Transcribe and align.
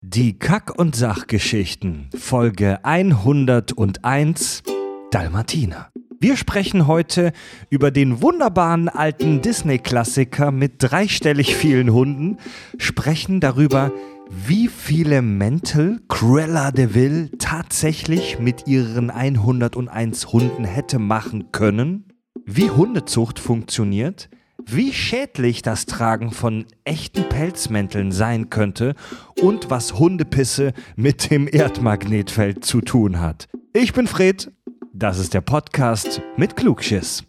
Die 0.00 0.38
Kack- 0.38 0.78
und 0.78 0.94
Sachgeschichten, 0.94 2.08
Folge 2.16 2.84
101, 2.84 4.62
Dalmatiner. 5.10 5.88
Wir 6.20 6.36
sprechen 6.36 6.86
heute 6.86 7.32
über 7.68 7.90
den 7.90 8.22
wunderbaren 8.22 8.88
alten 8.88 9.42
Disney-Klassiker 9.42 10.52
mit 10.52 10.74
dreistellig 10.78 11.56
vielen 11.56 11.92
Hunden, 11.92 12.36
sprechen 12.78 13.40
darüber, 13.40 13.90
wie 14.30 14.68
viele 14.68 15.20
Mäntel 15.20 16.00
Cruella 16.06 16.70
de 16.70 16.94
Vil 16.94 17.30
tatsächlich 17.36 18.38
mit 18.38 18.68
ihren 18.68 19.10
101 19.10 20.28
Hunden 20.28 20.62
hätte 20.62 21.00
machen 21.00 21.50
können, 21.50 22.12
wie 22.46 22.70
Hundezucht 22.70 23.40
funktioniert, 23.40 24.30
wie 24.70 24.92
schädlich 24.92 25.62
das 25.62 25.86
Tragen 25.86 26.30
von 26.30 26.66
echten 26.84 27.28
Pelzmänteln 27.28 28.12
sein 28.12 28.50
könnte 28.50 28.94
und 29.40 29.70
was 29.70 29.98
Hundepisse 29.98 30.72
mit 30.96 31.30
dem 31.30 31.48
Erdmagnetfeld 31.50 32.64
zu 32.64 32.80
tun 32.80 33.20
hat. 33.20 33.48
Ich 33.72 33.92
bin 33.92 34.06
Fred, 34.06 34.50
das 34.92 35.18
ist 35.18 35.34
der 35.34 35.40
Podcast 35.40 36.20
mit 36.36 36.56
Klugschiss. 36.56 37.24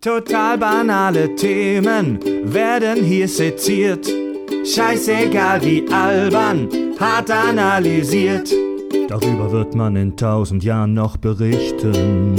Total 0.00 0.56
banale 0.56 1.34
Themen 1.34 2.18
werden 2.44 3.04
hier 3.04 3.28
seziert. 3.28 4.08
Scheißegal 4.64 5.62
wie 5.62 5.86
albern, 5.90 6.68
hart 6.98 7.30
analysiert. 7.30 8.50
Darüber 9.08 9.50
wird 9.50 9.74
man 9.74 9.96
in 9.96 10.16
tausend 10.16 10.64
Jahren 10.64 10.94
noch 10.94 11.16
berichten. 11.16 12.36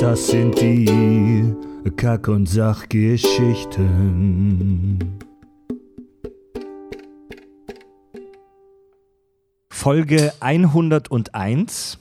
Das 0.00 0.26
sind 0.28 0.60
die 0.60 1.54
Kack- 1.96 2.28
und 2.28 2.46
Sachgeschichten. 2.46 5.18
Folge 9.70 10.32
101. 10.40 11.98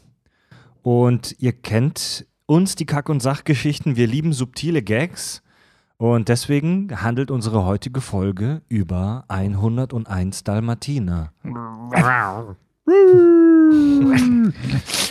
Und 0.81 1.35
ihr 1.39 1.53
kennt 1.53 2.25
uns, 2.45 2.75
die 2.75 2.85
Kack- 2.85 3.09
und 3.09 3.21
Sachgeschichten. 3.21 3.95
Wir 3.95 4.07
lieben 4.07 4.33
subtile 4.33 4.81
Gags. 4.81 5.41
Und 5.97 6.27
deswegen 6.29 7.01
handelt 7.01 7.31
unsere 7.31 7.65
heutige 7.65 8.01
Folge 8.01 8.61
über 8.67 9.25
101 9.27 10.43
Dalmatiner. 10.43 11.31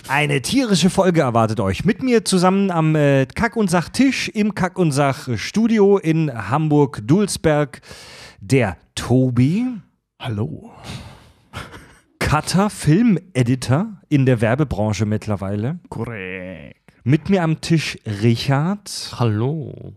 Eine 0.09 0.41
tierische 0.41 0.89
Folge 0.89 1.21
erwartet 1.21 1.61
euch. 1.61 1.85
Mit 1.85 2.03
mir 2.03 2.25
zusammen 2.25 2.71
am 2.71 2.97
äh, 2.97 3.27
Kack- 3.27 3.57
und 3.57 3.71
Sach-Tisch 3.71 4.29
im 4.31 4.55
Kack- 4.55 4.79
und 4.79 4.93
Sach-Studio 4.93 5.99
in 5.99 6.33
Hamburg-Dulsberg 6.33 7.83
der 8.41 8.79
Tobi. 8.95 9.67
Hallo. 10.19 10.73
Cutter, 12.19 12.71
Filmeditor 12.71 13.89
in 14.09 14.25
der 14.27 14.41
Werbebranche 14.41 15.05
mittlerweile. 15.05 15.79
Korrekt. 15.91 16.81
Mit 17.05 17.29
mir 17.29 17.43
am 17.43 17.61
Tisch 17.61 17.99
Richard, 18.23 19.15
Hallo. 19.19 19.95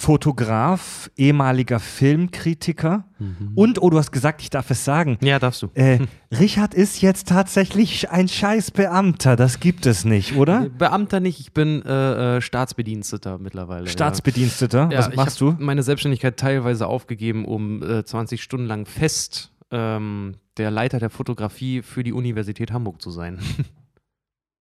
Fotograf, 0.00 1.10
ehemaliger 1.16 1.80
Filmkritiker. 1.80 3.02
Mhm. 3.18 3.50
Und, 3.56 3.82
oh, 3.82 3.90
du 3.90 3.98
hast 3.98 4.12
gesagt, 4.12 4.40
ich 4.42 4.48
darf 4.48 4.70
es 4.70 4.84
sagen. 4.84 5.18
Ja, 5.22 5.40
darfst 5.40 5.62
du. 5.62 5.70
Äh, 5.74 5.98
Richard 6.30 6.72
ist 6.72 7.02
jetzt 7.02 7.26
tatsächlich 7.26 8.08
ein 8.08 8.28
Scheißbeamter. 8.28 9.34
Das 9.34 9.58
gibt 9.58 9.86
es 9.86 10.04
nicht, 10.04 10.36
oder? 10.36 10.68
Beamter 10.70 11.18
nicht, 11.18 11.40
ich 11.40 11.52
bin 11.52 11.82
äh, 11.82 12.36
äh, 12.36 12.40
Staatsbediensteter 12.40 13.38
mittlerweile. 13.38 13.88
Staatsbediensteter. 13.88 14.88
ja. 14.92 14.98
Was 14.98 15.08
ja, 15.08 15.14
machst 15.16 15.34
ich 15.34 15.38
du? 15.40 15.52
hab 15.54 15.60
meine 15.60 15.82
Selbstständigkeit 15.82 16.36
teilweise 16.36 16.86
aufgegeben, 16.86 17.44
um 17.44 17.82
äh, 17.82 18.04
20 18.04 18.40
Stunden 18.40 18.66
lang 18.66 18.86
fest 18.86 19.50
ähm, 19.72 20.36
der 20.58 20.70
Leiter 20.70 21.00
der 21.00 21.10
Fotografie 21.10 21.82
für 21.82 22.04
die 22.04 22.12
Universität 22.12 22.70
Hamburg 22.70 23.02
zu 23.02 23.10
sein. 23.10 23.40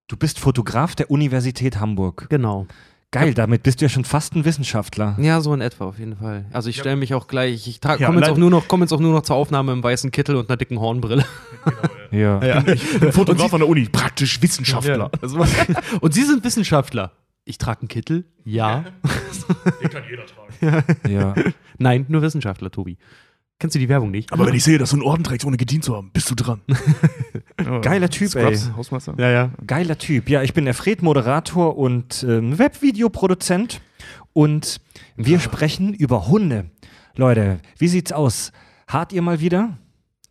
Du 0.09 0.15
bist 0.15 0.39
Fotograf 0.39 0.95
der 0.95 1.11
Universität 1.11 1.81
Hamburg. 1.81 2.27
genau. 2.29 2.65
Geil, 3.11 3.33
damit 3.33 3.63
bist 3.63 3.79
du 3.79 3.85
ja 3.85 3.89
schon 3.89 4.03
fast 4.03 4.35
ein 4.35 4.43
Wissenschaftler. 4.43 5.15
Ja, 5.19 5.39
so 5.39 5.53
in 5.53 5.61
etwa 5.61 5.85
auf 5.85 5.97
jeden 5.97 6.17
Fall. 6.17 6.45
Also 6.51 6.69
ich 6.69 6.77
stelle 6.77 6.97
mich 6.97 7.13
auch 7.13 7.27
gleich, 7.27 7.65
ich 7.67 7.79
Ja, 7.83 7.95
komme 8.05 8.19
jetzt, 8.19 8.29
auch 8.29 8.37
nur 8.37 8.49
noch- 8.49 8.67
komm 8.67 8.81
jetzt 8.81 8.91
auch 8.91 8.99
nur 8.99 9.13
noch 9.13 9.21
zur 9.21 9.37
Aufnahme 9.37 9.71
im 9.71 9.81
weißen 9.81 10.11
Kittel 10.11 10.35
und 10.35 10.49
einer 10.49 10.57
dicken 10.57 10.79
Hornbrille. 10.79 11.25
Ja. 12.11 12.41
Ja, 12.41 12.65
ich 12.65 12.99
bin 13.01 13.11
Fotograf 13.11 13.53
an 13.53 13.59
der 13.59 13.67
Uni, 13.67 13.83
praktisch 13.89 14.41
Wissenschaftler. 14.41 15.11
Und 16.01 16.13
Sie 16.13 16.23
sind 16.23 16.41
Wissenschaftler. 16.45 17.11
Ich 17.43 17.57
trage 17.57 17.81
einen 17.81 17.89
Kittel? 17.89 18.23
Ja. 18.45 18.85
Den 19.81 19.89
kann 19.89 20.03
jeder 20.09 20.23
tragen. 20.25 20.95
ja. 21.13 21.35
Nein, 21.77 22.05
nur 22.07 22.21
Wissenschaftler, 22.21 22.71
Tobi. 22.71 22.97
Kennst 23.59 23.75
du 23.75 23.79
die 23.79 23.89
Werbung 23.89 24.11
nicht? 24.11 24.31
Aber 24.31 24.45
wenn 24.45 24.53
ich 24.53 24.63
sehe, 24.63 24.77
dass 24.77 24.91
du 24.91 24.97
einen 24.97 25.03
Orden 25.05 25.23
trägst, 25.23 25.45
ohne 25.45 25.57
gedient 25.57 25.83
zu 25.83 25.95
haben, 25.95 26.11
bist 26.13 26.29
du 26.29 26.35
dran. 26.35 26.61
Geiler 27.81 28.07
Typ, 28.09 28.29
Scrubs, 28.29 28.67
ey. 28.67 28.73
Hausmeister. 28.75 29.15
Ja, 29.17 29.31
ja. 29.31 29.51
Geiler 29.65 29.97
Typ. 29.97 30.29
Ja, 30.29 30.43
ich 30.43 30.53
bin 30.53 30.65
der 30.65 30.75
Fred, 30.75 31.01
Moderator 31.01 31.75
und 31.75 32.23
ähm, 32.27 32.59
Webvideoproduzent. 32.59 33.81
Und 34.33 34.79
wir 35.15 35.39
sprechen 35.39 35.95
über 35.95 36.27
Hunde. 36.27 36.69
Leute, 37.15 37.59
wie 37.79 37.87
sieht's 37.87 38.11
aus? 38.11 38.51
Hart 38.87 39.11
ihr 39.11 39.23
mal 39.23 39.39
wieder? 39.39 39.77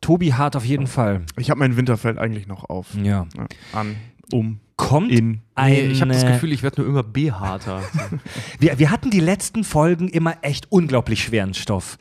Tobi 0.01 0.33
hart 0.33 0.55
auf 0.55 0.65
jeden 0.65 0.87
Fall. 0.87 1.23
Ich 1.37 1.51
habe 1.51 1.59
mein 1.59 1.77
Winterfeld 1.77 2.19
eigentlich 2.19 2.47
noch 2.47 2.71
auf. 2.71 2.95
Ja. 2.95 3.27
Ja, 3.37 3.47
an, 3.73 3.97
um, 4.31 4.61
Kommt 4.77 5.11
in. 5.11 5.41
eine, 5.55 5.75
Nee, 5.75 5.81
ich 5.87 6.01
habe 6.01 6.13
das 6.13 6.25
Gefühl, 6.25 6.53
ich 6.53 6.63
werde 6.63 6.83
nur 6.83 6.91
immer 6.91 7.03
behaarter. 7.03 7.83
Wir, 8.61 8.79
wir 8.79 8.91
hatten 8.91 9.11
die 9.11 9.21
letzten 9.21 9.65
Folgen 9.65 10.09
immer 10.09 10.37
echt 10.43 10.71
unglaublich 10.71 11.25
schweren 11.25 11.55
Stoff. 11.55 11.99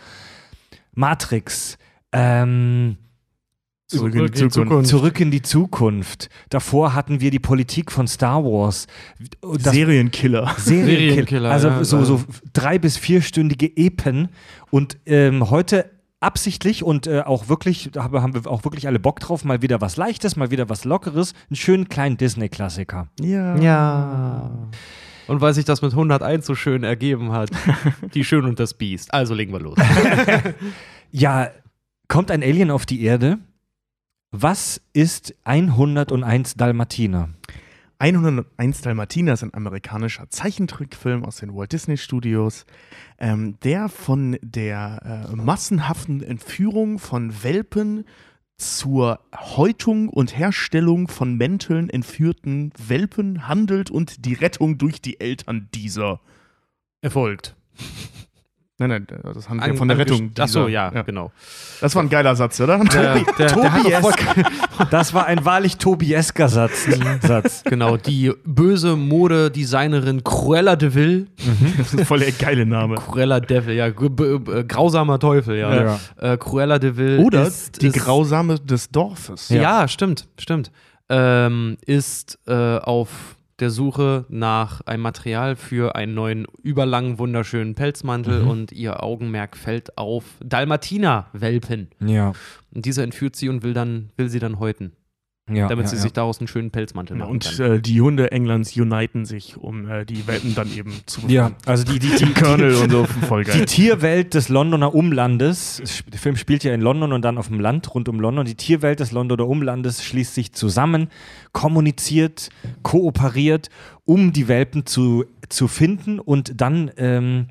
Matrix, 0.96 1.78
ähm, 2.12 2.98
Zurück 3.88 4.16
in 4.16 4.26
die 4.26 4.50
Zukunft. 4.50 4.90
Zurück 4.90 5.20
in 5.20 5.30
die 5.30 5.42
Zukunft. 5.44 6.30
Davor 6.50 6.96
hatten 6.96 7.22
wir 7.22 7.30
die 7.30 7.40
Politik 7.40 7.92
von 7.92 8.08
Star 8.08 8.44
Wars. 8.44 8.88
Das 9.42 9.74
Serienkiller. 9.74 10.56
Serienkiller. 10.58 11.52
Also 11.52 11.68
ja, 11.68 11.84
so, 11.84 12.04
so 12.04 12.16
also- 12.16 12.26
drei- 12.52 12.80
bis 12.80 12.98
vierstündige 12.98 13.68
Epen. 13.78 14.30
Und 14.72 14.98
ähm, 15.06 15.52
heute 15.52 15.92
absichtlich 16.20 16.84
und 16.84 17.06
äh, 17.06 17.22
auch 17.22 17.48
wirklich, 17.48 17.90
da 17.92 18.04
haben 18.06 18.34
wir 18.34 18.50
auch 18.50 18.64
wirklich 18.64 18.88
alle 18.88 18.98
Bock 19.00 19.20
drauf, 19.20 19.46
mal 19.46 19.62
wieder 19.62 19.82
was 19.82 19.98
Leichtes, 19.98 20.36
mal 20.36 20.50
wieder 20.50 20.68
was 20.70 20.84
Lockeres, 20.84 21.34
einen 21.52 21.56
schönen 21.56 21.88
kleinen 21.88 22.18
Disney-Klassiker. 22.18 23.10
Ja. 23.22 23.56
ja. 23.58 24.52
Und 25.28 25.42
weil 25.42 25.54
sich 25.54 25.66
das 25.66 25.82
mit 25.82 25.92
101 25.92 26.46
so 26.46 26.56
schön 26.56 26.84
ergeben 26.84 27.32
hat, 27.32 27.50
die 28.14 28.24
Schön 28.24 28.46
und 28.46 28.60
das 28.60 28.74
Biest. 28.74 29.14
Also 29.14 29.34
legen 29.34 29.52
wir 29.52 29.60
los. 29.60 29.78
Ja, 31.12 31.50
kommt 32.10 32.30
ein 32.30 32.44
Alien 32.44 32.72
auf 32.72 32.86
die 32.86 33.02
Erde? 33.04 33.38
Was 34.32 34.82
ist 34.92 35.34
101 35.46 36.56
Dalmatiner? 36.56 37.30
101 38.00 38.82
Dalmatiner 38.82 39.34
ist 39.34 39.44
ein 39.44 39.54
amerikanischer 39.54 40.30
Zeichentrickfilm 40.30 41.24
aus 41.24 41.38
den 41.38 41.56
Walt 41.56 41.72
Disney 41.72 41.96
Studios, 41.96 42.66
ähm, 43.18 43.58
der 43.62 43.88
von 43.88 44.38
der 44.42 45.30
äh, 45.32 45.36
massenhaften 45.38 46.22
Entführung 46.22 47.00
von 47.00 47.44
Welpen 47.44 48.04
zur 48.58 49.20
Häutung 49.36 50.10
und 50.10 50.38
Herstellung 50.38 51.08
von 51.08 51.36
Mänteln 51.36 51.90
entführten 51.90 52.72
Welpen 52.78 53.48
handelt 53.48 53.92
und 53.92 54.26
die 54.26 54.34
Rettung 54.34 54.78
durch 54.78 55.02
die 55.02 55.20
Eltern 55.20 55.70
dieser. 55.74 56.22
Erfolgt. 57.02 57.56
Nein, 58.78 58.90
nein, 58.90 59.08
das 59.34 59.48
handelt 59.48 59.72
ja 59.72 59.74
von 59.76 59.88
der 59.88 59.98
Rettung 59.98 60.34
dieser. 60.34 60.44
Achso, 60.44 60.68
ja, 60.68 60.90
genau. 61.04 61.32
Das 61.80 61.96
war 61.96 62.04
ein 62.04 62.10
geiler 62.10 62.36
Satz, 62.36 62.60
oder? 62.60 62.78
Der, 62.80 63.24
der, 63.38 63.56
der 63.56 63.74
hat 63.74 63.86
doch 63.86 64.02
voll, 64.02 64.86
Das 64.92 65.14
war 65.14 65.28
ein 65.28 65.46
wahrlich 65.46 65.78
Tobiesker 65.78 66.50
Satz. 66.50 66.86
Satz. 67.22 67.64
genau, 67.64 67.96
die 67.96 68.34
böse 68.44 68.98
Modedesignerin 68.98 70.26
Cruella 70.26 70.76
de 70.76 70.94
Vil. 70.94 71.28
Das 71.78 71.94
ist 71.94 72.06
voll 72.06 72.20
der 72.20 72.34
geile 72.34 72.66
Name. 72.66 72.96
Cruella 72.96 73.40
Devil, 73.40 73.76
ja, 73.76 73.90
grausamer 73.90 75.20
Teufel, 75.20 75.58
ja. 75.58 75.74
Ja. 75.86 76.00
Äh, 76.34 76.38
Cruella 76.38 76.78
de 76.78 76.98
Vil. 76.98 77.20
Oder 77.20 77.48
ist, 77.48 77.82
die 77.82 77.88
ist, 77.88 77.96
Grausame 77.96 78.60
des 78.60 78.90
Dorfes. 78.90 79.48
Ja, 79.48 79.88
stimmt, 79.88 80.28
stimmt. 80.38 80.70
Ähm, 81.08 81.78
ist 81.86 82.40
äh, 82.46 82.78
auf 82.80 83.35
der 83.60 83.70
Suche 83.70 84.26
nach 84.28 84.82
einem 84.82 85.04
Material 85.04 85.56
für 85.56 85.96
einen 85.96 86.14
neuen, 86.14 86.46
überlangen, 86.62 87.20
wunderschönen 87.20 87.74
Pelzmantel 87.76 88.44
Mhm. 88.44 88.48
und 88.50 88.72
ihr 88.72 89.02
Augenmerk 89.02 89.56
fällt 89.56 89.98
auf 89.98 90.26
Dalmatiner-Welpen. 90.44 91.90
Ja. 92.06 92.34
Und 92.74 92.86
diese 92.86 93.04
entführt 93.04 93.36
sie 93.36 93.50
und 93.50 93.64
will, 93.64 93.74
dann, 93.74 94.10
will 94.18 94.30
sie 94.30 94.40
dann 94.40 94.60
häuten, 94.60 94.92
ja 95.54 95.68
damit 95.68 95.86
ja, 95.86 95.90
sie 95.90 95.96
ja. 95.98 96.02
sich 96.02 96.14
daraus 96.14 96.40
einen 96.40 96.48
schönen 96.48 96.72
Pelzmantel 96.72 97.18
machen 97.18 97.32
Und 97.32 97.60
äh, 97.60 97.80
die 97.80 98.02
Hunde 98.02 98.32
Englands 98.32 98.76
uniten 98.76 99.26
sich, 99.26 99.58
um 99.58 99.88
äh, 99.88 100.04
die 100.04 100.26
Welpen 100.28 100.56
dann 100.56 100.76
eben 100.76 100.92
zu 101.06 101.22
Ja, 101.28 101.50
befreien. 101.50 101.68
also 101.68 101.84
die, 101.84 102.00
die, 102.00 102.16
die, 102.18 102.34
Colonel 102.34 102.74
und 102.76 102.92
so, 102.92 103.06
voll 103.06 103.44
Die 103.44 103.52
geil. 103.52 103.66
Tierwelt 103.66 104.34
des 104.34 104.50
Londoner 104.50 104.96
Umlandes, 104.96 105.84
der 106.12 106.20
Film 106.20 106.36
spielt 106.36 106.64
ja 106.64 106.74
in 106.74 106.82
London 106.82 107.14
und 107.14 107.22
dann 107.22 107.38
auf 107.38 107.48
dem 107.48 107.60
Land 107.60 107.94
rund 107.94 108.10
um 108.10 108.20
London, 108.20 108.46
die 108.46 108.56
Tierwelt 108.56 109.00
des 109.00 109.12
Londoner 109.12 109.48
Umlandes 109.48 110.04
schließt 110.04 110.34
sich 110.34 110.54
zusammen, 110.54 111.10
kommuniziert, 111.52 112.50
kooperiert, 112.82 113.70
um 114.04 114.34
die 114.34 114.48
Welpen 114.48 114.88
zu, 114.88 115.26
zu 115.50 115.68
finden 115.68 116.20
und 116.20 116.60
dann 116.60 116.90
ähm, 116.98 117.48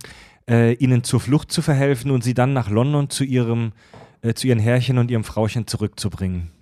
äh, 0.51 0.75
ihnen 0.75 1.05
zur 1.05 1.21
Flucht 1.21 1.53
zu 1.53 1.63
verhelfen 1.63 2.11
und 2.11 2.25
sie 2.25 2.35
dann 2.35 2.53
nach 2.53 2.69
London 2.71 3.09
zu 3.09 3.23
ihrem 3.23 3.73
äh, 4.23 4.35
zu 4.35 4.49
ihren 4.49 4.59
Herrchen 4.59 4.99
und 4.99 5.11
ihrem 5.11 5.23
Frauchen 5.23 5.67
zurückzubringen. 5.67 6.54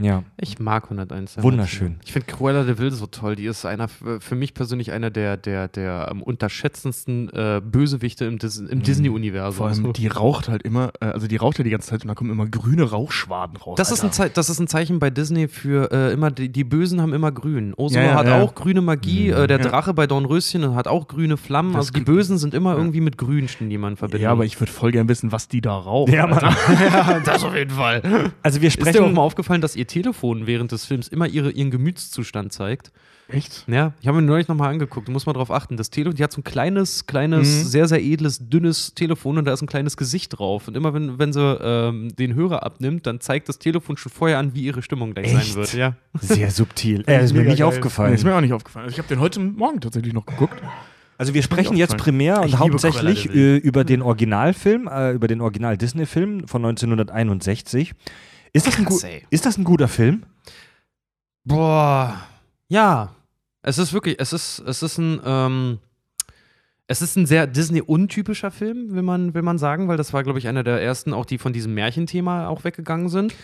Ja. 0.00 0.22
Ich 0.38 0.58
mag 0.58 0.84
101. 0.84 1.08
Dalmatiner. 1.08 1.42
Wunderschön. 1.44 1.96
Ich 2.04 2.12
finde 2.12 2.26
Cruella 2.26 2.64
de 2.64 2.78
Vil 2.78 2.90
so 2.90 3.06
toll. 3.06 3.36
Die 3.36 3.46
ist 3.46 3.64
einer, 3.64 3.88
für 3.88 4.34
mich 4.34 4.54
persönlich 4.54 4.92
einer 4.92 5.10
der, 5.10 5.36
der, 5.36 5.68
der 5.68 6.08
am 6.10 6.22
unterschätzendsten 6.22 7.28
äh, 7.30 7.60
Bösewichte 7.64 8.24
im, 8.24 8.38
Dis 8.38 8.58
im 8.58 8.82
Disney-Universum. 8.82 9.54
Mhm. 9.54 9.56
Vor 9.56 9.66
allem, 9.68 9.84
So. 9.86 9.92
die 9.92 10.06
raucht 10.08 10.48
halt 10.48 10.62
immer, 10.62 10.92
äh, 11.00 11.06
also 11.06 11.26
die 11.26 11.36
raucht 11.36 11.58
ja 11.58 11.64
die 11.64 11.70
ganze 11.70 11.88
Zeit 11.90 12.02
und 12.02 12.08
da 12.08 12.14
kommen 12.14 12.30
immer 12.30 12.46
grüne 12.46 12.82
Rauchschwaden 12.84 13.56
raus. 13.56 13.76
Das 13.76 13.90
ist, 13.92 14.04
ein 14.04 14.30
das 14.34 14.50
ist 14.50 14.58
ein 14.58 14.66
Zeichen 14.68 14.98
bei 14.98 15.10
Disney 15.10 15.48
für 15.48 15.90
äh, 15.92 16.12
immer, 16.12 16.30
die, 16.30 16.48
die 16.50 16.64
Bösen 16.64 17.00
haben 17.00 17.12
immer 17.12 17.32
grün. 17.32 17.74
Ursula 17.76 18.02
Ja, 18.02 18.08
ja, 18.08 18.14
hat 18.14 18.26
ja. 18.26 18.42
auch 18.42 18.54
grüne 18.54 18.80
Magie, 18.80 19.28
äh, 19.30 19.46
der. 19.46 19.60
Drache 19.60 19.92
bei 19.92 20.06
Dornröschen 20.06 20.74
hat 20.74 20.88
auch 20.88 21.06
grüne 21.06 21.36
Flammen. 21.36 21.72
Das 21.74 21.88
also 21.88 21.92
die 21.92 22.00
Bösen 22.00 22.38
sind 22.38 22.54
immer 22.54 22.76
irgendwie 22.76 23.00
mit 23.00 23.18
grün, 23.18 23.46
die 23.60 23.78
man 23.78 23.96
verbindet. 23.96 24.22
Ja, 24.22 24.32
aber 24.32 24.44
ich 24.44 24.58
würde 24.58 24.72
voll 24.72 24.90
gern 24.90 25.06
wissen, 25.08 25.32
was 25.32 25.48
die 25.48 25.60
da 25.60 25.76
raucht. 25.76 26.10
Ja, 26.10 26.26
Mann. 26.26 26.40
das 27.24 27.44
auf 27.44 27.54
jeden 27.54 27.70
Fall. 27.70 28.32
Also 28.42 28.60
wir 28.60 28.68
Ist 28.68 28.78
dir 28.78 28.82
auch 28.82 28.88
sprechen. 28.92 29.14
mal 29.14 29.22
aufgefallen, 29.22 29.60
dass 29.60 29.76
ihr 29.76 29.86
Telefon 29.90 30.46
während 30.46 30.72
des 30.72 30.84
Films 30.86 31.08
immer 31.08 31.26
ihre, 31.26 31.50
ihren 31.50 31.70
Gemütszustand 31.70 32.52
zeigt? 32.52 32.90
Echt? 33.28 33.64
Ja, 33.68 33.92
ich 34.00 34.08
habe 34.08 34.20
mir 34.20 34.26
neulich 34.26 34.48
nochmal 34.48 34.70
angeguckt, 34.72 35.06
da 35.06 35.12
muss 35.12 35.24
man 35.24 35.34
drauf 35.36 35.52
achten. 35.52 35.76
Das 35.76 35.90
Telefon, 35.90 36.16
die 36.16 36.24
hat 36.24 36.32
so 36.32 36.40
ein 36.40 36.44
kleines, 36.44 37.06
kleines, 37.06 37.46
Mhm. 37.46 37.64
sehr, 37.68 37.86
sehr 37.86 38.02
edles, 38.02 38.48
dünnes 38.48 38.92
Telefon 38.94 39.38
und 39.38 39.44
da 39.44 39.52
ist 39.52 39.62
ein 39.62 39.68
kleines 39.68 39.96
Gesicht 39.96 40.36
drauf. 40.38 40.66
Und 40.66 40.76
immer 40.76 40.94
wenn, 40.94 41.18
wenn 41.20 41.32
sie 41.32 41.40
ähm, 41.62 42.08
den 42.16 42.34
Hörer 42.34 42.64
abnimmt, 42.64 43.06
dann 43.06 43.20
zeigt 43.20 43.48
das 43.48 43.58
Telefon 43.60 43.96
schon 43.96 44.10
vorher 44.10 44.38
an, 44.38 44.54
wie 44.54 44.62
ihre 44.62 44.82
Stimmung 44.82 45.14
gleich 45.14 45.32
Echt? 45.32 45.46
sein 45.52 45.54
wird. 45.54 45.72
Ja. 45.74 45.94
Sehr 46.20 46.50
subtil. 46.50 47.04
Äh, 47.06 47.24
ist 47.24 47.32
mir 47.32 47.42
nicht 47.44 47.58
geil. 47.58 47.68
aufgefallen. 47.68 48.10
Nee, 48.10 48.16
ist 48.16 48.24
mir 48.24 48.34
auch 48.34 48.40
nicht 48.40 48.52
aufgefallen. 48.52 48.84
Also 48.86 48.94
ich 48.94 48.98
habe 48.98 49.08
den 49.08 49.20
heute 49.20 49.38
Morgen 49.38 49.80
tatsächlich 49.80 50.12
noch 50.12 50.26
geguckt. 50.26 50.60
Also 51.16 51.34
wir 51.34 51.42
sprechen 51.42 51.76
jetzt 51.76 51.98
primär 51.98 52.40
und 52.40 52.58
hauptsächlich 52.58 53.26
über 53.26 53.84
den 53.84 54.00
Originalfilm, 54.02 54.88
äh, 54.88 55.12
über 55.12 55.28
den 55.28 55.40
Original-Disney-Film 55.42 56.48
von 56.48 56.62
1961. 56.62 57.92
Ist 58.52 58.66
das, 58.66 58.78
ein 58.78 58.84
Krass, 58.84 59.04
ey. 59.04 59.22
ist 59.30 59.46
das 59.46 59.56
ein 59.58 59.64
guter 59.64 59.88
Film? 59.88 60.24
Boah. 61.44 62.16
Ja. 62.68 63.14
Es 63.62 63.78
ist 63.78 63.92
wirklich, 63.92 64.16
es 64.18 64.32
ist, 64.32 64.60
es 64.60 64.82
ist 64.82 64.98
ein, 64.98 65.20
ähm, 65.24 65.78
es 66.86 67.02
ist 67.02 67.16
ein 67.16 67.26
sehr 67.26 67.46
Disney-untypischer 67.46 68.50
Film, 68.50 68.94
will 68.94 69.02
man, 69.02 69.34
will 69.34 69.42
man 69.42 69.58
sagen, 69.58 69.86
weil 69.88 69.96
das 69.96 70.12
war, 70.12 70.22
glaube 70.22 70.38
ich, 70.38 70.48
einer 70.48 70.64
der 70.64 70.80
ersten, 70.82 71.12
auch 71.12 71.26
die 71.26 71.38
von 71.38 71.52
diesem 71.52 71.74
Märchenthema 71.74 72.48
auch 72.48 72.64
weggegangen 72.64 73.08
sind. 73.08 73.34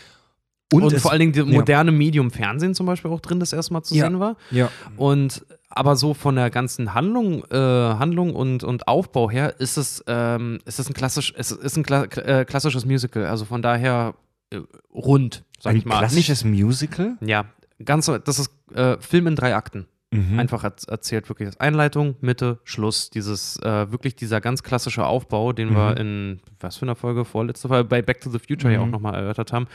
Und, 0.73 0.93
es- 0.93 1.03
vor 1.03 1.13
allen 1.13 1.21
Dingen 1.21 1.33
das 1.33 1.47
ja. 1.47 1.53
moderne 1.53 1.93
Medium 1.93 2.31
Fernsehen 2.31 2.75
zum 2.75 2.87
Beispiel 2.87 3.11
auch 3.11 3.21
drin 3.21 3.39
das 3.39 3.53
erste 3.53 3.73
Mal 3.73 3.83
zu 3.83 3.95
Ja. 3.95 4.07
sehen 4.07 4.19
war. 4.19 4.37
Ja. 4.51 4.71
Und 4.97 5.45
aber 5.69 5.95
so 5.97 6.15
von 6.15 6.35
der 6.37 6.49
ganzen 6.51 6.95
Handlung, 6.95 7.45
äh, 7.51 7.55
Handlung 7.57 8.35
und, 8.35 8.65
und 8.65 8.89
Aufbau 8.89 9.31
her 9.31 9.61
ist 9.61 9.77
es, 9.77 10.03
ähm, 10.07 10.59
ist 10.65 10.79
es 10.81 10.89
ein 10.89 10.95
klassisch, 10.95 11.35
es 11.37 11.53
ist 11.53 11.77
ein 11.77 11.83
kla 11.83 12.05
äh, 12.05 12.45
klassisches 12.47 12.87
Musical. 12.87 13.27
Also 13.27 13.45
von 13.45 13.61
daher 13.63 14.15
äh, 14.53 14.61
rund, 14.93 15.45
sag 15.61 15.73
Ein 15.73 15.77
ich 15.79 15.85
mal. 15.85 15.99
klassisches 15.99 16.45
Musical? 16.45 17.17
Nicht, 17.21 17.31
ja, 17.31 17.45
ganz, 17.85 18.07
das 18.25 18.39
ist 18.39 18.51
äh, 18.75 18.97
Film 19.01 19.27
in 19.29 19.37
drei 19.37 19.55
Akten. 19.55 19.87
Mhm. 20.13 20.39
Einfach 20.39 20.63
erz- 20.65 20.89
erzählt 20.89 21.29
wirklich 21.29 21.49
das 21.49 21.59
Einleitung, 21.59 22.15
Mitte, 22.21 22.61
Schluss. 22.63 23.11
Dieses 23.11 23.59
äh, 23.63 23.91
wirklich 23.91 24.15
dieser 24.15 24.41
ganz 24.41 24.63
klassische 24.63 25.05
Aufbau, 25.05 25.53
den 25.53 25.75
wir 25.75 25.91
Mhm. 25.93 25.97
in 25.97 26.41
was 26.61 26.77
für 26.77 26.85
einer 26.87 26.95
Folge 26.95 27.25
vorletzte 27.25 27.67
Folge 27.69 27.89
bei 27.89 28.03
Back 28.03 28.21
to 28.21 28.31
the 28.31 28.39
Future 28.39 28.73
ja 28.73 28.79
Mhm. 28.79 28.85
auch 28.87 28.91
nochmal 28.93 29.15
erörtert 29.17 29.53
haben. 29.53 29.67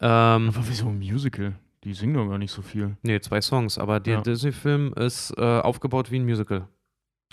Ähm, 0.00 0.48
Aber 0.48 0.64
wieso 0.68 0.88
ein 0.88 0.98
Musical? 0.98 1.54
Die 1.84 1.92
singen 1.92 2.14
doch 2.14 2.26
gar 2.26 2.38
nicht 2.38 2.50
so 2.50 2.62
viel. 2.62 2.96
nee, 3.02 3.20
zwei 3.20 3.42
Songs, 3.42 3.76
aber 3.76 4.00
der 4.00 4.14
Ja. 4.14 4.20
Disney-Film 4.22 4.94
ist 4.94 5.34
äh, 5.36 5.42
aufgebaut 5.42 6.10
wie 6.10 6.16
ein 6.18 6.24
Musical. 6.24 6.66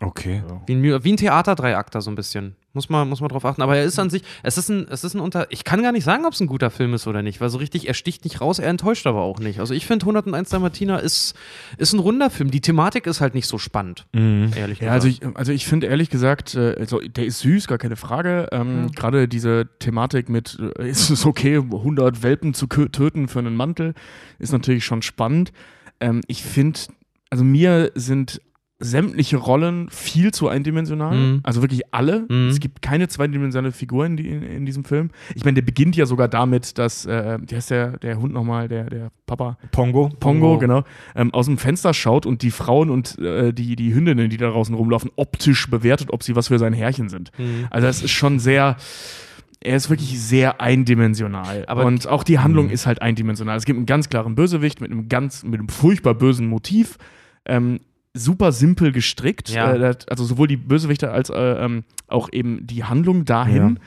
Okay. 0.01 0.43
Ja. 0.47 0.61
Wie 0.65 0.73
ein, 0.75 1.03
wie 1.03 1.13
ein 1.13 1.17
Theater-Dreiakter 1.17 2.01
so 2.01 2.11
ein 2.11 2.15
bisschen. 2.15 2.55
Muss 2.73 2.87
man, 2.89 3.09
muss 3.09 3.19
man 3.19 3.27
drauf 3.29 3.43
achten. 3.43 3.61
Aber 3.61 3.75
er 3.75 3.83
ist 3.83 3.99
an 3.99 4.09
sich, 4.09 4.21
es 4.43 4.57
ist 4.57 4.69
ein, 4.69 4.87
es 4.89 5.03
ist 5.03 5.13
ein 5.13 5.19
Unter. 5.19 5.47
Ich 5.51 5.63
kann 5.65 5.81
gar 5.83 5.91
nicht 5.91 6.05
sagen, 6.05 6.25
ob 6.25 6.33
es 6.33 6.39
ein 6.39 6.47
guter 6.47 6.69
Film 6.69 6.93
ist 6.93 7.05
oder 7.05 7.21
nicht, 7.21 7.41
weil 7.41 7.49
so 7.49 7.57
richtig, 7.57 7.87
er 7.87 7.93
sticht 7.93 8.23
nicht 8.23 8.39
raus, 8.39 8.59
er 8.59 8.69
enttäuscht 8.69 9.05
aber 9.07 9.21
auch 9.21 9.39
nicht. 9.39 9.59
Also 9.59 9.73
ich 9.73 9.85
finde 9.85 10.05
101 10.05 10.49
Dalmatiner 10.49 11.01
ist, 11.01 11.35
ist 11.77 11.91
ein 11.93 11.99
runder 11.99 12.29
Film. 12.29 12.49
Die 12.49 12.61
Thematik 12.61 13.07
ist 13.07 13.19
halt 13.19 13.35
nicht 13.35 13.47
so 13.47 13.57
spannend, 13.57 14.05
Mhm. 14.13 14.51
ehrlich 14.55 14.79
Ja, 14.79 14.85
gesagt. 14.85 14.91
also 14.93 15.07
ich, 15.07 15.19
also 15.35 15.51
ich 15.51 15.65
finde 15.65 15.87
ehrlich 15.87 16.09
gesagt, 16.09 16.55
äh, 16.55 16.75
also 16.79 16.99
der 17.01 17.25
ist 17.25 17.39
süß, 17.39 17.67
gar 17.67 17.77
keine 17.77 17.95
Frage. 17.97 18.47
Ähm, 18.51 18.83
Ja. 18.83 18.87
Gerade 18.95 19.27
diese 19.27 19.67
Thematik 19.79 20.29
mit, 20.29 20.57
äh, 20.79 20.89
ist 20.89 21.09
es 21.09 21.25
okay, 21.25 21.57
100 21.57 22.23
Welpen 22.23 22.53
zu 22.53 22.67
töten 22.67 23.27
für 23.27 23.39
einen 23.39 23.55
Mantel, 23.55 23.93
ist 24.39 24.53
natürlich 24.53 24.85
schon 24.85 25.01
spannend. 25.01 25.51
Ähm, 25.99 26.21
ich 26.27 26.43
finde, 26.43 26.79
also 27.29 27.43
mir 27.43 27.91
sind 27.95 28.41
sämtliche 28.83 29.37
Rollen 29.37 29.89
viel 29.89 30.31
zu 30.33 30.47
eindimensional. 30.47 31.15
Mhm. 31.15 31.39
Also 31.43 31.61
wirklich 31.61 31.93
alle. 31.93 32.25
Mhm. 32.27 32.47
Es 32.49 32.59
gibt 32.59 32.81
keine 32.81 33.07
zweidimensionale 33.07 33.71
Figur 33.71 34.05
in, 34.05 34.17
die, 34.17 34.27
in, 34.27 34.43
in 34.43 34.65
diesem 34.65 34.83
Film. 34.83 35.11
Ich 35.35 35.45
meine, 35.45 35.55
der 35.55 35.61
beginnt 35.61 35.95
ja 35.95 36.05
sogar 36.05 36.27
damit, 36.27 36.77
dass, 36.77 37.05
äh, 37.05 37.37
wie 37.47 37.55
heißt 37.55 37.69
der, 37.69 37.97
der 37.99 38.19
Hund 38.19 38.33
nochmal, 38.33 38.67
der, 38.67 38.89
der 38.89 39.11
Papa? 39.27 39.57
Pongo. 39.71 40.09
Pongo, 40.09 40.19
Pongo. 40.19 40.57
genau, 40.57 40.83
ähm, 41.15 41.33
aus 41.33 41.45
dem 41.45 41.57
Fenster 41.57 41.93
schaut 41.93 42.25
und 42.25 42.41
die 42.41 42.51
Frauen 42.51 42.89
und 42.89 43.17
äh, 43.19 43.53
die, 43.53 43.75
die 43.75 43.93
Hündinnen, 43.93 44.29
die 44.29 44.37
da 44.37 44.49
draußen 44.49 44.75
rumlaufen, 44.75 45.11
optisch 45.15 45.69
bewertet, 45.69 46.09
ob 46.11 46.23
sie 46.23 46.35
was 46.35 46.49
für 46.49 46.59
sein 46.59 46.73
Herrchen 46.73 47.07
sind. 47.07 47.31
Mhm. 47.37 47.67
Also 47.69 47.87
das 47.87 48.01
ist 48.03 48.11
schon 48.11 48.39
sehr, 48.39 48.75
er 49.63 49.75
ist 49.75 49.89
wirklich 49.89 50.19
sehr 50.19 50.59
eindimensional. 50.59 51.65
Aber- 51.67 51.85
und 51.85 52.07
auch 52.07 52.23
die 52.23 52.39
Handlung 52.39 52.65
Mhm. 52.67 52.71
ist 52.73 52.87
halt 52.87 53.01
eindimensional. 53.01 53.57
Es 53.57 53.65
gibt 53.65 53.77
einen 53.77 53.85
ganz 53.85 54.09
klaren 54.09 54.35
Bösewicht 54.35 54.81
mit 54.81 54.91
einem 54.91 55.07
ganz, 55.07 55.43
mit 55.43 55.59
einem 55.59 55.69
furchtbar 55.69 56.13
bösen 56.15 56.47
Motiv. 56.47 56.97
Ähm, 57.45 57.79
super 58.13 58.51
simpel 58.51 58.91
gestrickt. 58.91 59.49
Ja. 59.49 59.73
Äh, 59.73 59.95
also 60.09 60.23
sowohl 60.23 60.47
die 60.47 60.57
Bösewichte 60.57 61.11
als 61.11 61.29
äh, 61.29 61.35
ähm, 61.39 61.83
auch 62.07 62.29
eben 62.31 62.65
die 62.67 62.83
Handlung 62.83 63.25
dahin. 63.25 63.79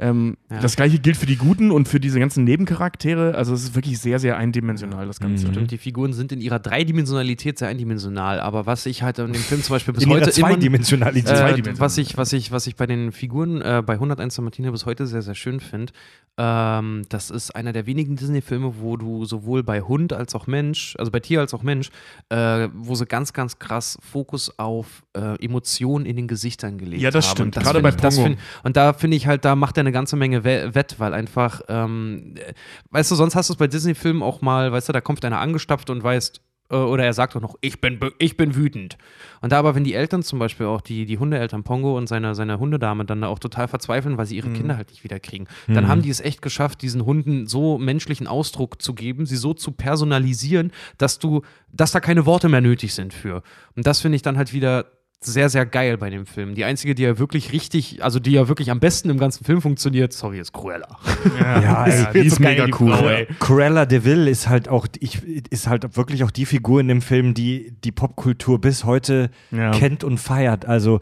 Ähm, 0.00 0.36
Ja. 0.50 0.60
Das 0.60 0.74
gleiche 0.76 0.98
gilt 0.98 1.16
für 1.16 1.26
die 1.26 1.36
Guten 1.36 1.70
und 1.70 1.86
für 1.86 2.00
diese 2.00 2.18
ganzen 2.18 2.42
Nebencharaktere. 2.44 3.34
Also 3.36 3.54
es 3.54 3.62
ist 3.64 3.74
wirklich 3.74 3.98
sehr, 4.00 4.18
sehr 4.18 4.36
eindimensional, 4.36 5.06
das 5.06 5.20
Ganze. 5.20 5.46
Mhm. 5.46 5.52
Stimmt, 5.52 5.70
die 5.70 5.78
Figuren 5.78 6.12
sind 6.12 6.32
in 6.32 6.40
ihrer 6.40 6.58
Dreidimensionalität 6.58 7.58
sehr 7.58 7.68
eindimensional, 7.68 8.40
aber 8.40 8.66
was 8.66 8.86
ich 8.86 9.02
halt 9.02 9.18
in 9.18 9.32
dem 9.32 9.42
Film 9.42 9.62
zum 9.62 9.74
Beispiel 9.74 9.94
bis 9.94 10.02
In 10.04 10.10
ihrer 10.10 10.22
heute 10.22 10.40
immer 10.40 10.48
Zweidimensionalität. 10.50 11.30
Äh, 11.30 11.36
Zweidimensional. 11.36 11.80
was, 11.80 11.98
ich, 11.98 12.16
was, 12.16 12.32
ich, 12.32 12.50
was 12.50 12.66
ich 12.66 12.76
bei 12.76 12.86
den 12.86 13.12
Figuren 13.12 13.60
äh, 13.62 13.82
bei 13.84 13.94
101 13.94 14.34
Dalmatiner 14.36 14.72
bis 14.72 14.86
heute 14.86 15.06
sehr, 15.06 15.22
sehr 15.22 15.34
schön 15.34 15.60
finde, 15.60 15.92
ähm, 16.38 17.02
das 17.08 17.30
ist 17.30 17.54
einer 17.54 17.72
der 17.72 17.86
wenigen 17.86 18.16
Disney-Filme, 18.16 18.74
wo 18.80 18.96
du 18.96 19.24
sowohl 19.24 19.62
bei 19.62 19.82
Hund 19.82 20.12
als 20.12 20.34
auch 20.34 20.46
Mensch, 20.46 20.94
also 20.98 21.10
bei 21.10 21.20
Tier 21.20 21.40
als 21.40 21.52
auch 21.54 21.62
Mensch, 21.62 21.90
äh, 22.30 22.68
wo 22.74 22.94
sie 22.94 23.04
ganz, 23.06 23.32
ganz 23.32 23.58
krass 23.58 23.98
Fokus 24.00 24.58
auf 24.58 25.02
äh, 25.16 25.44
Emotionen 25.44 26.06
in 26.06 26.16
den 26.16 26.28
Gesichtern 26.28 26.78
gelegt 26.78 26.96
haben. 26.96 27.02
Ja, 27.04 27.10
das 27.10 27.26
Und 27.26 27.30
stimmt. 27.32 27.56
das 27.56 27.64
Gerade 27.64 27.80
bei 27.80 27.90
ich- 27.90 27.96
das 27.96 28.14
Pongo. 28.16 28.28
find- 28.30 28.40
Und 28.62 28.76
da 28.76 28.92
finde 28.92 29.16
ich 29.16 29.26
halt, 29.26 29.44
da 29.44 29.54
macht 29.56 29.76
er 29.76 29.80
eine 29.82 29.89
ganze 29.92 30.16
Menge 30.16 30.44
we 30.44 30.74
wett, 30.74 30.96
weil 30.98 31.14
einfach, 31.14 31.60
ähm, 31.68 32.34
äh, 32.36 32.52
weißt 32.90 33.10
du, 33.10 33.14
sonst 33.14 33.34
hast 33.36 33.48
du 33.48 33.54
es 33.54 33.58
bei 33.58 33.66
Disney-Filmen 33.66 34.22
auch 34.22 34.40
mal, 34.40 34.72
weißt 34.72 34.88
du, 34.88 34.92
da 34.92 35.00
kommt 35.00 35.24
einer 35.24 35.40
angestapft 35.40 35.90
und 35.90 36.02
weißt, 36.02 36.40
äh, 36.70 36.76
oder 36.76 37.04
er 37.04 37.12
sagt 37.12 37.34
auch 37.36 37.40
noch, 37.40 37.56
ich 37.60 37.80
bin, 37.80 37.98
ich 38.18 38.36
bin 38.36 38.54
wütend. 38.54 38.96
Und 39.40 39.52
da 39.52 39.58
aber, 39.58 39.74
wenn 39.74 39.82
die 39.84 39.94
Eltern 39.94 40.22
zum 40.22 40.38
Beispiel 40.38 40.66
auch, 40.66 40.80
die, 40.80 41.04
die 41.04 41.18
Hundeeltern 41.18 41.64
Pongo 41.64 41.96
und 41.96 42.06
seine, 42.06 42.34
seine 42.34 42.58
Hundedame 42.60 43.04
dann 43.04 43.20
da 43.22 43.26
auch 43.28 43.38
total 43.40 43.66
verzweifeln, 43.68 44.16
weil 44.18 44.26
sie 44.26 44.36
ihre 44.36 44.48
Mhm. 44.50 44.54
Kinder 44.54 44.76
halt 44.76 44.90
nicht 44.90 45.02
wiederkriegen, 45.02 45.48
dann 45.66 45.84
Mhm. 45.84 45.88
haben 45.88 46.02
die 46.02 46.10
es 46.10 46.20
echt 46.20 46.42
geschafft, 46.42 46.82
diesen 46.82 47.04
Hunden 47.04 47.46
so 47.46 47.76
menschlichen 47.78 48.26
Ausdruck 48.26 48.80
zu 48.80 48.94
geben, 48.94 49.26
sie 49.26 49.36
so 49.36 49.52
zu 49.54 49.72
personalisieren, 49.72 50.70
dass 50.98 51.18
du, 51.18 51.42
dass 51.72 51.92
da 51.92 52.00
keine 52.00 52.24
Worte 52.26 52.48
mehr 52.48 52.60
nötig 52.60 52.94
sind 52.94 53.12
für. 53.14 53.42
Und 53.76 53.86
das 53.86 54.00
finde 54.00 54.16
ich 54.16 54.22
dann 54.22 54.36
halt 54.36 54.52
wieder 54.52 54.86
sehr, 55.22 55.50
sehr 55.50 55.66
geil 55.66 55.98
bei 55.98 56.08
dem 56.08 56.24
Film. 56.24 56.54
Die 56.54 56.64
einzige, 56.64 56.94
die 56.94 57.02
ja 57.02 57.18
wirklich 57.18 57.52
richtig, 57.52 58.02
also 58.02 58.18
die 58.18 58.30
ja 58.32 58.48
wirklich 58.48 58.70
am 58.70 58.80
besten 58.80 59.10
im 59.10 59.18
ganzen 59.18 59.44
Film 59.44 59.60
funktioniert, 59.60 60.14
sorry, 60.14 60.38
ist 60.40 60.54
Cruella. 60.54 60.88
Ja, 61.38 61.84
ey, 61.86 62.06
die 62.14 62.26
ist 62.26 62.40
mega 62.40 62.64
cool. 62.80 62.94
Frau, 62.96 63.06
ja. 63.10 63.18
Cruella 63.38 63.84
de 63.84 64.02
Vil 64.02 64.26
ist 64.28 64.48
halt 64.48 64.70
auch, 64.70 64.86
ich, 64.98 65.22
ist 65.50 65.68
halt 65.68 65.94
wirklich 65.94 66.24
auch 66.24 66.30
die 66.30 66.46
Figur 66.46 66.80
in 66.80 66.88
dem 66.88 67.02
Film, 67.02 67.34
die 67.34 67.74
die 67.84 67.92
Popkultur 67.92 68.62
bis 68.62 68.84
heute 68.86 69.28
Ja. 69.50 69.72
kennt 69.72 70.04
und 70.04 70.16
feiert. 70.16 70.64
Also 70.64 71.00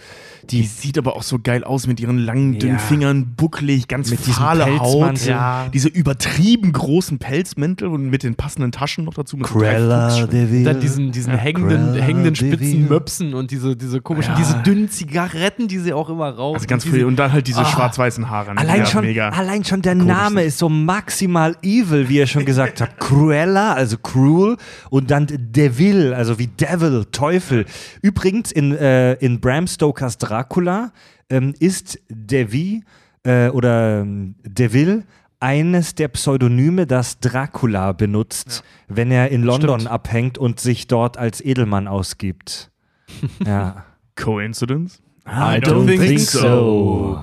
Die 0.50 0.62
die 0.62 0.66
sieht 0.66 0.98
aber 0.98 1.14
auch 1.14 1.22
so 1.22 1.38
geil 1.38 1.62
aus 1.62 1.87
mit 1.87 2.00
ihren 2.00 2.18
langen, 2.18 2.58
dünnen 2.58 2.72
Ja. 2.75 2.78
Fingern, 2.80 3.34
bucklig, 3.37 3.87
ganz 3.87 4.10
Mit 4.10 4.18
diesem 4.26 4.32
fahle 4.34 4.80
Haut. 4.80 5.25
Ja. 5.26 5.68
Diese 5.72 5.88
übertrieben 5.88 6.72
großen 6.72 7.20
Pelzmäntel 7.20 7.87
und 7.87 8.10
mit 8.10 8.25
den 8.25 8.34
passenden 8.34 8.72
Taschen 8.72 9.04
noch 9.04 9.14
dazu. 9.14 9.37
Cruella 9.37 10.10
Fuchs- 10.10 10.28
de 10.30 10.50
Vil. 10.50 10.64
Dann 10.64 10.80
diesen, 10.80 11.12
diesen 11.12 11.34
hängenden, 11.38 11.90
Cruella 11.90 12.04
hängenden 12.04 12.34
de 12.34 12.48
spitzen. 12.48 12.88
Möpsen 12.88 13.34
und 13.34 13.52
diese, 13.52 13.76
diese 13.76 14.00
komischen, 14.09 14.33
Ja. 14.33 14.38
diese 14.38 14.55
dünnen 14.62 14.88
Zigaretten, 14.88 15.69
die 15.69 15.79
sie 15.79 15.93
auch 15.93 16.09
immer 16.09 16.31
rauchen. 16.31 16.57
Also 16.57 16.67
ganz 16.67 16.85
früh. 16.85 17.05
Und 17.05 17.17
dann 17.17 17.33
halt 17.33 17.47
diese 17.47 17.61
Ah. 17.61 17.65
schwarz-weißen 17.67 18.29
Haare. 18.29 18.55
ne? 18.55 18.61
Allein 18.61 18.79
Ja, 18.81 18.87
schon, 18.87 19.05
Mega. 19.05 19.29
allein 19.29 19.65
schon 19.65 19.83
der 19.83 19.93
komisch 19.93 20.07
Name 20.09 20.43
ist 20.43 20.59
so 20.59 20.69
maximal 20.69 21.55
evil, 21.62 22.09
wie 22.09 22.17
ihr 22.17 22.27
schon 22.27 22.45
gesagt 22.45 22.81
habt. 22.81 22.99
Cruella, 22.99 23.75
also 23.75 23.97
cruel, 23.99 24.57
und 24.91 25.11
dann 25.11 25.27
Devil, 25.29 26.15
also 26.15 26.38
wie 26.38 26.47
Devil, 26.49 27.05
Teufel. 27.12 27.67
Übrigens, 28.03 28.50
in, 28.50 28.75
äh, 28.75 29.15
in 29.15 29.41
Bram 29.41 29.67
Stokers 29.67 30.19
Dracula 30.19 30.91
ähm, 31.31 31.55
ist 31.61 31.99
Devi 32.09 32.83
äh, 33.25 33.49
oder 33.50 34.00
ähm, 34.00 34.35
Devil 34.45 35.05
eines 35.41 35.95
der 35.95 36.09
Pseudonyme, 36.09 36.87
das 36.87 37.21
Dracula 37.21 37.93
benutzt, 37.93 38.65
wenn 38.88 39.11
er 39.12 39.31
in 39.31 39.45
London 39.45 39.81
Stimmt. 39.81 39.93
abhängt 39.93 40.38
und 40.38 40.59
sich 40.59 40.88
dort 40.88 41.17
als 41.17 41.41
Edelmann 41.45 41.87
ausgibt. 41.87 42.71
Ja. 43.47 43.85
Coincidence? 44.18 45.00
I 45.26 45.58
don't 45.60 45.87
think 45.87 46.18
so. 46.20 47.22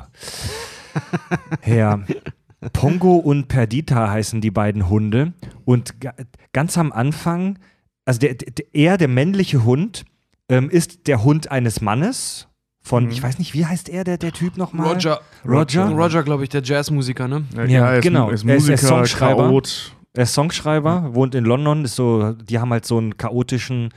ja. 1.65 1.99
Pongo 2.73 3.17
und 3.17 3.47
Perdita 3.47 4.09
heißen 4.09 4.41
die 4.41 4.49
beiden 4.51 4.89
Hunde. 4.89 5.33
Und 5.65 5.99
ga 6.01 6.13
ganz 6.53 6.77
am 6.77 6.91
Anfang, 6.91 7.59
also 8.05 8.19
der, 8.19 8.33
der, 8.35 8.65
er, 8.73 8.97
der 8.97 9.07
männliche 9.07 9.63
Hund, 9.65 10.05
ähm, 10.49 10.69
ist 10.69 11.07
der 11.07 11.23
Hund 11.23 11.51
eines 11.51 11.81
Mannes. 11.81 12.47
Von, 12.81 13.05
Mhm. 13.05 13.11
ich 13.11 13.21
weiß 13.23 13.39
nicht, 13.39 13.53
wie 13.55 13.65
heißt 13.65 13.89
er, 13.89 14.03
der, 14.03 14.17
der 14.17 14.31
Typ 14.31 14.57
nochmal? 14.57 14.93
Roger. 14.93 15.19
Roger? 15.47 15.89
Roger, 15.89 16.23
glaube 16.23 16.43
ich, 16.43 16.49
der 16.49 16.61
Jazzmusiker, 16.63 17.27
ne? 17.27 17.43
Ja, 17.67 17.89
er 17.91 17.97
ist, 17.97 18.03
genau. 18.03 18.29
Ist 18.29 18.45
Er 18.45 18.55
ist 18.55 18.61
Musiker, 18.69 18.77
Songschreiber. 18.77 19.43
Chaot. 19.47 19.91
Er 20.13 20.23
ist 20.23 20.33
Songschreiber, 20.33 21.13
wohnt 21.13 21.35
in 21.35 21.43
London, 21.45 21.83
ist 21.85 21.95
so, 21.95 22.33
die 22.33 22.59
haben 22.59 22.71
halt 22.71 22.85
so 22.85 22.97
einen 22.97 23.17
chaotischen 23.17 23.89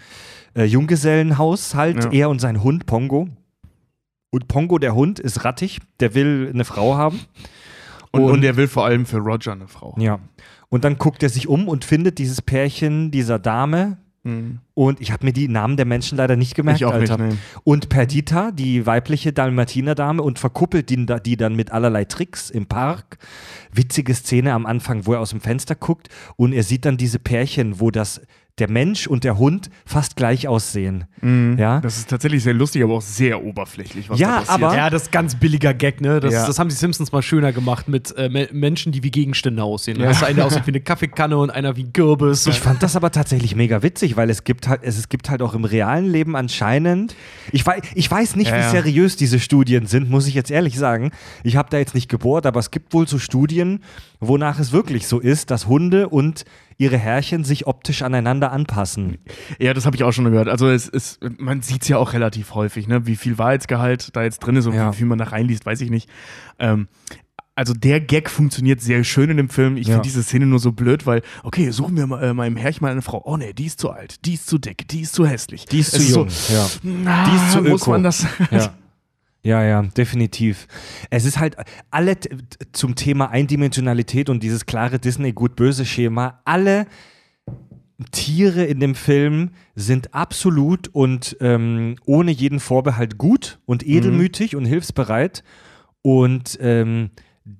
äh, 0.54 0.64
Junggesellenhaushalt, 0.64 2.04
Ja. 2.04 2.10
er 2.12 2.30
und 2.30 2.40
sein 2.40 2.62
Hund 2.62 2.86
Pongo. 2.86 3.28
Und 4.30 4.48
Pongo, 4.48 4.78
der 4.78 4.94
Hund, 4.94 5.18
ist 5.18 5.44
rattig, 5.44 5.80
der 6.00 6.14
will 6.14 6.50
eine 6.52 6.64
Frau 6.64 6.96
haben. 6.96 7.20
Und, 8.12 8.22
Und- 8.24 8.30
und 8.32 8.44
er 8.44 8.56
will 8.56 8.68
vor 8.68 8.84
allem 8.84 9.06
für 9.06 9.18
Roger 9.18 9.52
eine 9.52 9.68
Frau. 9.68 9.94
Ja. 9.98 10.18
Und 10.68 10.84
dann 10.84 10.98
guckt 10.98 11.22
er 11.22 11.28
sich 11.30 11.48
um 11.48 11.66
und 11.68 11.84
findet 11.84 12.18
dieses 12.18 12.42
Pärchen 12.42 13.10
dieser 13.10 13.38
Dame. 13.38 13.96
Mhm. 14.24 14.58
Und 14.74 15.00
ich 15.00 15.12
habe 15.12 15.24
mir 15.24 15.32
die 15.32 15.48
Namen 15.48 15.76
der 15.78 15.86
Menschen 15.86 16.18
leider 16.18 16.36
nicht 16.36 16.54
gemerkt, 16.54 16.82
Alter. 16.82 17.16
nicht, 17.16 17.34
nee. 17.34 17.38
Und 17.64 17.88
Perdita, 17.88 18.50
die 18.50 18.84
weibliche 18.84 19.32
Dalmatiner-Dame, 19.32 20.22
und 20.22 20.38
verkuppelt 20.38 20.90
die, 20.90 21.06
die 21.24 21.36
dann 21.36 21.54
mit 21.56 21.70
allerlei 21.72 22.04
Tricks 22.04 22.50
im 22.50 22.66
Park. 22.66 23.18
Witzige 23.72 24.14
Szene 24.14 24.52
am 24.52 24.66
Anfang, 24.66 25.06
wo 25.06 25.14
er 25.14 25.20
aus 25.20 25.30
dem 25.30 25.40
Fenster 25.40 25.74
guckt 25.74 26.08
und 26.36 26.52
er 26.52 26.62
sieht 26.64 26.84
dann 26.84 26.96
diese 26.98 27.18
Pärchen, 27.18 27.80
wo 27.80 27.90
das 27.90 28.20
der 28.60 28.70
Mensch 28.70 29.06
und 29.06 29.24
der 29.24 29.38
Hund 29.38 29.70
fast 29.86 30.16
gleich 30.16 30.48
aussehen. 30.48 31.04
Ja? 31.22 31.80
Das 31.80 31.98
ist 31.98 32.08
tatsächlich 32.10 32.42
sehr 32.42 32.54
lustig, 32.54 32.82
aber 32.82 32.94
auch 32.94 33.02
sehr 33.02 33.42
oberflächlich, 33.44 34.08
was 34.10 34.18
Ja, 34.18 34.28
da 34.28 34.34
passiert. 34.40 34.50
aber- 34.62 34.76
Ja, 34.76 34.90
das 34.90 35.02
ist 35.02 35.12
ganz 35.12 35.34
billiger 35.34 35.74
Gag, 35.74 36.00
ne? 36.00 36.20
Das, 36.20 36.32
Ja. 36.32 36.46
das 36.46 36.58
haben 36.58 36.68
die 36.68 36.74
Simpsons 36.74 37.10
mal 37.12 37.22
schöner 37.22 37.52
gemacht 37.52 37.88
mit 37.88 38.16
äh, 38.16 38.28
Me- 38.28 38.48
Menschen, 38.52 38.92
die 38.92 39.02
wie 39.02 39.10
Gegenstände 39.10 39.62
aussehen. 39.62 39.98
Da 39.98 40.04
Ja. 40.04 40.12
du 40.12 40.26
einer 40.26 40.44
aussieht 40.46 40.66
wie 40.66 40.70
eine 40.70 40.80
Kaffeekanne 40.80 41.36
und 41.36 41.50
einer 41.50 41.76
wie 41.76 41.84
ein 41.84 41.92
Kürbis. 41.92 42.46
Ich 42.46 42.60
fand 42.60 42.82
das 42.82 42.94
aber 42.96 43.10
tatsächlich 43.10 43.56
mega 43.56 43.82
witzig, 43.82 44.16
weil 44.16 44.30
es 44.30 44.44
gibt 44.44 44.68
halt, 44.68 44.80
es, 44.84 44.98
es 44.98 45.08
gibt 45.08 45.28
halt 45.30 45.42
auch 45.42 45.54
im 45.54 45.64
realen 45.64 46.06
Leben 46.10 46.36
anscheinend, 46.36 47.14
ich 47.52 47.64
weiß, 47.66 47.82
ich 47.94 48.10
weiß 48.10 48.36
nicht, 48.36 48.48
Ja, 48.50 48.56
wie 48.56 48.60
ja. 48.60 48.70
seriös 48.70 49.16
diese 49.16 49.40
Studien 49.40 49.86
sind, 49.86 50.10
muss 50.10 50.26
ich 50.26 50.34
jetzt 50.34 50.50
ehrlich 50.50 50.78
sagen. 50.78 51.10
Ich 51.42 51.56
habe 51.56 51.68
da 51.70 51.78
jetzt 51.78 51.94
nicht 51.94 52.08
gebohrt, 52.08 52.46
aber 52.46 52.60
es 52.60 52.70
gibt 52.70 52.92
wohl 52.94 53.08
so 53.08 53.18
Studien, 53.18 53.80
wonach 54.20 54.58
es 54.58 54.72
wirklich 54.72 55.06
so 55.06 55.18
ist, 55.20 55.50
dass 55.50 55.66
Hunde 55.66 56.08
und 56.08 56.44
ihre 56.78 56.96
Herrchen 56.96 57.42
sich 57.44 57.66
optisch 57.66 58.02
aneinander 58.02 58.52
anpassen. 58.52 59.18
Ja, 59.58 59.74
das 59.74 59.84
habe 59.84 59.96
ich 59.96 60.04
auch 60.04 60.12
schon 60.12 60.24
gehört. 60.24 60.48
Also 60.48 60.68
es 60.70 60.88
ist, 60.88 61.18
man 61.38 61.60
sieht 61.60 61.82
es 61.82 61.88
ja 61.88 61.98
auch 61.98 62.12
relativ 62.12 62.54
häufig, 62.54 62.86
ne? 62.86 63.04
wie 63.06 63.16
viel 63.16 63.36
Wahrheitsgehalt 63.36 64.14
da 64.16 64.22
jetzt 64.22 64.38
drin 64.38 64.56
ist 64.56 64.66
und 64.66 64.74
Ja. 64.74 64.92
wie 64.92 64.96
viel 64.96 65.06
man 65.06 65.18
da 65.18 65.24
reinliest, 65.24 65.66
weiß 65.66 65.80
ich 65.80 65.90
nicht. 65.90 66.08
Ähm, 66.60 66.86
also 67.56 67.74
der 67.74 68.00
Gag 68.00 68.30
funktioniert 68.30 68.80
sehr 68.80 69.02
schön 69.02 69.30
in 69.30 69.36
dem 69.36 69.48
Film. 69.48 69.76
Ich 69.76 69.88
Ja. 69.88 69.94
finde 69.94 70.04
diese 70.06 70.22
Szene 70.22 70.46
nur 70.46 70.60
so 70.60 70.70
blöd, 70.70 71.04
weil, 71.06 71.22
okay, 71.42 71.70
suchen 71.70 71.96
wir 71.96 72.06
mal, 72.06 72.22
äh, 72.22 72.32
meinem 72.32 72.56
Herrchen 72.56 72.84
mal 72.84 72.92
eine 72.92 73.02
Frau. 73.02 73.20
Oh 73.24 73.36
nee, 73.36 73.52
die 73.52 73.66
ist 73.66 73.80
zu 73.80 73.90
alt, 73.90 74.24
die 74.24 74.34
ist 74.34 74.46
zu 74.46 74.58
dick, 74.58 74.86
die 74.86 75.00
ist 75.00 75.12
zu 75.14 75.26
hässlich. 75.26 75.64
Die 75.64 75.80
ist 75.80 75.92
Es 75.92 76.06
zu 76.06 76.12
jung. 76.12 76.30
So, 76.30 76.54
ja. 76.54 76.66
na, 76.84 77.24
Die 77.28 77.34
ist 77.36 77.52
zu 77.52 77.62
muss 77.62 77.82
öko. 77.82 77.90
man 77.90 78.04
das. 78.04 78.24
Ja. 78.52 78.72
Ja, 79.48 79.64
ja, 79.64 79.80
definitiv. 79.80 80.68
Es 81.08 81.24
ist 81.24 81.38
halt 81.38 81.56
alle 81.90 82.18
zum 82.72 82.96
Thema 82.96 83.30
Eindimensionalität 83.30 84.28
und 84.28 84.42
dieses 84.42 84.66
klare 84.66 84.98
Disney-Gut-Böse-Schema, 84.98 86.42
alle 86.44 86.86
Tiere 88.12 88.64
in 88.64 88.78
dem 88.78 88.94
Film 88.94 89.52
sind 89.74 90.12
absolut 90.12 90.88
und 90.88 91.34
ähm, 91.40 91.96
ohne 92.04 92.30
jeden 92.30 92.60
Vorbehalt 92.60 93.16
gut 93.16 93.58
und 93.64 93.86
edelmütig 93.86 94.54
und 94.54 94.66
hilfsbereit. 94.66 95.42
Und 96.02 96.58
ähm, 96.60 97.08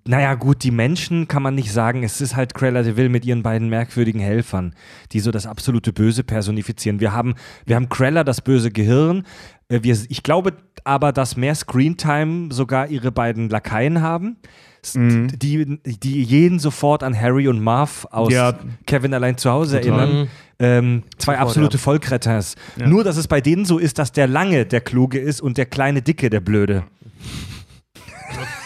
naja, 0.07 0.35
gut, 0.35 0.63
die 0.65 0.71
Menschen 0.71 1.29
kann 1.29 1.43
man 1.43 1.55
nicht 1.55 1.73
sagen. 1.73 2.03
Es 2.03 2.21
ist 2.21 2.37
halt 2.37 2.55
Cruella 2.55 2.83
de 2.83 2.97
Vil 2.97 3.09
mit 3.09 3.25
ihren 3.25 3.43
beiden 3.43 3.69
merkwürdigen 3.69 4.21
Helfern, 4.21 4.75
die 5.13 5.21
so 5.21 5.31
das 5.31 5.47
absolute 5.47 5.93
Böse 5.93 6.25
personifizieren. 6.25 7.01
Wir 7.01 7.13
haben, 7.13 7.35
wir 7.67 7.77
haben 7.77 7.89
Cruella, 7.89 8.25
das 8.25 8.41
böse 8.41 8.71
Gehirn. 8.71 9.25
Äh, 9.69 9.81
Wir, 9.83 9.97
ich 10.09 10.23
glaube 10.23 10.55
aber, 10.85 11.13
dass 11.13 11.37
mehr 11.37 11.55
Screentime 11.55 12.53
sogar 12.53 12.89
ihre 12.89 13.13
beiden 13.13 13.49
Lakaien 13.49 14.01
haben, 14.01 14.37
s- 14.83 14.95
die, 14.97 15.79
die 15.85 16.23
jeden 16.23 16.59
sofort 16.59 17.03
an 17.03 17.19
Harry 17.19 17.49
und 17.49 17.61
Marv 17.63 18.07
aus 18.11 18.33
Ja. 18.33 18.59
Kevin 18.87 19.13
allein 19.15 19.37
zu 19.37 19.51
Hause 19.51 19.81
Total. 19.81 19.99
erinnern. 20.01 20.29
Ähm, 20.61 21.03
zwei 21.19 21.35
Sofort, 21.35 21.49
absolute 21.49 21.79
Vollkretters. 21.79 22.57
Ja. 22.77 22.89
Nur, 22.89 23.05
dass 23.05 23.17
es 23.17 23.29
bei 23.29 23.41
denen 23.41 23.65
so 23.65 23.79
ist, 23.79 23.99
dass 23.99 24.11
der 24.13 24.27
Lange 24.27 24.67
der 24.67 24.81
Kluge 24.81 25.19
ist 25.19 25.41
und 25.41 25.57
der 25.57 25.67
kleine 25.67 26.03
Dicke 26.03 26.31
der 26.31 26.41
Blöde. 26.41 26.85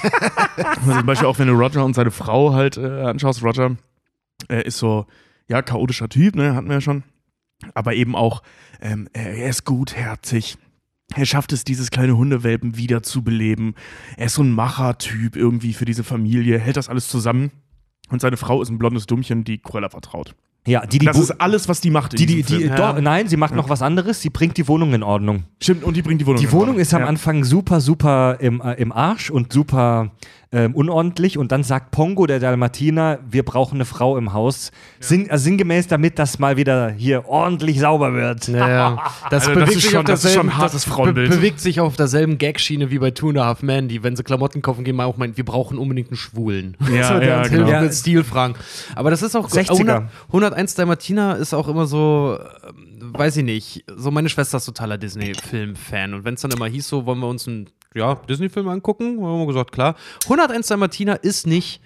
Also 0.56 0.92
zum 0.92 1.06
Beispiel 1.06 1.28
auch, 1.28 1.38
wenn 1.38 1.48
du 1.48 1.54
Roger 1.54 1.84
und 1.84 1.94
seine 1.94 2.10
Frau 2.10 2.52
halt 2.52 2.76
äh, 2.76 3.02
anschaust, 3.02 3.42
Roger 3.42 3.76
äh, 4.48 4.62
ist 4.66 4.78
so, 4.78 5.06
ja, 5.48 5.62
chaotischer 5.62 6.08
Typ, 6.08 6.36
ne, 6.36 6.54
hatten 6.54 6.68
wir 6.68 6.74
ja 6.74 6.80
schon. 6.80 7.04
Aber 7.74 7.94
eben 7.94 8.16
auch, 8.16 8.42
ähm, 8.80 9.08
er 9.12 9.34
er 9.34 9.48
ist 9.48 9.64
gutherzig. 9.64 10.58
Er 11.14 11.26
schafft 11.26 11.52
es, 11.52 11.64
dieses 11.64 11.90
kleine 11.90 12.16
Hundewelpen 12.16 12.76
wieder 12.76 13.02
zu 13.02 13.22
beleben. 13.22 13.74
Er 14.16 14.26
ist 14.26 14.34
so 14.34 14.42
ein 14.42 14.50
Machertyp 14.50 15.36
irgendwie 15.36 15.74
für 15.74 15.84
diese 15.84 16.04
Familie, 16.04 16.58
hält 16.58 16.76
das 16.76 16.88
alles 16.88 17.08
zusammen. 17.08 17.52
Und 18.08 18.20
seine 18.20 18.36
Frau 18.36 18.62
ist 18.62 18.70
ein 18.70 18.78
blondes 18.78 19.06
Dummchen, 19.06 19.44
die 19.44 19.58
Cruella 19.58 19.88
vertraut. 19.88 20.34
Ja, 20.66 20.86
die, 20.86 21.00
die, 21.00 21.06
Das 21.06 21.18
ist 21.18 21.32
alles, 21.40 21.68
was 21.68 21.80
die 21.80 21.90
macht. 21.90 22.12
die, 22.12 22.24
die, 22.24 22.42
die, 22.42 22.42
Film. 22.42 22.76
doch, 22.76 23.00
nein, 23.00 23.26
sie 23.26 23.36
macht 23.36 23.54
noch 23.54 23.68
was 23.68 23.82
anderes. 23.82 24.20
Sie 24.20 24.30
bringt 24.30 24.56
die 24.56 24.68
Wohnung 24.68 24.94
in 24.94 25.02
Ordnung. 25.02 25.44
Stimmt, 25.60 25.82
und 25.82 25.96
die 25.96 26.02
bringt 26.02 26.20
die 26.20 26.26
Wohnung. 26.26 26.38
Die 26.38 26.46
in 26.46 26.52
Wohnung 26.52 26.68
Ordnung. 26.68 26.80
ist 26.80 26.94
am 26.94 27.02
ja. 27.02 27.08
Anfang 27.08 27.42
super, 27.42 27.80
super 27.80 28.36
im, 28.38 28.60
äh, 28.60 28.74
im 28.74 28.92
Arsch 28.92 29.30
und 29.30 29.52
super 29.52 30.12
ähm, 30.52 30.74
unordentlich. 30.74 31.38
Und 31.38 31.50
dann 31.50 31.62
sagt 31.64 31.90
Pongo, 31.92 32.26
der 32.26 32.38
Dalmatiner, 32.40 33.18
wir 33.28 33.42
brauchen 33.42 33.76
eine 33.76 33.84
Frau 33.86 34.16
im 34.18 34.32
Haus. 34.34 34.70
Sinn, 35.00 35.28
äh, 35.30 35.38
sinngemäß 35.38 35.86
damit, 35.88 36.18
das 36.18 36.38
mal 36.38 36.56
wieder 36.56 36.90
hier 36.90 37.26
ordentlich 37.26 37.80
sauber 37.80 38.12
wird. 38.14 38.48
Ja, 38.48 38.68
ja. 38.68 38.98
Das, 39.30 39.48
Also 39.48 39.54
das 39.54 39.64
bewegt 39.64 39.68
ist 39.76 39.82
sich 39.82 39.90
schon- 39.92 40.00
auf 40.00 40.04
das 40.04 40.18
ist 40.18 40.24
derselben, 40.24 40.50
schon 40.50 40.56
ein 40.56 40.58
hartes 40.62 40.72
das 40.72 40.84
be 40.84 40.90
Frauenbild. 40.90 41.30
bewegt 41.30 41.60
sich 41.60 41.80
auf 41.80 41.96
derselben 41.96 42.36
Gagschiene 42.38 42.90
wie 42.90 42.98
bei 42.98 43.10
Two 43.12 43.30
and 43.30 43.38
a 43.38 43.46
Half 43.46 43.62
Men, 43.62 43.88
die, 43.88 44.02
wenn 44.02 44.14
sie 44.14 44.22
Klamotten 44.22 44.60
kaufen, 44.62 44.84
gehen 44.84 44.96
mal 44.96 45.04
auch 45.06 45.16
meinen, 45.16 45.36
wir 45.36 45.44
brauchen 45.44 45.78
unbedingt 45.78 46.08
einen 46.10 46.16
Schwulen. 46.16 46.76
Ja, 46.94 47.08
so, 47.14 47.18
der 47.18 47.28
ja, 47.28 47.38
uns 47.40 47.48
genau. 47.50 47.68
Ja. 47.68 47.80
mit 47.80 47.94
Stilfragen. 47.94 48.54
Aber 48.94 49.10
das 49.10 49.22
ist 49.22 49.34
auch 49.34 49.48
60er. 49.48 49.70
100, 49.72 50.04
101 50.28 50.74
Dalmatiner 50.74 51.36
ist 51.36 51.54
auch 51.54 51.68
immer 51.68 51.86
so, 51.86 52.38
ähm, 52.68 53.14
weiß 53.14 53.38
ich 53.38 53.44
nicht, 53.44 53.84
so 53.96 54.10
meine 54.10 54.28
Schwester 54.28 54.58
ist 54.58 54.66
totaler 54.66 54.98
Disney-Film-Fan 54.98 56.14
und 56.14 56.24
wenn 56.24 56.34
es 56.34 56.40
dann 56.42 56.50
immer 56.50 56.66
hieß, 56.66 56.88
so 56.88 57.06
wollen 57.06 57.18
wir 57.20 57.28
uns 57.28 57.48
einen 57.48 57.68
ja, 57.94 58.16
Disney-Film 58.28 58.68
angucken, 58.68 59.22
haben 59.22 59.40
wir 59.40 59.46
gesagt, 59.46 59.72
klar. 59.72 59.96
101 60.24 60.66
Dalmatiner 60.66 61.22
ist 61.22 61.46
nicht 61.46 61.80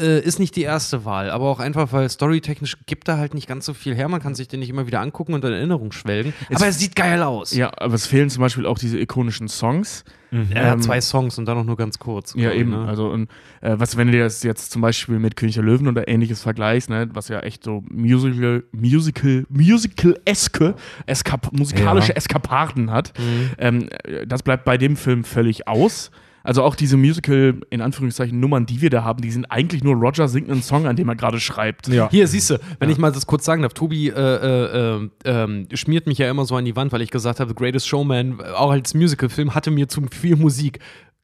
äh, 0.00 0.20
ist 0.20 0.38
nicht 0.38 0.56
die 0.56 0.62
erste 0.62 1.04
Wahl, 1.04 1.30
aber 1.30 1.48
auch 1.50 1.60
einfach, 1.60 1.92
weil 1.92 2.08
storytechnisch 2.08 2.76
gibt 2.86 3.08
er 3.08 3.18
halt 3.18 3.34
nicht 3.34 3.46
ganz 3.48 3.66
so 3.66 3.74
viel 3.74 3.94
her. 3.94 4.08
Man 4.08 4.20
kann 4.20 4.34
sich 4.34 4.48
den 4.48 4.60
nicht 4.60 4.70
immer 4.70 4.86
wieder 4.86 5.00
angucken 5.00 5.34
und 5.34 5.44
in 5.44 5.52
Erinnerung 5.52 5.92
schwelgen. 5.92 6.32
aber 6.52 6.66
er 6.66 6.72
sieht 6.72 6.96
geil 6.96 7.22
aus. 7.22 7.54
Ja, 7.54 7.70
aber 7.76 7.94
es 7.94 8.06
fehlen 8.06 8.30
zum 8.30 8.40
Beispiel 8.40 8.66
auch 8.66 8.78
diese 8.78 8.98
ikonischen 8.98 9.48
Songs. 9.48 10.04
Er 10.50 10.64
hat 10.70 10.74
Ähm, 10.76 10.80
zwei 10.82 10.98
Songs 11.02 11.36
und 11.36 11.44
dann 11.44 11.58
auch 11.58 11.64
nur 11.64 11.76
ganz 11.76 11.98
kurz. 11.98 12.32
Ja, 12.34 12.52
ich, 12.52 12.60
eben. 12.60 12.70
ne? 12.70 12.86
Also, 12.88 13.10
und, 13.10 13.28
äh, 13.60 13.74
was, 13.78 13.98
wenn 13.98 14.10
du 14.10 14.18
das 14.18 14.42
jetzt 14.42 14.72
zum 14.72 14.80
Beispiel 14.80 15.18
mit 15.18 15.36
König 15.36 15.56
der 15.56 15.62
Löwen 15.64 15.88
oder 15.88 16.08
ähnliches 16.08 16.40
vergleichst, 16.40 16.88
ne, 16.88 17.10
was 17.12 17.28
ja 17.28 17.40
echt 17.40 17.64
so 17.64 17.84
Musical, 17.90 18.64
Musical, 18.72 19.44
Musical-eske, 19.50 20.74
Eskap 21.06 21.52
musikalische 21.52 22.08
Ja. 22.12 22.16
Eskapaden 22.16 22.90
hat, 22.90 23.12
ähm, 23.58 23.88
äh, 24.04 24.26
das 24.26 24.42
bleibt 24.42 24.64
bei 24.64 24.78
dem 24.78 24.96
Film 24.96 25.24
völlig 25.24 25.68
aus. 25.68 26.10
Also 26.44 26.62
auch 26.62 26.74
diese 26.74 26.96
Musical, 26.96 27.60
in 27.70 27.80
Anführungszeichen, 27.80 28.38
Nummern, 28.38 28.66
die 28.66 28.80
wir 28.80 28.90
da 28.90 29.04
haben, 29.04 29.22
die 29.22 29.30
sind 29.30 29.46
eigentlich 29.46 29.84
nur 29.84 29.94
Roger 29.94 30.28
singt 30.28 30.50
einen 30.50 30.62
Song, 30.62 30.86
an 30.86 30.96
dem 30.96 31.08
er 31.08 31.16
gerade 31.16 31.40
schreibt. 31.40 31.88
Ja. 31.88 32.08
Hier, 32.10 32.26
siehst 32.26 32.50
du, 32.50 32.58
wenn 32.78 32.90
ich 32.90 32.98
mal 32.98 33.12
das 33.12 33.26
kurz 33.26 33.44
sagen 33.44 33.62
darf, 33.62 33.74
Tobi 33.74 34.08
äh, 34.08 34.12
äh, 34.12 35.08
äh, 35.24 35.76
schmiert 35.76 36.06
mich 36.06 36.18
ja 36.18 36.30
immer 36.30 36.44
so 36.44 36.56
an 36.56 36.64
die 36.64 36.76
Wand, 36.76 36.92
weil 36.92 37.02
ich 37.02 37.10
gesagt 37.10 37.40
habe, 37.40 37.50
The 37.50 37.54
Greatest 37.54 37.86
Showman, 37.86 38.40
auch 38.40 38.70
als 38.70 38.94
Musicalfilm, 38.94 39.54
hatte 39.54 39.70
mir 39.70 39.88
zu 39.88 40.02
viel 40.10 40.36
Musik. 40.36 40.78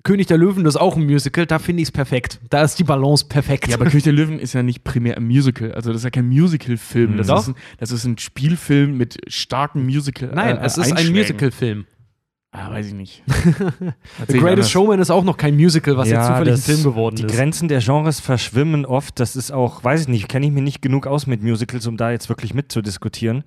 König 0.04 0.28
der 0.28 0.38
Löwen, 0.38 0.64
das 0.64 0.76
ist 0.76 0.80
auch 0.80 0.96
ein 0.96 1.04
Musical, 1.04 1.44
da 1.44 1.58
finde 1.58 1.82
ich 1.82 1.88
es 1.88 1.92
perfekt. 1.92 2.40
Da 2.50 2.62
ist 2.62 2.78
die 2.78 2.84
Balance 2.84 3.26
perfekt. 3.28 3.68
Ja, 3.68 3.74
aber 3.74 3.86
König 3.86 4.04
der 4.04 4.12
Löwen 4.12 4.38
ist 4.38 4.52
ja 4.52 4.62
nicht 4.62 4.84
primär 4.84 5.16
ein 5.16 5.26
Musical. 5.26 5.72
Also 5.72 5.90
das 5.90 6.02
ist 6.02 6.04
ja 6.04 6.10
kein 6.10 6.28
Musical-Film. 6.28 7.16
Das, 7.16 7.26
Doch. 7.26 7.40
ist 7.40 7.48
ein, 7.48 7.54
das 7.78 7.90
ist 7.90 8.04
ein 8.04 8.16
Spielfilm 8.16 8.96
mit 8.96 9.18
starken 9.26 9.84
Musical. 9.84 10.30
Nein, 10.32 10.56
äh, 10.56 10.64
es 10.64 10.78
ist 10.78 10.92
ein. 10.92 11.12
Musicalfilm. 11.12 11.86
Ah, 12.50 12.70
weiß 12.70 12.86
ich 12.86 12.94
nicht. 12.94 13.22
The 14.28 14.38
Greatest 14.38 14.70
Showman 14.70 15.00
ist 15.00 15.10
auch 15.10 15.22
noch 15.22 15.36
kein 15.36 15.54
Musical, 15.54 15.96
was 15.98 16.08
jetzt 16.08 16.26
zufällig 16.26 16.54
das- 16.54 16.60
ein 16.68 16.74
Film 16.74 16.82
geworden 16.82 17.16
die 17.16 17.24
ist. 17.24 17.34
Grenzen 17.34 17.68
der 17.68 17.80
Genres 17.80 18.20
verschwimmen 18.20 18.86
oft. 18.86 19.20
Das 19.20 19.36
ist 19.36 19.50
auch, 19.50 19.84
weiß 19.84 20.02
ich 20.02 20.08
nicht, 20.08 20.28
kenne 20.28 20.46
ich 20.46 20.52
mich 20.52 20.62
nicht 20.62 20.80
genug 20.80 21.06
aus 21.06 21.26
mit 21.26 21.42
Musicals, 21.42 21.86
um 21.86 21.96
da 21.98 22.10
jetzt 22.10 22.28
wirklich 22.30 22.54
mitzudiskutieren. 22.54 23.44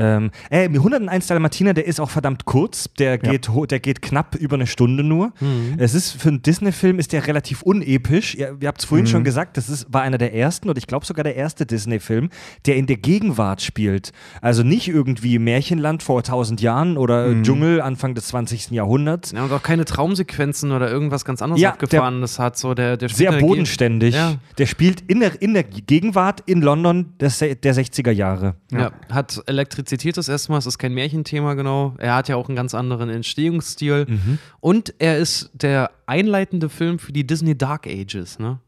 Ähm, 0.00 0.30
äh, 0.50 0.68
101 0.68 1.26
Dalmatiner, 1.26 1.74
der 1.74 1.84
ist 1.86 1.98
auch 2.00 2.10
verdammt 2.10 2.44
kurz. 2.44 2.88
Der 3.00 3.18
geht, 3.18 3.48
ho- 3.48 3.66
der 3.66 3.80
geht 3.80 4.00
knapp 4.00 4.36
über 4.36 4.54
eine 4.54 4.68
Stunde 4.68 5.02
nur. 5.02 5.32
Mhm. 5.40 5.74
Es 5.78 5.92
ist 5.92 6.12
für 6.12 6.28
einen 6.28 6.40
Disney-Film 6.40 7.00
ist 7.00 7.12
der 7.12 7.26
relativ 7.26 7.62
unepisch. 7.62 8.36
Ihr, 8.36 8.56
ihr 8.60 8.68
habt 8.68 8.78
es 8.78 8.84
vorhin 8.84 9.06
Mhm. 9.06 9.10
schon 9.10 9.24
gesagt, 9.24 9.56
das 9.56 9.68
ist, 9.68 9.92
war 9.92 10.02
einer 10.02 10.16
der 10.16 10.32
ersten 10.34 10.68
und 10.68 10.78
ich 10.78 10.86
glaube 10.86 11.04
sogar 11.04 11.24
der 11.24 11.34
erste 11.34 11.66
Disney-Film, 11.66 12.30
der 12.66 12.76
in 12.76 12.86
der 12.86 12.96
Gegenwart 12.96 13.60
spielt. 13.60 14.12
Also 14.40 14.62
nicht 14.62 14.86
irgendwie 14.86 15.40
Märchenland 15.40 16.04
vor 16.04 16.22
1000 16.22 16.60
Jahren 16.60 16.96
oder 16.96 17.26
Mhm. 17.26 17.42
Dschungel 17.42 17.80
Anfang 17.80 18.14
des 18.14 18.28
20. 18.28 18.70
Jahrhunderts. 18.76 19.32
Ja, 19.32 19.42
und 19.46 19.52
auch 19.52 19.64
keine 19.64 19.84
Traumsequenzen 19.84 20.70
oder 20.70 20.88
irgendwas 20.88 21.24
ganz 21.24 21.42
anderes 21.42 21.60
Ja, 21.60 21.70
abgefahrenes 21.70 22.38
hat. 22.38 22.56
So 22.56 22.72
der, 22.74 22.98
der 22.98 23.08
Sehr 23.08 23.32
bodenständig. 23.32 24.14
Ja. 24.14 24.36
Der 24.58 24.66
spielt 24.66 25.00
in 25.08 25.18
der, 25.18 25.42
in 25.42 25.54
der 25.54 25.64
Gegenwart 25.64 26.40
in 26.46 26.62
London 26.62 27.14
des, 27.20 27.38
der 27.40 27.56
60er 27.74 28.12
Jahre. 28.12 28.54
Ja. 28.70 28.92
hat 29.10 29.42
Elektrizität 29.46 29.87
das 30.16 30.28
erste 30.28 30.52
Mal, 30.52 30.58
es 30.58 30.66
ist 30.66 30.78
kein 30.78 30.94
Märchenthema 30.94 31.54
genau. 31.54 31.94
Er 31.98 32.14
hat 32.14 32.28
ja 32.28 32.36
auch 32.36 32.48
einen 32.48 32.56
ganz 32.56 32.74
anderen 32.74 33.08
Entstehungsstil. 33.08 34.06
Mhm. 34.08 34.38
Und 34.60 34.94
er 34.98 35.18
ist 35.18 35.50
der 35.54 35.90
einleitende 36.06 36.68
Film 36.68 36.98
für 36.98 37.12
die 37.12 37.26
Disney 37.26 37.56
Dark 37.56 37.86
Ages, 37.86 38.38
ne? 38.38 38.60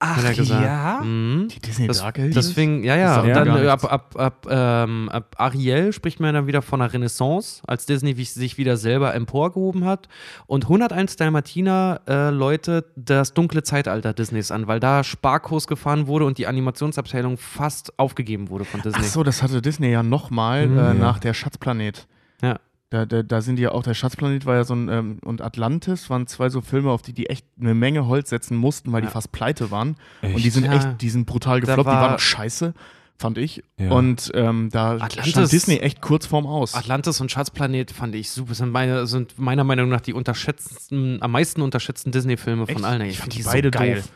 Ach 0.00 0.16
Hat 0.18 0.24
er 0.26 0.34
gesagt. 0.34 0.62
ja. 0.64 1.00
Mhm. 1.02 1.48
Die 1.48 1.58
Disney 1.58 1.88
Das, 1.88 1.98
Dark 1.98 2.20
Ages? 2.20 2.34
das 2.36 2.52
fing, 2.52 2.84
ja, 2.84 2.94
ja. 2.96 3.20
Und 3.20 3.30
dann 3.30 3.48
äh, 3.48 3.66
ab, 3.66 3.84
ab, 3.92 4.14
ab, 4.16 4.46
ähm, 4.48 5.08
ab 5.08 5.34
Ariel 5.38 5.92
spricht 5.92 6.20
man 6.20 6.34
dann 6.34 6.46
wieder 6.46 6.62
von 6.62 6.80
einer 6.80 6.92
Renaissance, 6.92 7.62
als 7.66 7.84
Disney 7.86 8.14
sich 8.22 8.58
wieder 8.58 8.76
selber 8.76 9.12
emporgehoben 9.14 9.84
hat. 9.84 10.08
Und 10.46 10.64
101 10.66 11.16
Dalmatiner 11.16 12.00
äh, 12.08 12.30
läutet 12.30 12.86
das 12.94 13.34
dunkle 13.34 13.64
Zeitalter 13.64 14.12
Disneys 14.12 14.52
an, 14.52 14.68
weil 14.68 14.78
da 14.78 15.02
Sparkurs 15.02 15.66
gefahren 15.66 16.06
wurde 16.06 16.26
und 16.26 16.38
die 16.38 16.46
Animationsabteilung 16.46 17.36
fast 17.36 17.98
aufgegeben 17.98 18.50
wurde 18.50 18.64
von 18.64 18.80
Disney. 18.82 19.00
Ach 19.02 19.08
so, 19.08 19.24
das 19.24 19.42
hatte 19.42 19.60
Disney 19.60 19.90
ja 19.90 20.04
nochmal 20.04 20.68
Mhm. 20.68 20.78
äh, 20.78 20.94
nach 20.94 21.18
der 21.18 21.34
Schatzplanet. 21.34 22.06
Ja. 22.40 22.60
Da, 22.90 23.04
da, 23.04 23.22
da 23.22 23.42
sind 23.42 23.56
die 23.56 23.62
ja 23.64 23.72
auch, 23.72 23.82
der 23.82 23.92
Schatzplanet 23.92 24.46
war 24.46 24.54
ja 24.54 24.64
so 24.64 24.74
ein, 24.74 24.88
ähm, 24.88 25.18
und 25.22 25.42
Atlantis 25.42 26.08
waren 26.08 26.26
zwei 26.26 26.48
so 26.48 26.62
Filme, 26.62 26.90
auf 26.90 27.02
die 27.02 27.12
die 27.12 27.28
echt 27.28 27.44
eine 27.60 27.74
Menge 27.74 28.06
Holz 28.06 28.30
setzen 28.30 28.56
mussten, 28.56 28.92
weil 28.92 29.02
Ja. 29.02 29.08
die 29.08 29.12
fast 29.12 29.30
pleite 29.30 29.70
waren. 29.70 29.96
Echt? 30.22 30.34
Und 30.36 30.42
die 30.44 30.48
sind 30.50 30.64
Ja. 30.64 30.72
echt, 30.74 30.88
die 31.02 31.10
sind 31.10 31.26
brutal 31.26 31.60
gefloppt, 31.60 31.80
die 31.80 31.84
war- 31.86 32.00
waren 32.02 32.14
auch 32.14 32.18
scheiße, 32.18 32.72
fand 33.18 33.36
ich. 33.36 33.62
Ja. 33.78 33.90
Und 33.90 34.30
ähm, 34.32 34.70
da 34.72 34.92
Atlantis- 34.92 35.28
stand 35.28 35.52
Disney 35.52 35.76
echt 35.80 36.00
kurz 36.00 36.24
vorm 36.24 36.46
Aus. 36.46 36.74
Atlantis 36.74 37.20
und 37.20 37.30
Schatzplanet 37.30 37.90
fand 37.90 38.14
ich 38.14 38.30
super. 38.30 38.54
Sind, 38.54 38.72
meine, 38.72 39.06
sind 39.06 39.38
meiner 39.38 39.64
Meinung 39.64 39.90
nach 39.90 40.00
die 40.00 40.14
unterschätzten, 40.14 41.20
am 41.20 41.32
meisten 41.32 41.60
unterschätzten 41.60 42.10
Disney-Filme 42.10 42.66
von 42.66 42.76
Echt? 42.76 42.84
allen. 42.86 43.02
Ich 43.02 43.10
Ich 43.10 43.18
fand 43.18 43.34
finde 43.34 43.36
die 43.36 43.42
die 43.42 43.48
beide 43.48 43.68
so 43.68 43.78
geil. 43.84 43.94
doof. 43.96 44.08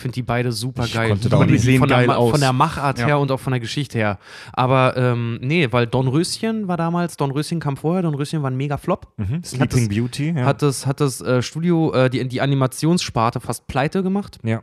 Finde 0.00 0.14
die 0.14 0.22
beide 0.22 0.50
super 0.52 0.84
Ich 0.84 0.94
geil. 0.94 1.10
konnte 1.10 1.28
da 1.28 1.36
auch 1.36 1.40
Von- 1.42 1.50
nicht- 1.50 1.62
sehen 1.62 1.78
von, 1.78 1.88
der, 1.88 1.98
geil 1.98 2.06
Ma- 2.08 2.16
aus. 2.16 2.30
von 2.32 2.40
der 2.40 2.52
Machart 2.52 2.98
Ja. 2.98 3.06
her 3.06 3.18
und 3.18 3.30
auch 3.30 3.38
von 3.40 3.52
der 3.52 3.60
Geschichte 3.60 3.98
her. 3.98 4.18
Aber 4.52 4.96
ähm, 4.96 5.38
nee, 5.42 5.68
weil 5.70 5.86
Dornröschen 5.86 6.66
war 6.68 6.76
damals, 6.76 7.16
Dornröschen 7.16 7.60
kam 7.60 7.76
vorher, 7.76 8.02
Dornröschen 8.02 8.42
war 8.42 8.50
ein 8.50 8.56
mega 8.56 8.76
Flop. 8.76 9.08
Mhm. 9.18 9.44
Sleeping 9.44 9.88
das- 9.88 9.96
Beauty. 9.96 10.30
Ja. 10.36 10.44
Hat 10.46 10.62
das, 10.62 10.86
hat 10.86 11.00
das 11.00 11.20
äh, 11.20 11.42
Studio, 11.42 11.92
äh, 11.92 12.10
die, 12.10 12.26
die 12.28 12.40
Animationssparte 12.40 13.40
fast 13.40 13.66
pleite 13.66 14.02
gemacht. 14.02 14.38
ja. 14.42 14.62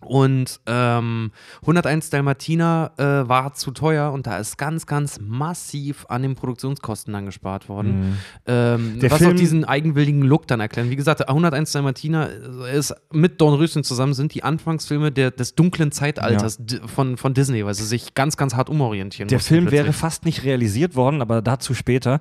Und 0.00 0.60
ähm, 0.66 1.32
101 1.62 2.10
Dalmatiner 2.10 2.92
äh, 2.98 3.28
war 3.28 3.54
zu 3.54 3.72
teuer 3.72 4.12
und 4.12 4.28
da 4.28 4.38
ist 4.38 4.56
ganz, 4.56 4.86
ganz 4.86 5.18
massiv 5.20 6.06
an 6.08 6.22
den 6.22 6.36
Produktionskosten 6.36 7.12
dann 7.12 7.26
gespart 7.26 7.68
worden. 7.68 8.10
Mhm. 8.10 8.16
Ähm, 8.46 8.96
was 9.02 9.18
Film- 9.18 9.30
auch 9.32 9.34
diesen 9.36 9.64
eigenwilligen 9.64 10.22
Look 10.22 10.46
dann 10.46 10.60
erklären. 10.60 10.90
Wie 10.90 10.96
gesagt, 10.96 11.28
101 11.28 11.72
Dalmatiner 11.72 12.28
ist 12.72 12.94
mit 13.12 13.40
Dornröschen 13.40 13.82
zusammen 13.82 14.14
sind 14.14 14.34
die 14.34 14.44
Anfangsfilme 14.44 15.10
der, 15.10 15.32
des 15.32 15.56
dunklen 15.56 15.90
Zeitalters 15.90 16.58
di- 16.60 16.78
von, 16.86 17.16
von 17.16 17.34
Disney, 17.34 17.66
weil 17.66 17.74
sie 17.74 17.84
sich 17.84 18.14
ganz, 18.14 18.36
ganz 18.36 18.54
hart 18.54 18.70
umorientieren 18.70 19.28
Der 19.28 19.40
Film 19.40 19.64
wäre 19.72 19.84
plötzlich. 19.84 19.96
fast 20.00 20.24
nicht 20.24 20.44
realisiert 20.44 20.94
worden, 20.94 21.20
aber 21.22 21.42
dazu 21.42 21.74
später. 21.74 22.20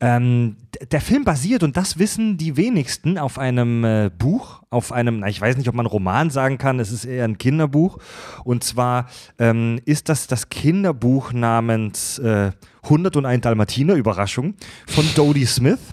Ähm, 0.00 0.56
der 0.90 1.00
Film 1.00 1.24
basiert, 1.24 1.62
und 1.62 1.76
das 1.76 1.98
wissen 1.98 2.36
die 2.36 2.56
wenigsten, 2.56 3.18
auf 3.18 3.38
einem 3.38 3.84
äh, 3.84 4.10
Buch, 4.16 4.62
auf 4.70 4.92
einem, 4.92 5.20
na, 5.20 5.28
ich 5.28 5.40
weiß 5.40 5.56
nicht, 5.56 5.68
ob 5.68 5.74
man 5.74 5.86
Roman 5.86 6.30
sagen 6.30 6.58
kann, 6.58 6.80
es 6.80 6.90
ist 6.90 7.04
eher 7.04 7.24
ein 7.24 7.38
Kinderbuch. 7.38 7.98
Und 8.44 8.64
zwar 8.64 9.06
ähm, 9.38 9.80
ist 9.84 10.08
das 10.08 10.26
das 10.26 10.48
Kinderbuch 10.48 11.32
namens 11.32 12.18
äh, 12.18 12.50
101 12.82 13.42
Dalmatiner, 13.42 13.94
Überraschung, 13.94 14.54
von 14.86 15.04
Dodie 15.14 15.46
Smith. 15.46 15.80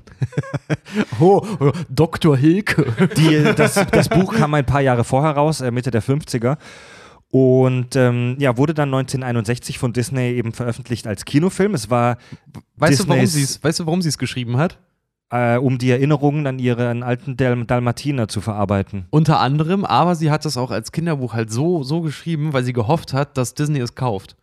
Oh, 1.20 1.41
oh, 1.60 1.72
Dr. 1.89 2.38
Hilke. 2.38 2.86
Die, 3.17 3.53
das, 3.55 3.74
das 3.91 4.10
Buch 4.10 4.34
kam 4.34 4.53
ein 4.53 4.65
paar 4.65 4.81
Jahre 4.81 5.03
vorher 5.03 5.31
raus, 5.31 5.62
äh, 5.62 5.72
Mitte 5.72 5.89
der 5.89 6.03
50er. 6.03 6.58
Und 7.31 7.95
ähm, 7.95 8.35
ja, 8.39 8.57
wurde 8.57 8.73
dann 8.73 8.89
1961 8.89 9.79
von 9.79 9.93
Disney 9.93 10.33
eben 10.33 10.51
veröffentlicht 10.51 11.07
als 11.07 11.23
Kinofilm. 11.25 11.73
Es 11.73 11.89
war 11.89 12.17
Weißt 12.75 12.99
du, 13.01 13.08
warum 13.08 13.21
Disneys- 13.21 13.34
sie 13.34 13.43
es 13.43 13.63
weißt 13.63 13.79
du, 13.79 13.86
warum 13.86 14.01
sie 14.01 14.10
es 14.10 14.17
geschrieben 14.17 14.58
hat? 14.58 14.77
äh, 15.34 15.56
um 15.58 15.77
die 15.77 15.89
Erinnerungen 15.89 16.45
an 16.45 16.60
ihren 16.60 17.03
alten 17.03 17.38
Dal 17.38 17.63
Dalmatiner 17.63 18.27
zu 18.27 18.41
verarbeiten. 18.41 19.06
Unter 19.12 19.39
anderem, 19.39 19.86
aber 19.86 20.15
sie 20.15 20.29
hat 20.29 20.45
es 20.45 20.58
auch 20.58 20.71
als 20.71 20.91
Kinderbuch 20.91 21.34
halt 21.34 21.49
so, 21.49 21.84
so 21.84 22.01
geschrieben, 22.01 22.51
weil 22.51 22.65
sie 22.65 22.73
gehofft 22.73 23.13
hat, 23.13 23.38
dass 23.38 23.53
Disney 23.53 23.79
es 23.79 23.95
kauft. 23.95 24.36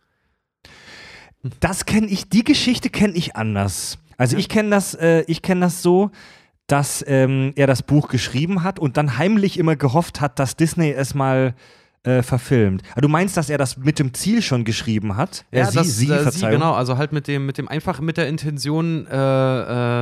Das 1.59 1.85
kenne 1.85 2.07
ich, 2.07 2.27
die 2.29 2.43
Geschichte 2.43 2.89
kenne 2.89 3.13
ich 3.13 3.35
anders. 3.35 3.99
Also 4.17 4.35
ich 4.35 4.49
kenne 4.49 4.71
das, 4.71 4.95
äh, 4.95 5.23
ich 5.27 5.41
kenne 5.43 5.61
das 5.61 5.81
so, 5.83 6.09
dass 6.67 7.05
ähm, 7.07 7.53
er 7.55 7.67
das 7.67 7.83
Buch 7.83 8.09
geschrieben 8.09 8.63
hat 8.63 8.79
und 8.79 8.97
dann 8.97 9.17
heimlich 9.17 9.57
immer 9.59 9.75
gehofft 9.75 10.21
hat, 10.21 10.39
dass 10.39 10.55
Disney 10.57 10.91
es 10.91 11.13
mal 11.13 11.53
äh, 12.03 12.21
verfilmt. 12.23 12.83
Also 12.89 13.01
du 13.01 13.09
meinst, 13.09 13.35
dass 13.37 13.49
er 13.49 13.57
das 13.57 13.77
mit 13.77 13.99
dem 13.99 14.13
Ziel 14.13 14.41
schon 14.41 14.63
geschrieben 14.63 15.17
hat? 15.17 15.45
Äh, 15.51 15.65
sie, 15.65 15.73
das, 15.75 15.97
sie, 15.97 16.11
äh, 16.11 16.19
Verzeihung. 16.19 16.53
genau, 16.53 16.73
also 16.73 16.97
halt 16.97 17.11
mit 17.11 17.27
dem, 17.27 17.45
mit 17.45 17.57
dem 17.57 17.67
einfach 17.67 17.99
mit 17.99 18.17
der 18.17 18.27
Intention, 18.27 19.05
äh, 19.07 19.11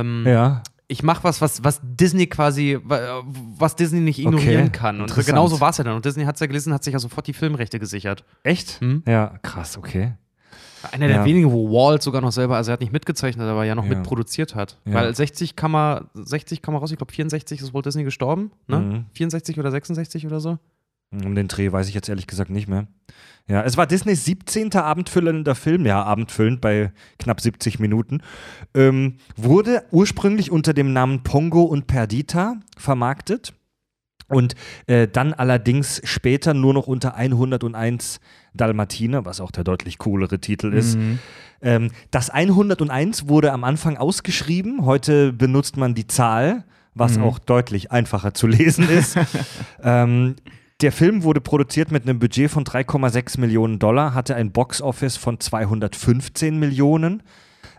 ähm, 0.00 0.24
Ja. 0.26 0.62
ich 0.86 1.02
mache 1.02 1.24
was, 1.24 1.40
was, 1.40 1.64
was 1.64 1.80
Disney 1.82 2.26
quasi, 2.26 2.78
wa- 2.84 3.22
was 3.58 3.74
Disney 3.76 4.00
nicht 4.00 4.18
ignorieren 4.18 4.68
Okay, 4.68 4.70
kann. 4.70 4.96
Und 4.96 5.02
interessant. 5.10 5.26
genauso 5.26 5.60
war 5.60 5.70
es 5.70 5.78
ja 5.78 5.84
dann. 5.84 5.96
Und 5.96 6.04
Disney 6.04 6.24
hat 6.24 6.36
es 6.36 6.40
ja 6.40 6.46
gelesen, 6.46 6.72
hat 6.72 6.84
sich 6.84 6.92
ja 6.92 6.98
sofort 6.98 7.26
die 7.26 7.32
Filmrechte 7.34 7.78
gesichert. 7.78 8.24
Echt? 8.42 8.80
Hm? 8.80 9.02
Ja, 9.06 9.34
krass, 9.42 9.76
okay. 9.76 10.14
Einer 10.92 11.08
der 11.08 11.16
Ja. 11.16 11.24
wenigen, 11.24 11.50
wo 11.50 11.68
Walt 11.72 12.02
sogar 12.04 12.20
noch 12.20 12.30
selber, 12.30 12.54
also 12.56 12.70
er 12.70 12.74
hat 12.74 12.80
nicht 12.80 12.92
mitgezeichnet, 12.92 13.48
aber 13.48 13.64
ja 13.64 13.74
noch 13.74 13.82
Ja. 13.84 13.88
mitproduziert 13.96 14.54
hat. 14.54 14.78
Ja. 14.84 14.94
Weil 14.94 15.14
60 15.16 15.56
kam 15.56 15.74
er, 15.74 16.04
60 16.14 16.62
kam 16.62 16.74
er 16.74 16.78
raus, 16.78 16.92
ich 16.92 16.96
glaube 16.98 17.12
64 17.12 17.60
ist 17.60 17.74
Walt 17.74 17.84
Disney 17.86 18.04
gestorben, 18.04 18.52
ne? 18.68 18.78
Mhm. 18.78 19.04
64 19.12 19.58
oder 19.58 19.72
66 19.72 20.24
oder 20.24 20.38
so. 20.38 20.58
Um 21.10 21.34
den 21.34 21.48
Dreh 21.48 21.72
weiß 21.72 21.88
ich 21.88 21.94
jetzt 21.94 22.08
ehrlich 22.08 22.26
gesagt 22.26 22.50
nicht 22.50 22.68
mehr. 22.68 22.86
Ja, 23.46 23.62
es 23.62 23.78
war 23.78 23.86
Disneys 23.86 24.26
17. 24.26 24.74
abendfüllender 24.74 25.54
Film, 25.54 25.86
ja, 25.86 26.02
abendfüllend 26.02 26.60
bei 26.60 26.92
knapp 27.18 27.40
70 27.40 27.78
Minuten. 27.78 28.20
Ähm, 28.74 29.16
wurde 29.36 29.84
ursprünglich 29.90 30.50
unter 30.50 30.74
dem 30.74 30.92
Namen 30.92 31.22
Pongo 31.22 31.62
und 31.62 31.86
Perdita 31.86 32.56
vermarktet 32.76 33.54
und 34.28 34.54
äh, 34.86 35.08
dann 35.08 35.32
allerdings 35.32 36.02
später 36.04 36.52
nur 36.52 36.74
noch 36.74 36.86
unter 36.86 37.14
101 37.14 38.20
Dalmatiner, 38.52 39.24
was 39.24 39.40
auch 39.40 39.50
der 39.50 39.64
deutlich 39.64 39.96
coolere 39.96 40.40
Titel 40.40 40.74
ist. 40.74 40.98
Mhm. 40.98 41.18
Ähm, 41.62 41.90
das 42.10 42.28
101 42.28 43.28
wurde 43.28 43.52
am 43.52 43.64
Anfang 43.64 43.96
ausgeschrieben. 43.96 44.84
Heute 44.84 45.32
benutzt 45.32 45.78
man 45.78 45.94
die 45.94 46.06
Zahl, 46.06 46.64
was 46.92 47.16
Mhm. 47.16 47.24
auch 47.24 47.38
deutlich 47.38 47.92
einfacher 47.92 48.34
zu 48.34 48.46
lesen 48.46 48.90
ist. 48.90 49.16
ähm, 49.82 50.36
der 50.80 50.92
Film 50.92 51.24
wurde 51.24 51.40
produziert 51.40 51.90
mit 51.90 52.04
einem 52.04 52.18
Budget 52.18 52.50
von 52.50 52.64
3,6 52.64 53.40
Millionen 53.40 53.78
Dollar, 53.78 54.14
hatte 54.14 54.36
ein 54.36 54.52
Box-Office 54.52 55.16
von 55.16 55.40
215 55.40 56.58
Millionen, 56.58 57.22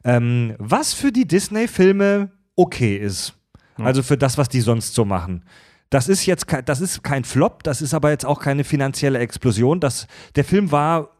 ähm, 0.04 0.56
was 0.58 0.94
für 0.94 1.12
die 1.12 1.28
Disney-Filme 1.28 2.32
okay 2.56 2.98
ist. 2.98 3.36
Also 3.78 4.04
für 4.04 4.18
das, 4.18 4.38
was 4.38 4.50
die 4.50 4.60
sonst 4.60 4.94
so 4.94 5.06
machen. 5.06 5.46
Das 5.90 6.10
ist 6.10 6.26
jetzt 6.26 6.48
kein, 6.48 6.66
das 6.66 6.82
ist 6.82 7.04
kein 7.04 7.24
Flop, 7.24 7.64
das 7.64 7.82
ist 7.82 7.94
aber 7.94 8.10
jetzt 8.12 8.26
auch 8.26 8.42
keine 8.42 8.66
finanzielle 8.66 9.20
Explosion. 9.20 9.80
Das, 9.80 10.08
der 10.36 10.44
Film 10.44 10.72
war 10.72 11.12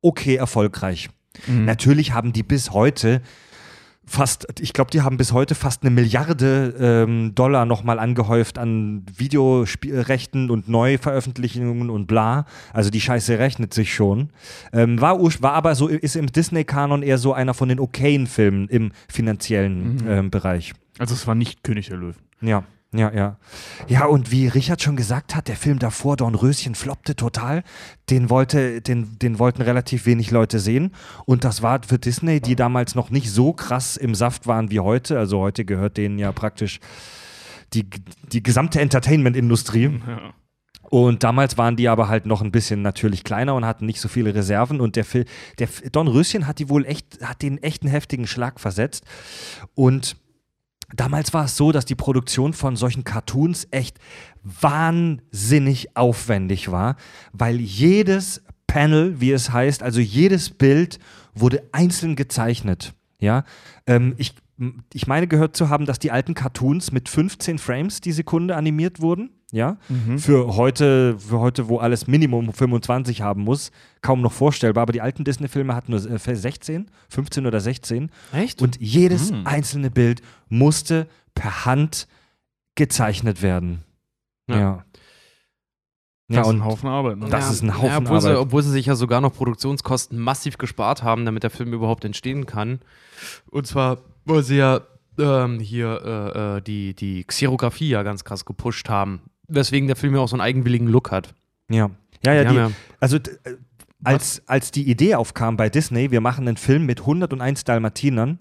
okay 0.00 0.36
erfolgreich. 0.36 1.10
Mhm. 1.46 1.66
Natürlich 1.66 2.12
haben 2.12 2.32
die 2.32 2.42
bis 2.42 2.70
heute 2.70 3.20
fast, 4.08 4.46
ich 4.60 4.72
glaube, 4.72 4.90
die 4.90 5.02
haben 5.02 5.16
bis 5.16 5.32
heute 5.32 5.54
fast 5.54 5.82
eine 5.82 5.90
Milliarde 5.90 6.74
ähm, 7.06 7.34
Dollar 7.34 7.66
nochmal 7.66 7.98
angehäuft 7.98 8.58
an 8.58 9.04
Videorechten 9.16 10.50
und 10.50 10.68
Neuveröffentlichungen 10.68 11.90
und 11.90 12.06
bla. 12.06 12.46
Also 12.72 12.90
die 12.90 13.00
Scheiße 13.00 13.38
rechnet 13.38 13.74
sich 13.74 13.94
schon. 13.94 14.30
Ähm, 14.72 15.00
war, 15.00 15.18
war 15.20 15.52
aber 15.52 15.74
so, 15.74 15.88
ist 15.88 16.16
im 16.16 16.26
Disney-Kanon 16.32 17.02
eher 17.02 17.18
so 17.18 17.32
einer 17.32 17.54
von 17.54 17.68
den 17.68 17.80
okayen 17.80 18.26
Filmen 18.26 18.68
im 18.68 18.92
finanziellen 19.08 19.96
Mhm. 19.96 20.08
ähm, 20.08 20.30
Bereich. 20.30 20.72
Also 20.98 21.14
es 21.14 21.26
war 21.26 21.34
nicht 21.34 21.62
König 21.62 21.88
der 21.88 21.98
Löwen. 21.98 22.16
Ja, 22.40 22.64
ja, 22.94 23.12
ja. 23.12 23.36
Ja, 23.86 24.06
und 24.06 24.30
wie 24.30 24.48
Richard 24.48 24.82
schon 24.82 24.96
gesagt 24.96 25.34
hat, 25.34 25.48
der 25.48 25.56
Film 25.56 25.78
davor, 25.78 26.16
Dornröschen, 26.16 26.74
floppte 26.74 27.16
total. 27.16 27.62
Den, 28.08 28.30
wollte, 28.30 28.80
den, 28.80 29.18
den 29.18 29.38
wollten 29.38 29.60
relativ 29.60 30.06
wenig 30.06 30.30
Leute 30.30 30.58
sehen. 30.58 30.94
Und 31.26 31.44
das 31.44 31.60
war 31.60 31.80
für 31.86 31.98
Disney, 31.98 32.40
die 32.40 32.56
damals 32.56 32.94
noch 32.94 33.10
nicht 33.10 33.30
so 33.30 33.52
krass 33.52 33.98
im 33.98 34.14
Saft 34.14 34.46
waren 34.46 34.70
wie 34.70 34.80
heute. 34.80 35.18
Also 35.18 35.38
heute 35.38 35.66
gehört 35.66 35.98
denen 35.98 36.18
ja 36.18 36.32
praktisch 36.32 36.80
die, 37.74 37.90
die 38.32 38.42
gesamte 38.42 38.80
Entertainment-Industrie. 38.80 40.00
Und 40.88 41.22
damals 41.22 41.58
waren 41.58 41.76
die 41.76 41.88
aber 41.88 42.08
halt 42.08 42.24
noch 42.24 42.40
ein 42.40 42.52
bisschen 42.52 42.80
natürlich 42.80 43.22
kleiner 43.22 43.54
und 43.54 43.66
hatten 43.66 43.84
nicht 43.84 44.00
so 44.00 44.08
viele 44.08 44.34
Reserven. 44.34 44.80
Und 44.80 44.96
der, 44.96 45.04
Fil 45.04 45.26
der 45.58 45.68
Don 45.92 46.08
Röschen 46.08 46.46
hat 46.46 46.58
die 46.58 46.70
wohl 46.70 46.86
echt, 46.86 47.22
hat 47.22 47.42
den 47.42 47.62
echt 47.62 47.82
einen 47.82 47.90
heftigen 47.90 48.26
Schlag 48.26 48.58
versetzt. 48.58 49.04
Und 49.74 50.16
damals 50.94 51.34
war 51.34 51.44
es 51.44 51.56
so, 51.56 51.72
dass 51.72 51.84
die 51.84 51.94
Produktion 51.94 52.52
von 52.52 52.76
solchen 52.76 53.04
Cartoons 53.04 53.68
echt 53.70 53.98
wahnsinnig 54.42 55.96
aufwendig 55.96 56.70
war, 56.70 56.96
weil 57.32 57.60
jedes 57.60 58.42
Panel, 58.66 59.20
wie 59.20 59.32
es 59.32 59.50
heißt, 59.50 59.82
also 59.82 60.00
jedes 60.00 60.50
Bild 60.50 60.98
wurde 61.34 61.62
einzeln 61.72 62.16
gezeichnet. 62.16 62.94
Ja, 63.20 63.44
ähm, 63.86 64.14
ich, 64.18 64.34
ich 64.92 65.06
meine 65.06 65.28
gehört 65.28 65.56
zu 65.56 65.68
haben, 65.68 65.86
dass 65.86 65.98
die 65.98 66.10
alten 66.10 66.34
Cartoons 66.34 66.92
mit 66.92 67.08
15 67.08 67.58
Frames 67.58 68.00
die 68.00 68.12
Sekunde 68.12 68.56
animiert 68.56 69.00
wurden. 69.00 69.30
Ja, 69.50 69.78
für 70.18 70.56
heute, 70.56 71.18
für 71.18 71.38
heute, 71.38 71.68
wo 71.68 71.78
alles 71.78 72.06
Minimum 72.06 72.52
25 72.52 73.22
haben 73.22 73.44
muss, 73.44 73.70
kaum 74.02 74.20
noch 74.20 74.32
vorstellbar. 74.32 74.82
Aber 74.82 74.92
die 74.92 75.00
alten 75.00 75.24
Disney-Filme 75.24 75.74
hatten 75.74 75.92
nur 75.92 76.04
äh, 76.04 76.18
16, 76.18 76.90
15 77.08 77.46
oder 77.46 77.58
16. 77.58 78.10
Echt? 78.34 78.60
Und 78.60 78.78
jedes 78.78 79.32
einzelne 79.44 79.90
Bild 79.90 80.20
musste 80.50 81.06
per 81.34 81.64
Hand 81.64 82.08
gezeichnet 82.74 83.40
werden. 83.40 83.84
Ja. 84.48 84.58
Ja. 84.58 84.84
Ja, 86.30 86.40
Das 86.40 86.46
ist 86.46 86.52
und 86.52 86.60
ein 86.60 86.64
Haufen 86.66 86.88
Arbeit. 86.90 87.16
Ne? 87.16 87.28
Das 87.30 87.50
ist 87.50 87.62
ein 87.62 87.74
Haufen 87.74 87.86
ja, 87.86 87.98
obwohl, 87.98 88.20
sie, 88.20 88.28
Arbeit. 88.28 88.42
obwohl 88.42 88.62
sie 88.62 88.70
sich 88.70 88.84
ja 88.84 88.96
sogar 88.96 89.22
noch 89.22 89.32
Produktionskosten 89.32 90.18
massiv 90.18 90.58
gespart 90.58 91.02
haben, 91.02 91.24
damit 91.24 91.42
der 91.42 91.48
Film 91.50 91.72
überhaupt 91.72 92.04
entstehen 92.04 92.44
kann. 92.44 92.80
Und 93.50 93.66
zwar, 93.66 94.02
weil 94.28 94.42
sie 94.42 94.56
ja 94.56 94.80
ähm, 95.18 95.58
hier 95.60 96.00
äh, 96.34 96.56
äh, 96.58 96.60
die, 96.62 96.94
die 96.94 97.24
Xerografie 97.24 97.88
ja 97.88 98.02
ganz 98.02 98.24
krass 98.24 98.44
gepusht 98.44 98.88
haben. 98.88 99.22
Weswegen 99.48 99.86
der 99.88 99.96
Film 99.96 100.14
ja 100.14 100.20
auch 100.20 100.28
so 100.28 100.36
einen 100.36 100.42
eigenwilligen 100.42 100.86
Look 100.88 101.10
hat. 101.10 101.34
ja. 101.70 101.90
Ja, 102.24 102.34
ja, 102.34 102.44
Die 102.44 102.56
ja- 102.56 102.70
also 102.98 103.16
äh, 103.16 103.20
als, 104.02 104.42
als 104.46 104.72
die 104.72 104.90
Idee 104.90 105.14
aufkam 105.14 105.56
bei 105.56 105.68
Disney, 105.68 106.10
wir 106.10 106.20
machen 106.20 106.48
einen 106.48 106.56
Film 106.56 106.84
mit 106.84 107.00
101 107.00 107.62
Dalmatinern, 107.64 108.40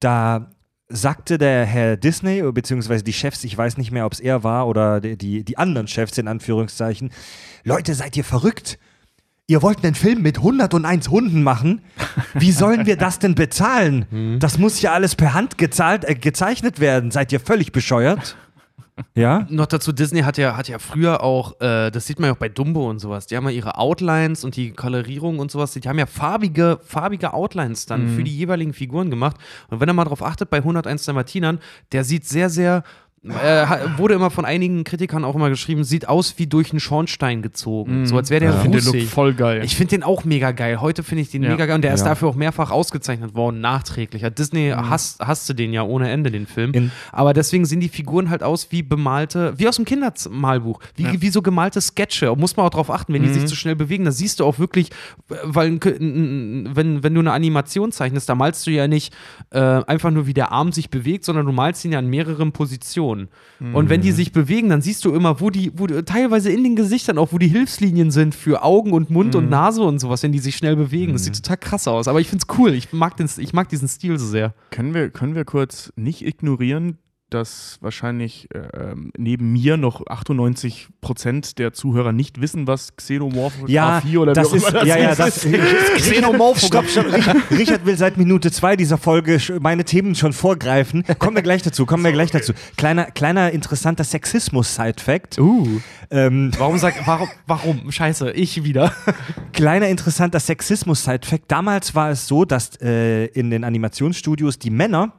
da 0.00 0.50
sagte 0.88 1.36
der 1.38 1.66
Herr 1.66 1.96
Disney, 1.98 2.42
beziehungsweise 2.52 3.04
die 3.04 3.12
Chefs, 3.12 3.44
ich 3.44 3.56
weiß 3.56 3.76
nicht 3.78 3.90
mehr, 3.90 4.06
ob 4.06 4.12
es 4.14 4.20
er 4.20 4.42
war 4.42 4.68
oder 4.68 5.00
die, 5.02 5.16
die, 5.18 5.44
die 5.44 5.58
anderen 5.58 5.86
Chefs 5.86 6.16
in 6.18 6.28
Anführungszeichen, 6.28 7.10
Leute, 7.64 7.94
seid 7.94 8.16
ihr 8.16 8.24
verrückt? 8.24 8.78
Ihr 9.46 9.60
wollt 9.60 9.84
einen 9.84 9.94
Film 9.94 10.22
mit 10.22 10.38
101 10.38 11.10
Hunden 11.10 11.42
machen? 11.42 11.82
Wie 12.32 12.50
sollen 12.50 12.86
wir 12.86 12.96
das 12.96 13.18
denn 13.18 13.34
bezahlen? 13.34 14.06
Das 14.40 14.58
muss 14.58 14.80
ja 14.80 14.92
alles 14.92 15.16
per 15.16 15.34
Hand 15.34 15.58
gezahlt, 15.58 16.04
äh, 16.04 16.14
gezeichnet 16.14 16.80
werden. 16.80 17.10
Seid 17.10 17.32
ihr 17.32 17.40
völlig 17.40 17.72
bescheuert? 17.72 18.36
Ja? 19.16 19.44
Noch 19.50 19.66
dazu, 19.66 19.90
Disney 19.90 20.20
hat 20.20 20.38
ja, 20.38 20.56
hat 20.56 20.68
ja 20.68 20.78
früher 20.78 21.20
auch, 21.20 21.60
äh, 21.60 21.90
das 21.90 22.06
sieht 22.06 22.20
man 22.20 22.28
ja 22.28 22.34
auch 22.34 22.38
bei 22.38 22.48
Dumbo 22.48 22.88
und 22.88 23.00
sowas, 23.00 23.26
die 23.26 23.36
haben 23.36 23.42
ja 23.46 23.50
ihre 23.50 23.76
Outlines 23.76 24.44
und 24.44 24.54
die 24.54 24.70
Kolorierung 24.70 25.40
und 25.40 25.50
sowas, 25.50 25.72
die 25.72 25.80
haben 25.80 25.98
ja 25.98 26.06
farbige, 26.06 26.78
farbige 26.84 27.34
Outlines 27.34 27.86
dann 27.86 28.08
für 28.14 28.22
die 28.22 28.36
jeweiligen 28.36 28.72
Figuren 28.72 29.10
gemacht. 29.10 29.36
Und 29.68 29.80
wenn 29.80 29.88
ihr 29.88 29.94
mal 29.94 30.04
drauf 30.04 30.22
achtet, 30.22 30.48
bei 30.48 30.58
101 30.58 31.06
Dalmatinern, 31.06 31.58
der 31.90 32.04
sieht 32.04 32.24
sehr, 32.24 32.50
sehr, 32.50 32.84
äh, 33.26 33.66
wurde 33.96 34.14
immer 34.14 34.30
von 34.30 34.44
einigen 34.44 34.84
Kritikern 34.84 35.24
auch 35.24 35.34
immer 35.34 35.48
geschrieben, 35.48 35.82
sieht 35.84 36.08
aus 36.08 36.34
wie 36.36 36.46
durch 36.46 36.70
einen 36.72 36.80
Schornstein 36.80 37.40
gezogen. 37.42 38.06
So 38.06 38.16
als 38.16 38.28
wäre 38.30 38.40
der 38.40 38.50
Ich 38.54 38.60
finde 38.60 38.80
den 38.82 39.00
Look 39.00 39.08
voll 39.08 39.32
geil. 39.34 39.62
Ich 39.64 39.76
finde 39.76 39.90
den 39.96 40.02
auch 40.02 40.24
mega 40.24 40.52
geil. 40.52 40.80
Heute 40.80 41.02
finde 41.02 41.22
ich 41.22 41.30
den 41.30 41.42
Ja. 41.42 41.50
mega 41.50 41.66
geil 41.66 41.76
und 41.76 41.82
der 41.82 41.94
ist 41.94 42.00
Ja. 42.00 42.08
dafür 42.08 42.28
auch 42.28 42.34
mehrfach 42.34 42.70
ausgezeichnet 42.70 43.34
worden, 43.34 43.60
nachträglich. 43.60 44.22
Ja, 44.22 44.30
Disney 44.30 44.72
hasst, 44.76 45.20
hasste 45.20 45.54
den 45.54 45.72
ja 45.72 45.82
ohne 45.82 46.10
Ende, 46.10 46.30
den 46.30 46.46
Film. 46.46 46.72
In- 46.72 46.90
Aber 47.12 47.32
deswegen 47.32 47.64
sehen 47.64 47.80
die 47.80 47.88
Figuren 47.88 48.28
halt 48.30 48.42
aus 48.42 48.68
wie 48.72 48.82
bemalte, 48.82 49.54
wie 49.56 49.68
aus 49.68 49.76
dem 49.76 49.84
Kindermalbuch, 49.86 50.80
wie, 50.96 51.22
wie 51.22 51.30
so 51.30 51.40
gemalte 51.40 51.80
Sketche. 51.80 52.34
Muss 52.36 52.56
man 52.56 52.66
auch 52.66 52.70
drauf 52.70 52.90
achten, 52.90 53.14
wenn 53.14 53.22
die 53.22 53.30
sich 53.32 53.46
zu 53.46 53.56
schnell 53.56 53.76
bewegen, 53.76 54.04
da 54.04 54.10
siehst 54.12 54.40
du 54.40 54.44
auch 54.44 54.58
wirklich, 54.58 54.90
weil 55.44 55.78
wenn, 55.80 57.02
wenn 57.02 57.14
du 57.14 57.20
eine 57.20 57.32
Animation 57.32 57.92
zeichnest, 57.92 58.28
da 58.28 58.34
malst 58.34 58.66
du 58.66 58.70
ja 58.70 58.86
nicht 58.88 59.14
äh, 59.50 59.58
einfach 59.60 60.10
nur, 60.10 60.26
wie 60.26 60.34
der 60.34 60.52
Arm 60.52 60.72
sich 60.72 60.90
bewegt, 60.90 61.24
sondern 61.24 61.46
du 61.46 61.52
malst 61.52 61.84
ihn 61.84 61.92
ja 61.92 61.98
in 61.98 62.08
mehreren 62.08 62.52
Positionen. 62.52 63.13
Und 63.72 63.88
wenn 63.88 64.00
die 64.00 64.12
sich 64.12 64.32
bewegen, 64.32 64.68
dann 64.68 64.82
siehst 64.82 65.04
du 65.04 65.14
immer, 65.14 65.40
wo 65.40 65.50
die, 65.50 65.72
wo 65.76 65.86
teilweise 65.86 66.50
in 66.50 66.64
den 66.64 66.76
Gesichtern 66.76 67.18
auch, 67.18 67.32
wo 67.32 67.38
die 67.38 67.48
Hilfslinien 67.48 68.10
sind 68.10 68.34
für 68.34 68.62
Augen 68.62 68.92
und 68.92 69.10
Mund 69.10 69.34
und 69.34 69.48
Nase 69.48 69.82
und 69.82 69.98
sowas, 69.98 70.22
wenn 70.22 70.32
die 70.32 70.38
sich 70.38 70.56
schnell 70.56 70.76
bewegen. 70.76 71.12
Das 71.12 71.24
sieht 71.24 71.36
total 71.36 71.56
krass 71.56 71.88
aus. 71.88 72.08
Aber 72.08 72.20
ich 72.20 72.28
finde 72.28 72.44
es 72.48 72.58
cool. 72.58 72.74
Ich 72.74 72.92
mag, 72.92 73.16
den, 73.16 73.28
ich 73.38 73.52
mag 73.52 73.68
diesen 73.68 73.88
Stil 73.88 74.18
so 74.18 74.26
sehr. 74.26 74.54
Können 74.70 74.94
wir, 74.94 75.10
können 75.10 75.34
wir 75.34 75.44
kurz 75.44 75.92
nicht 75.96 76.26
ignorieren, 76.26 76.98
dass 77.34 77.78
wahrscheinlich 77.80 78.48
äh, 78.54 78.58
ähm, 78.92 79.10
neben 79.16 79.52
mir 79.52 79.76
noch 79.76 80.06
98 80.06 80.88
Prozent 81.00 81.58
der 81.58 81.72
Zuhörer 81.72 82.12
nicht 82.12 82.40
wissen, 82.40 82.66
was 82.66 82.96
Xenomorphographie 82.96 84.12
Ja, 84.12 84.20
oder 84.20 84.32
das 84.32 84.52
wie 84.52 84.56
ist, 84.58 84.72
das 84.72 84.86
ja, 84.86 84.96
ja, 84.96 85.10
ist. 85.10 85.18
das, 85.18 85.42
Stopp, 86.64 86.88
stopp. 86.88 87.12
Richard, 87.12 87.36
Richard 87.50 87.86
will 87.86 87.96
seit 87.96 88.16
Minute 88.16 88.52
zwei 88.52 88.76
dieser 88.76 88.98
Folge 88.98 89.40
meine 89.60 89.84
Themen 89.84 90.14
schon 90.14 90.32
vorgreifen. 90.32 91.04
Kommen 91.18 91.36
wir 91.36 91.42
gleich 91.42 91.62
dazu, 91.62 91.86
kommen 91.86 92.04
wir 92.04 92.12
gleich 92.12 92.30
dazu. 92.30 92.52
Kleiner, 92.76 93.06
kleiner 93.06 93.50
interessanter 93.50 94.04
Sexismus-Side-Fact. 94.04 95.38
Uh. 95.38 95.80
Ähm, 96.10 96.52
Warum 96.56 96.78
sag, 96.78 96.94
warum, 97.06 97.28
warum? 97.46 97.90
Scheiße, 97.90 98.30
ich 98.32 98.62
wieder. 98.62 98.92
kleiner 99.52 99.88
interessanter 99.88 100.38
Sexismus-Side-Fact. 100.38 101.44
Damals 101.48 101.94
war 101.94 102.10
es 102.10 102.28
so, 102.28 102.44
dass 102.44 102.80
äh, 102.80 103.26
in 103.26 103.50
den 103.50 103.64
Animationsstudios 103.64 104.60
die 104.60 104.70
Männer 104.70 105.12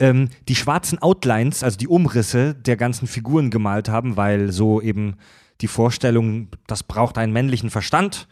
ähm, 0.00 0.28
die 0.48 0.54
schwarzen 0.54 1.00
Outlines, 1.00 1.62
also 1.62 1.76
die 1.76 1.88
Umrisse 1.88 2.54
der 2.54 2.76
ganzen 2.76 3.06
Figuren 3.06 3.50
gemalt 3.50 3.88
haben, 3.88 4.16
weil 4.16 4.52
so 4.52 4.80
eben 4.80 5.16
die 5.60 5.68
Vorstellung, 5.68 6.48
das 6.66 6.82
braucht 6.82 7.18
einen 7.18 7.32
männlichen 7.32 7.70
Verstand, 7.70 8.28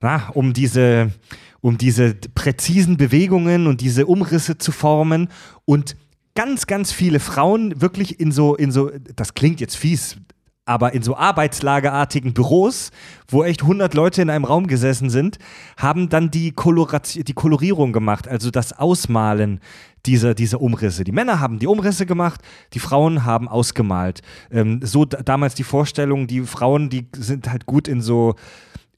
na, 0.00 0.28
um 0.30 0.52
diese, 0.52 1.12
um 1.60 1.78
diese 1.78 2.14
präzisen 2.14 2.96
Bewegungen 2.96 3.66
und 3.66 3.80
diese 3.80 4.06
Umrisse 4.06 4.58
zu 4.58 4.72
formen. 4.72 5.28
Und 5.64 5.96
ganz, 6.34 6.66
ganz 6.66 6.92
viele 6.92 7.20
Frauen 7.20 7.80
wirklich 7.80 8.20
in 8.20 8.32
so, 8.32 8.56
in 8.56 8.72
so, 8.72 8.90
das 9.16 9.34
klingt 9.34 9.60
jetzt 9.60 9.76
fies, 9.76 10.16
aber 10.64 10.94
in 10.94 11.02
so 11.02 11.16
arbeitslagerartigen 11.16 12.34
Büros, 12.34 12.90
wo 13.28 13.42
echt 13.42 13.62
100 13.62 13.94
Leute 13.94 14.22
in 14.22 14.30
einem 14.30 14.44
Raum 14.44 14.68
gesessen 14.68 15.10
sind, 15.10 15.38
haben 15.76 16.08
dann 16.08 16.30
die, 16.30 16.54
die 16.54 17.32
Kolorierung 17.32 17.92
gemacht, 17.92 18.28
also 18.28 18.50
das 18.50 18.78
Ausmalen 18.78 19.60
dieser, 20.06 20.34
dieser 20.34 20.60
Umrisse. 20.60 21.04
Die 21.04 21.12
Männer 21.12 21.40
haben 21.40 21.58
die 21.58 21.66
Umrisse 21.66 22.06
gemacht, 22.06 22.40
die 22.74 22.78
Frauen 22.78 23.24
haben 23.24 23.48
ausgemalt. 23.48 24.22
Ähm, 24.50 24.80
so 24.82 25.04
da, 25.04 25.22
damals 25.22 25.54
die 25.54 25.64
Vorstellung, 25.64 26.26
die 26.26 26.42
Frauen, 26.42 26.90
die 26.90 27.06
sind 27.16 27.50
halt 27.50 27.66
gut 27.66 27.88
in 27.88 28.00
so, 28.00 28.34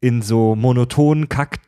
in 0.00 0.22
so 0.22 0.55
monotonen 0.55 1.29
Kack 1.29 1.61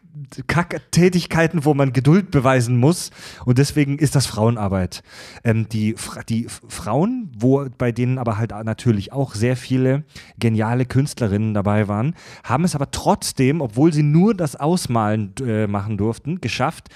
Kack-Tätigkeiten, 0.47 1.65
wo 1.65 1.75
man 1.75 1.93
Geduld 1.93 2.31
beweisen 2.31 2.77
muss. 2.77 3.11
Und 3.45 3.59
deswegen 3.59 3.99
ist 3.99 4.15
das 4.15 4.27
Frauenarbeit. 4.27 5.03
Ähm, 5.45 5.69
die, 5.69 5.95
die 6.29 6.47
Frauen, 6.69 7.31
wo 7.39 7.67
bei 7.79 7.93
denen 7.93 8.19
aber 8.19 8.39
halt 8.39 8.53
natürlich 8.65 9.13
auch 9.13 9.35
sehr 9.35 9.57
viele 9.57 10.05
geniale 10.39 10.87
Künstlerinnen 10.87 11.55
dabei 11.55 11.89
waren, 11.89 12.15
haben 12.45 12.65
es 12.65 12.75
aber 12.75 12.91
trotzdem, 12.91 13.61
obwohl 13.61 13.93
sie 13.93 14.03
nur 14.03 14.35
das 14.35 14.57
Ausmalen 14.57 15.35
äh, 15.45 15.67
machen 15.67 15.97
durften, 15.97 16.41
geschafft, 16.41 16.89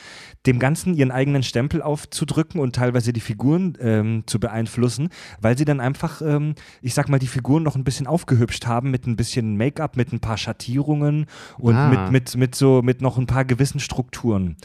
dem 0.46 0.58
Ganzen 0.58 0.94
ihren 0.94 1.10
eigenen 1.10 1.42
Stempel 1.42 1.82
aufzudrücken 1.82 2.60
und 2.60 2.74
teilweise 2.74 3.12
die 3.12 3.20
Figuren 3.20 3.76
ähm, 3.80 4.22
zu 4.26 4.40
beeinflussen, 4.40 5.10
weil 5.40 5.58
sie 5.58 5.66
dann 5.66 5.80
einfach, 5.80 6.22
ähm, 6.22 6.54
ich 6.80 6.94
sag 6.94 7.08
mal, 7.10 7.18
die 7.18 7.26
Figuren 7.26 7.62
noch 7.62 7.76
ein 7.76 7.84
bisschen 7.84 8.06
aufgehübscht 8.06 8.66
haben 8.66 8.90
mit 8.90 9.06
ein 9.06 9.16
bisschen 9.16 9.56
Make-up, 9.58 9.96
mit 9.96 10.12
ein 10.12 10.20
paar 10.20 10.38
Schattierungen 10.38 11.26
und 11.58 11.74
Ah. 11.76 11.88
mit, 11.88 12.10
mit, 12.10 12.36
mit 12.36 12.54
so, 12.54 12.80
mit 12.82 13.00
noch 13.02 13.18
ein 13.20 13.26
paar 13.26 13.44
gewissen 13.44 13.80
Strukturen. 13.80 14.56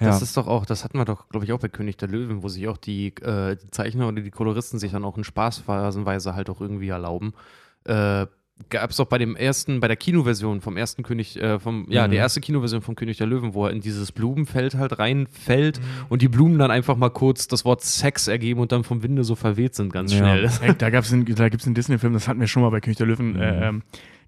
Ja. 0.00 0.06
Das 0.06 0.22
ist 0.22 0.36
doch 0.36 0.46
auch, 0.46 0.64
das 0.64 0.82
hatten 0.84 0.96
wir 0.98 1.04
doch, 1.04 1.28
glaube 1.28 1.44
ich, 1.44 1.52
auch 1.52 1.58
bei 1.60 1.68
König 1.68 1.96
der 1.98 2.08
Löwen, 2.08 2.42
wo 2.42 2.48
sich 2.48 2.66
auch 2.68 2.78
die, 2.78 3.08
äh, 3.22 3.56
die 3.56 3.70
Zeichner 3.70 4.08
oder 4.08 4.22
die 4.22 4.30
Koloristen 4.30 4.78
sich 4.78 4.92
dann 4.92 5.04
auch 5.04 5.18
in 5.18 5.24
Spaßphasenweise 5.24 6.34
halt 6.34 6.48
auch 6.50 6.60
irgendwie 6.60 6.88
erlauben. 6.88 7.34
Äh, 7.84 8.26
Gab 8.68 8.90
es 8.90 8.96
doch 8.98 9.06
bei 9.06 9.16
dem 9.16 9.36
ersten, 9.36 9.80
bei 9.80 9.88
der 9.88 9.96
Kinoversion 9.96 10.60
vom 10.60 10.76
ersten 10.76 11.02
König, 11.02 11.40
äh, 11.40 11.58
vom, 11.58 11.86
ja, 11.88 12.06
Mhm. 12.06 12.10
die 12.10 12.16
erste 12.18 12.42
Kinoversion 12.42 12.82
vom 12.82 12.94
König 12.94 13.16
der 13.16 13.26
Löwen, 13.26 13.54
wo 13.54 13.64
er 13.64 13.72
in 13.72 13.80
dieses 13.80 14.12
Blumenfeld 14.12 14.74
halt 14.74 14.98
reinfällt 14.98 15.80
Mhm. 15.80 15.84
und 16.10 16.20
die 16.20 16.28
Blumen 16.28 16.58
dann 16.58 16.70
einfach 16.70 16.94
mal 16.94 17.08
kurz 17.08 17.48
das 17.48 17.64
Wort 17.64 17.80
Sex 17.82 18.28
ergeben 18.28 18.60
und 18.60 18.70
dann 18.70 18.84
vom 18.84 19.02
Winde 19.02 19.24
so 19.24 19.34
verweht 19.34 19.74
sind, 19.74 19.94
ganz 19.94 20.12
Ja. 20.12 20.18
schnell. 20.18 20.50
Ey, 20.60 20.74
da 20.76 20.90
gab's 20.90 21.10
in, 21.10 21.24
da 21.24 21.48
gibt 21.48 21.62
es 21.62 21.66
einen 21.66 21.74
Disney-Film, 21.74 22.12
das 22.12 22.28
hatten 22.28 22.38
wir 22.38 22.48
schon 22.48 22.62
mal 22.62 22.68
bei 22.68 22.80
König 22.82 22.98
der 22.98 23.06
Löwen, 23.06 23.32
Mhm. 23.32 23.40
äh, 23.40 23.72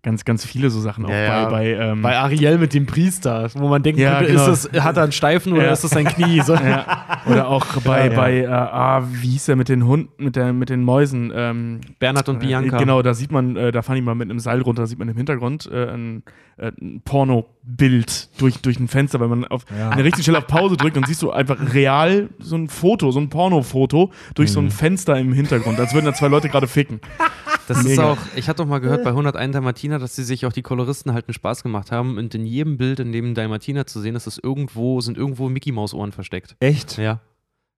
ganz, 0.03 0.25
ganz 0.25 0.45
viele 0.45 0.69
so 0.71 0.81
Sachen. 0.81 1.05
Auch 1.07 1.11
Ja, 1.11 1.23
ja. 1.23 1.45
bei, 1.45 1.51
bei, 1.51 1.67
ähm, 1.75 2.03
Bei 2.03 2.19
Ariel 2.19 2.59
mit 2.59 2.75
dem 2.75 2.87
Priester, 2.87 3.49
wo 3.55 3.69
man 3.69 3.83
denkt, 3.83 4.01
Ja, 4.01 4.21
genau. 4.21 4.49
ist 4.49 4.73
das, 4.73 4.83
hat 4.83 4.97
er 4.97 5.05
einen 5.05 5.13
Steifen 5.13 5.53
oder 5.53 5.71
ist 5.71 5.85
das 5.85 5.93
sein 5.93 6.07
Knie? 6.07 6.41
So. 6.41 6.55
oder 7.27 7.49
auch 7.49 7.67
bei, 7.85 8.11
bei 8.11 8.41
äh, 8.41 8.47
ah, 8.47 9.07
wie 9.11 9.29
hieß 9.29 9.47
der 9.47 9.57
mit 9.57 9.69
den 9.69 9.87
Hunden, 9.87 10.11
mit, 10.25 10.35
der, 10.37 10.53
mit 10.53 10.71
den 10.71 10.83
Mäusen? 10.83 11.33
Ähm, 11.35 11.81
Bernhard 12.01 12.29
und 12.29 12.41
Bianca. 12.41 12.77
Äh, 12.77 12.81
genau, 12.81 13.03
da 13.03 13.15
sieht 13.15 13.31
man, 13.31 13.57
äh, 13.57 13.71
da 13.71 13.83
fahren 13.83 13.97
die 13.97 14.03
mal 14.03 14.17
mit 14.17 14.29
einem 14.29 14.41
Seil 14.41 14.61
runter, 14.61 14.83
da 14.83 14.87
sieht 14.87 14.99
man 14.99 15.09
im 15.09 15.17
Hintergrund 15.17 15.71
äh, 15.73 15.91
ein, 15.93 16.25
äh, 16.57 16.73
ein 16.81 17.03
Pornobild 17.05 18.41
durch, 18.41 18.61
durch 18.61 18.81
ein 18.81 18.89
Fenster, 18.89 19.21
weil 19.21 19.29
man 19.29 19.45
auf 19.45 19.65
eine 19.71 20.03
richtige 20.03 20.23
Stelle 20.23 20.39
auf 20.39 20.49
Pause 20.49 20.77
drückt 20.77 20.97
und 20.97 21.07
siehst 21.07 21.23
du 21.23 21.31
einfach 21.31 21.75
real 21.75 22.29
so 22.41 22.57
ein 22.57 22.69
Foto, 22.69 23.13
so 23.13 23.21
ein 23.21 23.29
Pornofoto 23.29 24.11
durch 24.35 24.51
so 24.51 24.61
ein 24.61 24.71
Fenster 24.71 25.17
im 25.19 25.33
Hintergrund, 25.33 25.79
als 25.79 25.95
würden 25.95 26.07
da 26.07 26.15
zwei 26.15 26.29
Leute 26.29 26.49
gerade 26.49 26.67
ficken. 26.67 27.01
Das 27.69 27.79
ist 27.79 27.85
Mega. 27.85 28.13
auch, 28.13 28.19
ich 28.37 28.49
hatte 28.49 28.59
doch 28.63 28.69
mal 28.69 28.81
gehört 28.81 29.05
bei 29.05 29.11
101 29.11 29.53
Dalmatiner, 29.53 29.99
dass 29.99 30.17
sie 30.17 30.25
sich 30.25 30.47
auch 30.47 30.53
die 30.53 30.63
Koloristen 30.63 31.13
halt 31.13 31.29
einen 31.29 31.35
Spaß 31.35 31.63
gemacht 31.63 31.91
haben 31.93 32.19
und 32.19 32.35
in 32.35 32.45
jedem 32.47 32.77
Bild, 32.77 33.01
in 33.01 33.13
dem 33.13 33.35
Dalmatiner 33.35 33.87
zu 33.87 34.01
sehen 34.01 34.17
ist, 34.17 34.27
ist 34.27 34.41
irgendwo, 34.43 35.01
sind 35.01 35.17
irgendwo 35.17 35.49
Mickey 35.49 35.73
Maus 35.73 35.95
Ohren 35.95 36.13
versteckt. 36.13 36.57
Echt? 36.61 36.99
Ja. 36.99 37.21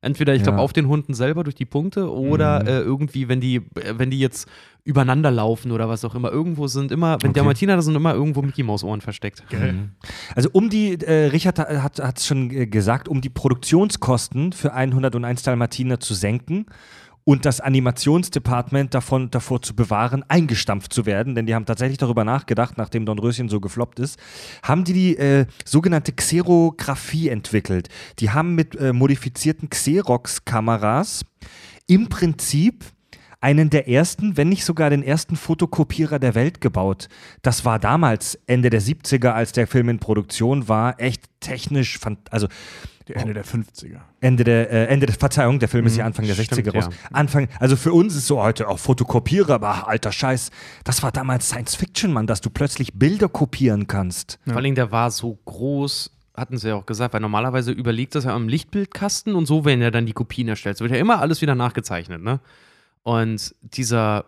Entweder, 0.00 0.34
ich 0.34 0.42
glaube, 0.42 0.58
Ja. 0.58 0.64
auf 0.64 0.74
den 0.74 0.86
Hunden 0.86 1.14
selber 1.14 1.44
durch 1.44 1.54
die 1.54 1.64
Punkte 1.64 2.12
oder 2.12 2.60
Mhm. 2.60 2.66
äh, 2.68 2.80
irgendwie, 2.80 3.28
wenn 3.28 3.40
die, 3.40 3.56
äh, 3.56 3.94
wenn 3.96 4.10
die 4.10 4.18
jetzt 4.18 4.46
übereinander 4.84 5.30
laufen 5.30 5.72
oder 5.72 5.88
was 5.88 6.04
auch 6.04 6.14
immer. 6.14 6.30
Irgendwo 6.30 6.66
sind 6.66 6.92
immer, 6.92 7.16
wenn 7.22 7.30
Okay. 7.30 7.38
Dalmatiner, 7.40 7.76
da 7.76 7.80
sind 7.80 7.94
immer 7.94 8.12
irgendwo 8.12 8.42
Mickey 8.42 8.62
Maus 8.62 8.84
Ohren 8.84 9.00
versteckt. 9.00 9.42
Mhm. 9.50 9.92
Also 10.36 10.50
um 10.52 10.68
die, 10.68 11.00
äh, 11.00 11.28
Richard 11.28 11.58
hat 11.58 12.18
es 12.18 12.26
schon 12.26 12.50
äh, 12.50 12.66
gesagt, 12.66 13.08
um 13.08 13.22
die 13.22 13.30
Produktionskosten 13.30 14.52
für 14.52 14.74
101 14.74 15.42
Dalmatiner 15.42 16.00
zu 16.00 16.12
senken 16.12 16.66
und 17.24 17.46
das 17.46 17.60
Animationsdepartment 17.60 18.94
davon, 18.94 19.30
davor 19.30 19.62
zu 19.62 19.74
bewahren, 19.74 20.24
eingestampft 20.28 20.92
zu 20.92 21.06
werden, 21.06 21.34
denn 21.34 21.46
die 21.46 21.54
haben 21.54 21.64
tatsächlich 21.64 21.98
darüber 21.98 22.24
nachgedacht, 22.24 22.76
nachdem 22.76 23.06
Don 23.06 23.18
Röschen 23.18 23.48
so 23.48 23.60
gefloppt 23.60 23.98
ist, 23.98 24.18
haben 24.62 24.84
die 24.84 24.92
die 24.92 25.16
äh, 25.16 25.46
sogenannte 25.64 26.12
Xerographie 26.12 27.28
entwickelt. 27.28 27.88
Die 28.18 28.30
haben 28.30 28.54
mit 28.54 28.76
äh, 28.76 28.92
modifizierten 28.92 29.70
Xerox-Kameras 29.70 31.24
im 31.86 32.08
Prinzip 32.08 32.84
einen 33.40 33.68
der 33.68 33.88
ersten, 33.88 34.38
wenn 34.38 34.48
nicht 34.48 34.64
sogar 34.64 34.88
den 34.88 35.02
ersten 35.02 35.36
Fotokopierer 35.36 36.18
der 36.18 36.34
Welt 36.34 36.62
gebaut. 36.62 37.08
Das 37.42 37.66
war 37.66 37.78
damals, 37.78 38.38
Ende 38.46 38.70
der 38.70 38.80
70er, 38.80 39.28
als 39.28 39.52
der 39.52 39.66
Film 39.66 39.90
in 39.90 39.98
Produktion 39.98 40.66
war, 40.66 40.98
echt 40.98 41.24
technisch, 41.40 42.00
also 42.30 42.48
Die 43.08 43.14
Ende 43.14 43.34
der 43.34 43.44
50er. 43.44 44.00
Ende 44.20 44.44
der, 44.44 44.70
äh, 44.70 44.86
Ende 44.86 45.06
der 45.06 45.14
Verzeihung, 45.14 45.58
der 45.58 45.68
Film 45.68 45.84
ist 45.86 45.96
ja 45.96 46.06
Anfang 46.06 46.26
der 46.26 46.34
stimmt, 46.34 46.66
60er 46.66 46.72
raus. 46.72 46.88
ja. 46.90 47.08
Anfang, 47.12 47.48
also 47.60 47.76
für 47.76 47.92
uns 47.92 48.16
ist 48.16 48.26
so 48.26 48.42
heute 48.42 48.66
auch 48.66 48.78
Fotokopierer, 48.78 49.54
aber 49.54 49.88
alter 49.88 50.10
Scheiß, 50.10 50.50
das 50.84 51.02
war 51.02 51.12
damals 51.12 51.48
Science 51.48 51.74
Fiction, 51.74 52.12
Mann, 52.12 52.26
dass 52.26 52.40
du 52.40 52.48
plötzlich 52.48 52.94
Bilder 52.94 53.28
kopieren 53.28 53.86
kannst. 53.86 54.38
Vor 54.46 54.56
allem, 54.56 54.74
der 54.74 54.90
war 54.90 55.10
so 55.10 55.38
groß, 55.44 56.12
hatten 56.34 56.56
sie 56.56 56.68
ja 56.68 56.76
auch 56.76 56.86
gesagt, 56.86 57.12
weil 57.12 57.20
normalerweise 57.20 57.72
überliegt 57.72 58.14
das 58.14 58.24
ja 58.24 58.34
am 58.34 58.48
Lichtbildkasten 58.48 59.34
und 59.34 59.44
so 59.46 59.66
werden 59.66 59.82
ja 59.82 59.90
dann 59.90 60.06
die 60.06 60.12
Kopien 60.12 60.48
erstellt. 60.48 60.76
Es 60.76 60.80
wird 60.80 60.92
ja 60.92 60.98
immer 60.98 61.20
alles 61.20 61.42
wieder 61.42 61.54
nachgezeichnet, 61.54 62.22
ne? 62.22 62.40
Und 63.02 63.54
dieser, 63.60 64.24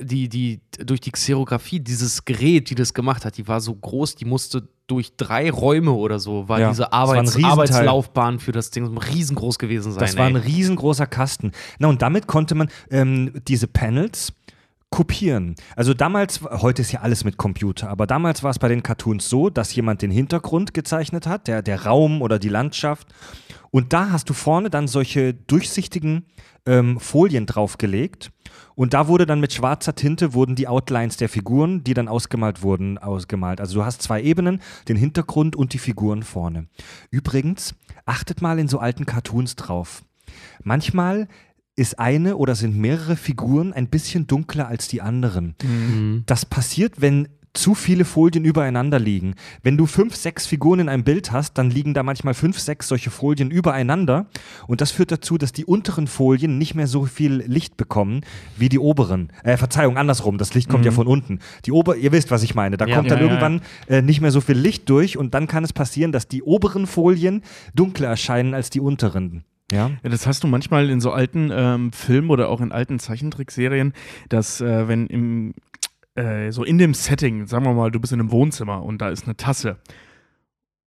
die, 0.00 0.28
die, 0.28 0.60
durch 0.78 1.00
die 1.00 1.10
Xerographie, 1.10 1.80
dieses 1.80 2.24
Gerät, 2.24 2.70
die 2.70 2.76
das 2.76 2.94
gemacht 2.94 3.24
hat, 3.24 3.36
die 3.36 3.48
war 3.48 3.60
so 3.60 3.74
groß, 3.74 4.14
die 4.14 4.24
musste 4.24 4.68
durch 4.86 5.16
drei 5.16 5.50
Räume 5.50 5.92
oder 5.92 6.18
so, 6.18 6.48
war 6.48 6.60
Ja, 6.60 6.68
diese 6.68 6.82
war 6.84 6.92
Arbeits 6.92 7.36
Riesenteil. 7.36 7.50
Arbeitslaufbahn 7.52 8.38
für 8.38 8.52
das 8.52 8.70
Ding 8.70 8.96
riesengroß 8.96 9.58
gewesen 9.58 9.92
sein. 9.92 10.00
Das 10.00 10.16
war 10.16 10.26
ein 10.26 10.36
ey. 10.36 10.42
riesengroßer 10.42 11.06
Kasten. 11.06 11.52
Na, 11.78 11.88
und 11.88 12.02
damit 12.02 12.26
konnte 12.26 12.54
man 12.54 12.68
ähm, 12.90 13.32
diese 13.48 13.66
Panels 13.66 14.32
kopieren. 14.90 15.56
Also 15.74 15.94
damals, 15.94 16.40
heute 16.42 16.82
ist 16.82 16.92
ja 16.92 17.00
alles 17.00 17.24
mit 17.24 17.36
Computer, 17.36 17.88
aber 17.88 18.06
damals 18.06 18.42
war 18.42 18.50
es 18.50 18.58
bei 18.58 18.68
den 18.68 18.82
Cartoons 18.82 19.28
so, 19.28 19.50
dass 19.50 19.74
jemand 19.74 20.02
den 20.02 20.12
Hintergrund 20.12 20.74
gezeichnet 20.74 21.26
hat, 21.26 21.48
der, 21.48 21.62
der 21.62 21.84
Raum 21.84 22.22
oder 22.22 22.38
die 22.38 22.48
Landschaft. 22.48 23.08
Und 23.70 23.92
da 23.92 24.10
hast 24.10 24.30
du 24.30 24.34
vorne 24.34 24.70
dann 24.70 24.86
solche 24.86 25.34
durchsichtigen 25.34 26.26
ähm, 26.64 27.00
Folien 27.00 27.46
draufgelegt. 27.46 28.30
Und 28.76 28.92
da 28.94 29.08
wurde 29.08 29.26
dann 29.26 29.40
mit 29.40 29.54
schwarzer 29.54 29.94
Tinte 29.94 30.34
wurden 30.34 30.54
die 30.54 30.68
Outlines 30.68 31.16
der 31.16 31.30
Figuren, 31.30 31.82
die 31.82 31.94
dann 31.94 32.08
ausgemalt 32.08 32.62
wurden, 32.62 32.98
ausgemalt. 32.98 33.60
Also 33.60 33.74
du 33.76 33.84
hast 33.84 34.02
zwei 34.02 34.22
Ebenen, 34.22 34.60
den 34.86 34.96
Hintergrund 34.96 35.56
und 35.56 35.72
die 35.72 35.78
Figuren 35.78 36.22
vorne. 36.22 36.68
Übrigens, 37.10 37.74
achtet 38.04 38.42
mal 38.42 38.58
in 38.58 38.68
so 38.68 38.78
alten 38.78 39.06
Cartoons 39.06 39.56
drauf. 39.56 40.04
Manchmal 40.62 41.26
ist 41.74 41.98
eine 41.98 42.36
oder 42.36 42.54
sind 42.54 42.76
mehrere 42.76 43.16
Figuren 43.16 43.72
ein 43.72 43.88
bisschen 43.88 44.26
dunkler 44.26 44.68
als 44.68 44.88
die 44.88 45.02
anderen. 45.02 45.54
Mhm. 45.62 46.22
Das 46.26 46.44
passiert, 46.44 47.00
wenn 47.00 47.28
zu 47.56 47.74
viele 47.74 48.04
Folien 48.04 48.44
übereinander 48.44 48.98
liegen. 48.98 49.34
Wenn 49.62 49.76
du 49.76 49.86
fünf, 49.86 50.14
sechs 50.16 50.46
Figuren 50.46 50.80
in 50.80 50.88
einem 50.88 51.04
Bild 51.04 51.32
hast, 51.32 51.58
dann 51.58 51.70
liegen 51.70 51.94
da 51.94 52.02
manchmal 52.02 52.34
fünf, 52.34 52.58
sechs 52.58 52.88
solche 52.88 53.10
Folien 53.10 53.50
übereinander. 53.50 54.26
Und 54.66 54.80
das 54.80 54.90
führt 54.90 55.10
dazu, 55.12 55.38
dass 55.38 55.52
die 55.52 55.64
unteren 55.64 56.06
Folien 56.06 56.58
nicht 56.58 56.74
mehr 56.74 56.86
so 56.86 57.04
viel 57.06 57.42
Licht 57.46 57.76
bekommen 57.76 58.20
wie 58.56 58.68
die 58.68 58.78
oberen. 58.78 59.30
Äh, 59.42 59.56
Verzeihung, 59.56 59.96
andersrum. 59.96 60.38
Das 60.38 60.54
Licht 60.54 60.68
kommt 60.68 60.84
ja 60.84 60.92
von 60.92 61.06
unten. 61.06 61.40
Die 61.64 61.72
Ober, 61.72 61.96
ihr 61.96 62.12
wisst, 62.12 62.30
was 62.30 62.42
ich 62.42 62.54
meine. 62.54 62.76
Da 62.76 62.86
Ja. 62.86 62.96
kommt 62.96 63.10
dann 63.10 63.18
Ja, 63.18 63.24
ja, 63.24 63.30
irgendwann 63.30 63.60
äh, 63.88 64.02
nicht 64.02 64.20
mehr 64.20 64.30
so 64.30 64.40
viel 64.40 64.56
Licht 64.56 64.88
durch 64.88 65.16
und 65.16 65.34
dann 65.34 65.46
kann 65.46 65.64
es 65.64 65.72
passieren, 65.72 66.12
dass 66.12 66.28
die 66.28 66.42
oberen 66.42 66.86
Folien 66.86 67.42
dunkler 67.74 68.08
erscheinen 68.08 68.54
als 68.54 68.70
die 68.70 68.80
unteren. 68.80 69.44
Ja. 69.72 69.90
Ja, 70.04 70.10
das 70.10 70.28
hast 70.28 70.44
du 70.44 70.46
manchmal 70.46 70.88
in 70.90 71.00
so 71.00 71.10
alten 71.10 71.50
ähm, 71.52 71.90
Filmen 71.92 72.30
oder 72.30 72.48
auch 72.50 72.60
in 72.60 72.70
alten 72.70 73.00
Zeichentrickserien, 73.00 73.94
dass 74.28 74.60
äh, 74.60 74.86
wenn 74.86 75.08
im 75.08 75.54
äh, 76.16 76.50
so 76.50 76.64
in 76.64 76.78
dem 76.78 76.94
Setting, 76.94 77.46
sagen 77.46 77.64
wir 77.64 77.72
mal, 77.74 77.90
du 77.90 78.00
bist 78.00 78.12
in 78.12 78.20
einem 78.20 78.30
Wohnzimmer 78.30 78.82
und 78.82 79.00
da 79.00 79.08
ist 79.10 79.24
eine 79.24 79.36
Tasse 79.36 79.76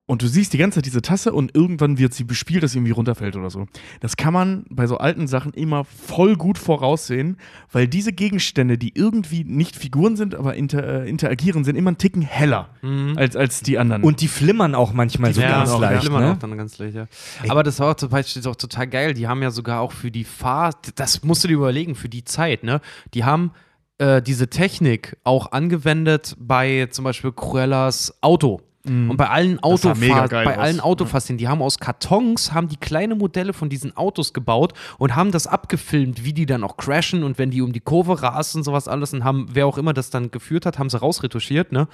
und 0.05 0.21
du 0.21 0.27
siehst 0.27 0.53
die 0.53 0.59
ganze 0.59 0.79
Zeit 0.79 0.87
diese 0.87 1.01
Tasse 1.01 1.33
und 1.33 1.55
irgendwann 1.55 1.97
wird 1.97 2.13
sie 2.13 2.25
bespielt, 2.25 2.63
dass 2.65 2.73
sie 2.73 2.79
irgendwie 2.79 2.93
runterfällt 2.93 3.37
oder 3.37 3.49
so. 3.51 3.67
Das 4.01 4.17
kann 4.17 4.35
man 4.35 4.67
bei 4.69 4.87
so 4.89 4.99
alten 4.99 5.29
Sachen 5.29 5.55
immer 5.55 5.85
voll 5.85 6.37
gut 6.37 6.59
voraussehen, 6.59 7.37
weil 7.71 7.87
diese 7.87 8.13
Gegenstände, 8.13 8.77
die 8.77 8.93
irgendwie 8.95 9.45
nicht 9.45 9.77
Figuren 9.77 10.17
sind, 10.17 10.35
aber 10.35 10.55
inter, 10.55 11.05
äh, 11.05 11.09
interagieren, 11.09 11.63
sind 11.65 11.77
immer 11.77 11.91
einen 11.91 11.99
Ticken 11.99 12.21
heller 12.23 12.69
Mhm. 12.83 13.15
als, 13.17 13.37
als 13.37 13.61
die 13.63 13.79
anderen. 13.79 14.03
Und 14.03 14.21
die 14.21 14.29
flimmern 14.29 14.75
auch 14.75 14.93
manchmal 14.93 15.33
so 15.33 15.41
ja, 15.41 15.51
ganz 15.51 15.71
auch, 15.71 15.81
leicht. 15.81 16.03
flimmern 16.03 16.25
Ne? 16.25 16.33
auch 16.33 16.39
dann 16.39 16.59
ganz 16.59 16.77
leicht, 16.79 16.97
ja. 16.97 17.07
Aber 17.49 17.63
das 17.63 17.79
war 17.79 17.93
auch 17.93 17.97
zum 17.97 18.11
Beispiel 18.11 18.47
auch 18.49 18.57
total 18.57 18.89
geil. 18.89 19.15
Die 19.15 19.29
haben 19.29 19.41
ja 19.41 19.53
sogar 19.53 19.81
auch 19.81 19.93
für 19.93 20.11
die 20.11 20.25
Fahrt, 20.25 20.99
das 20.99 21.23
musst 21.23 21.45
du 21.45 21.49
dir 21.49 21.55
überlegen, 21.55 21.95
für 21.95 22.09
die 22.09 22.25
Zeit, 22.25 22.65
ne? 22.65 22.81
Die 23.15 23.25
haben 23.25 23.53
äh, 23.99 24.23
diese 24.23 24.49
Technik 24.49 25.17
auch 25.25 25.53
angewendet 25.53 26.35
bei 26.39 26.87
zum 26.91 27.05
Beispiel 27.05 27.33
Cruellas 27.33 28.15
Auto. 28.21 28.61
Und 28.85 29.17
bei 29.17 29.29
allen 29.29 29.53
Mhm. 29.53 29.59
Autofahrten, 29.63 30.45
bei 30.45 30.57
aus. 30.57 30.59
allen 30.59 30.81
Autofaszien, 30.81 31.39
die 31.39 31.47
haben 31.47 31.63
aus 31.63 31.79
Kartons, 31.79 32.53
haben 32.53 32.69
die 32.69 32.77
kleine 32.77 33.15
Modelle 33.15 33.53
von 33.53 33.69
diesen 33.69 33.97
Autos 33.97 34.33
gebaut 34.33 34.73
und 34.99 35.15
haben 35.15 35.31
das 35.31 35.47
abgefilmt, 35.47 36.25
wie 36.25 36.33
die 36.33 36.47
dann 36.47 36.65
auch 36.65 36.77
crashen 36.77 37.23
und 37.23 37.39
wenn 37.39 37.51
die 37.53 37.63
um 37.63 37.73
die 37.73 37.81
Kurve 37.81 38.23
rasen 38.23 38.59
und 38.59 38.65
sowas 38.65 38.89
alles 38.89 39.13
und 39.13 39.23
haben, 39.23 39.47
wer 39.53 39.69
auch 39.69 39.79
immer 39.79 39.93
das 39.93 40.11
dann 40.11 40.33
geführt 40.33 40.67
hat, 40.67 40.81
haben 40.81 40.91
sie 40.91 40.99
rausretuschiert, 40.99 41.71
ne? 41.71 41.87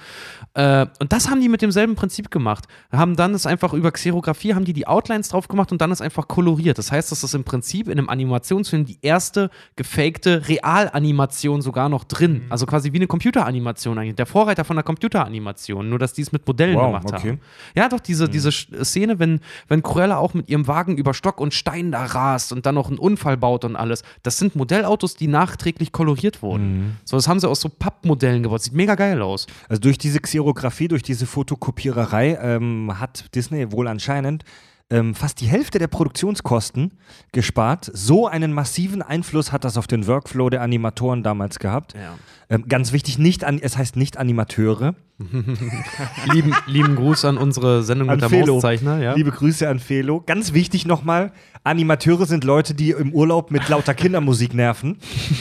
Äh, 0.55 0.87
und 0.99 1.13
das 1.13 1.29
haben 1.29 1.41
die 1.41 1.49
mit 1.49 1.61
demselben 1.61 1.93
Prinzip 1.93 2.31
gemacht. 2.31 2.65
Haben 2.91 3.15
dann 3.15 3.35
es 3.35 3.45
einfach 3.45 3.73
über 3.73 3.91
Xerographie, 3.91 4.55
haben 4.55 4.65
die 4.65 4.73
die 4.73 4.87
Outlines 4.87 5.29
drauf 5.29 5.47
gemacht 5.47 5.71
und 5.71 5.81
dann 5.81 5.91
ist 5.91 6.01
einfach 6.01 6.27
koloriert. 6.27 6.79
Das 6.79 6.91
heißt, 6.91 7.11
das 7.11 7.23
ist 7.23 7.35
im 7.35 7.43
Prinzip 7.43 7.87
in 7.87 7.99
einem 7.99 8.09
Animationsfilm 8.09 8.85
die 8.85 8.97
erste 9.03 9.51
gefakte 9.75 10.47
Realanimation 10.47 11.61
sogar 11.61 11.89
noch 11.89 12.03
drin. 12.03 12.43
Also 12.49 12.65
quasi 12.65 12.93
wie 12.93 12.97
eine 12.97 13.07
Computeranimation 13.07 13.97
eigentlich. 13.99 14.15
Der 14.15 14.25
Vorreiter 14.25 14.63
von 14.63 14.75
der 14.75 14.83
Computeranimation, 14.83 15.87
nur 15.87 15.99
dass 15.99 16.13
die 16.13 16.23
es 16.23 16.31
mit 16.31 16.47
Modellen 16.47 16.78
Wow, 16.79 16.87
gemacht 16.87 17.05
okay. 17.13 17.29
haben. 17.29 17.39
Ja, 17.75 17.89
doch, 17.89 17.99
diese, 17.99 18.27
diese 18.29 18.49
Sch- 18.49 18.83
Szene, 18.83 19.19
wenn, 19.19 19.39
wenn 19.67 19.83
Cruella 19.83 20.17
auch 20.17 20.33
mit 20.33 20.49
ihrem 20.49 20.67
Wagen 20.67 20.97
über 20.97 21.13
Stock 21.13 21.39
und 21.39 21.53
Stein 21.53 21.91
da 21.91 22.05
rast 22.05 22.51
und 22.51 22.65
dann 22.65 22.75
noch 22.75 22.89
einen 22.89 22.97
Unfall 22.99 23.37
baut 23.37 23.65
und 23.65 23.75
alles. 23.75 24.03
Das 24.23 24.37
sind 24.37 24.55
Modellautos, 24.55 25.15
die 25.15 25.27
nachträglich 25.27 25.91
koloriert 25.91 26.41
wurden. 26.41 26.97
So, 27.05 27.17
das 27.17 27.27
haben 27.27 27.39
sie 27.39 27.47
aus 27.49 27.61
so 27.61 27.69
Pappmodellen 27.69 28.43
gebaut. 28.43 28.61
Sieht 28.63 28.73
mega 28.73 28.95
geil 28.95 29.21
aus. 29.21 29.47
Also 29.67 29.81
durch 29.81 29.97
diese 29.97 30.19
Xerographie, 30.19 30.87
durch 30.87 31.03
diese 31.03 31.25
Fotokopiererei 31.25 32.37
ähm, 32.41 32.99
hat 32.99 33.33
Disney 33.35 33.71
wohl 33.71 33.87
anscheinend 33.87 34.43
ähm, 34.89 35.13
fast 35.13 35.39
die 35.41 35.45
Hälfte 35.45 35.77
der 35.77 35.87
Produktionskosten 35.87 36.91
gespart. 37.31 37.89
So 37.93 38.27
einen 38.27 38.53
massiven 38.53 39.01
Einfluss 39.01 39.51
hat 39.51 39.63
das 39.63 39.77
auf 39.77 39.87
den 39.87 40.07
Workflow 40.07 40.49
der 40.49 40.61
Animatoren 40.61 41.21
damals 41.21 41.59
gehabt. 41.59 41.93
Ja. 41.93 42.17
Ähm, 42.49 42.67
ganz 42.67 42.91
wichtig, 42.91 43.19
nicht 43.19 43.43
an, 43.43 43.59
es 43.61 43.77
heißt 43.77 43.95
nicht 43.95 44.17
Animateure. 44.17 44.95
lieben, 46.33 46.55
lieben 46.65 46.95
Gruß 46.95 47.25
an 47.25 47.37
unsere 47.37 47.83
Sendung 47.83 48.09
An 48.09 48.15
mit 48.15 48.21
der 48.23 48.29
Felo. 48.29 48.55
Mauszeichner. 48.55 48.99
Ja. 48.99 49.13
Liebe 49.13 49.31
Grüße 49.31 49.67
an 49.69 49.79
Felo. 49.79 50.23
Ganz 50.25 50.53
wichtig 50.53 50.85
nochmal, 50.87 51.31
Animateure 51.63 52.25
sind 52.25 52.43
Leute, 52.43 52.73
die 52.73 52.91
im 52.91 53.13
Urlaub 53.13 53.51
mit 53.51 53.67
lauter 53.69 53.93
Kindermusik 53.93 54.53
nerven. 54.53 54.97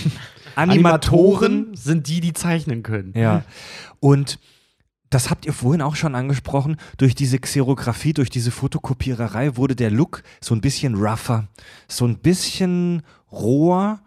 Animatoren 0.57 1.69
sind 1.75 2.09
die, 2.09 2.21
die 2.21 2.33
zeichnen 2.33 2.83
können. 2.83 3.13
Ja. 3.17 3.45
Und 4.01 4.39
das 5.11 5.31
habt 5.31 5.47
ihr 5.47 5.53
vorhin 5.53 5.83
auch 5.83 5.97
schon 5.97 6.15
angesprochen. 6.15 6.77
Durch 6.97 7.15
diese 7.15 7.39
Xerographie, 7.39 8.13
durch 8.13 8.31
diese 8.31 8.51
Fotokopiererei 8.51 9.57
wurde 9.57 9.75
der 9.75 9.91
Look 9.91 10.23
so 10.41 10.55
ein 10.55 10.61
bisschen 10.61 10.95
rougher, 10.95 11.49
so 11.89 12.07
ein 12.07 12.19
bisschen 12.19 13.03
roher. 13.33 14.01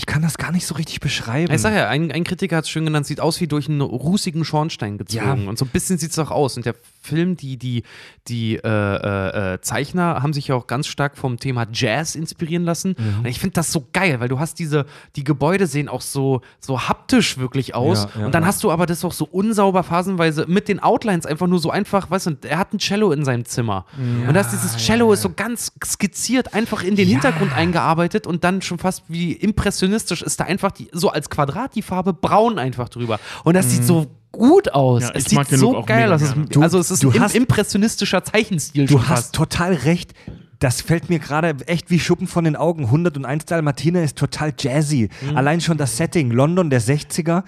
Ich 0.00 0.06
kann 0.06 0.22
das 0.22 0.38
gar 0.38 0.50
nicht 0.50 0.66
so 0.66 0.76
richtig 0.76 1.00
beschreiben. 1.00 1.52
Ich 1.52 1.60
sag 1.60 1.74
ja, 1.74 1.86
ein, 1.90 2.10
ein 2.10 2.24
Kritiker 2.24 2.56
hat 2.56 2.64
es 2.64 2.70
schön 2.70 2.86
genannt, 2.86 3.04
sieht 3.04 3.20
aus 3.20 3.38
wie 3.42 3.46
durch 3.46 3.68
einen 3.68 3.82
rußigen 3.82 4.46
Schornstein 4.46 4.96
gezogen. 4.96 5.42
Ja. 5.42 5.48
Und 5.50 5.58
so 5.58 5.66
ein 5.66 5.68
bisschen 5.68 5.98
sieht 5.98 6.12
es 6.12 6.18
auch 6.18 6.30
aus. 6.30 6.56
Und 6.56 6.64
der 6.64 6.74
Film, 7.02 7.36
die, 7.36 7.58
die, 7.58 7.82
die 8.26 8.56
äh, 8.56 8.66
äh, 8.66 9.54
äh, 9.54 9.60
Zeichner 9.60 10.22
haben 10.22 10.32
sich 10.32 10.48
ja 10.48 10.54
auch 10.54 10.66
ganz 10.66 10.86
stark 10.86 11.18
vom 11.18 11.38
Thema 11.38 11.66
Jazz 11.70 12.14
inspirieren 12.14 12.64
lassen. 12.64 12.96
Mhm. 12.96 13.18
Und 13.18 13.26
ich 13.26 13.38
finde 13.38 13.52
das 13.52 13.72
so 13.72 13.88
geil, 13.92 14.20
weil 14.20 14.28
du 14.28 14.38
hast 14.38 14.58
diese, 14.58 14.86
die 15.16 15.24
Gebäude 15.24 15.66
sehen 15.66 15.90
auch 15.90 16.00
so, 16.00 16.40
so 16.60 16.88
haptisch 16.88 17.36
wirklich 17.36 17.74
aus. 17.74 18.04
Ja, 18.04 18.20
ja, 18.20 18.26
und 18.26 18.34
dann 18.34 18.46
hast 18.46 18.64
du 18.64 18.70
aber 18.70 18.86
das 18.86 19.04
auch 19.04 19.12
so 19.12 19.26
unsauber 19.30 19.82
phasenweise 19.82 20.46
mit 20.48 20.68
den 20.68 20.80
Outlines 20.80 21.26
einfach 21.26 21.46
nur 21.46 21.58
so 21.58 21.70
einfach, 21.70 22.10
weißt 22.10 22.26
du, 22.26 22.36
er 22.48 22.56
hat 22.56 22.72
ein 22.72 22.78
Cello 22.78 23.12
in 23.12 23.26
seinem 23.26 23.44
Zimmer. 23.44 23.84
und 24.26 24.32
das 24.32 24.50
dieses 24.50 24.78
Cello 24.78 25.12
ist 25.12 25.20
so 25.20 25.28
ganz 25.28 25.72
skizziert 25.84 26.54
einfach 26.54 26.82
in 26.82 26.96
den 26.96 27.06
Hintergrund 27.06 27.52
eingearbeitet 27.54 28.26
und 28.26 28.44
dann 28.44 28.62
schon 28.62 28.78
fast 28.78 29.02
wie 29.08 29.32
impressionistisch 29.32 29.89
impressionistisch 29.90 30.22
ist 30.22 30.40
da 30.40 30.44
einfach 30.44 30.70
die, 30.72 30.88
so 30.92 31.10
als 31.10 31.28
Quadrat 31.30 31.74
die 31.74 31.82
Farbe 31.82 32.12
braun 32.12 32.58
einfach 32.58 32.88
drüber. 32.88 33.18
Und 33.44 33.54
das 33.54 33.70
sieht 33.70 33.84
so 33.84 34.06
gut 34.32 34.72
aus. 34.72 35.02
Ja, 35.02 35.10
es 35.14 35.26
ich 35.26 35.32
mag 35.32 35.46
sieht 35.46 35.52
den 35.52 35.58
so 35.60 35.72
Look 35.72 35.82
auch 35.82 35.86
geil 35.86 36.12
aus. 36.12 36.22
Du- 36.50 36.62
also 36.62 36.78
es 36.78 36.90
ist 36.90 37.02
du 37.02 37.12
hast- 37.18 37.34
impressionistischer 37.34 38.22
Zeichenstil 38.24 38.86
Du 38.86 39.00
hast 39.00 39.08
fast. 39.08 39.34
total 39.34 39.74
recht. 39.74 40.14
Das 40.60 40.82
fällt 40.82 41.08
mir 41.08 41.18
gerade 41.18 41.56
echt 41.66 41.90
wie 41.90 41.98
Schuppen 41.98 42.26
von 42.26 42.44
den 42.44 42.54
Augen. 42.54 42.84
101 42.90 43.46
Dalmatiner 43.46 44.02
ist 44.02 44.16
total 44.18 44.52
jazzy. 44.58 45.08
Mhm. 45.30 45.36
Allein 45.36 45.60
schon 45.60 45.78
das 45.78 45.96
Setting, 45.96 46.30
London 46.30 46.70
der 46.70 46.80
60er. 46.82 47.44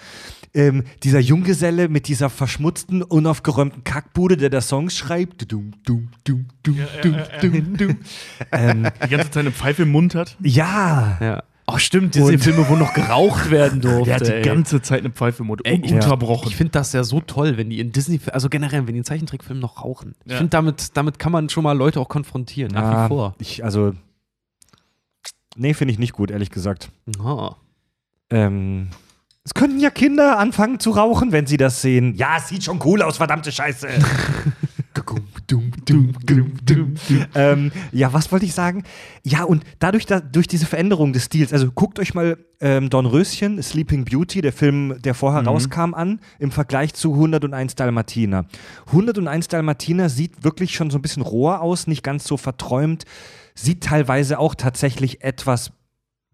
Ähm, 0.55 0.85
dieser 1.03 1.19
Junggeselle 1.21 1.89
mit 1.89 2.09
dieser 2.09 2.29
verschmutzten, 2.29 3.03
unaufgeräumten 3.03 3.85
Kackbude, 3.85 4.37
der 4.37 4.51
da 4.51 4.61
Songs 4.61 4.97
schreibt. 4.97 5.51
Dum, 5.51 5.73
dum, 5.87 6.09
dum, 6.25 6.45
dum, 6.63 6.77
dum, 7.03 7.17
dum, 7.41 7.77
dum. 7.77 7.97
ähm, 8.53 8.87
Die 9.05 9.09
ganze 9.09 9.31
Zeit 9.31 9.37
eine 9.39 9.53
Pfeife 9.53 9.83
im 9.85 9.93
Mund 9.93 10.15
hat. 10.15 10.37
ja, 10.43 11.17
Ja. 11.21 11.43
Oh, 11.67 11.79
stimmt, 11.79 12.15
diese 12.17 12.39
Filme, 12.39 12.69
wo 12.69 12.75
noch 12.77 12.93
geraucht 12.93 13.51
werden 13.51 13.81
durfte. 13.81 14.05
Der 14.05 14.15
hat 14.17 14.27
die 14.27 14.33
ey. 14.33 14.43
ganze 14.43 14.83
Zeit 14.83 15.01
eine 15.01 15.11
Pfeife 15.11 15.43
im 15.43 15.47
Mund. 15.47 15.61
Ey, 15.65 15.81
ich- 15.83 15.91
ununterbrochen. 15.93 16.49
Ich 16.49 16.57
finde 16.57 16.73
das 16.73 16.93
ja 16.93 17.05
so 17.05 17.21
toll, 17.21 17.57
wenn 17.57 17.71
die 17.71 17.79
in 17.81 17.93
Disney, 17.93 18.21
also 18.33 18.49
generell, 18.49 18.87
wenn 18.87 18.95
die 18.95 18.99
in 18.99 19.05
Zeichentrickfilmen 19.05 19.61
noch 19.61 19.83
rauchen. 19.85 20.15
Ich 20.25 20.33
Ja. 20.33 20.39
finde, 20.39 20.51
damit, 20.51 20.97
damit 20.97 21.19
kann 21.21 21.31
man 21.33 21.49
schon 21.49 21.63
mal 21.63 21.77
Leute 21.77 22.01
auch 22.01 22.09
konfrontieren, 22.09 22.73
nach 22.73 22.83
Ah, 22.83 23.05
wie 23.05 23.09
vor. 23.09 23.35
Ich, 23.39 23.65
also, 23.65 23.93
nee, 25.57 25.73
finde 25.75 25.93
ich 25.93 25.99
nicht 25.99 26.13
gut, 26.13 26.31
ehrlich 26.31 26.51
gesagt. 26.51 26.91
Oh. 27.23 27.53
Ähm, 28.31 28.89
es 29.45 29.55
könnten 29.55 29.79
ja 29.81 29.91
Kinder 29.91 30.39
anfangen 30.39 30.81
zu 30.81 30.91
rauchen, 30.91 31.33
wenn 31.33 31.47
sie 31.47 31.57
das 31.59 31.81
sehen. 31.83 32.15
Ja, 32.17 32.37
es 32.39 32.49
sieht 32.49 32.65
schon 32.65 32.81
cool 32.85 33.03
aus, 33.03 33.17
verdammte 33.19 33.53
Scheiße. 33.53 33.89
ähm, 37.35 37.73
ja, 37.93 38.13
was 38.13 38.31
wollte 38.33 38.45
ich 38.47 38.55
sagen? 38.55 38.85
Ja, 39.25 39.45
und 39.45 39.65
dadurch, 39.79 40.07
da, 40.07 40.21
durch 40.21 40.47
diese 40.47 40.67
Veränderung 40.67 41.13
des 41.13 41.27
Stils, 41.27 41.53
also 41.53 41.71
guckt 41.71 41.99
euch 41.99 42.15
mal 42.15 42.39
ähm, 42.61 42.91
Dornröschen, 42.91 43.63
Sleeping 43.63 44.05
Beauty, 44.05 44.41
der 44.41 44.53
Film, 44.53 44.97
der 45.03 45.15
vorher 45.15 45.43
rauskam, 45.45 45.95
an, 45.95 46.21
im 46.39 46.51
Vergleich 46.51 46.95
zu 46.95 47.13
101 47.15 47.75
Dalmatiner. 47.75 48.47
101 48.87 49.49
Dalmatiner 49.49 50.09
sieht 50.09 50.45
wirklich 50.45 50.75
schon 50.75 50.91
so 50.91 50.99
ein 50.99 51.03
bisschen 51.03 51.23
roher 51.23 51.61
aus, 51.61 51.87
nicht 51.87 52.03
ganz 52.03 52.25
so 52.25 52.37
verträumt, 52.37 53.05
sieht 53.55 53.83
teilweise 53.83 54.39
auch 54.39 54.55
tatsächlich 54.55 55.23
etwas 55.23 55.73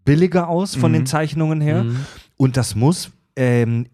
billiger 0.05 0.47
aus 0.47 0.75
von 0.75 0.91
Mhm. 0.91 0.95
den 0.95 1.05
Zeichnungen 1.05 1.61
her. 1.61 1.83
Mhm. 1.83 2.05
Und 2.37 2.57
das 2.57 2.75
muss 2.75 3.11
ähm, 3.35 3.87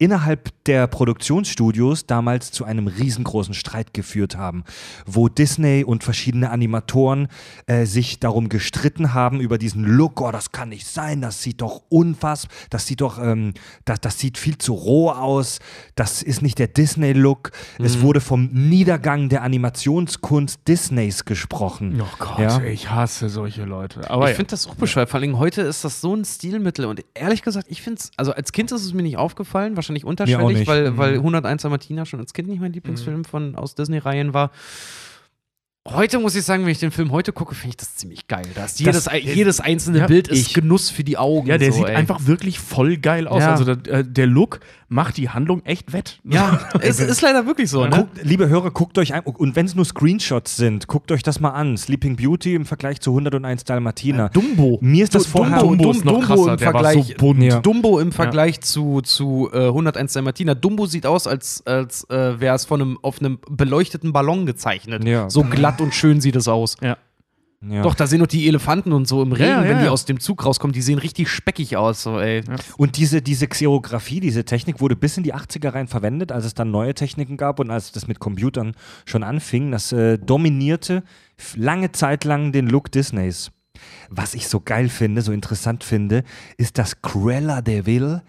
innerhalb 0.00 0.50
der 0.64 0.86
Produktionsstudios 0.86 2.06
damals 2.06 2.50
zu 2.50 2.64
einem 2.64 2.86
riesengroßen 2.88 3.54
Streit 3.54 3.92
geführt 3.92 4.36
haben, 4.36 4.64
wo 5.04 5.28
Disney 5.28 5.84
und 5.84 6.02
verschiedene 6.02 6.50
Animatoren 6.50 7.28
äh, 7.66 7.84
sich 7.84 8.18
darum 8.18 8.48
gestritten 8.48 9.12
haben 9.12 9.40
über 9.40 9.58
diesen 9.58 9.84
Look, 9.84 10.20
oh, 10.22 10.32
das 10.32 10.52
kann 10.52 10.70
nicht 10.70 10.86
sein, 10.86 11.20
das 11.20 11.42
sieht 11.42 11.60
doch 11.60 11.82
unfassbar, 11.90 12.50
das 12.70 12.86
sieht 12.86 13.02
doch, 13.02 13.18
ähm, 13.22 13.52
das, 13.84 14.00
das 14.00 14.18
sieht 14.18 14.38
viel 14.38 14.56
zu 14.56 14.72
roh 14.72 15.10
aus, 15.10 15.58
das 15.96 16.22
ist 16.22 16.40
nicht 16.40 16.58
der 16.58 16.68
Disney-Look. 16.68 17.50
Es 17.78 18.00
wurde 18.00 18.20
vom 18.22 18.46
Niedergang 18.46 19.28
der 19.28 19.42
Animationskunst 19.42 20.66
Disneys 20.66 21.26
gesprochen. 21.26 22.00
Oh 22.00 22.06
Gott, 22.18 22.38
Ja. 22.38 22.62
ich 22.62 22.90
hasse 22.90 23.28
solche 23.28 23.64
Leute. 23.64 24.08
Aber 24.10 24.24
ich 24.24 24.30
ja. 24.30 24.36
finde 24.36 24.50
das 24.52 24.66
auch 24.66 24.76
bescheuert. 24.76 25.10
Vor 25.10 25.20
allem 25.20 25.38
heute 25.38 25.60
ist 25.60 25.84
das 25.84 26.00
so 26.00 26.14
ein 26.16 26.24
Stilmittel. 26.24 26.86
Und 26.86 27.04
ehrlich 27.12 27.42
gesagt, 27.42 27.66
ich 27.68 27.82
finde 27.82 28.00
es, 28.00 28.10
also 28.16 28.32
als 28.32 28.52
Kind 28.52 28.72
ist 28.72 28.82
es 28.82 28.94
mir 28.94 29.02
nicht 29.02 29.18
aufgefallen, 29.18 29.76
wahrscheinlich 29.76 29.89
unterschwellig, 30.04 30.58
nicht. 30.58 30.66
weil, 30.68 30.90
Mhm. 30.92 30.96
weil 30.98 31.14
101 31.16 31.64
Martina 31.64 32.04
schon 32.06 32.20
als 32.20 32.32
Kind 32.32 32.48
nicht 32.48 32.60
mein 32.60 32.72
Lieblingsfilm 32.72 33.24
von, 33.24 33.54
aus 33.56 33.74
Disney-Reihen 33.74 34.32
war. 34.34 34.50
Heute 35.88 36.18
muss 36.18 36.34
ich 36.36 36.44
sagen, 36.44 36.64
wenn 36.64 36.70
ich 36.72 36.78
den 36.78 36.90
Film 36.90 37.10
heute 37.10 37.32
gucke, 37.32 37.54
finde 37.54 37.70
ich 37.70 37.76
das 37.78 37.96
ziemlich 37.96 38.28
geil. 38.28 38.44
Da 38.54 38.66
ist 38.66 38.78
jedes, 38.80 39.04
Das- 39.04 39.14
jedes 39.22 39.60
einzelne 39.60 40.00
Ja, 40.00 40.06
Bild 40.06 40.28
ist 40.28 40.48
ich- 40.48 40.54
Genuss 40.54 40.90
für 40.90 41.04
die 41.04 41.16
Augen. 41.16 41.46
ja, 41.48 41.56
der 41.56 41.72
so, 41.72 41.78
sieht 41.78 41.88
ey. 41.88 41.96
einfach 41.96 42.26
wirklich 42.26 42.58
voll 42.60 42.98
geil 42.98 43.26
aus. 43.26 43.40
Ja. 43.42 43.52
Also 43.52 43.74
der, 43.74 44.00
äh, 44.00 44.04
der 44.04 44.26
Look 44.26 44.60
macht 44.90 45.16
die 45.16 45.28
Handlung 45.30 45.64
echt 45.64 45.92
wett. 45.92 46.18
Ja, 46.24 46.60
es 46.80 46.98
ist 46.98 47.22
leider 47.22 47.46
wirklich 47.46 47.70
so, 47.70 47.86
ne? 47.86 47.96
Guckt, 47.96 48.24
liebe 48.24 48.48
Hörer, 48.48 48.72
guckt 48.72 48.98
euch 48.98 49.14
ein, 49.14 49.22
und 49.22 49.54
wenn 49.54 49.64
es 49.64 49.74
nur 49.76 49.84
Screenshots 49.84 50.56
sind, 50.56 50.88
guckt 50.88 51.12
euch 51.12 51.22
das 51.22 51.40
mal 51.40 51.50
an. 51.50 51.76
Sleeping 51.76 52.16
Beauty 52.16 52.56
im 52.56 52.66
Vergleich 52.66 53.00
zu 53.00 53.10
101 53.10 53.64
Dalmatiner. 53.64 54.28
Dumbo. 54.30 54.78
Mir 54.82 55.04
ist 55.04 55.14
das 55.14 55.26
vorher. 55.26 55.60
Dumbo 55.60 55.76
Dumbo, 55.76 55.90
ist 55.92 56.04
noch 56.04 56.12
Dumbo 56.14 56.26
krasser, 56.26 56.52
im 56.52 56.56
der 56.58 56.74
war 56.74 56.82
Vergleich, 56.82 57.06
so 57.06 57.14
bunt. 57.14 57.42
Ja. 57.42 57.60
Dumbo 57.60 58.00
im 58.00 58.12
Vergleich 58.12 58.60
zu, 58.60 59.00
zu 59.00 59.48
äh, 59.52 59.68
101 59.68 60.12
Dalmatiner. 60.12 60.54
Dumbo 60.56 60.86
sieht 60.86 61.06
aus, 61.06 61.28
als, 61.28 61.64
als 61.66 62.08
äh, 62.10 62.40
wäre 62.40 62.56
es 62.56 62.64
von 62.64 62.82
einem, 62.82 62.98
auf 63.02 63.20
einem 63.20 63.38
beleuchteten 63.48 64.12
Ballon 64.12 64.44
gezeichnet. 64.44 65.04
Ja. 65.04 65.30
So 65.30 65.44
glatt 65.44 65.80
und 65.80 65.94
schön 65.94 66.20
sieht 66.20 66.34
es 66.34 66.48
aus. 66.48 66.76
Ja. 66.82 66.96
Ja. 67.62 67.82
Doch, 67.82 67.94
da 67.94 68.06
sehen 68.06 68.20
doch 68.20 68.26
die 68.26 68.48
Elefanten 68.48 68.92
und 68.92 69.06
so 69.06 69.22
im 69.22 69.32
Regen, 69.32 69.50
Ja, 69.50 69.62
ja, 69.62 69.68
wenn 69.68 69.78
die 69.80 69.84
ja. 69.84 69.90
aus 69.90 70.06
dem 70.06 70.18
Zug 70.18 70.46
rauskommen, 70.46 70.72
die 70.72 70.80
sehen 70.80 70.98
richtig 70.98 71.28
speckig 71.28 71.76
aus. 71.76 72.02
So, 72.02 72.18
ey. 72.18 72.42
Und 72.78 72.96
diese, 72.96 73.20
diese 73.20 73.48
Xerographie, 73.48 74.20
diese 74.20 74.44
Technik 74.44 74.80
wurde 74.80 74.96
bis 74.96 75.18
in 75.18 75.24
die 75.24 75.34
80er 75.34 75.74
rein 75.74 75.86
verwendet, 75.86 76.32
als 76.32 76.46
es 76.46 76.54
dann 76.54 76.70
neue 76.70 76.94
Techniken 76.94 77.36
gab 77.36 77.60
und 77.60 77.70
als 77.70 77.92
das 77.92 78.08
mit 78.08 78.18
Computern 78.18 78.74
schon 79.04 79.22
anfing. 79.22 79.70
Das 79.72 79.92
äh, 79.92 80.16
dominierte 80.16 81.02
lange 81.54 81.92
Zeit 81.92 82.24
lang 82.24 82.52
den 82.52 82.66
Look 82.66 82.90
Disneys. 82.92 83.50
Was 84.08 84.34
ich 84.34 84.48
so 84.48 84.60
geil 84.60 84.88
finde, 84.88 85.20
so 85.20 85.32
interessant 85.32 85.84
finde, 85.84 86.24
ist, 86.56 86.78
dass 86.78 87.02
Cruella 87.02 87.60
de 87.60 87.84
Vil 87.84 88.22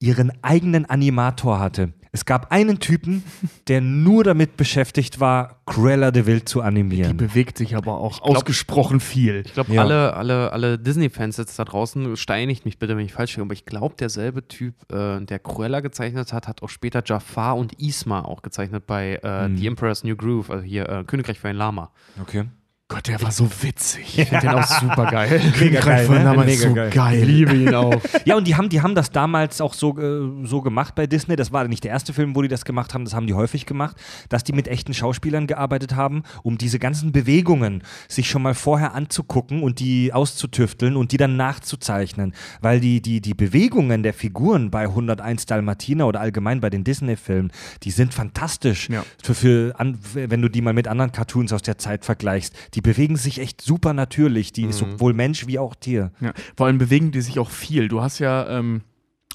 ihren 0.00 0.32
eigenen 0.42 0.84
Animator 0.84 1.60
hatte. 1.60 1.92
Es 2.14 2.24
gab 2.24 2.52
einen 2.52 2.78
Typen, 2.78 3.24
der 3.66 3.80
nur 3.80 4.22
damit 4.22 4.56
beschäftigt 4.56 5.18
war, 5.18 5.56
Cruella 5.66 6.12
de 6.12 6.26
Vil 6.26 6.44
zu 6.44 6.60
Die 6.60 6.64
animieren. 6.64 7.16
bewegt 7.16 7.58
sich 7.58 7.74
aber 7.74 7.98
auch 7.98 8.22
ausgesprochen 8.22 9.00
viel. 9.00 9.42
Ich 9.44 9.52
glaube, 9.54 9.72
Ja. 9.74 9.82
alle, 9.82 10.14
alle, 10.14 10.52
alle 10.52 10.78
Disney-Fans 10.78 11.38
jetzt 11.38 11.58
da 11.58 11.64
draußen, 11.64 12.16
steinigt 12.16 12.64
mich 12.66 12.78
bitte, 12.78 12.96
wenn 12.96 13.04
ich 13.04 13.12
falsch 13.12 13.32
liege, 13.32 13.42
aber 13.42 13.52
ich 13.52 13.66
glaube, 13.66 13.96
derselbe 13.98 14.46
Typ, 14.46 14.74
äh, 14.92 15.20
der 15.24 15.40
Cruella 15.40 15.80
gezeichnet 15.80 16.32
hat, 16.32 16.46
hat 16.46 16.62
auch 16.62 16.68
später 16.68 17.02
Jafar 17.04 17.56
und 17.56 17.72
Isma 17.80 18.20
auch 18.22 18.42
gezeichnet 18.42 18.86
bei 18.86 19.16
äh, 19.22 19.46
Hm. 19.46 19.56
The 19.56 19.66
Emperor's 19.66 20.04
New 20.04 20.14
Groove, 20.14 20.50
also 20.50 20.62
hier 20.62 20.88
äh, 20.88 21.02
Königreich 21.04 21.40
für 21.40 21.48
ein 21.48 21.56
Lama. 21.56 21.90
Okay. 22.22 22.44
Gott, 22.88 23.08
der 23.08 23.22
war 23.22 23.32
so 23.32 23.48
witzig. 23.62 24.18
Ich 24.18 24.28
finde 24.28 24.46
den 24.46 24.50
auch 24.50 24.66
super 24.80 25.06
geil. 25.10 25.40
Mega 25.58 25.80
geil, 25.80 26.04
von 26.04 26.18
ne? 26.18 26.24
damals 26.24 26.46
Mega 26.46 26.68
so 26.68 26.74
geil. 26.74 26.90
geil. 26.90 27.24
liebe 27.24 27.54
ihn 27.54 27.74
auch. 27.74 27.94
Ja, 28.26 28.36
und 28.36 28.46
die 28.46 28.56
haben, 28.56 28.68
die 28.68 28.80
haben 28.82 28.94
das 28.94 29.10
damals 29.10 29.60
auch 29.60 29.74
so, 29.74 29.98
äh, 29.98 30.46
so 30.46 30.60
gemacht 30.60 30.94
bei 30.94 31.06
Disney. 31.06 31.36
Das 31.36 31.50
war 31.52 31.66
nicht 31.66 31.84
der 31.84 31.92
erste 31.92 32.12
Film, 32.12 32.36
wo 32.36 32.42
die 32.42 32.48
das 32.48 32.64
gemacht 32.64 32.92
haben, 32.92 33.04
das 33.04 33.14
haben 33.14 33.26
die 33.26 33.34
häufig 33.34 33.64
gemacht, 33.66 33.96
dass 34.28 34.44
die 34.44 34.52
mit 34.52 34.68
echten 34.68 34.92
Schauspielern 34.92 35.46
gearbeitet 35.46 35.96
haben, 35.96 36.24
um 36.42 36.58
diese 36.58 36.78
ganzen 36.78 37.12
Bewegungen 37.12 37.82
sich 38.08 38.28
schon 38.28 38.42
mal 38.42 38.54
vorher 38.54 38.94
anzugucken 38.94 39.62
und 39.62 39.80
die 39.80 40.12
auszutüfteln 40.12 40.96
und 40.96 41.12
die 41.12 41.16
dann 41.16 41.36
nachzuzeichnen. 41.36 42.34
Weil 42.60 42.80
die, 42.80 43.00
die, 43.00 43.20
die 43.20 43.34
Bewegungen 43.34 44.02
der 44.02 44.12
Figuren 44.14 44.70
bei 44.70 44.82
101 44.82 45.46
Dalmatiner 45.46 46.06
oder 46.06 46.20
allgemein 46.20 46.60
bei 46.60 46.70
den 46.70 46.84
Disney-Filmen, 46.84 47.50
die 47.82 47.90
sind 47.90 48.12
fantastisch. 48.12 48.90
Ja. 48.90 49.04
Für, 49.22 49.34
für 49.34 49.74
an, 49.78 49.98
wenn 50.12 50.42
du 50.42 50.48
die 50.48 50.60
mal 50.60 50.74
mit 50.74 50.86
anderen 50.86 51.12
Cartoons 51.12 51.52
aus 51.52 51.62
der 51.62 51.78
Zeit 51.78 52.04
vergleichst. 52.04 52.54
Die 52.74 52.80
bewegen 52.80 53.16
sich 53.16 53.40
echt 53.40 53.60
super 53.60 53.92
natürlich, 53.92 54.52
die 54.52 54.72
sowohl 54.72 55.12
Mensch 55.14 55.46
wie 55.46 55.58
auch 55.58 55.74
Tier. 55.74 56.10
Ja. 56.20 56.32
Vor 56.56 56.66
allem 56.66 56.78
bewegen 56.78 57.12
die 57.12 57.20
sich 57.20 57.38
auch 57.38 57.50
viel. 57.50 57.88
Du 57.88 58.02
hast 58.02 58.18
ja, 58.18 58.48
ähm, 58.48 58.82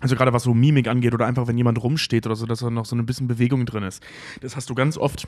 also 0.01 0.15
gerade 0.15 0.33
was 0.33 0.43
so 0.43 0.53
Mimik 0.53 0.87
angeht 0.87 1.13
oder 1.13 1.25
einfach, 1.25 1.47
wenn 1.47 1.57
jemand 1.57 1.81
rumsteht 1.81 2.25
oder 2.25 2.35
so, 2.35 2.45
dass 2.45 2.59
da 2.59 2.69
noch 2.69 2.85
so 2.85 2.95
ein 2.95 3.05
bisschen 3.05 3.27
Bewegung 3.27 3.65
drin 3.65 3.83
ist. 3.83 4.03
Das 4.41 4.55
hast 4.55 4.69
du 4.69 4.75
ganz 4.75 4.97
oft 4.97 5.27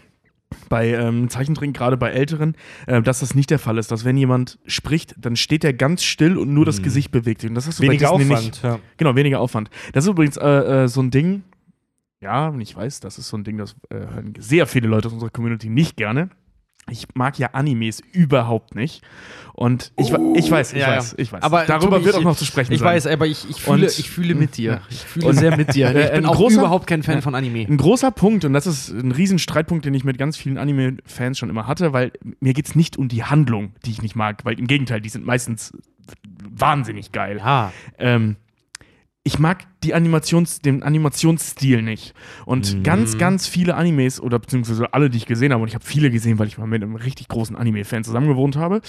bei 0.67 0.89
ähm, 0.89 1.29
Zeichentricken, 1.29 1.71
gerade 1.71 1.95
bei 1.95 2.09
Älteren, 2.11 2.55
äh, 2.85 3.01
dass 3.01 3.21
das 3.21 3.35
nicht 3.35 3.49
der 3.49 3.59
Fall 3.59 3.77
ist. 3.77 3.89
Dass 3.91 4.03
wenn 4.03 4.17
jemand 4.17 4.59
spricht, 4.65 5.15
dann 5.17 5.37
steht 5.37 5.63
er 5.63 5.71
ganz 5.73 6.03
still 6.03 6.37
und 6.37 6.53
nur 6.53 6.65
das 6.65 6.81
Gesicht 6.81 7.11
bewegt 7.11 7.41
sich. 7.41 7.49
Und 7.49 7.55
das 7.55 7.67
hast 7.67 7.79
du 7.79 7.83
Mhm. 7.83 7.87
Weniger 7.89 8.11
Aufwand. 8.11 8.45
nicht. 8.45 8.63
Ja. 8.63 8.79
Genau, 8.97 9.15
weniger 9.15 9.39
Aufwand. 9.39 9.69
Das 9.93 10.03
ist 10.03 10.09
übrigens 10.09 10.35
äh, 10.37 10.83
äh, 10.83 10.87
so 10.89 11.01
ein 11.01 11.11
Ding, 11.11 11.43
ja, 12.21 12.49
und 12.49 12.59
ich 12.61 12.75
weiß, 12.75 12.99
das 12.99 13.17
ist 13.17 13.29
so 13.29 13.37
ein 13.37 13.43
Ding, 13.45 13.57
das 13.57 13.75
äh, 13.89 13.95
hören 13.95 14.33
sehr 14.37 14.67
viele 14.67 14.87
Leute 14.89 15.07
aus 15.07 15.13
unserer 15.13 15.29
Community 15.31 15.69
nicht 15.69 15.95
gerne. 15.97 16.29
Ich 16.89 17.07
mag 17.13 17.37
ja 17.39 17.49
Animes 17.53 18.01
überhaupt 18.11 18.75
nicht. 18.75 19.01
Und 19.53 19.91
ich, 19.97 20.11
we- 20.11 20.33
ich 20.35 20.49
weiß, 20.49 20.73
ich 20.73 20.79
Ja, 20.79 20.89
weiß, 20.97 21.15
ich 21.17 21.31
weiß. 21.31 21.43
Aber 21.43 21.65
Darüber 21.65 21.97
Tobi, 21.97 22.05
wird 22.05 22.15
ich- 22.15 22.21
auch 22.21 22.25
noch 22.25 22.37
zu 22.37 22.45
sprechen 22.45 22.73
Ich 22.73 22.79
sein. 22.79 22.87
weiß, 22.87 23.07
aber 23.07 23.27
ich, 23.27 23.47
ich, 23.49 23.61
fühle, 23.61 23.85
Und- 23.87 23.99
ich 23.99 24.09
fühle 24.09 24.35
mit 24.35 24.57
dir. 24.57 24.81
Ich 24.89 24.97
fühle 24.99 25.27
Und- 25.27 25.35
sehr 25.35 25.55
mit 25.55 25.73
dir. 25.75 25.87
Äh, 25.95 26.05
Ich 26.07 26.11
bin 26.13 26.25
auch 26.25 26.35
großer- 26.37 26.55
überhaupt 26.59 26.87
kein 26.87 27.03
Fan 27.03 27.21
von 27.21 27.35
Anime. 27.35 27.65
Ein 27.67 27.77
großer 27.77 28.11
Punkt, 28.11 28.43
und 28.45 28.53
das 28.53 28.65
ist 28.67 28.89
ein 28.89 29.11
riesen 29.11 29.39
Streitpunkt, 29.39 29.85
den 29.85 29.93
ich 29.93 30.03
mit 30.03 30.17
ganz 30.17 30.35
vielen 30.37 30.57
Anime-Fans 30.57 31.37
schon 31.37 31.49
immer 31.49 31.67
hatte, 31.67 31.93
weil 31.93 32.11
mir 32.39 32.53
geht 32.53 32.67
es 32.67 32.75
nicht 32.75 32.97
um 32.97 33.07
die 33.09 33.23
Handlung, 33.23 33.73
die 33.85 33.91
ich 33.91 34.01
nicht 34.01 34.15
mag, 34.15 34.43
weil 34.43 34.57
im 34.59 34.67
Gegenteil, 34.67 34.99
die 35.01 35.09
sind 35.09 35.25
meistens 35.25 35.73
wahnsinnig 36.49 37.11
geil. 37.11 37.37
Ja. 37.37 37.71
Ähm, 37.99 38.35
ich 39.23 39.37
mag 39.37 39.65
die 39.83 39.93
Animations, 39.93 40.61
den 40.61 40.81
Animationsstil 40.83 41.81
nicht. 41.83 42.13
Und 42.45 42.73
Mhm. 42.75 42.83
ganz, 42.83 43.17
ganz 43.19 43.47
viele 43.47 43.75
Animes, 43.75 44.19
oder 44.19 44.39
beziehungsweise 44.39 44.93
alle, 44.93 45.09
die 45.11 45.17
ich 45.17 45.25
gesehen 45.27 45.51
habe, 45.53 45.61
und 45.61 45.67
ich 45.67 45.75
habe 45.75 45.85
viele 45.85 46.09
gesehen, 46.09 46.39
weil 46.39 46.47
ich 46.47 46.57
mal 46.57 46.65
mit 46.67 46.81
einem 46.81 46.95
richtig 46.95 47.27
großen 47.27 47.55
Anime-Fan 47.55 48.03
zusammengewohnt 48.03 48.55
habe. 48.55 48.81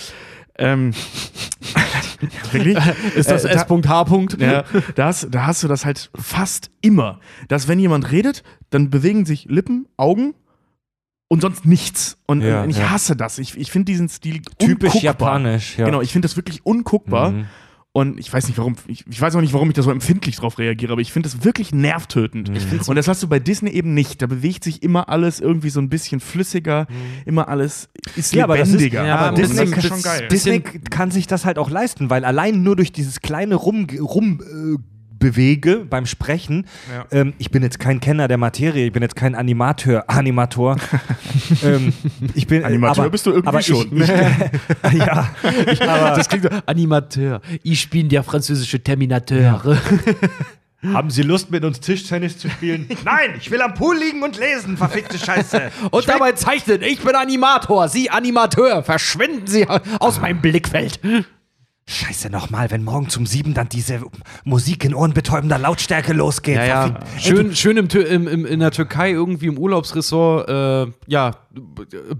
Ähm, 0.58 0.92
wirklich? 2.52 2.78
Ist 3.14 3.30
das 3.30 3.44
Äh, 3.44 3.54
da- 3.54 3.62
S.H. 3.62 4.36
Ja, 4.38 4.64
da, 4.94 5.06
hast, 5.06 5.28
da 5.30 5.46
hast 5.46 5.62
du 5.62 5.68
das 5.68 5.84
halt 5.84 6.10
fast 6.14 6.70
immer. 6.80 7.20
Dass, 7.48 7.68
wenn 7.68 7.78
jemand 7.78 8.10
redet, 8.10 8.42
dann 8.70 8.90
bewegen 8.90 9.24
sich 9.26 9.46
Lippen, 9.50 9.86
Augen 9.96 10.34
und 11.28 11.40
sonst 11.42 11.64
nichts. 11.66 12.18
Und, 12.26 12.42
Ja, 12.42 12.62
und 12.62 12.70
ich 12.70 12.78
ja. 12.78 12.90
hasse 12.90 13.16
das. 13.16 13.38
Ich, 13.38 13.56
ich 13.58 13.70
finde 13.70 13.86
diesen 13.92 14.08
Stil 14.08 14.40
Typisch 14.58 14.94
unguckbar. 14.94 15.02
japanisch, 15.02 15.78
ja. 15.78 15.84
Genau, 15.86 16.00
ich 16.00 16.12
finde 16.12 16.26
das 16.26 16.36
wirklich 16.36 16.64
unguckbar. 16.64 17.30
Mhm. 17.32 17.46
Und 17.94 18.18
ich 18.18 18.32
weiß 18.32 18.46
nicht, 18.46 18.56
warum, 18.56 18.74
ich, 18.86 19.04
ich 19.06 19.20
weiß 19.20 19.36
auch 19.36 19.42
nicht, 19.42 19.52
warum 19.52 19.68
ich 19.68 19.74
da 19.74 19.82
so 19.82 19.90
empfindlich 19.90 20.36
drauf 20.36 20.58
reagiere, 20.58 20.92
aber 20.92 21.02
ich 21.02 21.12
finde 21.12 21.28
das 21.28 21.44
wirklich 21.44 21.74
nervtötend. 21.74 22.50
Und 22.88 22.96
das 22.96 23.06
hast 23.06 23.22
du 23.22 23.28
bei 23.28 23.38
Disney 23.38 23.68
eben 23.70 23.92
nicht. 23.92 24.22
Da 24.22 24.26
bewegt 24.26 24.64
sich 24.64 24.82
immer 24.82 25.10
alles 25.10 25.40
irgendwie 25.40 25.68
so 25.68 25.78
ein 25.78 25.90
bisschen 25.90 26.20
flüssiger, 26.20 26.86
immer 27.26 27.48
alles 27.48 27.90
ist 28.16 28.32
Ja, 28.32 28.44
aber 28.44 28.56
das 28.56 28.68
ist- 28.68 28.74
lebendiger. 28.76 29.04
ja, 29.06 29.16
aber 29.18 29.28
Und 29.30 29.38
Disney, 29.38 29.66
das 29.70 29.76
ist 29.84 29.86
schon 29.88 30.00
geil. 30.02 30.28
Disney 30.28 30.60
kann 30.60 31.10
sich 31.10 31.26
das 31.26 31.44
halt 31.44 31.58
auch 31.58 31.68
leisten, 31.68 32.08
weil 32.08 32.24
allein 32.24 32.62
nur 32.62 32.76
durch 32.76 32.92
dieses 32.92 33.20
kleine 33.20 33.56
Rum, 33.56 33.86
rum 34.00 34.40
äh, 34.40 34.78
bewege 35.22 35.86
beim 35.88 36.04
Sprechen. 36.04 36.66
Ja. 36.92 37.06
Ähm, 37.12 37.34
ich 37.38 37.50
bin 37.50 37.62
jetzt 37.62 37.78
kein 37.78 38.00
Kenner 38.00 38.26
der 38.26 38.38
Materie, 38.38 38.86
ich 38.86 38.92
bin 38.92 39.02
jetzt 39.02 39.14
kein 39.14 39.36
Animateur, 39.36 40.04
Animator. 40.08 40.76
ähm, 41.64 41.92
ich 42.34 42.48
bin 42.48 42.64
Animateur 42.64 43.04
aber, 43.04 43.10
bist 43.10 43.24
du 43.26 43.30
irgendwie 43.30 43.48
aber 43.48 43.62
schon. 43.62 43.96
Ich, 43.96 44.02
ich, 44.02 44.08
ja, 44.98 45.30
aber 45.80 46.16
Das 46.16 46.28
klingt 46.28 46.44
so, 46.44 46.50
Animateur. 46.66 47.40
Ich 47.62 47.88
bin 47.88 48.08
der 48.08 48.24
französische 48.24 48.82
Terminateur. 48.82 49.78
haben 50.82 51.10
Sie 51.10 51.22
Lust 51.22 51.52
mit 51.52 51.64
uns 51.64 51.78
Tischtennis 51.78 52.36
zu 52.36 52.50
spielen? 52.50 52.88
Nein, 53.04 53.34
ich 53.38 53.48
will 53.52 53.62
am 53.62 53.74
Pool 53.74 53.96
liegen 53.96 54.24
und 54.24 54.36
lesen, 54.36 54.76
verfickte 54.76 55.18
Scheiße. 55.18 55.70
Und 55.92 56.08
dabei 56.08 56.32
zeichnen, 56.32 56.82
ich 56.82 57.00
bin 57.00 57.14
Animator, 57.14 57.88
Sie 57.88 58.10
Animateur. 58.10 58.82
Verschwinden 58.82 59.46
Sie 59.46 59.68
aus 60.00 60.20
meinem 60.20 60.40
Blickfeld. 60.40 60.98
Scheiße 61.84 62.30
nochmal, 62.30 62.70
wenn 62.70 62.84
morgen 62.84 63.08
zum 63.08 63.26
sieben 63.26 63.54
dann 63.54 63.68
diese 63.68 64.02
Musik 64.44 64.84
in 64.84 64.94
ohrenbetäubender 64.94 65.58
Lautstärke 65.58 66.12
losgeht. 66.12 66.56
Ja, 66.56 66.64
ja. 66.64 66.82
Verfickt. 66.86 67.22
Schön, 67.22 67.56
schön 67.56 67.76
im, 67.76 67.88
im, 67.88 68.28
im, 68.28 68.46
in 68.46 68.60
der 68.60 68.70
Türkei 68.70 69.10
irgendwie 69.10 69.46
im 69.46 69.58
Urlaubsressort. 69.58 70.48
Äh, 70.48 70.92
ja, 71.08 71.32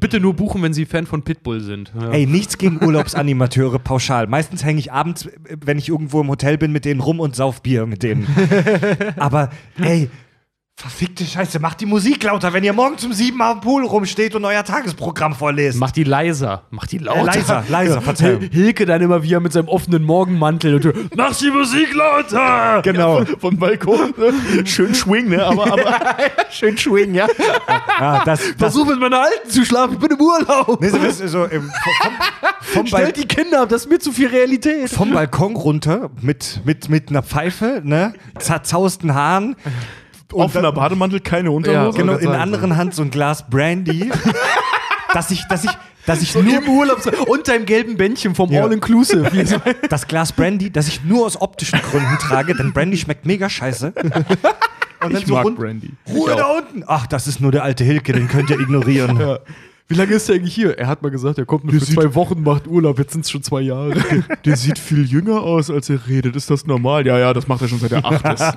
bitte 0.01 0.19
nur 0.19 0.35
buchen, 0.35 0.63
wenn 0.63 0.73
Sie 0.73 0.85
Fan 0.85 1.07
von 1.07 1.23
Pitbull 1.23 1.61
sind. 1.61 1.93
Ja. 1.99 2.11
Ey, 2.11 2.27
nichts 2.27 2.59
gegen 2.59 2.83
Urlaubsanimateure 2.85 3.79
pauschal. 3.79 4.27
Meistens 4.27 4.65
hänge 4.65 4.81
ich 4.81 4.93
abends, 4.93 5.27
äh, 5.27 5.57
wenn 5.65 5.79
ich 5.79 5.89
irgendwo 5.89 6.21
im 6.21 6.29
Hotel 6.29 6.59
bin, 6.59 6.73
mit 6.73 6.85
denen 6.85 7.01
rum 7.01 7.21
und 7.21 7.37
sauf 7.37 7.63
Bier 7.63 7.87
mit 7.87 8.03
denen. 8.03 8.27
Aber 9.17 9.51
ey, 9.81 10.11
verfickte 10.83 11.25
Scheiße, 11.25 11.61
macht 11.61 11.81
die 11.81 11.87
Musik 11.87 12.25
lauter, 12.25 12.53
wenn 12.55 12.65
ihr 12.65 12.73
morgen 12.73 12.99
zum 12.99 13.13
sieben 13.13 13.41
am 13.43 13.61
Pool 13.61 13.85
rumsteht 13.85 14.35
und 14.35 14.45
euer 14.45 14.65
Tagesprogramm 14.65 15.35
vorlest. 15.35 15.79
Mach 15.79 15.93
die 15.93 16.03
leiser. 16.03 16.63
Mach 16.71 16.87
die 16.87 16.99
lauter. 16.99 17.21
Äh, 17.21 17.25
leiser, 17.37 17.65
leiser, 17.69 18.01
Verzeihung. 18.01 18.41
Hil- 18.41 18.51
Hilke 18.51 18.87
dann 18.87 19.01
immer 19.01 19.23
wieder 19.23 19.39
mit 19.39 19.53
seinem 19.53 19.69
offenen 19.69 20.03
Morgenmantel. 20.03 20.75
Und 20.77 20.85
du, 20.85 20.93
Mach 21.15 21.37
die 21.37 21.51
Musik 21.51 21.95
lauter! 21.95 22.81
Genau. 22.83 23.23
Vom 23.39 23.59
Balkon. 23.59 24.13
Ne? 24.17 24.67
Schön 24.67 24.93
schwing, 24.95 25.29
ne? 25.29 25.45
Aber, 25.45 25.73
aber 25.73 26.01
Schön 26.51 26.77
schwingen, 26.77 27.15
ja. 27.15 27.29
Ja, 28.01 28.25
das, 28.25 28.41
das, 28.41 28.55
Versuch 28.59 28.87
mit 28.87 28.99
meiner 28.99 29.21
Alten 29.21 29.51
zu 29.51 29.65
schlafen. 29.65 29.93
Ich 29.95 29.99
bin 30.01 30.11
im 30.11 30.21
Urlaub. 30.21 30.81
nee, 30.81 30.89
so, 30.89 30.99
das 30.99 31.21
ist 31.21 31.31
so 31.33 31.45
im, 31.45 31.63
vom, 31.71 32.11
vom, 32.61 32.87
Stellt 32.89 33.17
die 33.19 33.29
Kinder 33.29 33.63
ab, 33.63 33.69
das 33.69 33.83
ist 33.85 33.91
mir 33.91 34.01
zu 34.01 34.11
viel 34.11 34.29
Realität. 34.29 34.89
vom 34.91 35.13
Balkon 35.13 35.55
runter 35.55 36.11
mit, 36.23 36.61
mit, 36.65 36.89
mit 36.89 37.11
einer 37.11 37.23
Pfeife, 37.23 37.83
ne? 37.85 38.15
Zerzausten 38.39 39.15
Haaren. 39.15 39.55
Und 40.33 40.45
offener 40.45 40.73
Bademantel, 40.73 41.21
keine 41.21 41.51
Unterhose. 41.51 41.99
Genau, 41.99 42.13
wollte 42.13 42.25
in 42.25 42.31
der 42.31 42.41
anderen 42.41 42.77
Hand 42.77 42.95
so 42.95 43.03
ein 43.03 43.11
Glas 43.11 43.49
Brandy. 43.49 44.11
dass 45.13 45.31
ich, 45.31 45.45
dass 45.49 45.65
ich, 45.65 45.71
dass 46.07 46.23
ich 46.23 46.35
Nur 46.35 46.43
nur 46.43 46.59
im 46.63 46.69
Urlaub. 46.69 47.29
Und 47.29 47.49
deinem 47.49 47.67
gelben 47.67 47.97
Bändchen 47.97 48.35
vom 48.35 48.51
Ja. 48.51 48.65
All-Inclusive. 48.65 49.31
das 49.89 50.07
Glas 50.07 50.33
Brandy, 50.33 50.71
das 50.71 50.89
ich 50.89 51.05
nur 51.05 51.27
aus 51.27 51.41
optischen 51.41 51.81
Gründen 51.81 52.19
trage, 52.19 52.55
denn 52.55 52.73
Brandy 52.73 52.97
schmeckt 52.97 53.27
mega 53.27 53.49
scheiße. 53.49 53.93
Und 55.05 55.17
Ich 55.17 55.27
mag 55.27 55.55
Brandy. 55.55 55.91
Ruhe 56.09 56.35
da 56.37 56.47
unten. 56.47 56.85
Ach, 56.87 57.07
das 57.07 57.27
ist 57.27 57.41
nur 57.41 57.53
der 57.53 57.65
alte 57.65 57.85
Hilke, 57.85 58.13
den 58.13 58.29
könnt 58.29 58.51
ihr 58.51 58.61
ignorieren. 58.61 59.13
Ja. 59.23 59.39
Wie 59.89 59.95
lange 59.99 60.13
ist 60.13 60.29
er 60.31 60.37
eigentlich 60.37 60.55
hier? 60.55 60.79
Er 60.79 60.87
hat 60.87 61.03
mal 61.03 61.11
gesagt, 61.11 61.37
er 61.37 61.45
kommt 61.45 61.65
nur 61.65 61.75
für 61.75 61.85
zwei 61.85 62.15
Wochen, 62.15 62.43
macht 62.43 62.67
Urlaub. 62.67 62.99
Jetzt 62.99 63.13
sind 63.13 63.27
es 63.27 63.31
schon 63.31 63.43
zwei 63.43 63.61
Jahre. 63.61 63.93
Der 64.43 64.57
sieht 64.57 64.79
viel 64.79 65.05
jünger 65.05 65.43
aus, 65.43 65.71
als 65.71 65.91
er 65.91 66.07
redet. 66.09 66.35
Ist 66.35 66.49
das 66.49 66.65
normal? 66.67 67.07
Ja, 67.07 67.19
ja, 67.19 67.35
das 67.35 67.47
macht 67.47 67.61
er 67.61 67.69
schon 67.69 67.79
seit 67.79 67.93
er 67.93 68.03
acht 68.05 68.25
ist. 68.25 68.57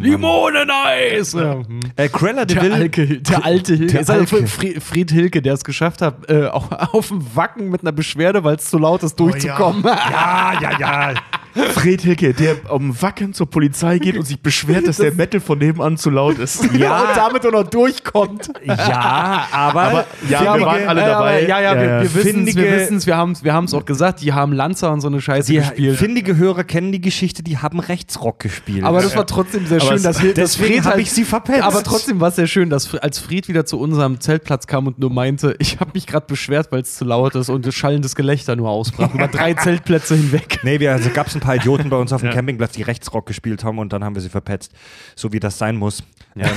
Limoneneis! 0.00 1.32
Ja. 1.32 1.56
Äh, 1.96 2.08
Cruella 2.08 2.44
de 2.44 2.54
Der, 2.56 2.64
Vil, 2.64 2.72
Alke, 2.72 3.06
der 3.20 3.44
alte 3.44 3.74
Hilke. 3.74 3.92
Der 3.92 4.00
Ist 4.02 4.10
also 4.10 4.36
Alke. 4.36 4.46
Fri- 4.48 4.80
Fried 4.80 5.10
Hilke, 5.10 5.42
der 5.42 5.54
es 5.54 5.64
geschafft 5.64 6.02
hat, 6.02 6.28
äh, 6.30 6.46
auch 6.46 6.70
auf 6.94 7.08
dem 7.08 7.24
Wacken 7.34 7.70
mit 7.70 7.82
einer 7.82 7.92
Beschwerde, 7.92 8.44
weil 8.44 8.56
es 8.56 8.66
zu 8.70 8.78
laut 8.78 9.02
ist, 9.02 9.18
durchzukommen. 9.20 9.82
Ja, 9.84 10.52
ja, 10.60 10.78
ja. 10.78 11.14
Fred 11.72 12.02
Hilke, 12.02 12.34
der 12.34 12.56
am 12.70 13.00
Wacken 13.00 13.32
zur 13.32 13.48
Polizei 13.50 13.98
geht 13.98 14.16
und 14.16 14.26
sich 14.26 14.40
beschwert, 14.40 14.86
dass 14.86 14.98
der 14.98 15.12
Metal 15.14 15.40
von 15.40 15.58
nebenan 15.58 15.96
zu 15.96 16.10
laut 16.10 16.38
ist. 16.38 16.64
Ja. 16.74 17.00
Und 17.00 17.16
damit 17.16 17.46
auch 17.46 17.52
noch 17.52 17.64
durchkommt. 17.68 18.50
Ja, 18.64 19.46
aber, 19.52 19.82
Aber 19.82 20.06
ja, 20.28 20.40
wir 20.40 20.50
findige- 20.52 20.66
waren 20.66 20.88
alle 20.88 21.00
Ja, 21.00 21.06
dabei. 21.08 21.38
aber- 21.38 21.48
Ja, 21.48 21.60
ja, 21.60 21.74
wir, 21.74 21.84
Ja, 21.86 22.02
wir 22.02 22.14
wissen 22.14 22.46
es, 22.48 22.56
wir 22.56 22.72
wissen 22.72 22.96
es, 22.98 23.06
wir 23.06 23.16
haben 23.16 23.32
es 23.32 23.42
wir 23.44 23.78
auch 23.78 23.84
gesagt, 23.84 24.20
die 24.22 24.32
haben 24.32 24.52
Lanza 24.52 24.88
und 24.92 25.00
so 25.00 25.08
eine 25.08 25.20
Scheiße 25.20 25.50
die 25.52 25.58
gespielt. 25.58 25.98
findige 25.98 26.36
Hörer 26.36 26.64
kennen 26.64 26.92
die 26.92 27.00
Geschichte, 27.00 27.42
die 27.42 27.58
haben 27.58 27.80
Rechtsrock 27.80 28.38
gespielt. 28.40 28.84
Aber 28.84 29.00
das 29.00 29.16
war 29.16 29.26
trotzdem 29.26 29.66
sehr 29.66 29.80
Aber 29.80 29.92
schön, 29.94 30.02
dass, 30.02 30.18
dass 30.18 30.34
deswegen 30.34 30.74
Fred 30.74 30.84
hab 30.84 30.92
halt, 30.94 31.02
ich 31.02 31.12
sie 31.12 31.24
verpetzt. 31.24 31.62
Aber 31.62 31.82
trotzdem 31.82 32.20
war 32.20 32.28
es 32.28 32.36
sehr 32.36 32.46
schön, 32.46 32.68
dass 32.70 32.94
als 32.96 33.18
Fried 33.18 33.48
wieder 33.48 33.64
zu 33.64 33.78
unserem 33.78 34.20
Zeltplatz 34.20 34.66
kam 34.66 34.86
und 34.86 34.98
nur 34.98 35.10
meinte, 35.10 35.54
ich 35.58 35.78
habe 35.80 35.92
mich 35.94 36.06
gerade 36.06 36.26
beschwert, 36.26 36.68
weil 36.72 36.80
es 36.82 36.96
zu 36.96 37.04
laut 37.04 37.34
ist 37.34 37.48
und 37.48 37.66
das 37.66 37.74
schallendes 37.74 38.14
Gelächter 38.16 38.56
nur 38.56 38.68
ausbrach 38.70 39.14
über 39.14 39.28
drei 39.28 39.54
Zeltplätze 39.54 40.16
hinweg. 40.16 40.58
Nee, 40.62 40.80
wir, 40.80 40.92
also 40.92 41.10
gab 41.10 41.28
es 41.28 41.34
ein 41.34 41.40
paar 41.40 41.45
Idioten 41.54 41.90
bei 41.90 41.96
uns 41.96 42.12
auf 42.12 42.20
dem 42.20 42.30
Campingplatz, 42.34 42.72
die 42.72 42.82
Rechtsrock 42.82 43.26
gespielt 43.26 43.64
haben 43.64 43.78
und 43.78 43.92
dann 43.92 44.02
haben 44.02 44.14
wir 44.14 44.22
sie 44.22 44.28
verpetzt. 44.28 44.72
So 45.14 45.32
wie 45.32 45.40
das 45.40 45.58
sein 45.58 45.76
muss. 45.76 46.02
Ähm, 46.36 46.50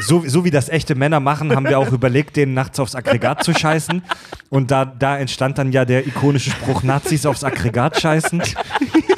so, 0.00 0.24
so 0.26 0.44
wie 0.44 0.50
das 0.50 0.68
echte 0.68 0.94
Männer 0.94 1.20
machen, 1.20 1.54
haben 1.54 1.66
wir 1.66 1.78
auch 1.78 1.92
überlegt, 1.92 2.36
denen 2.36 2.54
nachts 2.54 2.78
aufs 2.78 2.94
Aggregat 2.94 3.44
zu 3.44 3.54
scheißen. 3.54 4.02
Und 4.50 4.70
da, 4.70 4.84
da 4.84 5.18
entstand 5.18 5.58
dann 5.58 5.72
ja 5.72 5.84
der 5.84 6.06
ikonische 6.06 6.50
Spruch, 6.50 6.82
Nazis 6.82 7.26
aufs 7.26 7.44
Aggregat 7.44 8.00
scheißen. 8.00 8.42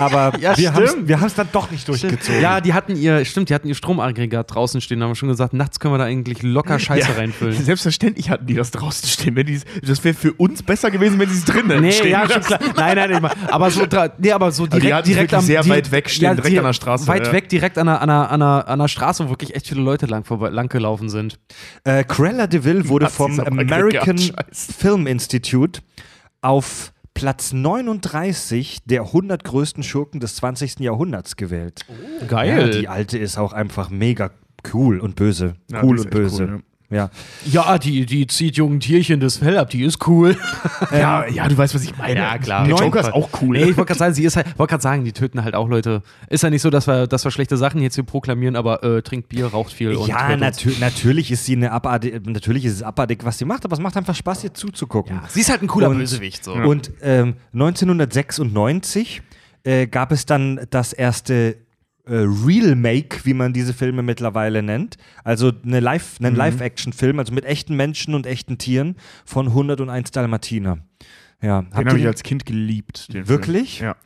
Aber 0.00 0.32
Ja, 0.40 0.56
wir 0.56 0.72
haben 0.74 0.82
es 0.84 0.90
stimmt. 0.92 1.38
dann 1.38 1.48
doch 1.52 1.70
nicht 1.70 1.86
durchgezogen. 1.86 2.40
Ja, 2.40 2.60
die 2.60 2.72
hatten 2.74 2.96
ihr, 2.96 3.24
stimmt, 3.24 3.50
die 3.50 3.54
hatten 3.54 3.68
ihr 3.68 3.74
Stromaggregat 3.74 4.54
draußen 4.54 4.80
stehen, 4.80 5.02
haben 5.02 5.10
wir 5.10 5.14
schon 5.14 5.28
gesagt, 5.28 5.52
nachts 5.52 5.78
können 5.80 5.94
wir 5.94 5.98
da 5.98 6.04
eigentlich 6.04 6.42
locker 6.42 6.78
Scheiße 6.78 7.10
Ja. 7.10 7.16
reinfüllen. 7.16 7.52
Selbstverständlich 7.64 8.30
hatten 8.30 8.46
die 8.46 8.54
das 8.54 8.70
draußen 8.70 9.08
stehen. 9.08 9.36
Wenn 9.36 9.46
die, 9.46 9.60
das 9.86 10.02
wäre 10.04 10.14
für 10.14 10.32
uns 10.32 10.62
besser 10.62 10.90
gewesen, 10.90 11.18
wenn 11.18 11.28
sie 11.28 11.38
es 11.38 11.44
drinnen 11.44 11.80
Nee, 11.82 11.92
stehen 11.92 12.10
ja, 12.10 12.28
schon 12.28 12.42
klar. 12.42 12.58
Nein, 12.76 12.96
nein, 12.96 13.10
nein. 13.22 13.30
Aber 13.48 13.70
so, 13.70 13.82
nee, 14.18 14.32
aber 14.32 14.50
so 14.52 14.66
die 14.66 14.78
direkt, 14.80 15.00
es 15.00 15.04
direkt 15.12 15.34
am 15.34 15.44
sehr 15.44 15.62
di- 15.62 15.70
weit 15.70 15.92
weg 15.92 16.08
stehen, 16.10 16.36
direkt 16.36 16.52
di- 16.54 16.58
an 16.58 16.64
der 16.64 16.72
Straße, 16.72 17.06
Weit 17.06 17.26
ja. 17.26 17.32
weg, 17.32 17.48
direkt 17.48 17.78
an 17.78 17.86
der, 17.86 18.00
an 18.00 18.08
der, 18.08 18.30
an 18.30 18.40
der, 18.40 18.68
an 18.68 18.78
der 18.78 18.88
Straße, 18.88 19.24
wo 19.26 19.30
wirklich 19.30 19.54
echt 19.54 19.68
viele 19.68 19.82
Leute 19.82 20.06
lang, 20.06 20.24
vorbei, 20.24 20.48
lang 20.48 20.68
gelaufen 20.68 21.08
sind. 21.08 21.38
Äh, 21.84 22.04
Cruella 22.04 22.46
de 22.46 22.64
Vil 22.64 22.88
wurde 22.88 23.04
Nazis 23.04 23.16
vom 23.18 23.40
American. 23.40 24.18
Film 24.52 25.06
Institute 25.06 25.80
auf 26.40 26.92
Platz 27.20 27.52
39 27.52 28.78
der 28.86 29.02
100 29.02 29.44
größten 29.44 29.82
Schurken 29.82 30.20
des 30.20 30.36
20. 30.36 30.80
Jahrhunderts 30.80 31.36
gewählt. 31.36 31.84
Ja, 32.30 32.68
die 32.68 32.88
alte 32.88 33.18
ist 33.18 33.36
auch 33.36 33.52
einfach 33.52 33.90
mega 33.90 34.30
cool 34.72 35.00
und 35.00 35.16
böse. 35.16 35.54
Ja, 35.70 35.82
cool 35.82 36.00
und 36.00 36.10
böse. 36.10 36.44
cool, 36.44 36.62
ja. 36.90 37.10
Ja, 37.46 37.78
die, 37.78 38.04
die 38.06 38.26
zieht 38.26 38.56
jungen 38.56 38.80
Tierchen 38.80 39.20
das 39.20 39.38
Fell 39.38 39.56
ab, 39.58 39.70
die 39.70 39.82
ist 39.84 40.06
cool. 40.08 40.36
Ja, 40.90 41.26
ja, 41.28 41.46
du 41.46 41.56
weißt, 41.56 41.74
was 41.74 41.84
ich 41.84 41.96
meine. 41.96 42.18
Ja, 42.18 42.38
klar. 42.38 42.66
Der 42.66 42.74
Joker 42.74 43.00
ist 43.00 43.12
auch 43.12 43.28
cool. 43.42 43.56
Nee, 43.56 43.64
ich 43.64 43.76
wollte 43.76 43.88
gerade 43.88 43.98
sagen, 43.98 44.14
sie 44.14 44.24
ist 44.24 44.36
halt, 44.36 44.58
wollte 44.58 44.70
gerade 44.72 44.82
sagen, 44.82 45.04
die 45.04 45.12
töten 45.12 45.44
halt 45.44 45.54
auch 45.54 45.68
Leute. 45.68 46.02
Ist 46.28 46.42
ja 46.42 46.50
nicht 46.50 46.62
so, 46.62 46.70
dass 46.70 46.86
wir, 46.88 47.06
dass 47.06 47.22
wir 47.24 47.30
schlechte 47.30 47.56
Sachen 47.56 47.80
jetzt 47.82 47.94
hier 47.96 48.04
proklamieren, 48.04 48.56
aber 48.56 48.82
äh, 48.82 49.02
trinkt 49.02 49.28
Bier, 49.28 49.46
raucht 49.46 49.72
viel 49.72 49.94
und 49.94 50.08
Ja, 50.08 50.28
uns. 50.32 50.40
natür 50.40 50.72
natürlich 50.80 51.30
ist 51.30 51.44
sie 51.44 51.54
eine 51.56 51.70
abartig, 51.70 52.20
natürlich 52.26 52.64
ist 52.64 52.72
es 52.74 52.82
abartig, 52.82 53.20
was 53.24 53.38
sie 53.38 53.44
macht, 53.44 53.64
aber 53.64 53.74
es 53.74 53.80
macht 53.80 53.96
einfach 53.96 54.14
Spaß, 54.14 54.42
ihr 54.44 54.54
zuzugucken. 54.54 55.20
Sie 55.28 55.40
ist 55.40 55.50
halt 55.50 55.62
ein 55.62 55.68
cooler 55.68 55.90
Und- 55.90 55.98
Bösewicht. 55.98 56.42
So. 56.44 56.54
Und 56.54 56.90
ähm, 57.02 57.34
1996 57.52 59.22
äh, 59.64 59.86
gab 59.86 60.12
es 60.12 60.26
dann 60.26 60.60
das 60.70 60.92
erste 60.92 61.56
Real 62.12 62.74
Make, 62.74 63.24
wie 63.24 63.34
man 63.34 63.52
diese 63.52 63.72
Filme 63.72 64.02
mittlerweile 64.02 64.62
nennt. 64.62 64.96
Also 65.22 65.52
eine 65.64 65.80
Live, 65.80 66.16
einen 66.20 66.34
Live-Action-Film, 66.34 67.18
also 67.18 67.32
mit 67.32 67.44
echten 67.44 67.76
Menschen 67.76 68.14
und 68.14 68.26
echten 68.26 68.58
Tieren 68.58 68.96
von 69.24 69.46
101 69.46 70.10
Dalmatiner. 70.10 70.78
Ja, 71.42 71.62
Den 71.62 71.86
habe 71.86 71.98
ich 71.98 72.06
als 72.06 72.22
Kind 72.22 72.44
geliebt. 72.44 73.12
Den 73.14 73.28
Wirklich? 73.28 73.78
Film. 73.78 73.90
Ja. 73.90 73.96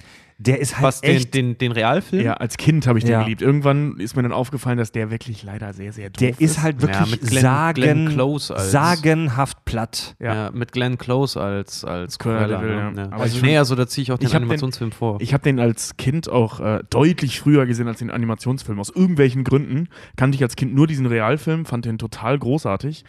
Der 0.46 0.60
ist 0.60 0.74
halt 0.76 0.84
Was, 0.84 1.00
den, 1.00 1.16
echt. 1.16 1.34
den, 1.34 1.58
den 1.58 1.72
Realfilm? 1.72 2.24
ja, 2.24 2.34
als 2.34 2.56
Kind 2.56 2.86
habe 2.86 2.98
ich 2.98 3.04
den 3.04 3.12
Ja. 3.12 3.22
geliebt. 3.22 3.42
Irgendwann 3.42 3.98
ist 3.98 4.14
mir 4.16 4.22
dann 4.22 4.32
aufgefallen, 4.32 4.78
dass 4.78 4.92
der 4.92 5.10
wirklich 5.10 5.42
leider 5.42 5.72
sehr, 5.72 5.92
sehr 5.92 6.10
doof 6.10 6.18
der 6.20 6.40
ist 6.40 6.60
halt 6.62 6.82
wirklich 6.82 7.10
mit 7.10 7.20
Glenn- 7.22 7.42
sagen, 7.42 7.74
Glenn 7.80 8.08
Close 8.08 8.54
als- 8.54 8.70
sagenhaft 8.70 9.64
platt. 9.64 10.16
Ja. 10.18 10.34
Ja. 10.34 10.50
mit 10.52 10.72
Glenn 10.72 10.98
Close 10.98 11.40
als, 11.40 11.84
als 11.84 12.18
Cruella 12.18 12.58
Cruella. 12.58 12.90
ne? 12.90 12.96
ja. 12.96 13.02
Ja. 13.04 13.10
Aber 13.12 13.22
Also, 13.22 13.36
ich- 13.36 13.42
nee, 13.42 13.56
also 13.58 13.74
da 13.74 13.86
ziehe 13.86 14.02
ich 14.02 14.12
auch 14.12 14.18
den 14.18 14.26
ich 14.28 14.34
hab 14.34 14.40
den- 14.40 14.44
Animationsfilm 14.44 14.92
vor. 14.92 15.18
Ich 15.20 15.32
habe 15.32 15.42
den 15.42 15.58
als 15.60 15.96
Kind 15.96 16.28
auch 16.28 16.60
äh, 16.60 16.80
deutlich 16.90 17.40
früher 17.40 17.66
gesehen 17.66 17.88
als 17.88 17.98
den 17.98 18.10
Animationsfilm. 18.10 18.78
Aus 18.80 18.90
irgendwelchen 18.90 19.44
Gründen 19.44 19.88
kannte 20.16 20.36
ich 20.36 20.42
als 20.42 20.56
Kind 20.56 20.74
nur 20.74 20.86
diesen 20.86 21.06
Realfilm, 21.06 21.64
fand 21.64 21.84
den 21.84 21.98
total 21.98 22.38
großartig. 22.38 23.04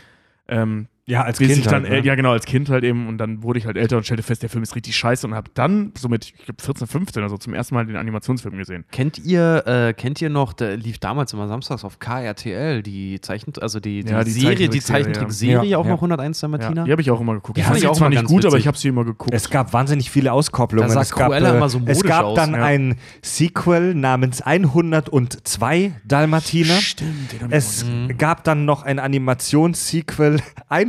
Ähm, 0.48 0.88
Ja, 1.08 1.22
als 1.22 1.38
bis 1.38 1.50
Kind 1.50 1.60
ich 1.60 1.66
dann, 1.66 1.84
halt, 1.84 1.92
ne? 1.92 1.98
äh, 2.00 2.04
ja 2.04 2.16
genau, 2.16 2.32
als 2.32 2.46
Kind 2.46 2.68
halt 2.70 2.84
eben 2.84 3.08
und 3.08 3.20
dann 3.20 3.44
wurde 3.44 3.60
ich 3.60 3.68
halt 3.68 3.78
älter 3.78 3.96
und 3.98 4.06
stellte 4.06 4.24
fest, 4.24 4.42
der 4.42 4.50
Film 4.50 4.64
ist 4.64 4.76
richtig 4.76 4.96
scheiße 4.98 5.28
und 5.28 5.36
habe 5.36 5.52
dann 5.54 5.92
so 5.96 6.10
mit, 6.10 6.26
ich 6.26 6.34
glaube 6.46 6.60
14, 6.64 6.88
15 6.88 7.22
oder 7.22 7.30
so 7.30 7.38
zum 7.38 7.54
ersten 7.54 7.76
Mal 7.76 7.86
den 7.86 7.96
Animationsfilm 7.96 8.58
gesehen. 8.58 8.86
Kennt 8.92 9.20
ihr, 9.20 9.68
äh, 9.68 9.94
kennt 9.94 10.20
ihr 10.20 10.32
noch, 10.32 10.54
der 10.54 10.78
lief 10.78 10.98
damals 10.98 11.32
immer 11.32 11.48
samstags 11.48 11.84
auf 11.84 12.00
KRTL, 12.00 12.82
die 12.82 13.22
Zeichent 13.22 13.62
also 13.62 13.80
die, 13.80 14.04
die, 14.04 14.12
Ja, 14.12 14.24
die 14.24 14.32
Serie, 14.32 14.68
die 14.68 14.82
Zeichentrickserie, 14.82 15.64
ja. 15.70 15.78
auch 15.78 15.86
Ja. 15.86 15.92
noch 15.92 16.02
101 16.02 16.42
Ja, 16.42 16.48
Dalmatiner? 16.48 16.86
die 16.86 16.92
habe 16.92 17.02
ich 17.04 17.12
auch 17.12 17.22
immer 17.22 17.36
geguckt. 17.36 17.60
Die 17.60 17.62
fand 17.62 17.78
ich 17.78 17.86
auch 17.88 17.96
zwar 17.96 18.08
immer 18.12 18.22
nicht 18.22 18.28
gut, 18.28 18.44
aber 18.44 18.54
witzig. 18.54 18.62
ich 18.62 18.68
habe 18.68 18.78
sie 18.80 18.88
immer 18.88 19.06
geguckt. 19.06 19.32
Es 19.32 19.52
gab 19.52 19.74
wahnsinnig 19.74 20.10
viele 20.10 20.34
Auskopplungen. 20.34 20.88
Da 20.88 20.94
sah 20.96 21.02
es 21.02 21.12
gab, 21.14 21.28
Cruella 21.28 21.54
äh, 21.54 21.58
immer 21.58 21.70
so 21.70 21.78
es 21.78 21.86
modisch 22.00 22.02
gab 22.10 22.24
aus, 22.26 22.36
dann 22.36 22.54
ja. 22.56 22.64
ein 22.66 22.96
Sequel 23.22 23.94
namens 23.94 24.42
102 24.42 25.94
Dalmatiner. 26.04 26.74
Stimmt, 26.74 27.32
den 27.32 27.42
hab 27.42 27.50
ich 27.50 27.56
Es 27.56 27.86
Mhm. 27.86 28.18
gab 28.18 28.44
dann 28.44 28.66
noch 28.66 28.82
ein 28.82 28.98
Animationssequel 28.98 30.40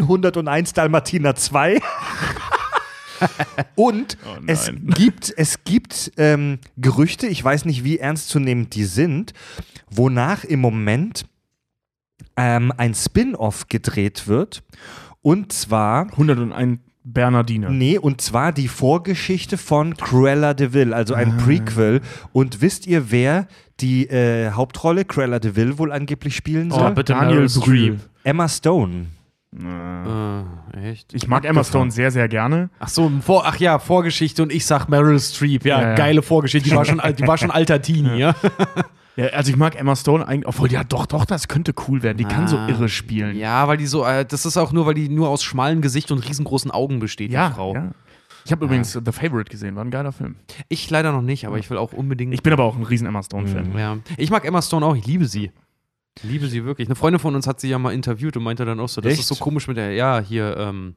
101 0.06 0.72
Dalmatiner 0.72 1.34
2. 1.34 1.78
Und 3.74 4.18
Oh 4.26 4.36
es 4.46 4.70
gibt, 4.94 5.32
es 5.36 5.64
gibt 5.64 6.12
ähm, 6.18 6.58
Gerüchte, 6.76 7.26
ich 7.26 7.42
weiß 7.42 7.64
nicht, 7.64 7.82
wie 7.84 7.98
ernstzunehmend 7.98 8.74
die 8.74 8.84
sind, 8.84 9.32
wonach 9.90 10.44
im 10.44 10.60
Moment 10.60 11.24
ähm, 12.36 12.72
ein 12.76 12.94
Spin-off 12.94 13.68
gedreht 13.68 14.28
wird. 14.28 14.62
Und 15.22 15.52
zwar 15.52 16.08
101 16.12 16.80
Bernardine. 17.04 17.70
Nee, 17.70 17.98
und 17.98 18.20
zwar 18.20 18.52
die 18.52 18.68
Vorgeschichte 18.68 19.56
von 19.56 19.96
Cruella 19.96 20.54
de 20.54 20.72
Vil, 20.74 20.92
also 20.92 21.14
ein 21.14 21.38
Ah. 21.38 21.42
Prequel. 21.44 22.00
Und 22.32 22.60
wisst 22.60 22.86
ihr, 22.86 23.10
wer 23.12 23.46
die 23.80 24.08
äh, 24.08 24.50
Hauptrolle 24.50 25.04
Cruella 25.04 25.38
de 25.38 25.54
Vil 25.56 25.78
wohl 25.78 25.92
angeblich 25.92 26.34
spielen 26.36 26.70
Oh, 26.72 26.78
soll? 26.80 26.92
bitte 26.92 27.12
Daniel 27.14 27.46
Brühl. 27.48 28.00
Emma 28.24 28.48
Stone. 28.48 29.06
Äh, 29.64 30.40
Äh, 30.78 30.90
echt? 30.90 31.14
Ich 31.14 31.26
mag 31.28 31.44
Emma 31.44 31.64
Stone 31.64 31.90
sehr, 31.90 32.10
sehr 32.10 32.28
gerne. 32.28 32.70
Ach 32.78 32.88
so, 32.88 33.10
vor, 33.22 33.44
ach 33.46 33.56
ja, 33.58 33.78
Vorgeschichte 33.78 34.42
und 34.42 34.52
ich 34.52 34.66
sag 34.66 34.88
Meryl 34.88 35.18
Streep. 35.18 35.64
Ja, 35.64 35.80
Ja, 35.80 35.88
ja. 35.90 35.94
geile 35.94 36.22
Vorgeschichte. 36.22 36.68
Die 36.68 36.76
war 36.76 36.84
schon, 36.84 37.00
die 37.18 37.26
war 37.26 37.38
schon 37.38 37.50
alter 37.50 37.80
Teenie, 37.80 38.18
ja. 38.18 38.34
Ja, 39.16 39.26
also 39.28 39.50
ich 39.50 39.56
mag 39.56 39.76
Emma 39.80 39.96
Stone 39.96 40.26
eigentlich, 40.28 40.46
obwohl 40.46 40.70
ja 40.70 40.84
doch, 40.84 41.06
doch, 41.06 41.24
das 41.24 41.48
könnte 41.48 41.72
cool 41.88 42.02
werden. 42.02 42.18
Die 42.18 42.24
kann 42.24 42.46
so 42.48 42.58
Ah. 42.58 42.68
irre 42.68 42.88
spielen. 42.90 43.34
Ja, 43.36 43.66
weil 43.66 43.78
die 43.78 43.86
so, 43.86 44.04
äh, 44.04 44.26
das 44.26 44.44
ist 44.44 44.58
auch 44.58 44.72
nur, 44.72 44.84
weil 44.84 44.92
die 44.94 45.08
nur 45.08 45.30
aus 45.30 45.42
schmalem 45.42 45.80
Gesicht 45.80 46.10
und 46.12 46.18
riesengroßen 46.18 46.70
Augen 46.70 46.98
besteht, 46.98 47.30
ja. 47.30 47.48
die 47.48 47.54
Frau. 47.54 47.74
ja. 47.74 47.92
Ich 48.44 48.52
habe 48.52 48.64
übrigens 48.66 48.92
The 48.92 49.10
Favorite 49.12 49.50
gesehen, 49.50 49.74
war 49.74 49.84
ein 49.84 49.90
geiler 49.90 50.12
Film. 50.12 50.36
Ich 50.68 50.88
leider 50.90 51.10
noch 51.10 51.22
nicht, 51.22 51.46
aber 51.48 51.58
ich 51.58 51.68
will 51.68 51.78
auch 51.78 51.92
unbedingt. 51.92 52.32
Ich 52.32 52.42
bin 52.44 52.52
aber 52.52 52.62
auch 52.62 52.76
ein 52.76 52.84
riesen 52.84 53.06
Emma 53.08 53.20
Stone-Fan. 53.22 53.76
ja. 53.76 53.96
Ich 54.18 54.30
mag 54.30 54.44
Emma 54.44 54.62
Stone 54.62 54.86
auch, 54.86 54.94
ich 54.94 55.04
liebe 55.06 55.24
sie. 55.24 55.50
Ich 56.18 56.24
liebe 56.24 56.48
sie 56.48 56.64
wirklich. 56.64 56.88
Eine 56.88 56.94
Freundin 56.96 57.20
von 57.20 57.34
uns 57.34 57.46
hat 57.46 57.60
sie 57.60 57.68
ja 57.68 57.78
mal 57.78 57.92
interviewt 57.92 58.36
und 58.36 58.42
meinte 58.42 58.64
dann 58.64 58.80
auch 58.80 58.88
so, 58.88 59.00
das 59.00 59.12
Echt? 59.12 59.20
ist 59.22 59.28
so 59.28 59.34
komisch 59.36 59.68
mit 59.68 59.76
der, 59.76 59.92
ja, 59.92 60.20
hier, 60.20 60.56
ähm, 60.56 60.94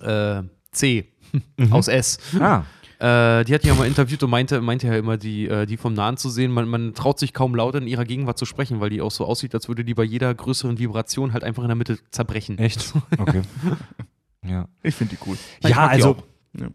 äh, 0.00 0.42
C 0.72 1.06
Mhm. 1.56 1.72
aus 1.72 1.88
S. 1.88 2.18
Ah, 2.40 2.62
Äh, 3.00 3.44
die 3.44 3.54
hat 3.54 3.62
die 3.62 3.68
ja 3.68 3.74
mal 3.74 3.86
interviewt 3.86 4.22
und 4.24 4.30
meinte, 4.30 4.60
meinte 4.60 4.88
ja 4.88 4.96
immer, 4.96 5.16
die, 5.18 5.46
äh, 5.46 5.66
die 5.66 5.76
vom 5.76 5.92
Nahen 5.94 6.16
zu 6.16 6.30
sehen, 6.30 6.50
man, 6.50 6.68
man 6.68 6.94
traut 6.94 7.18
sich 7.20 7.32
kaum 7.32 7.54
laut 7.54 7.76
in 7.76 7.86
ihrer 7.86 8.04
Gegenwart 8.04 8.38
zu 8.38 8.44
sprechen, 8.44 8.80
weil 8.80 8.90
die 8.90 9.00
auch 9.02 9.12
so 9.12 9.24
aussieht, 9.24 9.54
als 9.54 9.68
würde 9.68 9.84
die 9.84 9.94
bei 9.94 10.02
jeder 10.02 10.34
größeren 10.34 10.78
Vibration 10.80 11.32
halt 11.32 11.44
einfach 11.44 11.62
in 11.62 11.68
der 11.68 11.76
Mitte 11.76 11.98
zerbrechen. 12.10 12.58
echt? 12.58 12.92
Okay. 13.18 13.42
ja. 14.44 14.66
Ich 14.82 14.94
finde 14.96 15.14
die 15.16 15.28
cool. 15.30 15.36
Ja, 15.62 15.86
also. 15.86 16.16
Ja. 16.58 16.68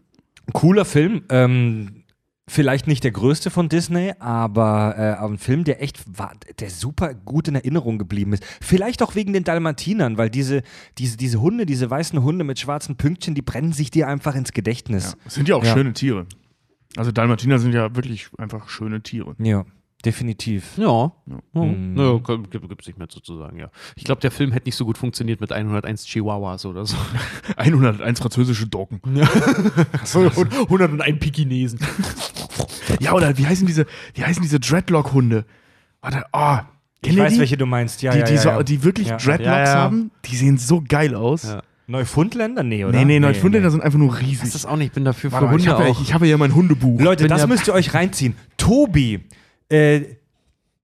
cooler 0.54 0.84
Film. 0.86 1.24
Ähm, 1.28 2.03
vielleicht 2.48 2.86
nicht 2.86 3.04
der 3.04 3.10
größte 3.10 3.50
von 3.50 3.68
Disney, 3.68 4.12
aber 4.18 4.94
äh, 4.98 5.24
ein 5.24 5.38
Film, 5.38 5.64
der 5.64 5.82
echt 5.82 6.02
war, 6.18 6.32
der 6.58 6.70
super 6.70 7.14
gut 7.14 7.48
in 7.48 7.54
Erinnerung 7.54 7.98
geblieben 7.98 8.32
ist. 8.34 8.44
Vielleicht 8.60 9.02
auch 9.02 9.14
wegen 9.14 9.32
den 9.32 9.44
Dalmatinern, 9.44 10.18
weil 10.18 10.30
diese, 10.30 10.62
diese, 10.98 11.16
diese 11.16 11.40
Hunde, 11.40 11.66
diese 11.66 11.88
weißen 11.90 12.22
Hunde 12.22 12.44
mit 12.44 12.58
schwarzen 12.58 12.96
Pünktchen, 12.96 13.34
die 13.34 13.42
brennen 13.42 13.72
sich 13.72 13.90
dir 13.90 14.08
einfach 14.08 14.34
ins 14.34 14.52
Gedächtnis. 14.52 15.16
Ja. 15.24 15.30
Sind 15.30 15.48
ja 15.48 15.56
auch 15.56 15.64
Ja. 15.64 15.72
schöne 15.72 15.92
Tiere. 15.94 16.26
Also 16.96 17.10
Dalmatiner 17.12 17.58
sind 17.58 17.72
ja 17.72 17.96
wirklich 17.96 18.28
einfach 18.38 18.68
schöne 18.68 19.02
Tiere. 19.02 19.34
Ja, 19.38 19.64
definitiv. 20.04 20.76
Ja. 20.76 21.12
Ja. 21.26 21.38
ja. 21.54 21.62
Mhm. 21.62 21.94
Naja, 21.94 22.18
gibt 22.50 22.80
es 22.80 22.86
nicht 22.86 22.98
mehr 22.98 23.08
sozusagen, 23.10 23.58
ja. 23.58 23.70
Ich 23.96 24.04
glaube, 24.04 24.20
der 24.20 24.30
Film 24.30 24.52
hätte 24.52 24.66
nicht 24.68 24.76
so 24.76 24.84
gut 24.84 24.98
funktioniert 24.98 25.40
mit 25.40 25.52
101 25.52 26.04
Chihuahuas 26.06 26.66
oder 26.66 26.86
so. 26.86 26.96
101 27.56 28.20
französische 28.20 28.66
Doggen. 28.66 29.00
101 29.04 31.16
Pikinesen. 31.20 31.80
Ja, 33.00 33.12
oder 33.12 33.36
wie 33.38 33.46
heißen 33.46 33.66
diese, 33.66 33.86
wie 34.14 34.24
heißen 34.24 34.42
diese 34.42 34.60
Dreadlock-Hunde? 34.60 35.44
Warte, 36.00 36.24
oh, 36.32 36.58
Ich 37.00 37.08
kennt 37.08 37.18
ihr 37.18 37.24
weiß, 37.24 37.32
die? 37.34 37.38
welche 37.40 37.56
du 37.56 37.66
meinst. 37.66 38.02
Ja, 38.02 38.12
die, 38.12 38.18
ja, 38.18 38.24
die, 38.24 38.34
ja, 38.34 38.40
so, 38.40 38.48
ja. 38.50 38.62
die 38.62 38.84
wirklich 38.84 39.08
Ja. 39.08 39.16
Dreadlocks 39.16 39.46
Ja, 39.46 39.64
ja. 39.64 39.74
haben, 39.74 40.10
die 40.24 40.36
sehen 40.36 40.58
so 40.58 40.82
geil 40.86 41.14
aus. 41.14 41.44
Ja. 41.44 41.62
Neufundländer? 41.86 42.62
Nee, 42.62 42.84
oder? 42.84 42.98
Nee, 42.98 43.04
nee, 43.04 43.20
Neufundländer 43.20 43.70
sind 43.70 43.82
einfach 43.82 43.98
nur 43.98 44.18
riesig. 44.18 44.40
Das 44.40 44.54
ist 44.54 44.64
auch 44.64 44.76
nicht, 44.76 44.86
ich 44.88 44.92
bin 44.92 45.04
dafür 45.04 45.30
für 45.30 45.34
Warte 45.42 45.46
ich 45.46 45.52
Hunde 45.52 45.70
habe 45.72 45.84
ja, 45.84 45.90
auch. 45.90 46.00
ich 46.00 46.14
habe 46.14 46.26
ja 46.26 46.38
mein 46.38 46.54
Hundebuch. 46.54 46.98
Leute, 46.98 47.24
bin 47.24 47.28
das 47.30 47.42
ja- 47.42 47.46
müsst 47.46 47.66
ihr 47.68 47.74
euch 47.74 47.92
reinziehen. 47.92 48.34
Tobi 48.56 49.20
äh, 49.68 50.16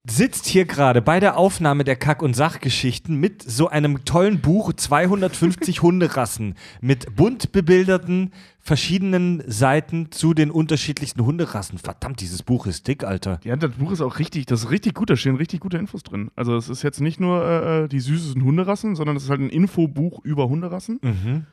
sitzt 0.08 0.46
hier 0.46 0.64
gerade 0.64 1.02
bei 1.02 1.20
der 1.20 1.36
Aufnahme 1.36 1.84
der 1.84 1.96
Kack- 1.96 2.22
und 2.22 2.34
Sachgeschichten 2.34 3.16
mit 3.16 3.42
so 3.42 3.68
einem 3.68 4.04
tollen 4.04 4.40
Buch 4.40 4.72
250 4.72 5.82
Hunderassen 5.82 6.54
mit 6.80 7.14
bunt 7.16 7.52
bebilderten 7.52 8.32
verschiedenen 8.58 9.42
Seiten 9.46 10.10
zu 10.10 10.32
den 10.32 10.50
unterschiedlichsten 10.50 11.24
Hunderassen. 11.24 11.78
Verdammt, 11.78 12.20
dieses 12.20 12.42
Buch 12.42 12.66
ist 12.66 12.88
dick, 12.88 13.04
Alter. 13.04 13.40
Ja, 13.44 13.56
das 13.56 13.72
Buch 13.72 13.92
ist 13.92 14.00
auch 14.00 14.18
richtig, 14.18 14.46
das 14.46 14.64
ist 14.64 14.70
richtig 14.70 14.94
gut, 14.94 15.10
da 15.10 15.16
stehen 15.16 15.36
richtig 15.36 15.60
gute 15.60 15.76
Infos 15.78 16.02
drin. 16.02 16.30
Also 16.34 16.56
es 16.56 16.68
ist 16.68 16.82
jetzt 16.82 17.00
nicht 17.00 17.20
nur 17.20 17.44
äh, 17.44 17.88
die 17.88 18.00
süßesten 18.00 18.42
Hunderassen, 18.42 18.96
sondern 18.96 19.16
es 19.16 19.24
ist 19.24 19.30
halt 19.30 19.40
ein 19.40 19.50
Infobuch 19.50 20.24
über 20.24 20.48
Hunderassen. 20.48 20.98
Mhm. 21.02 21.46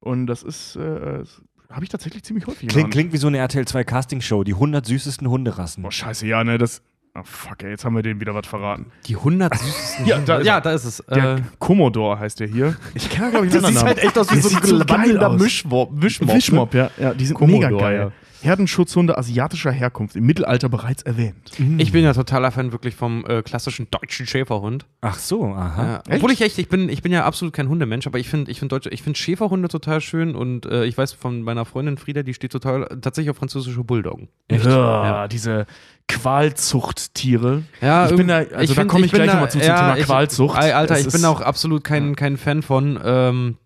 Und 0.00 0.26
das 0.26 0.42
ist, 0.42 0.76
äh, 0.76 1.24
habe 1.70 1.84
ich 1.84 1.90
tatsächlich 1.90 2.22
ziemlich 2.22 2.46
häufig. 2.46 2.68
Klingt, 2.68 2.90
klingt 2.90 3.12
wie 3.12 3.16
so 3.18 3.26
eine 3.26 3.38
RTL 3.38 3.66
2 3.66 3.84
Castingshow, 3.84 4.44
die 4.44 4.54
100 4.54 4.86
süßesten 4.86 5.28
Hunderassen. 5.28 5.82
Boah, 5.82 5.92
scheiße, 5.92 6.26
ja, 6.26 6.42
ne, 6.44 6.58
das. 6.58 6.82
Ah, 7.14 7.22
fuck, 7.24 7.62
ey, 7.62 7.70
jetzt 7.70 7.84
haben 7.84 7.96
wir 7.96 8.02
denen 8.02 8.20
wieder 8.20 8.34
was 8.34 8.46
verraten. 8.46 8.86
Die 9.06 9.16
100 9.16 9.56
süßesten 9.58 10.06
Ja, 10.06 10.18
da 10.18 10.36
ist 10.36 10.46
ja, 10.46 10.60
da 10.60 10.72
ist 10.72 10.84
es. 10.84 11.02
Der 11.08 11.36
Äh, 11.36 11.42
Commodore 11.58 12.18
heißt 12.18 12.40
der 12.40 12.46
hier. 12.46 12.76
Ich 12.94 13.08
kenne, 13.08 13.30
glaube 13.30 13.46
ich, 13.46 13.52
einen 13.54 13.62
das 13.62 13.72
sieht 13.72 13.82
halt 13.82 13.98
echt 13.98 14.18
aus 14.18 14.30
wie 14.32 14.40
so 14.40 14.54
ein 14.54 14.62
so 14.62 14.78
geil 14.78 14.88
wandelnder 14.88 15.30
aus. 15.30 15.40
Mischmob. 15.40 16.74
Ne? 16.74 16.80
ja. 16.80 16.90
ja. 16.98 17.14
Die 17.14 17.24
sind 17.24 17.36
Commodore, 17.36 17.70
mega 17.72 17.82
geil. 17.82 17.96
ja. 17.98 18.12
Herdenschutzhunde 18.46 19.18
asiatischer 19.18 19.70
Herkunft, 19.72 20.16
im 20.16 20.24
Mittelalter 20.24 20.68
bereits 20.68 21.02
erwähnt. 21.02 21.50
Ich 21.78 21.92
bin 21.92 22.04
ja 22.04 22.14
totaler 22.14 22.50
Fan 22.50 22.72
wirklich 22.72 22.94
vom 22.94 23.26
äh, 23.26 23.42
klassischen 23.42 23.88
deutschen 23.90 24.26
Schäferhund. 24.26 24.86
Ach 25.02 25.18
so, 25.18 25.44
aha. 25.46 26.02
Ja. 26.08 26.14
Obwohl 26.16 26.30
ich 26.32 26.40
echt, 26.40 26.58
ich 26.58 26.68
bin, 26.68 26.88
ich 26.88 27.02
bin 27.02 27.12
ja 27.12 27.24
absolut 27.24 27.52
kein 27.52 27.68
Hundemensch, 27.68 28.06
aber 28.06 28.18
ich 28.18 28.28
finde 28.28 28.50
ich 28.50 28.58
find 28.60 28.72
deutsche, 28.72 28.88
ich 28.90 29.02
finde 29.02 29.18
Schäferhunde 29.18 29.68
total 29.68 30.00
schön 30.00 30.34
und 30.34 30.64
äh, 30.66 30.84
ich 30.86 30.96
weiß 30.96 31.12
von 31.12 31.42
meiner 31.42 31.64
Freundin 31.66 31.98
Frieda, 31.98 32.22
die 32.22 32.32
steht 32.34 32.52
total 32.52 32.86
tatsächlich 33.02 33.30
auf 33.30 33.36
französische 33.36 33.84
Bulldoggen. 33.84 34.28
Ja, 34.50 35.28
diese 35.28 35.66
Qualzuchttiere. 36.08 37.62
Ja, 37.80 38.08
Ich 38.08 38.16
bin 38.16 38.28
da- 38.28 38.36
also 38.38 38.74
da 38.74 38.80
find- 38.80 38.90
komm 38.90 39.04
ich 39.04 39.12
gleich 39.12 39.26
noch 39.26 39.40
mal 39.40 39.48
zu 39.50 39.58
zum 39.58 39.66
Thema 39.66 39.96
Qualzucht. 39.96 40.62
Ey, 40.62 40.72
Alter, 40.72 40.94
Das 40.94 41.06
ich 41.06 41.12
bin 41.12 41.24
auch 41.24 41.40
absolut 41.40 41.84
kein, 41.84 42.14
kein, 42.14 42.16
kein 42.16 42.36
Fan 42.36 42.62
von, 42.62 42.98
ähm, 43.04 43.56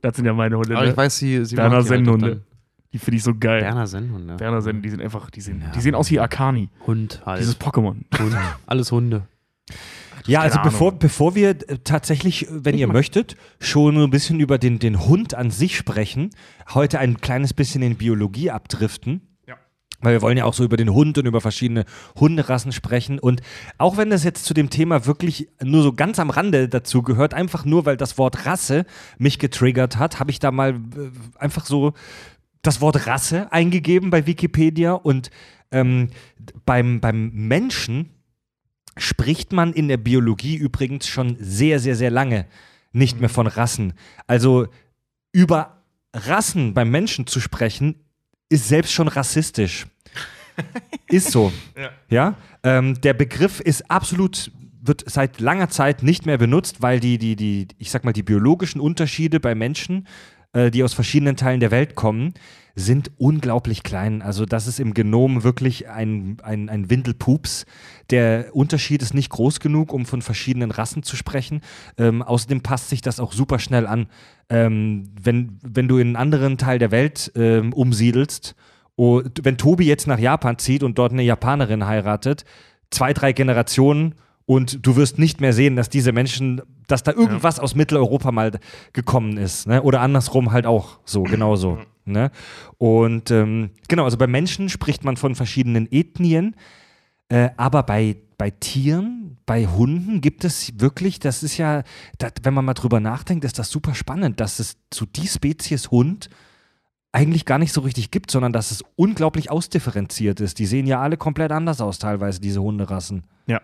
Das 0.00 0.16
sind 0.16 0.24
ja 0.26 0.32
meine 0.32 0.56
Hunde. 0.56 0.74
aber 0.76 0.84
Ne? 0.86 0.90
ich 0.90 0.96
weiß, 0.96 1.16
sie, 1.18 1.44
sie 1.44 1.56
die 1.56 1.62
halt 1.62 1.86
Sennhunde. 1.86 2.42
Die 2.94 2.98
finde 2.98 3.16
ich 3.16 3.24
so 3.24 3.34
geil. 3.34 3.60
Berner 3.60 3.88
Sennhunde. 3.88 4.36
Berner 4.36 4.62
Sennen, 4.62 4.80
die 4.80 4.88
sind 4.88 5.02
einfach, 5.02 5.28
die 5.28 5.40
sehen, 5.40 5.60
Ja. 5.66 5.72
die 5.72 5.80
sehen 5.80 5.96
aus 5.96 6.10
wie 6.12 6.20
Akani. 6.20 6.68
Hund 6.86 7.20
halt. 7.26 7.40
Dieses 7.40 7.60
Pokémon. 7.60 7.96
Hund. 8.18 8.36
Alles 8.66 8.92
Hunde. 8.92 9.26
Ja, 10.26 10.40
Keine 10.40 10.52
also 10.52 10.62
bevor, 10.62 10.88
Ahnung. 10.90 10.98
bevor 11.00 11.34
wir 11.34 11.50
äh, 11.50 11.78
tatsächlich, 11.82 12.46
äh, 12.48 12.64
wenn 12.64 12.78
ihr 12.78 12.86
möchtet, 12.86 13.36
schon 13.58 13.98
ein 13.98 14.10
bisschen 14.10 14.38
über 14.38 14.58
den, 14.58 14.78
den 14.78 15.04
Hund 15.06 15.34
an 15.34 15.50
sich 15.50 15.76
sprechen, 15.76 16.30
heute 16.72 17.00
ein 17.00 17.20
kleines 17.20 17.52
bisschen 17.52 17.82
in 17.82 17.96
Biologie 17.96 18.50
abdriften. 18.52 19.22
Ja. 19.48 19.56
Weil 20.00 20.12
wir 20.14 20.22
wollen 20.22 20.38
ja 20.38 20.44
auch 20.44 20.54
so 20.54 20.62
über 20.64 20.76
den 20.76 20.94
Hund 20.94 21.18
und 21.18 21.26
über 21.26 21.40
verschiedene 21.40 21.84
Hunderassen 22.18 22.70
sprechen. 22.72 23.18
Und 23.18 23.42
auch 23.76 23.96
wenn 23.96 24.08
das 24.08 24.22
jetzt 24.24 24.44
zu 24.44 24.54
dem 24.54 24.70
Thema 24.70 25.04
wirklich 25.04 25.48
nur 25.62 25.82
so 25.82 25.92
ganz 25.92 26.18
am 26.20 26.30
Rande 26.30 26.68
dazu 26.68 27.02
gehört, 27.02 27.34
einfach 27.34 27.64
nur 27.64 27.84
weil 27.86 27.96
das 27.96 28.16
Wort 28.16 28.46
Rasse 28.46 28.86
mich 29.18 29.38
getriggert 29.40 29.98
hat, 29.98 30.20
habe 30.20 30.30
ich 30.30 30.38
da 30.38 30.52
mal 30.52 30.70
äh, 30.74 30.76
einfach 31.38 31.66
so 31.66 31.92
das 32.66 32.80
Wort 32.80 33.06
Rasse 33.06 33.52
eingegeben 33.52 34.10
bei 34.10 34.26
Wikipedia. 34.26 34.92
Und 34.92 35.30
ähm, 35.70 36.10
beim, 36.64 37.00
beim 37.00 37.30
Menschen 37.30 38.10
spricht 38.96 39.52
man 39.52 39.72
in 39.72 39.88
der 39.88 39.96
Biologie 39.96 40.56
übrigens 40.56 41.08
schon 41.08 41.36
sehr, 41.40 41.80
sehr, 41.80 41.96
sehr 41.96 42.10
lange 42.10 42.46
nicht 42.92 43.20
mehr 43.20 43.28
von 43.28 43.46
Rassen. 43.46 43.92
Also 44.26 44.68
über 45.32 45.82
Rassen 46.14 46.74
beim 46.74 46.90
Menschen 46.90 47.26
zu 47.26 47.40
sprechen, 47.40 47.96
ist 48.48 48.68
selbst 48.68 48.92
schon 48.92 49.08
rassistisch. 49.08 49.86
ist 51.08 51.32
so. 51.32 51.52
Ja. 51.76 51.90
Ja. 52.08 52.34
Ähm, 52.62 53.00
der 53.00 53.14
Begriff 53.14 53.60
ist 53.60 53.90
absolut, 53.90 54.52
wird 54.80 55.02
seit 55.06 55.40
langer 55.40 55.68
Zeit 55.70 56.04
nicht 56.04 56.24
mehr 56.24 56.38
benutzt, 56.38 56.82
weil 56.82 57.00
die, 57.00 57.18
die, 57.18 57.34
die, 57.34 57.68
ich 57.78 57.90
sag 57.90 58.04
mal, 58.04 58.12
die 58.12 58.22
biologischen 58.22 58.80
Unterschiede 58.80 59.40
bei 59.40 59.56
Menschen, 59.56 60.06
äh, 60.54 60.70
die 60.70 60.82
aus 60.82 60.94
verschiedenen 60.94 61.36
Teilen 61.36 61.60
der 61.60 61.70
Welt 61.70 61.94
kommen, 61.94 62.32
sind 62.76 63.12
unglaublich 63.18 63.82
klein. 63.82 64.20
Also 64.22 64.46
das 64.46 64.66
ist 64.66 64.80
im 64.80 64.94
Genom 64.94 65.44
wirklich 65.44 65.88
ein, 65.88 66.38
ein, 66.42 66.68
ein 66.68 66.90
Windelpups. 66.90 67.66
Der 68.10 68.46
Unterschied 68.52 69.02
ist 69.02 69.14
nicht 69.14 69.30
groß 69.30 69.60
genug, 69.60 69.92
um 69.92 70.06
von 70.06 70.22
verschiedenen 70.22 70.70
Rassen 70.70 71.02
zu 71.02 71.16
sprechen. 71.16 71.60
Ähm, 71.98 72.22
außerdem 72.22 72.62
passt 72.62 72.88
sich 72.88 73.00
das 73.00 73.20
auch 73.20 73.32
super 73.32 73.58
schnell 73.58 73.86
an. 73.86 74.06
Ähm, 74.48 75.10
wenn, 75.20 75.58
wenn 75.62 75.86
du 75.86 75.98
in 75.98 76.08
einen 76.08 76.16
anderen 76.16 76.58
Teil 76.58 76.78
der 76.78 76.90
Welt 76.90 77.30
ähm, 77.36 77.72
umsiedelst, 77.72 78.56
oh, 78.96 79.22
wenn 79.42 79.56
Tobi 79.56 79.86
jetzt 79.86 80.08
nach 80.08 80.18
Japan 80.18 80.58
zieht 80.58 80.82
und 80.82 80.98
dort 80.98 81.12
eine 81.12 81.22
Japanerin 81.22 81.86
heiratet, 81.86 82.44
zwei, 82.90 83.12
drei 83.12 83.32
Generationen 83.32 84.16
und 84.46 84.86
du 84.86 84.96
wirst 84.96 85.18
nicht 85.18 85.40
mehr 85.40 85.52
sehen, 85.52 85.76
dass 85.76 85.88
diese 85.88 86.12
Menschen, 86.12 86.60
dass 86.86 87.02
da 87.02 87.12
irgendwas 87.12 87.56
ja. 87.56 87.62
aus 87.62 87.74
Mitteleuropa 87.74 88.30
mal 88.30 88.52
gekommen 88.92 89.36
ist. 89.38 89.66
Ne? 89.66 89.82
Oder 89.82 90.00
andersrum 90.00 90.52
halt 90.52 90.66
auch 90.66 90.98
so, 91.04 91.22
genauso. 91.22 91.78
Ne? 92.04 92.30
Und 92.78 93.30
ähm, 93.30 93.70
genau, 93.88 94.04
also 94.04 94.18
bei 94.18 94.26
Menschen 94.26 94.68
spricht 94.68 95.04
man 95.04 95.16
von 95.16 95.34
verschiedenen 95.34 95.90
Ethnien, 95.90 96.56
äh, 97.28 97.50
aber 97.56 97.82
bei, 97.82 98.16
bei 98.36 98.50
Tieren, 98.50 99.38
bei 99.46 99.66
Hunden 99.66 100.20
gibt 100.20 100.44
es 100.44 100.78
wirklich, 100.78 101.18
das 101.18 101.42
ist 101.42 101.56
ja, 101.56 101.82
das, 102.18 102.32
wenn 102.42 102.52
man 102.52 102.66
mal 102.66 102.74
drüber 102.74 103.00
nachdenkt, 103.00 103.44
ist 103.44 103.58
das 103.58 103.70
super 103.70 103.94
spannend, 103.94 104.40
dass 104.40 104.58
es 104.58 104.76
zu 104.90 105.06
die 105.06 105.26
Spezies 105.26 105.90
Hund 105.90 106.28
eigentlich 107.12 107.46
gar 107.46 107.58
nicht 107.58 107.72
so 107.72 107.80
richtig 107.80 108.10
gibt, 108.10 108.30
sondern 108.30 108.52
dass 108.52 108.72
es 108.72 108.82
unglaublich 108.96 109.50
ausdifferenziert 109.50 110.40
ist. 110.40 110.58
Die 110.58 110.66
sehen 110.66 110.86
ja 110.86 111.00
alle 111.00 111.16
komplett 111.16 111.52
anders 111.52 111.80
aus, 111.80 111.98
teilweise, 111.98 112.40
diese 112.40 112.60
Hunderassen. 112.60 113.22
Ja. 113.46 113.60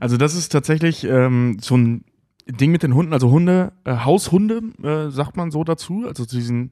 Also 0.00 0.16
das 0.16 0.34
ist 0.34 0.50
tatsächlich 0.50 1.04
ähm, 1.04 1.58
so 1.60 1.76
ein 1.76 2.04
Ding 2.50 2.72
mit 2.72 2.82
den 2.82 2.94
Hunden, 2.94 3.12
also 3.12 3.30
Hunde, 3.30 3.72
äh, 3.84 3.94
Haushunde, 3.96 4.62
äh, 4.82 5.10
sagt 5.10 5.36
man 5.36 5.50
so 5.50 5.64
dazu, 5.64 6.04
also 6.06 6.24
zu, 6.24 6.36
diesen, 6.36 6.70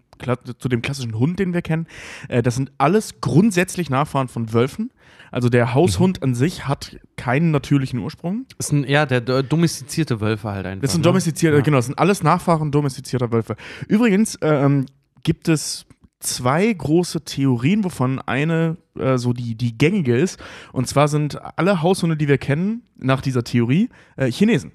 zu 0.58 0.68
dem 0.68 0.80
klassischen 0.80 1.18
Hund, 1.18 1.38
den 1.38 1.52
wir 1.52 1.60
kennen. 1.60 1.86
Äh, 2.28 2.42
das 2.42 2.54
sind 2.54 2.72
alles 2.78 3.20
grundsätzlich 3.20 3.90
Nachfahren 3.90 4.28
von 4.28 4.52
Wölfen. 4.52 4.90
Also 5.30 5.50
der 5.50 5.74
Haushund 5.74 6.20
mhm. 6.20 6.24
an 6.24 6.34
sich 6.34 6.66
hat 6.66 6.98
keinen 7.16 7.50
natürlichen 7.50 7.98
Ursprung. 7.98 8.46
Das 8.56 8.68
sind 8.68 8.88
ja 8.88 9.04
der 9.04 9.20
domestizierte 9.20 10.20
Wölfe 10.20 10.48
halt 10.50 10.64
einfach. 10.64 10.82
Das 10.82 10.92
sind 10.92 11.02
ne? 11.02 11.08
domestizierte, 11.08 11.58
ja. 11.58 11.62
genau, 11.62 11.76
das 11.76 11.86
sind 11.86 11.98
alles 11.98 12.22
Nachfahren 12.22 12.70
domestizierter 12.70 13.30
Wölfe. 13.32 13.56
Übrigens 13.86 14.38
ähm, 14.40 14.86
gibt 15.24 15.48
es 15.48 15.84
zwei 16.26 16.72
große 16.72 17.24
Theorien, 17.24 17.84
wovon 17.84 18.20
eine 18.20 18.76
äh, 18.98 19.18
so 19.18 19.32
die, 19.32 19.54
die 19.54 19.76
gängige 19.76 20.16
ist. 20.16 20.38
Und 20.72 20.88
zwar 20.88 21.08
sind 21.08 21.38
alle 21.56 21.82
Haushunde, 21.82 22.16
die 22.16 22.28
wir 22.28 22.38
kennen, 22.38 22.82
nach 22.96 23.20
dieser 23.20 23.44
Theorie, 23.44 23.88
äh, 24.16 24.30
Chinesen. 24.30 24.72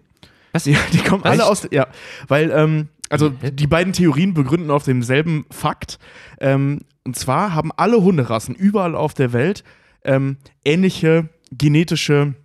Was? 0.51 0.65
Ja, 0.65 0.77
die 0.93 0.99
kommen 0.99 1.23
Was? 1.23 1.31
alle 1.31 1.45
aus. 1.45 1.67
Ja, 1.71 1.87
weil, 2.27 2.51
ähm, 2.51 2.89
also 3.09 3.29
die 3.29 3.67
beiden 3.67 3.93
Theorien 3.93 4.33
begründen 4.33 4.71
auf 4.71 4.83
demselben 4.83 5.45
Fakt. 5.49 5.99
Ähm, 6.39 6.81
und 7.03 7.15
zwar 7.15 7.53
haben 7.53 7.71
alle 7.75 8.01
Hunderassen 8.01 8.55
überall 8.55 8.95
auf 8.95 9.13
der 9.13 9.33
Welt 9.33 9.63
ähm, 10.03 10.37
ähnliche 10.63 11.29
genetische 11.51 12.35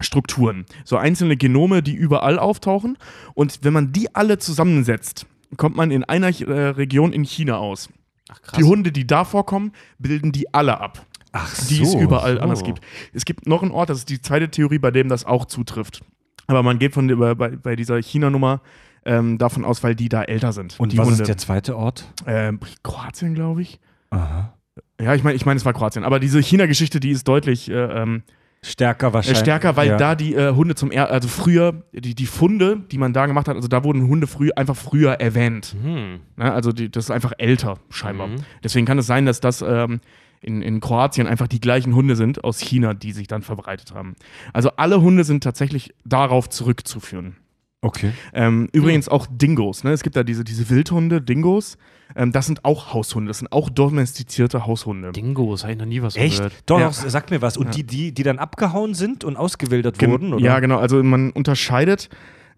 Strukturen. 0.00 0.66
So 0.84 0.96
einzelne 0.96 1.36
Genome, 1.36 1.82
die 1.82 1.94
überall 1.94 2.38
auftauchen. 2.38 2.98
Und 3.34 3.60
wenn 3.62 3.72
man 3.72 3.92
die 3.92 4.14
alle 4.14 4.38
zusammensetzt, 4.38 5.26
kommt 5.56 5.76
man 5.76 5.90
in 5.90 6.04
einer 6.04 6.28
äh, 6.28 6.68
Region 6.68 7.12
in 7.12 7.24
China 7.24 7.56
aus. 7.56 7.88
Ach, 8.28 8.42
krass. 8.42 8.58
Die 8.58 8.64
Hunde, 8.64 8.92
die 8.92 9.06
da 9.06 9.24
vorkommen, 9.24 9.72
bilden 9.98 10.32
die 10.32 10.52
alle 10.52 10.80
ab. 10.80 11.06
Ach 11.32 11.54
die 11.66 11.76
so, 11.76 11.84
es 11.84 11.94
überall 11.94 12.36
so. 12.36 12.40
anders 12.40 12.64
gibt. 12.64 12.80
Es 13.12 13.24
gibt 13.24 13.46
noch 13.46 13.62
einen 13.62 13.70
Ort, 13.70 13.90
das 13.90 13.98
ist 13.98 14.08
die 14.08 14.20
zweite 14.20 14.50
Theorie, 14.50 14.78
bei 14.78 14.90
dem 14.90 15.08
das 15.08 15.24
auch 15.24 15.44
zutrifft. 15.44 16.02
Aber 16.46 16.62
man 16.62 16.78
geht 16.78 16.94
von 16.94 17.06
bei, 17.18 17.34
bei 17.34 17.76
dieser 17.76 18.00
China-Nummer 18.00 18.62
ähm, 19.04 19.38
davon 19.38 19.64
aus, 19.64 19.82
weil 19.82 19.94
die 19.94 20.08
da 20.08 20.22
älter 20.22 20.52
sind. 20.52 20.78
Und 20.80 20.92
die 20.92 20.98
was 20.98 21.06
Hunde. 21.06 21.22
ist 21.22 21.28
der 21.28 21.36
zweite 21.36 21.76
Ort? 21.76 22.06
Ähm, 22.26 22.60
Kroatien, 22.82 23.34
glaube 23.34 23.62
ich. 23.62 23.80
Aha. 24.10 24.54
Ja, 25.00 25.14
ich 25.14 25.22
meine, 25.22 25.36
ich 25.36 25.46
mein, 25.46 25.56
es 25.56 25.64
war 25.64 25.74
Kroatien. 25.74 26.04
Aber 26.04 26.18
diese 26.18 26.40
China-Geschichte, 26.40 27.00
die 27.00 27.10
ist 27.10 27.28
deutlich 27.28 27.70
äh, 27.70 27.74
ähm, 27.74 28.22
Stärker 28.62 29.12
wahrscheinlich. 29.12 29.38
Äh, 29.40 29.44
stärker, 29.44 29.76
weil 29.76 29.88
ja. 29.88 29.96
da 29.96 30.14
die 30.14 30.34
äh, 30.34 30.52
Hunde 30.52 30.74
zum 30.74 30.90
er 30.90 31.10
also 31.10 31.28
früher, 31.28 31.84
die, 31.92 32.14
die 32.14 32.26
Funde, 32.26 32.80
die 32.90 32.98
man 32.98 33.12
da 33.12 33.26
gemacht 33.26 33.46
hat, 33.46 33.56
also 33.56 33.68
da 33.68 33.84
wurden 33.84 34.08
Hunde 34.08 34.26
früh 34.26 34.50
einfach 34.56 34.76
früher 34.76 35.12
erwähnt. 35.12 35.76
Mhm. 35.80 36.20
Ja, 36.36 36.54
also 36.54 36.72
die, 36.72 36.90
das 36.90 37.04
ist 37.04 37.10
einfach 37.10 37.32
älter, 37.38 37.78
scheinbar. 37.90 38.28
Mhm. 38.28 38.36
Deswegen 38.64 38.84
kann 38.84 38.98
es 38.98 39.06
sein, 39.06 39.26
dass 39.26 39.40
das 39.40 39.62
ähm, 39.62 40.00
in, 40.40 40.62
in 40.62 40.80
Kroatien 40.80 41.26
einfach 41.26 41.46
die 41.46 41.60
gleichen 41.60 41.94
Hunde 41.94 42.16
sind 42.16 42.42
aus 42.42 42.58
China, 42.58 42.94
die 42.94 43.12
sich 43.12 43.28
dann 43.28 43.42
verbreitet 43.42 43.94
haben. 43.94 44.16
Also 44.52 44.70
alle 44.76 45.00
Hunde 45.00 45.24
sind 45.24 45.44
tatsächlich 45.44 45.94
darauf 46.04 46.48
zurückzuführen. 46.48 47.36
Okay. 47.80 48.12
Ähm, 48.32 48.68
übrigens 48.72 49.06
mhm. 49.06 49.12
auch 49.12 49.26
Dingos. 49.30 49.84
Ne? 49.84 49.92
Es 49.92 50.02
gibt 50.02 50.16
da 50.16 50.24
diese, 50.24 50.42
diese 50.42 50.68
Wildhunde, 50.68 51.22
Dingos. 51.22 51.78
Ähm, 52.16 52.32
das 52.32 52.46
sind 52.46 52.64
auch 52.64 52.92
Haushunde. 52.92 53.28
Das 53.28 53.38
sind 53.38 53.52
auch 53.52 53.70
domestizierte 53.70 54.66
Haushunde. 54.66 55.12
Dingos, 55.12 55.62
habe 55.62 55.74
ich 55.74 55.78
noch 55.78 55.86
nie 55.86 56.02
was 56.02 56.16
Echt? 56.16 56.38
gehört. 56.38 56.54
Doch, 56.66 56.80
ja. 56.80 56.90
sag 56.90 57.30
mir 57.30 57.40
was. 57.40 57.56
Und 57.56 57.66
ja. 57.66 57.70
die, 57.72 57.84
die, 57.84 58.12
die 58.12 58.22
dann 58.24 58.38
abgehauen 58.38 58.94
sind 58.94 59.22
und 59.22 59.36
ausgewildert 59.36 59.98
Gen 59.98 60.10
wurden? 60.10 60.34
Oder? 60.34 60.44
Ja, 60.44 60.58
genau. 60.58 60.78
Also 60.78 61.02
man 61.02 61.30
unterscheidet 61.30 62.08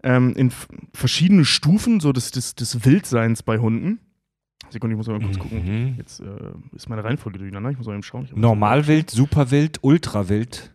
ähm, 0.03 0.33
in 0.35 0.51
verschiedene 0.93 1.45
Stufen 1.45 1.99
so 1.99 2.11
des, 2.13 2.31
des, 2.31 2.55
des 2.55 2.83
Wildseins 2.85 3.43
bei 3.43 3.59
Hunden. 3.59 3.99
Sekunde, 4.69 4.95
ich 4.95 4.97
muss 4.97 5.07
mal 5.07 5.19
kurz 5.19 5.37
mhm. 5.37 5.41
gucken. 5.41 5.95
Jetzt 5.97 6.21
äh, 6.21 6.25
ist 6.75 6.89
meine 6.89 7.03
Reihenfolge 7.03 7.37
durcheinander. 7.37 7.69
Ich 7.69 7.77
muss 7.77 7.85
mal 7.85 7.93
eben 7.93 8.03
schauen. 8.03 8.27
Normalwild, 8.33 9.11
Superwild, 9.11 9.79
Ultrawild. 9.81 10.73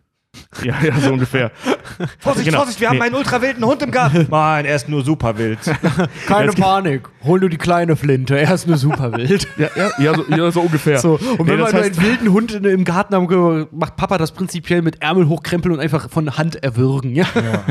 Ja, 0.63 0.75
ja, 0.83 0.99
so 0.99 1.13
ungefähr. 1.13 1.51
Vorsicht, 2.19 2.45
genau. 2.45 2.59
Vorsicht, 2.59 2.79
wir 2.79 2.89
nee. 2.89 2.95
haben 2.95 3.01
einen 3.01 3.15
ultrawilden 3.15 3.63
Hund 3.65 3.81
im 3.81 3.91
Garten. 3.91 4.27
Nein, 4.31 4.65
er 4.65 4.75
ist 4.75 4.89
nur 4.89 5.03
superwild. 5.03 5.59
Keine 6.25 6.51
Panik. 6.51 7.09
Hol 7.23 7.39
nur 7.39 7.49
die 7.49 7.57
kleine 7.57 7.95
Flinte, 7.95 8.39
er 8.39 8.53
ist 8.53 8.67
nur 8.67 8.77
superwild. 8.77 9.47
ja, 9.57 9.69
ja, 9.75 9.91
ja, 9.99 10.15
so, 10.15 10.25
ja, 10.29 10.51
so 10.51 10.61
ungefähr. 10.61 10.99
So, 10.99 11.13
und 11.13 11.41
nee, 11.41 11.51
wenn 11.51 11.59
man 11.59 11.71
nur 11.71 11.81
einen 11.81 12.01
wilden 12.01 12.31
Hund 12.31 12.51
im 12.53 12.83
Garten 12.83 13.15
haben, 13.15 13.67
macht 13.71 13.95
Papa 13.95 14.17
das 14.17 14.31
prinzipiell 14.31 14.81
mit 14.81 15.01
Ärmel 15.01 15.27
hochkrempeln 15.27 15.73
und 15.73 15.79
einfach 15.79 16.09
von 16.09 16.37
Hand 16.37 16.63
erwürgen. 16.63 17.13
Ja. 17.13 17.25
ja. 17.35 17.63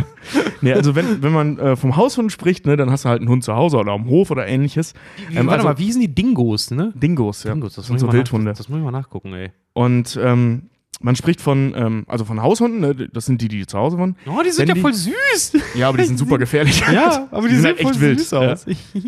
nee, 0.60 0.72
also 0.72 0.94
wenn, 0.94 1.22
wenn 1.22 1.32
man 1.32 1.58
äh, 1.58 1.76
vom 1.76 1.96
Haushund 1.96 2.32
spricht, 2.32 2.66
ne, 2.66 2.76
dann 2.76 2.90
hast 2.90 3.04
du 3.04 3.08
halt 3.08 3.20
einen 3.20 3.30
Hund 3.30 3.44
zu 3.44 3.54
Hause 3.54 3.78
oder 3.78 3.92
am 3.92 4.06
Hof 4.08 4.30
oder 4.30 4.46
ähnliches. 4.46 4.94
Ähm, 5.30 5.46
warte 5.46 5.52
also, 5.52 5.68
mal, 5.68 5.78
wie 5.78 5.92
sind 5.92 6.02
die 6.02 6.14
Dingos, 6.14 6.70
ne? 6.70 6.92
Dingos, 6.94 7.44
ja. 7.44 7.52
Dingos, 7.52 7.74
das 7.74 7.86
sind 7.86 7.98
so 7.98 8.12
Wildhunde. 8.12 8.52
Das 8.52 8.68
muss 8.68 8.78
ich 8.78 8.84
mal 8.84 8.90
nachgucken, 8.90 9.32
ey. 9.34 9.52
Und 9.72 10.18
ähm, 10.22 10.70
man 11.00 11.16
spricht 11.16 11.40
von, 11.40 11.74
ähm, 11.76 12.04
also 12.08 12.24
von 12.24 12.42
Haushunden, 12.42 12.80
ne? 12.80 12.94
das 12.94 13.26
sind 13.26 13.40
die, 13.40 13.48
die 13.48 13.66
zu 13.66 13.78
Hause 13.78 13.98
wohnen. 13.98 14.16
Oh, 14.26 14.42
die 14.42 14.50
sind 14.50 14.68
Wenn 14.68 14.76
ja 14.76 14.82
voll 14.82 14.94
süß. 14.94 15.52
Ja, 15.74 15.88
aber 15.88 15.98
die 15.98 16.04
sind 16.04 16.18
super 16.18 16.38
gefährlich. 16.38 16.82
ja, 16.92 17.28
aber 17.30 17.48
die, 17.48 17.54
die 17.54 17.60
sind, 17.60 17.66
halt 17.66 17.80
echt 17.80 18.00
wild. 18.00 18.32
Aus. 18.32 18.66
Ja. 18.66 19.02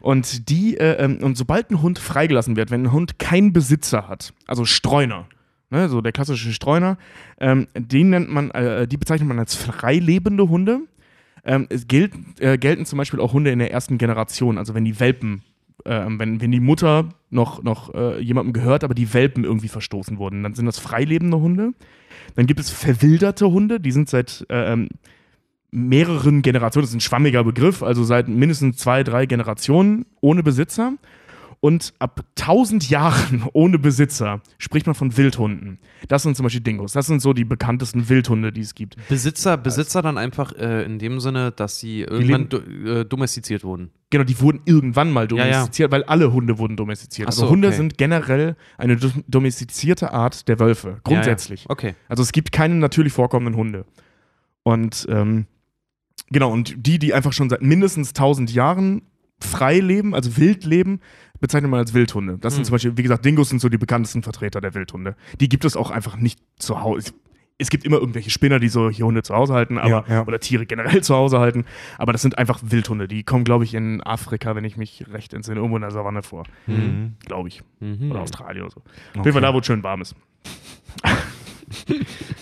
Und 0.00 0.48
die, 0.48 0.76
äh, 0.78 1.04
ähm, 1.04 1.18
und 1.22 1.36
sobald 1.36 1.70
ein 1.70 1.82
Hund 1.82 1.98
freigelassen 1.98 2.56
wird, 2.56 2.70
wenn 2.70 2.84
ein 2.84 2.92
Hund 2.92 3.18
keinen 3.18 3.52
Besitzer 3.52 4.08
hat, 4.08 4.32
also 4.46 4.64
Streuner, 4.64 5.26
ne, 5.70 5.88
so 5.88 6.00
der 6.00 6.12
klassische 6.12 6.52
Streuner, 6.52 6.96
ähm, 7.38 7.66
den 7.76 8.10
nennt 8.10 8.30
man, 8.30 8.50
äh, 8.52 8.88
die 8.88 8.96
bezeichnet 8.96 9.28
man 9.28 9.38
als 9.38 9.54
freilebende 9.54 10.48
Hunde. 10.48 10.80
Ähm, 11.44 11.66
es 11.68 11.86
gilt, 11.88 12.14
äh, 12.40 12.56
gelten 12.56 12.86
zum 12.86 12.96
Beispiel 12.96 13.20
auch 13.20 13.34
Hunde 13.34 13.50
in 13.50 13.58
der 13.58 13.70
ersten 13.70 13.98
Generation, 13.98 14.56
also 14.56 14.74
wenn 14.74 14.84
die 14.84 14.98
Welpen 14.98 15.42
äh, 15.84 16.04
wenn, 16.06 16.40
wenn 16.40 16.50
die 16.50 16.60
Mutter 16.60 17.08
noch, 17.30 17.62
noch 17.62 17.94
äh, 17.94 18.20
jemandem 18.20 18.52
gehört, 18.52 18.84
aber 18.84 18.94
die 18.94 19.12
Welpen 19.12 19.44
irgendwie 19.44 19.68
verstoßen 19.68 20.18
wurden, 20.18 20.42
dann 20.42 20.54
sind 20.54 20.66
das 20.66 20.78
freilebende 20.78 21.38
Hunde. 21.38 21.72
Dann 22.36 22.46
gibt 22.46 22.60
es 22.60 22.70
verwilderte 22.70 23.50
Hunde, 23.50 23.80
die 23.80 23.92
sind 23.92 24.08
seit 24.08 24.46
äh, 24.48 24.72
ähm, 24.72 24.88
mehreren 25.70 26.42
Generationen, 26.42 26.84
das 26.84 26.90
ist 26.90 26.96
ein 26.96 27.00
schwammiger 27.00 27.42
Begriff, 27.42 27.82
also 27.82 28.04
seit 28.04 28.28
mindestens 28.28 28.76
zwei, 28.76 29.02
drei 29.02 29.26
Generationen 29.26 30.06
ohne 30.20 30.42
Besitzer. 30.42 30.94
Und 31.64 31.94
ab 31.98 32.20
1000 32.38 32.90
Jahren 32.90 33.42
ohne 33.54 33.78
Besitzer 33.78 34.42
spricht 34.58 34.84
man 34.84 34.94
von 34.94 35.16
Wildhunden. 35.16 35.78
Das 36.08 36.22
sind 36.22 36.36
zum 36.36 36.44
Beispiel 36.44 36.60
Dingos. 36.60 36.92
Das 36.92 37.06
sind 37.06 37.22
so 37.22 37.32
die 37.32 37.46
bekanntesten 37.46 38.10
Wildhunde, 38.10 38.52
die 38.52 38.60
es 38.60 38.74
gibt. 38.74 38.96
Besitzer, 39.08 39.56
Besitzer 39.56 40.02
dann 40.02 40.18
einfach 40.18 40.52
äh, 40.52 40.84
in 40.84 40.98
dem 40.98 41.20
Sinne, 41.20 41.52
dass 41.52 41.78
sie 41.78 42.02
irgendwann 42.02 42.50
do, 42.50 42.58
äh, 42.58 43.06
domestiziert 43.06 43.64
wurden. 43.64 43.92
Genau, 44.10 44.24
die 44.24 44.38
wurden 44.40 44.60
irgendwann 44.66 45.10
mal 45.10 45.26
domestiziert, 45.26 45.78
ja, 45.78 45.86
ja. 45.86 45.90
weil 45.90 46.04
alle 46.04 46.34
Hunde 46.34 46.58
wurden 46.58 46.76
domestiziert. 46.76 47.28
Also 47.28 47.38
so, 47.38 47.42
also 47.44 47.52
Hunde 47.54 47.68
okay. 47.68 47.78
sind 47.78 47.96
generell 47.96 48.56
eine 48.76 48.98
domestizierte 49.26 50.12
Art 50.12 50.46
der 50.48 50.60
Wölfe, 50.60 51.00
grundsätzlich. 51.02 51.62
Ja, 51.62 51.70
okay. 51.70 51.94
Also 52.08 52.22
es 52.22 52.32
gibt 52.32 52.52
keine 52.52 52.74
natürlich 52.74 53.14
vorkommenden 53.14 53.56
Hunde. 53.56 53.86
Und 54.64 55.06
ähm, 55.08 55.46
genau, 56.28 56.52
und 56.52 56.86
die, 56.86 56.98
die 56.98 57.14
einfach 57.14 57.32
schon 57.32 57.48
seit 57.48 57.62
mindestens 57.62 58.10
1000 58.10 58.52
Jahren 58.52 59.00
frei 59.40 59.78
leben, 59.78 60.14
also 60.14 60.36
wild 60.36 60.64
leben, 60.64 61.00
bezeichnet 61.44 61.70
man 61.70 61.80
als 61.80 61.92
Wildhunde. 61.92 62.38
Das 62.40 62.54
mhm. 62.54 62.56
sind 62.56 62.64
zum 62.64 62.72
Beispiel, 62.72 62.96
wie 62.96 63.02
gesagt, 63.02 63.22
Dingos 63.22 63.50
sind 63.50 63.60
so 63.60 63.68
die 63.68 63.76
bekanntesten 63.76 64.22
Vertreter 64.22 64.62
der 64.62 64.72
Wildhunde. 64.74 65.14
Die 65.40 65.50
gibt 65.50 65.66
es 65.66 65.76
auch 65.76 65.90
einfach 65.90 66.16
nicht 66.16 66.40
zu 66.58 66.80
Hause. 66.80 67.12
Es 67.58 67.68
gibt 67.68 67.84
immer 67.84 67.98
irgendwelche 67.98 68.30
Spinner, 68.30 68.58
die 68.58 68.68
so 68.68 68.88
hier 68.88 69.04
Hunde 69.04 69.22
zu 69.22 69.34
Hause 69.34 69.52
halten, 69.52 69.76
aber, 69.76 69.88
ja, 69.88 70.04
ja. 70.08 70.26
oder 70.26 70.40
Tiere 70.40 70.64
generell 70.64 71.02
zu 71.02 71.14
Hause 71.14 71.40
halten. 71.40 71.66
Aber 71.98 72.12
das 72.12 72.22
sind 72.22 72.38
einfach 72.38 72.60
Wildhunde. 72.62 73.08
Die 73.08 73.24
kommen, 73.24 73.44
glaube 73.44 73.64
ich, 73.64 73.74
in 73.74 74.02
Afrika, 74.02 74.56
wenn 74.56 74.64
ich 74.64 74.78
mich 74.78 75.04
recht 75.12 75.34
entsinne, 75.34 75.58
irgendwo 75.58 75.76
in 75.76 75.82
der 75.82 75.90
Savanne 75.90 76.22
vor. 76.22 76.44
Mhm. 76.66 77.16
Glaube 77.26 77.48
ich. 77.48 77.62
Mhm. 77.80 78.10
Oder 78.10 78.22
Australien 78.22 78.62
oder 78.62 78.72
so. 78.72 78.80
Okay. 78.80 79.20
Auf 79.20 79.26
jeden 79.26 79.32
Fall 79.34 79.42
da, 79.42 79.52
wo 79.52 79.58
es 79.58 79.66
schön 79.66 79.82
warm 79.82 80.00
ist. 80.00 80.16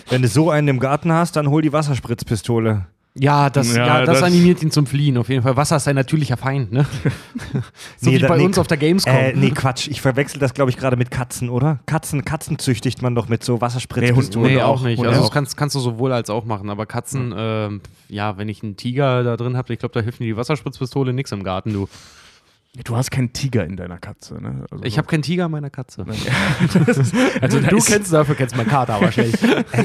Wenn 0.09 0.23
du 0.23 0.29
so 0.29 0.51
einen 0.51 0.69
im 0.69 0.79
Garten 0.79 1.11
hast, 1.11 1.35
dann 1.35 1.49
hol 1.49 1.61
die 1.61 1.73
Wasserspritzpistole. 1.73 2.87
Ja, 3.15 3.51
das, 3.51 3.75
Ja, 3.75 3.87
ja, 3.87 4.05
das, 4.07 4.21
das- 4.21 4.23
animiert 4.23 4.63
ihn 4.63 4.71
zum 4.71 4.87
Fliehen 4.87 5.19
auf 5.19 5.29
jeden 5.29 5.43
Fall. 5.43 5.55
Wasser 5.57 5.77
ist 5.77 5.85
sein 5.85 5.97
natürlicher 5.97 6.39
Feind, 6.39 6.73
ne? 6.73 6.87
so 7.99 8.09
Nee, 8.09 8.17
wie 8.17 8.19
da- 8.21 8.29
bei 8.29 8.39
nee, 8.39 8.45
uns 8.45 8.59
auf 8.59 8.67
der 8.67 8.79
Gamescom. 8.79 9.15
Äh, 9.15 9.35
nee, 9.35 9.51
Quatsch. 9.51 9.89
Ich 9.89 10.01
verwechsel 10.01 10.39
das, 10.41 10.55
glaube 10.55 10.71
ich, 10.71 10.79
gerade 10.79 10.97
mit 10.97 11.11
Katzen, 11.11 11.51
oder? 11.51 11.81
Katzen, 11.85 12.25
Katzen 12.25 12.59
züchtigt 12.59 13.03
man 13.03 13.15
doch 13.15 13.29
mit 13.29 13.45
so 13.45 13.61
Wasserspritzpistolen. 13.61 14.49
Nee, 14.49 14.55
Hunde 14.55 14.67
auch 14.67 14.81
auch. 14.81 14.85
nicht. 14.87 14.99
Also 15.05 15.21
auch. 15.21 15.25
das 15.25 15.31
kannst, 15.31 15.57
kannst 15.59 15.75
du 15.75 15.81
sowohl 15.81 16.11
als 16.13 16.31
auch 16.31 16.47
machen. 16.47 16.71
Aber 16.71 16.87
Katzen, 16.87 17.35
ähm, 17.37 17.81
ja, 18.09 18.39
wenn 18.39 18.49
ich 18.49 18.63
einen 18.63 18.77
Tiger 18.79 19.23
da 19.25 19.37
drin 19.37 19.59
habe, 19.59 19.73
ich 19.75 19.79
glaube, 19.79 19.93
da 19.93 20.01
hilft 20.01 20.21
mir 20.21 20.27
die 20.27 20.37
Wasserspritzpistole 20.39 21.13
nix 21.13 21.33
im 21.33 21.43
Garten, 21.45 21.73
du. 21.75 21.89
Du 22.85 22.97
hast 22.97 23.11
keinen 23.11 23.35
Tiger 23.35 23.67
in 23.67 23.77
deiner 23.77 23.99
Katze, 23.99 24.41
ne? 24.41 24.65
Also 24.71 24.83
Ich 24.85 24.97
habe 24.97 25.07
keinen 25.07 25.21
Tiger 25.21 25.45
in 25.45 25.51
meiner 25.51 25.69
Katze. 25.69 26.07
also 27.43 27.61
du 27.69 27.77
kennst 27.85 28.11
dafür 28.15 28.35
kennst 28.35 28.57
meinen 28.57 28.69
Kater 28.71 28.99
wahrscheinlich. 28.99 29.35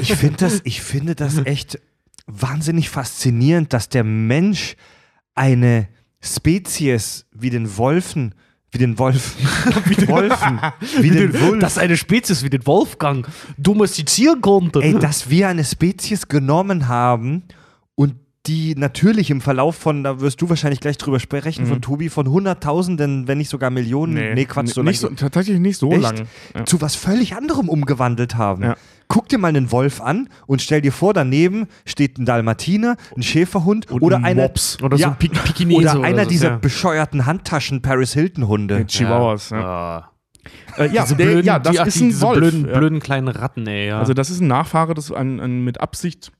Ich 0.00 0.14
finde 0.14 0.38
das, 0.38 0.62
ich 0.64 0.80
finde 0.80 1.14
das 1.14 1.36
echt 1.44 1.78
wahnsinnig 2.28 2.90
faszinierend, 2.90 3.72
dass 3.72 3.88
der 3.88 4.04
Mensch 4.04 4.76
eine 5.34 5.88
Spezies 6.20 7.26
wie 7.32 7.50
den 7.50 7.76
Wolfen, 7.76 8.34
wie 8.70 8.78
den 8.78 8.98
Wolf, 8.98 9.36
wie 9.86 9.94
den 9.94 10.08
Wolfen, 10.08 10.60
wie 11.00 11.10
den 11.10 11.40
Wolf, 11.40 11.60
Dass 11.60 11.78
eine 11.78 11.96
Spezies 11.96 12.42
wie 12.42 12.50
den 12.50 12.66
Wolfgang 12.66 13.26
domestizieren 13.56 14.40
konnte. 14.40 14.80
ey, 14.80 14.98
dass 14.98 15.30
wir 15.30 15.48
eine 15.48 15.64
Spezies 15.64 16.28
genommen 16.28 16.88
haben 16.88 17.44
und 17.94 18.14
die 18.46 18.74
natürlich 18.74 19.30
im 19.30 19.40
Verlauf 19.40 19.76
von, 19.76 20.02
da 20.04 20.20
wirst 20.20 20.40
du 20.40 20.48
wahrscheinlich 20.48 20.80
gleich 20.80 20.96
drüber 20.96 21.20
sprechen, 21.20 21.66
von 21.66 21.82
Tobi, 21.82 22.08
von 22.08 22.28
Hunderttausenden, 22.28 23.28
wenn 23.28 23.38
nicht 23.38 23.50
sogar 23.50 23.68
Millionen, 23.68 24.34
nee, 24.34 24.44
Quatsch, 24.46 24.68
so 24.68 24.82
nicht 24.82 25.00
so, 25.00 25.08
tatsächlich 25.08 25.58
nicht 25.60 25.76
so 25.78 25.90
Echt? 25.92 26.00
lang. 26.02 26.26
Ja. 26.56 26.64
zu 26.64 26.80
was 26.80 26.94
völlig 26.94 27.34
anderem 27.34 27.68
umgewandelt 27.68 28.36
haben. 28.36 28.62
Ja. 28.62 28.76
Guck 29.08 29.28
dir 29.28 29.38
mal 29.38 29.48
einen 29.48 29.72
Wolf 29.72 30.00
an 30.02 30.28
und 30.46 30.60
stell 30.60 30.82
dir 30.82 30.92
vor, 30.92 31.14
daneben 31.14 31.66
steht 31.86 32.18
ein 32.18 32.26
Dalmatiner, 32.26 32.96
ein 33.16 33.22
Schäferhund 33.22 33.90
Und 33.90 34.02
oder 34.02 34.18
ein 34.18 34.24
einer 34.26 34.42
Mops. 34.42 34.78
Oder 34.82 34.96
so 34.98 35.02
ja, 35.02 35.08
ein 35.10 35.16
Pik 35.18 35.32
Pikinese 35.44 35.80
oder 35.80 35.98
oder 36.00 36.04
einer 36.08 36.24
so, 36.24 36.28
dieser 36.30 36.48
ja. 36.50 36.56
bescheuerten 36.58 37.24
Handtaschen 37.26 37.80
Paris 37.80 38.12
Hilton 38.12 38.48
Hunde. 38.48 38.78
Mit 38.78 38.88
Chihuahuas. 38.88 39.50
Ja, 39.50 39.58
Ah. 39.58 40.12
Äh, 40.78 40.90
ja, 40.92 41.04
der, 41.04 41.14
blöden, 41.14 41.44
ja 41.44 41.58
das 41.58 41.72
die, 41.76 41.82
ist 41.88 41.94
die, 42.00 42.04
ein 42.04 42.08
diese 42.10 42.20
Wolf. 42.22 42.38
blöden, 42.38 42.68
ja. 42.68 42.78
blöden 42.78 43.00
kleinen 43.00 43.28
Ratten, 43.28 43.66
ey. 43.66 43.88
Ja. 43.88 43.98
Also 43.98 44.14
das 44.14 44.30
ist 44.30 44.40
ein 44.40 44.46
Nachfahre 44.46 44.94
des, 44.94 45.10
ein, 45.12 45.40
ein 45.40 45.64
mit 45.64 45.80
Absicht 45.80 46.30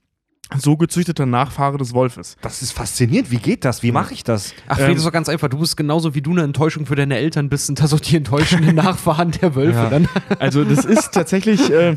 so 0.56 0.78
gezüchteter 0.78 1.26
Nachfahre 1.26 1.76
des 1.76 1.92
Wolfes. 1.92 2.36
Das 2.40 2.62
ist 2.62 2.72
faszinierend. 2.72 3.30
Wie 3.30 3.36
geht 3.36 3.66
das? 3.66 3.82
Wie 3.82 3.92
mache 3.92 4.14
ich 4.14 4.24
das? 4.24 4.54
Ach, 4.66 4.76
Fred, 4.76 4.86
Ähm, 4.88 4.92
das 4.94 4.98
ist 5.02 5.06
doch 5.06 5.12
ganz 5.12 5.28
einfach. 5.28 5.48
Du 5.48 5.58
bist 5.58 5.76
genauso 5.76 6.14
wie 6.14 6.22
du 6.22 6.30
eine 6.30 6.42
Enttäuschung 6.42 6.86
für 6.86 6.96
deine 6.96 7.16
Eltern 7.18 7.50
bist, 7.50 7.66
sind 7.66 7.80
das 7.80 7.92
auch 7.92 8.00
die 8.00 8.16
enttäuschenden 8.16 8.74
Nachfahren 8.76 9.30
der 9.30 9.54
Wölfe 9.54 9.78
Ja. 9.78 9.90
dann. 9.90 10.08
Also 10.38 10.64
das 10.64 10.86
ist 10.86 11.12
tatsächlich 11.12 11.70
äh, 11.70 11.96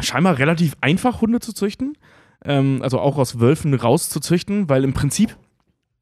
scheinbar 0.00 0.38
relativ 0.38 0.74
einfach, 0.80 1.20
Hunde 1.20 1.40
zu 1.40 1.52
züchten. 1.52 1.96
Ähm, 2.44 2.80
also 2.82 2.98
auch 2.98 3.18
aus 3.18 3.40
Wölfen 3.40 3.74
rauszuzüchten, 3.74 4.68
weil 4.68 4.84
im 4.84 4.92
Prinzip, 4.92 5.36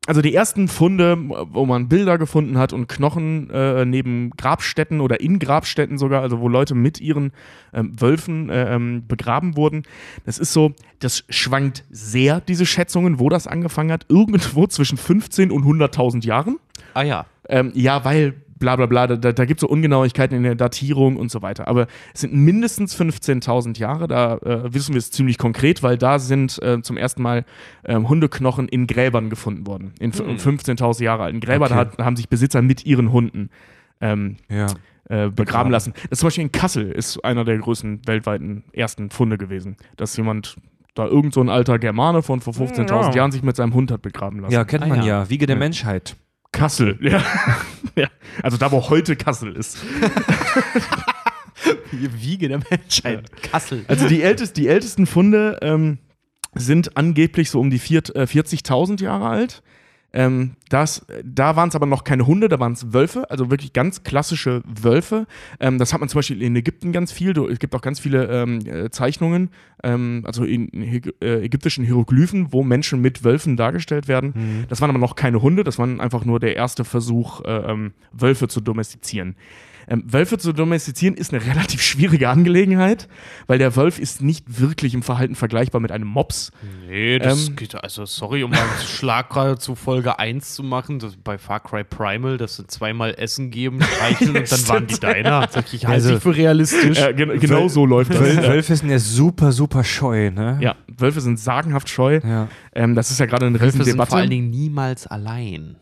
also 0.06 0.22
die 0.22 0.34
ersten 0.34 0.68
Funde, 0.68 1.18
wo 1.18 1.66
man 1.66 1.88
Bilder 1.88 2.16
gefunden 2.16 2.56
hat 2.56 2.72
und 2.72 2.88
Knochen 2.88 3.50
äh, 3.50 3.84
neben 3.84 4.30
Grabstätten 4.30 5.00
oder 5.00 5.20
in 5.20 5.38
Grabstätten 5.38 5.98
sogar, 5.98 6.22
also 6.22 6.40
wo 6.40 6.48
Leute 6.48 6.74
mit 6.74 7.00
ihren 7.00 7.32
ähm, 7.74 8.00
Wölfen 8.00 8.48
äh, 8.48 8.74
ähm, 8.74 9.06
begraben 9.06 9.56
wurden, 9.56 9.82
das 10.24 10.38
ist 10.38 10.54
so, 10.54 10.72
das 11.00 11.24
schwankt 11.28 11.84
sehr, 11.90 12.40
diese 12.40 12.64
Schätzungen, 12.64 13.18
wo 13.18 13.28
das 13.28 13.46
angefangen 13.46 13.92
hat, 13.92 14.06
irgendwo 14.08 14.66
zwischen 14.66 14.96
15 14.96 15.50
und 15.50 15.64
100.000 15.64 16.24
Jahren. 16.24 16.56
Ah 16.94 17.02
ja. 17.02 17.26
Ähm, 17.48 17.72
ja, 17.74 18.04
weil 18.04 18.34
bla 18.60 18.76
bla 18.76 18.86
bla, 18.86 19.08
da, 19.08 19.16
da 19.32 19.44
gibt 19.44 19.58
es 19.58 19.62
so 19.62 19.68
Ungenauigkeiten 19.68 20.36
in 20.36 20.44
der 20.44 20.54
Datierung 20.54 21.16
und 21.16 21.30
so 21.32 21.42
weiter. 21.42 21.66
Aber 21.66 21.88
es 22.14 22.20
sind 22.20 22.32
mindestens 22.34 22.94
15.000 22.96 23.78
Jahre, 23.78 24.06
da 24.06 24.36
äh, 24.36 24.72
wissen 24.72 24.94
wir 24.94 24.98
es 25.00 25.10
ziemlich 25.10 25.36
konkret, 25.38 25.82
weil 25.82 25.98
da 25.98 26.20
sind 26.20 26.62
äh, 26.62 26.80
zum 26.82 26.96
ersten 26.96 27.22
Mal 27.22 27.44
ähm, 27.84 28.08
Hundeknochen 28.08 28.68
in 28.68 28.86
Gräbern 28.86 29.28
gefunden 29.30 29.66
worden. 29.66 29.92
In 29.98 30.10
f- 30.10 30.20
15.000 30.20 31.02
Jahre 31.02 31.24
alten 31.24 31.40
Gräber, 31.40 31.68
da 31.68 31.80
Okay. 31.80 31.90
hat, 31.96 31.98
haben 32.04 32.14
sich 32.16 32.28
Besitzer 32.28 32.62
mit 32.62 32.86
ihren 32.86 33.10
Hunden 33.10 33.50
ähm, 34.00 34.36
Ja. 34.48 34.66
äh, 35.08 35.28
begraben 35.30 35.70
lassen. 35.72 35.92
Das 35.94 36.10
ist 36.12 36.18
zum 36.20 36.26
Beispiel 36.28 36.44
in 36.44 36.52
Kassel 36.52 36.90
ist 36.92 37.24
einer 37.24 37.44
der 37.44 37.58
größten 37.58 38.02
weltweiten 38.06 38.64
ersten 38.72 39.10
Funde 39.10 39.38
gewesen, 39.38 39.76
dass 39.96 40.16
jemand 40.16 40.56
da 40.94 41.06
irgend 41.06 41.32
so 41.34 41.40
ein 41.40 41.48
alter 41.48 41.78
Germane 41.78 42.22
von 42.22 42.40
vor 42.40 42.52
15.000 42.52 42.88
Ja. 42.90 43.10
Jahren 43.14 43.32
sich 43.32 43.42
mit 43.42 43.56
seinem 43.56 43.74
Hund 43.74 43.90
hat 43.90 44.02
begraben 44.02 44.40
lassen. 44.40 44.52
Ja, 44.52 44.64
kennt 44.64 44.84
Ah, 44.84 44.88
man 44.88 44.98
ja. 45.00 45.22
ja. 45.22 45.30
Wiege 45.30 45.46
der 45.46 45.56
Ja. 45.56 45.60
Menschheit. 45.60 46.16
Kassel, 46.52 46.98
ja. 47.00 47.24
ja. 47.96 48.08
Also 48.42 48.56
da, 48.56 48.72
wo 48.72 48.88
heute 48.88 49.16
Kassel 49.16 49.56
ist. 49.56 49.78
Wiege 51.92 52.48
der 52.48 52.60
Menschheit. 52.70 53.30
Kassel. 53.42 53.84
Also 53.88 54.08
die, 54.08 54.22
ältest, 54.22 54.56
die 54.56 54.68
ältesten 54.68 55.06
Funde 55.06 55.58
ähm, 55.62 55.98
sind 56.54 56.96
angeblich 56.96 57.50
so 57.50 57.60
um 57.60 57.68
die 57.70 57.76
äh, 57.76 57.78
40.000 57.78 59.02
Jahre 59.02 59.28
alt. 59.28 59.62
Ähm, 60.12 60.56
das, 60.68 61.06
da 61.24 61.56
waren 61.56 61.68
es 61.68 61.74
aber 61.74 61.86
noch 61.86 62.04
keine 62.04 62.26
Hunde, 62.26 62.48
da 62.48 62.58
waren 62.58 62.72
es 62.72 62.92
Wölfe, 62.92 63.30
also 63.30 63.50
wirklich 63.50 63.72
ganz 63.72 64.02
klassische 64.02 64.62
Wölfe. 64.64 65.26
Ähm, 65.60 65.78
das 65.78 65.92
hat 65.92 66.00
man 66.00 66.08
zum 66.08 66.18
Beispiel 66.18 66.42
in 66.42 66.56
Ägypten 66.56 66.92
ganz 66.92 67.12
viel. 67.12 67.36
Es 67.50 67.58
gibt 67.58 67.74
auch 67.74 67.80
ganz 67.80 68.00
viele 68.00 68.26
ähm, 68.26 68.60
äh, 68.66 68.90
Zeichnungen, 68.90 69.50
ähm, 69.84 70.22
also 70.26 70.44
in 70.44 70.68
äh, 70.72 71.44
ägyptischen 71.44 71.84
Hieroglyphen, 71.84 72.52
wo 72.52 72.62
Menschen 72.62 73.00
mit 73.00 73.24
Wölfen 73.24 73.56
dargestellt 73.56 74.08
werden. 74.08 74.66
Das 74.68 74.80
waren 74.80 74.90
aber 74.90 74.98
noch 74.98 75.16
keine 75.16 75.42
Hunde, 75.42 75.64
das 75.64 75.78
war 75.78 75.86
einfach 76.00 76.24
nur 76.24 76.40
der 76.40 76.56
erste 76.56 76.84
Versuch, 76.84 77.44
äh, 77.44 77.70
ähm, 77.70 77.92
Wölfe 78.12 78.48
zu 78.48 78.60
domestizieren. 78.60 79.36
Ähm, 79.90 80.04
Wölfe 80.06 80.38
zu 80.38 80.52
domestizieren 80.52 81.14
ist 81.16 81.34
eine 81.34 81.44
relativ 81.52 81.82
schwierige 81.82 82.28
Angelegenheit, 82.28 83.08
weil 83.48 83.58
der 83.58 83.74
Wolf 83.76 83.98
ist 83.98 84.22
nicht 84.22 84.60
wirklich 84.60 84.94
im 84.94 85.02
Verhalten 85.02 85.34
vergleichbar 85.34 85.80
mit 85.80 85.90
einem 85.90 86.06
Mops. 86.06 86.52
Nee, 86.86 87.18
das 87.18 87.48
Ähm, 87.48 87.56
geht, 87.56 87.74
also 87.74 88.06
sorry, 88.06 88.44
um 88.44 88.52
mal 88.52 88.58
einen 88.60 88.86
Schlag 88.86 89.30
gerade 89.30 89.58
zu 89.58 89.74
Folge 89.74 90.18
1 90.18 90.54
zu 90.54 90.62
machen, 90.62 91.00
das, 91.00 91.16
bei 91.16 91.36
Far 91.38 91.58
Cry 91.60 91.82
Primal, 91.84 92.38
dass 92.38 92.56
sie 92.56 92.66
zweimal 92.68 93.14
Essen 93.18 93.50
geben, 93.50 93.80
streicheln 93.82 94.36
und 94.36 94.50
dann 94.52 94.68
waren 94.68 94.86
die 94.86 95.00
deiner. 95.00 95.48
Sag 95.50 95.74
ich, 95.74 95.84
halte 95.86 95.94
Also- 96.04 96.16
ich 96.16 96.22
für 96.22 96.36
realistisch. 96.36 96.98
Äh, 96.98 97.12
gen 97.14 97.40
genau 97.40 97.66
so 97.68 97.84
läuft 97.84 98.14
das. 98.14 98.20
Wöl 98.20 98.36
Wölfe 98.44 98.76
sind 98.76 98.90
ja 98.90 98.98
super, 99.00 99.50
super 99.50 99.82
scheu, 99.82 100.30
ne? 100.30 100.58
Ja, 100.60 100.76
Wölfe 100.96 101.20
sind 101.20 101.40
sagenhaft 101.40 101.88
scheu. 101.88 102.20
Ja. 102.22 102.46
Ähm, 102.72 102.94
das 102.94 103.10
ist 103.10 103.18
ja 103.18 103.26
gerade 103.26 103.46
eine 103.46 103.58
Wölfe 103.60 103.72
sind 103.72 103.80
Riesendebatte. 103.80 104.10
vor 104.10 104.18
allen 104.20 104.30
Dingen 104.30 104.50
niemals 104.50 105.06
allein. 105.08 105.76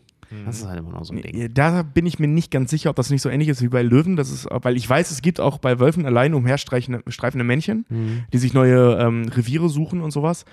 Das 0.45 0.59
ist 0.59 0.67
halt 0.67 0.79
immer 0.79 0.91
noch 0.91 1.03
so 1.05 1.13
ein 1.13 1.21
Ding. 1.21 1.53
Da 1.53 1.81
bin 1.81 2.05
ich 2.05 2.19
mir 2.19 2.27
nicht 2.27 2.51
ganz 2.51 2.69
sicher, 2.69 2.89
ob 2.91 2.95
das 2.95 3.09
nicht 3.09 3.21
so 3.21 3.29
ähnlich 3.29 3.49
ist 3.49 3.61
wie 3.61 3.67
bei 3.67 3.81
Löwen. 3.81 4.15
Das 4.15 4.29
ist, 4.29 4.47
weil 4.51 4.77
ich 4.77 4.87
weiß, 4.89 5.09
es 5.11 5.21
gibt 5.21 5.39
auch 5.39 5.57
bei 5.57 5.79
Wölfen 5.79 6.05
allein 6.05 6.33
umherstreifende 6.33 7.01
streifende 7.07 7.43
Männchen, 7.43 7.85
Mhm. 7.89 8.23
die 8.31 8.37
sich 8.37 8.53
neue 8.53 8.97
ähm, 8.99 9.27
Reviere 9.29 9.69
suchen 9.69 10.01
und 10.01 10.11
sowas. 10.11 10.45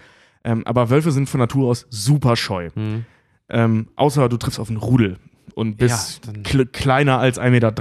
Ähm, 0.44 0.62
aber 0.66 0.90
Wölfe 0.90 1.10
sind 1.12 1.28
von 1.28 1.40
Natur 1.40 1.68
aus 1.68 1.86
super 1.90 2.36
scheu. 2.36 2.70
Mhm. 2.74 3.04
Ähm, 3.48 3.88
außer 3.96 4.28
du 4.28 4.36
triffst 4.38 4.58
auf 4.58 4.68
einen 4.68 4.78
Rudel 4.78 5.18
und 5.54 5.76
bist 5.76 6.20
Ja, 6.26 6.64
kleiner 6.64 7.18
als 7.18 7.38
1,30 7.40 7.50
Meter. 7.50 7.72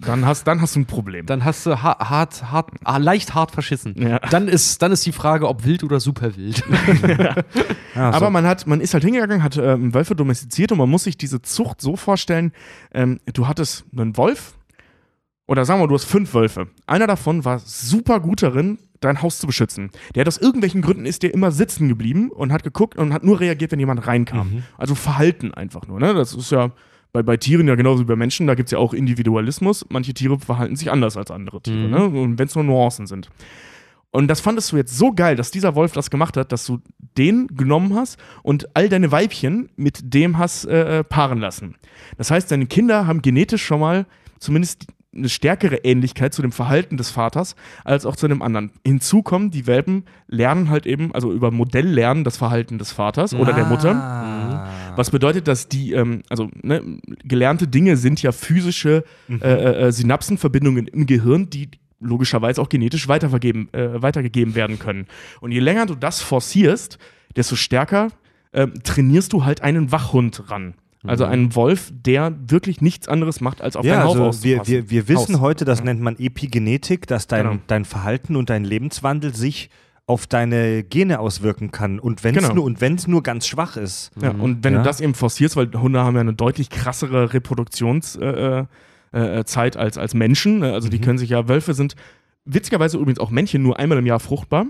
Dann 0.00 0.26
hast, 0.26 0.46
dann 0.46 0.60
hast 0.60 0.76
du 0.76 0.80
ein 0.80 0.86
Problem. 0.86 1.26
Dann 1.26 1.44
hast 1.44 1.66
du 1.66 1.82
ha 1.82 1.98
hart, 1.98 2.50
hart, 2.50 2.70
ah, 2.84 2.96
leicht 2.98 3.34
hart 3.34 3.50
verschissen. 3.50 3.94
Ja. 3.96 4.18
Dann, 4.18 4.48
ist, 4.48 4.80
dann 4.82 4.92
ist 4.92 5.04
die 5.04 5.12
Frage, 5.12 5.48
ob 5.48 5.64
wild 5.64 5.84
oder 5.84 6.00
super 6.00 6.36
wild. 6.36 6.62
So. 7.94 8.00
Aber 8.00 8.30
man 8.30 8.46
hat, 8.46 8.66
man 8.66 8.80
ist 8.80 8.94
halt 8.94 9.04
hingegangen, 9.04 9.42
hat 9.42 9.58
ähm, 9.58 9.92
Wölfe 9.92 10.16
domestiziert 10.16 10.72
und 10.72 10.78
man 10.78 10.88
muss 10.88 11.04
sich 11.04 11.18
diese 11.18 11.42
Zucht 11.42 11.82
so 11.82 11.94
vorstellen, 11.96 12.52
ähm, 12.94 13.20
du 13.34 13.46
hattest 13.46 13.84
einen 13.94 14.16
Wolf 14.16 14.54
oder 15.46 15.66
sagen 15.66 15.80
wir, 15.80 15.88
du 15.88 15.94
hast 15.94 16.04
fünf 16.04 16.32
Wölfe. 16.32 16.68
Einer 16.86 17.06
davon 17.06 17.44
war 17.44 17.58
super 17.58 18.20
gut 18.20 18.42
darin, 18.42 18.78
dein 19.00 19.20
Haus 19.20 19.38
zu 19.38 19.46
beschützen. 19.46 19.90
Der 20.14 20.22
hat 20.22 20.28
aus 20.28 20.38
irgendwelchen 20.38 20.80
Gründen 20.80 21.04
ist 21.04 21.22
der 21.22 21.34
immer 21.34 21.50
sitzen 21.50 21.88
geblieben 21.88 22.30
und 22.30 22.52
hat 22.52 22.62
geguckt 22.62 22.96
und 22.96 23.12
hat 23.12 23.24
nur 23.24 23.40
reagiert, 23.40 23.72
wenn 23.72 23.80
jemand 23.80 24.06
reinkam. 24.06 24.62
Also 24.78 24.94
Verhalten 24.94 25.52
einfach 25.52 25.86
nur. 25.86 26.00
Ne? 26.00 26.14
Das 26.14 26.32
ist 26.32 26.50
ja 26.50 26.70
bei, 27.12 27.22
bei 27.22 27.36
Tieren 27.36 27.68
ja 27.68 27.74
genauso 27.74 28.00
wie 28.02 28.06
bei 28.06 28.16
Menschen, 28.16 28.46
da 28.46 28.54
gibt 28.54 28.68
es 28.68 28.70
ja 28.72 28.78
auch 28.78 28.94
Individualismus. 28.94 29.84
Manche 29.90 30.14
Tiere 30.14 30.38
verhalten 30.38 30.76
sich 30.76 30.90
anders 30.90 31.16
als 31.16 31.30
andere 31.30 31.60
Tiere, 31.60 31.76
Mhm. 31.86 31.90
ne? 31.90 32.04
und 32.06 32.38
wenn 32.38 32.46
es 32.46 32.54
nur 32.54 32.64
Nuancen 32.64 33.06
sind. 33.06 33.28
Und 34.10 34.28
das 34.28 34.40
fandest 34.40 34.72
du 34.72 34.76
jetzt 34.76 34.96
so 34.96 35.12
geil, 35.12 35.36
dass 35.36 35.50
dieser 35.50 35.74
Wolf 35.74 35.92
das 35.92 36.10
gemacht 36.10 36.36
hat, 36.36 36.52
dass 36.52 36.66
du 36.66 36.80
den 37.16 37.46
genommen 37.48 37.94
hast 37.94 38.18
und 38.42 38.68
all 38.76 38.88
deine 38.90 39.10
Weibchen 39.10 39.70
mit 39.76 40.14
dem 40.14 40.36
hast 40.38 40.66
äh, 40.66 40.98
äh, 40.98 41.04
paaren 41.04 41.38
lassen. 41.38 41.76
Das 42.18 42.30
heißt, 42.30 42.50
deine 42.50 42.66
Kinder 42.66 43.06
haben 43.06 43.22
genetisch 43.22 43.64
schon 43.64 43.80
mal 43.80 44.06
zumindest 44.38 44.86
eine 45.14 45.28
stärkere 45.28 45.76
Ähnlichkeit 45.76 46.32
zu 46.32 46.42
dem 46.42 46.52
Verhalten 46.52 46.96
des 46.96 47.10
Vaters 47.10 47.54
als 47.84 48.06
auch 48.06 48.16
zu 48.16 48.28
dem 48.28 48.42
anderen. 48.42 48.70
Hinzu 48.86 49.22
kommen, 49.22 49.50
die 49.50 49.66
Welpen 49.66 50.04
lernen 50.26 50.70
halt 50.70 50.86
eben, 50.86 51.14
also 51.14 51.32
über 51.32 51.50
Modell 51.50 51.86
lernen 51.86 52.24
das 52.24 52.36
Verhalten 52.36 52.78
des 52.78 52.92
Vaters 52.92 53.34
oder 53.34 53.52
der 53.52 53.66
Mutter. 53.66 53.94
Ah. 53.94 54.68
Was 54.96 55.10
bedeutet, 55.10 55.48
dass 55.48 55.68
die, 55.68 55.92
ähm, 55.92 56.22
also 56.28 56.50
ne, 56.62 56.82
gelernte 57.24 57.68
Dinge 57.68 57.96
sind 57.96 58.22
ja 58.22 58.32
physische 58.32 59.04
äh, 59.28 59.86
äh, 59.86 59.92
Synapsenverbindungen 59.92 60.86
im 60.86 61.06
Gehirn, 61.06 61.50
die 61.50 61.70
logischerweise 62.00 62.60
auch 62.60 62.68
genetisch 62.68 63.08
weitervergeben, 63.08 63.72
äh, 63.72 64.02
weitergegeben 64.02 64.54
werden 64.54 64.78
können. 64.78 65.06
Und 65.40 65.52
je 65.52 65.60
länger 65.60 65.86
du 65.86 65.94
das 65.94 66.20
forcierst, 66.20 66.98
desto 67.36 67.56
stärker 67.56 68.08
ähm, 68.52 68.74
trainierst 68.82 69.32
du 69.32 69.44
halt 69.44 69.62
einen 69.62 69.92
Wachhund 69.92 70.50
ran. 70.50 70.74
Also 71.04 71.24
einen 71.24 71.54
Wolf, 71.56 71.92
der 71.94 72.32
wirklich 72.46 72.80
nichts 72.80 73.08
anderes 73.08 73.40
macht, 73.40 73.60
als 73.60 73.74
auf 73.76 73.84
Ja, 73.84 73.96
dein 73.96 74.04
Haus 74.04 74.16
also 74.16 74.44
wir, 74.44 74.66
wir, 74.66 74.88
wir 74.90 75.08
wissen 75.08 75.34
Haus. 75.36 75.40
heute, 75.40 75.64
das 75.64 75.82
nennt 75.82 76.00
man 76.00 76.16
Epigenetik, 76.18 77.06
dass 77.08 77.26
dein, 77.26 77.44
Genau. 77.48 77.62
dein 77.66 77.84
Verhalten 77.84 78.36
und 78.36 78.50
dein 78.50 78.64
Lebenswandel 78.64 79.34
sich 79.34 79.68
auf 80.06 80.26
deine 80.26 80.82
Gene 80.84 81.18
auswirken 81.20 81.70
kann 81.70 81.98
und 81.98 82.22
wenn 82.24 82.34
es 82.36 82.42
Genau. 82.42 82.54
nur 82.56 82.64
und 82.64 82.80
wenn 82.80 82.94
es 82.96 83.06
nur 83.08 83.22
ganz 83.22 83.46
schwach 83.46 83.76
ist. 83.76 84.10
Ja, 84.20 84.30
und 84.30 84.62
wenn 84.64 84.74
Ja. 84.74 84.78
du 84.80 84.84
das 84.84 85.00
eben 85.00 85.14
forcierst, 85.14 85.56
weil 85.56 85.70
Hunde 85.74 86.00
haben 86.00 86.14
ja 86.14 86.20
eine 86.20 86.34
deutlich 86.34 86.70
krassere 86.70 87.32
Reproduktionszeit 87.32 88.68
äh, 89.12 89.38
äh, 89.40 89.44
Zeit 89.44 89.76
als, 89.76 89.98
als 89.98 90.14
Menschen. 90.14 90.60
ne? 90.60 90.72
Also 90.72 90.88
die 90.88 90.98
Mhm. 90.98 91.02
können 91.02 91.18
sich 91.18 91.30
ja, 91.30 91.48
Wölfe 91.48 91.74
sind 91.74 91.94
witzigerweise 92.44 92.96
übrigens 92.98 93.20
auch 93.20 93.30
Männchen 93.30 93.62
nur 93.62 93.78
einmal 93.78 93.98
im 93.98 94.06
Jahr 94.06 94.20
fruchtbar. 94.20 94.66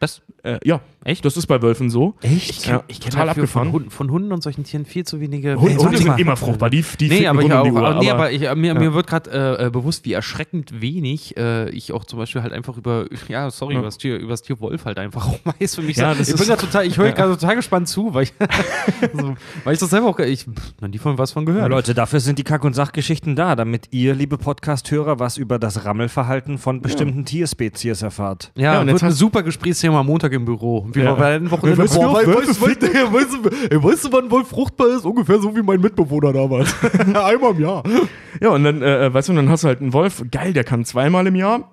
Das, 0.00 0.20
Äh, 0.42 0.58
ja, 0.64 0.80
Echt? 1.04 1.24
das 1.24 1.36
ist 1.36 1.46
bei 1.46 1.60
Wölfen 1.62 1.90
so. 1.90 2.14
Echt? 2.22 2.66
Ja, 2.66 2.84
ich 2.86 3.00
kenne 3.00 3.12
total 3.12 3.26
von 3.26 3.28
abgefahren. 3.30 3.72
Hunden, 3.72 3.90
von 3.90 4.10
Hunden 4.10 4.30
und 4.32 4.42
solchen 4.42 4.62
Tieren 4.62 4.84
viel 4.84 5.04
zu 5.04 5.20
wenige. 5.20 5.56
Hunde, 5.56 5.78
Hunde 5.78 5.96
sind 5.98 6.06
mal. 6.06 6.20
immer 6.20 6.36
fruchtbar. 6.36 6.70
Die, 6.70 6.84
die 7.00 7.08
Nee, 7.08 7.26
aber, 7.26 7.42
ich 7.42 7.52
auch, 7.52 7.64
die 7.64 7.72
Uhr, 7.72 7.84
aber, 7.84 8.00
nee, 8.00 8.10
aber- 8.10 8.18
aber 8.24 8.32
ich, 8.32 8.40
mir, 8.54 8.74
mir 8.74 8.94
wird 8.94 9.06
gerade 9.08 9.30
äh, 9.30 9.66
äh, 9.66 9.70
bewusst, 9.70 10.04
wie 10.04 10.12
erschreckend 10.12 10.80
wenig 10.80 11.36
äh, 11.36 11.68
ich 11.70 11.92
auch 11.92 12.04
zum 12.04 12.18
Beispiel 12.20 12.42
halt 12.42 12.52
einfach 12.52 12.76
über, 12.76 13.06
ja, 13.28 13.50
sorry, 13.50 13.74
Ja. 13.74 13.80
über 13.80 13.86
das 13.88 13.98
Tier, 13.98 14.18
über 14.18 14.32
das 14.34 14.42
Tier 14.42 14.60
Wolf 14.60 14.84
halt 14.84 14.98
einfach 14.98 15.26
auch 15.26 15.38
weiß 15.60 15.74
für 15.76 15.82
mich. 15.82 15.96
Ja, 15.96 16.12
so- 16.12 16.18
das 16.18 16.28
ich 16.28 16.34
bin 16.34 16.42
ist- 16.42 16.48
gerade 16.48 16.60
total, 16.62 16.86
ich 16.86 16.96
höre 16.98 17.10
gerade 17.12 17.32
total 17.36 17.56
gespannt 17.56 17.88
zu, 17.88 18.12
weil 18.14 18.24
ich, 18.24 18.34
so, 19.14 19.34
weil 19.64 19.74
ich 19.74 19.80
das 19.80 19.90
selber 19.90 20.08
auch, 20.08 20.18
ich, 20.20 20.46
noch 20.80 20.88
nie 20.88 20.98
von 20.98 21.18
was 21.18 21.32
von 21.32 21.46
gehört. 21.46 21.62
Ja, 21.62 21.66
Leute, 21.68 21.94
dafür 21.94 22.20
sind 22.20 22.38
die 22.38 22.44
Kack- 22.44 22.64
und 22.64 22.74
Sachgeschichten 22.74 23.34
da, 23.36 23.56
damit 23.56 23.88
ihr, 23.90 24.14
liebe 24.14 24.38
Podcast-Hörer, 24.38 25.18
was 25.18 25.36
über 25.38 25.58
das 25.58 25.84
Rammelverhalten 25.84 26.58
von 26.58 26.80
bestimmten 26.82 27.24
Tierspezies 27.24 28.02
erfahrt. 28.02 28.52
Ja, 28.54 28.74
Ja, 28.74 28.80
und 28.80 28.86
wird 28.86 28.96
jetzt 28.96 29.02
ein 29.02 29.08
hast- 29.10 29.18
super 29.18 29.42
Gesprächsboah 29.86 30.00
am 30.00 30.06
Montag 30.06 30.32
im 30.32 30.44
Büro. 30.44 30.86
Wie 30.92 31.00
Ja. 31.00 31.04
wir 31.06 31.14
bei 31.16 31.38
den 31.38 31.50
Wochenende. 31.50 31.82
Weißt 31.82 31.96
du, 31.96 32.00
Boah, 32.00 32.14
weißt, 32.14 32.60
weißt, 32.60 32.82
weißt, 32.82 33.12
weißt, 33.12 33.82
weißt 33.84 34.04
du, 34.04 34.12
wann 34.12 34.24
ein 34.24 34.30
Wolf 34.30 34.48
fruchtbar 34.48 34.88
ist? 34.96 35.04
Ungefähr 35.04 35.38
so 35.38 35.54
wie 35.56 35.62
mein 35.62 35.80
Mitbewohner 35.80 36.32
damals. 36.32 36.74
Einmal 37.14 37.52
im 37.52 37.60
Jahr. 37.60 37.82
ja, 38.40 38.50
und 38.50 38.64
dann, 38.64 38.82
äh, 38.82 39.12
weißt 39.12 39.28
du, 39.28 39.32
dann 39.34 39.48
hast 39.48 39.64
du 39.64 39.68
halt 39.68 39.80
einen 39.80 39.92
Wolf, 39.92 40.22
geil, 40.30 40.52
der 40.52 40.64
kann 40.64 40.84
zweimal 40.84 41.26
im 41.26 41.36
Jahr. 41.36 41.72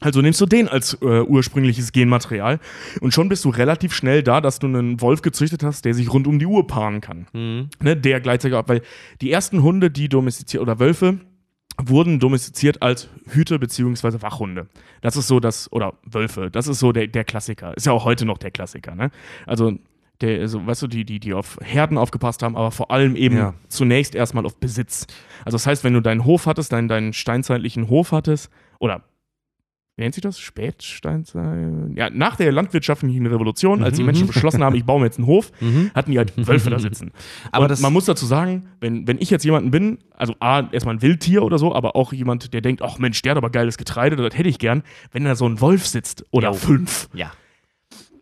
Also 0.00 0.20
nimmst 0.22 0.40
du 0.40 0.46
den 0.46 0.68
als 0.68 0.94
äh, 1.02 1.20
ursprüngliches 1.22 1.92
Genmaterial 1.92 2.60
und 3.00 3.12
schon 3.14 3.28
bist 3.28 3.44
du 3.44 3.50
relativ 3.50 3.92
schnell 3.94 4.22
da, 4.22 4.40
dass 4.40 4.58
du 4.58 4.66
einen 4.66 5.00
Wolf 5.00 5.22
gezüchtet 5.22 5.62
hast, 5.62 5.84
der 5.84 5.92
sich 5.94 6.12
rund 6.12 6.26
um 6.26 6.38
die 6.38 6.46
Uhr 6.46 6.66
paaren 6.66 7.00
kann. 7.00 7.26
Mhm. 7.32 7.68
Ne, 7.82 7.96
der 7.96 8.20
gleichzeitig 8.20 8.56
auch, 8.56 8.66
weil 8.68 8.82
die 9.20 9.30
ersten 9.30 9.62
Hunde, 9.62 9.90
die 9.90 10.08
domestiziert 10.08 10.62
oder 10.62 10.78
Wölfe, 10.80 11.18
wurden 11.80 12.18
domestiziert 12.18 12.82
als 12.82 13.08
Hüte 13.28 13.58
bzw. 13.58 14.20
Wachhunde. 14.20 14.66
Das 15.00 15.16
ist 15.16 15.28
so 15.28 15.40
das, 15.40 15.70
oder 15.72 15.94
Wölfe, 16.04 16.50
das 16.50 16.66
ist 16.66 16.78
so 16.80 16.92
der, 16.92 17.06
der 17.06 17.24
Klassiker. 17.24 17.76
Ist 17.76 17.86
ja 17.86 17.92
auch 17.92 18.04
heute 18.04 18.24
noch 18.24 18.38
der 18.38 18.50
Klassiker, 18.50 18.94
ne? 18.94 19.10
Also, 19.46 19.72
der, 20.20 20.40
also, 20.40 20.66
weißt 20.66 20.82
du, 20.82 20.86
die, 20.88 21.04
die, 21.04 21.20
die 21.20 21.32
auf 21.32 21.58
Herden 21.62 21.96
aufgepasst 21.96 22.42
haben, 22.42 22.56
aber 22.56 22.72
vor 22.72 22.90
allem 22.90 23.14
eben 23.14 23.36
Ja. 23.36 23.54
zunächst 23.68 24.16
erstmal 24.16 24.44
auf 24.46 24.56
Besitz. 24.56 25.06
Also 25.44 25.54
das 25.54 25.66
heißt, 25.66 25.84
wenn 25.84 25.92
du 25.94 26.00
deinen 26.00 26.24
Hof 26.24 26.46
hattest, 26.46 26.72
deinen, 26.72 26.88
deinen 26.88 27.12
steinzeitlichen 27.12 27.88
Hof 27.88 28.10
hattest, 28.10 28.50
oder 28.80 29.04
wie 29.98 30.02
nennt 30.02 30.14
sich 30.14 30.22
das? 30.22 30.38
Spätsteinzeit? 30.38 31.58
Ja, 31.96 32.08
nach 32.08 32.36
der 32.36 32.52
landwirtschaftlichen 32.52 33.26
Revolution, 33.26 33.82
als 33.82 33.96
die 33.96 34.04
Menschen 34.04 34.28
beschlossen 34.28 34.62
haben, 34.62 34.76
ich 34.76 34.84
baue 34.84 35.00
mir 35.00 35.06
jetzt 35.06 35.18
einen 35.18 35.26
Hof, 35.26 35.50
Mhm. 35.60 35.90
hatten 35.94 36.12
die 36.12 36.18
halt 36.18 36.32
Wölfe 36.46 36.70
da 36.70 36.78
sitzen. 36.78 37.10
Aber 37.52 37.68
man 37.80 37.92
muss 37.92 38.04
dazu 38.04 38.24
sagen, 38.24 38.66
wenn, 38.80 39.08
wenn 39.08 39.18
ich 39.20 39.28
jetzt 39.28 39.44
jemanden 39.44 39.70
bin, 39.72 39.98
also 40.16 40.34
A, 40.38 40.68
erstmal 40.72 40.94
ein 40.94 41.02
Wildtier 41.02 41.42
oder 41.42 41.58
so, 41.58 41.74
aber 41.74 41.96
auch 41.96 42.12
jemand, 42.12 42.52
der 42.54 42.60
denkt, 42.60 42.80
ach 42.80 42.98
Mensch, 42.98 43.20
der 43.22 43.32
hat 43.32 43.36
aber 43.38 43.50
geiles 43.50 43.76
Getreide, 43.76 44.14
das 44.16 44.38
hätte 44.38 44.48
ich 44.48 44.58
gern, 44.58 44.82
wenn 45.12 45.24
da 45.24 45.34
so 45.34 45.46
ein 45.48 45.60
Wolf 45.60 45.84
sitzt 45.86 46.24
oder 46.30 46.48
Jo. 46.48 46.54
fünf. 46.54 47.08
Ja. 47.12 47.32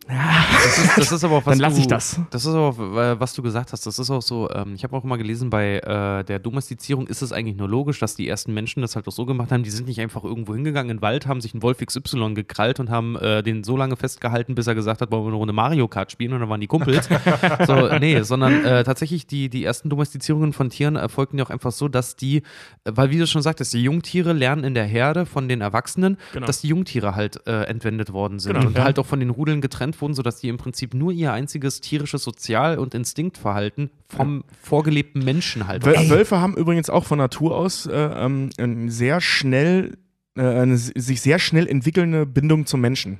Das 0.07 0.77
ist, 0.77 0.97
das 0.97 1.11
ist 1.11 1.23
aber 1.23 1.37
auch 1.37 1.45
was 1.45 1.53
Dann 1.53 1.59
lass 1.59 1.75
du, 1.75 1.81
ich 1.81 1.87
das. 1.87 2.19
Das 2.29 2.45
ist 2.45 2.53
äh, 2.53 3.19
was 3.19 3.33
du 3.33 3.41
gesagt 3.41 3.73
hast. 3.73 3.85
Das 3.85 3.99
ist 3.99 4.09
auch 4.09 4.21
so. 4.21 4.49
Ähm, 4.51 4.73
ich 4.75 4.83
habe 4.83 4.95
auch 4.95 5.03
immer 5.03 5.17
gelesen, 5.17 5.49
bei 5.49 5.79
äh, 5.79 6.23
der 6.23 6.39
Domestizierung 6.39 7.07
ist 7.07 7.21
es 7.21 7.31
eigentlich 7.31 7.57
nur 7.57 7.67
logisch, 7.67 7.99
dass 7.99 8.15
die 8.15 8.27
ersten 8.27 8.53
Menschen 8.53 8.81
das 8.81 8.95
halt 8.95 9.07
auch 9.07 9.11
so 9.11 9.25
gemacht 9.25 9.51
haben. 9.51 9.63
Die 9.63 9.69
sind 9.69 9.87
nicht 9.87 9.99
einfach 9.99 10.23
irgendwo 10.23 10.53
hingegangen 10.53 10.89
in 10.91 10.97
den 10.97 11.01
Wald, 11.01 11.27
haben 11.27 11.41
sich 11.41 11.53
einen 11.53 11.61
Wolf 11.63 11.79
XY 11.85 12.33
gekrallt 12.33 12.79
und 12.79 12.89
haben 12.89 13.15
äh, 13.17 13.43
den 13.43 13.63
so 13.63 13.75
lange 13.77 13.95
festgehalten, 13.95 14.55
bis 14.55 14.67
er 14.67 14.75
gesagt 14.75 15.01
hat, 15.01 15.11
wollen 15.11 15.23
wir 15.23 15.27
eine 15.29 15.37
Runde 15.37 15.53
Mario 15.53 15.87
Kart 15.87 16.11
spielen 16.11 16.33
und 16.33 16.39
dann 16.39 16.49
waren 16.49 16.61
die 16.61 16.67
Kumpels. 16.67 17.09
so, 17.67 17.89
nee, 17.99 18.21
sondern 18.21 18.63
äh, 18.65 18.83
tatsächlich 18.83 19.27
die, 19.27 19.49
die 19.49 19.63
ersten 19.63 19.89
Domestizierungen 19.89 20.53
von 20.53 20.69
Tieren 20.69 20.95
erfolgten 20.95 21.37
ja 21.37 21.45
auch 21.45 21.49
einfach 21.49 21.71
so, 21.71 21.87
dass 21.87 22.15
die, 22.15 22.37
äh, 22.37 22.41
weil 22.85 23.09
wie 23.09 23.17
du 23.17 23.27
schon 23.27 23.41
sagtest, 23.41 23.73
die 23.73 23.83
Jungtiere 23.83 24.33
lernen 24.33 24.63
in 24.63 24.73
der 24.73 24.85
Herde 24.85 25.25
von 25.25 25.47
den 25.47 25.61
Erwachsenen, 25.61 26.17
Genau. 26.33 26.45
dass 26.45 26.61
die 26.61 26.67
Jungtiere 26.67 27.15
halt 27.15 27.45
äh, 27.47 27.63
entwendet 27.63 28.13
worden 28.13 28.39
sind 28.39 28.53
Genau, 28.53 28.67
und 28.67 28.77
ja. 28.77 28.83
halt 28.83 28.99
auch 28.99 29.05
von 29.05 29.19
den 29.19 29.29
Rudeln 29.29 29.61
getrennt 29.61 29.96
wurden, 30.01 30.13
sodass 30.13 30.39
die 30.39 30.49
im 30.49 30.57
Prinzip 30.57 30.93
nur 30.93 31.11
ihr 31.11 31.33
einziges 31.33 31.81
tierisches 31.81 32.23
Sozial- 32.23 32.79
und 32.79 32.93
Instinktverhalten 32.93 33.91
vom 34.07 34.43
vorgelebten 34.61 35.23
Menschen 35.23 35.67
halt 35.67 35.85
Wöl 35.85 35.97
haben. 35.97 36.09
Wölfe 36.09 36.39
haben 36.39 36.55
übrigens 36.55 36.89
auch 36.89 37.05
von 37.05 37.17
Natur 37.17 37.55
aus 37.55 37.85
äh, 37.85 37.95
ähm, 37.95 38.49
ein 38.57 38.89
sehr 38.89 39.21
schnell, 39.21 39.97
äh, 40.37 40.41
eine 40.41 40.77
sich 40.77 41.21
sehr 41.21 41.39
schnell 41.39 41.67
entwickelnde 41.67 42.25
Bindung 42.25 42.65
zum 42.65 42.81
Menschen. 42.81 43.19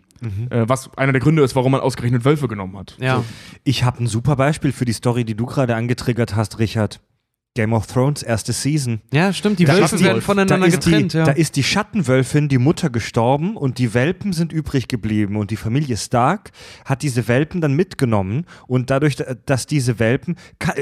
Äh, 0.49 0.65
was 0.67 0.95
einer 0.97 1.11
der 1.11 1.21
Gründe 1.21 1.43
ist, 1.43 1.55
warum 1.55 1.71
man 1.71 1.81
ausgerechnet 1.81 2.25
Wölfe 2.25 2.47
genommen 2.47 2.77
hat. 2.77 2.97
Ja. 2.99 3.23
Ich 3.63 3.83
habe 3.83 4.03
ein 4.03 4.07
super 4.07 4.35
Beispiel 4.35 4.71
für 4.71 4.85
die 4.85 4.93
Story, 4.93 5.25
die 5.25 5.35
du 5.35 5.45
gerade 5.45 5.75
angetriggert 5.75 6.35
hast, 6.35 6.59
Richard. 6.59 6.99
Game 7.57 7.73
of 7.73 7.87
Thrones, 7.87 8.21
erste 8.21 8.53
Season. 8.53 9.01
ja, 9.11 9.33
stimmt, 9.33 9.57
die 9.57 9.65
Da 9.65 9.73
Wölfe 9.77 9.97
die- 9.97 10.03
werden 10.03 10.21
voneinander 10.21 10.69
getrennt. 10.69 11.13
die, 11.13 11.17
ja. 11.17 11.23
Da 11.25 11.31
ist 11.31 11.55
die 11.55 11.63
Schattenwölfin, 11.63 12.49
die 12.49 12.59
Mutter, 12.59 12.91
gestorben 12.91 13.57
und 13.57 13.79
die 13.79 13.95
Welpen 13.95 14.31
sind 14.31 14.53
übrig 14.53 14.87
geblieben. 14.87 15.35
Und 15.37 15.49
die 15.49 15.55
Familie 15.57 15.97
Stark 15.97 16.51
hat 16.85 17.01
diese 17.01 17.27
Welpen 17.27 17.59
dann 17.59 17.73
mitgenommen. 17.73 18.45
Und 18.67 18.91
dadurch, 18.91 19.15
dass 19.47 19.65
diese 19.65 19.97
Welpen. 19.97 20.35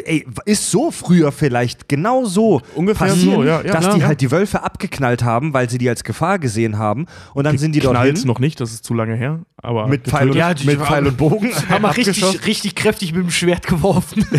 Ey, 0.03 0.28
ist 0.45 0.69
so 0.69 0.91
früher 0.91 1.32
vielleicht 1.32 1.88
genau 1.88 2.26
so 2.26 2.61
Ungefähr 2.76 3.07
passiert, 3.07 3.36
so, 3.36 3.43
ja, 3.43 3.61
ja, 3.61 3.71
dass 3.71 3.86
ja, 3.86 3.93
die 3.93 3.99
ja. 4.01 4.07
halt 4.07 4.19
die 4.19 4.32
Wölfe 4.32 4.61
abgeknallt 4.63 5.23
haben, 5.23 5.53
weil 5.53 5.69
sie 5.69 5.78
die 5.78 5.88
als 5.88 6.03
Gefahr 6.03 6.39
gesehen 6.39 6.78
haben. 6.78 7.05
Und 7.34 7.45
dann 7.45 7.57
sind 7.57 7.73
die 7.73 7.80
dort 7.80 7.95
Knallt's 7.95 8.26
noch 8.26 8.39
nicht, 8.39 8.59
das 8.59 8.73
ist 8.73 8.84
zu 8.84 8.93
lange 8.93 9.15
her. 9.15 9.39
Aber 9.63 9.88
mit 9.88 10.05
Pfeil 10.07 10.30
und, 10.30 10.36
Ja, 10.38 10.53
die- 10.53 10.65
mit 10.65 10.82
Pfeil 10.82 11.07
und 11.07 11.15
Bogen. 11.17 11.51
haben 11.69 11.84
wir 11.84 11.95
richtig, 11.95 12.45
richtig 12.45 12.76
kräftig 12.76 13.13
mit 13.13 13.23
dem 13.23 13.32
Schwert 13.32 13.65
geworfen. 13.65 14.26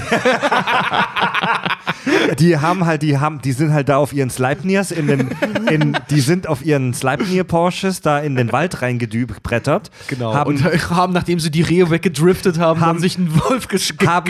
Die 2.39 2.59
haben 2.59 2.85
halt, 2.87 3.03
die 3.03 3.19
haben, 3.19 3.41
die 3.41 3.53
sind 3.53 3.73
halt 3.73 3.89
da 3.89 3.97
auf 3.99 4.13
ihren 4.13 4.31
Sleipnirs 4.31 4.91
in 4.91 5.07
den, 5.07 5.31
in, 5.71 5.97
die 6.11 6.21
sind 6.21 6.47
auf 6.49 6.65
ihren 6.65 6.93
Sleipnir 6.95 7.45
Porsches 7.45 8.01
da 8.01 8.19
in 8.19 8.35
den 8.37 8.53
Wald 8.53 8.83
reingedübrettert. 8.83 9.91
Genau. 10.09 10.35
Haben, 10.35 10.49
und 10.49 10.65
haben, 10.91 11.13
nachdem 11.13 11.41
sie 11.41 11.51
die 11.51 11.63
Rehe 11.63 11.91
weggedriftet 11.91 12.59
haben, 12.59 12.81
haben 12.81 12.99
sich 12.99 13.17
einen 13.19 13.35
Wolf 13.35 13.69
gesch 13.69 13.97
ge- 13.97 14.07
haben, 14.07 14.27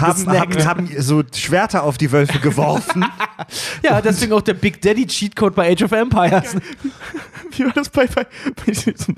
haben, 0.00 0.26
haben, 0.28 0.64
haben 0.66 0.88
so 0.98 1.22
Schwerter 1.34 1.82
auf 1.84 1.98
die 1.98 2.10
Wölfe 2.12 2.38
geworfen. 2.38 3.04
Ja, 3.82 4.00
deswegen 4.02 4.32
auch 4.34 4.42
der 4.42 4.52
Big 4.54 4.82
Daddy 4.82 5.06
Cheatcode 5.06 5.54
bei 5.54 5.72
Age 5.72 5.82
of 5.84 5.92
Empires. 5.92 6.54
wie 7.56 7.64
war 7.64 7.72
das 7.72 7.88
bei, 7.88 8.06
bei, 8.06 8.26
bei 8.66 8.72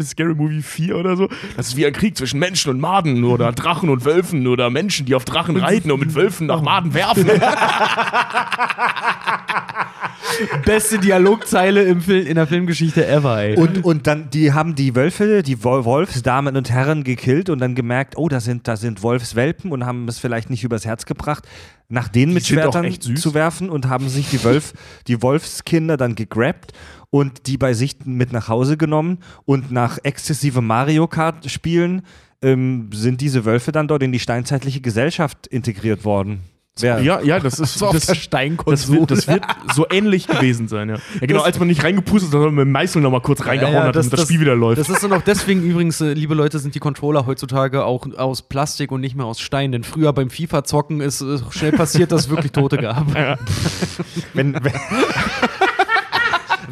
Scary 0.04 0.34
Movie 0.34 0.62
4 0.62 0.96
oder 0.96 1.16
so? 1.16 1.28
Das 1.56 1.68
ist 1.68 1.76
wie 1.76 1.84
ein 1.84 1.92
Krieg 1.92 2.16
zwischen 2.16 2.38
Menschen 2.38 2.70
und 2.70 2.80
Maden 2.80 3.24
oder 3.24 3.50
Drachen 3.52 3.88
und 3.88 4.04
Wölfen 4.04 4.46
oder 4.46 4.70
Menschen, 4.70 5.06
die 5.06 5.14
auf 5.16 5.24
Drachen 5.24 5.56
reiten 5.56 5.90
und 5.90 6.00
mit 6.00 6.14
Wölfen 6.14 6.46
nach 6.46 6.62
Maden 6.62 6.94
werfen. 6.94 7.26
Beste 10.64 10.98
Dialogzeile 10.98 11.82
im 11.84 12.00
Film, 12.00 12.26
in 12.26 12.34
der 12.36 12.46
Filmgeschichte 12.46 13.06
ever, 13.06 13.42
ey. 13.42 13.56
Und, 13.56 13.84
und 13.84 14.06
dann, 14.06 14.30
die 14.30 14.52
haben 14.52 14.74
die 14.74 14.94
Wölfe, 14.94 15.42
die 15.42 15.58
Wol- 15.58 15.84
Wolfsdamen 15.84 16.56
und 16.56 16.70
Herren 16.70 17.04
gekillt 17.04 17.50
und 17.50 17.60
dann 17.60 17.74
gemerkt, 17.74 18.16
oh, 18.16 18.28
da 18.28 18.40
sind, 18.40 18.66
da 18.66 18.76
sind 18.76 19.02
Wolfswelpen 19.02 19.72
und 19.72 19.84
haben 19.84 20.08
es 20.08 20.18
vielleicht 20.18 20.50
nicht 20.50 20.64
übers 20.64 20.86
Herz 20.86 21.06
gebracht, 21.06 21.46
nach 21.88 22.08
denen 22.08 22.32
mit 22.32 22.44
sind 22.44 22.58
auch 22.60 22.72
Schwertern 22.72 23.16
zu 23.16 23.34
werfen 23.34 23.68
und 23.68 23.88
haben 23.88 24.08
sich 24.08 24.30
die, 24.30 24.42
Wölf, 24.42 24.72
die 25.06 25.20
Wolfskinder 25.22 25.96
dann 25.96 26.14
gegrabt 26.14 26.72
und 27.10 27.46
die 27.46 27.58
bei 27.58 27.74
sich 27.74 27.96
mit 28.04 28.32
nach 28.32 28.48
Hause 28.48 28.76
genommen 28.76 29.18
und 29.44 29.70
nach 29.70 29.98
exzessive 30.02 30.62
Mario 30.62 31.06
Kart 31.08 31.50
Spielen 31.50 32.02
ähm, 32.40 32.88
sind 32.92 33.20
diese 33.20 33.44
Wölfe 33.44 33.70
dann 33.72 33.86
dort 33.86 34.02
in 34.02 34.12
die 34.12 34.18
steinzeitliche 34.18 34.80
Gesellschaft 34.80 35.46
integriert 35.46 36.04
worden. 36.04 36.40
Wer, 36.80 37.02
ja, 37.02 37.20
ja, 37.20 37.38
das 37.38 37.60
ist 37.60 37.74
so 37.74 37.88
auf 37.88 37.92
das, 37.92 38.06
der 38.06 38.14
das, 38.14 38.24
Steinkonsole. 38.24 39.00
wird, 39.00 39.10
das 39.10 39.28
wird 39.28 39.44
so 39.74 39.84
ähnlich 39.90 40.26
gewesen 40.26 40.68
sein, 40.68 40.88
ja. 40.88 40.94
ja 40.96 41.00
genau, 41.20 41.40
Das- 41.40 41.48
als 41.48 41.58
man 41.58 41.68
nicht 41.68 41.84
reingepustet 41.84 42.28
hat, 42.28 42.32
sondern 42.32 42.54
mit 42.54 42.64
dem 42.64 42.72
Meißel 42.72 43.02
nochmal 43.02 43.20
kurz 43.20 43.44
reingehauen 43.44 43.74
Ja, 43.74 43.80
ja, 43.82 43.86
hat, 43.88 43.94
das- 43.96 44.06
damit 44.06 44.12
das, 44.14 44.20
das- 44.20 44.28
Spiel 44.28 44.40
wieder 44.40 44.56
läuft. 44.56 44.80
Das 44.80 44.88
ist 44.88 45.02
dann 45.02 45.12
auch 45.12 45.20
deswegen 45.20 45.62
übrigens, 45.62 46.00
äh, 46.00 46.14
liebe 46.14 46.34
Leute, 46.34 46.58
sind 46.58 46.74
die 46.74 46.78
Controller 46.80 47.26
heutzutage 47.26 47.84
auch 47.84 48.06
aus 48.16 48.40
Plastik 48.40 48.90
und 48.90 49.02
nicht 49.02 49.14
mehr 49.16 49.26
aus 49.26 49.38
Stein. 49.38 49.70
Denn 49.70 49.84
früher 49.84 50.14
beim 50.14 50.30
FIFA-Zocken 50.30 51.02
ist 51.02 51.20
äh, 51.20 51.38
schnell 51.50 51.72
passiert, 51.72 52.10
dass 52.10 52.22
es 52.22 52.30
wirklich 52.30 52.52
Tote 52.52 52.76
gab. 52.78 53.06
wenn, 54.32 54.54
wenn, 54.54 54.72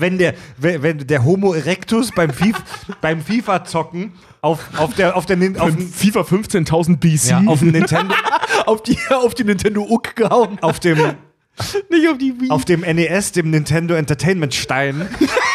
wenn, 0.01 0.19
der, 0.19 0.35
wenn, 0.57 0.83
wenn 0.83 1.07
der 1.07 1.25
Homo 1.25 1.53
erectus 1.55 2.11
beim, 2.15 2.31
Fif, 2.31 2.57
beim 3.01 3.21
FIFA-Zocken 3.23 4.13
auf, 4.41 4.61
auf, 4.77 4.95
der, 4.95 5.17
auf, 5.17 5.27
der, 5.27 5.37
auf, 5.61 5.75
dem- 5.75 5.93
FIFA 5.93 6.21
15.000 6.21 6.97
BC. 6.97 7.31
ja, 7.31 7.43
auf 7.47 7.59
dem 7.61 7.71
Nintendo, 7.73 8.15
auf, 8.67 8.83
die, 8.83 8.97
auf 9.11 9.35
die 9.35 9.45
Nintendo 9.45 9.83
UC 9.83 10.17
gehauen. 10.17 10.59
auf 10.63 10.81
dem, 10.81 10.97
Nicht 11.91 12.09
auf 12.09 12.19
die 12.19 12.41
Wii. 12.41 12.51
auf 12.51 12.65
dem 12.65 12.81
NES, 12.81 13.33
dem 13.33 13.51
Nintendo 13.51 13.95
Entertainment 13.95 14.55
Stein, 14.55 15.09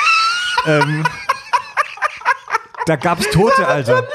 ähm, 0.67 1.03
da 2.85 2.95
gab's 2.95 3.29
Tote, 3.31 3.67
Alter. 3.67 4.03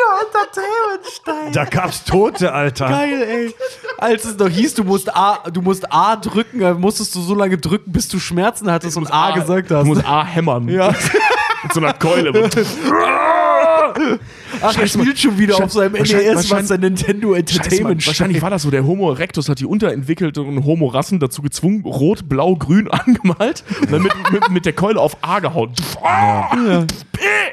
Da 1.52 1.64
gab's 1.64 2.04
Tote, 2.04 2.52
Alter. 2.52 2.88
Geil, 2.88 3.22
ey. 3.22 3.54
Als 3.98 4.24
es 4.24 4.36
noch 4.36 4.48
hieß, 4.48 4.74
du 4.74 4.84
musst 4.84 5.14
A, 5.14 5.50
du 5.50 5.60
musst 5.60 5.92
A 5.92 6.16
drücken, 6.16 6.80
musstest 6.80 7.14
du 7.14 7.20
so 7.20 7.34
lange 7.34 7.58
drücken, 7.58 7.92
bis 7.92 8.08
du 8.08 8.18
Schmerzen 8.18 8.70
hattest 8.70 8.96
und 8.96 9.12
A, 9.12 9.32
gesagt 9.32 9.70
hast. 9.70 9.82
Du 9.82 9.86
musst 9.86 10.04
A 10.04 10.24
hämmern. 10.24 10.68
Ja. 10.68 10.88
Mit 11.62 11.74
so 11.74 11.80
einer 11.80 11.92
Keule. 11.92 12.48
Ach, 14.62 14.78
er 14.78 14.86
spielt 14.86 15.18
schon 15.18 15.38
wieder 15.38 15.62
auf 15.62 15.72
seinem 15.72 15.92
NES, 15.92 16.50
was 16.50 16.68
sein 16.68 16.80
Nintendo. 16.80 17.34
Entertainment 17.34 18.06
Wahrscheinlich 18.06 18.40
war 18.40 18.50
das 18.50 18.62
so, 18.62 18.70
der 18.70 18.84
Homo 18.86 19.10
erectus 19.10 19.48
hat 19.48 19.60
die 19.60 19.66
unterentwickelten 19.66 20.64
Homo-Rassen 20.64 21.18
dazu 21.20 21.42
gezwungen, 21.42 21.82
rot, 21.84 22.28
blau, 22.28 22.56
grün 22.56 22.88
angemalt 22.90 23.64
und 23.80 23.92
dann 23.92 24.02
mit, 24.02 24.12
mit, 24.32 24.50
mit 24.50 24.66
der 24.66 24.72
Keule 24.72 25.00
auf 25.00 25.16
A 25.22 25.40
gehauen. 25.40 25.72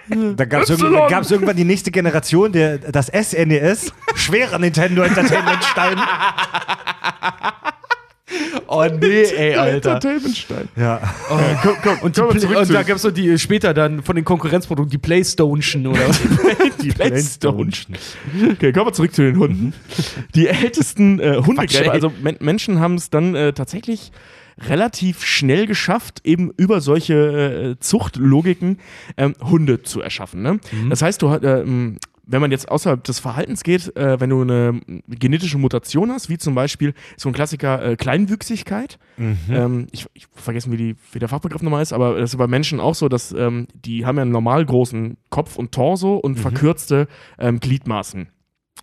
Da 0.10 0.46
gab 0.46 0.64
es 0.64 0.70
irgendwann, 0.70 1.10
gab's 1.10 1.32
irgendwann 1.32 1.56
die 1.58 1.64
nächste 1.64 1.92
Generation, 1.92 2.52
der, 2.52 2.78
das 2.78 3.08
SNES, 3.08 3.92
schwerer 4.16 4.60
Nintendo 4.60 5.02
Entertainment 5.04 5.64
Stein. 5.64 5.98
Oh 8.70 8.86
nee, 8.86 9.24
ey, 9.24 9.56
Alter. 9.56 9.96
Entertainment-Stein. 9.96 10.68
Ja. 10.76 11.00
komm, 11.64 11.76
komm, 11.82 12.00
Und, 12.00 12.18
die 12.18 12.22
kommen 12.22 12.34
wir 12.34 12.40
Play- 12.40 12.40
zurück 12.42 12.58
und 12.58 12.74
da 12.74 12.84
gab 12.84 12.98
es 12.98 13.02
so 13.02 13.12
die 13.12 13.40
später 13.40 13.74
dann 13.74 14.04
von 14.04 14.18
den 14.18 14.26
Konkurrenzprodukten 14.26 14.92
die 14.92 14.98
Playstation 14.98 15.88
oder 15.88 16.10
was? 16.10 16.20
die 16.82 16.90
Playstone. 16.94 17.72
Okay, 18.52 18.74
kommen 18.74 18.88
wir 18.88 18.94
zurück 18.94 19.16
zu 19.16 19.22
den 19.24 19.38
Hunden. 19.40 19.74
Die 20.36 20.48
ältesten 20.48 21.20
äh, 21.20 21.42
Hundegräber, 21.46 21.94
also 21.94 22.12
Men 22.22 22.36
Menschen 22.42 22.82
haben 22.82 22.96
es 22.96 23.10
dann 23.10 23.34
äh, 23.36 23.54
tatsächlich 23.54 24.12
relativ 24.60 25.24
schnell 25.24 25.68
geschafft, 25.68 26.22
eben 26.24 26.52
über 26.58 26.82
solche 26.82 27.76
äh, 27.78 27.80
Zuchtlogiken 27.80 28.80
ähm, 29.18 29.36
Hunde 29.42 29.84
zu 29.84 30.02
erschaffen. 30.02 30.42
Ne? 30.42 30.60
Das 30.90 31.02
heißt, 31.02 31.22
du, 31.22 31.28
äh, 31.30 31.66
wenn 32.30 32.42
man 32.42 32.52
jetzt 32.52 32.70
außerhalb 32.70 33.04
des 33.04 33.20
Verhaltens 33.20 33.64
geht, 33.64 33.96
äh, 33.96 34.20
wenn 34.20 34.30
du 34.30 34.42
eine 34.42 34.82
genetische 35.08 35.58
Mutation 35.58 36.12
hast, 36.12 36.30
wie 36.30 36.38
zum 36.38 36.56
Beispiel 36.56 36.94
so 37.16 37.30
ein 37.30 37.34
Klassiker 37.34 37.84
äh, 37.84 37.96
Kleinwüchsigkeit, 37.96 39.00
ähm, 39.50 39.88
ich, 39.92 40.06
ich 40.14 40.28
vergessen, 40.34 40.72
wie, 40.72 40.78
die, 40.78 40.96
wie 41.14 41.20
der 41.20 41.30
Fachbegriff 41.30 41.62
nochmal 41.62 41.82
ist, 41.82 41.94
aber 41.94 42.20
das 42.20 42.34
ist 42.34 42.38
bei 42.38 42.48
Menschen 42.48 42.80
auch 42.80 42.96
so, 42.96 43.08
dass 43.08 43.32
ähm, 43.32 43.68
die 43.74 44.06
haben 44.06 44.18
ja 44.18 44.24
einen 44.24 44.32
normal 44.32 44.66
großen 44.66 45.18
Kopf 45.30 45.56
und 45.56 45.72
Torso 45.72 46.16
und 46.18 46.38
verkürzte 46.38 47.08
ähm, 47.40 47.60
Gliedmaßen. 47.60 48.28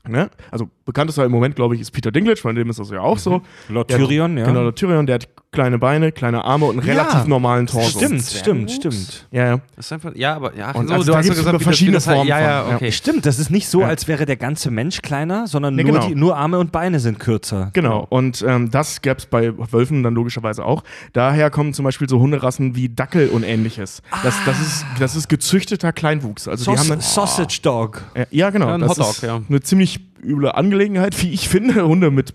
Ne? 0.07 0.31
Also 0.51 0.68
bekanntester 0.85 1.24
im 1.24 1.32
Moment, 1.32 1.57
glaube 1.57 1.74
ich, 1.74 1.80
ist 1.80 1.91
Peter 1.91 2.11
Dinklage, 2.12 2.41
bei 2.43 2.53
dem 2.53 2.68
ist 2.70 2.78
das 2.78 2.91
ja 2.91 3.01
auch 3.01 3.18
so. 3.18 3.43
Lord 3.68 3.91
Der 3.91 3.99
hat- 3.99 4.05
Tyrion, 4.07 4.37
ja. 4.39 4.45
Genau, 4.47 4.62
der 4.64 4.74
Tyrion, 4.74 5.07
der 5.07 5.16
hat 5.16 5.28
kleine 5.53 5.78
Beine, 5.78 6.11
kleine 6.11 6.45
Arme 6.45 6.64
und 6.66 6.80
einen 6.80 6.89
relativ 6.89 7.20
Ja, 7.20 7.26
normalen 7.28 7.66
Torso. 7.68 7.99
Stimmt, 8.01 8.22
stimmt, 8.24 8.70
stimmt. 8.72 9.28
Ja, 9.30 9.47
ja. 9.47 9.61
Das 9.76 9.87
ist 9.87 9.93
einfach, 9.93 10.14
ja, 10.16 10.35
aber 10.35 10.57
ja, 10.57 10.72
Und 10.72 10.89
so, 10.89 10.95
also 10.95 11.05
du 11.07 11.12
da 11.12 11.18
hast 11.18 11.28
gesagt, 11.28 11.62
verschiedene 11.62 11.99
halt- 11.99 12.05
Formen 12.05 12.26
Ja, 12.28 12.41
ja, 12.41 12.61
von, 12.62 12.70
ja. 12.70 12.76
okay. 12.76 12.91
Stimmt, 12.93 13.24
das 13.24 13.39
ist 13.39 13.51
nicht 13.51 13.68
so, 13.68 13.82
Ja. 13.82 13.87
als 13.87 14.09
wäre 14.09 14.26
der 14.26 14.37
ganze 14.37 14.72
Mensch 14.72 15.01
kleiner, 15.01 15.47
sondern 15.47 15.76
Nee, 15.76 15.85
nur, 15.85 15.93
genau. 15.93 16.07
die, 16.09 16.14
nur 16.16 16.37
Arme 16.37 16.59
und 16.59 16.72
Beine 16.72 16.99
sind 16.99 17.20
kürzer. 17.20 17.70
Genau, 17.72 18.05
und 18.11 18.45
ähm, 18.47 18.70
das 18.72 19.01
gäbe 19.01 19.18
es 19.18 19.26
bei 19.26 19.53
Wölfen 19.72 20.03
dann 20.03 20.14
logischerweise 20.14 20.64
auch. 20.64 20.82
Daher 21.12 21.51
kommen 21.51 21.72
zum 21.72 21.85
Beispiel 21.85 22.09
so 22.09 22.18
Hunderassen 22.18 22.74
wie 22.74 22.89
Dackel 22.89 23.28
und 23.28 23.45
ähnliches. 23.45 24.03
Das, 24.24 24.35
das, 24.45 24.61
ist, 24.61 24.85
das 24.99 25.14
ist 25.14 25.28
gezüchteter 25.28 25.93
Kleinwuchs. 25.93 26.49
Also 26.49 26.64
die 26.64 26.76
Saus 26.76 26.80
haben 26.80 26.89
dann, 26.89 27.01
Sausage 27.01 27.61
Dog. 27.62 28.03
Ja, 28.16 28.24
ja, 28.30 28.51
genau. 28.51 28.66
Ja, 28.66 28.74
ein 28.74 28.80
das 28.80 28.91
Hotdog, 28.91 29.11
ist 29.11 29.22
ja. 29.22 29.41
eine 29.49 29.61
ziemlich 29.61 30.01
üble 30.25 30.55
Angelegenheit, 30.55 31.20
wie 31.22 31.33
ich 31.33 31.49
finde. 31.49 31.87
Hunde 31.87 32.11
mit 32.11 32.33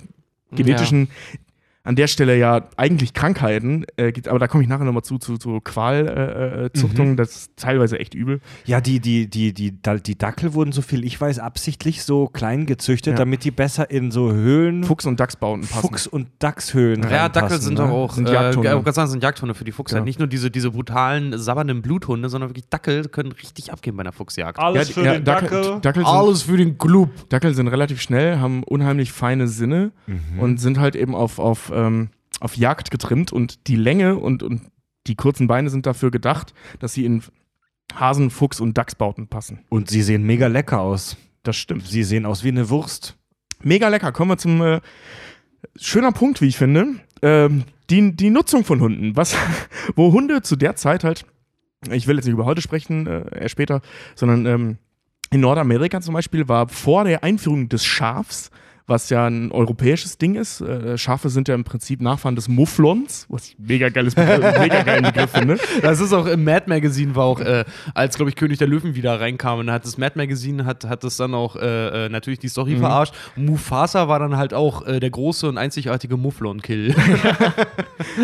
genetischen, 0.52 1.10
an 1.84 1.96
der 1.96 2.08
Stelle 2.08 2.38
ja 2.38 2.68
eigentlich 2.78 3.14
Krankheiten, 3.14 3.86
äh, 3.96 4.12
gibt, 4.12 4.28
aber 4.28 4.38
da 4.38 4.48
komme 4.48 4.64
ich 4.64 4.70
nachher 4.70 4.84
nochmal 4.84 5.04
zu, 5.04 5.18
zu, 5.18 5.38
zu 5.38 5.60
Qualzuchtungen. 5.62 6.66
Äh, 6.66 6.72
Zuchtungen. 6.74 7.18
Das 7.18 7.32
ist 7.36 7.52
teilweise 7.58 8.00
echt 8.00 8.14
übel. 8.14 8.42
Ja, 8.66 8.82
die, 8.82 9.00
die, 9.00 9.30
die, 9.30 9.54
die, 9.54 9.72
die 9.72 10.18
Dackel 10.18 10.54
wurden, 10.54 10.72
so 10.72 10.82
viel 10.82 11.04
ich 11.06 11.20
weiß, 11.20 11.40
absichtlich 11.40 12.04
so 12.04 12.28
klein 12.28 12.66
gezüchtet, 12.66 13.14
Ja. 13.14 13.18
damit 13.18 13.44
die 13.44 13.52
besser 13.52 13.90
in 13.90 14.12
so 14.12 14.32
Höhlen, 14.32 14.84
Fuchs- 14.84 15.06
und 15.06 15.20
Dachsbauten 15.20 15.62
passen. 15.66 15.82
Fuchs- 15.82 16.08
und 16.08 16.28
Dachshöhlen 16.40 17.02
Ja, 17.04 17.24
reinpassen, 17.24 17.34
Dackel 17.34 17.62
sind 17.62 17.74
ne? 17.76 17.80
doch 17.86 17.90
auch, 17.90 18.14
Sind 18.14 18.30
äh, 18.30 18.34
Jagdhunde. 18.34 18.70
ich 18.70 18.76
wollte 18.76 18.94
sagen, 18.94 19.10
sind 19.10 19.24
Jagdhunde 19.24 19.56
für 19.56 19.64
die 19.64 19.72
Fuchsjagd. 19.72 20.02
Ja. 20.02 20.06
Nicht 20.06 20.20
nur 20.20 20.28
diese, 20.28 20.52
diese 20.52 20.72
brutalen, 20.72 21.38
sabbernden 21.38 21.82
Bluthunde, 21.82 22.30
sondern 22.30 22.50
wirklich 22.50 22.68
Dackel 22.70 23.08
können 23.08 23.32
richtig 23.32 23.72
abgehen 23.72 23.96
bei 23.96 24.02
einer 24.02 24.12
Fuchsjagd. 24.12 24.60
Alles 24.60 24.90
Ja, 24.90 24.94
für 24.94 25.06
ja, 25.06 25.14
den 25.14 25.24
Dackel, 25.24 25.50
Dackel. 25.50 25.80
Dackel, 25.82 26.04
sind, 26.06 26.14
Alles 26.14 26.42
für 26.44 26.58
den 26.58 26.78
Club. 26.78 27.10
Dackel 27.30 27.54
sind 27.54 27.68
relativ 27.70 28.02
schnell, 28.02 28.38
haben 28.40 28.64
unheimlich 28.64 29.12
feine 29.12 29.48
Sinne 29.48 29.92
Mhm. 30.08 30.40
und 30.40 30.60
sind 30.60 30.80
halt 30.80 30.96
eben 30.96 31.16
auf, 31.16 31.40
auf, 31.40 31.69
ähm, 31.74 32.10
auf 32.40 32.56
Jagd 32.56 32.92
getrimmt 32.92 33.32
und 33.32 33.68
die 33.68 33.76
Länge 33.76 34.18
und, 34.18 34.44
und 34.44 34.62
die 35.08 35.16
kurzen 35.16 35.48
Beine 35.48 35.70
sind 35.70 35.86
dafür 35.86 36.12
gedacht, 36.12 36.54
dass 36.80 36.94
sie 36.94 37.06
in 37.06 37.24
Hasen-, 37.96 38.30
Fuchs- 38.30 38.60
und 38.60 38.78
Dachsbauten 38.78 39.28
passen. 39.28 39.60
Und 39.70 39.90
sie 39.90 40.02
sehen 40.02 40.24
mega 40.24 40.48
lecker 40.48 40.82
aus. 40.82 41.18
Das 41.44 41.56
stimmt. 41.56 41.88
Sie 41.88 42.04
sehen 42.04 42.26
aus 42.26 42.44
wie 42.44 42.50
eine 42.50 42.70
Wurst. 42.70 43.18
Mega 43.62 43.88
lecker. 43.88 44.12
Kommen 44.12 44.32
wir 44.32 44.38
zum 44.38 44.62
äh, 44.62 44.82
schöner 45.76 46.12
Punkt, 46.12 46.42
wie 46.42 46.48
ich 46.48 46.58
finde. 46.58 46.96
Ähm, 47.22 47.64
die, 47.90 48.16
die 48.16 48.30
Nutzung 48.30 48.64
von 48.64 48.80
Hunden. 48.80 49.16
Was, 49.16 49.36
wo 49.96 50.12
Hunde 50.12 50.42
zu 50.42 50.56
der 50.56 50.76
Zeit 50.76 51.04
halt, 51.04 51.26
ich 51.92 52.08
will 52.08 52.16
jetzt 52.16 52.26
nicht 52.26 52.34
über 52.34 52.46
heute 52.46 52.62
sprechen, 52.62 53.08
äh, 53.08 53.24
erst 53.40 53.54
später, 53.54 53.82
sondern 54.16 54.46
ähm, 54.46 54.78
in 55.32 55.42
Nordamerika 55.42 56.02
zum 56.02 56.14
Beispiel 56.14 56.48
war 56.48 56.68
vor 56.68 57.04
der 57.04 57.24
Einführung 57.24 57.70
des 57.70 57.86
Schafs, 57.86 58.52
was 58.90 59.10
ja 59.10 59.26
ein 59.28 59.52
europäisches 59.52 60.18
Ding 60.18 60.36
ist. 60.36 60.62
Äh, 60.62 60.98
Schafe 60.98 61.30
sind 61.30 61.48
ja 61.48 61.56
im 61.56 61.64
Prinzip 61.64 62.02
Nachfahren 62.02 62.36
des 62.36 62.48
Mufflons, 62.50 63.26
was 63.30 63.48
ich 63.50 63.56
mega 63.60 63.90
geiles 63.90 64.16
Begriff, 64.16 64.60
mega 64.60 64.82
geilen 64.84 65.04
Begriff 65.04 65.32
finde. 65.32 65.58
Das 65.82 66.00
ist 66.02 66.12
auch 66.14 66.26
im 66.26 66.44
Mad 66.44 66.66
Magazine, 66.68 67.16
war 67.16 67.26
auch, 67.26 67.40
äh, 67.40 67.64
als, 67.94 68.16
glaube 68.18 68.30
ich, 68.30 68.36
König 68.36 68.58
der 68.58 68.68
Löwen 68.68 68.96
wieder 68.96 69.20
reinkam, 69.20 69.60
und 69.60 69.72
hat 69.72 69.86
das 69.86 69.98
Mad 69.98 70.14
Magazine, 70.18 70.66
hat, 70.66 70.86
hat 70.86 71.04
das 71.04 71.18
dann 71.18 71.34
auch 71.34 71.56
äh, 71.56 72.06
äh, 72.06 72.10
natürlich 72.10 72.40
die 72.40 72.50
Story 72.50 72.76
verarscht. 72.78 73.14
Mufasa 73.36 74.08
war 74.08 74.20
dann 74.20 74.36
halt 74.38 74.54
auch 74.54 74.86
äh, 74.86 75.00
der 75.00 75.10
große 75.10 75.48
und 75.48 75.58
einzigartige 75.58 76.18
Mufflon-Kill. 76.18 76.96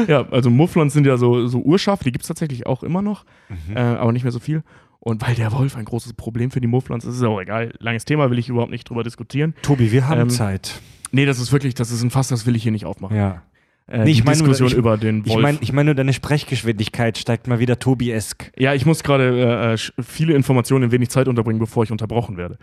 Ja, 0.07 0.25
also 0.31 0.49
Mufflons 0.49 0.93
sind 0.93 1.05
ja 1.05 1.17
so, 1.17 1.47
so 1.47 1.59
Urschafe, 1.59 2.03
die 2.03 2.11
gibt 2.11 2.23
es 2.23 2.27
tatsächlich 2.27 2.65
auch 2.65 2.83
immer 2.83 3.01
noch, 3.01 3.25
Mhm. 3.49 3.77
äh, 3.77 3.79
aber 3.79 4.11
nicht 4.11 4.23
mehr 4.23 4.31
so 4.31 4.39
viel. 4.39 4.63
Und 4.99 5.21
weil 5.21 5.35
der 5.35 5.51
Wolf 5.51 5.75
ein 5.75 5.85
großes 5.85 6.13
Problem 6.13 6.49
für 6.51 6.61
die 6.61 6.67
Mufflons 6.67 7.05
ist, 7.05 7.15
ist 7.17 7.23
auch 7.23 7.39
egal. 7.39 7.73
Langes 7.79 8.05
Thema, 8.05 8.29
will 8.31 8.39
ich 8.39 8.49
überhaupt 8.49 8.71
nicht 8.71 8.89
drüber 8.89 9.03
diskutieren. 9.03 9.53
Tobi, 9.61 9.91
wir 9.91 10.07
haben 10.07 10.21
Ähm, 10.21 10.29
Zeit. 10.29 10.81
Nee, 11.11 11.25
das 11.25 11.39
ist 11.39 11.51
wirklich, 11.51 11.75
das 11.75 11.91
ist 11.91 12.01
ein 12.01 12.09
Fass, 12.09 12.27
das 12.29 12.45
will 12.45 12.55
ich 12.55 12.63
hier 12.63 12.71
nicht 12.71 12.85
aufmachen. 12.85 13.15
Ja. 13.15 13.43
Äh, 13.87 14.03
Nee, 14.03 14.11
ich 14.11 14.23
meine 14.23 14.39
nur, 14.39 14.47
Diskussion 14.47 14.69
ich- 14.69 14.73
über 14.77 14.97
den 14.97 15.21
Ich 15.25 15.31
Wolf. 15.31 15.43
meine, 15.43 15.57
ich 15.61 15.71
mein 15.71 15.85
nur, 15.85 15.93
deine 15.93 16.11
Sprechgeschwindigkeit 16.11 17.19
steigt 17.19 17.47
mal 17.47 17.59
wieder 17.59 17.77
Tobi-esk. 17.77 18.51
ja, 18.57 18.73
ich 18.73 18.85
muss 18.87 19.03
gerade 19.03 19.39
äh, 19.39 19.73
äh, 19.73 19.77
viele 20.03 20.33
Informationen 20.33 20.85
in 20.85 20.91
wenig 20.91 21.09
Zeit 21.09 21.27
unterbringen, 21.27 21.59
bevor 21.59 21.83
ich 21.83 21.91
unterbrochen 21.91 22.35
werde. 22.37 22.57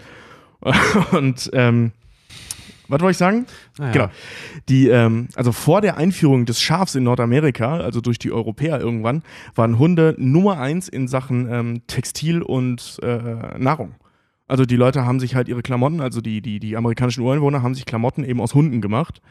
Und 1.13 1.49
ähm, 1.53 1.93
was 2.93 3.01
wollte 3.01 3.13
ich 3.13 3.19
sagen? 3.19 3.47
Naja. 3.79 3.93
Genau. 3.93 4.09
Die, 4.69 4.89
ähm, 4.89 5.29
also 5.35 5.51
vor 5.51 5.81
der 5.81 5.97
Einführung 5.97 6.45
des 6.45 6.61
Schafs 6.61 6.95
in 6.95 7.05
Nordamerika, 7.05 7.79
also 7.79 8.01
durch 8.01 8.19
die 8.19 8.31
Europäer 8.31 8.81
irgendwann, 8.81 9.23
waren 9.55 9.79
Hunde 9.79 10.15
Nummer 10.19 10.61
eins 10.61 10.89
in 10.89 11.09
Sachen 11.09 11.51
ähm, 11.51 11.87
Textil 11.87 12.43
und 12.43 12.99
äh, 13.03 13.59
Nahrung. 13.59 13.95
Also 14.47 14.67
die 14.67 14.77
Leute 14.77 15.07
haben 15.07 15.19
sich 15.19 15.35
halt 15.35 15.49
ihre 15.49 15.63
Klamotten, 15.63 16.01
also 16.01 16.21
die, 16.21 16.43
die, 16.43 16.61
die 16.61 16.77
amerikanischen 16.77 17.23
Ureinwohner 17.23 17.63
haben 17.63 17.75
sich 17.75 17.87
Klamotten 17.87 18.25
eben 18.25 18.41
aus 18.41 18.55
Hunden 18.55 18.81
gemacht. 18.81 19.23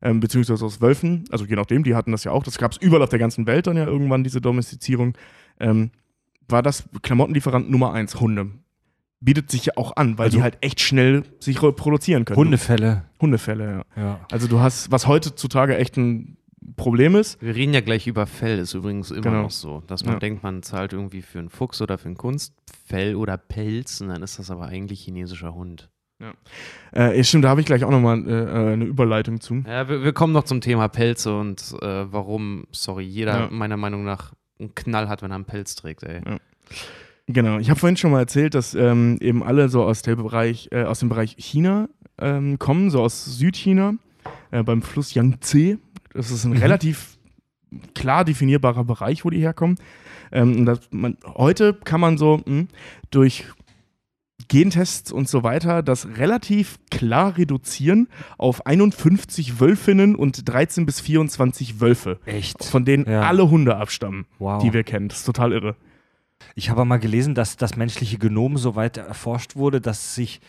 Ähm, 0.00 0.20
beziehungsweise 0.20 0.64
aus 0.64 0.80
Wölfen, 0.80 1.24
also 1.32 1.44
je 1.44 1.56
nachdem, 1.56 1.82
die 1.82 1.96
hatten 1.96 2.12
das 2.12 2.22
ja 2.22 2.30
auch. 2.30 2.44
Das 2.44 2.56
gab 2.56 2.70
es 2.70 2.78
überall 2.78 3.02
auf 3.02 3.08
der 3.08 3.18
ganzen 3.18 3.48
Welt 3.48 3.66
dann 3.66 3.76
ja 3.76 3.84
irgendwann, 3.84 4.22
diese 4.22 4.40
Domestizierung. 4.40 5.18
Ähm, 5.58 5.90
war 6.48 6.62
das 6.62 6.88
Klamottenlieferant 7.02 7.68
Nummer 7.68 7.92
eins, 7.92 8.20
Hunde. 8.20 8.52
Bietet 9.20 9.50
sich 9.50 9.66
ja 9.66 9.72
auch 9.76 9.96
an, 9.96 10.16
weil 10.18 10.26
Also- 10.26 10.38
die 10.38 10.42
halt 10.42 10.58
echt 10.60 10.80
schnell 10.80 11.24
sich 11.40 11.60
reproduzieren 11.62 12.24
können. 12.24 12.36
Hundefälle. 12.36 13.04
Hundefälle, 13.20 13.84
ja. 13.96 14.02
Ja. 14.02 14.20
Also 14.30 14.46
du 14.46 14.60
hast, 14.60 14.92
was 14.92 15.06
heutzutage 15.08 15.76
echt 15.76 15.96
ein 15.96 16.36
Problem 16.76 17.16
ist. 17.16 17.40
Wir 17.42 17.54
reden 17.56 17.74
ja 17.74 17.80
gleich 17.80 18.06
über 18.06 18.26
Fell, 18.26 18.58
ist 18.60 18.74
übrigens 18.74 19.10
immer 19.10 19.22
Genau. 19.22 19.42
noch 19.42 19.50
so. 19.50 19.82
Dass 19.88 20.04
man 20.04 20.14
Ja. 20.14 20.18
denkt, 20.20 20.42
man 20.44 20.62
zahlt 20.62 20.92
irgendwie 20.92 21.22
für 21.22 21.38
einen 21.40 21.48
Fuchs 21.50 21.80
oder 21.82 21.98
für 21.98 22.06
einen 22.06 22.16
Kunstfell 22.16 23.16
oder 23.16 23.36
Pelz, 23.36 24.00
und 24.00 24.08
dann 24.08 24.22
ist 24.22 24.38
das 24.38 24.50
aber 24.50 24.66
eigentlich 24.66 25.00
chinesischer 25.00 25.54
Hund. 25.54 25.88
Äh, 26.94 27.16
ja, 27.16 27.24
stimmt, 27.24 27.44
da 27.44 27.48
habe 27.48 27.60
ich 27.60 27.66
gleich 27.66 27.84
auch 27.84 27.90
nochmal 27.90 28.24
äh, 28.28 28.32
äh, 28.70 28.72
eine 28.72 28.84
Überleitung 28.84 29.40
zu. 29.40 29.62
Ja, 29.66 29.88
wir, 29.88 30.02
wir 30.02 30.12
kommen 30.12 30.32
noch 30.32 30.44
zum 30.44 30.60
Thema 30.60 30.88
Pelze 30.88 31.36
und 31.38 31.74
äh, 31.80 32.12
warum, 32.12 32.66
sorry, 32.72 33.04
jeder 33.04 33.40
Ja. 33.40 33.48
meiner 33.50 33.76
Meinung 33.76 34.04
nach 34.04 34.32
einen 34.60 34.74
Knall 34.74 35.08
hat, 35.08 35.22
wenn 35.22 35.30
er 35.30 35.36
einen 35.36 35.44
Pelz 35.44 35.74
trägt, 35.76 36.02
ey. 36.02 36.20
Genau, 37.28 37.58
ich 37.58 37.68
habe 37.68 37.78
vorhin 37.78 37.96
schon 37.96 38.10
mal 38.10 38.20
erzählt, 38.20 38.54
dass 38.54 38.74
ähm, 38.74 39.18
eben 39.20 39.42
alle 39.42 39.68
so 39.68 39.84
aus, 39.84 40.02
Bereich, 40.16 40.68
äh, 40.72 40.84
aus 40.84 41.00
dem 41.00 41.10
Bereich 41.10 41.36
China 41.38 41.88
ähm, 42.18 42.58
kommen, 42.58 42.90
so 42.90 43.02
aus 43.02 43.24
Südchina, 43.38 43.94
äh, 44.50 44.62
beim 44.62 44.80
Fluss 44.82 45.12
Yangtze. 45.14 45.78
Das 46.14 46.30
ist 46.30 46.44
ein 46.44 46.54
relativ 46.54 47.18
klar 47.94 48.24
definierbarer 48.24 48.84
Bereich, 48.84 49.24
wo 49.26 49.30
die 49.30 49.40
herkommen. 49.40 49.76
Ähm, 50.32 50.64
man, 50.90 51.18
heute 51.26 51.74
kann 51.74 52.00
man 52.00 52.16
so 52.16 52.40
mh, 52.46 52.64
durch 53.10 53.44
Gentests 54.48 55.12
und 55.12 55.28
so 55.28 55.42
weiter 55.42 55.82
das 55.82 56.08
relativ 56.16 56.78
klar 56.90 57.36
reduzieren 57.36 58.08
auf 58.38 58.64
51 58.66 59.60
Wölfinnen 59.60 60.14
und 60.16 60.48
13 60.48 60.86
bis 60.86 61.00
24 61.00 61.80
Wölfe, 61.80 62.18
Echt? 62.24 62.64
von 62.64 62.84
denen 62.86 63.04
Ja. 63.06 63.22
alle 63.22 63.50
Hunde 63.50 63.76
abstammen, 63.76 64.24
Wow. 64.38 64.62
die 64.62 64.72
wir 64.72 64.84
kennen. 64.84 65.08
Das 65.08 65.18
ist 65.18 65.24
total 65.24 65.52
irre. 65.52 65.76
Ich 66.54 66.70
habe 66.70 66.84
mal 66.84 66.98
gelesen, 66.98 67.34
dass 67.34 67.56
das 67.56 67.76
menschliche 67.76 68.18
Genom 68.18 68.56
so 68.58 68.74
weit 68.76 68.96
erforscht 68.96 69.56
wurde, 69.56 69.80
dass 69.80 70.14
sich 70.14 70.40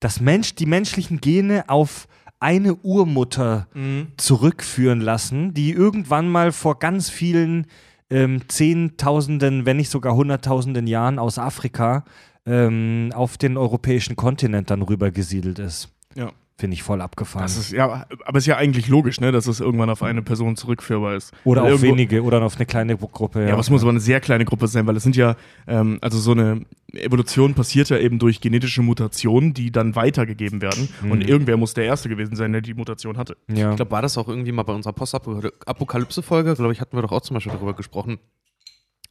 das 0.00 0.20
Mensch, 0.20 0.54
die 0.54 0.66
menschlichen 0.66 1.20
Gene 1.20 1.68
auf 1.68 2.08
eine 2.40 2.74
Urmutter 2.74 3.68
zurückführen 4.16 5.00
lassen, 5.00 5.54
die 5.54 5.70
irgendwann 5.70 6.28
mal 6.28 6.50
vor 6.50 6.78
ganz 6.80 7.08
vielen 7.08 7.66
ähm, 8.10 8.42
Zehntausenden, 8.48 9.64
wenn 9.64 9.76
nicht 9.76 9.90
sogar 9.90 10.14
Hunderttausenden 10.14 10.88
Jahren 10.88 11.20
aus 11.20 11.38
Afrika 11.38 12.04
ähm, 12.44 13.10
auf 13.14 13.38
den 13.38 13.56
europäischen 13.56 14.16
Kontinent 14.16 14.70
dann 14.70 14.82
rübergesiedelt 14.82 15.60
ist. 15.60 15.88
Ja. 16.16 16.32
Finde 16.62 16.74
ich 16.74 16.84
voll 16.84 17.00
abgefahren. 17.00 17.42
Das 17.42 17.56
ist 17.56 17.72
ja, 17.72 18.06
aber 18.24 18.38
es 18.38 18.44
ist 18.44 18.46
ja 18.46 18.56
eigentlich 18.56 18.86
logisch, 18.86 19.18
ne, 19.20 19.32
dass 19.32 19.48
es 19.48 19.58
irgendwann 19.58 19.90
auf 19.90 20.00
eine 20.04 20.22
Person 20.22 20.54
zurückführbar 20.54 21.16
ist. 21.16 21.32
oder 21.42 21.64
Weil 21.64 21.74
auf 21.74 21.82
wenige 21.82 22.22
oder 22.22 22.40
auf 22.40 22.54
eine 22.54 22.66
kleine 22.66 22.96
Gruppe. 22.96 23.44
Ja, 23.44 23.54
aber 23.54 23.62
es 23.62 23.68
muss 23.68 23.82
aber 23.82 23.90
eine 23.90 23.98
sehr 23.98 24.20
kleine 24.20 24.44
Gruppe 24.44 24.68
sein, 24.68 24.86
weil 24.86 24.94
es 24.96 25.02
sind 25.02 25.16
ja, 25.16 25.34
ähm, 25.66 25.98
also 26.02 26.20
so 26.20 26.30
eine 26.30 26.64
Evolution 26.92 27.54
passiert 27.54 27.88
ja 27.88 27.98
eben 27.98 28.20
durch 28.20 28.40
genetische 28.40 28.80
Mutationen, 28.80 29.54
die 29.54 29.72
dann 29.72 29.96
weitergegeben 29.96 30.62
werden. 30.62 30.88
Und 31.10 31.28
irgendwer 31.28 31.56
muss 31.56 31.74
der 31.74 31.84
Erste 31.84 32.08
gewesen 32.08 32.36
sein, 32.36 32.52
der 32.52 32.60
die 32.60 32.74
Mutation 32.74 33.16
hatte. 33.16 33.36
ja. 33.48 33.70
Ich 33.70 33.76
glaube, 33.76 33.90
war 33.90 34.02
das 34.02 34.16
auch 34.16 34.28
irgendwie 34.28 34.52
mal 34.52 34.62
bei 34.62 34.72
unserer 34.72 34.92
Postapokalypse-Folge, 34.92 36.54
glaube 36.54 36.72
ich, 36.72 36.80
hatten 36.80 36.96
wir 36.96 37.02
doch 37.02 37.10
auch 37.10 37.22
zum 37.22 37.34
Beispiel 37.34 37.54
darüber 37.54 37.74
gesprochen, 37.74 38.20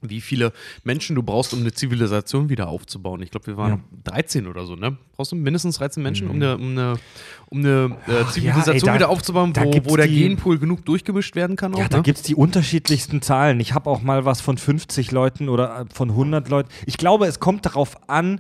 wie 0.01 0.21
viele 0.21 0.51
Menschen 0.83 1.15
du 1.15 1.23
brauchst, 1.23 1.53
um 1.53 1.59
eine 1.59 1.71
Zivilisation 1.73 2.49
wieder 2.49 2.67
aufzubauen. 2.69 3.21
Ich 3.21 3.31
glaube, 3.31 3.47
wir 3.47 3.57
waren 3.57 3.83
13 4.03 4.47
oder 4.47 4.65
so, 4.65 4.75
ne? 4.75 4.97
Brauchst 5.15 5.31
du 5.31 5.35
mindestens 5.35 5.77
13 5.77 6.01
Menschen, 6.01 6.27
um 6.29 6.35
eine, 6.37 6.55
um 6.57 6.71
eine, 6.71 6.95
um 7.49 7.59
eine 7.59 7.97
äh, 8.07 8.25
Zivilisation 8.31 8.75
ey, 8.75 8.79
da- 8.81 8.93
wieder 8.95 9.09
aufzubauen, 9.09 9.53
wo, 9.55 9.71
wo 9.91 9.95
der 9.97 10.07
die- 10.07 10.19
Genpool 10.19 10.57
genug 10.59 10.83
durchgemischt 10.85 11.35
werden 11.35 11.55
kann? 11.55 11.73
Auch, 11.75 11.79
Ja, 11.79 11.87
da 11.87 11.97
ne? 11.97 12.03
gibt 12.03 12.17
es 12.17 12.23
die 12.23 12.35
unterschiedlichsten 12.35 13.21
Zahlen. 13.21 13.59
Ich 13.59 13.73
habe 13.73 13.89
auch 13.89 14.01
mal 14.01 14.25
was 14.25 14.41
von 14.41 14.57
50 14.57 15.11
Leuten 15.11 15.49
oder 15.49 15.81
äh, 15.81 15.85
von 15.93 16.09
100 16.09 16.49
Leuten. 16.49 16.69
Ich 16.85 16.97
glaube, 16.97 17.27
es 17.27 17.39
kommt 17.39 17.65
darauf 17.65 18.09
an, 18.09 18.39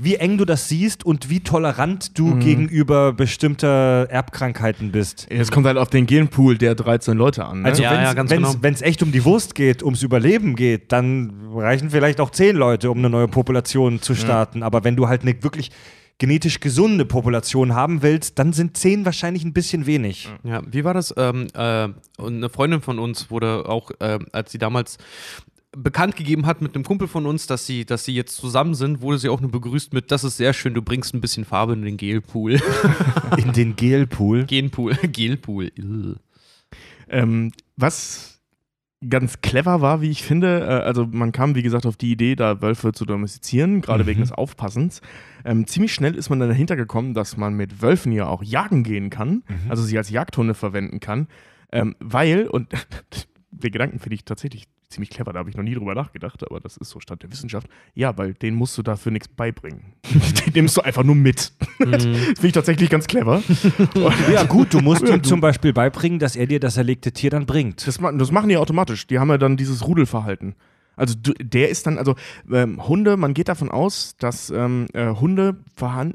wie 0.00 0.14
eng 0.14 0.38
du 0.38 0.44
das 0.44 0.68
siehst 0.68 1.04
und 1.04 1.28
wie 1.28 1.40
tolerant 1.40 2.16
du 2.16 2.26
Mhm. 2.28 2.40
gegenüber 2.40 3.12
bestimmter 3.12 4.06
Erbkrankheiten 4.08 4.92
bist. 4.92 5.26
Es 5.28 5.50
kommt 5.50 5.66
halt 5.66 5.76
auf 5.76 5.90
den 5.90 6.06
Genpool 6.06 6.56
der 6.56 6.76
13 6.76 7.16
Leute 7.18 7.44
an. 7.44 7.62
Ne? 7.62 7.68
Also 7.68 7.82
Ja, 7.82 7.90
wenn's, 7.90 8.02
ja, 8.04 8.12
ganz 8.14 8.30
wenn's, 8.30 8.60
genau. 8.80 8.86
echt 8.88 9.02
um 9.02 9.10
die 9.10 9.24
Wurst 9.24 9.56
geht, 9.56 9.82
ums 9.82 10.02
Überleben 10.04 10.54
geht, 10.54 10.92
dann 10.92 11.32
reichen 11.52 11.90
vielleicht 11.90 12.20
auch 12.20 12.30
10 12.30 12.54
Leute, 12.56 12.90
um 12.92 12.98
eine 12.98 13.10
neue 13.10 13.26
Population 13.28 14.00
zu 14.00 14.14
starten. 14.14 14.62
Aber 14.62 14.84
wenn 14.84 14.94
du 14.94 15.08
halt 15.08 15.22
eine 15.22 15.42
wirklich 15.42 15.72
genetisch 16.18 16.60
gesunde 16.60 17.04
Population 17.04 17.74
haben 17.74 18.02
willst, 18.02 18.38
dann 18.38 18.52
sind 18.52 18.76
10 18.76 19.04
wahrscheinlich 19.04 19.44
ein 19.44 19.52
bisschen 19.52 19.86
wenig. 19.86 20.28
Ja, 20.44 20.62
wie 20.70 20.84
war 20.84 20.94
das? 20.94 21.12
Ähm, 21.16 21.46
äh, 21.54 21.88
eine 22.20 22.48
Freundin 22.52 22.82
von 22.82 22.98
uns 23.00 23.30
wurde 23.30 23.68
auch, 23.68 23.90
äh, 24.00 24.18
als 24.32 24.52
sie 24.52 24.58
damals 24.58 24.98
bekannt 25.76 26.16
gegeben 26.16 26.46
hat 26.46 26.62
mit 26.62 26.74
einem 26.74 26.84
Kumpel 26.84 27.08
von 27.08 27.26
uns, 27.26 27.46
dass 27.46 27.66
sie, 27.66 27.84
dass 27.84 28.04
sie 28.04 28.14
jetzt 28.14 28.36
zusammen 28.36 28.74
sind, 28.74 29.00
wurde 29.00 29.18
sie 29.18 29.28
auch 29.28 29.40
nur 29.40 29.50
begrüßt 29.50 29.92
mit, 29.92 30.10
das 30.10 30.24
ist 30.24 30.36
sehr 30.36 30.52
schön, 30.52 30.74
du 30.74 30.82
bringst 30.82 31.14
ein 31.14 31.20
bisschen 31.20 31.44
Farbe 31.44 31.74
in 31.74 31.82
den 31.82 31.96
Gelpool. 31.96 32.60
In 33.36 33.52
den 33.52 33.76
Gelpool. 33.76 34.44
Genpool, 34.44 34.94
Gelpool. 35.12 35.70
Ähm, 37.08 37.52
was 37.76 38.40
ganz 39.08 39.40
clever 39.42 39.80
war, 39.80 40.00
wie 40.00 40.10
ich 40.10 40.22
finde, 40.22 40.60
äh, 40.60 40.84
also 40.84 41.06
man 41.06 41.32
kam, 41.32 41.54
wie 41.54 41.62
gesagt, 41.62 41.86
auf 41.86 41.96
die 41.96 42.10
Idee, 42.10 42.34
da 42.34 42.60
Wölfe 42.60 42.92
zu 42.92 43.04
domestizieren, 43.04 43.80
gerade 43.80 44.06
wegen 44.06 44.20
des 44.20 44.32
Aufpassens. 44.32 45.02
Ähm, 45.44 45.66
ziemlich 45.66 45.94
schnell 45.94 46.14
ist 46.14 46.30
man 46.30 46.40
dann 46.40 46.48
dahinter 46.48 46.74
gekommen, 46.74 47.14
dass 47.14 47.36
man 47.36 47.54
mit 47.54 47.80
Wölfen 47.80 48.10
ja 48.10 48.26
auch 48.26 48.42
jagen 48.42 48.82
gehen 48.82 49.10
kann, 49.10 49.44
also 49.68 49.82
sie 49.84 49.96
als 49.96 50.10
Jagdhunde 50.10 50.54
verwenden 50.54 50.98
kann, 50.98 51.28
ähm, 51.70 51.94
weil, 52.00 52.48
und 52.48 52.72
den 53.50 53.70
Gedanken 53.70 54.00
finde 54.00 54.16
ich 54.16 54.24
tatsächlich 54.24 54.66
ziemlich 54.88 55.10
clever, 55.10 55.32
da 55.32 55.40
habe 55.40 55.50
ich 55.50 55.56
noch 55.56 55.62
nie 55.64 55.74
drüber 55.74 55.94
nachgedacht, 55.94 56.42
aber 56.48 56.60
das 56.60 56.76
ist 56.76 56.90
so 56.90 57.00
Stand 57.00 57.22
der 57.22 57.30
Wissenschaft. 57.30 57.68
Ja, 57.94 58.16
weil 58.16 58.34
den 58.34 58.54
musst 58.54 58.76
du 58.78 58.82
dafür 58.82 59.12
nichts 59.12 59.28
beibringen. 59.28 59.92
den 60.46 60.52
nimmst 60.54 60.76
du 60.76 60.80
einfach 60.80 61.04
nur 61.04 61.14
mit. 61.14 61.52
das 61.78 62.04
finde 62.04 62.46
ich 62.46 62.52
tatsächlich 62.52 62.90
ganz 62.90 63.06
clever. 63.06 63.42
Ja, 64.32 64.44
gut, 64.44 64.72
du 64.74 64.80
musst 64.80 65.02
Ja, 65.02 65.14
ihm 65.14 65.22
du- 65.22 65.28
zum 65.28 65.40
Beispiel 65.40 65.72
beibringen, 65.72 66.18
dass 66.18 66.36
er 66.36 66.46
dir 66.46 66.60
das 66.60 66.76
erlegte 66.76 67.12
Tier 67.12 67.30
dann 67.30 67.46
bringt. 67.46 67.86
Das, 67.86 67.98
das 67.98 68.32
machen 68.32 68.48
die 68.48 68.56
automatisch. 68.56 69.06
Die 69.06 69.18
haben 69.18 69.28
ja 69.30 69.38
dann 69.38 69.56
dieses 69.56 69.86
Rudelverhalten. 69.86 70.54
Also 70.98 71.14
du, 71.20 71.32
der 71.34 71.68
ist 71.70 71.86
dann, 71.86 71.96
also 71.98 72.14
ähm, 72.52 72.86
Hunde, 72.86 73.16
man 73.16 73.32
geht 73.34 73.48
davon 73.48 73.70
aus, 73.70 74.16
dass 74.18 74.50
ähm, 74.50 74.86
äh, 74.92 75.08
Hunde 75.14 75.56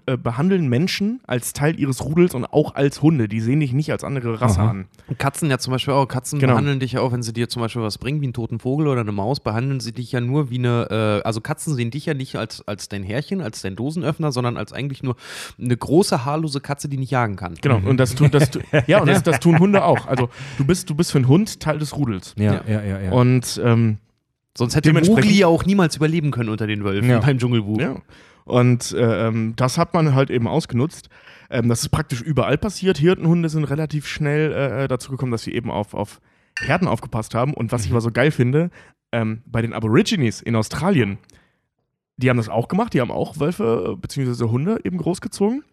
äh, 0.05 0.17
behandeln 0.17 0.67
Menschen 0.69 1.21
als 1.25 1.53
Teil 1.53 1.79
ihres 1.79 2.03
Rudels 2.03 2.35
und 2.35 2.45
auch 2.45 2.75
als 2.75 3.01
Hunde. 3.01 3.27
Die 3.27 3.39
sehen 3.39 3.59
dich 3.61 3.73
nicht 3.73 3.91
als 3.91 4.03
andere 4.03 4.39
Rasse 4.41 4.59
Aha. 4.61 4.69
an. 4.71 4.85
Und 5.07 5.17
Katzen 5.19 5.49
ja 5.49 5.57
zum 5.57 5.71
Beispiel 5.71 5.93
auch. 5.93 6.07
Katzen 6.07 6.39
Genau. 6.39 6.53
behandeln 6.53 6.79
dich 6.79 6.93
ja 6.93 7.01
auch, 7.01 7.11
wenn 7.11 7.23
sie 7.23 7.33
dir 7.33 7.49
zum 7.49 7.61
Beispiel 7.61 7.81
was 7.81 7.97
bringen, 7.97 8.21
wie 8.21 8.25
einen 8.25 8.33
toten 8.33 8.59
Vogel 8.59 8.87
oder 8.87 9.01
eine 9.01 9.11
Maus, 9.11 9.39
behandeln 9.39 9.79
sie 9.79 9.93
dich 9.93 10.11
ja 10.11 10.19
nur 10.21 10.49
wie 10.49 10.57
eine, 10.59 11.21
äh, 11.23 11.25
also 11.27 11.41
Katzen 11.41 11.75
sehen 11.75 11.89
dich 11.91 12.05
ja 12.05 12.13
nicht 12.13 12.35
als, 12.35 12.67
als 12.67 12.89
dein 12.89 13.03
Härchen, 13.03 13.41
als 13.41 13.61
dein 13.61 13.75
Dosenöffner, 13.75 14.31
sondern 14.31 14.57
als 14.57 14.73
eigentlich 14.73 15.03
nur 15.03 15.15
eine 15.59 15.77
große, 15.77 16.25
haarlose 16.25 16.59
Katze, 16.61 16.89
die 16.89 16.97
nicht 16.97 17.11
jagen 17.11 17.35
kann. 17.35 17.55
Genau. 17.61 17.79
Und 17.87 17.97
das 17.97 18.15
tun, 18.15 18.29
das, 18.31 18.51
tu- 18.51 18.59
ja, 18.87 18.99
und 19.01 19.07
das, 19.07 19.23
das 19.23 19.39
tun 19.39 19.59
Hunde 19.59 19.83
auch. 19.85 20.07
Also 20.07 20.29
du 20.57 20.65
bist, 20.65 20.89
du 20.89 20.95
bist 20.95 21.11
für 21.11 21.19
einen 21.19 21.27
Hund 21.27 21.59
Teil 21.59 21.79
des 21.79 21.95
Rudels. 21.95 22.33
Ja, 22.37 22.61
ja, 22.67 22.81
ja, 22.81 22.99
ja. 22.99 23.11
Und 23.11 23.61
ähm, 23.63 23.97
Sonst 24.57 24.75
hätte 24.75 24.93
Mowgli 24.93 25.39
ja 25.39 25.47
auch 25.47 25.65
niemals 25.65 25.95
überleben 25.95 26.31
können 26.31 26.49
unter 26.49 26.67
den 26.67 26.83
Wölfen 26.83 27.09
Ja. 27.09 27.19
beim 27.19 27.39
Dschungelbuch. 27.39 27.79
Ja. 27.79 27.95
Und 28.45 28.91
äh, 28.91 29.27
ähm, 29.27 29.53
das 29.55 29.77
hat 29.77 29.93
man 29.93 30.13
halt 30.13 30.29
eben 30.29 30.47
ausgenutzt. 30.47 31.09
Ähm, 31.49 31.69
das 31.69 31.81
ist 31.81 31.89
praktisch 31.89 32.21
überall 32.21 32.57
passiert. 32.57 32.97
Hirtenhunde 32.97 33.49
sind 33.49 33.63
relativ 33.63 34.05
schnell 34.07 34.51
äh, 34.51 34.87
dazu 34.87 35.11
gekommen, 35.11 35.31
dass 35.31 35.43
sie 35.43 35.53
eben 35.53 35.71
auf, 35.71 35.93
auf 35.93 36.19
Herden 36.59 36.87
aufgepasst 36.87 37.33
haben. 37.35 37.53
Und 37.53 37.71
was 37.71 37.85
ich 37.85 37.91
aber 37.91 38.01
so 38.01 38.11
geil 38.11 38.31
finde, 38.31 38.69
ähm, 39.11 39.41
bei 39.45 39.61
den 39.61 39.73
Aborigines 39.73 40.41
in 40.41 40.55
Australien, 40.55 41.17
die 42.17 42.29
haben 42.29 42.37
das 42.37 42.49
auch 42.49 42.67
gemacht. 42.67 42.93
Die 42.93 43.01
haben 43.01 43.11
auch 43.11 43.39
Wölfe 43.39 43.97
bzw. 43.99 44.45
Hunde 44.45 44.79
eben 44.83 44.97
großgezogen. 44.97 45.63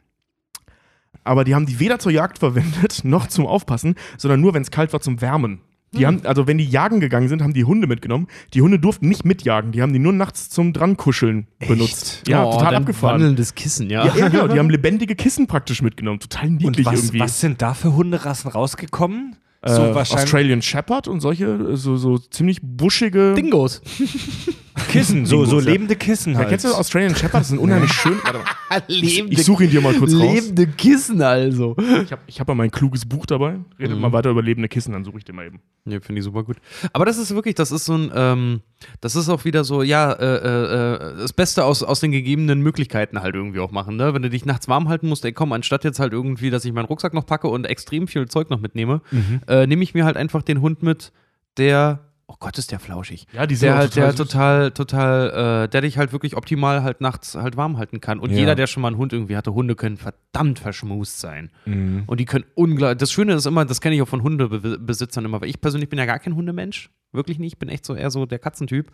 Aber 1.25 1.45
die 1.45 1.55
haben 1.55 1.67
die 1.67 1.81
weder 1.81 1.99
zur 1.99 2.13
Jagd 2.13 2.39
verwendet, 2.39 3.01
noch 3.05 3.27
zum 3.27 3.47
Aufpassen, 3.47 3.97
sondern 4.17 4.41
nur, 4.41 4.55
wenn 4.55 4.63
es 4.63 4.71
kalt 4.71 4.93
war, 4.93 5.01
zum 5.01 5.21
Wärmen. 5.21 5.61
Die 5.93 6.07
haben, 6.07 6.25
also 6.25 6.47
wenn 6.47 6.57
die 6.59 6.65
jagen 6.67 7.01
gegangen 7.01 7.29
sind, 7.29 7.43
haben 7.43 7.53
die 7.53 7.65
Hunde 7.65 7.89
mitgenommen. 7.89 8.29
Die 8.55 8.63
Hunde 8.63 8.79
durften 8.79 9.09
nicht 9.09 9.25
mitjagen, 9.25 9.73
die 9.73 9.83
haben 9.83 9.93
die 9.93 9.99
nur 9.99 10.13
nachts 10.13 10.49
zum 10.49 10.73
Drankuscheln 10.73 11.49
benutzt. 11.59 12.23
Ja, 12.29 12.45
Oh, 12.45 12.53
total 12.53 12.77
abgefahren. 12.77 13.15
Wandelndes 13.15 13.55
Kissen, 13.57 13.91
ja. 13.91 14.07
Ja, 14.07 14.15
ja, 14.17 14.29
genau, 14.29 14.47
die 14.47 14.59
haben 14.61 14.71
lebendige 14.71 15.17
Kissen 15.17 15.49
praktisch 15.49 15.83
mitgenommen. 15.83 16.21
Total 16.21 16.47
Und 16.47 16.59
niedlich 16.63 16.87
was, 16.87 16.95
irgendwie. 16.95 17.19
was 17.21 17.41
sind 17.41 17.61
da 17.61 17.75
für 17.75 17.93
Hunderassen 17.95 18.51
rausgekommen? 18.53 19.37
Äh, 19.63 19.75
so 19.75 19.83
wahrscheinlich 19.95 20.25
Australian 20.25 20.63
Shepherd 20.63 21.09
und 21.09 21.21
solche, 21.21 21.47
äh, 21.47 21.77
so, 21.77 21.97
so 21.97 22.19
ziemlich 22.19 22.61
buschige. 22.63 23.35
Dingos. 23.35 23.83
Kissen, 24.89 25.27
so, 25.27 25.45
so 25.45 25.59
ja. 25.61 25.65
lebende 25.67 25.97
Kissen 25.97 26.33
Ja, 26.33 26.39
halt. 26.41 26.49
kennst 26.51 26.65
du 26.65 26.69
Australian 26.75 27.15
Shepherd? 27.15 27.41
Das 27.43 27.49
sind 27.49 27.59
unheimlich 27.59 27.93
schön. 27.93 28.19
Warte 28.25 28.39
mal. 28.39 28.83
lebende, 28.89 29.33
Ich 29.35 29.45
suche 29.45 29.65
ihn 29.65 29.71
dir 29.71 29.81
mal 29.81 29.95
kurz 29.95 30.13
raus. 30.15 30.21
lebende 30.23 30.67
Kissen 30.67 31.21
also. 31.23 31.77
Ich 32.05 32.13
habe 32.13 32.23
ich 32.27 32.41
hab 32.41 32.49
mal 32.49 32.55
mein 32.55 32.71
kluges 32.71 33.05
Buch 33.07 33.27
dabei. 33.27 33.59
Redet 33.79 33.97
Mhm. 33.97 34.03
mal 34.03 34.13
weiter 34.13 34.31
über 34.31 34.43
lebende 34.43 34.69
Kissen, 34.69 34.93
dann 34.93 35.05
suche 35.05 35.19
ich 35.19 35.25
dir 35.25 35.33
mal 35.33 35.47
eben. 35.47 35.61
Ja, 35.87 36.01
finde 36.01 36.21
ich 36.21 36.25
super 36.25 36.43
gut. 36.45 36.57
Aber 36.93 37.05
das 37.05 37.19
ist 37.19 37.35
wirklich, 37.35 37.55
das 37.55 37.71
ist 37.73 37.85
so 37.85 37.95
ein, 37.95 38.11
ähm, 38.15 38.61
das 39.01 39.17
ist 39.17 39.29
auch 39.29 39.45
wieder 39.45 39.65
so, 39.65 39.83
ja, 39.83 40.13
äh, 40.13 40.95
äh, 40.95 41.17
das 41.19 41.33
Beste 41.33 41.65
aus, 41.65 41.83
aus 41.83 42.01
den 42.01 42.13
gegebenen 42.13 42.61
Möglichkeiten 42.61 43.21
halt 43.23 43.35
irgendwie 43.35 43.61
auch 43.61 43.71
machen, 43.73 43.97
ne? 43.97 44.15
Wenn 44.15 44.23
du 44.23 44.31
dich 44.31 44.45
nachts 44.45 44.69
warm 44.69 44.89
halten 44.89 45.09
musst, 45.09 45.25
ey, 45.25 45.33
komm, 45.33 45.53
anstatt 45.53 45.85
jetzt 45.85 45.99
halt 46.01 46.13
irgendwie, 46.13 46.51
dass 46.51 46.65
ich 46.65 46.73
meinen 46.73 46.85
Rucksack 46.87 47.15
noch 47.15 47.27
packe 47.27 47.49
und 47.49 47.65
extrem 47.65 48.09
viel 48.09 48.27
Zeug 48.29 48.51
noch 48.51 48.61
mitnehme, 48.61 49.01
Mhm. 49.11 49.41
äh, 49.49 49.67
nehme 49.67 49.83
ich 49.83 49.95
mir 49.95 50.05
halt 50.05 50.17
einfach 50.17 50.43
den 50.43 50.61
Hund 50.61 50.83
mit, 50.83 51.13
der, 51.57 52.01
oh 52.33 52.37
Gott, 52.39 52.57
ist 52.59 52.71
der 52.71 52.79
flauschig. 52.79 53.27
Ja, 53.33 53.45
die 53.47 53.57
sind 53.57 53.67
Der 53.71 53.77
halt, 53.77 53.97
der 53.97 54.11
süß. 54.13 54.17
total, 54.17 54.71
total, 54.71 55.65
äh, 55.65 55.69
der 55.69 55.81
dich 55.81 55.99
halt 55.99 56.13
wirklich 56.13 56.37
optimal 56.37 56.83
halt 56.85 57.01
nachts 57.01 57.35
halt 57.35 57.57
warm 57.57 57.77
halten 57.77 58.01
kann. 58.01 58.21
Und 58.21 58.31
Ja. 58.31 58.39
jeder, 58.39 58.55
der 58.55 58.69
schon 58.69 58.81
mal 58.83 58.89
einen 58.89 58.99
Hund 58.99 59.13
irgendwie 59.13 59.37
hatte, 59.37 59.53
Hunde 59.53 59.75
können 59.75 59.97
verdammt 59.97 60.61
verschmust 60.61 61.19
sein. 61.21 61.51
Mhm. 61.67 62.05
Und 62.07 62.21
die 62.21 62.25
können 62.27 62.45
unglaublich. 62.55 62.99
Das 62.99 63.11
Schöne 63.11 63.35
ist 63.35 63.47
immer, 63.47 63.65
das 63.65 63.81
kenne 63.81 63.97
ich 63.97 64.03
auch 64.03 64.09
von 64.09 64.23
Hundebesitzern 64.23 65.25
immer, 65.25 65.41
weil 65.41 65.49
ich 65.49 65.61
persönlich 65.61 65.89
bin 65.91 65.99
ja 65.99 66.07
gar 66.07 66.19
kein 66.21 66.37
Hundemensch. 66.37 66.91
Wirklich 67.13 67.39
nicht. 67.41 67.55
Ich 67.55 67.59
bin 67.59 67.69
echt 67.69 67.85
so 67.85 67.95
eher 67.97 68.11
so 68.11 68.25
der 68.27 68.39
Katzentyp. 68.39 68.93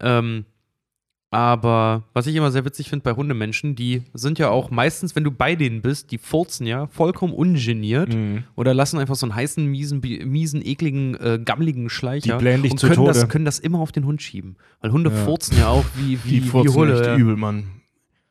Ähm, 0.00 0.44
aber 1.30 2.04
was 2.14 2.26
ich 2.26 2.34
immer 2.36 2.50
sehr 2.50 2.64
witzig 2.64 2.88
finde 2.88 3.02
bei 3.02 3.12
Hundemenschen, 3.12 3.74
die 3.76 4.02
sind 4.14 4.38
ja 4.38 4.48
auch 4.48 4.70
meistens, 4.70 5.14
wenn 5.14 5.24
du 5.24 5.30
bei 5.30 5.54
denen 5.56 5.82
bist, 5.82 6.10
die 6.10 6.18
furzen 6.18 6.66
ja 6.66 6.86
vollkommen 6.86 7.34
ungeniert 7.34 8.14
Mhm. 8.14 8.44
oder 8.56 8.72
lassen 8.74 8.98
einfach 8.98 9.14
so 9.16 9.26
einen 9.26 9.34
heißen, 9.34 9.66
miesen, 9.66 10.00
miesen 10.00 10.64
ekligen, 10.64 11.14
äh, 11.16 11.38
gammeligen 11.44 11.90
Schleicher 11.90 12.36
Die 12.36 12.38
blähen 12.42 12.62
dich 12.62 12.72
und 12.72 12.78
zu 12.78 12.86
können 12.86 12.96
Tode. 12.96 13.12
das, 13.12 13.28
können 13.28 13.44
das 13.44 13.58
immer 13.58 13.80
auf 13.80 13.92
den 13.92 14.04
Hund 14.06 14.22
schieben. 14.22 14.56
Weil 14.80 14.92
Hunde 14.92 15.10
Ja. 15.10 15.16
furzen 15.16 15.58
ja 15.58 15.68
auch 15.68 15.84
wie, 15.96 16.18
wie, 16.24 16.28
Die 16.28 16.40
furzen 16.40 16.72
wie 16.72 16.78
Hulle. 16.78 16.96
echt 16.98 17.06
ja. 17.06 17.16
übel, 17.16 17.36
Mann. 17.36 17.64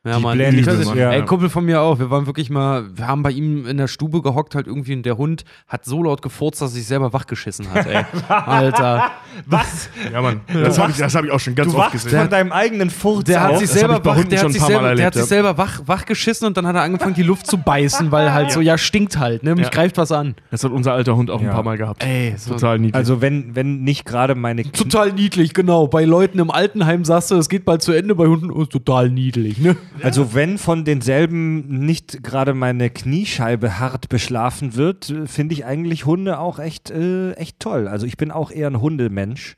Ja, 0.08 0.16
Die 0.16 0.22
Mann. 0.22 0.38
können- 0.38 0.82
so, 0.84 0.94
ja. 0.94 1.10
Ey, 1.12 1.22
Kumpel 1.24 1.48
von 1.48 1.64
mir 1.64 1.80
auch. 1.80 1.98
Wir 1.98 2.10
waren 2.10 2.26
wirklich 2.26 2.50
mal, 2.50 2.84
wir 2.94 3.06
haben 3.06 3.22
bei 3.22 3.30
ihm 3.30 3.66
in 3.66 3.76
der 3.76 3.88
Stube 3.88 4.22
gehockt, 4.22 4.54
halt 4.54 4.66
irgendwie, 4.66 4.94
und 4.94 5.04
der 5.04 5.16
Hund 5.18 5.44
hat 5.68 5.84
so 5.84 6.02
laut 6.02 6.22
gefurzt, 6.22 6.60
dass 6.62 6.70
er 6.70 6.74
sich 6.74 6.86
selber 6.86 7.12
wachgeschissen 7.12 7.70
hat, 7.72 7.86
ey. 7.86 8.04
Alter. 8.28 9.10
Was? 9.46 9.88
Ja, 10.12 10.20
Mann. 10.22 10.40
Das 10.52 10.78
habe 10.78 10.90
ich, 10.90 10.96
das 10.98 11.14
hab 11.14 11.24
ich 11.24 11.30
auch 11.30 11.40
schon 11.40 11.54
ganz 11.54 11.72
Du 11.72 11.78
oft 11.78 11.92
wachst 11.94 12.04
gesehen. 12.04 12.20
von 12.20 12.30
deinem 12.30 12.52
eigenen 12.52 12.90
Furz 12.90 13.24
Der 13.24 13.42
hat 13.42 13.58
sich 13.58 13.68
selber 13.70 14.04
wach, 14.04 14.16
Hunden 14.16 14.30
der 14.30 14.38
schon 14.38 14.46
hat 14.46 14.50
ein 14.50 14.52
sich 14.52 14.60
paar 14.62 14.70
Mal 14.70 14.74
selber, 14.74 14.82
der 14.82 14.90
erlebt, 14.90 15.06
hat 15.06 15.14
sich 15.14 15.22
ja. 15.22 15.26
selber 15.26 15.58
wach, 15.58 15.80
wach 15.86 16.04
geschissen 16.06 16.46
und 16.46 16.56
dann 16.56 16.66
hat 16.66 16.74
er 16.76 16.82
angefangen, 16.82 17.14
die 17.14 17.22
Luft 17.22 17.46
zu 17.46 17.58
beißen, 17.58 18.10
weil 18.10 18.32
halt 18.32 18.50
so, 18.52 18.60
ja, 18.60 18.78
stinkt 18.78 19.18
halt, 19.18 19.42
ne? 19.42 19.54
Mich 19.54 19.64
Ja. 19.64 19.70
greift 19.70 19.96
was 19.98 20.12
an. 20.12 20.34
Das 20.50 20.64
hat 20.64 20.72
unser 20.72 20.92
alter 20.94 21.16
Hund 21.16 21.30
auch 21.30 21.40
Ja. 21.40 21.48
ein 21.50 21.54
paar 21.54 21.62
Mal 21.62 21.76
gehabt. 21.78 22.02
Ey, 22.04 22.34
so 22.36 22.54
Total 22.54 22.78
niedlich. 22.78 22.94
Also 22.94 23.20
wenn, 23.20 23.54
wenn 23.54 23.82
nicht 23.84 24.04
gerade 24.04 24.34
meine 24.34 24.62
Knie- 24.62 24.72
Total 24.72 25.12
niedlich, 25.12 25.54
genau. 25.54 25.86
Bei 25.86 26.04
Leuten 26.04 26.38
im 26.38 26.50
Altenheim 26.50 27.04
sagst 27.04 27.30
du, 27.30 27.36
es 27.36 27.48
geht 27.48 27.64
bald 27.64 27.82
zu 27.82 27.92
Ende, 27.92 28.14
bei 28.14 28.26
Hunden 28.26 28.50
ist 28.60 28.70
total 28.72 29.10
niedlich, 29.10 29.58
ne? 29.58 29.76
Also 30.02 30.34
wenn 30.34 30.58
von 30.58 30.84
denselben 30.84 31.84
nicht 31.84 32.22
gerade 32.22 32.54
meine 32.54 32.90
Kniescheibe 32.90 33.78
hart 33.78 34.08
beschlafen 34.08 34.74
wird, 34.74 35.10
äh, 35.10 35.26
finde 35.26 35.54
ich 35.54 35.64
eigentlich 35.64 36.06
Hunde 36.06 36.38
auch 36.38 36.58
echt, 36.58 36.90
äh, 36.90 37.32
echt 37.32 37.60
toll. 37.60 37.88
Also 37.88 38.06
ich 38.06 38.16
bin 38.16 38.30
auch 38.30 38.50
eher 38.50 38.68
ein 38.68 38.80
Hundemensch. 38.80 39.56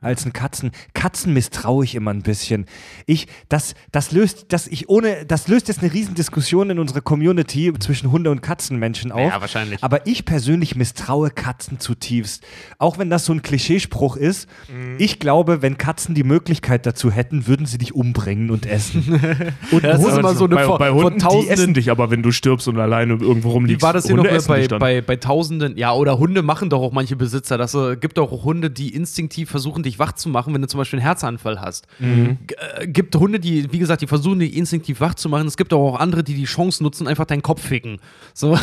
Als 0.00 0.24
ein 0.24 0.32
Katzen. 0.32 0.70
Katzen 0.94 1.32
misstraue 1.32 1.84
ich 1.84 1.94
immer 1.94 2.12
ein 2.12 2.22
bisschen. 2.22 2.66
Ich, 3.06 3.26
das, 3.48 3.74
das 3.90 4.12
löst, 4.12 4.46
das 4.52 4.68
ich 4.68 4.88
ohne, 4.88 5.26
das 5.26 5.48
löst 5.48 5.68
jetzt 5.68 5.82
eine 5.82 5.92
Riesendiskussion 5.92 6.70
in 6.70 6.78
unserer 6.78 7.00
Community 7.00 7.72
zwischen 7.78 8.12
Hunde- 8.12 8.30
und 8.30 8.40
Katzenmenschen 8.40 9.10
auf. 9.10 9.20
Ja, 9.20 9.40
wahrscheinlich. 9.40 9.82
Aber 9.82 10.06
ich 10.06 10.24
persönlich 10.24 10.76
misstraue 10.76 11.30
Katzen 11.30 11.80
zutiefst. 11.80 12.44
Auch 12.78 12.98
wenn 12.98 13.10
das 13.10 13.24
so 13.24 13.32
ein 13.32 13.42
Klischeespruch 13.42 14.16
ist. 14.16 14.48
Mhm. 14.72 14.96
Ich 14.98 15.18
glaube, 15.18 15.62
wenn 15.62 15.78
Katzen 15.78 16.14
die 16.14 16.24
Möglichkeit 16.24 16.86
dazu 16.86 17.10
hätten, 17.10 17.46
würden 17.46 17.66
sie 17.66 17.78
dich 17.78 17.94
umbringen 17.94 18.50
und 18.50 18.66
essen. 18.66 18.98
Und 19.70 19.84
das 19.84 20.00
ist 20.04 20.16
immer 20.16 20.34
so 20.34 20.44
eine 20.44 20.54
bei, 20.54 20.64
von, 20.64 20.78
bei 20.78 20.88
von 20.90 21.04
Hunden, 21.04 21.18
die 21.18 21.24
tausenden 21.24 21.52
essen 21.52 21.74
dich 21.74 21.90
aber, 21.90 22.10
wenn 22.10 22.22
du 22.22 22.30
stirbst 22.30 22.68
und 22.68 22.78
alleine 22.78 23.14
irgendwo 23.14 23.50
rumliegst. 23.50 23.80
Wie 23.80 23.82
war 23.82 23.92
das 23.92 24.06
hier 24.06 24.16
Hunde 24.16 24.28
noch 24.28 24.36
essen 24.36 24.48
bei, 24.48 24.66
dann. 24.66 24.78
bei, 24.78 25.00
bei 25.00 25.16
Tausenden? 25.16 25.76
Ja, 25.76 25.92
oder 25.92 26.18
Hunde 26.18 26.42
machen 26.42 26.70
doch 26.70 26.80
auch 26.80 26.92
manche 26.92 27.16
Besitzer. 27.16 27.58
Das 27.58 27.74
äh, 27.74 27.96
gibt 27.96 28.18
auch 28.18 28.44
Hunde, 28.44 28.70
die 28.70 28.94
instinktiv 28.94 29.50
versuchen, 29.50 29.82
dich 29.88 29.98
wach 29.98 30.12
zu 30.12 30.28
machen, 30.28 30.54
wenn 30.54 30.62
du 30.62 30.68
zum 30.68 30.78
Beispiel 30.78 30.98
einen 30.98 31.06
Herzanfall 31.06 31.60
hast. 31.60 31.86
Mhm. 31.98 32.38
Äh, 32.78 32.86
gibt 32.86 33.16
Hunde, 33.16 33.40
die, 33.40 33.72
wie 33.72 33.78
gesagt, 33.78 34.02
die 34.02 34.06
versuchen, 34.06 34.38
dich 34.38 34.56
instinktiv 34.56 35.00
wach 35.00 35.14
zu 35.14 35.28
machen. 35.28 35.46
Es 35.46 35.56
gibt 35.56 35.72
auch 35.72 35.98
andere, 35.98 36.22
die 36.22 36.34
die 36.34 36.44
Chance 36.44 36.82
nutzen, 36.82 37.08
einfach 37.08 37.24
deinen 37.24 37.42
Kopf 37.42 37.62
ficken. 37.62 37.98
So. 38.34 38.56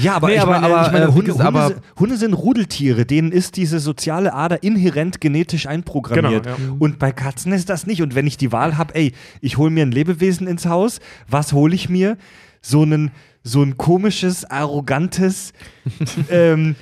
Ja, 0.00 0.14
aber, 0.16 0.28
Nee, 0.28 0.34
ich 0.34 0.40
aber- 0.40 0.52
meine, 0.52 0.66
aber, 0.66 0.86
ich 0.86 0.92
meine 0.92 1.04
äh, 1.06 1.08
Hunde, 1.08 1.32
Hunde, 1.32 1.44
aber- 1.44 1.66
sind, 1.68 1.80
Hunde 1.98 2.16
sind 2.16 2.34
Rudeltiere, 2.34 3.04
denen 3.06 3.32
ist 3.32 3.56
diese 3.56 3.78
soziale 3.80 4.32
Ader 4.34 4.62
inhärent 4.62 5.20
genetisch 5.20 5.66
einprogrammiert. 5.66 6.44
Genau, 6.44 6.56
ja. 6.56 6.76
Und 6.78 6.98
bei 6.98 7.10
Katzen 7.12 7.52
ist 7.52 7.68
das 7.68 7.86
nicht. 7.86 8.02
Und 8.02 8.14
wenn 8.14 8.26
ich 8.26 8.36
die 8.36 8.52
Wahl 8.52 8.76
habe, 8.78 8.94
ey, 8.94 9.12
ich 9.40 9.58
hole 9.58 9.70
mir 9.70 9.84
ein 9.84 9.92
Lebewesen 9.92 10.46
ins 10.46 10.66
Haus, 10.66 11.00
was 11.28 11.52
hole 11.52 11.74
ich 11.74 11.88
mir? 11.88 12.16
So 12.60 12.82
einen 12.82 13.10
so 13.44 13.60
ein 13.62 13.76
komisches, 13.76 14.44
arrogantes, 14.44 15.52
ähm, 16.30 16.76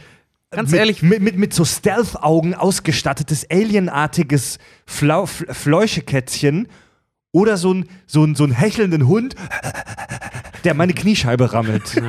Ganz 0.51 0.71
mit, 0.73 0.81
ehrlich- 0.81 1.03
mit, 1.03 1.21
mit, 1.23 1.37
mit 1.39 1.55
so 1.55 1.65
Stealth-Augen 1.65 2.55
ausgestattetes, 2.55 3.47
alienartiges 3.51 4.59
Flau 4.85 5.27
Fleuschekätzchen 5.27 6.67
oder 7.33 7.57
so 7.57 7.73
ein, 7.75 7.89
so, 8.07 8.25
ein, 8.25 8.35
so 8.35 8.45
ein 8.45 8.51
hechelnden 8.51 9.07
Hund, 9.07 9.37
der 10.65 10.75
meine 10.75 10.93
Kniescheibe 10.93 11.53
rammelt. 11.53 12.01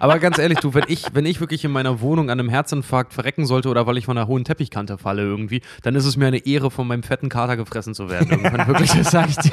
Aber 0.00 0.18
ganz 0.18 0.38
ehrlich, 0.38 0.58
du, 0.60 0.74
wenn 0.74 0.84
ich, 0.88 1.04
wenn 1.12 1.26
ich 1.26 1.40
wirklich 1.40 1.64
in 1.64 1.70
meiner 1.70 2.00
Wohnung 2.00 2.30
an 2.30 2.38
einem 2.38 2.48
Herzinfarkt 2.48 3.12
verrecken 3.14 3.46
sollte 3.46 3.68
oder 3.68 3.86
weil 3.86 3.96
ich 3.96 4.04
von 4.06 4.16
einer 4.16 4.26
hohen 4.26 4.44
Teppichkante 4.44 4.98
falle 4.98 5.22
irgendwie, 5.22 5.62
dann 5.82 5.94
ist 5.94 6.04
es 6.04 6.16
mir 6.16 6.26
eine 6.26 6.44
Ehre, 6.46 6.70
von 6.70 6.86
meinem 6.86 7.02
fetten 7.02 7.28
Kater 7.28 7.56
gefressen 7.56 7.94
zu 7.94 8.10
werden. 8.10 8.30
Irgendwann 8.30 8.66
wirklich, 8.66 8.90
das 8.92 9.10
sag 9.10 9.28
ich 9.28 9.36
dir. 9.36 9.52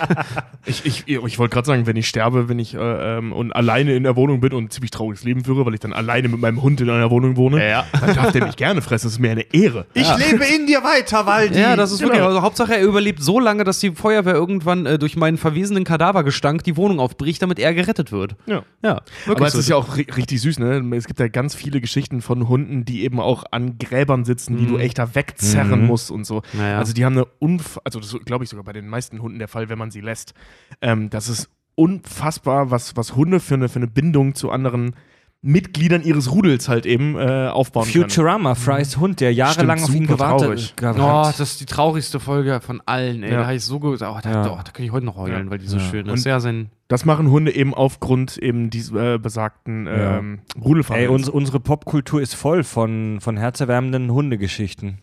Ich, 0.66 0.86
ich, 0.86 1.08
ich 1.08 1.40
wollte 1.40 1.54
gerade 1.54 1.66
sagen, 1.68 1.86
wenn 1.88 1.96
ich 1.96 2.08
sterbe, 2.08 2.50
wenn 2.50 2.60
ich 2.60 2.74
äh, 2.74 3.18
ähm, 3.18 3.32
und 3.34 3.52
alleine 3.56 3.96
in 3.96 4.04
der 4.04 4.16
Wohnung 4.16 4.40
bin 4.42 4.54
und 4.54 4.66
ein 4.66 4.70
ziemlich 4.72 4.92
trauriges 4.92 5.24
Leben 5.24 5.44
führe, 5.44 5.66
weil 5.66 5.74
ich 5.74 5.80
dann 5.80 5.94
alleine 5.94 6.28
mit 6.28 6.40
meinem 6.40 6.62
Hund 6.62 6.82
in 6.82 6.90
einer 6.90 7.10
Wohnung 7.12 7.38
wohne, 7.38 7.68
Ja. 7.68 7.86
dann 8.00 8.16
darf 8.16 8.32
der 8.32 8.46
mich 8.46 8.56
gerne 8.56 8.82
fressen. 8.82 9.06
Das 9.06 9.14
ist 9.14 9.20
mir 9.20 9.32
eine 9.32 9.54
Ehre. 9.54 9.86
Ich 9.94 10.08
lebe 10.18 10.44
in 10.46 10.66
dir 10.68 10.84
weiter, 10.84 11.26
Waldi. 11.26 11.60
Ja, 11.60 11.76
das 11.76 11.92
ist 11.92 12.00
Genau. 12.00 12.12
wirklich, 12.14 12.28
also 12.28 12.42
Hauptsache 12.42 12.76
er 12.76 12.84
überlebt 12.84 13.22
so 13.22 13.40
lange, 13.40 13.64
dass 13.64 13.80
die 13.80 13.92
Feuerwehr 13.92 14.34
irgendwann 14.34 14.86
äh, 14.86 14.98
durch 15.00 15.16
meinen 15.16 15.38
verwesenen 15.38 15.84
Kadavergestank 15.84 16.64
die 16.64 16.78
Wohnung 16.78 17.00
aufbricht, 17.00 17.42
damit 17.42 17.60
er 17.60 17.74
gerettet 17.74 18.12
wird. 18.12 18.35
Ja. 18.46 18.64
Ja, 18.84 19.02
Aber 19.28 19.48
es 19.48 19.54
so. 19.54 19.60
ist 19.60 19.70
ja 19.70 19.76
auch 19.76 19.98
ri 19.98 20.06
richtig 20.16 20.42
süß, 20.42 20.60
ne? 20.60 20.84
Es 20.96 21.06
gibt 21.08 21.20
ja 21.20 21.28
ganz 21.28 21.56
viele 21.56 21.82
Geschichten 21.82 22.22
von 22.22 22.48
Hunden, 22.48 22.86
die 22.86 23.04
eben 23.04 23.20
auch 23.20 23.44
an 23.52 23.78
Gräbern 23.78 24.26
sitzen, 24.26 24.58
die 24.58 24.68
du 24.68 24.78
echt 24.78 24.98
da 25.00 25.16
wegzerren 25.16 25.82
Mhm. 25.82 25.88
musst 25.88 26.12
und 26.12 26.26
so. 26.26 26.42
Naja. 26.54 26.78
Also 26.80 26.94
die 26.94 27.04
haben 27.06 27.14
eine 27.14 27.26
unf 27.40 27.80
also 27.84 28.00
das 28.00 28.16
glaube 28.26 28.44
ich 28.44 28.50
sogar 28.50 28.64
bei 28.66 28.74
den 28.74 28.88
meisten 28.88 29.22
Hunden 29.22 29.40
der 29.40 29.48
Fall, 29.48 29.70
wenn 29.70 29.78
man 29.80 29.92
sie 29.92 30.02
lässt. 30.02 30.34
Ähm, 30.82 31.10
das 31.10 31.30
ist 31.30 31.50
unfassbar, 31.76 32.72
was, 32.72 32.96
was 32.96 33.16
Hunde 33.16 33.40
für 33.40 33.56
eine, 33.56 33.70
für 33.70 33.78
eine 33.80 33.88
Bindung 33.88 34.36
zu 34.36 34.50
anderen 34.52 34.96
Mitgliedern 35.42 36.02
ihres 36.02 36.32
Rudels 36.32 36.68
halt 36.70 36.88
eben 36.88 37.16
äh, 37.20 37.50
aufbauen 37.50 37.86
können. 37.92 38.10
Futurama, 38.10 38.56
Frys 38.56 38.98
Hund, 38.98 39.20
der 39.20 39.32
jahrelang 39.32 39.84
auf 39.84 39.94
ihn 39.94 40.08
gewartet 40.08 40.74
Oh, 40.82 41.02
hat. 41.02 41.28
das 41.40 41.52
ist 41.52 41.62
die 41.62 41.66
traurigste 41.68 42.20
Folge 42.20 42.62
von 42.62 42.82
allen, 42.88 43.22
ey. 43.22 43.32
Ja. 43.32 43.40
Da 43.42 43.46
habe 43.46 43.56
ich 43.56 43.64
so 43.64 43.80
gut. 43.80 44.02
Oh, 44.02 44.18
da, 44.24 44.32
Ja. 44.32 44.52
oh, 44.52 44.60
da 44.66 44.72
kann 44.72 44.84
ich 44.84 44.92
heute 44.92 45.06
noch 45.06 45.18
heulen, 45.18 45.46
Ja. 45.46 45.52
weil 45.52 45.60
die 45.60 45.68
so 45.68 45.78
Ja. 45.78 45.84
schön 45.84 46.10
Und- 46.10 46.16
ist. 46.16 46.26
Ja, 46.26 46.40
sein. 46.40 46.72
Das 46.88 47.04
machen 47.06 47.32
Hunde 47.32 47.56
eben 47.56 47.74
aufgrund 47.74 48.38
eben 48.38 48.70
dieses 48.70 48.92
äh, 48.92 49.18
besagten 49.18 49.88
Ja. 49.88 50.18
ähm, 50.20 50.40
Ey, 50.56 50.62
Rudelverhaltens. 50.62 51.12
uns, 51.28 51.30
unsere 51.30 51.60
Popkultur 51.60 52.22
ist 52.22 52.36
voll 52.36 52.64
von, 52.64 53.20
von 53.22 53.38
herzerwärmenden 53.38 54.12
Hundegeschichten. 54.12 55.00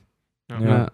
Ja. 0.51 0.61
Ja. 0.61 0.91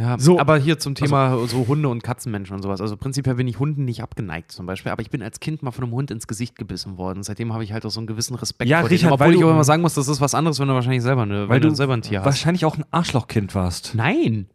Ja, 0.00 0.18
So. 0.18 0.38
aber 0.40 0.56
hier 0.56 0.78
zum 0.78 0.94
Thema 0.94 1.36
so 1.46 1.66
Hunde 1.68 1.88
und 1.88 2.02
Katzenmenschen 2.02 2.56
und 2.56 2.62
sowas. 2.62 2.80
Also 2.80 2.96
prinzipiell 2.96 3.34
bin 3.36 3.46
ich 3.46 3.58
Hunden 3.58 3.84
nicht 3.84 4.02
abgeneigt 4.02 4.50
zum 4.50 4.64
Beispiel, 4.66 4.90
aber 4.90 5.02
ich 5.02 5.10
bin 5.10 5.22
als 5.22 5.38
Kind 5.38 5.62
mal 5.62 5.70
von 5.70 5.84
einem 5.84 5.92
Hund 5.92 6.10
ins 6.10 6.26
Gesicht 6.26 6.56
gebissen 6.56 6.96
worden. 6.96 7.22
Seitdem 7.22 7.52
habe 7.52 7.62
ich 7.62 7.72
halt 7.72 7.84
auch 7.84 7.90
so 7.90 8.00
einen 8.00 8.06
gewissen 8.06 8.34
Respekt 8.34 8.70
Ja, 8.70 8.80
vor 8.80 8.88
Richard, 8.90 9.02
denen. 9.02 9.12
Obwohl 9.12 9.26
weil 9.26 9.34
ich 9.34 9.44
auch 9.44 9.50
immer 9.50 9.64
sagen 9.64 9.82
muss, 9.82 9.94
das 9.94 10.08
ist 10.08 10.20
was 10.20 10.34
anderes, 10.34 10.58
wenn 10.60 10.68
du 10.68 10.74
wahrscheinlich 10.74 11.02
selber, 11.02 11.22
eine, 11.22 11.42
Weil 11.48 11.56
wenn 11.56 11.62
du, 11.62 11.68
du 11.68 11.74
selber 11.74 11.92
ein 11.94 12.02
Tier 12.02 12.20
hast. 12.20 12.24
Wahrscheinlich 12.26 12.64
auch 12.64 12.78
ein 12.78 12.84
Arschlochkind 12.90 13.54
warst. 13.54 13.94
Nein. 13.94 14.46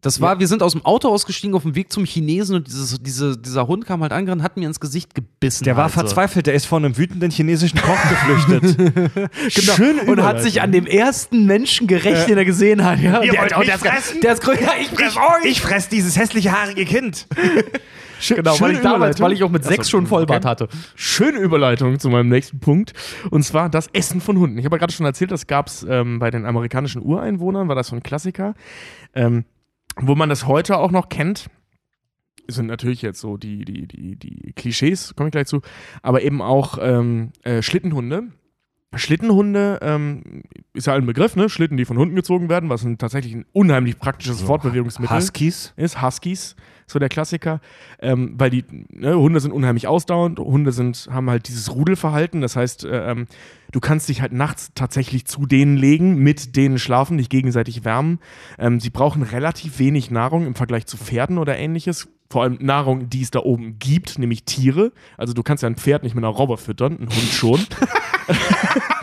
Das 0.00 0.20
war, 0.20 0.38
wir 0.38 0.46
sind 0.46 0.62
aus 0.62 0.72
dem 0.72 0.84
Auto 0.84 1.08
ausgestiegen 1.08 1.56
auf 1.56 1.62
dem 1.64 1.74
Weg 1.74 1.92
zum 1.92 2.04
Chinesen 2.04 2.54
und 2.54 2.68
dieses, 2.68 3.02
diese, 3.02 3.36
dieser 3.36 3.66
Hund 3.66 3.84
kam 3.84 4.00
halt 4.02 4.12
angerannt, 4.12 4.44
hat 4.44 4.56
mir 4.56 4.68
ins 4.68 4.78
Gesicht 4.78 5.12
gebissen. 5.12 5.64
Der 5.64 5.76
war 5.76 5.84
halt 5.84 5.94
so. 5.94 6.00
verzweifelt, 6.00 6.46
der 6.46 6.54
ist 6.54 6.66
von 6.66 6.84
einem 6.84 6.96
wütenden 6.96 7.32
chinesischen 7.32 7.80
Koch 7.80 7.98
geflüchtet. 8.08 8.76
Genau. 9.54 9.72
Schöne 9.72 10.02
und 10.02 10.22
hat 10.22 10.40
sich 10.42 10.62
an 10.62 10.70
dem 10.72 10.86
ersten 10.86 11.46
Menschen 11.46 11.86
gerecht, 11.86 12.28
den 12.28 12.38
er 12.38 12.44
gesehen 12.44 12.84
hat. 12.84 13.00
Ja. 13.00 13.22
Ihr 13.22 13.32
Der, 13.32 13.40
wollt 13.42 13.56
oh, 13.56 13.58
mich 13.58 13.66
der, 13.68 13.74
ist, 13.76 13.80
fressen? 13.84 14.20
der 14.20 14.32
ist 14.34 14.44
grö- 14.44 14.60
ja, 14.62 14.72
ich 14.80 14.88
fress 14.88 15.16
euch. 15.16 15.44
ich 15.50 15.60
fress 15.60 15.88
dieses 15.88 16.16
hässliche, 16.16 16.52
haarige 16.52 16.84
Kind. 16.84 17.26
Genau, 18.28 18.58
weil 18.58 18.72
ich 18.72 18.78
damals, 18.80 19.16
Überleitung. 19.16 19.24
weil 19.26 19.32
ich 19.32 19.44
auch 19.44 19.48
mit 19.50 19.62
sechs 19.62 19.78
Achso, 19.80 19.90
schon 19.90 20.08
Vollbart 20.08 20.40
okay. 20.44 20.48
hatte. 20.48 20.68
Schöne 20.96 21.38
Überleitung 21.38 22.00
zu 22.00 22.08
meinem 22.10 22.28
nächsten 22.28 22.58
Punkt. 22.58 22.92
Und 23.30 23.44
zwar 23.44 23.68
das 23.68 23.86
Essen 23.92 24.20
von 24.20 24.36
Hunden. 24.38 24.58
Ich 24.58 24.64
habe 24.64 24.74
ja 24.74 24.78
gerade 24.80 24.92
schon 24.92 25.06
erzählt, 25.06 25.30
das 25.30 25.46
gab 25.46 25.68
es 25.68 25.86
ähm, 25.88 26.18
bei 26.18 26.32
den 26.32 26.44
amerikanischen 26.44 27.00
Ureinwohnern, 27.00 27.68
war 27.68 27.76
das 27.76 27.86
so 27.86 27.94
ein 27.96 28.02
Klassiker. 28.02 28.54
Ähm, 29.14 29.44
wo 30.00 30.14
man 30.14 30.28
das 30.28 30.46
heute 30.46 30.78
auch 30.78 30.90
noch 30.90 31.08
kennt, 31.08 31.48
sind 32.48 32.66
natürlich 32.66 33.02
jetzt 33.02 33.20
so 33.20 33.36
die, 33.36 33.64
die, 33.64 33.86
die, 33.86 34.16
die 34.16 34.52
Klischees, 34.54 35.14
komme 35.14 35.28
ich 35.28 35.32
gleich 35.32 35.46
zu, 35.46 35.60
aber 36.02 36.22
eben 36.22 36.40
auch 36.40 36.78
ähm, 36.80 37.32
äh, 37.42 37.62
Schlittenhunde. 37.62 38.28
Schlittenhunde 38.94 39.78
ähm, 39.82 40.42
ist 40.72 40.86
ja 40.86 40.94
ein 40.94 41.04
Begriff, 41.04 41.36
ne? 41.36 41.50
Schlitten, 41.50 41.76
die 41.76 41.84
von 41.84 41.98
Hunden 41.98 42.16
gezogen 42.16 42.48
werden, 42.48 42.70
was 42.70 42.84
ein, 42.84 42.96
tatsächlich 42.96 43.34
ein 43.34 43.44
unheimlich 43.52 43.98
praktisches 43.98 44.40
Fortbewegungsmittel 44.40 45.14
Huskies. 45.14 45.74
ist. 45.76 46.00
Huskies, 46.00 46.56
so 46.90 46.98
der 46.98 47.08
Klassiker. 47.08 47.60
Ähm, 48.00 48.34
weil 48.36 48.50
die 48.50 48.64
ne, 48.90 49.16
Hunde 49.16 49.40
sind 49.40 49.52
unheimlich 49.52 49.86
ausdauernd, 49.86 50.38
Hunde 50.38 50.72
sind, 50.72 51.08
haben 51.10 51.30
halt 51.30 51.48
dieses 51.48 51.74
Rudelverhalten. 51.74 52.40
Das 52.40 52.56
heißt, 52.56 52.84
äh, 52.84 53.10
ähm, 53.10 53.26
du 53.72 53.80
kannst 53.80 54.08
dich 54.08 54.20
halt 54.20 54.32
nachts 54.32 54.72
tatsächlich 54.74 55.26
zu 55.26 55.46
denen 55.46 55.76
legen, 55.76 56.16
mit 56.16 56.56
denen 56.56 56.78
schlafen, 56.78 57.18
dich 57.18 57.28
gegenseitig 57.28 57.84
wärmen. 57.84 58.18
Ähm, 58.58 58.80
sie 58.80 58.90
brauchen 58.90 59.22
relativ 59.22 59.78
wenig 59.78 60.10
Nahrung 60.10 60.46
im 60.46 60.54
Vergleich 60.54 60.86
zu 60.86 60.96
Pferden 60.96 61.38
oder 61.38 61.56
ähnliches. 61.56 62.08
Vor 62.30 62.42
allem 62.42 62.58
Nahrung, 62.60 63.08
die 63.08 63.22
es 63.22 63.30
da 63.30 63.40
oben 63.40 63.78
gibt, 63.78 64.18
nämlich 64.18 64.44
Tiere. 64.44 64.92
Also 65.16 65.32
du 65.32 65.42
kannst 65.42 65.62
ja 65.62 65.68
ein 65.68 65.76
Pferd 65.76 66.02
nicht 66.02 66.14
mit 66.14 66.24
einer 66.24 66.32
Robbe 66.32 66.58
füttern, 66.58 66.98
ein 67.00 67.08
Hund 67.08 67.32
schon. 67.32 67.60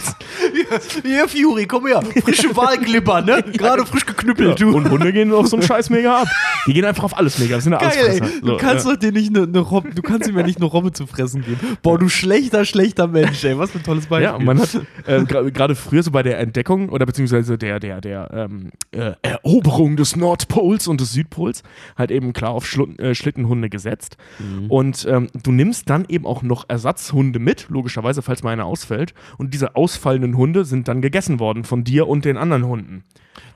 Hier, 1.04 1.28
Fury, 1.28 1.66
komm 1.66 1.88
her. 1.88 2.02
Frische 2.24 2.56
Wahlglipper, 2.56 3.22
ne? 3.22 3.44
Gerade 3.54 3.86
frisch 3.86 4.06
geknüppelt, 4.06 4.60
Ja, 4.60 4.68
und 4.68 4.90
Hunde 4.90 5.12
gehen 5.14 5.34
auf 5.34 5.48
so 5.48 5.58
einen 5.58 5.66
Scheiß 5.66 5.90
mega 5.90 6.22
ab. 6.22 6.28
Die 6.68 6.74
gehen 6.74 6.86
einfach 6.86 7.04
auf 7.04 7.18
alles 7.18 7.38
mega. 7.40 7.56
Das 7.56 7.64
sind 7.64 7.74
ja 7.74 7.80
Geil, 7.80 7.92
ey. 7.98 8.06
Allesfresser. 8.06 8.42
Du 8.42 8.48
So, 8.48 8.58
kannst 8.58 8.86
ja. 8.86 8.92
doch 8.94 9.00
dir 9.00 9.12
nicht 9.12 9.36
eine 9.36 9.48
ne 9.48 9.60
Robbe, 9.60 9.90
du 9.94 10.02
kannst 10.02 10.30
ihm 10.30 10.38
ja 10.38 10.44
nicht 10.44 10.58
eine 10.58 10.66
Robbe 10.66 10.92
zu 10.92 11.08
fressen 11.08 11.42
geben. 11.44 11.60
Boah, 11.82 11.98
du 12.00 12.10
schlechter, 12.10 12.66
schlechter 12.66 13.08
Mensch, 13.08 13.44
ey. 13.44 13.58
Was 13.58 13.72
für 13.72 13.80
ein 13.80 13.84
tolles 13.84 14.08
Beispiel. 14.08 14.26
Ja, 14.26 14.40
man 14.40 14.60
hat 14.60 14.80
äh, 15.06 15.24
gerade 15.26 15.76
früher 15.76 16.04
so 16.04 16.12
bei 16.12 16.24
der 16.24 16.40
Entdeckung 16.40 16.90
oder 16.90 17.06
beziehungsweise 17.06 17.58
der, 17.58 17.80
der, 17.80 18.02
der 18.02 18.30
ähm, 18.34 18.72
äh, 18.92 19.14
Eroberung 19.22 19.96
des 19.98 20.16
Nordpols 20.16 20.88
und 20.88 21.02
des 21.02 21.14
Südpols 21.14 21.64
halt 21.98 22.12
eben 22.12 22.34
klar 22.34 22.52
auf 22.52 22.66
Schlu 22.66 22.86
äh, 22.98 23.16
Schlittenhunde 23.16 23.70
gesetzt. 23.70 24.18
Und 24.70 25.06
ähm, 25.10 25.28
du 25.44 25.52
nimmst 25.52 25.90
dann 25.90 26.06
eben 26.08 26.26
auch 26.26 26.42
noch 26.42 26.66
Ersatzhunde 26.68 27.40
mit, 27.40 27.68
logischerweise, 27.70 28.22
falls 28.22 28.44
mal 28.44 28.52
einer 28.52 28.66
ausfällt. 28.66 29.14
Und 29.38 29.54
diese 29.54 29.76
ausfallenden 29.96 30.36
Hunde 30.38 30.66
sind 30.66 30.88
dann 30.88 31.02
gegessen 31.02 31.40
worden 31.40 31.64
von 31.64 31.84
dir 31.84 32.08
und 32.08 32.26
den 32.26 32.38
anderen 32.38 32.66
Hunden. 32.66 33.04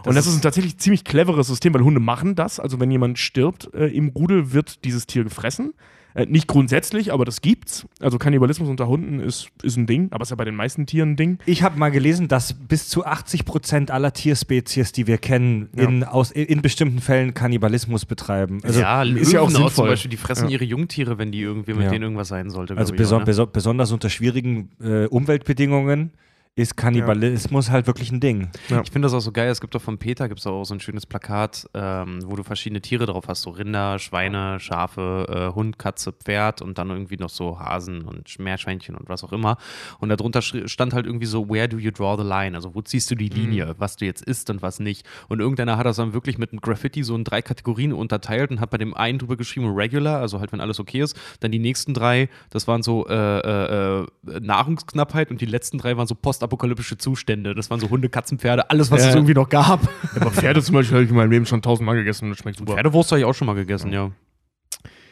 und 0.06 0.16
das 0.16 0.26
ist 0.28 0.36
ein 0.36 0.41
tatsächlich 0.41 0.78
ziemlich 0.78 1.03
cleveres 1.03 1.48
System, 1.48 1.74
weil 1.74 1.82
Hunde 1.84 1.99
machen 1.99 2.36
das. 2.36 2.60
Also 2.60 2.80
wenn 2.80 2.90
jemand 2.91 3.20
stirbt 3.20 3.70
äh, 3.74 3.88
im 3.88 4.10
Rudel, 4.10 4.53
wird 4.53 4.86
dieses 4.86 5.06
Tier 5.06 5.24
gefressen. 5.24 5.74
Äh, 6.16 6.26
nicht 6.26 6.48
grundsätzlich, 6.48 7.14
aber 7.14 7.24
das 7.24 7.41
gibt's. 7.41 7.86
Also 7.99 8.18
Kannibalismus 8.18 8.68
unter 8.68 8.88
Hunden 8.88 9.20
ist, 9.20 9.49
ist 9.61 9.78
ein 9.78 9.86
Ding, 9.86 10.07
aber 10.10 10.24
ist 10.24 10.32
ja 10.32 10.36
bei 10.38 10.44
den 10.45 10.56
meisten 10.56 10.88
Tieren 10.88 11.11
ein 11.11 11.16
Ding. 11.18 11.38
Ich 11.45 11.61
habe 11.61 11.78
mal 11.78 11.91
gelesen, 11.91 12.28
dass 12.28 12.53
bis 12.53 12.90
zu 12.90 13.06
80 13.06 13.45
Prozent 13.45 13.91
aller 13.91 14.11
Tierspezies, 14.11 14.91
die 14.91 15.06
wir 15.06 15.20
kennen, 15.20 15.70
in, 15.76 16.03
aus, 16.03 16.32
in 16.32 16.64
bestimmten 16.64 16.99
Fällen 16.99 17.36
Kannibalismus 17.36 18.06
betreiben. 18.06 18.60
Also, 18.64 18.80
ja, 18.82 19.03
ist 19.03 19.10
Löwen 19.10 19.32
ja 19.32 19.40
auch 19.41 19.44
auch 19.45 19.52
zum 19.52 19.61
sinnvoll. 19.66 19.90
Beispiel, 19.90 20.10
die 20.10 20.18
fressen 20.18 20.45
Ja. 20.45 20.53
ihre 20.53 20.66
Jungtiere, 20.66 21.20
wenn 21.20 21.32
die 21.32 21.41
irgendwie 21.41 21.74
mit 21.74 21.84
Ja. 21.84 21.91
denen 21.91 22.03
irgendwas 22.03 22.30
sein 22.30 22.49
sollte. 22.49 22.76
also 22.76 22.91
beso 22.95 23.16
auch, 23.18 23.20
ne? 23.20 23.26
beso 23.26 23.45
besonders 23.45 23.91
unter 23.91 24.10
schwierigen 24.10 24.70
äh, 24.82 25.06
Umweltbedingungen 25.06 26.11
ist 26.55 26.76
Kannibalismus 26.76 27.69
halt 27.69 27.88
wirklich 27.88 28.11
ein 28.11 28.19
Ding. 28.19 28.49
Ja. 28.67 28.81
Ich 28.81 28.91
finde 28.91 29.05
das 29.05 29.13
auch 29.13 29.21
so 29.21 29.31
geil. 29.31 29.49
Es 29.49 29.61
gibt 29.61 29.76
doch 29.76 29.81
von 29.81 29.97
Peter 29.97 30.27
gibt's 30.27 30.45
auch 30.45 30.65
so 30.65 30.73
ein 30.73 30.81
schönes 30.81 31.05
Plakat, 31.05 31.67
ähm, 31.73 32.19
wo 32.26 32.35
du 32.35 32.43
verschiedene 32.43 32.81
Tiere 32.81 33.05
drauf 33.05 33.26
hast: 33.27 33.43
so 33.43 33.51
Rinder, 33.51 33.97
Schweine, 33.97 34.59
Schafe, 34.59 35.51
äh, 35.51 35.55
Hund, 35.55 35.80
Katze, 35.80 36.11
Pferd 36.11 36.61
und 36.61 36.77
dann 36.77 36.89
irgendwie 36.89 37.17
noch 37.17 37.30
so 37.30 37.59
Hasen 37.59 38.01
und 38.01 38.38
Meerschweinchen 38.39 38.95
und 38.95 39.07
was 39.07 39.23
auch 39.23 39.31
immer. 39.31 39.57
Und 39.99 40.09
darunter 40.09 40.41
stand 40.41 40.93
halt 40.93 41.05
irgendwie 41.05 41.27
so: 41.27 41.49
Where 41.49 41.69
do 41.69 41.77
you 41.77 41.91
draw 41.91 42.21
the 42.21 42.27
line? 42.27 42.55
Also, 42.55 42.76
wo 42.76 42.81
ziehst 42.81 43.09
du 43.09 43.15
die 43.15 43.30
Linie, 43.30 43.76
was 43.77 43.95
du 43.95 44.05
jetzt 44.05 44.23
isst 44.23 44.49
und 44.49 44.61
was 44.61 44.80
nicht? 44.80 45.07
Und 45.30 45.39
irgendeiner 45.39 45.77
hat 45.77 45.85
das 45.85 45.95
dann 45.95 46.13
wirklich 46.13 46.38
mit 46.38 46.51
einem 46.51 46.59
Graffiti 46.59 47.03
so 47.03 47.15
in 47.15 47.23
drei 47.23 47.41
Kategorien 47.41 47.93
unterteilt 47.93 48.51
und 48.51 48.59
hat 48.59 48.69
bei 48.69 48.77
dem 48.77 48.93
einen 48.93 49.19
drüber 49.19 49.38
geschrieben: 49.38 49.73
Regular, 49.73 50.19
also 50.19 50.39
halt, 50.41 50.51
wenn 50.51 50.59
alles 50.61 50.80
okay 50.80 51.01
ist. 51.01 51.17
Dann 51.39 51.51
die 51.51 51.59
nächsten 51.59 51.93
drei, 51.93 52.27
das 52.49 52.67
waren 52.67 52.84
so 52.84 53.07
äh, 53.07 53.13
äh, 53.13 54.01
äh, 54.01 54.39
Nahrungsknappheit 54.41 55.31
und 55.31 55.39
die 55.39 55.45
letzten 55.45 55.77
drei 55.77 55.95
waren 55.95 56.07
so 56.07 56.15
postapokalyptische 56.40 56.98
Zustände. 56.98 57.53
Das 57.53 57.70
waren 57.70 57.80
so 57.80 57.90
Hunde, 57.90 58.07
Katzen, 58.10 58.40
Pferde, 58.40 58.70
alles, 58.70 58.90
was 58.91 59.02
Ja. 59.03 59.10
es 59.10 59.16
irgendwie 59.16 59.34
noch 59.34 59.49
gab. 59.49 59.82
Aber 60.16 60.32
Pferde 60.32 60.61
zum 60.64 60.76
Beispiel 60.76 60.95
habe 60.95 61.03
ich 61.03 61.10
in 61.10 61.16
meinem 61.16 61.32
Leben 61.32 61.45
schon 61.45 61.61
tausendmal 61.61 61.95
gegessen 61.95 62.26
und 62.26 62.32
das 62.32 62.40
schmeckt 62.40 62.57
super. 62.57 62.74
Pferdewurst 62.74 63.11
habe 63.11 63.20
ich 63.20 63.26
auch 63.26 63.34
schon 63.34 63.48
mal 63.48 63.56
gegessen, 63.56 63.91
ja. 63.91 64.11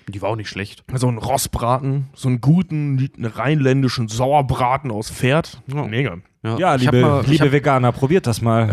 Die 0.07 0.21
war 0.21 0.29
auch 0.29 0.37
nicht 0.37 0.47
schlecht. 0.47 0.85
So 0.95 1.09
einen 1.09 1.17
Rossbraten, 1.17 2.07
so 2.13 2.29
einen 2.29 2.39
guten 2.39 3.11
rheinländischen 3.21 4.07
Sauerbraten 4.07 4.89
aus 4.89 5.11
Pferd. 5.11 5.61
Mega. 5.67 6.15
Ja, 6.43 6.71
hab 6.71 6.79
liebe, 6.79 7.01
mal, 7.01 7.25
liebe 7.25 7.45
hab, 7.45 7.51
Veganer, 7.51 7.91
probiert 7.91 8.25
das 8.25 8.41
mal. 8.41 8.71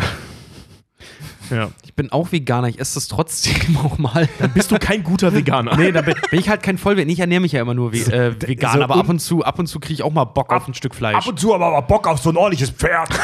Ja. 1.51 1.71
ich 1.85 1.95
bin 1.95 2.11
auch 2.13 2.33
Veganer, 2.33 2.69
ich 2.69 2.79
esse 2.81 2.95
das 2.95 3.09
trotzdem 3.09 3.77
auch 3.85 3.99
mal. 3.99 4.29
Bist 4.55 4.71
du 4.71 4.79
kein 4.79 5.03
guter 5.03 5.35
Veganer? 5.35 5.77
nee, 5.77 5.93
da 5.93 6.03
bin, 6.03 6.15
bin 6.31 6.41
ich 6.41 6.49
halt 6.49 6.63
kein 6.63 6.79
Vollwehr. 6.79 7.07
Ich 7.07 7.21
ernähre 7.21 7.41
mich 7.41 7.53
ja 7.53 7.61
immer 7.61 7.75
nur 7.75 7.93
ve 7.93 8.13
äh, 8.13 8.35
vegan, 8.41 8.79
so 8.79 8.83
aber 8.83 8.97
ab 8.97 9.09
und 9.09 9.21
zu, 9.21 9.45
ab 9.45 9.59
und 9.59 9.67
zu 9.67 9.81
kriege 9.81 9.95
ich 9.95 10.03
auch 10.03 10.13
mal 10.13 10.25
Bock 10.25 10.53
auf 10.53 10.67
ein 10.69 10.75
Stück 10.75 10.95
Fleisch. 10.95 11.27
und 11.27 11.39
zu 11.39 11.55
aber 11.55 11.71
mal 11.71 11.81
Bock 11.83 12.07
auf 12.07 12.21
so 12.21 12.31
ein 12.31 12.37
ordentliches 12.37 12.71
Pferd. 12.71 13.09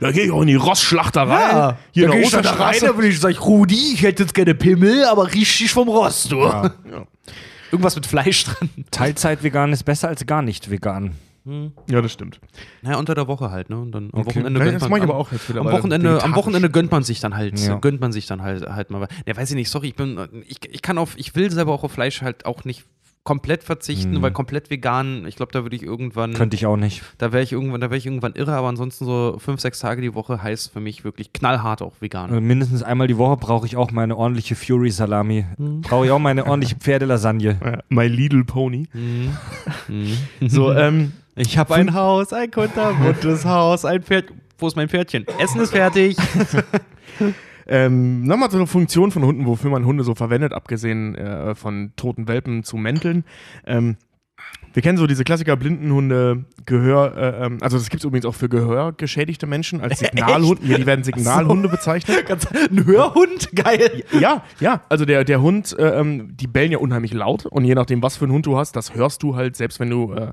Da 0.00 0.10
gehe 0.10 0.24
ich 0.24 0.30
auch 0.30 0.40
in 0.40 0.46
die 0.48 0.54
Rossschlachterei. 0.54 1.76
Hier 1.92 2.06
in 2.06 2.10
der 2.12 2.22
Osterstraße. 2.22 2.94
würde 2.94 3.08
ich 3.08 3.20
sagen, 3.20 3.36
Rudi, 3.36 3.92
ich 3.94 4.02
hätte 4.02 4.22
jetzt 4.22 4.34
gerne 4.34 4.54
Pimmel, 4.54 5.04
aber 5.04 5.26
richtig 5.32 5.70
vom 5.70 5.88
Rost, 5.88 6.32
du. 6.32 6.50
Irgendwas 7.70 7.94
mit 7.94 8.06
Fleisch 8.06 8.44
dran. 8.44 8.70
Teilzeit 8.90 9.42
vegan 9.42 9.72
ist 9.72 9.84
besser 9.84 10.08
als 10.08 10.24
gar 10.26 10.40
nicht 10.42 10.70
vegan. 10.70 11.12
Ja, 11.88 12.02
das 12.02 12.12
stimmt. 12.12 12.40
Naja, 12.82 12.98
unter 12.98 13.14
der 13.14 13.28
Woche 13.28 13.50
halt, 13.50 13.70
ne? 13.70 13.78
Und 13.78 13.92
dann 13.92 14.10
am 14.12 14.20
Okay. 14.20 14.26
Wochenende 14.30 14.60
gönnt 14.60 14.80
man 14.80 14.92
am- 15.02 15.02
aber 15.10 15.16
auch 15.18 15.30
jetzt 15.32 15.50
Am 15.56 15.64
Wochenende, 15.64 16.22
am. 16.22 16.34
Wochenende 16.34 16.70
gönnt 16.70 16.90
man 16.90 17.02
sich 17.04 17.20
dann 17.20 17.36
halt, 17.36 17.58
Ja. 17.60 17.76
gönnt 17.76 18.00
man 18.00 18.12
sich 18.12 18.26
dann 18.26 18.42
halt, 18.42 18.68
halt 18.68 18.90
mal. 18.90 19.06
Ja, 19.26 19.36
weiß 19.36 19.50
ich 19.50 19.56
nicht, 19.56 19.70
sorry, 19.70 19.88
ich 19.88 19.94
bin, 19.96 20.18
ich, 20.48 20.58
ich 20.70 20.82
kann 20.82 20.98
auf, 20.98 21.16
ich 21.16 21.34
will 21.36 21.50
selber 21.50 21.72
auch 21.72 21.84
auf 21.84 21.92
Fleisch 21.92 22.22
halt 22.22 22.46
auch 22.46 22.64
nicht 22.64 22.84
komplett 23.22 23.64
verzichten, 23.64 24.12
Mhm. 24.18 24.22
weil 24.22 24.30
komplett 24.30 24.70
vegan, 24.70 25.26
ich 25.26 25.34
glaube, 25.34 25.50
da 25.50 25.64
würde 25.64 25.74
ich 25.74 25.82
irgendwann, 25.82 26.32
Könnte 26.34 26.54
ich 26.54 26.64
auch 26.64 26.76
nicht. 26.76 27.02
da 27.18 27.32
wäre 27.32 27.42
ich 27.42 27.50
irgendwann, 27.50 27.80
da 27.80 27.90
wäre 27.90 27.98
ich 27.98 28.06
irgendwann 28.06 28.34
irre, 28.34 28.52
aber 28.52 28.68
ansonsten 28.68 29.04
so 29.04 29.36
fünf, 29.40 29.60
sechs 29.60 29.80
Tage 29.80 30.00
die 30.00 30.14
Woche 30.14 30.40
heißt 30.44 30.72
für 30.72 30.78
mich 30.78 31.02
wirklich 31.02 31.32
knallhart 31.32 31.82
auch 31.82 31.94
vegan. 31.98 32.30
Also 32.30 32.40
mindestens 32.40 32.84
einmal 32.84 33.08
die 33.08 33.18
Woche 33.18 33.36
brauche 33.36 33.66
ich 33.66 33.76
auch 33.76 33.90
meine 33.90 34.16
ordentliche 34.16 34.54
Fury-Salami. 34.54 35.44
Brauche 35.82 36.04
ich 36.06 36.12
auch 36.12 36.20
meine 36.20 36.46
ordentliche 36.46 36.76
Pferdelasagne. 36.80 37.82
My 37.88 38.06
Little 38.06 38.44
Pony. 38.44 38.86
Mhm. 38.92 39.36
Mhm. 39.88 40.48
So, 40.48 40.72
ähm, 40.74 41.10
Ich 41.38 41.58
habe 41.58 41.74
ein 41.74 41.92
Haus, 41.92 42.32
ein 42.32 42.50
kunterbuntes 42.50 43.44
Haus, 43.44 43.84
ein 43.84 44.02
Pferd. 44.02 44.32
Wo 44.58 44.68
ist 44.68 44.74
mein 44.74 44.88
Pferdchen? 44.88 45.26
Essen 45.38 45.60
ist 45.60 45.70
fertig. 45.70 46.16
ähm, 47.66 48.22
nochmal 48.22 48.50
zu 48.50 48.56
einer 48.56 48.66
Funktion 48.66 49.10
von 49.10 49.22
Hunden, 49.22 49.44
wofür 49.44 49.70
man 49.70 49.84
Hunde 49.84 50.02
so 50.02 50.14
verwendet, 50.14 50.54
abgesehen 50.54 51.14
äh, 51.14 51.54
von 51.54 51.92
toten 51.96 52.26
Welpen 52.26 52.64
zu 52.64 52.78
Mänteln. 52.78 53.24
Ähm, 53.66 53.98
wir 54.72 54.82
kennen 54.82 54.96
so 54.96 55.06
diese 55.06 55.24
Klassiker 55.24 55.56
Blindenhunde, 55.56 56.46
Gehör, 56.64 57.16
äh, 57.18 57.46
ähm, 57.46 57.58
also 57.60 57.76
das 57.76 57.90
gibt 57.90 58.00
es 58.00 58.06
übrigens 58.06 58.24
auch 58.24 58.34
für 58.34 58.48
gehörgeschädigte 58.48 59.46
Menschen 59.46 59.82
als 59.82 59.98
Signalhunde. 60.00 60.66
Ja, 60.66 60.78
die 60.78 60.86
werden 60.86 61.04
Signalhunde 61.04 61.68
bezeichnet. 61.68 62.24
Ganz, 62.28 62.46
ein 62.46 62.86
Hörhund? 62.86 63.54
Geil. 63.54 64.04
Ja, 64.18 64.42
ja. 64.58 64.80
Also 64.88 65.04
der, 65.04 65.24
der 65.24 65.42
Hund, 65.42 65.78
äh, 65.78 66.00
ähm, 66.00 66.34
die 66.34 66.46
bellen 66.46 66.72
ja 66.72 66.78
unheimlich 66.78 67.12
laut 67.12 67.44
und 67.44 67.66
je 67.66 67.74
nachdem, 67.74 68.02
was 68.02 68.16
für 68.16 68.24
einen 68.24 68.32
Hund 68.32 68.46
du 68.46 68.56
hast, 68.56 68.74
das 68.74 68.94
hörst 68.94 69.22
du 69.22 69.36
halt, 69.36 69.54
selbst 69.56 69.80
wenn 69.80 69.90
du 69.90 70.14
äh, 70.14 70.32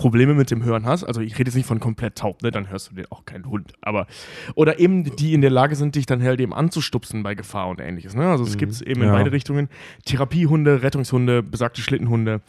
Probleme 0.00 0.32
mit 0.32 0.50
dem 0.50 0.64
Hören 0.64 0.86
hast. 0.86 1.04
Also 1.04 1.20
ich 1.20 1.38
rede 1.38 1.48
jetzt 1.48 1.56
nicht 1.56 1.66
von 1.66 1.78
komplett 1.78 2.16
taub, 2.16 2.42
ne? 2.42 2.50
Dann 2.50 2.70
hörst 2.70 2.90
du 2.90 2.94
den 2.94 3.04
auch 3.10 3.26
keinen 3.26 3.44
Hund. 3.44 3.74
Aber 3.82 4.06
oder 4.54 4.78
eben 4.80 5.04
die 5.16 5.34
in 5.34 5.42
der 5.42 5.50
Lage 5.50 5.76
sind, 5.76 5.94
dich 5.94 6.06
dann 6.06 6.22
halt 6.22 6.40
eben 6.40 6.54
anzustupsen 6.54 7.22
bei 7.22 7.34
Gefahr 7.34 7.68
und 7.68 7.80
ähnliches. 7.80 8.14
Ne? 8.14 8.26
Also 8.26 8.44
es 8.44 8.56
gibt 8.56 8.72
es 8.72 8.80
eben 8.80 9.02
in 9.02 9.08
Ja. 9.08 9.12
beide 9.12 9.30
Richtungen. 9.30 9.68
Therapiehunde, 10.06 10.82
Rettungshunde, 10.82 11.42
besagte 11.42 11.82
Schlittenhunde. 11.82 12.40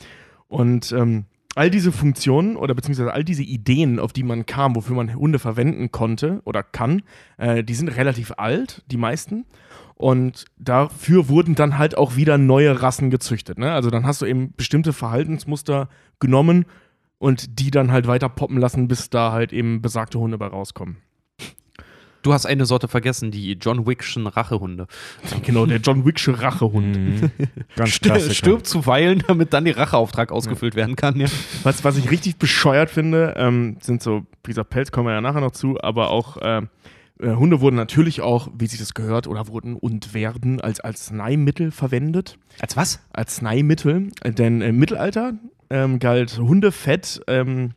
Und 0.48 0.94
ähm, 0.94 1.26
all 1.56 1.70
diese 1.70 1.92
Funktionen 1.92 2.56
oder 2.56 2.74
beziehungsweise 2.74 3.12
all 3.14 3.26
diese 3.26 3.44
Ideen, 3.44 4.00
auf 4.00 4.14
die 4.14 4.24
man 4.24 4.46
kam, 4.46 4.74
wofür 4.78 4.96
man 4.96 5.14
Hunde 5.14 5.38
verwenden 5.38 5.92
konnte 5.92 6.42
oder 6.46 6.64
kann, 6.64 7.02
äh, 7.38 7.66
die 7.66 7.74
sind 7.74 7.90
relativ 7.90 8.32
alt, 8.38 8.82
die 8.90 8.98
meisten. 8.98 9.46
Und 9.96 10.46
dafür 10.58 11.28
wurden 11.28 11.56
dann 11.56 11.78
halt 11.78 11.98
auch 11.98 12.16
wieder 12.16 12.38
neue 12.38 12.82
Rassen 12.82 13.10
gezüchtet. 13.10 13.60
Ne? 13.60 13.74
Also 13.74 13.90
dann 13.90 14.06
hast 14.06 14.22
du 14.22 14.26
eben 14.26 14.54
bestimmte 14.56 14.94
Verhaltensmuster 14.94 15.90
genommen 16.20 16.66
und 17.22 17.60
die 17.60 17.70
dann 17.70 17.92
halt 17.92 18.08
weiter 18.08 18.30
poppen 18.30 18.58
lassen, 18.58 18.88
bis 18.88 19.12
da 19.12 19.32
halt 19.32 19.54
eben 19.54 19.82
besagte 19.82 20.18
Hunde 20.18 20.40
bei 20.40 20.48
rauskommen. 20.48 20.98
Du 22.24 22.34
hast 22.34 22.48
eine 22.48 22.66
Sorte 22.66 22.88
vergessen, 22.88 23.32
die 23.32 23.54
John 23.54 23.86
Wickschen 23.86 24.26
Rachehunde. 24.28 24.88
Genau, 25.44 25.68
der 25.68 25.78
John 25.78 26.04
Wicksche 26.04 26.40
Rachehund. 26.42 26.98
Mhm. 26.98 27.32
Ganz 27.76 28.00
klassisch. 28.00 28.40
stirbt 28.40 28.66
zuweilen, 28.66 29.24
damit 29.28 29.54
dann 29.54 29.66
der 29.66 29.78
Racheauftrag 29.78 30.32
ausgefüllt 30.32 30.76
werden 30.76 30.96
kann. 30.96 31.20
Ja. 31.20 31.28
Was, 31.64 31.84
was 31.84 31.98
ich 31.98 32.10
richtig 32.10 32.38
bescheuert 32.38 32.90
finde, 32.90 33.36
ähm, 33.38 33.78
sind 33.82 34.02
so, 34.02 34.26
wie 34.44 34.50
gesagt, 34.52 34.72
Pelz 34.72 34.92
kommen 34.92 35.08
wir 35.08 35.14
ja 35.14 35.22
nachher 35.22 35.42
noch 35.42 35.52
zu, 35.52 35.80
aber 35.80 36.10
auch 36.10 36.38
äh, 36.38 36.62
äh, 37.22 37.36
Hunde 37.36 37.62
wurden 37.62 37.76
natürlich 37.76 38.22
auch, 38.22 38.50
wie 38.58 38.68
sich 38.68 38.80
das 38.80 38.94
gehört, 38.94 39.28
oder 39.28 39.48
wurden 39.48 39.76
und 39.76 40.14
werden 40.14 40.60
als 40.60 40.80
Arzneimittel 40.80 41.72
verwendet. 41.72 42.38
Als 42.60 42.76
was? 42.76 43.00
Arzneimittel, 43.14 44.10
denn 44.26 44.62
im 44.62 44.78
Mittelalter 44.78 45.34
ähm, 45.72 46.00
galt 46.00 46.38
Hundefett 46.38 47.22
ähm, 47.28 47.72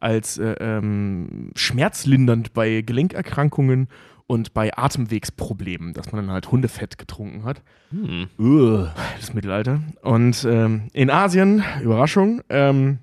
als 0.00 0.38
äh, 0.38 0.54
ähm, 0.60 1.50
schmerzlindernd 1.54 2.52
bei 2.52 2.82
Gelenkerkrankungen 2.82 3.88
und 4.26 4.54
bei 4.54 4.76
Atemwegsproblemen, 4.76 5.92
dass 5.94 6.12
man 6.12 6.26
dann 6.26 6.32
halt 6.34 6.50
Hundefett 6.50 6.98
getrunken 6.98 7.44
hat. 7.44 7.62
Hm. 7.90 8.28
Ugh, 8.38 8.90
das 9.18 9.34
Mittelalter. 9.34 9.80
Und 10.02 10.46
ähm, 10.48 10.88
in 10.92 11.10
Asien, 11.10 11.62
Überraschung, 11.82 12.42
ähm, 12.48 12.98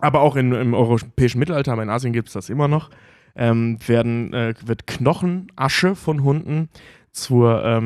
aber 0.00 0.20
auch 0.20 0.36
in, 0.36 0.52
im 0.52 0.74
europäischen 0.74 1.38
Mittelalter, 1.38 1.72
aber 1.72 1.82
in 1.82 1.90
Asien 1.90 2.12
gibt 2.12 2.28
es 2.28 2.34
das 2.34 2.50
immer 2.50 2.68
noch, 2.68 2.90
ähm, 3.34 3.78
werden, 3.86 4.32
äh, 4.34 4.54
wird 4.64 4.86
Knochenasche 4.86 5.96
von 5.96 6.22
Hunden 6.22 6.68
zur, 7.12 7.82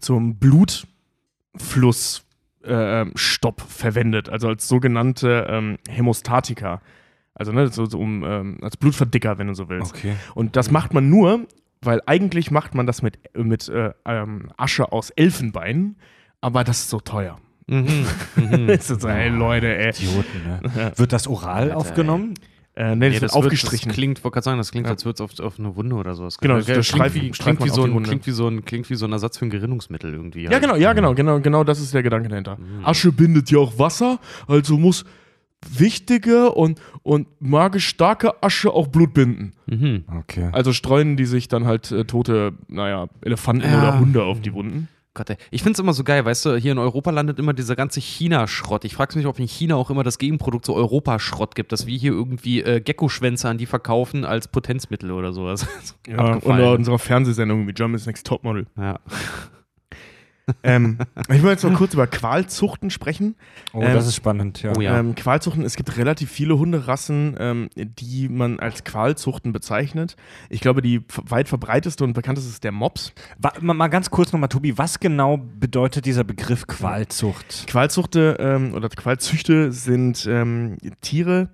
zum 0.00 0.36
Blutflussstopp 0.36 2.23
äh, 2.66 3.02
ähm, 3.02 3.12
Stopp 3.14 3.60
verwendet, 3.60 4.28
also 4.28 4.48
als 4.48 4.68
sogenannte 4.68 5.46
ähm, 5.48 5.78
Hämostatika. 5.88 6.80
Also 7.34 7.52
ne, 7.52 7.68
so, 7.68 7.86
so 7.86 7.98
um, 7.98 8.24
ähm, 8.24 8.58
als 8.62 8.76
Blutverdicker, 8.76 9.38
wenn 9.38 9.48
du 9.48 9.54
so 9.54 9.68
willst. 9.68 9.94
Okay. 9.94 10.14
Und 10.34 10.56
das 10.56 10.70
macht 10.70 10.94
man 10.94 11.10
nur, 11.10 11.46
weil 11.82 12.00
eigentlich 12.06 12.50
macht 12.50 12.74
man 12.74 12.86
das 12.86 13.02
mit, 13.02 13.18
mit 13.36 13.68
äh, 13.68 13.92
ähm, 14.04 14.50
Asche 14.56 14.92
aus 14.92 15.10
Elfenbein, 15.10 15.96
aber 16.40 16.64
das 16.64 16.80
ist 16.80 16.90
so 16.90 17.00
teuer. 17.00 17.38
Mhm. 17.66 18.06
Mhm. 18.36 18.66
Das 18.66 18.90
ist 18.90 19.00
so, 19.00 19.08
ey 19.08 19.28
Leute, 19.28 19.76
ey. 19.76 19.90
Idioten, 19.90 20.42
ne? 20.44 20.92
Wird 20.96 21.12
das 21.12 21.26
oral 21.28 21.64
Alter, 21.64 21.76
aufgenommen? 21.76 22.34
Äh, 22.76 22.96
nee, 22.96 23.06
das 23.06 23.08
Nee, 23.08 23.12
wird 23.12 23.22
das 23.22 23.32
aufgestrichen. 23.34 23.72
Wird, 23.84 23.90
das 23.90 23.94
klingt, 23.94 24.24
wollte 24.24 24.34
gerade 24.34 24.44
sagen, 24.44 24.58
das 24.58 24.72
klingt, 24.72 24.86
Ja. 24.86 24.92
als 24.92 25.04
würde 25.04 25.14
es 25.14 25.20
auf, 25.20 25.38
auf 25.40 25.58
eine 25.60 25.76
Wunde 25.76 25.94
oder 25.94 26.14
so. 26.14 26.24
Das 26.24 26.38
Genau, 26.38 26.54
klingt, 26.54 26.68
das 26.70 26.76
das 26.76 26.88
klingt, 26.88 27.38
klingt, 27.38 27.60
man 27.60 27.68
wie 27.68 27.72
so 27.72 27.84
ein, 27.84 28.02
klingt, 28.02 28.26
wie 28.26 28.30
so 28.32 28.48
ein, 28.48 28.64
klingt 28.64 28.90
wie 28.90 28.94
so 28.96 29.06
ein 29.06 29.12
Ersatz 29.12 29.38
für 29.38 29.44
ein 29.46 29.50
Gerinnungsmittel 29.50 30.12
irgendwie. 30.12 30.42
ja, 30.44 30.50
halt. 30.50 30.62
genau, 30.62 30.74
ja, 30.74 30.92
genau, 30.92 31.14
genau, 31.14 31.38
genau, 31.40 31.62
das 31.62 31.80
ist 31.80 31.94
der 31.94 32.02
Gedanke 32.02 32.28
dahinter. 32.28 32.56
Mhm. 32.56 32.84
Asche 32.84 33.12
bindet 33.12 33.50
ja 33.50 33.58
auch 33.58 33.78
Wasser, 33.78 34.18
also 34.48 34.76
muss 34.76 35.04
wichtige 35.70 36.50
und, 36.52 36.80
und 37.02 37.26
magisch 37.40 37.86
starke 37.88 38.42
Asche 38.42 38.70
auch 38.72 38.88
Blut 38.88 39.14
binden. 39.14 39.52
Mhm. 39.66 40.04
Okay. 40.20 40.50
Also 40.52 40.72
streuen 40.72 41.16
die 41.16 41.24
sich 41.24 41.48
dann 41.48 41.64
halt 41.66 41.90
äh, 41.90 42.04
tote, 42.04 42.52
naja, 42.68 43.06
Elefanten 43.22 43.66
Ja. 43.70 43.78
oder 43.78 43.98
Hunde 43.98 44.24
auf 44.24 44.40
die 44.40 44.52
Wunden. 44.52 44.88
Gott, 45.14 45.30
ey. 45.30 45.36
Ich 45.52 45.62
finde 45.62 45.74
es 45.74 45.78
immer 45.78 45.92
so 45.92 46.02
geil, 46.02 46.24
weißt 46.24 46.44
du, 46.46 46.56
hier 46.56 46.72
in 46.72 46.78
Europa 46.78 47.10
landet 47.10 47.38
immer 47.38 47.52
dieser 47.52 47.76
ganze 47.76 48.00
China-Schrott. 48.00 48.84
Ich 48.84 48.94
frage 48.94 49.16
mich, 49.16 49.26
ob 49.26 49.38
in 49.38 49.46
China 49.46 49.76
auch 49.76 49.88
immer 49.90 50.02
das 50.02 50.18
Gegenprodukt 50.18 50.66
so 50.66 50.74
Europa-Schrott 50.74 51.54
gibt, 51.54 51.70
dass 51.70 51.86
wir 51.86 51.96
hier 51.96 52.10
irgendwie 52.12 52.62
äh, 52.62 52.80
Gecko-Schwänze 52.80 53.48
an 53.48 53.56
die 53.56 53.66
verkaufen 53.66 54.24
als 54.24 54.48
Potenzmittel 54.48 55.12
oder 55.12 55.32
sowas. 55.32 55.66
Ja, 56.06 56.34
unter 56.34 56.72
unserer 56.72 56.98
Fernsehsendung 56.98 57.66
wie 57.66 57.72
Germany's 57.72 58.04
Next 58.04 58.26
Topmodel. 58.26 58.66
ja. 58.76 58.98
Ähm, 60.62 60.98
ich 61.30 61.42
will 61.42 61.50
jetzt 61.50 61.64
noch 61.64 61.74
kurz 61.74 61.94
über 61.94 62.06
Qualzuchten 62.06 62.90
sprechen. 62.90 63.34
Oh, 63.72 63.80
Ähm, 63.82 63.94
das 63.94 64.06
ist 64.06 64.14
spannend, 64.16 64.62
ja. 64.62 64.72
Oh 64.76 64.80
ja. 64.80 64.98
Ähm, 64.98 65.14
Qualzuchten, 65.14 65.64
es 65.64 65.76
gibt 65.76 65.96
relativ 65.96 66.30
viele 66.30 66.58
Hunderassen, 66.58 67.34
ähm, 67.38 67.70
die 67.76 68.28
man 68.28 68.58
als 68.60 68.84
Qualzuchten 68.84 69.52
bezeichnet. 69.52 70.16
Ich 70.50 70.60
glaube, 70.60 70.82
die 70.82 71.02
weit 71.26 71.48
verbreiteste 71.48 72.04
und 72.04 72.12
bekannteste 72.12 72.50
ist 72.50 72.64
der 72.64 72.72
Mops. 72.72 73.12
Wa- 73.38 73.54
mal, 73.60 73.74
mal 73.74 73.88
ganz 73.88 74.10
kurz 74.10 74.32
nochmal, 74.32 74.48
Tobi, 74.48 74.76
was 74.76 75.00
genau 75.00 75.38
bedeutet 75.38 76.04
dieser 76.06 76.24
Begriff 76.24 76.66
Qualzucht? 76.66 77.66
Qualzuchte 77.66 78.36
ähm, 78.38 78.74
oder 78.74 78.88
Qualzüchte 78.90 79.72
sind 79.72 80.26
ähm, 80.28 80.76
Tiere, 81.00 81.48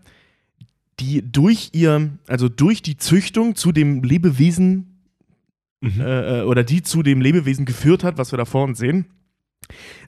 die 0.99 1.23
durch 1.23 1.71
ihr, 1.73 2.11
also 2.29 2.49
durch 2.49 2.83
die 2.83 2.97
Züchtung 2.97 3.55
zu 3.55 3.73
dem 3.73 4.03
Lebewesen 4.03 4.90
Mhm. 5.81 6.01
äh, 6.01 6.41
äh, 6.41 6.43
oder 6.45 6.63
die 6.65 6.83
zu 6.83 7.03
dem 7.03 7.21
Lebewesen 7.21 7.65
geführt 7.65 8.05
hat, 8.05 8.19
was 8.19 8.33
wir 8.33 8.37
da 8.37 8.45
vor 8.45 8.65
uns 8.65 8.79
sehen. 8.79 9.07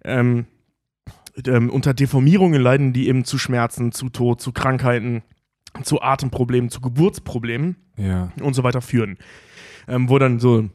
Ähm, 0.04 0.46
ähm, 1.46 1.70
unter 1.70 1.94
Deformierungen 1.94 2.60
leiden 2.60 2.92
die 2.92 3.08
eben 3.08 3.24
zu 3.24 3.38
Schmerzen, 3.38 3.92
zu 3.92 4.08
Tod, 4.10 4.40
zu 4.40 4.52
Krankheiten, 4.52 5.22
zu 5.82 6.02
Atemproblemen, 6.02 6.68
zu 6.68 6.80
Geburtsproblemen 6.82 7.76
Ja. 7.96 8.30
und 8.42 8.54
so 8.54 8.62
weiter 8.64 8.82
führen. 8.82 9.16
Ähm, 9.88 10.08
wo 10.10 10.18
dann 10.18 10.38
so 10.40 10.68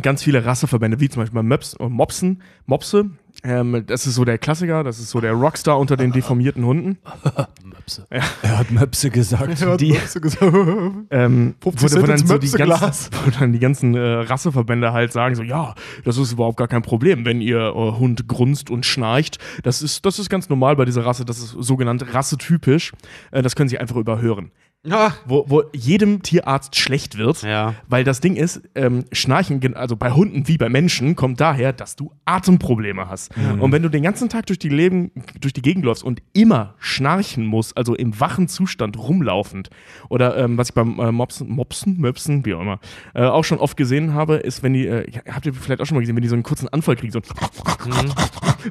ganz 0.00 0.22
viele 0.22 0.44
Rasseverbände, 0.46 0.98
wie 1.00 1.10
zum 1.10 1.22
Beispiel 1.22 1.42
Möps, 1.42 1.74
äh, 1.74 1.88
Mopsen, 1.88 2.42
Mopse, 2.64 3.10
ähm, 3.44 3.84
das 3.86 4.06
ist 4.06 4.14
so 4.14 4.24
der 4.24 4.38
Klassiker, 4.38 4.82
das 4.82 4.98
ist 4.98 5.10
so 5.10 5.20
der 5.20 5.32
Rockstar 5.34 5.78
unter 5.78 5.96
den 5.98 6.12
deformierten 6.12 6.64
Hunden. 6.64 6.98
Möpse. 7.82 8.06
Er 8.10 8.58
hat 8.58 8.70
Möpse 8.70 9.10
gesagt. 9.10 9.80
Die, 9.80 9.90
ähm, 11.10 11.54
wo, 11.60 11.70
50 11.70 11.98
wo, 11.98 12.02
wo, 12.02 12.06
dann 12.06 12.26
so 12.26 12.38
die 12.38 12.50
ganzen, 12.50 13.12
wo 13.24 13.30
dann 13.30 13.52
die 13.52 13.58
ganzen 13.58 13.94
äh, 13.94 14.00
Rasseverbände 14.00 14.92
halt 14.92 15.12
sagen 15.12 15.34
so, 15.34 15.42
ja, 15.42 15.74
das 16.04 16.16
ist 16.16 16.32
überhaupt 16.32 16.56
gar 16.56 16.68
kein 16.68 16.82
Problem, 16.82 17.24
wenn 17.24 17.40
ihr 17.40 17.58
äh, 17.58 17.72
Hund 17.98 18.28
grunzt 18.28 18.70
und 18.70 18.86
schnarcht. 18.86 19.38
Das 19.62 19.82
ist, 19.82 20.06
das 20.06 20.18
ist 20.18 20.30
ganz 20.30 20.48
normal 20.48 20.76
bei 20.76 20.84
dieser 20.84 21.04
Rasse, 21.04 21.24
das 21.24 21.38
ist 21.38 21.50
sogenannt 21.58 22.14
rassetypisch. 22.14 22.92
Äh, 23.32 23.42
das 23.42 23.56
können 23.56 23.68
sie 23.68 23.78
einfach 23.78 23.96
überhören. 23.96 24.52
Ja. 24.84 25.14
Wo, 25.26 25.44
wo 25.46 25.62
jedem 25.72 26.22
Tierarzt 26.22 26.74
schlecht 26.74 27.16
wird, 27.16 27.42
Ja. 27.42 27.74
weil 27.88 28.02
das 28.02 28.18
Ding 28.20 28.34
ist, 28.34 28.62
ähm, 28.74 29.04
Schnarchen, 29.12 29.76
also 29.76 29.94
bei 29.94 30.10
Hunden 30.10 30.48
wie 30.48 30.58
bei 30.58 30.68
Menschen, 30.68 31.14
kommt 31.14 31.40
daher, 31.40 31.72
dass 31.72 31.94
du 31.94 32.10
Atemprobleme 32.24 33.08
hast. 33.08 33.30
Und 33.60 33.70
wenn 33.70 33.82
du 33.84 33.88
den 33.88 34.02
ganzen 34.02 34.28
Tag 34.28 34.46
durch 34.46 34.58
die, 34.58 34.68
Leben, 34.70 35.12
durch 35.40 35.52
die 35.52 35.62
Gegend 35.62 35.84
läufst 35.84 36.02
und 36.02 36.20
immer 36.32 36.74
schnarchen 36.80 37.46
musst, 37.46 37.76
also 37.76 37.94
im 37.94 38.18
wachen 38.18 38.48
Zustand 38.48 38.98
rumlaufend, 38.98 39.70
oder 40.08 40.36
ähm, 40.36 40.58
was 40.58 40.70
ich 40.70 40.74
beim 40.74 40.98
äh, 40.98 41.12
Mopsen, 41.12 41.48
Mopsen, 41.48 41.98
Möpsen, 42.00 42.44
wie 42.44 42.54
auch 42.54 42.60
immer, 42.62 42.80
äh, 43.14 43.22
auch 43.22 43.44
schon 43.44 43.58
oft 43.58 43.76
gesehen 43.76 44.14
habe, 44.14 44.34
ist, 44.36 44.64
wenn 44.64 44.72
die, 44.72 44.86
äh, 44.88 45.06
habt 45.32 45.46
ihr 45.46 45.54
vielleicht 45.54 45.80
auch 45.80 45.86
schon 45.86 45.94
mal 45.94 46.00
gesehen, 46.00 46.16
wenn 46.16 46.22
die 46.22 46.28
so 46.28 46.34
einen 46.34 46.42
kurzen 46.42 46.68
Anfall 46.70 46.96
kriegen, 46.96 47.12
so 47.12 47.20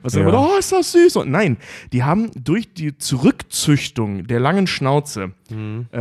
was 0.02 0.14
Ja. 0.14 0.22
immer, 0.22 0.34
oh, 0.38 0.58
ist 0.60 0.74
das 0.74 0.92
süß. 0.92 1.16
Und 1.18 1.32
nein, 1.32 1.56
die 1.94 2.04
haben 2.04 2.32
durch 2.36 2.74
die 2.74 2.98
Zurückzüchtung 2.98 4.28
der 4.28 4.42
langen 4.42 4.68
Schnauze, 4.68 5.32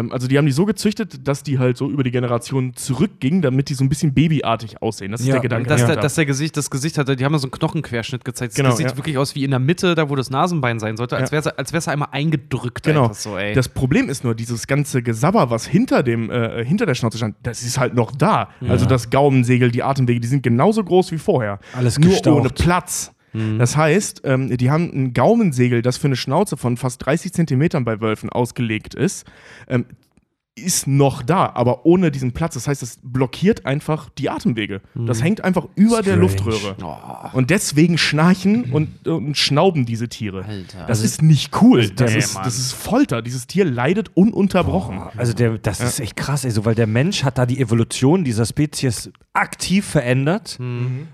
ähm, 0.01 0.13
also 0.13 0.27
die 0.27 0.37
haben 0.39 0.47
die 0.47 0.53
so 0.53 0.65
gezüchtet, 0.67 1.27
dass 1.29 1.43
die 1.43 1.59
halt 1.59 1.77
so 1.77 1.89
über 1.91 2.03
die 2.03 2.11
Generation 2.11 2.75
zurückgingen, 2.75 3.43
damit 3.43 3.69
die 3.69 3.75
so 3.75 3.85
ein 3.85 3.89
bisschen 3.89 4.13
babyartig 4.15 4.83
aussehen. 4.83 5.13
Das 5.13 5.21
ist 5.21 5.27
Ja, 5.29 5.35
der 5.35 5.43
Gedanke. 5.43 5.69
Dass, 5.69 5.81
dahinter. 5.81 5.95
der, 5.97 6.03
dass 6.03 6.15
der 6.15 6.27
Gesicht, 6.27 6.57
das 6.57 6.71
Gesicht 6.71 6.99
hatte, 6.99 7.17
die 7.17 7.25
haben 7.25 7.33
ja 7.33 7.39
so 7.39 7.47
einen 7.47 7.53
Knochenquerschnitt 7.53 8.25
gezeigt. 8.25 8.53
Das 8.53 8.57
Genau, 8.57 8.71
Gesicht 8.71 8.91
ja. 8.91 8.97
wirklich 8.97 9.19
aus 9.19 9.35
wie 9.35 9.45
in 9.45 9.51
der 9.51 9.61
Mitte, 9.61 9.95
da 9.95 10.09
wo 10.11 10.17
das 10.17 10.31
Nasenbein 10.31 10.79
sein 10.81 10.97
sollte, 10.97 11.17
als 11.17 11.31
Ja. 11.31 11.45
wäre 11.45 11.67
es 11.73 11.89
einmal 11.89 12.09
eingedrückt. 12.13 12.85
Genau. 12.85 13.13
So, 13.13 13.37
ey. 13.37 13.55
Das 13.55 13.69
Problem 13.69 14.09
ist 14.09 14.25
nur, 14.25 14.35
dieses 14.35 14.67
ganze 14.67 15.03
Gesabber, 15.03 15.51
was 15.51 15.67
hinter 15.67 16.03
dem, 16.03 16.31
äh, 16.31 16.65
hinter 16.65 16.87
der 16.87 16.95
Schnauze 16.95 17.19
stand, 17.19 17.37
das 17.43 17.63
ist 17.63 17.79
halt 17.79 17.95
noch 17.95 18.13
da. 18.13 18.49
Also 18.69 18.87
das 18.87 19.11
Gaumensegel, 19.11 19.71
die 19.71 19.83
Atemwege, 19.83 20.21
die 20.21 20.29
sind 20.29 20.43
genauso 20.43 20.83
groß 20.85 21.13
wie 21.13 21.19
vorher. 21.19 21.59
Alles 21.75 21.99
nur 21.99 22.11
gestaucht. 22.11 22.41
ohne 22.41 22.49
Platz. 22.51 23.13
Das 23.33 23.77
heißt, 23.77 24.23
ähm, 24.25 24.57
die 24.57 24.71
haben 24.71 24.91
ein 24.93 25.15
Gaumensegel, 25.15 25.83
das 25.83 25.97
für 25.97 26.09
eine 26.09 26.17
Schnauze 26.17 26.57
von 26.57 26.77
fast 26.77 27.05
30 27.05 27.33
Zentimetern 27.33 27.85
bei 27.85 28.01
Wölfen 28.01 28.31
ausgelegt 28.31 28.95
ist, 28.95 29.25
ähm, 29.69 29.87
ist 30.57 30.87
noch 30.87 31.23
da, 31.23 31.53
aber 31.55 31.87
ohne 31.87 32.11
diesen 32.11 32.33
Platz. 32.33 32.55
Das 32.55 32.69
heißt, 32.69 32.83
es 32.83 32.99
blockiert 33.03 33.67
einfach 33.67 34.11
die 34.11 34.31
Atemwege. 34.31 34.81
Das 34.95 35.23
hängt 35.23 35.43
einfach 35.43 35.67
über 35.75 36.03
der 36.03 36.15
Strange. 36.15 36.21
Luftröhre. 36.21 36.77
Und 37.33 37.51
deswegen 37.51 37.99
schnarchen 37.99 38.73
und, 38.73 39.07
und 39.07 39.37
schnauben 39.37 39.87
diese 39.87 40.09
Tiere. 40.09 40.45
Alter. 40.45 40.87
Das 40.87 41.03
ist 41.03 41.23
nicht 41.23 41.63
cool. 41.63 41.89
Das, 41.91 42.13
nee, 42.13 42.19
ist, 42.19 42.37
das 42.37 42.59
ist 42.59 42.73
Folter. 42.73 43.23
Dieses 43.23 43.47
Tier 43.47 43.65
leidet 43.65 44.11
ununterbrochen. 44.15 45.01
Also 45.17 45.33
der, 45.33 45.59
das 45.59 45.81
ist 45.81 46.01
echt 46.01 46.17
krass, 46.17 46.45
also, 46.45 46.65
weil 46.65 46.75
der 46.75 46.87
Mensch 46.87 47.25
hat 47.25 47.39
da 47.39 47.47
die 47.47 47.61
Evolution 47.61 48.25
dieser 48.25 48.45
Spezies 48.45 49.11
aktiv 49.33 49.87
verändert. 49.87 50.59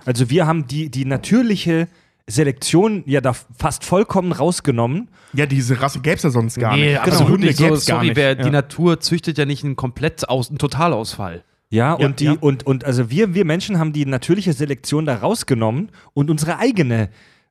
Also 0.04 0.30
wir 0.30 0.46
haben 0.46 0.66
die, 0.66 0.90
die 0.90 1.04
natürliche 1.04 1.88
Selektion 2.28 3.04
ja 3.06 3.20
da 3.20 3.32
fast 3.32 3.84
vollkommen 3.84 4.32
rausgenommen. 4.32 5.08
Ja, 5.32 5.46
diese 5.46 5.80
Rasse 5.80 6.00
gäbe 6.00 6.16
es 6.16 6.22
ja 6.22 6.30
sonst 6.30 6.58
gar 6.58 6.74
nee, 6.76 6.86
nicht. 6.90 6.98
Also 6.98 7.10
absolut 7.12 7.32
Hunde 7.34 7.46
nicht. 7.46 7.58
So, 7.58 7.64
gäb's 7.68 7.86
gar 7.86 7.96
sorry, 7.96 8.08
nicht. 8.08 8.16
wer, 8.16 8.28
ja. 8.36 8.42
die 8.42 8.50
Natur 8.50 9.00
züchtet 9.00 9.38
ja 9.38 9.44
nicht 9.44 9.64
einen 9.64 9.76
komplett 9.76 10.28
aus, 10.28 10.48
einen 10.48 10.58
Totalausfall. 10.58 11.44
Ja, 11.70 11.96
Ja, 11.98 12.06
und 12.06 12.20
die, 12.20 12.24
ja. 12.26 12.36
und, 12.40 12.66
und 12.66 12.84
also 12.84 13.10
wir, 13.10 13.34
wir 13.34 13.44
Menschen 13.44 13.78
haben 13.78 13.92
die 13.92 14.06
natürliche 14.06 14.52
Selektion 14.52 15.04
da 15.06 15.16
rausgenommen 15.16 15.90
und 16.14 16.30
unsere 16.30 16.58
eigene, 16.58 17.10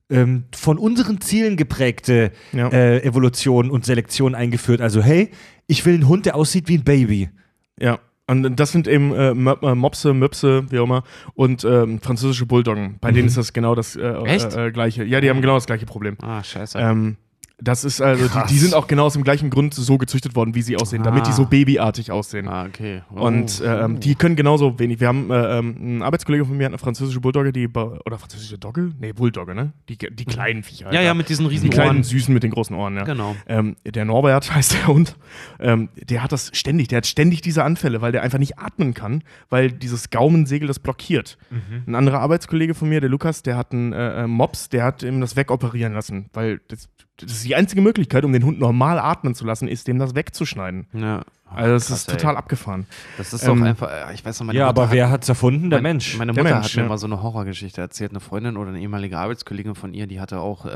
ähm, 0.10 0.46
von 0.54 0.78
unseren 0.78 1.20
Zielen 1.22 1.58
geprägte 1.58 2.32
Ja. 2.52 2.68
äh, 2.70 3.02
Evolution 3.04 3.70
und 3.72 3.86
Selektion 3.86 4.36
eingeführt. 4.36 4.82
Also, 4.82 5.02
hey, 5.02 5.32
ich 5.68 5.86
will 5.86 5.96
einen 5.96 6.08
Hund, 6.08 6.26
der 6.26 6.36
aussieht 6.36 6.68
wie 6.68 6.78
ein 6.78 6.84
Baby. 6.84 7.30
ja. 7.80 8.00
Und 8.28 8.56
das 8.60 8.72
sind 8.72 8.88
eben 8.88 9.14
äh, 9.14 9.30
äh, 9.30 9.76
Mopse, 9.76 10.14
Möpse, 10.14 10.66
wie 10.72 10.80
auch 10.80 10.86
immer, 10.86 11.04
und 11.36 11.64
ähm, 11.64 12.00
französische 12.00 12.48
Bulldoggen. 12.48 12.98
Bei 13.00 13.12
denen 13.12 13.28
ist 13.28 13.38
das 13.38 13.54
genau 13.54 13.76
das 13.76 13.96
äh? 13.96 14.02
Äh, 14.02 14.68
äh, 14.68 14.72
gleiche. 14.72 15.04
Ja, 15.04 15.22
die 15.22 15.30
haben 15.30 15.42
genau 15.42 15.56
das 15.56 15.68
gleiche 15.68 15.86
Problem. 15.86 16.18
Ah, 16.22 16.44
scheiße. 16.44 16.80
Ähm, 16.80 17.18
das 17.58 17.84
ist 17.86 18.02
also, 18.02 18.28
die, 18.28 18.48
die 18.50 18.60
sind 18.60 18.74
auch 18.74 18.88
genau 18.88 19.06
aus 19.06 19.14
dem 19.14 19.24
gleichen 19.24 19.50
Grund 19.50 19.74
so 19.74 19.98
gezüchtet 19.98 20.36
worden, 20.36 20.56
wie 20.56 20.62
sie 20.62 20.76
aussehen, 20.78 21.04
damit 21.04 21.26
die 21.28 21.32
so 21.32 21.44
Ah. 21.44 21.46
babyartig 21.46 22.12
aussehen. 22.12 22.48
ah, 22.48 22.66
okay. 22.66 23.02
Oh. 23.16 23.22
Und 23.22 23.62
äh, 23.62 23.84
ähm, 23.86 24.00
die 24.00 24.16
können 24.16 24.36
genauso 24.36 24.78
wenig. 24.80 25.00
Wir 25.00 25.08
haben 25.08 25.32
äh, 25.32 25.58
ähm, 25.60 25.76
ein 25.98 26.02
Arbeitskollege 26.02 26.46
von 26.46 26.58
mir 26.58 26.66
hat 26.66 26.72
eine 26.72 26.78
französische 26.80 27.22
Bulldogge, 27.22 27.54
die 27.54 27.68
oder 27.70 28.18
französische 28.18 28.58
Dogge? 28.58 28.92
Nee, 29.00 29.14
Bulldogge, 29.14 29.56
ne? 29.56 29.72
Die, 29.90 29.98
die 29.98 30.26
kleinen 30.26 30.64
Viecher. 30.64 30.86
ja, 30.86 30.90
Alter. 30.92 31.02
ja, 31.04 31.14
mit 31.14 31.30
diesen 31.30 31.48
die 31.48 31.56
riesen 31.56 31.70
kleinen 31.70 31.98
Ohren. 31.98 32.04
süßen 32.04 32.34
mit 32.34 32.44
den 32.44 32.52
großen 32.52 32.76
Ohren, 32.76 32.96
ja. 32.98 33.04
Genau. 33.04 33.36
Ähm, 33.48 33.76
der 33.86 34.06
Norbert 34.06 34.52
heißt 34.56 34.74
der 34.74 34.88
Hund. 34.88 35.16
Ähm, 35.60 35.90
der 35.96 36.24
hat 36.24 36.32
das 36.32 36.52
ständig, 36.54 36.90
der 36.90 36.98
hat 36.98 37.06
ständig 37.08 37.42
diese 37.42 37.64
Anfälle, 37.64 38.02
weil 38.02 38.12
der 38.12 38.22
einfach 38.24 38.40
nicht 38.40 38.60
atmen 38.60 38.94
kann, 38.94 39.24
weil 39.50 39.72
dieses 39.72 40.10
Gaumensegel 40.10 40.68
das 40.68 40.80
blockiert. 40.80 41.38
Ein 41.88 41.96
anderer 41.96 42.20
Arbeitskollege 42.20 42.74
von 42.74 42.90
mir, 42.90 43.00
der 43.00 43.10
Lukas, 43.10 43.44
der 43.44 43.56
hat 43.58 43.72
einen 43.72 43.94
äh, 43.94 44.24
äh, 44.24 44.28
Mops, 44.28 44.70
der 44.70 44.84
hat 44.84 45.04
ihm 45.04 45.22
das 45.22 45.36
wegoperieren 45.36 45.94
lassen, 45.94 46.26
weil 46.34 46.60
das, 46.68 46.90
das 47.18 47.32
ist 47.32 47.46
die 47.46 47.56
einzige 47.56 47.82
Möglichkeit, 47.82 48.26
um 48.26 48.34
den 48.34 48.44
Hund 48.44 48.60
normal 48.60 49.00
atmen 49.00 49.36
zu 49.36 49.46
lassen, 49.46 49.68
ist 49.68 49.88
dem 49.88 50.00
das 50.00 50.16
wegzuschneiden. 50.16 50.88
Ja. 50.94 51.24
Also 51.48 51.74
das 51.74 51.88
Krass, 51.88 51.98
ist 52.00 52.10
total 52.10 52.34
ey. 52.34 52.38
abgefahren. 52.40 52.86
Das 53.18 53.32
ist 53.32 53.44
Ähm, 53.48 53.60
doch 53.60 53.66
einfach, 53.68 53.90
äh, 54.10 54.14
ich 54.14 54.26
weiß 54.26 54.40
noch, 54.40 54.48
meine 54.48 54.58
ja, 54.60 54.66
Mutter 54.66 54.82
aber 54.82 54.90
hat, 54.90 54.96
wer 54.96 55.10
hat's 55.12 55.30
erfunden? 55.30 55.70
Der 55.70 55.78
mein- 55.78 55.94
Mensch. 55.94 56.18
Meine 56.18 56.34
Der 56.34 56.44
Mutter 56.44 56.56
Mensch, 56.56 56.70
hat 56.72 56.76
mir 56.76 56.82
ja. 56.84 56.90
mal 56.90 56.98
so 56.98 57.06
eine 57.06 57.22
Horrorgeschichte 57.22 57.80
erzählt. 57.80 58.12
Eine 58.12 58.20
Freundin 58.20 58.58
oder 58.58 58.70
eine 58.70 58.80
ehemalige 58.82 59.18
Arbeitskollegin 59.20 59.76
von 59.76 59.94
ihr, 59.94 60.08
die 60.08 60.20
hatte 60.20 60.40
auch 60.40 60.66
äh, 60.66 60.70
äh, 60.70 60.74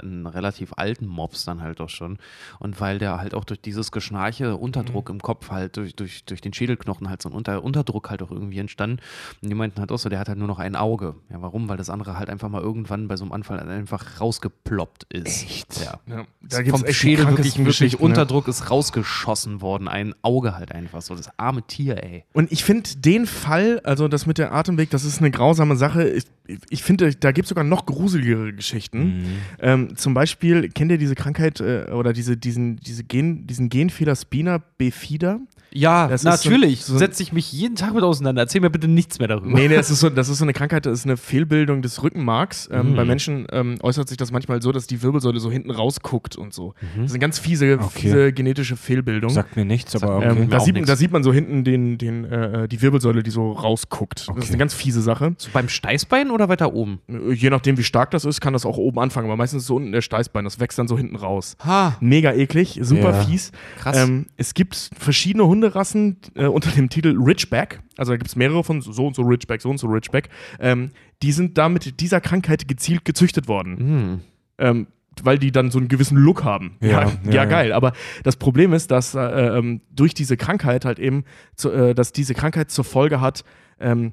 einen 0.00 0.26
relativ 0.26 0.72
alten 0.76 1.06
Mops 1.06 1.44
dann 1.44 1.62
halt 1.62 1.80
auch 1.80 1.88
schon. 1.88 2.18
Und 2.58 2.80
weil 2.80 2.98
der 2.98 3.18
halt 3.20 3.32
auch 3.34 3.44
durch 3.44 3.60
dieses 3.60 3.92
Geschnarche, 3.92 4.56
Unterdruck 4.56 5.08
Mhm. 5.08 5.14
im 5.16 5.22
Kopf 5.22 5.50
halt, 5.50 5.76
durch, 5.76 5.94
durch, 5.94 6.24
durch 6.24 6.40
den 6.40 6.52
Schädelknochen 6.52 7.08
halt 7.08 7.22
so 7.22 7.28
ein 7.28 7.32
Unter 7.32 7.62
Unterdruck 7.62 8.10
halt 8.10 8.22
auch 8.22 8.30
irgendwie 8.32 8.58
entstanden. 8.58 8.98
Und 9.40 9.48
die 9.48 9.54
meinten 9.54 9.78
halt 9.80 9.92
auch 9.92 9.98
so, 9.98 10.08
der 10.08 10.18
hat 10.18 10.28
halt 10.28 10.38
nur 10.38 10.48
noch 10.48 10.58
ein 10.58 10.74
Auge. 10.76 11.14
Ja, 11.30 11.40
warum? 11.40 11.68
Weil 11.68 11.76
das 11.76 11.88
andere 11.90 12.18
halt 12.18 12.28
einfach 12.28 12.48
mal 12.48 12.60
irgendwann 12.60 13.06
bei 13.08 13.16
so 13.16 13.24
einem 13.24 13.32
Anfall 13.32 13.60
einfach 13.60 14.20
rausgeploppt 14.20 15.04
ist. 15.10 15.44
Echt? 15.44 15.80
Ja. 15.84 16.00
Ja, 16.06 16.24
Da 16.42 16.62
gibt's 16.62 16.80
vom 16.80 16.88
echt 16.88 16.98
Schädel 16.98 17.28
wirklich, 17.28 17.56
wirklich 17.64 17.92
ne? 17.92 17.98
Unterdruck 18.04 18.48
ist 18.48 18.68
rausgeschossen 18.68 19.60
worden. 19.60 19.88
Ein 19.92 20.14
Auge 20.22 20.56
halt 20.56 20.72
einfach 20.72 21.02
so. 21.02 21.14
Das 21.14 21.28
arme 21.38 21.66
Tier, 21.66 22.02
ey. 22.02 22.24
Und 22.32 22.50
ich 22.50 22.64
finde 22.64 22.88
den 22.96 23.26
Fall, 23.26 23.80
also 23.84 24.08
das 24.08 24.24
mit 24.24 24.38
der 24.38 24.54
Atemweg, 24.54 24.88
das 24.88 25.04
ist 25.04 25.18
eine 25.18 25.30
grausame 25.30 25.76
Sache. 25.76 26.08
Ich, 26.08 26.24
ich 26.70 26.82
finde, 26.82 27.14
da 27.14 27.30
gibt 27.30 27.44
es 27.44 27.50
sogar 27.50 27.62
noch 27.62 27.84
gruseligere 27.84 28.54
Geschichten. 28.54 29.24
Ähm, 29.60 29.94
zum 29.96 30.14
Beispiel, 30.14 30.70
kennt 30.70 30.90
ihr 30.90 30.96
diese 30.96 31.14
Krankheit 31.14 31.60
äh, 31.60 31.90
oder 31.92 32.14
diese, 32.14 32.38
diesen, 32.38 32.76
diese 32.76 33.04
Gen, 33.04 33.46
diesen 33.46 33.68
Genfehler 33.68 34.16
Spina 34.16 34.62
bifida? 34.78 35.40
Ja, 35.74 36.06
Das 36.08 36.22
natürlich. 36.22 36.84
so- 36.84 36.92
so- 36.94 36.98
Setze 36.98 37.22
ich 37.22 37.32
mich 37.32 37.52
jeden 37.52 37.76
Tag 37.76 37.94
mit 37.94 38.02
auseinander. 38.02 38.42
Erzähl 38.42 38.60
mir 38.60 38.70
bitte 38.70 38.88
nichts 38.88 39.18
mehr 39.18 39.28
darüber. 39.28 39.46
Nee, 39.48 39.68
nee, 39.68 39.74
das 39.76 39.90
ist, 39.90 40.00
so, 40.00 40.10
das 40.10 40.28
ist 40.28 40.38
so 40.38 40.44
eine 40.44 40.52
Krankheit, 40.52 40.86
das 40.86 41.00
ist 41.00 41.04
eine 41.06 41.16
Fehlbildung 41.16 41.82
des 41.82 42.02
Rückenmarks. 42.02 42.68
Ähm, 42.72 42.90
Mhm. 42.92 42.96
Bei 42.96 43.04
Menschen 43.04 43.46
ähm, 43.52 43.76
äußert 43.82 44.08
sich 44.08 44.16
das 44.18 44.32
manchmal 44.32 44.60
so, 44.62 44.70
dass 44.72 44.86
die 44.86 45.02
Wirbelsäule 45.02 45.40
so 45.40 45.50
hinten 45.50 45.70
rausguckt 45.70 46.36
und 46.36 46.52
so. 46.52 46.74
Das 46.96 47.06
ist 47.06 47.10
eine 47.12 47.18
ganz 47.20 47.38
fiese, 47.38 47.78
Okay. 47.80 47.88
fiese 48.00 48.32
genetische 48.32 48.76
Fehlbildung. 48.76 49.30
Sagt 49.30 49.56
mir 49.56 49.64
nichts, 49.64 49.94
aber 49.96 50.18
mir 50.20 50.30
okay. 50.32 50.42
Ähm, 50.42 50.50
da, 50.50 50.60
sieht, 50.60 50.74
nix. 50.74 50.86
da 50.86 50.96
sieht 50.96 51.10
man 51.12 51.22
so 51.24 51.32
hinten 51.32 51.64
den, 51.64 51.96
den, 51.98 52.24
äh, 52.24 52.68
die 52.68 52.82
Wirbelsäule, 52.82 53.22
die 53.22 53.30
so 53.30 53.52
rausguckt. 53.52 54.20
Das 54.20 54.22
ist 54.28 54.30
Okay. 54.30 54.48
eine 54.48 54.58
ganz 54.58 54.74
fiese 54.74 55.00
Sache. 55.02 55.34
So 55.38 55.48
beim 55.52 55.68
Steißbein 55.68 56.30
oder 56.30 56.48
weiter 56.48 56.74
oben? 56.74 57.00
Äh, 57.08 57.32
Je 57.32 57.50
nachdem, 57.50 57.78
wie 57.78 57.82
stark 57.84 58.10
das 58.10 58.24
ist, 58.24 58.40
kann 58.40 58.52
das 58.52 58.66
auch 58.66 58.76
oben 58.76 58.98
anfangen. 59.00 59.26
Aber 59.26 59.36
meistens 59.36 59.62
ist 59.62 59.66
so 59.68 59.76
unten 59.76 59.92
der 59.92 60.02
Steißbein. 60.02 60.44
Das 60.44 60.60
wächst 60.60 60.78
dann 60.78 60.86
so 60.88 60.96
hinten 60.98 61.16
raus. 61.16 61.56
Ha, 61.64 61.96
Mega 62.00 62.32
eklig, 62.32 62.78
super 62.82 63.12
Ja. 63.12 63.22
fies. 63.24 63.52
krass. 63.80 63.96
Ähm, 63.96 64.26
es 64.36 64.54
gibt 64.54 64.90
verschiedene 64.98 65.46
Hunderassen 65.62 66.16
äh, 66.34 66.46
unter 66.46 66.70
dem 66.70 66.88
Titel 66.88 67.16
Ridgeback. 67.16 67.80
Also 67.96 68.12
da 68.12 68.16
gibt 68.16 68.28
es 68.28 68.36
mehrere 68.36 68.64
von 68.64 68.80
so 68.80 69.06
und 69.06 69.14
so 69.14 69.22
Ridgeback, 69.22 69.62
so 69.62 69.70
und 69.70 69.78
so 69.78 69.86
Ridgeback. 69.86 70.28
Ähm, 70.58 70.90
die 71.22 71.32
sind 71.32 71.56
da 71.56 71.68
mit 71.68 72.00
dieser 72.00 72.20
Krankheit 72.20 72.66
gezielt 72.66 73.04
gezüchtet 73.04 73.48
worden. 73.48 73.78
Hm. 73.78 74.20
Ähm, 74.58 74.86
weil 75.22 75.38
die 75.38 75.52
dann 75.52 75.70
so 75.70 75.78
einen 75.78 75.88
gewissen 75.88 76.16
Look 76.16 76.42
haben. 76.42 76.76
Ja, 76.80 76.88
Ja, 76.88 77.12
ja, 77.24 77.32
ja, 77.32 77.44
geil. 77.44 77.72
Aber 77.72 77.92
das 78.22 78.36
Problem 78.36 78.72
ist, 78.72 78.90
dass 78.90 79.14
äh, 79.14 79.20
ähm, 79.20 79.82
durch 79.90 80.14
diese 80.14 80.36
Krankheit 80.36 80.84
halt 80.84 80.98
eben, 80.98 81.24
zu, 81.54 81.70
äh, 81.70 81.94
dass 81.94 82.12
diese 82.12 82.34
Krankheit 82.34 82.70
zur 82.70 82.84
Folge 82.84 83.20
hat, 83.20 83.44
ähm, 83.78 84.06
äh, 84.06 84.10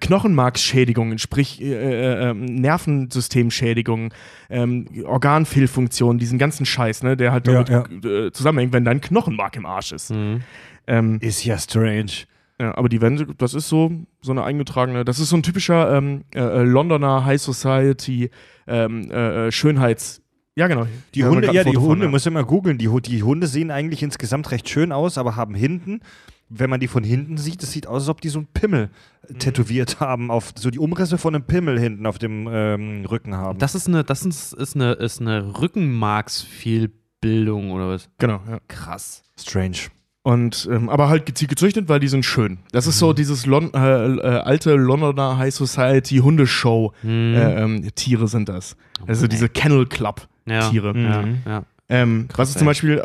Knochenmarksschädigungen, 0.00 1.18
sprich 1.18 1.60
äh, 1.60 1.72
äh, 1.74 2.30
ähm, 2.30 2.44
Nervensystemschädigungen, 2.44 4.10
ähm, 4.48 4.86
Organfehlfunktionen, 5.04 6.18
diesen 6.18 6.38
ganzen 6.38 6.66
Scheiß, 6.66 7.02
ne, 7.02 7.16
der 7.16 7.32
halt 7.32 7.46
Ja, 7.48 7.64
damit 7.64 8.04
Äh, 8.04 8.32
zusammenhängt, 8.32 8.72
wenn 8.72 8.84
dein 8.84 9.00
Knochenmark 9.00 9.56
im 9.56 9.66
Arsch 9.66 9.92
ist. 9.92 10.10
Mhm. 10.10 10.42
Ähm, 10.86 11.18
Ist 11.20 11.44
ja 11.44 11.58
strange. 11.58 12.12
ja, 12.60 12.76
aber 12.76 12.88
die 12.88 13.00
Wände, 13.00 13.26
das 13.36 13.54
ist 13.54 13.68
so, 13.68 13.90
so 14.20 14.30
eine 14.32 14.44
eingetragene, 14.44 15.04
das 15.04 15.18
ist 15.18 15.30
so 15.30 15.36
ein 15.36 15.42
typischer 15.42 15.96
ähm, 15.96 16.22
äh, 16.34 16.38
äh, 16.38 16.62
Londoner 16.62 17.24
High 17.24 17.40
Society 17.40 18.30
ähm, 18.68 19.10
äh, 19.10 19.48
äh, 19.48 19.52
Schönheits. 19.52 20.22
Ja, 20.54 20.68
genau. 20.68 20.86
Die 21.14 21.20
Da 21.20 21.28
Hunde, 21.28 21.52
ja, 21.52 21.64
die 21.64 21.70
Foto 21.70 21.80
von, 21.80 21.88
Hunde, 21.90 22.04
ja. 22.06 22.10
muss 22.10 22.24
ich 22.24 22.32
mal 22.32 22.44
googeln. 22.44 22.78
Die, 22.78 22.88
die 23.02 23.22
Hunde 23.22 23.46
sehen 23.46 23.70
eigentlich 23.70 24.02
insgesamt 24.02 24.50
recht 24.52 24.68
schön 24.70 24.90
aus, 24.90 25.18
aber 25.18 25.36
haben 25.36 25.54
hinten, 25.54 26.00
wenn 26.48 26.70
man 26.70 26.80
die 26.80 26.88
von 26.88 27.04
hinten 27.04 27.36
sieht, 27.38 27.62
es 27.62 27.72
sieht 27.72 27.86
aus, 27.86 28.02
als 28.02 28.08
ob 28.08 28.20
die 28.20 28.28
so 28.28 28.38
einen 28.38 28.48
Pimmel 28.54 28.90
Mhm. 29.28 29.38
tätowiert 29.40 29.98
haben, 29.98 30.30
auf 30.30 30.52
so 30.56 30.70
die 30.70 30.78
Umrisse 30.78 31.18
von 31.18 31.34
einem 31.34 31.42
Pimmel 31.44 31.80
hinten 31.80 32.06
auf 32.06 32.18
dem 32.18 32.46
ähm, 32.48 33.04
Rücken 33.06 33.34
haben. 33.34 33.58
Das 33.58 33.74
ist 33.74 33.88
eine, 33.88 34.04
das 34.04 34.24
ist, 34.24 34.52
ist 34.52 34.76
eine, 34.76 34.92
ist 34.92 35.20
eine 35.20 35.58
Rückenmarksfehlbildung 35.60 37.70
oder 37.72 37.88
was? 37.90 38.08
Genau, 38.18 38.40
ja. 38.48 38.58
Krass. 38.68 39.22
strange. 39.38 39.76
Und, 40.22 40.68
ähm, 40.72 40.88
aber 40.88 41.08
halt 41.08 41.24
gezielt 41.24 41.50
gezüchtet, 41.50 41.88
weil 41.88 42.00
die 42.00 42.08
sind 42.08 42.24
schön. 42.24 42.58
Das 42.72 42.88
ist 42.88 42.98
so 42.98 43.10
Mhm. 43.10 43.14
dieses 43.14 43.46
Lon 43.46 43.72
äh, 43.74 43.78
äh, 43.78 44.20
alte 44.40 44.74
Londoner 44.74 45.38
High 45.38 45.54
Society 45.54 46.16
Hundeshow. 46.18 46.92
Mhm. 47.04 47.34
Äh, 47.34 47.62
ähm, 47.62 47.88
Tiere 47.94 48.26
sind 48.26 48.48
das. 48.48 48.76
Also 49.06 49.28
diese 49.28 49.48
Kennel 49.48 49.86
Club 49.86 50.26
ja. 50.46 50.68
Tiere. 50.68 50.98
Ja, 50.98 51.22
Mhm. 51.22 51.36
ja. 51.46 51.62
Ähm, 51.88 52.26
was 52.36 52.48
ist 52.50 52.58
zum. 52.58 52.66
Beispiel 52.66 52.98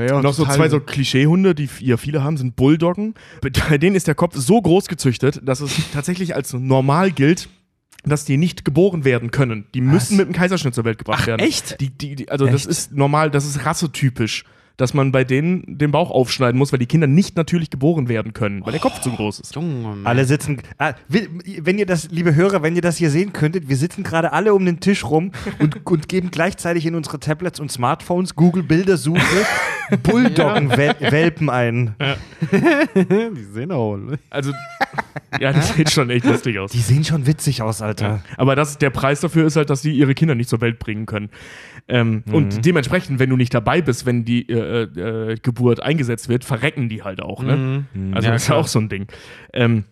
ähm, 0.00 0.08
Ja, 0.08 0.22
noch 0.22 0.34
so 0.34 0.44
zwei 0.44 0.68
so 0.68 0.80
Klischeehunde, 0.80 1.54
die 1.54 1.68
ja 1.80 1.96
viele 1.96 2.22
haben, 2.22 2.36
sind 2.36 2.56
Bulldoggen. 2.56 3.14
Bei 3.40 3.78
denen 3.78 3.96
ist 3.96 4.06
der 4.06 4.14
Kopf 4.14 4.34
so 4.36 4.60
groß 4.60 4.88
gezüchtet, 4.88 5.40
dass 5.44 5.60
es 5.60 5.74
tatsächlich 5.92 6.34
als 6.34 6.52
normal 6.52 7.10
gilt, 7.10 7.48
dass 8.04 8.24
die 8.24 8.36
nicht 8.36 8.64
geboren 8.64 9.04
werden 9.04 9.30
können. 9.30 9.66
Die 9.74 9.80
müssen 9.80 10.16
mit 10.16 10.26
einem 10.26 10.34
Kaiserschnitt 10.34 10.74
zur 10.74 10.84
Welt 10.84 10.98
gebracht 10.98 11.26
werden. 11.26 11.40
echt? 11.40 11.80
Die, 11.80 11.90
die, 11.90 12.16
die, 12.16 12.30
also 12.30 12.46
das 12.46 12.62
Echt? 12.62 12.66
ist 12.66 12.92
normal, 12.92 13.30
das 13.30 13.44
ist 13.44 13.64
rassetypisch, 13.64 14.44
dass 14.80 14.94
man 14.94 15.12
bei 15.12 15.24
denen 15.24 15.62
den 15.66 15.90
Bauch 15.90 16.10
aufschneiden 16.10 16.58
muss, 16.58 16.72
weil 16.72 16.78
die 16.78 16.86
Kinder 16.86 17.06
nicht 17.06 17.36
natürlich 17.36 17.70
geboren 17.70 18.08
werden 18.08 18.32
können, 18.32 18.64
weil 18.64 18.72
der 18.72 18.80
Kopf 18.80 19.00
zu 19.00 19.10
groß 19.10 19.40
ist. 19.40 19.54
Junge, 19.54 19.74
Mann. 19.74 20.06
Alle 20.06 20.24
sitzen, 20.24 20.62
ah, 20.78 20.94
wenn 21.08 21.78
ihr 21.78 21.86
das, 21.86 22.10
liebe 22.10 22.34
Hörer, 22.34 22.62
wenn 22.62 22.74
ihr 22.76 22.82
das 22.82 22.96
hier 22.96 23.10
sehen 23.10 23.32
könntet, 23.32 23.68
wir 23.68 23.76
sitzen 23.76 24.02
gerade 24.02 24.32
alle 24.32 24.54
um 24.54 24.64
den 24.64 24.80
Tisch 24.80 25.04
rum 25.04 25.32
und, 25.58 25.86
und 25.90 26.08
geben 26.08 26.30
gleichzeitig 26.30 26.86
in 26.86 26.94
unsere 26.94 27.20
Tablets 27.20 27.60
und 27.60 27.70
Smartphones 27.70 28.34
Google 28.34 28.62
Bildersuche 28.62 29.20
Bulldoggen-Welpen 29.98 31.50
ein. 31.50 31.94
Die 32.52 33.44
sehen 33.52 33.72
auch. 33.72 33.98
Also, 34.30 34.52
ja, 35.40 35.52
das 35.52 35.74
sieht 35.74 35.90
schon 35.90 36.10
echt 36.10 36.24
lustig 36.24 36.58
aus. 36.58 36.72
Die 36.72 36.78
sehen 36.78 37.04
schon 37.04 37.26
witzig 37.26 37.62
aus, 37.62 37.82
Alter. 37.82 38.22
Aber 38.36 38.56
das, 38.56 38.78
der 38.78 38.90
Preis 38.90 39.20
dafür 39.20 39.46
ist 39.46 39.56
halt, 39.56 39.70
dass 39.70 39.82
sie 39.82 39.92
ihre 39.92 40.14
Kinder 40.14 40.34
nicht 40.34 40.48
zur 40.48 40.60
Welt 40.60 40.78
bringen 40.78 41.06
können. 41.06 41.30
Ähm, 41.90 42.22
Und 42.30 42.64
dementsprechend, 42.64 43.18
wenn 43.18 43.30
du 43.30 43.36
nicht 43.36 43.52
dabei 43.52 43.82
bist, 43.82 44.06
wenn 44.06 44.24
die 44.24 44.48
äh, 44.48 44.82
äh, 44.82 45.36
Geburt 45.42 45.82
eingesetzt 45.82 46.28
wird, 46.28 46.44
verrecken 46.44 46.88
die 46.88 47.02
halt 47.02 47.20
auch. 47.20 47.42
Ne? 47.42 47.84
Mhm. 47.92 48.14
Also 48.14 48.26
Ja, 48.26 48.32
das 48.32 48.42
ist 48.42 48.48
ja 48.48 48.54
auch 48.54 48.68
so 48.68 48.78
ein 48.78 48.88
Ding. 48.88 49.06
Ähm, 49.52 49.84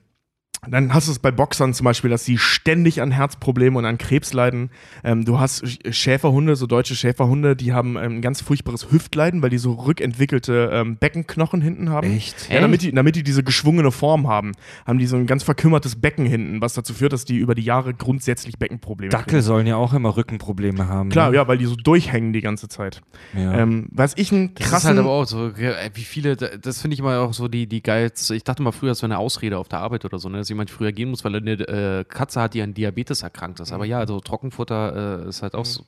dann 0.67 0.93
hast 0.95 1.07
du 1.09 1.13
es 1.13 1.19
bei 1.19 1.31
Boxern 1.31 1.73
zum 1.75 1.85
Beispiel, 1.85 2.11
dass 2.11 2.25
sie 2.25 2.39
ständig 2.39 3.01
an 3.01 3.11
Herzproblemen 3.11 3.77
und 3.77 3.85
an 3.85 3.99
Krebs 3.99 4.33
leiden. 4.33 4.71
Ähm, 5.05 5.25
du 5.25 5.39
hast 5.39 5.65
Sch- 5.65 5.93
Schäferhunde, 5.93 6.57
so 6.57 6.67
deutsche 6.67 6.97
Schäferhunde, 6.97 7.55
die 7.57 7.73
haben 7.73 7.97
ähm, 7.97 8.17
ein 8.17 8.21
ganz 8.23 8.41
furchtbares 8.41 8.91
Hüftleiden, 8.91 9.43
weil 9.43 9.51
die 9.51 9.59
so 9.59 9.73
rückentwickelte 9.73 10.71
ähm, 10.73 10.97
Beckenknochen 10.97 11.61
hinten 11.61 11.91
haben. 11.91 12.11
Echt? 12.13 12.49
Ja, 12.51 12.61
damit 12.61 12.83
die, 12.83 12.93
damit 12.93 13.17
die 13.17 13.23
diese 13.23 13.43
geschwungene 13.43 13.93
Form 13.93 14.27
haben, 14.29 14.53
haben 14.87 14.99
die 14.99 15.07
so 15.07 15.17
ein 15.17 15.27
ganz 15.27 15.43
verkümmertes 15.43 15.97
Becken 15.97 16.27
hinten, 16.27 16.61
was 16.61 16.75
dazu 16.75 16.95
führt, 16.95 17.13
dass 17.13 17.25
die 17.25 17.37
über 17.37 17.55
die 17.55 17.63
Jahre 17.63 17.95
grundsätzlich 17.95 18.59
Beckenprobleme 18.59 19.11
Dackel 19.11 19.43
sollen 19.43 19.67
ja 19.67 19.77
auch 19.77 19.93
immer 19.95 20.17
Rückenprobleme 20.17 20.89
haben. 20.89 21.11
Klar, 21.11 21.31
ne? 21.31 21.37
ja, 21.37 21.49
weil 21.49 21.59
die 21.59 21.67
so 21.67 21.77
durchhängen 21.77 22.33
die 22.33 22.41
ganze 22.41 22.69
Zeit. 22.69 23.01
ja. 23.35 23.59
Ähm, 23.59 23.89
was 23.93 24.13
ich 24.17 24.33
einen 24.33 24.55
Das 24.55 24.73
ist 24.73 24.85
halt 24.85 24.99
aber 24.99 25.11
auch 25.11 25.25
so, 25.27 25.51
ey, 25.51 25.91
wie 25.95 26.03
viele, 26.05 26.37
das 26.37 26.81
finde 26.81 26.95
ich 26.95 27.01
immer 27.01 27.21
auch 27.21 27.33
so 27.33 27.49
die, 27.49 27.67
die 27.67 27.83
geilste. 27.83 28.35
Ich 28.35 28.45
dachte 28.45 28.63
mal 28.63 28.73
früher, 28.73 28.91
das 28.91 29.03
wäre 29.03 29.13
eine 29.13 29.19
Ausrede 29.19 29.59
auf 29.59 29.69
der 29.69 29.81
Arbeit 29.81 30.05
oder 30.05 30.19
so, 30.19 30.29
ne, 30.29 30.45
dass 30.49 30.51
jemand 30.51 30.71
früher 30.71 30.93
gehen 30.93 31.11
muss, 31.11 31.25
weil 31.25 31.35
er 31.35 31.41
eine 31.43 31.53
äh, 32.01 32.05
Katze 32.05 32.41
hat, 32.41 32.55
die 32.55 32.63
an 32.63 32.73
Diabetes 32.73 33.23
erkrankt 33.23 33.61
ist. 33.61 33.73
Aber 33.73 33.85
ja, 33.85 33.99
also 33.99 34.19
Trockenfutter 34.21 35.25
äh, 35.25 35.29
ist 35.29 35.43
halt 35.43 35.55
auch, 35.55 35.67
so, 35.67 35.85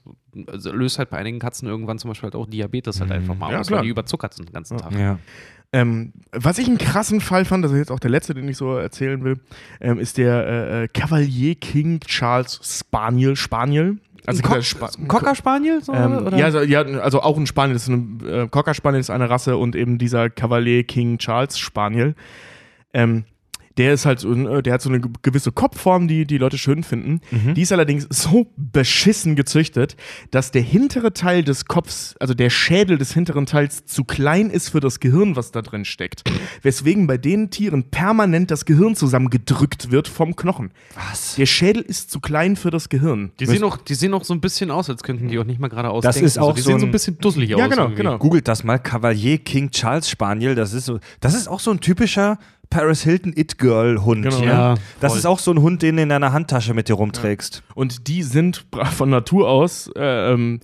also 0.46 0.70
löst 0.72 0.98
halt 0.98 1.08
bei 1.10 1.16
einigen 1.16 1.38
Katzen 1.38 1.66
irgendwann 1.66 1.98
zum 1.98 2.10
Beispiel 2.10 2.26
halt 2.28 2.34
auch 2.36 2.46
Diabetes 2.46 3.00
halt 3.00 3.10
einfach 3.10 3.34
mal 3.34 3.50
Ja, 3.52 3.60
aus, 3.60 3.68
klar. 3.68 3.78
weil 3.78 3.84
die 3.84 3.90
überzuckert 3.90 4.34
sind 4.34 4.48
den 4.48 4.52
ganzen 4.52 4.76
Tag. 4.78 4.92
ja. 4.92 5.18
Ähm, 5.72 6.12
was 6.32 6.58
ich 6.58 6.66
einen 6.66 6.78
krassen 6.78 7.20
Fall 7.20 7.44
fand, 7.44 7.64
das 7.64 7.70
ist 7.70 7.78
jetzt 7.78 7.92
auch 7.92 8.00
der 8.00 8.10
letzte, 8.10 8.34
den 8.34 8.48
ich 8.48 8.56
so 8.56 8.76
erzählen 8.76 9.22
will, 9.22 9.38
ähm, 9.80 10.00
ist 10.00 10.18
der 10.18 10.44
äh, 10.44 10.82
äh, 10.84 10.88
Cavalier 10.88 11.54
King 11.54 12.00
Charles 12.00 12.58
Spaniel. 12.62 13.36
Spaniel. 13.36 13.98
Also 14.26 14.42
Ein 14.42 14.62
Ein 14.98 15.08
Cocker 15.08 15.34
Spaniel? 15.36 15.80
So, 15.82 15.94
ähm, 15.94 16.26
oder? 16.26 16.36
ja, 16.36 16.46
also, 16.46 16.60
ja, 16.62 16.82
also 16.82 17.22
auch 17.22 17.38
ein 17.38 17.46
Spaniel, 17.46 17.74
das 17.74 17.84
ist 17.84 17.88
eine, 17.88 18.42
äh, 18.44 18.48
Cocker 18.48 18.74
Spaniel 18.74 19.00
ist 19.00 19.10
eine 19.10 19.30
Rasse 19.30 19.56
und 19.56 19.76
eben 19.76 19.96
dieser 19.98 20.28
Cavalier 20.28 20.82
King 20.82 21.18
Charles 21.18 21.56
Spaniel. 21.58 22.16
Ähm, 22.92 23.24
der 23.80 23.94
ist 23.94 24.04
halt 24.04 24.20
so, 24.20 24.32
äh, 24.32 24.62
der 24.62 24.74
hat 24.74 24.82
so 24.82 24.90
eine 24.90 25.00
ge- 25.00 25.10
gewisse 25.22 25.52
Kopfform, 25.52 26.06
die 26.06 26.26
die 26.26 26.36
Leute 26.38 26.58
schön 26.58 26.82
finden. 26.84 27.20
Die 27.56 27.62
ist 27.62 27.72
allerdings 27.72 28.06
so 28.10 28.46
beschissen 28.56 29.36
gezüchtet, 29.36 29.96
dass 30.30 30.50
der 30.52 30.60
hintere 30.62 31.14
Teil 31.14 31.42
des 31.42 31.64
Kopfs, 31.64 32.14
also 32.20 32.34
der 32.34 32.50
Schädel 32.50 32.98
des 32.98 33.12
hinteren 33.14 33.46
Teils 33.46 33.86
zu 33.86 34.04
klein 34.04 34.50
ist 34.50 34.68
für 34.68 34.80
das 34.80 35.00
Gehirn, 35.00 35.34
was 35.34 35.50
da 35.50 35.62
drin 35.62 35.84
steckt. 35.84 36.22
Weswegen 36.62 37.06
bei 37.06 37.16
den 37.16 37.50
Tieren 37.50 37.84
permanent 37.90 38.50
das 38.50 38.66
Gehirn 38.66 38.94
zusammengedrückt 38.96 39.90
wird 39.90 40.08
vom 40.08 40.36
Knochen. 40.36 40.70
Was? 41.10 41.36
Der 41.36 41.46
Schädel 41.46 41.82
ist 41.82 42.10
zu 42.10 42.20
klein 42.20 42.56
für 42.56 42.70
das 42.70 42.88
Gehirn. 42.90 43.32
Die 43.40 43.46
sehen, 43.46 43.64
auch, 43.64 43.78
die 43.78 43.94
sehen 43.94 44.12
auch 44.12 44.24
so 44.24 44.34
ein 44.34 44.40
bisschen 44.42 44.70
aus, 44.70 44.90
als 44.90 45.02
könnten 45.02 45.28
die 45.28 45.38
auch 45.38 45.44
nicht 45.44 45.58
mal 45.60 45.68
gerade 45.68 45.88
Das 45.88 45.94
ausdenken. 46.06 46.26
ist 46.26 46.38
auch 46.38 46.48
also, 46.50 46.54
die 46.56 46.60
so 46.62 46.68
sehen 46.70 46.80
so 46.80 46.86
ein- 46.86 46.92
bisschen 46.92 47.18
dusselig 47.18 47.50
Ja, 47.50 47.56
aus. 47.56 47.70
genau, 47.70 47.82
irgendwie. 47.84 47.96
genau. 48.02 48.18
Googelt 48.18 48.46
das 48.46 48.62
mal, 48.62 48.78
Cavalier 48.78 49.38
King 49.38 49.70
Charles 49.70 50.08
Spaniel, 50.10 50.54
das 50.54 50.74
ist 50.74 50.84
so, 50.84 50.98
das 51.20 51.34
ist 51.34 51.48
auch 51.48 51.60
so 51.60 51.70
ein 51.70 51.80
typischer 51.80 52.38
Paris 52.70 53.02
Hilton 53.02 53.32
It 53.36 53.58
Girl 53.58 54.04
Hund. 54.04 54.22
Genau. 54.24 54.38
ne? 54.40 54.46
Ja, 54.46 54.74
Das 55.00 55.12
voll. 55.12 55.18
ist 55.18 55.26
auch 55.26 55.38
so 55.40 55.50
ein 55.50 55.60
Hund, 55.60 55.82
den 55.82 55.96
du 55.96 56.02
in 56.02 56.08
deiner 56.08 56.32
Handtasche 56.32 56.72
mit 56.72 56.88
dir 56.88 56.94
rumträgst. 56.94 57.62
Und 57.74 58.06
die 58.08 58.22
sind 58.22 58.64
von 58.92 59.10
Natur 59.10 59.48
aus, 59.48 59.90
äh, 59.96 60.32
ähm, 60.32 60.60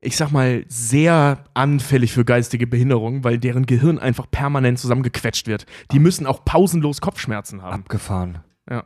ich 0.00 0.16
sag 0.16 0.30
mal, 0.30 0.64
sehr 0.68 1.44
anfällig 1.54 2.12
für 2.12 2.24
geistige 2.24 2.66
Behinderung, 2.66 3.24
weil 3.24 3.38
deren 3.38 3.66
Gehirn 3.66 3.98
einfach 3.98 4.30
permanent 4.30 4.78
zusammengequetscht 4.78 5.46
wird. 5.46 5.66
Die 5.92 5.98
müssen 5.98 6.26
auch 6.26 6.44
pausenlos 6.44 7.00
Kopfschmerzen 7.00 7.62
haben. 7.62 7.82
Abgefahren. 7.82 8.38
Ja. 8.70 8.84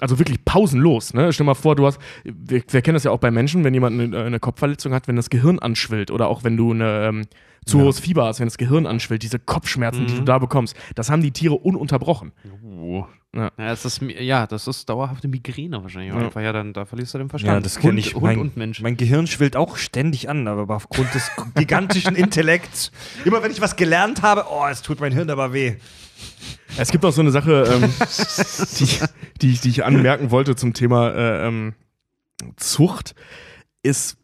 Also 0.00 0.18
wirklich 0.18 0.44
pausenlos. 0.44 1.14
Ne? 1.14 1.32
Stell 1.32 1.44
dir 1.44 1.50
mal 1.50 1.54
vor, 1.54 1.76
du 1.76 1.86
hast, 1.86 1.98
wir, 2.24 2.62
wir 2.68 2.82
kennen 2.82 2.94
das 2.94 3.04
ja 3.04 3.12
auch 3.12 3.18
bei 3.20 3.30
Menschen, 3.30 3.62
wenn 3.62 3.74
jemand 3.74 4.00
eine, 4.00 4.24
eine 4.24 4.40
Kopfverletzung 4.40 4.92
hat, 4.92 5.06
wenn 5.06 5.14
das 5.16 5.30
Gehirn 5.30 5.60
anschwillt 5.60 6.10
oder 6.10 6.28
auch 6.28 6.42
wenn 6.42 6.56
du 6.56 6.72
eine, 6.72 7.06
ähm, 7.06 7.22
zu 7.64 7.78
Ja. 7.78 7.84
hohes 7.84 8.00
Fieber 8.00 8.24
hast, 8.26 8.40
wenn 8.40 8.46
das 8.46 8.58
Gehirn 8.58 8.86
anschwillt, 8.86 9.22
diese 9.22 9.38
Kopfschmerzen, 9.38 10.06
die 10.06 10.12
Mhm. 10.14 10.18
du 10.18 10.24
da 10.24 10.38
bekommst, 10.38 10.76
das 10.94 11.10
haben 11.10 11.22
die 11.22 11.30
Tiere 11.32 11.54
ununterbrochen. 11.54 12.32
Oh. 12.62 13.06
Ja. 13.34 13.50
Ja, 13.58 13.70
das 13.70 13.84
ist, 13.84 14.00
ja, 14.00 14.46
das 14.46 14.68
ist 14.68 14.88
dauerhafte 14.88 15.26
Migräne 15.26 15.82
wahrscheinlich. 15.82 16.14
Ja. 16.14 16.20
Einfach, 16.20 16.40
ja, 16.40 16.52
dann 16.52 16.72
da 16.72 16.84
verlierst 16.84 17.14
du 17.14 17.18
den 17.18 17.28
Verstand. 17.28 17.52
Ja, 17.52 17.60
das 17.60 17.80
kenne 17.80 17.98
ich. 17.98 18.14
Hund 18.14 18.22
mein, 18.22 18.38
und 18.38 18.56
Mensch. 18.56 18.80
mein 18.80 18.96
Gehirn 18.96 19.26
schwillt 19.26 19.56
auch 19.56 19.76
ständig 19.76 20.28
an, 20.28 20.46
aber 20.46 20.72
aufgrund 20.72 21.12
des 21.14 21.32
gigantischen 21.56 22.14
Intellekts. 22.14 22.92
Immer 23.24 23.42
wenn 23.42 23.50
ich 23.50 23.60
was 23.60 23.74
gelernt 23.74 24.22
habe, 24.22 24.44
oh, 24.52 24.64
es 24.70 24.82
tut 24.82 25.00
mein 25.00 25.10
Hirn 25.12 25.30
aber 25.30 25.52
weh. 25.52 25.74
Es 26.76 26.92
gibt 26.92 27.04
auch 27.04 27.12
so 27.12 27.22
eine 27.22 27.32
Sache, 27.32 27.64
ähm, 27.82 27.92
die, 28.78 28.88
die, 29.42 29.50
ich- 29.50 29.60
die 29.62 29.68
ich 29.68 29.84
anmerken 29.84 30.30
wollte 30.30 30.54
zum 30.54 30.72
Thema 30.72 31.10
äh, 31.10 31.48
ähm, 31.48 31.74
Zucht, 32.56 33.16
ist, 33.82 34.16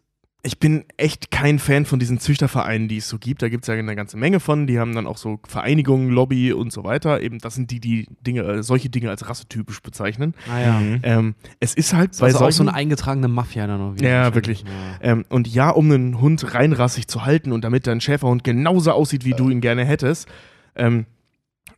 ich 0.42 0.58
bin 0.58 0.84
echt 0.96 1.30
kein 1.30 1.58
Fan 1.58 1.84
von 1.84 1.98
diesen 1.98 2.18
Züchtervereinen, 2.18 2.88
die 2.88 2.96
es 2.96 3.08
so 3.08 3.18
gibt. 3.18 3.42
Da 3.42 3.48
gibt 3.50 3.64
es 3.64 3.68
ja 3.68 3.74
eine 3.74 3.94
ganze 3.94 4.16
Menge 4.16 4.40
von. 4.40 4.66
Die 4.66 4.78
haben 4.78 4.94
dann 4.94 5.06
auch 5.06 5.18
so 5.18 5.38
Vereinigungen, 5.46 6.08
Lobby 6.10 6.52
und 6.52 6.72
so 6.72 6.82
weiter. 6.82 7.20
Eben, 7.20 7.38
das 7.40 7.54
sind 7.56 7.70
die, 7.70 7.78
die 7.80 8.06
Dinge, 8.26 8.42
äh, 8.42 8.62
solche 8.62 8.88
Dinge 8.88 9.10
als 9.10 9.28
rassetypisch 9.28 9.82
bezeichnen. 9.82 10.34
ah, 10.50 10.58
ja. 10.60 10.80
Mhm. 10.80 11.00
Ähm, 11.02 11.34
es 11.60 11.74
ist 11.74 11.92
halt 11.92 12.10
Das 12.12 12.16
ist 12.16 12.22
auch 12.22 12.38
so 12.38 12.38
solchen- 12.38 12.68
eine 12.68 12.76
eingetragene 12.76 13.28
Mafia 13.28 13.66
dann 13.66 13.78
noch. 13.80 13.94
wieder 13.96 14.08
Ja, 14.08 14.34
wirklich. 14.34 14.62
Ja. 14.62 14.68
ähm, 15.12 15.24
und 15.28 15.46
ja, 15.48 15.68
um 15.70 15.90
einen 15.90 16.20
Hund 16.20 16.54
reinrassig 16.54 17.06
zu 17.06 17.24
halten 17.26 17.52
und 17.52 17.62
damit 17.64 17.86
dein 17.86 18.00
Schäferhund 18.00 18.42
genauso 18.42 18.92
aussieht, 18.92 19.24
wie 19.26 19.32
du 19.32 19.50
ihn 19.50 19.60
gerne 19.60 19.84
hättest, 19.84 20.26
ähm, 20.74 21.04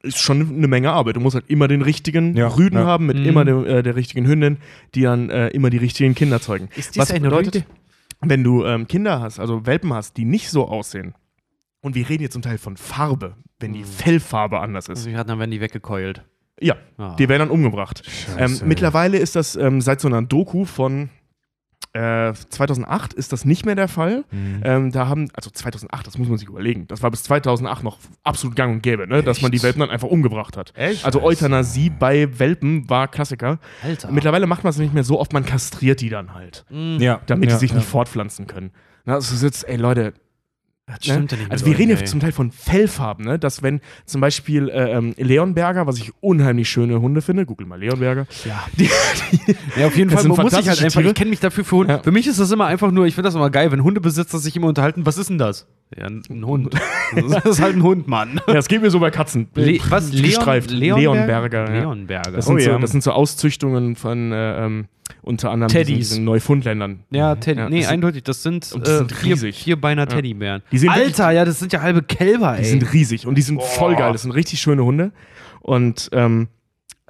ist 0.05 0.19
schon 0.21 0.57
eine 0.57 0.69
Menge 0.69 0.93
Arbeit. 0.93 1.17
Du 1.17 1.21
musst 1.21 1.35
halt 1.35 1.49
immer 1.49 1.69
den 1.69 1.83
richtigen 1.83 2.37
Ja, 2.37 2.49
Rüden 2.49 2.79
ja. 2.79 2.85
haben 2.87 3.07
mit 3.07 3.19
Mhm. 3.19 3.25
immer 3.27 3.45
dem, 3.45 3.65
äh, 3.65 3.83
der 3.83 3.95
richtigen 3.97 4.27
Hündin, 4.27 4.59
die 4.95 5.03
dann 5.03 5.31
äh, 5.31 5.49
immer 5.49 5.71
die 5.71 5.77
richtigen 5.79 6.15
Kinder 6.15 6.41
zeugen. 6.41 6.69
Ist 6.77 6.97
Was 6.97 7.09
dies 7.09 7.17
eine 7.17 7.29
bedeutet, 7.29 7.55
Rüde? 7.57 7.67
Wenn 8.25 8.43
du 8.45 8.65
ähm, 8.65 8.87
Kinder 8.89 9.21
hast, 9.21 9.39
also 9.41 9.67
Welpen 9.67 9.93
hast, 9.93 10.17
die 10.17 10.25
nicht 10.25 10.49
so 10.51 10.69
aussehen, 10.69 11.15
und 11.81 11.95
wir 11.97 12.09
reden 12.09 12.23
jetzt 12.23 12.33
zum 12.35 12.43
Teil 12.43 12.59
von 12.59 12.77
Farbe, 12.77 13.37
wenn 13.59 13.73
die 13.73 13.81
Mhm. 13.81 13.85
Fellfarbe 13.87 14.61
anders 14.61 14.89
ist, 14.89 15.05
Also, 15.07 15.17
hatten 15.19 15.29
dann 15.29 15.39
werden 15.41 15.51
die 15.51 15.61
weggekeult. 15.61 16.25
ja, 16.61 16.77
Ah. 16.97 17.17
die 17.19 17.29
werden 17.29 17.41
dann 17.41 17.51
umgebracht. 17.51 18.03
Ähm, 18.39 18.61
mittlerweile 18.65 19.19
ist 19.19 19.35
das 19.35 19.57
ähm, 19.57 19.81
seit 19.81 20.01
so 20.01 20.07
einer 20.09 20.23
Doku 20.23 20.65
von 20.65 21.11
Äh, 21.95 22.33
2008 22.33 23.13
ist 23.13 23.33
das 23.33 23.45
nicht 23.45 23.67
mehr 23.67 23.75
der 23.75 23.89
Fall. 23.89 24.25
Mhm. 24.31 24.61
Ähm, 24.65 24.93
da 24.93 25.09
haben, 25.09 25.29
also 25.35 25.51
2008, 25.51 26.07
das 26.07 26.17
muss 26.17 26.29
man 26.29 26.39
sich 26.39 26.49
überlegen. 26.49 26.87
Das 26.89 27.03
war 27.03 27.11
bis 27.11 27.23
2008 27.25 27.85
noch 27.85 27.99
absolut 28.25 28.57
gang 28.57 28.75
und 28.77 28.83
gäbe, 28.83 29.07
ne? 29.07 29.23
dass 29.23 29.43
man 29.43 29.51
die 29.53 29.63
Welpen 29.63 29.81
dann 29.81 29.91
einfach 29.91 30.09
umgebracht 30.09 30.57
hat. 30.57 30.73
Echt? 30.75 31.05
Also 31.05 31.23
Euthanasie 31.23 31.91
bei 31.91 32.39
Welpen 32.39 32.89
war 32.89 33.09
Klassiker. 33.09 33.59
Alter. 33.83 34.11
Mittlerweile 34.11 34.47
macht 34.47 34.65
man 34.65 34.71
es 34.71 34.79
nicht 34.79 34.95
mehr 34.95 35.05
so 35.05 35.21
oft, 35.21 35.35
man 35.35 35.45
kastriert 35.45 36.01
die 36.01 36.09
dann 36.09 36.33
halt, 36.33 36.65
Ja. 36.71 37.21
damit 37.27 37.51
ja, 37.51 37.57
die 37.57 37.61
sich 37.61 37.71
ja. 37.73 37.77
nicht 37.77 37.89
fortpflanzen 37.89 38.47
können. 38.47 38.71
Na, 39.05 39.15
also 39.15 39.27
es 39.27 39.33
ist 39.33 39.43
jetzt, 39.43 39.69
ey 39.69 39.77
Leute, 39.77 40.15
Das 40.99 41.09
Ne? 41.09 41.15
stimmt 41.15 41.33
ja 41.33 41.39
nicht 41.39 41.51
Also 41.51 41.67
wir 41.67 41.79
reden 41.79 41.91
ja 41.91 42.05
zum 42.05 42.21
Teil 42.21 42.33
von 42.33 42.51
Fellfarben, 42.51 43.25
ne? 43.25 43.39
dass 43.39 43.63
wenn 43.63 43.81
zum 44.07 44.21
Beispiel 44.21 44.69
äh, 44.69 44.93
ähm, 44.93 45.15
Leonberger, 45.17 45.87
was 45.87 45.99
ich 45.99 46.13
unheimlich 46.21 46.69
schöne 46.69 47.01
Hunde 47.01 47.23
finde, 47.23 47.47
google 47.47 47.67
mal 47.67 47.79
Leonberger, 47.79 48.27
Ja. 48.45 48.65
die, 48.79 48.89
die, 49.47 49.57
Ja, 49.81 49.87
auf 49.87 49.97
jeden 49.97 50.11
Fall 50.11 50.25
muss 50.29 50.39
ich 50.53 50.69
halt 50.69 50.83
einfach, 50.83 51.01
Tiere. 51.01 51.09
ich 51.09 51.15
kenne 51.15 51.31
mich 51.31 51.41
dafür 51.41 51.65
für 51.65 51.77
Hunde. 51.77 51.95
Ja. 51.95 52.03
Für 52.03 52.13
mich 52.13 52.27
ist 52.27 52.39
das 52.41 52.51
immer 52.51 52.67
einfach 52.67 52.91
nur, 52.91 53.07
ich 53.07 53.15
finde 53.15 53.29
das 53.29 53.35
immer 53.35 53.51
geil, 53.51 53.71
wenn 53.73 53.83
Hundebesitzer 53.83 54.39
sich 54.39 54.55
immer 54.57 54.69
unterhalten, 54.69 55.07
was 55.07 55.19
ist 55.19 55.31
denn 55.31 55.39
das? 55.39 55.67
Ja, 55.97 56.07
ein 56.07 56.23
ein 56.31 56.47
Hund. 56.47 56.75
das 57.15 57.45
ist 57.45 57.61
halt 57.61 57.77
ein 57.77 57.83
Hund, 57.83 58.09
Mann. 58.09 58.41
ja, 58.47 58.55
das 58.55 58.69
geht 58.69 58.81
mir 58.81 58.91
so 58.91 58.99
bei 59.01 59.11
Katzen. 59.11 59.49
Le 59.55 59.79
was? 59.91 60.11
Gestreift. 60.11 60.71
Leon, 60.71 60.99
Leonberger. 61.01 61.71
ja. 61.75 61.81
Leonberger. 61.81 62.31
Das 62.33 62.47
sind, 62.47 62.55
Oh 62.55 62.59
ja. 62.59 62.73
so, 62.75 62.79
das 62.79 62.91
sind 62.93 63.03
so 63.03 63.11
Auszüchtungen 63.13 63.97
von 63.97 64.33
äh, 64.33 64.65
ähm, 64.65 64.87
unter 65.21 65.51
anderem 65.51 65.71
Teddys. 65.71 66.11
diesen, 66.11 66.25
Neufundländern. 66.25 67.01
ja, 67.11 67.35
Teddy. 67.35 67.61
Ja, 67.61 67.69
nee, 67.69 67.77
das 67.79 67.85
sind- 67.87 67.93
eindeutig, 67.95 68.23
das 68.25 68.43
sind, 68.43 68.73
Und 68.73 68.87
die 68.87 68.91
sind 68.91 69.13
äh, 69.13 69.15
vier, 69.15 69.33
riesig. 69.35 69.57
vierbeiner 69.63 70.07
Teddybären. 70.07 70.63
Die 70.73 70.79
sind 70.79 70.91
Alter, 70.91 71.31
ja, 71.33 71.45
das 71.45 71.59
sind 71.59 71.73
ja 71.73 71.83
halbe 71.83 72.03
Kälber, 72.03 72.55
ey. 72.57 72.63
Die 72.63 72.69
sind 72.69 72.93
riesig 72.93 73.27
und 73.27 73.37
die 73.37 73.43
sind 73.43 73.63
voll 73.63 73.95
geil. 73.97 74.13
Das 74.13 74.23
sind 74.23 74.31
richtig 74.33 74.61
schöne 74.61 74.85
Hunde. 74.85 75.13
Und 75.61 76.09
ähm, 76.13 76.49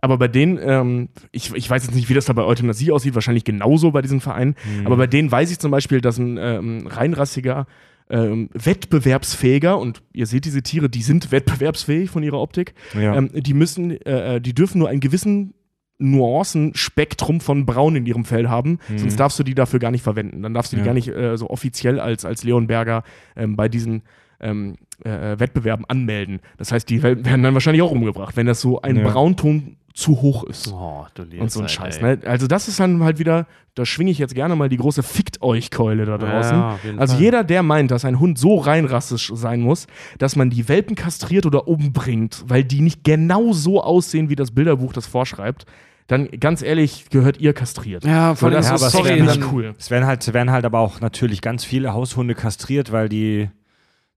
aber 0.05 0.19
bei 0.19 0.27
denen, 0.27 0.59
ähm, 0.61 1.09
ich, 1.31 1.55
ich 1.55 1.71
weiß 1.71 1.85
jetzt 1.85 1.95
nicht, 1.95 2.09
wie 2.09 2.15
das 2.15 2.25
da 2.25 2.33
bei 2.33 2.43
Euthanasie 2.43 2.91
aussieht, 2.91 3.15
wahrscheinlich 3.15 3.45
genauso 3.45 3.93
bei 3.93 4.03
diesen 4.03 4.21
Vereinen. 4.21 4.57
Mhm. 4.81 4.87
Aber 4.87 4.97
bei 4.97 5.07
denen 5.07 5.31
weiß 5.31 5.51
ich 5.53 5.61
zum 5.61 5.71
Beispiel, 5.71 6.01
dass 6.01 6.19
ein 6.19 6.39
ähm, 6.39 6.89
reinrassiger, 6.89 7.67
ähm, 8.11 8.51
wettbewerbsfähiger, 8.53 9.79
und 9.79 10.03
ihr 10.13 10.27
seht 10.27 10.45
diese 10.45 10.63
Tiere, 10.63 10.89
die 10.91 11.03
sind 11.03 11.31
wettbewerbsfähig 11.33 12.11
von 12.11 12.23
ihrer 12.23 12.41
Optik, 12.41 12.75
Ja. 12.99 13.15
ähm, 13.17 13.31
die 13.33 13.55
müssen, 13.55 13.93
äh, 14.05 14.37
äh, 14.37 14.41
die 14.41 14.55
dürfen 14.55 14.79
nur 14.81 14.89
einen 14.89 15.01
gewissen 15.01 15.55
Nuancenspektrum 16.03 17.41
von 17.41 17.67
Braun 17.67 17.97
in 17.97 18.07
ihrem 18.07 18.25
Fell 18.25 18.49
haben, 18.49 18.79
sonst 18.97 19.19
darfst 19.19 19.39
du 19.39 19.43
die 19.43 19.55
dafür 19.55 19.79
gar 19.81 19.91
nicht 19.91 20.03
verwenden. 20.03 20.43
Dann 20.43 20.55
darfst 20.55 20.73
du 20.73 20.77
die 20.77 20.81
Ja. 20.81 20.87
gar 20.87 20.95
nicht 20.95 21.09
äh, 21.09 21.37
so 21.37 21.49
offiziell 21.51 22.01
als, 22.01 22.25
als 22.25 22.45
Leonberger 22.45 23.03
ähm, 23.37 23.57
bei 23.57 23.69
diesen 23.69 24.03
ähm, 24.41 24.77
äh, 25.05 25.39
Wettbewerben 25.39 25.85
anmelden. 25.87 26.41
Das 26.59 26.73
heißt, 26.73 26.89
die 26.91 27.03
werden 27.03 27.43
dann 27.43 27.55
wahrscheinlich 27.55 27.83
auch 27.83 27.93
umgebracht, 27.93 28.37
wenn 28.37 28.47
das 28.47 28.61
so 28.61 28.83
ein 28.83 28.97
Ja. 28.97 29.09
Braunton 29.09 29.77
zu 29.95 30.23
hoch 30.23 30.45
ist. 30.45 30.73
Oh, 30.73 31.05
du 31.15 31.23
Und 31.23 31.29
so 31.53 31.61
ein 31.61 31.67
Lebenszeit, 31.67 31.71
Scheiß. 31.71 32.01
Ne? 32.01 32.19
Also, 32.25 32.47
das 32.47 32.67
ist 32.67 32.81
dann 32.81 33.05
halt 33.05 33.19
wieder, 33.19 33.47
da 33.75 33.85
schwinge 33.85 34.11
ich 34.11 34.19
jetzt 34.19 34.35
gerne 34.35 34.57
mal 34.57 34.71
die 34.71 34.79
große 34.79 35.03
Fickt 35.03 35.43
euch 35.43 35.71
Keule 35.71 36.07
da 36.07 36.17
draußen. 36.17 36.57
Ja, 36.57 36.79
also, 36.97 37.13
Fall. 37.15 37.23
jeder, 37.23 37.45
der 37.45 37.63
meint, 37.63 37.91
dass 37.91 38.07
ein 38.07 38.19
Hund 38.19 38.39
so 38.39 38.57
rein 38.57 38.87
rassisch 38.87 39.31
sein 39.35 39.61
muss, 39.61 39.87
dass 40.19 40.35
man 40.35 40.49
die 40.49 40.67
Welpen 40.69 40.97
kastriert 40.97 41.45
oder 41.45 41.69
umbringt, 41.69 42.43
weil 42.49 42.65
die 42.65 42.81
nicht 42.81 43.05
genau 43.05 43.53
so 43.53 43.83
aussehen, 43.83 44.31
wie 44.31 44.35
das 44.37 44.51
Bilderbuch 44.53 44.95
das 44.95 45.07
vorschreibt, 45.07 45.67
dann 46.07 46.29
ganz 46.41 46.63
ehrlich, 46.63 47.07
gehört 47.11 47.39
ihr 47.39 47.53
kastriert. 47.53 48.05
Ja, 48.05 48.35
Weil 48.43 48.55
allem 48.55 48.63
das 48.63 48.81
Ja, 48.81 48.87
ist 48.87 48.93
sorry, 48.93 49.21
nicht 49.21 49.43
dann, 49.43 49.53
cool. 49.53 49.75
Es 49.79 49.91
werden 49.91 50.07
halt, 50.07 50.33
werden 50.33 50.51
halt 50.51 50.65
aber 50.65 50.81
auch 50.81 51.01
natürlich 51.01 51.41
ganz 51.41 51.65
viele 51.65 51.93
Haushunde 51.93 52.35
kastriert, 52.35 52.93
weil 52.93 53.09
die, 53.09 53.51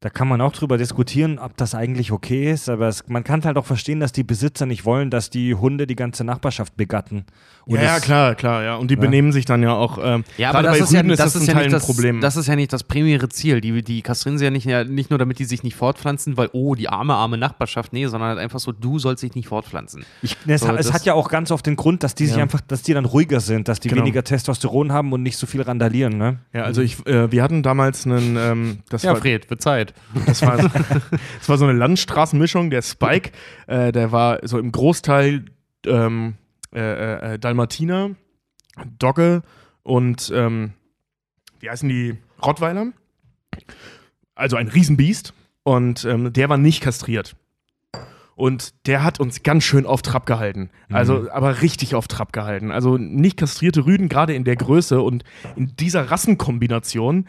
da 0.05 0.11
kann 0.11 0.27
man 0.27 0.39
auch 0.39 0.51
drüber 0.51 0.77
diskutieren, 0.77 1.39
ob 1.39 1.57
das 1.57 1.73
eigentlich 1.73 2.11
okay 2.11 2.51
ist, 2.51 2.69
aber 2.69 2.87
es, 2.89 3.07
man 3.07 3.23
kann 3.23 3.43
halt 3.43 3.57
auch 3.57 3.65
verstehen, 3.65 3.99
dass 3.99 4.11
die 4.11 4.23
Besitzer 4.23 4.67
nicht 4.67 4.85
wollen, 4.85 5.09
dass 5.09 5.31
die 5.31 5.55
Hunde 5.55 5.87
die 5.87 5.95
ganze 5.95 6.23
Nachbarschaft 6.23 6.77
begatten. 6.77 7.25
Und 7.65 7.77
Ja, 7.77 7.81
ja, 7.81 7.97
es- 7.97 8.03
klar, 8.03 8.35
klar, 8.35 8.61
ja. 8.63 8.75
Und 8.75 8.91
die 8.91 8.97
benehmen 8.97 9.31
sich 9.31 9.45
dann 9.45 9.63
ja 9.63 9.73
auch. 9.73 9.97
Ähm, 9.99 10.23
Ja, 10.37 10.51
aber 10.51 10.61
das 10.61 10.73
bei 10.77 10.83
ist 10.83 10.91
ja, 10.93 11.01
ist 11.01 11.09
das 11.09 11.17
das 11.33 11.35
ist 11.41 11.49
zum 11.49 11.57
ja 11.59 11.67
das, 11.67 11.83
Problem. 11.87 12.21
das 12.21 12.37
ist 12.37 12.45
ja 12.45 12.55
nicht 12.55 12.71
das 12.71 12.83
primäre 12.83 13.27
Ziel. 13.29 13.61
Die, 13.61 13.81
die 13.81 14.03
kastrieren 14.03 14.37
sie 14.37 14.45
ja 14.45 14.51
nicht, 14.51 14.67
ja 14.67 14.83
nicht 14.83 15.09
nur, 15.09 15.17
damit 15.17 15.39
die 15.39 15.45
sich 15.45 15.63
nicht 15.63 15.75
fortpflanzen, 15.75 16.37
weil, 16.37 16.49
oh, 16.53 16.75
die 16.75 16.87
arme, 16.87 17.15
arme 17.15 17.39
Nachbarschaft. 17.39 17.91
Nee, 17.91 18.05
sondern 18.05 18.29
halt 18.29 18.37
einfach 18.37 18.59
so, 18.59 18.71
du 18.71 18.99
sollst 18.99 19.23
dich 19.23 19.33
nicht 19.33 19.47
fortpflanzen. 19.47 20.05
Ich, 20.21 20.37
es, 20.45 20.61
So, 20.61 20.67
hat, 20.67 20.79
es 20.79 20.85
das- 20.85 20.93
hat 20.93 21.05
ja 21.05 21.15
auch 21.15 21.29
ganz 21.29 21.49
oft 21.49 21.65
den 21.65 21.77
Grund, 21.77 22.03
dass 22.03 22.13
die 22.13 22.27
sich 22.27 22.35
Ja. 22.37 22.43
einfach, 22.43 22.61
dass 22.61 22.83
die 22.83 22.93
dann 22.93 23.05
ruhiger 23.05 23.39
sind, 23.39 23.67
dass 23.67 23.79
die 23.79 23.87
Genau. 23.87 24.01
weniger 24.03 24.23
Testosteron 24.23 24.91
haben 24.91 25.11
und 25.13 25.23
nicht 25.23 25.37
so 25.37 25.47
viel 25.47 25.63
randalieren, 25.63 26.19
ne? 26.19 26.37
ja, 26.53 26.61
also 26.65 26.83
ich, 26.83 27.03
äh, 27.07 27.31
wir 27.31 27.41
hatten 27.41 27.63
damals 27.63 28.05
einen, 28.05 28.37
ähm, 28.37 28.77
das 28.89 29.03
war, 29.05 29.15
Fred, 29.15 29.49
wird 29.49 29.63
Zeit. 29.63 29.94
Das 30.25 30.41
war, 30.41 30.57
das 31.39 31.49
war 31.49 31.57
so 31.57 31.65
eine 31.65 31.77
Landstraßenmischung. 31.77 32.69
Der 32.69 32.81
Spike, 32.81 33.31
äh, 33.67 33.91
der 33.91 34.11
war 34.11 34.39
so 34.43 34.59
im 34.59 34.71
Großteil 34.71 35.45
ähm, 35.85 36.35
äh, 36.73 37.33
äh, 37.33 37.39
Dalmatiner, 37.39 38.11
Dogge 38.99 39.43
und 39.83 40.31
ähm, 40.33 40.73
wie 41.59 41.69
heißen 41.69 41.89
die? 41.89 42.17
Rottweiler. 42.43 42.87
Also 44.35 44.55
ein 44.55 44.67
Riesenbiest. 44.67 45.33
Und 45.63 46.05
ähm, 46.05 46.31
der 46.31 46.47
war 46.47 46.57
nicht 46.57 46.81
kastriert. 46.81 47.35
Und 48.35 48.85
der 48.85 49.03
hat 49.03 49.19
uns 49.19 49.41
ganz 49.41 49.63
schön 49.63 49.85
auf 49.85 50.03
Trab 50.03 50.25
gehalten. 50.27 50.69
Also, 50.91 51.31
aber 51.31 51.61
richtig 51.61 51.95
auf 51.95 52.07
Trab 52.07 52.33
gehalten. 52.33 52.69
Also 52.69 52.97
nicht 52.97 53.37
kastrierte 53.37 53.85
Rüden, 53.85 54.09
gerade 54.09 54.35
in 54.35 54.43
der 54.43 54.57
Größe 54.57 55.01
und 55.01 55.23
in 55.55 55.75
dieser 55.77 56.11
Rassenkombination. 56.11 57.25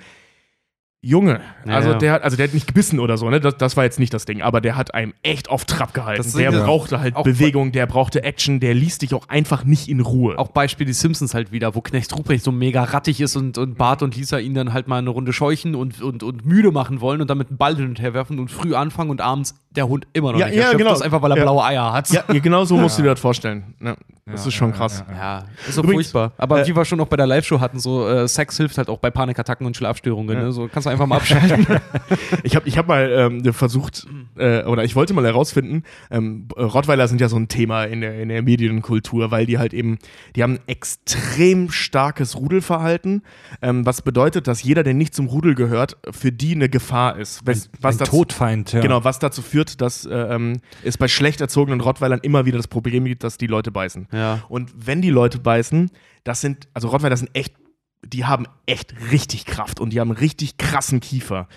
Junge, 1.07 1.41
also 1.67 1.91
ja. 1.91 1.99
der 1.99 2.13
hat, 2.15 2.23
also 2.25 2.37
der 2.37 2.49
hat 2.49 2.55
nicht 2.55 2.67
gebissen 2.67 2.99
oder 2.99 3.17
so, 3.17 3.31
ne? 3.31 3.39
Das, 3.39 3.57
das 3.57 3.77
war 3.77 3.85
jetzt 3.85 4.01
nicht 4.01 4.13
das 4.13 4.25
Ding, 4.25 4.43
aber 4.43 4.61
der 4.61 4.75
hat 4.77 4.93
einem 4.93 5.15
echt 5.23 5.49
auf 5.49 5.65
Trab 5.65 5.95
gehalten. 5.95 6.21
Das 6.23 6.33
der 6.33 6.51
Ding 6.51 6.61
brauchte 6.65 6.99
halt 7.01 7.15
auch- 7.15 7.23
Bewegung, 7.23 7.71
der 7.71 7.87
brauchte 7.87 8.25
Action, 8.25 8.59
der 8.59 8.75
ließ 8.75 8.99
dich 8.99 9.15
auch 9.15 9.29
einfach 9.29 9.65
nicht 9.65 9.89
in 9.89 10.01
Ruhe. 10.01 10.37
Auch 10.37 10.49
Beispiel 10.49 10.85
die 10.87 10.93
Simpsons 10.93 11.33
halt 11.33 11.53
wieder, 11.53 11.75
wo 11.77 11.81
Knecht 11.81 12.17
Ruprecht 12.17 12.43
so 12.43 12.51
mega 12.51 12.83
rattig 12.83 13.21
ist 13.21 13.37
und, 13.37 13.57
und 13.57 13.79
Bart 13.79 14.03
und 14.03 14.17
Lisa 14.17 14.39
ihn 14.39 14.55
dann 14.55 14.73
halt 14.73 14.89
mal 14.89 14.99
eine 14.99 15.11
Runde 15.11 15.33
scheuchen 15.33 15.77
und, 15.77 16.03
und, 16.03 16.25
und 16.25 16.45
müde 16.45 16.73
machen 16.73 17.01
wollen 17.01 17.21
und 17.21 17.31
dann 17.31 17.39
mit 17.39 17.51
dem 17.51 17.57
Ball 17.57 17.77
hin 17.77 17.87
und 17.89 18.01
her 18.01 18.13
werfen 18.13 18.39
und 18.41 18.51
früh 18.51 18.75
anfangen 18.75 19.11
und 19.11 19.21
abends 19.21 19.55
der 19.71 19.87
Hund 19.89 20.07
immer 20.13 20.33
noch 20.33 20.41
Ja, 20.41 20.47
nicht 20.47 20.57
ja, 20.57 20.73
genau. 20.73 20.93
ist, 20.95 21.03
einfach 21.03 21.23
weil 21.23 21.31
er 21.33 21.37
Ja. 21.37 21.43
blaue 21.45 21.63
Eier 21.65 21.93
hat. 21.93 22.11
ja, 22.11 22.23
genau 22.29 22.65
so 22.65 22.77
musst 22.77 22.99
du 22.99 23.03
dir 23.03 23.11
das 23.11 23.21
vorstellen. 23.21 23.75
Ja, 23.81 23.95
das 24.25 24.45
ist 24.47 24.55
schon 24.55 24.73
krass. 24.73 25.05
Ja, 25.15 25.45
ist 25.69 25.75
so 25.75 25.83
Übrigens, 25.83 26.11
furchtbar. 26.11 26.33
Aber 26.39 26.63
äh, 26.63 26.67
wie 26.67 26.75
wir 26.75 26.85
schon 26.87 26.99
auch 27.01 27.07
bei 27.07 27.17
der 27.17 27.27
Live-Show 27.27 27.61
hatten, 27.61 27.79
so 27.79 28.09
äh, 28.09 28.27
Sex 28.27 28.57
hilft 28.57 28.79
halt 28.79 28.89
auch 28.89 28.99
bei 28.99 29.11
Panikattacken 29.11 29.67
und 29.67 29.77
Schlafstörungen. 29.77 30.37
Ne? 30.39 30.51
So 30.51 30.67
kannst 30.67 30.87
du 30.87 30.91
einfach 30.91 30.96
mal 31.05 31.17
abschalten. 31.17 31.67
Ich 32.43 32.55
habe 32.57 32.69
ich 32.69 32.79
hab 32.79 32.87
mal 32.89 33.11
ähm, 33.11 33.53
versucht, 33.53 34.07
äh, 34.37 34.63
oder 34.65 34.85
ich 34.85 34.95
wollte 34.95 35.13
mal 35.15 35.25
herausfinden, 35.25 35.83
ähm, 36.11 36.47
Rottweiler 36.57 37.09
sind 37.09 37.21
ja 37.21 37.29
so 37.29 37.37
ein 37.37 37.49
Thema 37.49 37.85
in 37.85 38.01
der, 38.01 38.21
in 38.23 38.29
der 38.29 38.41
Medienkultur, 38.43 39.31
weil 39.31 39.47
die 39.47 39.59
halt 39.59 39.75
eben, 39.75 39.99
die 40.37 40.43
haben 40.43 40.55
ein 40.55 40.61
extrem 40.67 41.71
starkes 41.71 42.37
Rudelverhalten, 42.37 43.23
ähm, 43.63 43.85
was 43.85 44.03
bedeutet, 44.03 44.47
dass 44.47 44.63
jeder, 44.63 44.83
der 44.83 44.95
nicht 44.95 45.15
zum 45.15 45.27
Rudel 45.27 45.55
gehört, 45.55 45.97
für 46.11 46.33
die 46.33 46.55
eine 46.55 46.69
Gefahr 46.69 47.17
ist. 47.19 47.41
Was, 47.45 47.69
was 47.81 47.97
Ein 47.97 47.99
dazu- 47.99 48.11
Todfeind, 48.19 48.73
ja. 48.73 48.81
Genau, 48.81 49.05
was 49.05 49.19
dazu 49.19 49.43
führt, 49.43 49.81
dass 49.81 50.05
äh, 50.07 50.15
ähm, 50.15 50.61
es 50.85 50.97
bei 50.99 51.09
schlecht 51.09 51.41
erzogenen 51.41 51.81
Rottweilern 51.81 52.21
immer 52.23 52.47
wieder 52.47 52.57
das 52.59 52.69
Problem 52.69 53.05
gibt, 53.05 53.25
dass 53.25 53.39
die 53.39 53.47
Leute 53.47 53.71
beißen. 53.73 54.09
Ja. 54.13 54.41
Und 54.49 54.71
wenn 54.77 55.03
die 55.03 55.11
Leute 55.11 55.39
beißen, 55.39 55.91
das 56.25 56.41
sind, 56.41 56.69
also 56.75 56.89
Rottweiler 56.89 57.17
sind 57.17 57.31
echt, 57.35 57.55
die 58.07 58.25
haben 58.25 58.47
echt 58.67 58.95
richtig 59.13 59.45
Kraft 59.45 59.81
und 59.81 59.91
die 59.91 60.01
haben 60.01 60.11
richtig 60.11 60.57
krassen 60.57 61.01
Kiefer. 61.01 61.49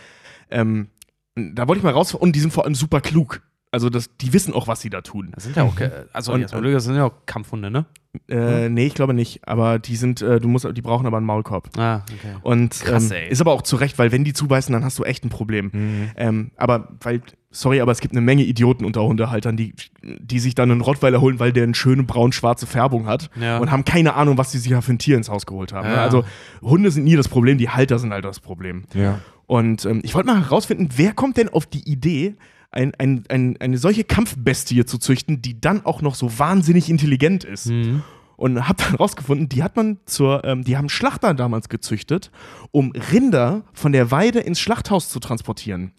Ähm, 0.49 0.89
da 1.35 1.67
wollte 1.67 1.79
ich 1.79 1.83
mal 1.83 1.93
raus, 1.93 2.13
und 2.13 2.35
die 2.35 2.39
sind 2.39 2.51
vor 2.51 2.65
allem 2.65 2.75
super 2.75 3.01
klug. 3.01 3.41
Also 3.71 3.89
das, 3.91 4.09
die 4.17 4.33
wissen 4.33 4.53
auch, 4.53 4.67
was 4.67 4.81
sie 4.81 4.89
da 4.89 5.01
tun. 5.01 5.29
Das 5.35 5.43
sind 5.43 5.55
ja 5.55 5.63
auch, 5.63 5.79
äh, 5.79 6.05
also 6.11 6.33
Und, 6.33 6.49
blöd, 6.51 6.73
das 6.75 6.85
sind 6.85 6.95
ja 6.95 7.05
auch 7.05 7.13
Kampfhunde, 7.27 7.69
ne? 7.69 7.85
Äh, 8.27 8.67
nee, 8.69 8.87
ich 8.87 8.95
glaube 8.95 9.13
nicht. 9.13 9.47
Aber 9.47 9.77
die 9.77 9.95
sind, 9.95 10.23
äh, 10.23 10.39
du 10.39 10.47
musst, 10.47 10.67
die 10.75 10.81
brauchen 10.81 11.05
aber 11.05 11.17
einen 11.17 11.27
Maulkorb. 11.27 11.69
Ah, 11.77 11.97
okay. 12.11 12.35
Und 12.41 12.71
Krass, 12.79 13.11
ähm, 13.11 13.17
ey. 13.17 13.29
ist 13.29 13.41
aber 13.41 13.51
auch 13.51 13.61
zu 13.61 13.75
Recht, 13.75 13.99
weil 13.99 14.11
wenn 14.11 14.23
die 14.23 14.33
zubeißen, 14.33 14.73
dann 14.73 14.83
hast 14.83 14.97
du 14.97 15.03
echt 15.03 15.23
ein 15.23 15.29
Problem. 15.29 15.69
Mhm. 15.71 16.09
Ähm, 16.15 16.51
aber 16.57 16.89
weil, 17.01 17.21
sorry, 17.51 17.79
aber 17.81 17.91
es 17.91 17.99
gibt 18.01 18.15
eine 18.15 18.21
Menge 18.21 18.41
Idioten 18.43 18.85
unter 18.85 19.03
Hundehaltern, 19.03 19.55
die, 19.55 19.75
die 20.01 20.39
sich 20.39 20.55
dann 20.55 20.71
einen 20.71 20.81
Rottweiler 20.81 21.21
holen, 21.21 21.39
weil 21.39 21.53
der 21.53 21.63
eine 21.65 21.75
schöne 21.75 22.01
braun-schwarze 22.01 22.65
Färbung 22.65 23.05
hat 23.05 23.29
Ja. 23.39 23.59
und 23.59 23.69
haben 23.69 23.85
keine 23.85 24.15
Ahnung, 24.15 24.39
was 24.39 24.49
die 24.51 24.57
sich 24.57 24.71
ja 24.71 24.81
für 24.81 24.93
ein 24.93 24.99
Tier 24.99 25.15
ins 25.15 25.29
Haus 25.29 25.45
geholt 25.45 25.73
haben. 25.73 25.87
ne? 25.87 25.93
Ja. 25.93 26.01
Also 26.01 26.23
Hunde 26.63 26.89
sind 26.89 27.03
nie 27.03 27.15
das 27.15 27.27
Problem, 27.27 27.59
die 27.59 27.69
Halter 27.69 27.99
sind 27.99 28.11
halt 28.11 28.25
das 28.25 28.39
Problem. 28.39 28.85
Ja. 28.95 29.19
Und 29.45 29.85
ähm, 29.85 30.01
ich 30.03 30.15
wollte 30.15 30.27
mal 30.27 30.41
herausfinden, 30.43 30.89
wer 30.95 31.13
kommt 31.13 31.37
denn 31.37 31.49
auf 31.49 31.67
die 31.67 31.87
Idee, 31.87 32.35
ein, 32.71 32.93
ein, 32.97 33.23
ein, 33.29 33.57
eine 33.59 33.77
solche 33.77 34.03
Kampfbestie 34.03 34.85
zu 34.85 34.97
züchten, 34.97 35.41
die 35.41 35.59
dann 35.59 35.85
auch 35.85 36.01
noch 36.01 36.15
so 36.15 36.37
wahnsinnig 36.39 36.89
intelligent 36.89 37.43
ist. 37.43 37.67
Mhm. 37.67 38.03
Und 38.37 38.69
habe 38.69 38.81
dann 38.81 38.95
rausgefunden, 38.95 39.49
die 39.49 39.63
hat 39.63 39.75
man 39.75 39.97
zur, 40.05 40.45
ähm, 40.45 40.63
die 40.63 40.77
haben 40.77 40.87
Schlachter 40.87 41.33
damals 41.33 41.67
gezüchtet, 41.67 42.31
um 42.71 42.93
Rinder 43.11 43.63
von 43.73 43.91
der 43.91 44.11
Weide 44.11 44.39
ins 44.39 44.61
Schlachthaus 44.61 45.09
zu 45.09 45.19
transportieren. 45.19 45.91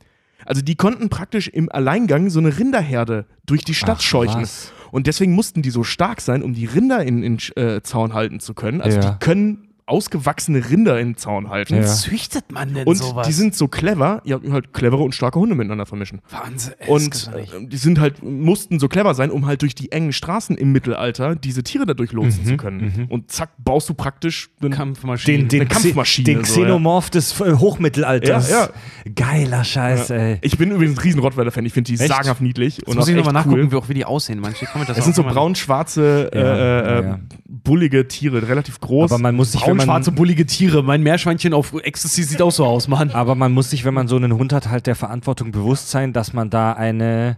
Also 0.46 0.62
die 0.62 0.74
konnten 0.74 1.10
praktisch 1.10 1.48
im 1.48 1.70
Alleingang 1.70 2.30
so 2.30 2.38
eine 2.40 2.58
Rinderherde 2.58 3.26
durch 3.44 3.62
die 3.62 3.74
Stadt 3.74 3.98
Ach, 3.98 4.02
scheuchen. 4.02 4.40
was. 4.40 4.72
Und 4.90 5.06
deswegen 5.06 5.32
mussten 5.34 5.60
die 5.60 5.68
so 5.70 5.84
stark 5.84 6.22
sein, 6.22 6.42
um 6.42 6.54
die 6.54 6.64
Rinder 6.64 7.04
in, 7.04 7.22
in 7.22 7.38
äh, 7.56 7.82
Zaun 7.82 8.14
halten 8.14 8.40
zu 8.40 8.54
können. 8.54 8.80
Also 8.80 8.98
Ja. 9.00 9.10
die 9.10 9.18
können 9.18 9.68
ausgewachsene 9.90 10.70
Rinder 10.70 10.98
im 11.00 11.16
Zaun 11.16 11.50
halten. 11.50 11.76
Ja. 11.76 11.84
züchtet 11.86 12.50
man 12.52 12.72
denn 12.74 12.86
Und 12.86 12.96
sowas? 12.96 13.26
die 13.26 13.32
sind 13.32 13.54
so 13.54 13.68
clever, 13.68 14.22
ja, 14.24 14.38
halt 14.50 14.72
clevere 14.72 15.02
und 15.02 15.14
starke 15.14 15.38
Hunde 15.38 15.54
miteinander 15.54 15.86
vermischen. 15.86 16.20
Wahnsinn. 16.30 16.74
Und 16.86 17.02
gibt's 17.02 17.24
doch 17.26 17.34
nicht. 17.34 17.52
äh, 17.54 17.66
die 17.66 17.76
sind 17.76 18.00
halt, 18.00 18.22
mussten 18.22 18.78
so 18.78 18.88
clever 18.88 19.14
sein, 19.14 19.30
um 19.30 19.46
halt 19.46 19.62
durch 19.62 19.74
die 19.74 19.92
engen 19.92 20.12
Straßen 20.12 20.56
im 20.56 20.72
Mittelalter 20.72 21.34
diese 21.36 21.62
Tiere 21.62 21.86
dadurch 21.86 22.12
lotsen 22.12 22.44
zu 22.44 22.56
können. 22.56 23.06
Und 23.10 23.30
zack, 23.30 23.50
baust 23.58 23.88
du 23.88 23.94
praktisch 23.94 24.50
einen 24.62 24.70
Kampfmaschinen. 24.72 25.40
Den, 25.42 25.48
den, 25.48 25.60
Eine 25.62 25.68
Kampfmaschine, 25.68 26.24
den 26.24 26.44
so, 26.44 26.60
ja. 26.60 26.66
Xenomorph 26.66 27.10
des 27.10 27.40
äh, 27.40 27.54
Hochmittelalters. 27.54 28.50
Ja, 28.50 28.68
Geiler 29.14 29.64
Scheiß, 29.64 30.10
ey. 30.10 30.38
Ich 30.42 30.56
bin 30.58 30.70
übrigens 30.70 30.98
ein 30.98 31.02
riesen 31.02 31.20
Rottweiler-Fan. 31.20 31.66
Ich 31.66 31.72
finde 31.72 31.92
die 31.92 31.98
Echt? 31.98 32.08
sagenhaft 32.08 32.40
niedlich. 32.40 32.78
Jetzt 32.78 32.88
Und 32.88 32.96
muss 32.96 33.08
ich 33.08 33.16
nochmal 33.16 33.32
nachgucken, 33.34 33.60
cool. 33.62 33.72
wie, 33.72 33.76
auch 33.76 33.88
wie 33.88 33.94
die 33.94 34.04
aussehen. 34.04 34.40
Manche 34.40 34.66
das 34.86 34.98
Es 34.98 35.04
sind 35.04 35.14
so 35.16 35.22
braun-schwarze, 35.22 36.30
äh, 36.32 36.38
Ja, 36.40 36.80
äh, 37.00 37.04
ja. 37.04 37.20
bullige 37.48 38.08
Tiere, 38.08 38.46
relativ 38.48 38.80
groß. 38.80 39.10
Aber 39.12 39.20
man 39.20 39.34
muss 39.34 39.52
sich, 39.52 39.66
wenn 39.66 39.76
man, 39.80 39.86
Braun-schwarze, 39.86 40.12
bullige 40.12 40.46
Tiere. 40.46 40.82
Mein 40.82 41.02
Meerschweinchen 41.02 41.54
auf 41.54 41.72
Ecstasy 41.74 42.22
sieht 42.22 42.42
auch 42.42 42.50
so 42.52 42.64
aus, 42.64 42.88
Mann. 42.88 43.10
aber 43.10 43.34
man 43.34 43.52
muss 43.52 43.70
sich, 43.70 43.84
wenn 43.84 43.94
man 43.94 44.08
so 44.08 44.16
einen 44.16 44.32
Hund 44.34 44.52
hat, 44.52 44.68
halt 44.68 44.86
der 44.86 44.94
Verantwortung 44.94 45.52
bewusst 45.52 45.90
sein, 45.90 46.12
dass 46.12 46.32
man 46.32 46.50
da 46.50 46.72
eine 46.72 47.36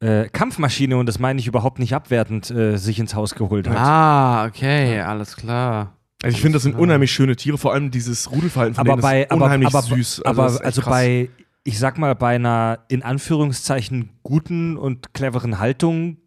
äh, 0.00 0.28
Kampfmaschine, 0.28 0.96
und 0.96 1.06
das 1.06 1.18
meine 1.18 1.40
ich 1.40 1.46
überhaupt 1.46 1.78
nicht 1.78 1.94
abwertend, 1.94 2.50
äh, 2.50 2.76
sich 2.76 2.98
ins 2.98 3.14
Haus 3.14 3.34
geholt 3.34 3.68
hat. 3.68 3.76
Ah, 3.76 4.46
okay, 4.46 5.00
alles 5.00 5.36
klar. 5.36 5.94
also 6.22 6.34
ich 6.34 6.40
finde, 6.40 6.56
das 6.56 6.62
sind 6.62 6.76
unheimlich 6.76 7.10
schöne 7.10 7.36
Tiere, 7.36 7.58
vor 7.58 7.72
allem 7.72 7.90
dieses 7.90 8.30
Rudelverhalten 8.30 8.74
von 8.74 8.82
aber 8.82 8.92
denen 8.92 9.02
bei, 9.02 9.22
ist 9.22 9.30
aber, 9.30 9.44
unheimlich 9.44 9.68
aber, 9.68 9.82
süß. 9.82 10.22
aber 10.24 10.46
ist 10.46 10.52
also, 10.60 10.80
echt 10.80 10.80
krass. 10.82 10.94
bei, 10.94 11.28
ich 11.64 11.78
sag 11.78 11.98
mal, 11.98 12.14
bei 12.14 12.36
einer 12.36 12.80
in 12.88 13.02
Anführungszeichen 13.02 14.10
guten 14.22 14.76
und 14.76 15.12
cleveren 15.14 15.58
Haltung 15.58 16.18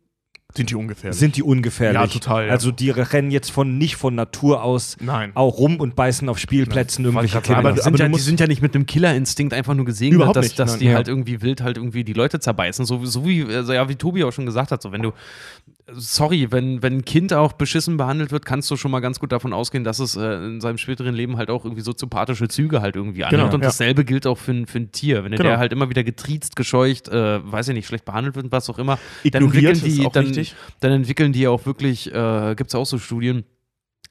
sind 0.55 0.69
die 0.69 0.75
ungefährlich. 0.75 1.19
sind 1.19 1.35
die 1.37 1.43
ungefährlich. 1.43 1.99
Ja, 2.01 2.07
total, 2.07 2.47
ja. 2.47 2.51
Also 2.51 2.71
die 2.71 2.89
rennen 2.89 3.31
jetzt 3.31 3.51
von 3.51 3.77
nicht 3.77 3.95
von 3.95 4.15
Natur 4.15 4.63
aus 4.63 4.97
Nein. 4.99 5.31
auch 5.35 5.57
rum 5.57 5.77
und 5.79 5.95
beißen 5.95 6.27
auf 6.29 6.37
Spielplätzen 6.39 7.05
irgendwelche 7.05 7.35
Wollte 7.35 7.47
grad 7.49 7.57
Kinder. 7.63 7.73
die, 7.73 7.79
Aber 7.81 7.81
sind 7.83 7.99
ja, 7.99 8.07
die 8.09 8.19
sind 8.19 8.39
ja 8.39 8.47
nicht 8.47 8.61
mit 8.61 8.75
einem 8.75 8.85
Killerinstinkt 8.85 9.53
einfach 9.53 9.73
nur 9.73 9.85
gesegnet, 9.85 10.15
Überhaupt 10.17 10.35
dass, 10.35 10.45
nicht, 10.45 10.59
dass 10.59 10.71
nein, 10.71 10.79
die 10.79 10.85
ja. 10.87 10.95
halt 10.95 11.07
irgendwie 11.07 11.41
wild 11.41 11.61
halt 11.61 11.77
irgendwie 11.77 12.03
die 12.03 12.13
Leute 12.13 12.39
zerbeißen. 12.39 12.85
So, 12.85 13.05
so 13.05 13.25
wie, 13.25 13.43
also 13.45 13.73
ja, 13.73 13.87
wie 13.89 13.95
Tobi 13.95 14.23
auch 14.23 14.31
schon 14.33 14.45
gesagt 14.45 14.71
hat, 14.71 14.81
so 14.81 14.91
wenn 14.91 15.01
du, 15.01 15.13
sorry, 15.93 16.47
wenn, 16.51 16.81
wenn 16.81 16.97
ein 16.97 17.05
Kind 17.05 17.33
auch 17.33 17.53
beschissen 17.53 17.97
behandelt 17.97 18.31
wird, 18.31 18.45
kannst 18.45 18.71
du 18.71 18.77
schon 18.77 18.91
mal 18.91 18.99
ganz 19.01 19.19
gut 19.19 19.31
davon 19.31 19.51
ausgehen, 19.51 19.83
dass 19.83 19.99
es 19.99 20.15
äh, 20.15 20.35
in 20.45 20.61
seinem 20.61 20.77
späteren 20.77 21.13
Leben 21.13 21.37
halt 21.37 21.49
auch 21.49 21.65
irgendwie 21.65 21.81
soziopathische 21.81 22.47
Züge 22.47 22.81
halt 22.81 22.95
irgendwie 22.95 23.23
annimmt. 23.25 23.41
Genau, 23.43 23.53
und 23.53 23.61
ja. 23.61 23.67
dasselbe 23.67 24.05
gilt 24.05 24.25
auch 24.25 24.37
für, 24.37 24.51
ein- 24.51 24.67
für 24.67 24.77
ein 24.79 24.91
Tier. 24.91 25.23
Wenn 25.23 25.31
Genau. 25.31 25.43
der 25.43 25.57
halt 25.57 25.73
immer 25.73 25.89
wieder 25.89 26.03
getriezt, 26.03 26.55
gescheucht, 26.55 27.09
äh, 27.09 27.39
weiß 27.51 27.69
ich 27.69 27.73
nicht, 27.73 27.87
schlecht 27.87 28.05
behandelt 28.05 28.35
wird 28.35 28.45
und 28.45 28.51
was 28.51 28.69
auch 28.69 28.79
immer, 28.79 28.99
Ignoriert 29.23 29.33
dann 29.35 29.43
entwickeln 29.43 29.81
die, 29.83 29.99
ist 30.01 30.05
auch 30.05 30.11
dann, 30.13 30.25
wichtig. 30.41 30.57
dann 30.79 30.91
entwickeln 30.91 31.33
die 31.33 31.47
auch 31.47 31.65
wirklich, 31.65 32.13
äh, 32.13 32.55
gibt 32.55 32.69
es 32.69 32.75
auch 32.75 32.85
so 32.85 32.97
Studien, 32.97 33.45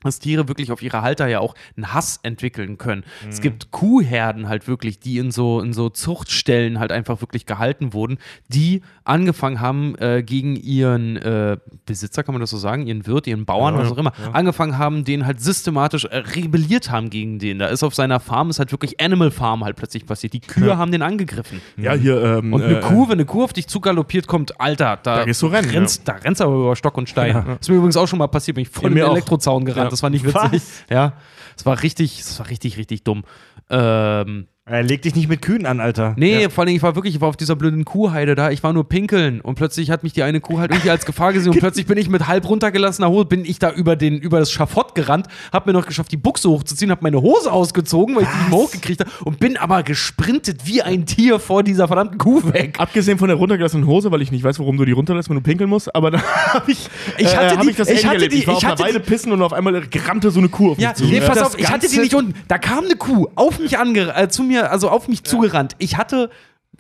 dass 0.03 0.19
Tiere 0.19 0.49
wirklich 0.49 0.73
auf 0.73 0.83
ihre 0.83 1.03
Halter 1.03 1.27
ja 1.29 1.41
auch 1.41 1.55
einen 1.77 1.93
Hass 1.93 2.21
entwickeln 2.23 2.79
können. 2.79 3.05
Es 3.29 3.41
gibt 3.41 3.71
Kuhherden 3.71 4.49
halt 4.49 4.67
wirklich, 4.69 4.99
die 4.99 5.19
in 5.19 5.31
so, 5.31 5.61
in 5.61 5.73
so 5.73 5.89
Zuchtstellen 5.91 6.79
halt 6.79 6.93
einfach 6.93 7.21
wirklich 7.21 7.47
gehalten 7.47 7.93
wurden, 7.93 8.19
die 8.49 8.83
angefangen 9.05 9.61
haben, 9.61 9.95
äh, 9.99 10.23
gegen 10.23 10.57
ihren 10.57 11.17
äh, 11.17 11.57
Besitzer, 11.87 12.23
kann 12.23 12.35
man 12.35 12.41
das 12.41 12.51
so 12.51 12.57
sagen, 12.59 12.87
ihren 12.87 13.07
Wirt, 13.07 13.27
ihren 13.27 13.45
Bauern, 13.45 13.75
Ja, 13.75 13.81
was 13.83 13.93
auch 13.93 13.99
immer, 13.99 14.13
ja. 14.23 14.31
angefangen 14.33 14.79
haben, 14.79 15.05
den 15.05 15.27
halt 15.27 15.41
systematisch 15.41 16.05
äh, 16.05 16.17
rebelliert 16.19 16.91
haben 16.91 17.11
gegen 17.11 17.39
den. 17.39 17.59
Da 17.59 17.67
ist 17.67 17.83
auf 17.83 17.95
seiner 17.95 18.21
Farm, 18.21 18.51
ist 18.51 18.59
halt 18.59 18.73
wirklich 18.73 19.01
Animal 19.01 19.31
Farm 19.31 19.65
halt 19.65 19.77
plötzlich 19.77 20.07
passiert. 20.07 20.33
Die 20.33 20.41
Kühe 20.41 20.69
Ja. 20.69 20.77
haben 20.79 20.93
den 20.93 21.03
angegriffen. 21.03 21.61
Ja, 21.77 21.93
hier. 21.95 22.23
Ähm, 22.23 22.53
Und 22.53 22.63
eine 22.63 22.79
äh, 22.79 22.81
Kuh, 22.81 23.07
wenn 23.09 23.15
eine 23.15 23.25
Kuh 23.25 23.45
auf 23.45 23.53
dich 23.53 23.67
zugaloppiert 23.67 24.27
kommt, 24.27 24.61
Alter, 24.61 24.99
da, 25.03 25.17
Da 25.19 25.25
gehst 25.25 25.43
du 25.43 25.47
rennen, 25.47 25.69
Rennst, 25.71 26.07
Da 26.07 26.13
rennst 26.15 26.41
du 26.41 26.45
aber 26.45 26.55
über 26.55 26.77
Stock 26.77 26.97
und 26.97 27.09
Stein. 27.09 27.35
Ja. 27.35 27.57
Ist 27.61 27.69
mir 27.69 27.77
übrigens 27.77 27.97
auch 27.97 28.07
schon 28.07 28.19
mal 28.19 28.29
passiert, 28.29 28.55
bin 28.55 28.63
ich 28.63 28.69
voll 28.69 28.91
in 28.91 28.97
den. 28.97 29.11
Elektrozaun 29.11 29.65
gerannt. 29.65 29.90
Das 29.91 30.03
war 30.03 30.11
nicht 30.11 30.25
witzig. 30.25 30.53
Was? 30.53 30.85
Ja. 30.89 31.15
Es 31.57 31.67
war 31.67 31.83
richtig, 31.83 32.21
es 32.21 32.39
war 32.39 32.49
richtig, 32.49 32.77
richtig 32.79 33.05
dumm. 33.05 33.25
Ähm, 33.69 34.47
Äh, 34.49 34.50
leg 34.69 35.03
dich 35.03 35.15
nicht 35.17 35.29
mit 35.29 35.43
Kühen 35.43 35.67
an, 35.67 35.81
Alter. 35.81 36.15
nee, 36.17 36.49
vor 36.49 36.63
allem, 36.65 36.77
ich 36.77 36.83
war 36.83 36.95
wirklich, 36.95 37.15
ich 37.17 37.21
war 37.21 37.29
auf 37.29 37.37
dieser 37.37 37.57
blöden 37.57 37.85
Kuhheide 37.85 38.35
da, 38.37 38.51
ich 38.51 38.63
war 38.63 38.73
nur 38.73 38.89
pinkeln 38.89 39.41
und 39.41 39.57
plötzlich 39.57 39.91
hat 39.91 40.03
mich 40.05 40.13
die 40.13 40.23
eine 40.23 40.41
Kuh 40.41 40.59
halt 40.61 40.71
irgendwie 40.71 40.91
als 40.91 41.07
Gefahr 41.07 41.33
gesehen 41.33 41.53
und 41.53 41.59
plötzlich 41.61 41.87
bin 41.87 41.99
ich 41.99 42.09
mit 42.09 42.29
halb 42.29 42.49
runtergelassener 42.49 43.09
Hose, 43.09 43.25
bin 43.25 43.45
ich 43.45 43.59
da 43.59 43.73
über, 43.73 43.97
den, 43.97 44.19
über 44.19 44.39
das 44.39 44.53
Schafott 44.53 44.95
gerannt, 44.95 45.27
hab 45.53 45.67
mir 45.67 45.73
noch 45.73 45.87
geschafft, 45.87 46.13
die 46.13 46.17
Buchse 46.19 46.49
hochzuziehen, 46.51 46.91
hab 46.93 47.03
meine 47.03 47.21
Hose 47.21 47.51
ausgezogen, 47.51 48.15
weil 48.15 48.25
ich 48.25 48.29
die 48.29 48.53
hochgekriegt 48.53 49.01
habe 49.01 49.11
und 49.25 49.41
bin 49.41 49.57
aber 49.57 49.83
gesprintet 49.83 50.61
wie 50.67 50.83
ein 50.83 51.05
Tier 51.07 51.41
vor 51.41 51.63
dieser 51.65 51.89
verdammten 51.89 52.19
Kuh 52.19 52.53
weg. 52.53 52.77
Abgesehen 52.79 53.19
von 53.19 53.27
der 53.29 53.39
runtergelassenen 53.39 53.87
Hose, 53.87 54.13
weil 54.13 54.23
ich 54.23 54.31
nicht 54.31 54.45
weiß, 54.45 54.59
warum 54.61 54.77
du 54.77 54.85
die 54.85 54.93
runterlässt, 54.93 55.29
wenn 55.31 55.37
du 55.37 55.43
pinkeln 55.43 55.69
musst, 55.71 55.93
aber 55.97 56.13
da 56.13 56.23
habe 56.53 56.71
ich, 56.71 56.89
Ich 57.19 57.35
hatte 57.37 57.57
hab 57.57 57.63
die- 57.63 57.71
ich 57.71 57.77
das 57.77 57.89
ich 57.89 58.05
hatte 58.05 58.15
erlebt. 58.17 58.35
die- 58.35 58.39
ich 58.39 58.47
war 58.47 58.55
ich 58.55 58.59
auf 58.59 58.65
einer 58.65 58.73
hatte 58.73 58.85
Weide 58.85 59.01
pissen 59.01 59.33
und 59.33 59.43
auf 59.43 59.53
einmal 59.53 59.83
rannte 60.07 60.31
so 60.31 60.39
eine 60.39 60.49
Kuh 60.49 60.73
auf 60.73 60.77
mich 60.77 60.85
Ja, 60.85 60.95
zu. 60.95 61.07
nee, 61.07 61.21
pass 61.21 61.39
auf, 61.43 61.59
ich 61.59 61.69
hatte 61.69 61.89
die 61.89 61.99
nicht 61.99 62.15
unten. 62.15 62.35
Da 62.47 62.59
kam 62.59 62.85
eine 62.85 62.95
Kuh 62.95 63.27
auf 63.35 63.59
mich 63.59 63.77
ange 63.79 64.15
äh, 64.15 64.29
zu 64.29 64.43
mir, 64.45 64.60
also 64.69 64.91
auf 64.91 65.09
mich 65.09 65.25
zugerannt. 65.25 65.77
Ich 65.79 65.97
hatte 65.97 66.31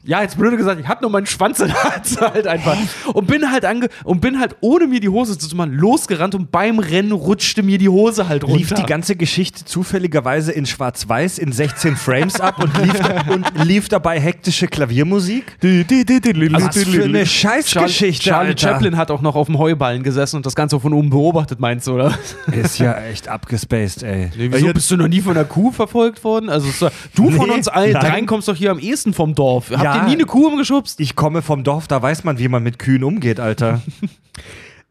ja, 0.02 0.22
jetzt 0.22 0.38
blöde 0.38 0.56
gesagt, 0.56 0.80
ich 0.80 0.88
hatte 0.88 1.02
nur 1.02 1.10
meinen 1.10 1.26
Schwanz 1.26 1.60
in 1.60 1.66
der 1.68 1.84
Hand 1.84 2.18
halt 2.20 2.46
einfach 2.46 2.74
und 3.12 3.26
bin 3.26 3.50
halt 3.52 3.66
ange 3.66 3.88
und 4.04 4.22
bin 4.22 4.40
halt 4.40 4.56
ohne 4.62 4.86
mir 4.86 4.98
die 4.98 5.10
Hose 5.10 5.36
zu 5.36 5.54
machen 5.54 5.74
losgerannt 5.74 6.34
und 6.34 6.50
beim 6.50 6.78
Rennen 6.78 7.12
rutschte 7.12 7.62
mir 7.62 7.76
die 7.76 7.90
Hose 7.90 8.26
halt 8.26 8.44
runter. 8.44 8.56
Lief 8.56 8.72
die 8.72 8.84
ganze 8.84 9.14
Geschichte 9.14 9.66
zufälligerweise 9.66 10.52
in 10.52 10.64
Schwarz-Weiß 10.64 11.36
in 11.38 11.52
16 11.52 11.96
Frames 11.96 12.40
ab 12.40 12.62
und 12.62 12.72
lief, 12.82 12.98
und 13.28 13.64
lief 13.66 13.88
dabei 13.90 14.18
hektische 14.18 14.68
Klaviermusik? 14.68 15.58
Was 15.60 16.78
für 16.78 17.04
eine 17.04 17.24
Charlie, 17.24 17.26
Scheißgeschichte, 17.26 18.24
Charlie 18.30 18.48
Alter. 18.50 18.68
Chaplin 18.70 18.96
hat 18.96 19.10
auch 19.10 19.20
noch 19.20 19.34
auf 19.36 19.48
dem 19.48 19.58
Heuballen 19.58 20.02
gesessen 20.02 20.36
und 20.36 20.46
das 20.46 20.54
Ganze 20.54 20.80
von 20.80 20.94
oben 20.94 21.10
beobachtet, 21.10 21.60
meinst 21.60 21.86
du, 21.86 21.94
oder? 21.96 22.18
Ist 22.52 22.78
ja 22.78 22.94
echt 23.02 23.28
abgespaced, 23.28 24.02
ey. 24.02 24.30
wieso 24.34 24.56
hier- 24.64 24.72
bist 24.72 24.90
du 24.90 24.96
noch 24.96 25.08
nie 25.08 25.20
von 25.20 25.36
einer 25.36 25.44
Kuh 25.44 25.72
verfolgt 25.72 26.24
worden? 26.24 26.48
Also 26.48 26.88
du 27.14 27.30
von 27.30 27.48
Nee, 27.48 27.54
uns 27.54 27.68
allen 27.68 27.92
dreien 27.92 28.24
kommst 28.26 28.48
doch 28.48 28.56
hier 28.56 28.70
am 28.70 28.78
ehesten 28.78 29.12
vom 29.12 29.34
Dorf. 29.34 29.70
Habt 29.80 29.84
Ja. 29.84 30.02
ihr 30.02 30.08
nie 30.08 30.14
eine 30.14 30.24
Kuh 30.24 30.46
umgeschubst? 30.48 31.00
Ich 31.00 31.16
komme 31.16 31.42
vom 31.42 31.64
Dorf, 31.64 31.88
da 31.88 32.00
weiß 32.02 32.24
man, 32.24 32.38
wie 32.38 32.48
man 32.48 32.62
mit 32.62 32.78
Kühen 32.78 33.04
umgeht, 33.04 33.40
Alter. 33.40 33.80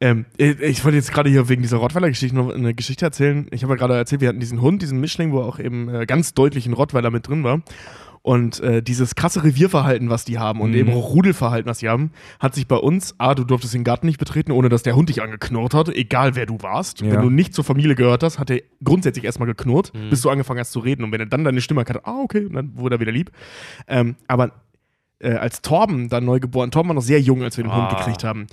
Ähm, 0.01 0.25
ich 0.37 0.85
wollte 0.85 0.95
jetzt 0.95 1.11
gerade 1.11 1.29
hier 1.29 1.49
wegen 1.49 1.61
dieser 1.61 1.75
Rottweiler-Geschichte 1.75 2.33
noch 2.33 2.53
eine 2.53 2.73
Geschichte 2.73 3.03
erzählen. 3.03 3.47
Ich 3.51 3.63
habe 3.63 3.73
ja 3.73 3.77
gerade 3.77 3.95
erzählt, 3.97 4.21
wir 4.21 4.29
hatten 4.29 4.39
diesen 4.39 4.61
Hund, 4.61 4.81
diesen 4.81 5.01
Mischling, 5.01 5.33
wo 5.33 5.41
auch 5.41 5.59
eben 5.59 5.89
äh, 5.93 6.05
ganz 6.05 6.33
deutlich 6.33 6.65
ein 6.67 6.71
Rottweiler 6.71 7.11
mit 7.11 7.27
drin 7.27 7.43
war. 7.43 7.59
Und 8.21 8.61
äh, 8.61 8.81
dieses 8.81 9.15
krasse 9.15 9.43
Revierverhalten, 9.43 10.09
was 10.09 10.23
die 10.23 10.39
haben 10.39 10.61
und 10.61 10.69
Mhm. 10.71 10.77
eben 10.77 10.93
auch 10.93 11.09
Rudelverhalten, 11.13 11.69
was 11.69 11.79
die 11.79 11.89
haben, 11.89 12.11
hat 12.39 12.55
sich 12.55 12.65
bei 12.65 12.77
uns, 12.77 13.15
A, 13.17 13.35
du 13.35 13.43
durftest 13.43 13.73
den 13.73 13.83
Garten 13.83 14.05
nicht 14.07 14.19
betreten, 14.19 14.53
ohne 14.53 14.69
dass 14.69 14.83
der 14.83 14.95
Hund 14.95 15.09
dich 15.09 15.21
angeknurrt 15.21 15.73
hat, 15.73 15.89
egal 15.89 16.35
wer 16.37 16.45
du 16.45 16.61
warst. 16.61 17.01
Ja. 17.01 17.11
Wenn 17.11 17.21
du 17.21 17.29
nicht 17.29 17.53
zur 17.53 17.65
Familie 17.65 17.95
gehört 17.95 18.23
hast, 18.23 18.39
hat 18.39 18.49
er 18.51 18.61
grundsätzlich 18.81 19.25
erstmal 19.25 19.47
geknurrt, 19.47 19.91
Mhm. 19.93 20.11
bis 20.11 20.21
du 20.21 20.29
angefangen 20.29 20.61
hast 20.61 20.71
zu 20.71 20.79
reden. 20.79 21.03
Und 21.03 21.11
wenn 21.11 21.19
er 21.19 21.25
dann 21.27 21.43
deine 21.43 21.59
Stimme 21.59 21.81
hat, 21.81 22.05
ah, 22.05 22.21
okay, 22.23 22.45
und 22.45 22.53
dann 22.53 22.71
wurde 22.77 22.95
er 22.95 22.99
wieder 23.01 23.11
lieb. 23.11 23.31
Ähm, 23.89 24.15
aber 24.29 24.51
äh, 25.19 25.33
als 25.33 25.61
Torben 25.61 26.09
dann 26.09 26.25
neu 26.25 26.39
geboren, 26.39 26.71
Torben 26.71 26.89
war 26.89 26.95
noch 26.95 27.01
sehr 27.01 27.19
jung, 27.21 27.43
als 27.43 27.57
wir 27.57 27.63
den 27.63 27.75
Hund 27.75 27.91
Ah. 27.91 27.97
gekriegt 27.97 28.23
haben. 28.23 28.47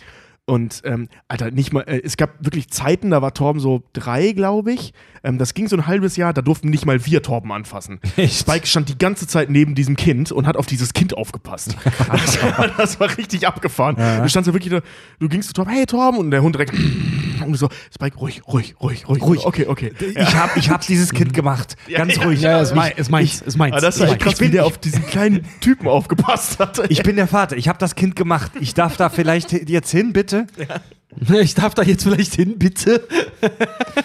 Und, 0.49 0.83
ähm, 0.85 1.09
Alter, 1.27 1.51
nicht 1.51 1.73
mal, 1.73 1.81
äh, 1.83 2.01
es 2.05 2.17
gab 2.17 2.31
wirklich 2.39 2.69
Zeiten, 2.71 3.11
da 3.11 3.21
war 3.21 3.35
Torben 3.35 3.61
so 3.61 3.83
drei, 3.93 4.31
glaube 4.33 4.73
ich. 4.73 4.93
Ähm, 5.27 5.39
das 5.39 5.55
ging 5.55 5.67
so 5.67 5.77
ein 5.77 5.87
halbes 5.87 6.17
Jahr, 6.17 6.33
da 6.33 6.41
durften 6.41 6.71
nicht 6.71 6.87
mal 6.87 7.05
wir 7.05 7.21
Torben 7.23 7.51
anfassen. 7.51 7.99
Echt? 8.17 8.39
Spike 8.41 8.67
stand 8.67 8.89
die 8.89 8.97
ganze 8.97 9.27
Zeit 9.27 9.51
neben 9.51 9.75
diesem 9.75 9.97
Kind 9.97 10.31
und 10.31 10.47
hat 10.47 10.57
auf 10.57 10.67
dieses 10.67 10.93
Kind 10.93 11.17
aufgepasst. 11.17 11.77
das, 12.13 12.43
war, 12.43 12.69
das 12.77 13.01
war 13.01 13.19
richtig 13.19 13.47
abgefahren. 13.47 13.97
Du 13.97 14.29
standst 14.29 14.47
ja 14.47 14.55
wirklich 14.55 14.73
da, 14.73 14.81
du 15.19 15.29
gingst 15.29 15.49
zu 15.49 15.55
Torben, 15.55 15.73
hey 15.73 15.85
Torben, 15.85 16.19
und 16.21 16.31
der 16.31 16.43
Hund 16.43 16.55
direkt, 16.55 16.75
und 17.45 17.53
du 17.53 17.57
so, 17.57 17.69
Spike, 17.93 18.17
ruhig, 18.19 18.43
ruhig, 18.47 18.77
ruhig, 18.81 19.09
ruhig. 19.09 19.23
Ruhig. 19.23 19.45
Okay, 19.45 19.67
okay. 19.67 19.93
Ich 20.15 20.37
hab, 20.37 20.57
ich 20.57 20.71
hab 20.71 20.87
dieses 20.87 21.11
Kind 21.11 21.35
gemacht. 21.35 21.77
Ganz 21.93 22.19
ruhig. 22.25 22.41
Ja, 22.41 22.61
ist, 22.61 22.75
mein, 22.75 22.93
ist 22.93 23.11
meins, 23.11 23.43
ist 23.43 23.57
meins. 23.57 23.73
Aber 23.73 23.81
das 23.81 23.99
war 23.99 24.07
ist 24.07 24.13
echt 24.13 24.23
krass, 24.23 24.41
wie 24.41 24.49
der 24.49 24.65
auf 24.65 24.79
diesen 24.79 25.05
kleinen 25.07 25.45
Typen 25.61 25.89
aufgepasst 25.89 26.61
hat. 26.61 26.89
Ich 26.89 27.03
bin 27.03 27.17
der 27.17 27.27
Vater, 27.27 27.57
ich 27.57 27.69
habe 27.69 27.79
das 27.79 27.97
Kind 27.97 28.15
gemacht. 28.15 28.53
Ich 28.61 28.75
darf 28.75 28.97
da 28.97 29.09
vielleicht 29.09 29.53
jetzt 29.69 29.91
hin, 29.91 30.13
bitte? 30.13 30.47
meins. 30.57 30.96
Ich 31.41 31.55
darf 31.55 31.75
da 31.75 31.83
jetzt 31.83 32.03
vielleicht 32.03 32.35
hin, 32.35 32.59
bitte. 32.59 33.07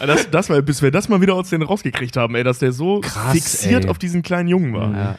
Das, 0.05 0.29
das 0.29 0.49
war, 0.49 0.61
bis 0.61 0.81
wir 0.81 0.91
das 0.91 1.09
mal 1.09 1.21
wieder 1.21 1.35
aus 1.35 1.49
denen 1.49 1.63
rausgekriegt 1.63 2.15
haben, 2.17 2.35
ey, 2.35 2.43
dass 2.43 2.59
der 2.59 2.71
so 2.71 3.01
Krass, 3.01 3.33
fixiert 3.33 3.85
ey. 3.85 3.89
auf 3.89 3.97
diesen 3.97 4.21
kleinen 4.21 4.47
Jungen 4.47 4.73
war. 4.73 4.93
Ja. 4.93 5.15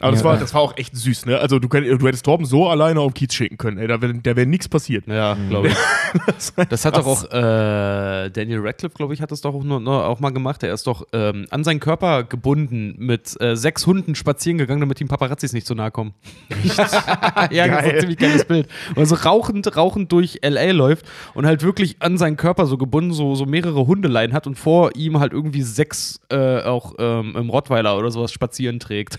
Aber 0.00 0.12
das, 0.12 0.20
Ja. 0.20 0.24
war, 0.26 0.36
das 0.38 0.54
war 0.54 0.62
auch 0.62 0.76
echt 0.78 0.96
süß, 0.96 1.26
ne? 1.26 1.38
Also 1.38 1.58
du, 1.58 1.68
könnt, 1.68 1.86
du 1.86 2.06
hättest 2.08 2.24
Torben 2.24 2.46
so 2.46 2.66
alleine 2.68 2.98
auf 3.00 3.12
den 3.12 3.14
Kiez 3.14 3.34
schicken 3.34 3.58
können, 3.58 3.76
ey, 3.78 3.86
da 3.86 4.00
wäre 4.00 4.14
da 4.14 4.34
wär 4.36 4.46
nichts 4.46 4.68
passiert. 4.68 5.06
Ja, 5.06 5.36
glaube 5.48 5.68
ich. 5.68 5.74
Das, 6.26 6.52
Das 6.68 6.84
hat 6.84 6.98
doch 6.98 7.06
auch 7.06 7.24
äh, 7.24 8.28
Daniel 8.28 8.60
Radcliffe, 8.60 8.94
glaube 8.94 9.14
ich, 9.14 9.22
hat 9.22 9.30
das 9.32 9.40
doch 9.40 9.54
auch, 9.54 9.64
nur, 9.64 9.80
nur 9.80 10.06
auch 10.06 10.20
mal 10.20 10.28
gemacht. 10.28 10.62
Er 10.62 10.74
ist 10.74 10.86
doch 10.86 11.06
ähm, 11.14 11.46
an 11.48 11.64
seinen 11.64 11.80
Körper 11.80 12.22
gebunden 12.24 12.94
mit 12.98 13.40
äh, 13.40 13.56
sechs 13.56 13.86
Hunden 13.86 14.14
spazieren 14.14 14.58
gegangen, 14.58 14.80
damit 14.80 15.00
ihm 15.00 15.08
Paparazzis 15.08 15.54
nicht 15.54 15.66
so 15.66 15.72
nahe 15.74 15.90
kommen. 15.90 16.12
ja, 16.64 16.74
das 16.76 16.92
ist 16.92 17.06
Geil. 17.50 17.70
ein 17.94 18.00
ziemlich 18.00 18.18
geiles 18.18 18.44
Bild. 18.44 18.68
Und 18.94 19.06
so 19.06 19.14
rauchend, 19.14 19.74
rauchend 19.74 20.12
durch 20.12 20.40
L.A. 20.42 20.72
läuft 20.72 21.06
und 21.32 21.46
halt 21.46 21.62
wirklich 21.62 21.96
an 22.00 22.18
seinen 22.18 22.36
Körper 22.36 22.66
so 22.66 22.76
gebunden 22.76 23.12
so, 23.14 23.34
so 23.34 23.46
mehrere 23.46 23.86
Hundeleien 23.86 24.34
hat 24.34 24.46
und 24.46 24.56
vor 24.58 24.94
ihm 24.94 25.18
halt 25.18 25.32
irgendwie 25.32 25.62
sechs 25.62 26.20
äh, 26.30 26.60
auch 26.62 26.94
ähm, 26.98 27.34
im 27.36 27.48
Rottweiler 27.48 27.96
oder 27.96 28.10
sowas 28.10 28.32
spazieren 28.32 28.80
trägt. 28.80 29.16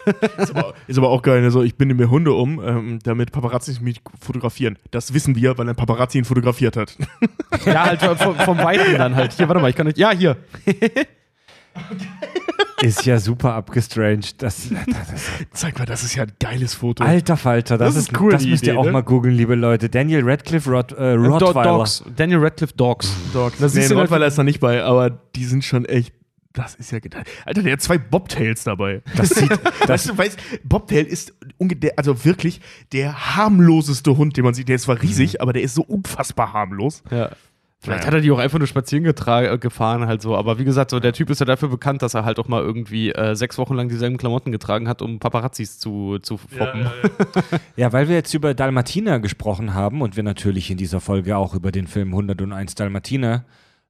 Ist, 0.63 0.69
aber, 0.69 0.73
ist 0.87 0.97
aber 0.97 1.09
auch 1.09 1.21
geil, 1.21 1.41
ne? 1.41 1.51
so, 1.51 1.63
ich 1.63 1.75
binde 1.75 1.95
mir 1.95 2.09
Hunde 2.09 2.33
um, 2.33 2.61
ähm, 2.63 2.99
damit 3.03 3.31
Paparazzi 3.31 3.77
mich 3.81 4.01
fotografieren. 4.19 4.77
Das 4.91 5.13
wissen 5.13 5.35
wir, 5.35 5.57
weil 5.57 5.69
ein 5.69 5.75
Paparazzi 5.75 6.17
ihn 6.17 6.25
fotografiert 6.25 6.77
hat. 6.77 6.97
ja, 7.65 7.85
halt 7.85 8.01
vom, 8.01 8.35
vom 8.35 8.57
Weiten 8.57 8.97
dann 8.97 9.15
halt. 9.15 9.33
Hier, 9.33 9.47
warte 9.47 9.61
mal, 9.61 9.69
ich 9.69 9.75
kann 9.75 9.87
nicht. 9.87 9.97
Ja, 9.97 10.11
hier. 10.11 10.37
ist 12.81 13.05
ja 13.05 13.19
super 13.19 13.53
abgestranged. 13.53 14.41
Das, 14.41 14.69
das, 14.69 15.31
Zeig 15.53 15.79
mal, 15.79 15.85
das 15.85 16.03
ist 16.03 16.15
ja 16.15 16.23
ein 16.23 16.31
geiles 16.39 16.73
Foto. 16.73 17.03
alter 17.03 17.37
Falter, 17.37 17.77
das, 17.77 17.93
Das 17.93 18.03
ist 18.03 18.11
ist 18.11 18.19
cool, 18.19 18.31
Das 18.31 18.45
müsst 18.45 18.63
ihr 18.65 18.73
Idee, 18.73 18.79
auch 18.79 18.85
ne? 18.85 18.91
mal 18.91 19.03
googeln, 19.03 19.35
liebe 19.35 19.55
Leute. 19.55 19.89
Daniel 19.89 20.21
Radcliffe 20.23 20.69
Rod, 20.69 20.91
äh, 20.91 21.15
Do 21.15 21.23
Rottweiler. 21.23 21.77
Dogs. 21.77 22.03
Daniel 22.15 22.39
Radcliffe 22.39 22.73
Dogs. 22.75 23.13
Dog. 23.33 23.53
Das 23.59 23.73
Das 23.73 23.89
nee, 23.89 23.95
Rottweiler 23.95 24.27
ist 24.27 24.37
da 24.37 24.43
nicht 24.43 24.59
bei, 24.59 24.83
aber 24.83 25.09
die 25.09 25.45
sind 25.45 25.63
schon 25.63 25.85
echt. 25.85 26.13
Das 26.53 26.75
ist 26.75 26.91
ja 26.91 26.99
geil. 26.99 27.23
Alter, 27.45 27.63
der 27.63 27.73
hat 27.73 27.81
zwei 27.81 27.97
Bobtails 27.97 28.63
dabei. 28.63 29.01
Das 29.15 29.29
sieht, 29.29 29.49
weißt 29.87 29.89
das, 29.89 30.03
du, 30.05 30.17
weißt, 30.17 30.39
Bobtail 30.63 31.03
ist 31.05 31.33
also 31.95 32.23
wirklich 32.25 32.61
der 32.91 33.35
harmloseste 33.35 34.15
Hund, 34.17 34.37
den 34.37 34.43
man 34.45 34.53
sieht. 34.53 34.67
Der 34.69 34.75
ist 34.75 34.83
zwar 34.83 35.01
riesig, 35.01 35.41
aber 35.41 35.51
der 35.53 35.63
ist 35.63 35.73
so 35.75 35.81
unfassbar 35.83 36.53
harmlos. 36.53 37.01
Ja. 37.09 37.31
Vielleicht 37.79 38.03
Ja. 38.03 38.07
hat 38.07 38.13
er 38.13 38.21
die 38.21 38.31
auch 38.31 38.37
einfach 38.37 38.59
nur 38.59 38.67
spazieren 38.67 39.03
getra- 39.05 39.51
äh, 39.51 39.57
gefahren, 39.57 40.05
halt 40.07 40.21
so. 40.21 40.37
Aber 40.37 40.57
wie 40.59 40.63
gesagt, 40.63 40.91
so 40.91 40.99
der 41.01 41.11
Typ 41.11 41.29
ist 41.31 41.39
ja 41.39 41.45
dafür 41.45 41.67
bekannt, 41.69 42.01
dass 42.01 42.13
er 42.13 42.23
halt 42.23 42.39
auch 42.39 42.47
mal 42.47 42.61
irgendwie 42.61 43.11
äh, 43.11 43.35
sechs 43.35 43.57
Wochen 43.57 43.73
lang 43.73 43.89
dieselben 43.89 44.15
Klamotten 44.17 44.51
getragen 44.53 44.87
hat, 44.87 45.01
um 45.01 45.19
Paparazzis 45.19 45.79
zu, 45.79 46.19
zu 46.19 46.37
foppen. 46.37 46.87
ja, 47.75 47.91
weil 47.91 48.07
wir 48.07 48.15
jetzt 48.15 48.33
über 48.33 48.53
Dalmatiner 48.53 49.19
gesprochen 49.19 49.73
haben 49.73 50.01
und 50.01 50.15
wir 50.15 50.23
natürlich 50.23 50.69
in 50.71 50.77
dieser 50.77 51.01
Folge 51.01 51.35
auch 51.35 51.55
über 51.55 51.71
den 51.73 51.87
Film 51.87 52.09
101 52.13 52.75
Dalmatiner 52.75 53.43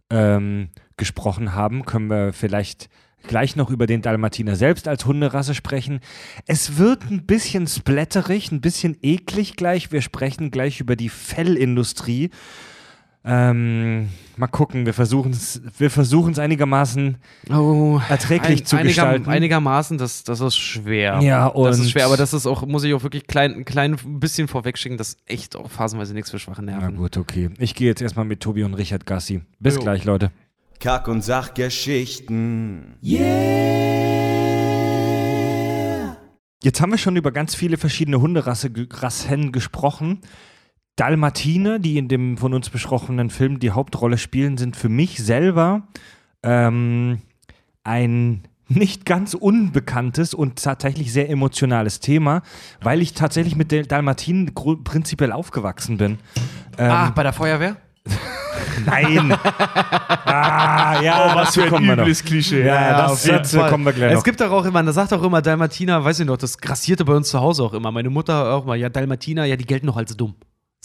ähm, 0.10 0.70
gesprochen 0.98 1.54
haben, 1.54 1.86
können 1.86 2.10
wir 2.10 2.34
vielleicht 2.34 2.90
gleich 3.28 3.56
noch 3.56 3.70
über 3.70 3.88
den 3.88 4.02
Dalmatiner 4.02 4.56
selbst 4.58 4.88
als 4.88 5.06
Hunderasse 5.06 5.56
sprechen. 5.56 6.02
Es 6.46 6.78
wird 6.78 7.10
ein 7.10 7.26
bisschen 7.26 7.68
splatterig, 7.68 8.52
ein 8.52 8.60
bisschen 8.62 8.98
eklig 9.02 9.56
gleich. 9.56 9.92
Wir 9.94 10.02
sprechen 10.02 10.52
gleich 10.52 10.80
über 10.82 10.96
die 10.98 11.08
Fellindustrie. 11.10 12.32
Ähm, 13.26 14.10
mal 14.36 14.48
gucken, 14.48 14.86
wir 14.86 14.94
versuchen 14.94 15.32
es 15.32 15.62
wir 15.78 15.90
versuchen's 15.90 16.40
einigermaßen 16.40 17.16
Oh, 17.52 18.02
erträglich 18.10 18.66
zu 18.66 18.76
einiger, 18.76 18.90
gestalten. 18.90 19.30
Einigermaßen, 19.30 19.98
das, 19.98 20.26
das 20.26 20.42
ist 20.42 20.58
schwer. 20.58 21.22
Ja, 21.22 21.50
Das 21.56 21.78
ist 21.78 21.84
und- 21.86 21.90
schwer, 21.92 22.08
aber 22.08 22.18
das 22.18 22.34
ist 22.34 22.46
auch, 22.46 22.66
muss 22.66 22.84
ich 22.84 22.94
auch 22.94 23.04
wirklich 23.04 23.26
klein, 23.26 23.54
ein 23.54 23.64
klein 23.66 23.96
bisschen 24.20 24.50
vorwegschicken, 24.50 24.98
das 24.98 25.10
ist 25.14 25.20
echt 25.26 25.56
auch 25.56 25.72
phasenweise 25.72 26.14
nichts 26.14 26.32
für 26.32 26.40
schwache 26.40 26.64
Na 26.64 26.78
Nerven. 26.78 26.98
gut, 26.98 27.16
okay. 27.16 27.50
Ich 27.60 27.76
gehe 27.76 27.88
jetzt 27.88 28.02
erstmal 28.02 28.26
mit 28.26 28.42
Tobi 28.42 28.64
und 28.64 28.74
Richard 28.74 29.06
Gassi. 29.06 29.42
Bis 29.58 29.76
Jo. 29.76 29.82
gleich, 29.84 30.04
Leute. 30.04 30.30
Kack- 30.84 31.08
und 31.08 31.22
Sachgeschichten. 31.22 32.98
Jetzt 36.62 36.82
haben 36.82 36.92
wir 36.92 36.98
schon 36.98 37.16
über 37.16 37.32
ganz 37.32 37.56
viele 37.56 37.78
verschiedene 37.78 38.20
Hunderassen 38.20 38.74
gesprochen. 39.54 40.20
Dalmatiner, 40.98 41.80
die 41.80 41.98
in 41.98 42.10
dem 42.10 42.38
von 42.38 42.54
uns 42.54 42.70
besprochenen 42.70 43.30
Film 43.30 43.62
die 43.62 43.72
Hauptrolle 43.72 44.18
spielen, 44.18 44.58
sind 44.58 44.76
für 44.76 44.90
mich 44.90 45.24
selber 45.24 45.88
ähm, 46.44 47.22
ein 47.86 48.44
nicht 48.68 49.06
ganz 49.06 49.36
unbekanntes 49.36 50.34
und 50.34 50.62
tatsächlich 50.62 51.14
sehr 51.14 51.30
emotionales 51.30 52.02
Thema, 52.02 52.42
weil 52.82 53.02
ich 53.02 53.14
tatsächlich 53.14 53.56
mit 53.56 53.72
den 53.72 53.88
Dalmatinen 53.88 54.54
prinzipiell 54.54 55.32
aufgewachsen 55.32 55.96
bin. 55.96 56.18
Ähm, 56.78 56.92
Ah, 56.92 57.10
bei 57.12 57.24
der 57.24 57.32
Feuerwehr? 57.32 57.78
nein! 58.86 59.32
ah, 60.26 61.02
ja, 61.02 61.32
Oh, 61.32 61.36
was 61.36 61.54
für 61.54 61.64
ein 61.76 61.84
übles 61.90 62.24
Klischee. 62.24 62.66
Ja, 62.66 63.04
das- 63.04 63.12
auf 63.12 63.26
jeden 63.26 63.38
dazu 63.38 63.60
kommen 63.60 63.86
wir 63.86 63.94
gleich 63.94 64.12
Es 64.12 64.18
noch. 64.18 64.24
gibt 64.24 64.42
doch 64.42 64.52
auch 64.52 64.66
immer, 64.66 64.84
da 64.84 64.92
sagt 64.92 65.14
auch 65.14 65.24
immer 65.24 65.42
Dalmatiner, 65.42 66.04
weiß 66.04 66.20
ich 66.22 66.26
noch, 66.26 66.38
das 66.38 66.58
grassierte 66.58 67.06
bei 67.06 67.14
uns 67.14 67.30
zu 67.30 67.40
Hause 67.40 67.64
auch 67.64 67.74
immer. 67.74 67.92
Meine 67.92 68.10
Mutter 68.10 68.54
auch 68.54 68.66
mal, 68.66 68.76
ja, 68.76 68.90
Dalmatiner, 68.90 69.46
ja, 69.46 69.56
die 69.56 69.66
gelten 69.66 69.86
noch 69.86 69.98
als 69.98 70.16
dumm. 70.18 70.36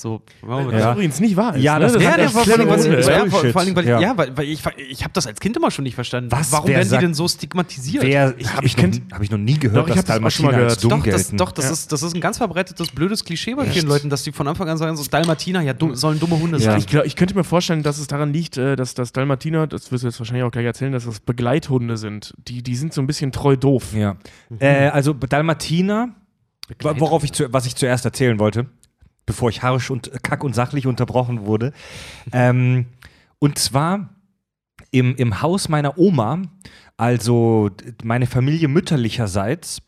So, 0.00 0.22
wow, 0.42 0.64
Was 0.64 0.70
das- 0.74 0.80
Ja. 0.80 0.92
übrigens 0.92 1.18
nicht 1.18 1.36
wahr 1.36 1.56
ist. 1.56 1.62
Ja, 1.64 1.74
ne? 1.76 1.80
das 1.86 1.94
ist 1.96 1.96
hat 1.96 2.02
Ja, 2.04 2.16
der 2.18 2.32
war 2.32 2.44
vor 2.44 2.54
allem, 2.56 2.68
was 2.68 2.84
ich, 2.84 3.06
ja, 3.08 3.26
vor, 3.26 3.44
vor 3.46 3.60
allem, 3.62 3.74
weil, 3.74 3.84
Ja. 3.88 4.00
ja. 4.00 4.16
weil, 4.16 4.36
weil 4.36 4.44
ich, 4.48 4.60
ich 4.88 5.02
habe 5.02 5.12
das 5.12 5.26
als 5.26 5.40
Kind 5.40 5.56
immer 5.56 5.72
schon 5.72 5.82
nicht 5.82 5.96
verstanden. 5.96 6.30
Was? 6.30 6.52
Warum 6.52 6.68
Wer 6.68 6.76
werden 6.76 6.88
sagt- 6.88 7.02
die 7.02 7.06
denn 7.06 7.14
so 7.14 7.26
stigmatisiert? 7.26 8.04
Wer, 8.04 8.32
ich, 8.38 8.52
habe 8.54 8.64
ich, 8.64 8.76
noch 8.76 8.84
nie- 8.86 9.02
hab 9.10 9.22
ich 9.24 9.30
noch 9.32 9.38
nie 9.38 9.58
gehört, 9.58 9.76
Doch, 9.76 9.88
ich 9.88 9.94
dass 10.00 10.08
hab 10.08 10.22
das 10.22 10.24
auch 10.24 10.30
schon 10.30 10.44
mal 10.46 10.52
Dalmatiner 10.52 10.70
als 10.70 10.80
gehört. 10.80 10.84
dumm 10.84 10.90
doch, 11.00 11.04
das, 11.12 11.22
gelten. 11.22 11.36
doch 11.38 11.50
das, 11.50 11.64
Ja. 11.64 11.70
ist, 11.72 11.90
das 11.90 12.02
ist 12.04 12.14
ein 12.14 12.20
ganz 12.20 12.36
verbreitetes, 12.36 12.88
blödes 12.92 13.24
Klischee 13.24 13.56
bei 13.56 13.66
vielen 13.66 13.88
Leuten, 13.88 14.08
dass 14.08 14.22
die 14.22 14.30
von 14.30 14.46
Anfang 14.46 14.68
an 14.68 14.78
sagen, 14.78 14.96
so 14.96 15.02
Dalmatiner, 15.02 15.62
ja, 15.62 15.72
dumm, 15.72 15.96
sollen 15.96 16.20
dumme 16.20 16.38
Hunde 16.38 16.58
Ja. 16.58 16.70
sein. 16.70 16.78
Ich, 16.78 16.86
glaub, 16.86 17.04
ich 17.04 17.16
könnte 17.16 17.34
mir 17.34 17.42
vorstellen, 17.42 17.82
dass 17.82 17.98
es 17.98 18.06
daran 18.06 18.32
liegt, 18.32 18.56
äh, 18.56 18.76
dass 18.76 18.94
das 18.94 19.12
Dalmatiner, 19.12 19.66
das 19.66 19.90
wirst 19.90 20.04
du 20.04 20.06
jetzt 20.08 20.20
wahrscheinlich 20.20 20.44
auch 20.44 20.52
gleich 20.52 20.64
erzählen, 20.66 20.92
dass 20.92 21.06
das 21.06 21.18
Begleithunde 21.18 21.96
sind. 21.96 22.34
Die, 22.46 22.62
die 22.62 22.76
sind 22.76 22.92
so 22.94 23.00
ein 23.02 23.08
bisschen 23.08 23.32
treu 23.32 23.56
doof. 23.56 23.94
Ja. 23.96 24.14
Äh, 24.60 24.90
also 24.90 25.12
Dalmatiner, 25.12 26.10
worauf 26.80 27.24
ich 27.24 27.32
zu, 27.32 27.52
was 27.52 27.66
ich 27.66 27.74
zuerst 27.74 28.04
erzählen 28.04 28.38
wollte, 28.38 28.66
bevor 29.28 29.50
ich 29.50 29.62
harsch 29.62 29.90
und 29.90 30.10
kack 30.24 30.42
und 30.42 30.54
sachlich 30.54 30.86
unterbrochen 30.88 31.46
wurde. 31.46 31.72
ähm, 32.32 32.86
und 33.38 33.58
zwar 33.58 34.08
im, 34.90 35.14
im 35.16 35.42
Haus 35.42 35.68
meiner 35.68 35.98
Oma, 35.98 36.42
also 36.96 37.70
meine 38.02 38.26
Familie 38.26 38.68
mütterlicherseits, 38.68 39.82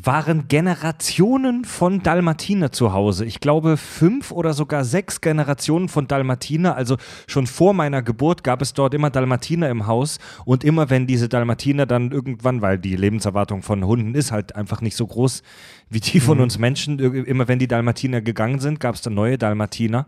waren 0.00 0.46
Generationen 0.48 1.64
von 1.64 2.02
Dalmatiner 2.02 2.70
zu 2.70 2.92
Hause. 2.92 3.24
Ich 3.24 3.40
glaube, 3.40 3.76
fünf 3.76 4.30
oder 4.30 4.52
sogar 4.52 4.84
sechs 4.84 5.20
Generationen 5.20 5.88
von 5.88 6.06
Dalmatiner. 6.06 6.76
Also 6.76 6.96
schon 7.26 7.46
vor 7.46 7.74
meiner 7.74 8.02
Geburt 8.02 8.44
gab 8.44 8.62
es 8.62 8.74
dort 8.74 8.94
immer 8.94 9.10
Dalmatiner 9.10 9.68
im 9.68 9.86
Haus. 9.86 10.18
Und 10.44 10.62
immer 10.62 10.90
wenn 10.90 11.06
diese 11.06 11.28
Dalmatiner 11.28 11.86
dann 11.86 12.12
irgendwann, 12.12 12.62
weil 12.62 12.78
die 12.78 12.96
Lebenserwartung 12.96 13.62
von 13.62 13.84
Hunden 13.84 14.14
ist 14.14 14.30
halt 14.30 14.54
einfach 14.54 14.80
nicht 14.80 14.96
so 14.96 15.06
groß 15.06 15.42
wie 15.90 16.00
die 16.00 16.20
von 16.20 16.40
uns 16.40 16.58
Menschen, 16.58 16.98
immer 16.98 17.48
wenn 17.48 17.58
die 17.58 17.68
Dalmatiner 17.68 18.20
gegangen 18.20 18.60
sind, 18.60 18.78
gab 18.80 18.94
es 18.94 19.02
dann 19.02 19.14
neue 19.14 19.38
Dalmatiner. 19.38 20.06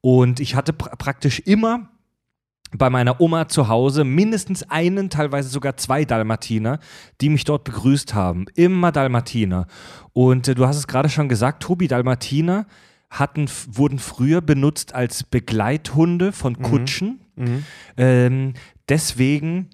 Und 0.00 0.40
ich 0.40 0.56
hatte 0.56 0.72
pra 0.72 0.96
praktisch 0.96 1.38
immer 1.40 1.91
bei 2.76 2.90
meiner 2.90 3.20
Oma 3.20 3.48
zu 3.48 3.68
Hause 3.68 4.04
mindestens 4.04 4.62
einen, 4.70 5.10
teilweise 5.10 5.48
sogar 5.48 5.76
zwei 5.76 6.04
Dalmatiner, 6.04 6.78
die 7.20 7.28
mich 7.28 7.44
dort 7.44 7.64
begrüßt 7.64 8.14
haben. 8.14 8.46
Immer 8.54 8.92
Dalmatiner. 8.92 9.66
Und 10.12 10.48
äh, 10.48 10.54
du 10.54 10.66
hast 10.66 10.76
es 10.76 10.86
gerade 10.86 11.08
schon 11.08 11.28
gesagt, 11.28 11.62
Tobi, 11.62 11.88
Dalmatiner 11.88 12.66
hatten, 13.10 13.46
wurden 13.70 13.98
früher 13.98 14.40
benutzt 14.40 14.94
als 14.94 15.22
Begleithunde 15.22 16.32
von 16.32 16.60
Kutschen. 16.62 17.20
Ähm, 17.96 18.54
deswegen 18.88 19.68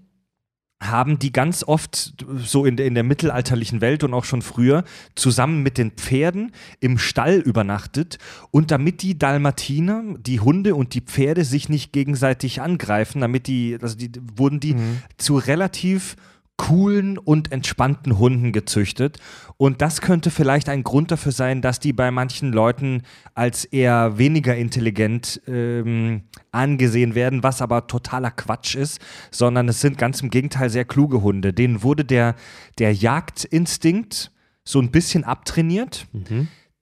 haben 0.81 1.19
die 1.19 1.33
ganz 1.33 1.65
oft 1.65 2.15
so 2.37 2.65
in 2.65 2.77
der, 2.77 2.87
in 2.87 2.95
der 2.95 3.03
mittelalterlichen 3.03 3.81
Welt 3.81 4.05
und 4.05 4.15
auch 4.15 4.25
schon 4.25 4.43
früher 4.43 4.85
zusammen 5.17 5.63
mit 5.63 5.77
den 5.77 5.91
Pferden 5.93 6.53
im 6.81 6.99
Stall 6.99 7.39
übernachtet 7.39 8.19
und 8.51 8.71
damit 8.71 9.03
die 9.03 9.19
Dalmatiner, 9.19 10.05
die 10.19 10.41
Hunde 10.41 10.77
und 10.77 10.95
die 10.95 11.01
Pferde 11.01 11.45
sich 11.45 11.69
nicht 11.69 11.93
gegenseitig 11.93 12.61
angreifen, 12.61 13.21
damit 13.21 13.49
die, 13.49 13.77
also 13.81 13.97
die 13.97 14.11
wurden 14.37 14.61
die 14.61 14.77
zu 15.17 15.37
relativ 15.37 16.17
coolen 16.59 17.19
und 17.19 17.53
entspannten 17.53 18.19
Hunden 18.19 18.53
gezüchtet. 18.53 19.19
Und 19.57 19.81
das 19.81 20.01
könnte 20.01 20.31
vielleicht 20.31 20.69
ein 20.69 20.83
Grund 20.83 21.11
dafür 21.11 21.33
sein, 21.33 21.63
dass 21.63 21.81
die 21.81 21.93
bei 21.93 22.11
manchen 22.11 22.53
Leuten 22.53 23.03
als 23.35 23.65
eher 23.65 24.19
weniger 24.19 24.57
intelligent 24.57 25.41
ähm, 25.47 26.25
angesehen 26.53 27.15
werden, 27.15 27.43
was 27.43 27.61
aber 27.63 27.87
totaler 27.87 28.31
Quatsch 28.31 28.75
ist, 28.75 29.01
sondern 29.31 29.69
es 29.69 29.81
sind 29.81 29.99
ganz 29.99 30.21
im 30.23 30.31
Gegenteil 30.31 30.71
sehr 30.71 30.85
kluge 30.85 31.23
Hunde. 31.23 31.53
Denen 31.53 31.83
wurde 31.83 32.05
der, 32.05 32.35
der 32.79 32.93
Jagdinstinkt 32.95 34.31
so 34.65 34.81
ein 34.81 34.91
bisschen 34.91 35.25
abtrainiert. 35.25 36.07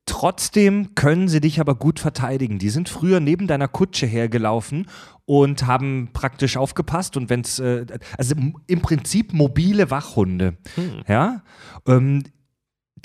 Trotzdem 0.09 0.95
können 0.95 1.27
sie 1.29 1.41
dich 1.41 1.59
aber 1.61 1.75
gut 1.75 1.99
verteidigen. 1.99 2.59
Die 2.61 2.71
sind 2.71 2.89
früher 2.89 3.19
neben 3.19 3.49
deiner 3.49 3.67
Kutsche 3.67 4.07
hergelaufen 4.07 4.87
und 5.25 5.67
haben 5.67 6.11
praktisch 6.13 6.57
aufgepasst 6.57 7.17
und 7.17 7.29
wenn 7.29 7.41
es, 7.41 7.59
äh, 7.59 7.87
also 8.17 8.37
im- 8.69 8.83
Prinzip 8.83 9.33
mobile 9.33 9.91
Wachhunde. 9.91 10.57
Ja. 11.09 11.43
Ähm, 11.89 12.23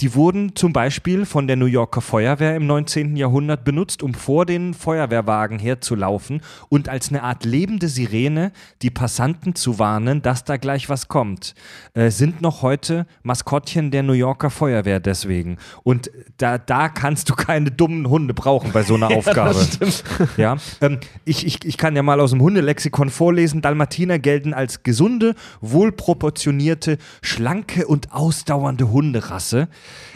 die 0.02 0.16
wurden 0.16 0.56
zum 0.56 0.74
Beispiel 0.74 1.28
von 1.28 1.46
der 1.46 1.56
New 1.56 1.68
Yorker 1.68 2.02
Feuerwehr 2.02 2.56
im 2.56 2.66
19. 2.66 3.16
Jahrhundert 3.16 3.64
benutzt, 3.64 4.02
um 4.02 4.16
vor 4.16 4.48
den 4.48 4.74
Feuerwehrwagen 4.74 5.60
herzulaufen 5.60 6.42
und 6.70 6.90
als 6.90 7.10
eine 7.10 7.22
Art 7.22 7.46
lebende 7.46 7.88
Sirene 7.88 8.52
die 8.82 8.90
Passanten 8.90 9.54
zu 9.54 9.78
warnen, 9.78 10.24
dass 10.24 10.44
da 10.44 10.58
gleich 10.58 10.90
was 10.90 11.08
kommt. 11.08 11.54
Äh, 11.94 12.10
sind 12.10 12.42
noch 12.42 12.64
heute 12.64 13.06
Maskottchen 13.22 13.92
der 13.92 14.02
New 14.02 14.14
Yorker 14.14 14.50
Feuerwehr 14.50 15.00
deswegen. 15.00 15.58
Und 15.84 16.10
da, 16.38 16.58
da 16.58 16.90
kannst 16.90 17.30
du 17.30 17.36
keine 17.36 17.70
dummen 17.70 18.10
Hunde 18.10 18.34
brauchen 18.34 18.72
bei 18.72 18.82
so 18.82 18.96
einer 18.96 19.12
Aufgabe. 19.16 19.68
Ja, 20.36 20.58
ähm, 20.82 21.00
ich, 21.26 21.46
ich, 21.46 21.64
ich 21.64 21.78
kann 21.78 21.96
ja 21.96 22.02
mal 22.02 22.20
aus 22.20 22.32
dem 22.32 22.42
Hundelexikon 22.42 23.12
vorlesen. 23.12 23.62
Dalmatiner 23.62 24.18
gelten 24.18 24.56
als 24.56 24.82
gesunde, 24.82 25.36
wohlproportionierte, 25.62 26.98
schlanke 27.22 27.86
und 27.86 28.12
ausdauernde 28.12 28.90
Hunderasse. 28.90 29.68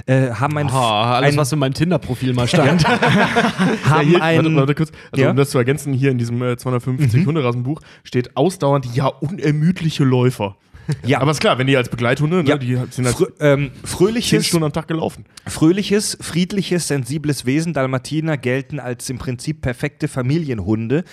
Äh, 0.05 0.31
haben 0.31 0.57
ein, 0.57 0.67
Ah, 0.69 1.15
alles, 1.15 1.33
ein, 1.33 1.37
was 1.37 1.51
in 1.51 1.59
meinem 1.59 1.73
Tinder-Profil 1.73 2.33
mal 2.33 2.47
stand. 2.47 2.87
haben 3.85 4.07
hier, 4.07 4.21
ein, 4.21 4.37
warte, 4.37 4.55
warte 4.55 4.75
kurz. 4.75 4.91
Also, 5.11 5.23
Ja? 5.23 5.31
um 5.31 5.35
das 5.37 5.49
zu 5.49 5.57
ergänzen, 5.57 5.93
hier 5.93 6.11
in 6.11 6.17
diesem 6.17 6.41
äh, 6.41 6.57
250 6.57 7.25
Hunderassenbuch 7.25 7.81
steht 8.03 8.35
ausdauernd 8.37 8.87
ja 8.95 9.07
unermüdliche 9.07 10.03
Läufer. 10.03 10.55
Ja. 11.03 11.19
Aber 11.21 11.31
ist 11.31 11.39
klar, 11.39 11.57
wenn 11.57 11.65
die 11.65 11.75
als 11.75 11.89
Begleithunde, 11.89 12.43
ne, 12.43 12.49
Ja. 12.49 12.57
die 12.57 12.77
sind 12.91 13.05
halt 13.07 13.15
Frö 13.15 13.25
ähm, 13.39 13.71
fröhliches, 13.83 14.45
Stunden 14.45 14.65
am 14.65 14.73
Tag 14.73 14.87
gelaufen. 14.87 15.25
fröhliches, 15.47 16.15
friedliches, 16.21 16.87
sensibles 16.87 17.47
Wesen. 17.47 17.73
Dalmatiner 17.73 18.37
gelten 18.37 18.79
als 18.79 19.09
im 19.09 19.17
Prinzip 19.17 19.61
perfekte 19.61 20.07
Familienhunde. 20.07 21.03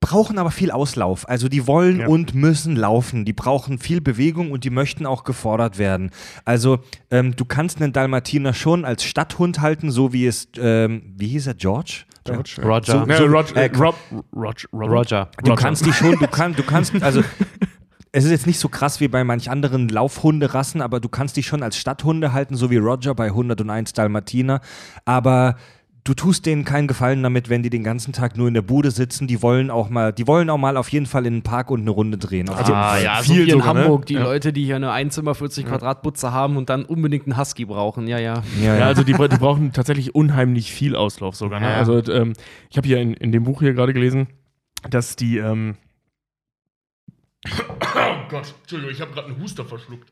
Brauchen 0.00 0.38
aber 0.38 0.50
viel 0.50 0.70
Auslauf. 0.70 1.28
Also 1.28 1.48
die 1.48 1.66
wollen 1.66 2.00
Ja. 2.00 2.06
und 2.08 2.34
müssen 2.34 2.74
laufen. 2.74 3.24
Die 3.24 3.32
brauchen 3.34 3.78
viel 3.78 4.00
Bewegung 4.00 4.50
und 4.50 4.64
die 4.64 4.70
möchten 4.70 5.04
auch 5.06 5.24
gefordert 5.24 5.78
werden. 5.78 6.10
Also 6.44 6.78
ähm, 7.10 7.36
du 7.36 7.44
kannst 7.44 7.80
einen 7.82 7.92
Dalmatiner 7.92 8.54
schon 8.54 8.84
als 8.84 9.04
Stadthund 9.04 9.60
halten, 9.60 9.90
so 9.90 10.12
wie 10.12 10.26
es, 10.26 10.48
ähm, 10.58 11.02
wie 11.16 11.28
hieß 11.28 11.48
er, 11.48 11.54
George? 11.54 12.04
George, 12.24 12.56
ja. 12.58 12.64
Roger. 12.64 13.06
So- 13.06 13.54
äh, 13.54 13.66
Rob, 13.76 13.94
Rog, 14.34 14.54
Robert? 14.72 14.90
Roger. 14.90 15.28
Du 15.44 15.54
kannst 15.54 15.84
die 15.86 15.92
schon, 15.92 16.18
du, 16.18 16.26
kann, 16.26 16.54
du 16.54 16.62
kannst, 16.62 17.02
also 17.02 17.22
es 18.12 18.24
ist 18.24 18.30
jetzt 18.30 18.46
nicht 18.46 18.58
so 18.58 18.68
krass 18.68 19.00
wie 19.00 19.08
bei 19.08 19.22
manch 19.24 19.50
anderen 19.50 19.88
Laufhunderassen, 19.88 20.80
aber 20.82 21.00
du 21.00 21.08
kannst 21.08 21.36
die 21.36 21.42
schon 21.42 21.62
als 21.62 21.76
Stadthunde 21.76 22.32
halten, 22.32 22.56
so 22.56 22.70
wie 22.70 22.76
Roger 22.78 23.14
bei 23.14 23.26
101 23.26 23.92
Dalmatiner. 23.92 24.60
Aber 25.04 25.56
du 26.04 26.14
tust 26.14 26.46
denen 26.46 26.64
keinen 26.64 26.88
Gefallen 26.88 27.22
damit, 27.22 27.48
wenn 27.50 27.62
die 27.62 27.70
den 27.70 27.84
ganzen 27.84 28.12
Tag 28.12 28.36
nur 28.36 28.48
in 28.48 28.54
der 28.54 28.62
Bude 28.62 28.90
sitzen. 28.90 29.26
Die 29.26 29.42
wollen 29.42 29.70
auch 29.70 29.90
mal, 29.90 30.12
die 30.12 30.26
wollen 30.26 30.48
auch 30.50 30.56
mal 30.58 30.76
auf 30.76 30.88
jeden 30.88 31.06
Fall 31.06 31.26
in 31.26 31.34
den 31.34 31.42
Park 31.42 31.70
und 31.70 31.80
eine 31.82 31.90
Runde 31.90 32.16
drehen. 32.18 32.48
Auf 32.48 32.58
jeden 32.60 32.72
Ah, 32.72 32.90
Fall. 32.92 33.02
ja, 33.04 33.16
Viel 33.16 33.24
so 33.26 33.34
wie 33.34 33.42
in 33.44 33.50
sogar, 33.50 33.74
ne? 33.74 33.80
Hamburg, 33.82 34.06
die 34.06 34.14
Ja. 34.14 34.22
Leute, 34.22 34.52
die 34.52 34.64
hier 34.64 34.76
eine 34.76 34.92
Einzimmer 34.92 35.34
40 35.34 35.66
Quadratputze 35.66 36.32
haben 36.32 36.56
und 36.56 36.70
dann 36.70 36.84
unbedingt 36.84 37.26
einen 37.26 37.36
Husky 37.38 37.64
brauchen. 37.66 38.06
Ja, 38.08 38.18
ja. 38.18 38.42
Ja, 38.62 38.76
Ja, 38.78 38.86
also 38.86 39.02
die, 39.02 39.12
die 39.12 39.36
brauchen 39.38 39.72
tatsächlich 39.72 40.14
unheimlich 40.14 40.72
viel 40.72 40.96
Auslauf 40.96 41.36
sogar. 41.36 41.60
Ne? 41.60 41.66
Ja. 41.66 41.76
Also 41.76 42.02
ähm, 42.10 42.32
ich 42.70 42.76
habe 42.76 42.86
hier 42.88 42.98
in, 43.00 43.14
in 43.14 43.30
dem 43.32 43.44
Buch 43.44 43.60
hier 43.60 43.74
gerade 43.74 43.92
gelesen, 43.92 44.28
dass 44.88 45.16
die 45.16 45.36
ähm 45.38 45.76
Oh 47.46 48.28
Gott, 48.28 48.54
Entschuldigung, 48.62 48.94
ich 48.94 49.00
habe 49.00 49.12
gerade 49.12 49.28
einen 49.28 49.42
Huster 49.42 49.64
verschluckt, 49.64 50.10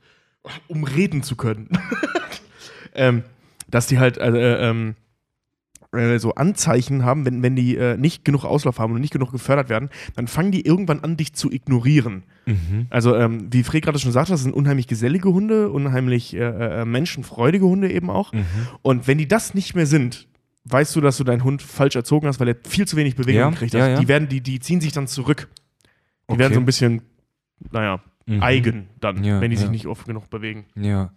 um 0.67 0.85
reden 0.85 1.23
zu 1.23 1.37
können. 1.37 1.69
ähm, 2.95 3.23
dass 3.69 3.87
die 3.87 3.99
halt 3.99 4.19
also, 4.21 4.37
äh, 4.39 4.69
ähm, 4.69 4.95
äh, 5.99 6.19
so 6.19 6.35
Anzeichen 6.35 7.05
haben, 7.05 7.25
wenn, 7.27 7.43
wenn 7.43 7.57
die 7.57 7.77
äh, 7.77 7.97
nicht 7.97 8.25
genug 8.25 8.45
Auslauf 8.45 8.79
haben 8.79 8.93
und 8.95 9.01
nicht 9.01 9.13
genug 9.13 9.33
gefördert 9.33 9.69
werden, 9.69 9.91
dann 10.17 10.29
fangen 10.29 10.53
die 10.53 10.65
irgendwann 10.65 11.01
an, 11.01 11.17
dich 11.17 11.35
zu 11.35 11.51
ignorieren. 11.51 12.23
Mhm. 12.47 12.87
Also, 12.91 13.15
ähm, 13.17 13.49
wie 13.53 13.63
Fred 13.63 13.83
gerade 13.85 13.99
schon 13.99 14.13
sagte, 14.13 14.33
das 14.33 14.43
sind 14.43 14.55
unheimlich 14.55 14.87
gesellige 14.87 15.31
Hunde, 15.33 15.71
unheimlich 15.71 16.35
äh, 16.35 16.39
äh, 16.39 16.85
menschenfreudige 16.85 17.67
Hunde 17.67 17.91
eben 17.93 18.09
auch. 18.11 18.33
Mhm. 18.33 18.45
Und 18.83 19.07
wenn 19.07 19.19
die 19.19 19.29
das 19.29 19.53
nicht 19.55 19.75
mehr 19.75 19.87
sind, 19.87 20.29
weißt 20.65 20.95
du, 20.97 21.01
dass 21.01 21.17
du 21.17 21.25
deinen 21.25 21.45
Hund 21.45 21.63
falsch 21.63 21.97
erzogen 21.97 22.27
hast, 22.27 22.41
weil 22.41 22.49
er 22.49 22.57
viel 22.67 22.87
zu 22.87 22.97
wenig 22.97 23.17
Bewegung 23.17 23.41
Ja, 23.41 23.51
gekriegt 23.51 23.75
ja, 23.75 23.83
hat. 23.85 23.91
ja. 23.91 24.01
Die, 24.01 24.09
werden, 24.09 24.29
die, 24.29 24.41
die 24.41 24.61
ziehen 24.61 24.81
sich 24.81 24.93
dann 24.93 25.07
zurück. 25.07 25.49
Die 25.55 26.33
Okay. 26.33 26.39
werden 26.41 26.55
so 26.55 26.61
ein 26.61 26.67
bisschen, 26.67 27.01
naja, 27.71 28.01
Mhm. 28.29 28.43
eigen 28.43 28.89
dann, 29.01 29.25
Ja, 29.25 29.41
wenn 29.41 29.51
die 29.51 29.57
sich 29.57 29.67
ja. 29.67 29.73
nicht 29.73 29.87
oft 29.87 30.07
genug 30.07 30.29
bewegen. 30.29 30.67
Ja. 30.75 31.13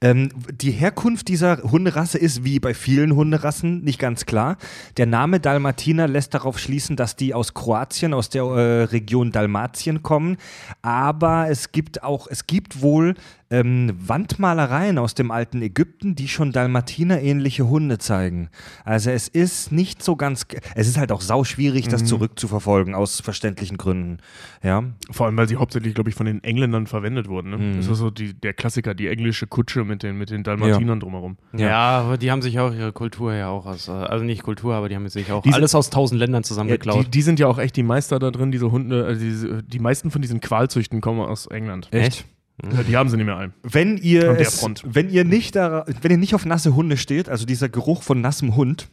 Ähm, 0.00 0.30
die 0.52 0.72
Herkunft 0.72 1.28
dieser 1.28 1.62
Hunderasse 1.62 2.18
ist 2.18 2.44
wie 2.44 2.58
bei 2.58 2.74
vielen 2.74 3.14
Hunderassen 3.14 3.84
nicht 3.84 3.98
ganz 4.00 4.26
klar. 4.26 4.56
Der 4.96 5.06
Name 5.06 5.38
Dalmatiner 5.38 6.08
lässt 6.08 6.34
darauf 6.34 6.58
schließen, 6.58 6.96
dass 6.96 7.14
die 7.14 7.34
aus 7.34 7.54
Kroatien, 7.54 8.12
aus 8.12 8.30
der 8.30 8.42
äh, 8.42 8.82
Region 8.84 9.30
Dalmatien 9.30 10.02
kommen. 10.02 10.38
Aber 10.82 11.48
es 11.48 11.70
gibt 11.70 12.02
auch, 12.02 12.26
es 12.28 12.46
gibt 12.46 12.82
wohl 12.82 13.14
ähm, 13.50 13.92
Wandmalereien 13.98 14.98
aus 14.98 15.14
dem 15.14 15.30
alten 15.30 15.62
Ägypten, 15.62 16.14
die 16.16 16.26
schon 16.28 16.50
Dalmatiner-ähnliche 16.52 17.68
Hunde 17.68 17.98
zeigen. 17.98 18.48
Also 18.84 19.10
es 19.10 19.28
ist 19.28 19.70
nicht 19.72 20.02
so 20.02 20.16
ganz, 20.16 20.46
es 20.74 20.88
ist 20.88 20.98
halt 20.98 21.12
auch 21.12 21.20
sau 21.20 21.44
schwierig, 21.44 21.86
das 21.88 22.04
zurückzuverfolgen, 22.04 22.94
aus 22.94 23.20
verständlichen 23.20 23.76
Gründen. 23.76 24.18
Ja. 24.62 24.84
Vor 25.10 25.26
allem, 25.26 25.36
weil 25.36 25.48
sie 25.48 25.56
hauptsächlich, 25.56 25.94
glaube 25.94 26.10
ich, 26.10 26.16
von 26.16 26.26
den 26.26 26.42
Engländern 26.42 26.86
verwendet 26.86 27.28
wurden. 27.28 27.50
Ne? 27.50 27.58
Mhm. 27.58 27.76
Das 27.76 27.86
ist 27.86 27.98
so 27.98 28.10
die, 28.10 28.34
der 28.34 28.52
Klassiker, 28.52 28.94
die 28.94 29.08
englische 29.08 29.46
Kutsche 29.46 29.84
mit 29.84 30.02
den, 30.02 30.18
mit 30.18 30.30
den 30.30 30.42
Dalmatinern 30.42 31.00
drumherum. 31.00 31.36
Ja. 31.56 31.76
aber 32.00 32.18
die 32.18 32.30
haben 32.30 32.42
sich 32.42 32.58
auch 32.58 32.72
ihre 32.74 32.92
Kultur 32.92 33.32
ja 33.34 33.48
auch 33.48 33.66
aus, 33.66 33.88
äh, 33.88 33.92
also 33.92 34.24
nicht 34.24 34.42
Kultur, 34.42 34.74
aber 34.74 34.88
die 34.88 34.96
haben 34.96 35.08
sich 35.08 35.30
auch 35.30 35.42
Diese- 35.42 35.54
alles 35.54 35.74
aus 35.74 35.90
tausend 35.90 36.18
Ländern 36.18 36.42
Ja, 36.42 36.48
zusammengeklaut. 36.48 37.06
die, 37.06 37.10
die 37.10 37.22
sind 37.22 37.38
ja 37.38 37.46
auch 37.46 37.58
echt 37.58 37.76
die 37.76 37.82
Meister 37.82 38.18
da 38.18 38.30
drin, 38.30 38.50
diese 38.50 38.70
Hunde. 38.70 39.04
Also 39.06 39.20
diese, 39.20 39.62
die 39.62 39.78
meisten 39.78 40.10
von 40.10 40.20
diesen 40.22 40.40
Qualzüchten 40.40 41.00
kommen 41.00 41.20
aus 41.20 41.46
England. 41.46 41.88
Echt? 41.92 42.26
Ja, 42.62 42.82
die 42.82 42.96
haben 42.96 43.08
sie 43.08 43.16
nicht 43.16 43.26
mehr 43.26 43.36
alle. 43.36 43.52
Wenn 43.62 43.98
ihr, 43.98 44.30
es, 44.38 44.64
wenn 44.84 45.10
ihr 45.10 45.24
nicht 45.24 45.56
da, 45.56 45.84
wenn 46.00 46.10
ihr 46.10 46.16
nicht 46.16 46.34
auf 46.34 46.46
nasse 46.46 46.74
Hunde 46.74 46.96
steht, 46.96 47.28
also 47.28 47.44
dieser 47.44 47.68
Geruch 47.68 48.02
von 48.02 48.20
nassem 48.20 48.56
Hund, 48.56 48.88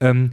ähm, 0.00 0.32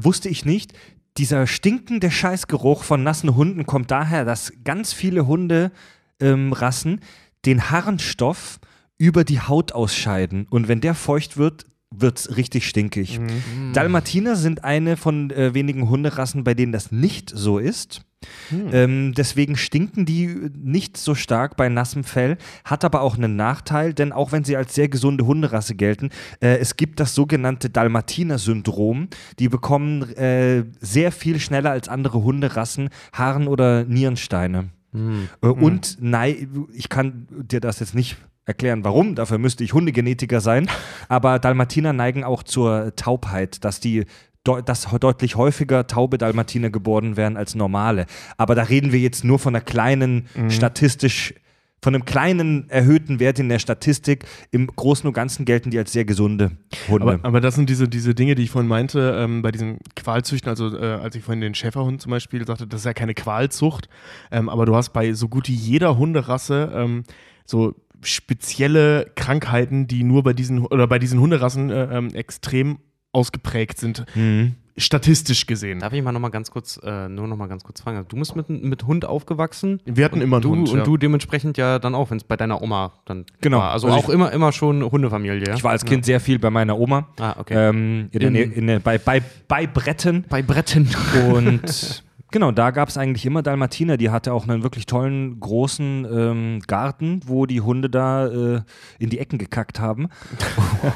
wusste 0.00 0.28
ich 0.28 0.44
nicht. 0.44 0.72
Dieser 1.18 1.46
stinkende 1.46 2.10
Scheißgeruch 2.10 2.84
von 2.84 3.02
nassen 3.02 3.34
Hunden 3.34 3.66
kommt 3.66 3.90
daher, 3.90 4.24
dass 4.24 4.52
ganz 4.64 4.92
viele 4.92 5.26
Hunderassen 5.26 5.72
ähm, 6.20 7.00
den 7.44 7.70
Harnstoff 7.70 8.60
über 8.96 9.24
die 9.24 9.40
Haut 9.40 9.72
ausscheiden. 9.72 10.46
Und 10.48 10.68
wenn 10.68 10.80
der 10.80 10.94
feucht 10.94 11.36
wird, 11.36 11.66
wird 11.90 12.18
es 12.18 12.36
richtig 12.36 12.66
stinkig. 12.66 13.18
Mhm. 13.18 13.72
Dalmatiner 13.74 14.36
sind 14.36 14.64
eine 14.64 14.96
von 14.96 15.30
äh, 15.30 15.52
wenigen 15.52 15.90
Hunderassen, 15.90 16.44
bei 16.44 16.54
denen 16.54 16.72
das 16.72 16.92
nicht 16.92 17.30
so 17.34 17.58
ist. 17.58 18.02
Hm. 18.48 18.68
Ähm, 18.72 19.14
deswegen 19.14 19.56
stinken 19.56 20.06
die 20.06 20.50
nicht 20.54 20.96
so 20.96 21.14
stark 21.14 21.56
bei 21.56 21.68
nassem 21.68 22.04
Fell, 22.04 22.36
hat 22.64 22.84
aber 22.84 23.02
auch 23.02 23.16
einen 23.16 23.36
Nachteil, 23.36 23.94
denn 23.94 24.12
auch 24.12 24.32
wenn 24.32 24.44
sie 24.44 24.56
als 24.56 24.74
sehr 24.74 24.88
gesunde 24.88 25.26
Hunderasse 25.26 25.74
gelten, 25.74 26.10
äh, 26.40 26.56
es 26.58 26.76
gibt 26.76 27.00
das 27.00 27.14
sogenannte 27.14 27.70
Dalmatiner-Syndrom. 27.70 29.08
Die 29.38 29.48
bekommen 29.48 30.02
äh, 30.16 30.64
sehr 30.80 31.12
viel 31.12 31.40
schneller 31.40 31.70
als 31.70 31.88
andere 31.88 32.22
Hunderassen 32.22 32.88
Harn- 33.12 33.48
oder 33.48 33.84
Nierensteine. 33.84 34.70
Hm. 34.92 35.28
Äh, 35.42 35.46
Und 35.46 35.98
nein, 36.00 36.66
ich 36.72 36.88
kann 36.88 37.26
dir 37.30 37.60
das 37.60 37.80
jetzt 37.80 37.94
nicht 37.94 38.16
erklären, 38.44 38.84
warum. 38.84 39.14
Dafür 39.14 39.38
müsste 39.38 39.64
ich 39.64 39.72
Hundegenetiker 39.72 40.40
sein. 40.40 40.68
Aber 41.08 41.38
Dalmatiner 41.38 41.92
neigen 41.92 42.24
auch 42.24 42.42
zur 42.42 42.94
Taubheit, 42.96 43.64
dass 43.64 43.80
die 43.80 44.04
dass 44.44 44.88
deutlich 45.00 45.36
häufiger 45.36 45.86
taube 45.86 46.18
Dalmatiner 46.18 46.70
geboren 46.70 47.16
werden 47.16 47.36
als 47.36 47.54
normale. 47.54 48.06
Aber 48.36 48.54
da 48.54 48.64
reden 48.64 48.92
wir 48.92 48.98
jetzt 48.98 49.24
nur 49.24 49.38
von 49.38 49.54
einer 49.54 49.64
kleinen 49.64 50.26
statistisch 50.48 51.34
von 51.82 51.94
einem 51.94 52.04
kleinen 52.04 52.70
erhöhten 52.70 53.18
Wert 53.18 53.40
in 53.40 53.48
der 53.48 53.58
Statistik. 53.58 54.24
Im 54.52 54.68
Großen 54.68 55.06
und 55.06 55.14
Ganzen 55.14 55.44
gelten 55.44 55.70
die 55.70 55.78
als 55.78 55.92
sehr 55.92 56.04
gesunde 56.04 56.52
Hunde. 56.88 57.14
Aber, 57.14 57.24
aber 57.24 57.40
das 57.40 57.56
sind 57.56 57.68
diese, 57.68 57.88
diese 57.88 58.14
Dinge, 58.14 58.36
die 58.36 58.44
ich 58.44 58.50
vorhin 58.50 58.68
meinte, 58.68 59.16
ähm, 59.18 59.42
bei 59.42 59.50
diesen 59.50 59.78
Qualzüchten, 59.96 60.48
also 60.48 60.76
äh, 60.76 60.80
als 60.80 61.16
ich 61.16 61.24
vorhin 61.24 61.40
den 61.40 61.54
Schäferhund 61.54 62.00
zum 62.00 62.10
Beispiel 62.10 62.46
sagte, 62.46 62.68
das 62.68 62.82
ist 62.82 62.86
ja 62.86 62.94
keine 62.94 63.14
Qualzucht, 63.14 63.88
ähm, 64.30 64.48
aber 64.48 64.64
du 64.64 64.76
hast 64.76 64.90
bei 64.90 65.12
so 65.12 65.28
gut 65.28 65.48
wie 65.48 65.54
jeder 65.54 65.98
Hunderasse 65.98 66.70
ähm, 66.72 67.02
so 67.44 67.74
spezielle 68.00 69.10
Krankheiten, 69.16 69.88
die 69.88 70.04
nur 70.04 70.22
bei 70.22 70.34
diesen 70.34 70.64
oder 70.64 70.86
bei 70.86 71.00
diesen 71.00 71.18
Hunderassen 71.20 71.70
äh, 71.70 71.96
ähm, 71.96 72.14
extrem 72.14 72.78
ausgeprägt 73.12 73.78
sind, 73.78 74.04
Mhm. 74.14 74.54
statistisch 74.76 75.46
gesehen. 75.46 75.80
Darf 75.80 75.92
ich 75.92 76.02
mal 76.02 76.12
noch 76.12 76.20
mal 76.20 76.30
ganz 76.30 76.50
kurz, 76.50 76.80
äh, 76.82 77.08
nur 77.08 77.26
noch 77.28 77.36
mal 77.36 77.46
ganz 77.46 77.62
kurz 77.62 77.82
fragen? 77.82 78.04
Du 78.08 78.16
bist 78.16 78.34
mit, 78.36 78.48
mit 78.48 78.86
Hund 78.86 79.04
aufgewachsen? 79.04 79.80
Wir 79.84 80.04
hatten 80.06 80.20
immer 80.22 80.36
einen 80.36 80.42
du, 80.42 80.50
Hund. 80.50 80.70
Und 80.70 80.78
ja. 80.78 80.84
du 80.84 80.96
dementsprechend 80.96 81.58
ja 81.58 81.78
dann 81.78 81.94
auch, 81.94 82.10
wenn 82.10 82.16
es 82.16 82.24
bei 82.24 82.36
deiner 82.38 82.62
Oma 82.62 82.92
dann 83.04 83.26
Genau. 83.42 83.58
war. 83.58 83.70
Also, 83.72 83.88
Also 83.88 83.98
auch 83.98 84.08
immer, 84.08 84.32
immer 84.32 84.50
schon 84.52 84.82
Hundefamilie. 84.82 85.44
ja? 85.46 85.54
Ich 85.54 85.62
war 85.62 85.72
als 85.72 85.84
Kind 85.84 86.06
sehr 86.06 86.20
viel 86.20 86.38
bei 86.38 86.48
meiner 86.50 86.78
Oma. 86.78 87.08
Ah, 87.20 87.36
okay. 87.38 87.54
Ähm, 87.68 88.08
in 88.12 88.34
In- 88.34 88.52
in 88.68 88.82
bei, 88.82 88.96
bei, 88.98 89.22
bei 89.46 89.66
Bretten. 89.66 90.24
bei 90.30 90.40
Bretten. 90.42 90.88
Und 91.30 92.02
genau, 92.32 92.50
da 92.50 92.72
gab 92.72 92.88
es 92.88 92.98
eigentlich 92.98 93.24
immer 93.24 93.42
Dalmatiner. 93.42 93.96
Die 93.96 94.10
hatte 94.10 94.32
auch 94.32 94.48
einen 94.48 94.64
wirklich 94.64 94.86
tollen, 94.86 95.38
großen 95.38 96.04
ähm, 96.10 96.60
Garten, 96.66 97.20
wo 97.26 97.46
die 97.46 97.60
Hunde 97.60 97.88
da 97.88 98.26
äh, 98.26 98.62
in 98.98 99.10
die 99.10 99.20
Ecken 99.20 99.38
gekackt 99.38 99.78
haben. 99.78 100.08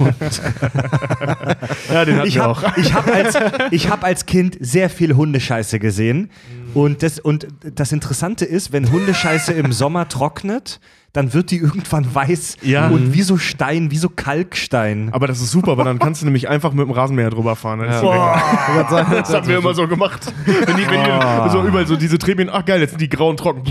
ja, 1.92 2.04
den 2.04 2.16
hatten 2.16 2.26
Ich 2.28 2.34
wir 2.34 2.48
auch. 2.48 2.62
habe 2.62 2.80
ich 2.80 2.92
hab 2.92 3.06
als, 3.06 3.38
ich 3.70 3.88
hab 3.90 4.02
als 4.02 4.26
Kind 4.26 4.56
sehr 4.60 4.90
viel 4.90 5.14
Hundescheiße 5.14 5.78
gesehen. 5.78 6.30
Und 6.76 7.02
das, 7.02 7.18
und 7.18 7.46
das 7.74 7.90
Interessante 7.90 8.44
ist, 8.44 8.70
wenn 8.70 8.92
Hundescheiße 8.92 9.54
im 9.54 9.72
Sommer 9.72 10.08
trocknet, 10.08 10.78
dann 11.14 11.32
wird 11.32 11.50
die 11.50 11.56
irgendwann 11.56 12.14
weiß 12.14 12.58
Ja. 12.60 12.88
und 12.88 13.14
wie 13.14 13.22
so 13.22 13.38
Stein, 13.38 13.90
wie 13.90 13.96
so 13.96 14.10
Kalkstein. 14.10 15.08
Aber 15.12 15.26
das 15.26 15.40
ist 15.40 15.50
super, 15.52 15.78
weil 15.78 15.86
dann 15.86 15.98
kannst 15.98 16.20
du 16.20 16.26
nämlich 16.26 16.50
einfach 16.50 16.74
mit 16.74 16.86
dem 16.86 16.90
Rasenmäher 16.90 17.30
drüber 17.30 17.56
fahren. 17.56 17.80
Die 17.80 17.86
Ja. 17.86 18.42
Das 18.90 19.32
haben 19.32 19.48
wir 19.48 19.56
immer 19.56 19.72
so 19.72 19.88
gemacht. 19.88 20.30
Wenn 20.44 20.76
die, 20.76 20.86
wenn 20.86 21.02
die 21.02 21.50
so 21.50 21.62
überall 21.66 21.86
so 21.86 21.96
diese 21.96 22.18
Trebien, 22.18 22.50
ach 22.52 22.66
geil, 22.66 22.80
jetzt 22.80 22.90
sind 22.90 23.00
die 23.00 23.08
grauen 23.08 23.38
trocken. 23.38 23.62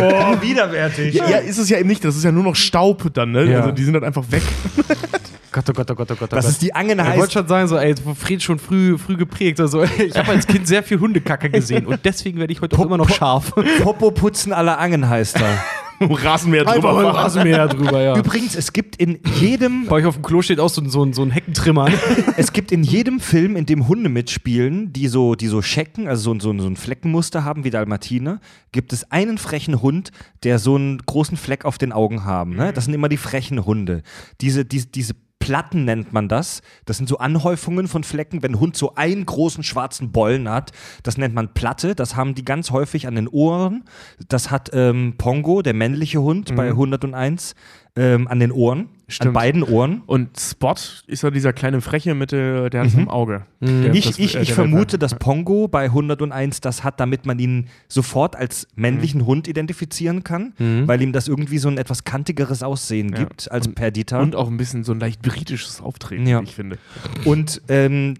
Oh, 0.00 0.34
widerwärtig. 0.40 1.14
Ja, 1.14 1.28
ja, 1.28 1.36
ist 1.36 1.58
es 1.58 1.68
ja 1.68 1.78
eben 1.78 1.88
nicht. 1.88 2.04
Das 2.04 2.16
ist 2.16 2.24
ja 2.24 2.32
nur 2.32 2.42
noch 2.42 2.56
Staub 2.56 3.14
dann, 3.14 3.30
ne? 3.30 3.44
Ja. 3.44 3.60
Also 3.60 3.70
die 3.70 3.84
sind 3.84 3.94
dann 3.94 4.02
einfach 4.04 4.24
weg. 4.30 4.42
Gott, 5.52 5.64
oh 5.68 5.72
Gott, 5.72 5.90
oh 5.90 5.94
Gott, 5.94 6.10
oh 6.10 6.14
Gott. 6.14 6.32
oh 6.32 6.36
Das 6.36 6.44
Gott. 6.46 6.52
ist 6.52 6.62
die 6.62 6.74
Angen 6.74 6.98
Ich 6.98 7.04
wollte 7.06 7.20
heißt. 7.20 7.32
schon 7.32 7.46
sagen, 7.48 7.68
so, 7.68 7.76
ey, 7.76 7.94
Fried 8.18 8.42
schon 8.42 8.58
früh, 8.58 8.96
früh 8.98 9.16
geprägt. 9.16 9.60
Also, 9.60 9.82
ich 9.84 10.16
habe 10.16 10.30
als 10.32 10.46
Kind 10.46 10.66
sehr 10.66 10.82
viel 10.82 10.98
Hundekacke 11.00 11.50
gesehen 11.50 11.86
und 11.86 12.00
deswegen 12.04 12.38
werde 12.38 12.52
ich 12.52 12.60
heute 12.60 12.74
auch 12.76 12.78
Pop- 12.78 12.86
immer 12.86 12.96
noch 12.98 13.10
scharf. 13.10 13.52
Popo 13.82 14.10
putzen 14.10 14.52
aller 14.52 14.78
Angen 14.78 15.08
heißt 15.08 15.40
er. 15.40 15.62
Rasenmäher 16.00 16.64
drüber 16.64 16.96
Einfach. 16.98 17.14
Rasenmäher 17.14 17.68
drüber, 17.68 18.00
ja. 18.02 18.16
Übrigens, 18.16 18.56
es 18.56 18.72
gibt 18.72 18.96
in 18.96 19.20
jedem 19.38 19.86
Bei 19.86 19.96
euch 19.96 20.06
auf 20.06 20.14
dem 20.14 20.22
Klo 20.24 20.42
steht 20.42 20.58
auch 20.58 20.68
so, 20.68 20.80
ein- 20.80 20.90
so, 20.90 21.04
ein- 21.04 21.12
so 21.12 21.22
ein 21.22 21.30
Heckentrimmer. 21.30 21.88
Es 22.36 22.52
gibt 22.52 22.72
in 22.72 22.82
jedem 22.82 23.20
Film, 23.20 23.54
in 23.54 23.66
dem 23.66 23.86
Hunde 23.86 24.08
mitspielen, 24.08 24.92
die 24.92 25.06
so, 25.06 25.36
die 25.36 25.46
so 25.46 25.62
Schecken, 25.62 26.08
also 26.08 26.34
so, 26.34 26.40
so, 26.40 26.58
so 26.58 26.66
ein 26.66 26.74
Fleckenmuster 26.76 27.44
haben 27.44 27.62
wie 27.62 27.70
Dalmatiner, 27.70 28.40
gibt 28.72 28.92
es 28.92 29.12
einen 29.12 29.38
frechen 29.38 29.80
Hund, 29.80 30.10
der 30.42 30.58
so 30.58 30.74
einen 30.74 30.98
großen 30.98 31.36
Fleck 31.36 31.64
auf 31.64 31.78
den 31.78 31.92
Augen 31.92 32.24
haben. 32.24 32.56
Ne? 32.56 32.72
Das 32.72 32.86
sind 32.86 32.94
immer 32.94 33.08
die 33.08 33.16
frechen 33.16 33.64
Hunde. 33.64 34.02
Diese, 34.40 34.64
diese, 34.64 34.86
diese 34.88 35.12
Platten 35.42 35.84
nennt 35.84 36.12
man 36.12 36.28
das. 36.28 36.62
Das 36.84 36.96
sind 36.96 37.08
so 37.08 37.18
Anhäufungen 37.18 37.88
von 37.88 38.04
Flecken, 38.04 38.42
wenn 38.42 38.52
ein 38.52 38.60
Hund 38.60 38.76
so 38.76 38.94
einen 38.94 39.26
großen 39.26 39.64
schwarzen 39.64 40.12
Bollen 40.12 40.48
hat. 40.48 40.70
Das 41.02 41.18
nennt 41.18 41.34
man 41.34 41.52
Platte. 41.52 41.96
Das 41.96 42.14
haben 42.14 42.34
die 42.34 42.44
ganz 42.44 42.70
häufig 42.70 43.08
an 43.08 43.16
den 43.16 43.26
Ohren. 43.26 43.84
Das 44.28 44.50
hat 44.52 44.70
ähm, 44.72 45.14
Pongo, 45.18 45.62
der 45.62 45.74
männliche 45.74 46.22
Hund, 46.22 46.54
bei 46.54 46.68
101 46.68 47.54
ähm, 47.96 48.26
an 48.28 48.40
den 48.40 48.52
Ohren. 48.52 48.80
An 48.80 48.88
Stimmt. 49.08 49.34
beiden 49.34 49.62
Ohren. 49.62 50.00
Und 50.06 50.40
Spot 50.40 50.74
ist 51.06 51.22
ja 51.22 51.30
dieser 51.30 51.52
kleine 51.52 51.82
Freche 51.82 52.14
mit 52.14 52.32
der, 52.32 52.70
der 52.70 52.80
hat 52.80 52.88
es 52.88 52.94
im 52.94 53.10
Auge. 53.10 53.44
Der- 53.60 53.92
Ich, 53.94 54.06
das- 54.06 54.18
ich, 54.18 54.34
äh, 54.36 54.40
ich 54.40 54.54
vermute, 54.54 54.98
dass 54.98 55.14
Pongo 55.18 55.68
bei 55.68 55.90
101 55.90 56.62
das 56.62 56.82
hat, 56.82 56.98
damit 56.98 57.26
man 57.26 57.38
ihn 57.38 57.68
sofort 57.88 58.34
als 58.36 58.66
männlichen 58.74 59.26
Hund 59.26 59.48
identifizieren 59.48 60.24
kann, 60.24 60.54
weil 60.58 61.02
ihm 61.02 61.12
das 61.12 61.28
irgendwie 61.28 61.58
so 61.58 61.68
ein 61.68 61.76
etwas 61.76 62.04
kantigeres 62.04 62.62
Aussehen 62.62 63.10
Ja. 63.10 63.18
gibt 63.18 63.50
als 63.52 63.66
Und- 63.66 63.74
Perdita. 63.74 64.20
Und 64.22 64.34
auch 64.34 64.48
ein 64.48 64.56
bisschen 64.56 64.84
so 64.84 64.92
ein 64.92 65.00
leicht 65.00 65.20
britisches 65.20 65.82
Auftreten, 65.82 66.26
Ja. 66.26 66.40
ich 66.40 66.54
finde. 66.54 66.78
Und 67.26 67.60
ähm, 67.68 68.14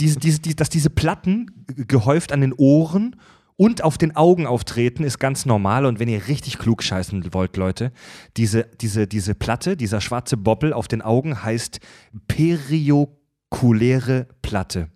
diese, 0.00 0.18
diese, 0.18 0.40
die, 0.40 0.56
dass 0.56 0.70
diese 0.70 0.88
Platten 0.88 1.50
gehäuft 1.76 2.32
an 2.32 2.40
den 2.40 2.54
Ohren 2.54 3.16
und 3.56 3.84
auf 3.84 3.98
den 3.98 4.16
Augen 4.16 4.46
auftreten, 4.46 5.04
ist 5.04 5.18
ganz 5.18 5.46
normal. 5.46 5.86
Und 5.86 6.00
wenn 6.00 6.08
ihr 6.08 6.28
richtig 6.28 6.58
klug 6.58 6.82
scheißen 6.82 7.32
wollt, 7.32 7.56
Leute, 7.56 7.92
diese, 8.36 8.66
diese, 8.80 9.06
diese 9.06 9.34
Platte, 9.34 9.76
dieser 9.76 10.00
schwarze 10.00 10.36
Bobbel 10.36 10.72
auf 10.72 10.88
den 10.88 11.02
Augen 11.02 11.42
heißt 11.42 11.80
periokuläre 12.26 14.26
Platte. 14.42 14.88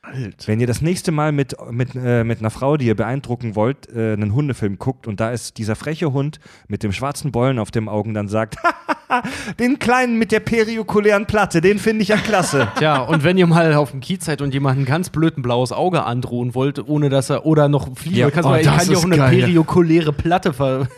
Alt. 0.00 0.46
Wenn 0.46 0.60
ihr 0.60 0.68
das 0.68 0.80
nächste 0.80 1.10
Mal 1.10 1.32
mit, 1.32 1.56
mit, 1.70 1.90
äh, 1.94 2.24
mit 2.24 2.38
einer 2.38 2.50
Frau, 2.50 2.76
die 2.76 2.86
ihr 2.86 2.94
beeindrucken 2.94 3.56
wollt, 3.56 3.92
äh, 3.92 4.12
einen 4.12 4.32
Hundefilm 4.32 4.78
guckt 4.78 5.06
und 5.06 5.20
da 5.20 5.32
ist 5.32 5.58
dieser 5.58 5.76
freche 5.76 6.12
Hund 6.12 6.38
mit 6.68 6.82
dem 6.82 6.92
schwarzen 6.92 7.32
Bollen 7.32 7.58
auf 7.58 7.72
dem 7.72 7.88
Augen, 7.88 8.14
dann 8.14 8.28
sagt, 8.28 8.56
den 9.58 9.78
kleinen 9.78 10.18
mit 10.18 10.32
der 10.32 10.40
periokulären 10.40 11.26
Platte, 11.26 11.60
den 11.60 11.78
finde 11.78 12.02
ich 12.02 12.08
ja 12.08 12.16
klasse. 12.16 12.68
Tja, 12.78 12.98
und 13.00 13.24
wenn 13.24 13.36
ihr 13.38 13.46
mal 13.46 13.74
auf 13.74 13.90
dem 13.90 14.00
Kiez 14.00 14.24
seid 14.24 14.42
und 14.42 14.52
jemanden 14.54 14.84
ganz 14.84 15.10
blöd 15.10 15.36
ein 15.38 15.42
blaues 15.42 15.72
Auge 15.72 16.04
androhen 16.04 16.54
wollt, 16.54 16.86
ohne 16.86 17.08
dass 17.08 17.30
er, 17.30 17.46
oder 17.46 17.68
noch 17.68 17.96
fliegen, 17.96 18.16
Ja, 18.16 18.30
kannst 18.30 18.48
oh, 18.48 18.52
du, 18.52 18.58
ich 18.58 18.66
das 18.66 18.76
kann 18.76 18.92
ja 18.92 18.98
auch 18.98 19.04
eine 19.04 19.16
geil. 19.16 19.38
periokuläre 19.40 20.12
Platte 20.12 20.52
ver. 20.52 20.88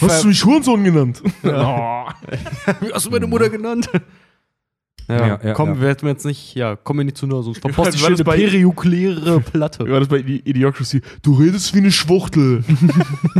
Hast 0.00 0.24
du 0.24 0.28
mich 0.28 0.44
Hurensohn 0.44 0.84
genannt? 0.84 1.22
Oh. 1.44 2.04
Wie 2.80 2.92
hast 2.92 3.06
du 3.06 3.10
meine 3.10 3.26
Mutter 3.26 3.48
genannt? 3.48 3.88
Ja, 5.08 5.26
Ja, 5.26 5.40
ja, 5.42 5.52
komm, 5.54 5.70
ja. 5.74 5.80
wir 5.80 5.88
hätten 5.88 6.06
jetzt 6.06 6.24
nicht, 6.24 6.54
ja, 6.54 6.76
komm 6.76 6.96
mir 6.98 7.04
nicht 7.04 7.16
zu 7.16 7.26
nahe, 7.26 7.42
sonst 7.42 7.58
verpasst 7.62 7.94
die 7.94 7.98
schöne 7.98 8.22
bei- 8.24 8.36
periokuläre 8.36 9.40
Platte. 9.40 9.80
War 9.90 9.98
das 10.00 10.08
bei 10.08 10.18
Idi- 10.18 10.42
Idiocracy? 10.44 11.02
Du 11.22 11.34
redest 11.34 11.74
wie 11.74 11.78
eine 11.78 11.90
Schwuchtel. 11.92 12.64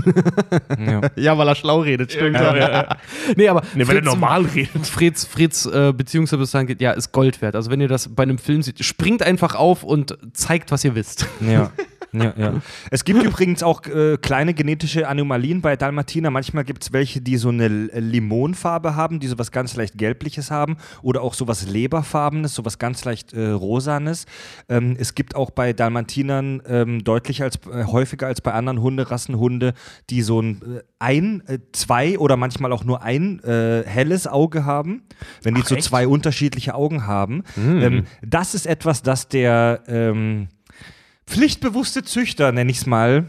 ja. 0.79 1.01
Ja, 1.17 1.39
weil 1.39 1.49
er 1.49 1.55
schlau 1.55 1.81
redet, 1.81 2.13
stimmt. 2.13 2.35
Ja, 2.35 2.57
ja, 2.57 2.71
ja. 2.71 2.97
Nee, 3.37 3.49
aber 3.49 3.63
Nee, 3.75 3.87
weil 3.87 3.97
er 3.97 4.03
normal 4.03 4.43
redet. 4.47 4.87
Freds, 4.87 5.25
Freds 5.25 5.67
äh, 5.67 5.93
Beziehungsbewusstsein 5.97 6.67
geht, 6.67 6.81
ja, 6.81 6.93
ist 6.93 7.13
Gold 7.13 7.41
wert. 7.43 7.55
Also 7.57 7.71
wenn 7.71 7.81
ihr 7.81 7.89
das 7.89 8.09
bei 8.09 8.23
einem 8.23 8.39
Film 8.39 8.63
seht, 8.63 8.85
springt 8.85 9.23
einfach 9.23 9.55
auf 9.55 9.83
und 9.85 10.17
zeigt, 10.33 10.71
was 10.73 10.85
ihr 10.85 10.95
wisst. 10.95 11.27
Ja. 11.41 11.71
Ja, 12.13 12.35
ja. 12.37 12.55
Es 12.91 13.05
gibt 13.05 13.23
übrigens 13.23 13.63
auch 13.63 13.87
äh, 13.87 14.19
kleine 14.19 14.55
genetische 14.55 15.09
Anomalien 15.09 15.63
bei 15.63 15.77
Dalmatiner. 15.77 16.31
Manchmal 16.31 16.65
gibt 16.65 16.83
es 16.83 16.93
welche, 16.93 17.21
die 17.21 17.37
so 17.37 17.49
eine 17.49 17.69
Limonfarbe 17.69 18.95
haben, 18.97 19.19
die 19.19 19.27
sowas 19.27 19.51
ganz 19.51 19.77
leicht 19.77 19.97
Gelbliches 19.97 20.51
haben 20.51 20.77
oder 21.03 21.23
auch 21.23 21.35
sowas 21.35 21.67
Leberfarbenes, 21.67 22.55
sowas 22.55 22.79
ganz 22.79 23.05
leicht 23.05 23.33
äh, 23.33 23.49
Rosanes. 23.49 24.27
Ähm, 24.69 24.97
es 24.99 25.15
gibt 25.15 25.35
auch 25.37 25.51
bei 25.51 25.73
Dalmatinern 25.73 26.63
ähm, 26.67 27.05
deutlich 27.05 27.43
als, 27.43 27.57
äh, 27.73 27.85
häufiger 27.85 28.27
als 28.27 28.41
bei 28.41 28.53
anderen 28.53 28.81
Hunderassen 28.83 29.39
Hunde, 29.39 29.73
die 30.11 30.23
so 30.23 30.41
ein, 30.41 30.61
äh, 30.63 30.83
ein 30.99 31.43
äh, 31.47 31.59
zwei 31.73 32.19
oder 32.19 32.37
manchmal 32.37 32.73
auch 32.73 32.85
nur 32.85 33.03
ein 33.03 33.41
äh, 33.41 33.85
helles 33.87 34.27
Auge 34.27 34.65
haben. 34.65 35.03
Wenn 35.43 35.55
die 35.55 35.63
Ach, 35.65 35.69
so 35.69 35.77
echt? 35.77 35.85
zwei 35.85 36.07
unterschiedliche 36.07 36.75
Augen 36.75 37.07
haben. 37.07 37.43
Ähm, 37.57 38.05
das 38.23 38.55
ist 38.55 38.67
etwas, 38.67 39.03
das 39.03 39.29
der 39.29 39.83
ähm, 39.87 40.49
pflichtbewusste 41.27 42.03
Züchter, 42.03 42.53
nenne 42.53 42.71
ich 42.71 42.79
es 42.79 42.87
mal, 42.87 43.27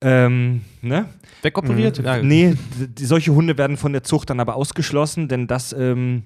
ähm, 0.00 0.62
ne? 0.80 1.06
Wegoperiert? 1.42 1.98
Ja. 1.98 2.22
Nee, 2.22 2.54
die, 2.76 3.04
solche 3.04 3.34
Hunde 3.34 3.56
werden 3.56 3.76
von 3.76 3.92
der 3.92 4.02
Zucht 4.02 4.30
dann 4.30 4.40
aber 4.40 4.56
ausgeschlossen, 4.56 5.28
denn 5.28 5.46
das 5.46 5.72
ähm, 5.72 6.24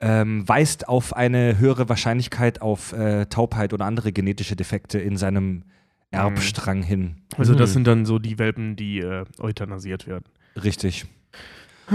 ähm, 0.00 0.48
weist 0.48 0.88
auf 0.88 1.14
eine 1.14 1.58
höhere 1.58 1.88
Wahrscheinlichkeit 1.88 2.60
auf 2.60 2.92
äh, 2.92 3.26
Taubheit 3.26 3.72
oder 3.72 3.84
andere 3.84 4.12
genetische 4.12 4.56
Defekte 4.56 4.98
in 4.98 5.16
seinem 5.16 5.62
Erbstrang 6.10 6.82
hin. 6.82 7.16
Also 7.36 7.54
das 7.54 7.72
sind 7.72 7.86
dann 7.86 8.06
so 8.06 8.18
die 8.18 8.38
Welpen, 8.38 8.76
die 8.76 9.00
äh, 9.00 9.24
euthanasiert 9.38 10.06
werden. 10.06 10.24
Richtig. 10.62 11.06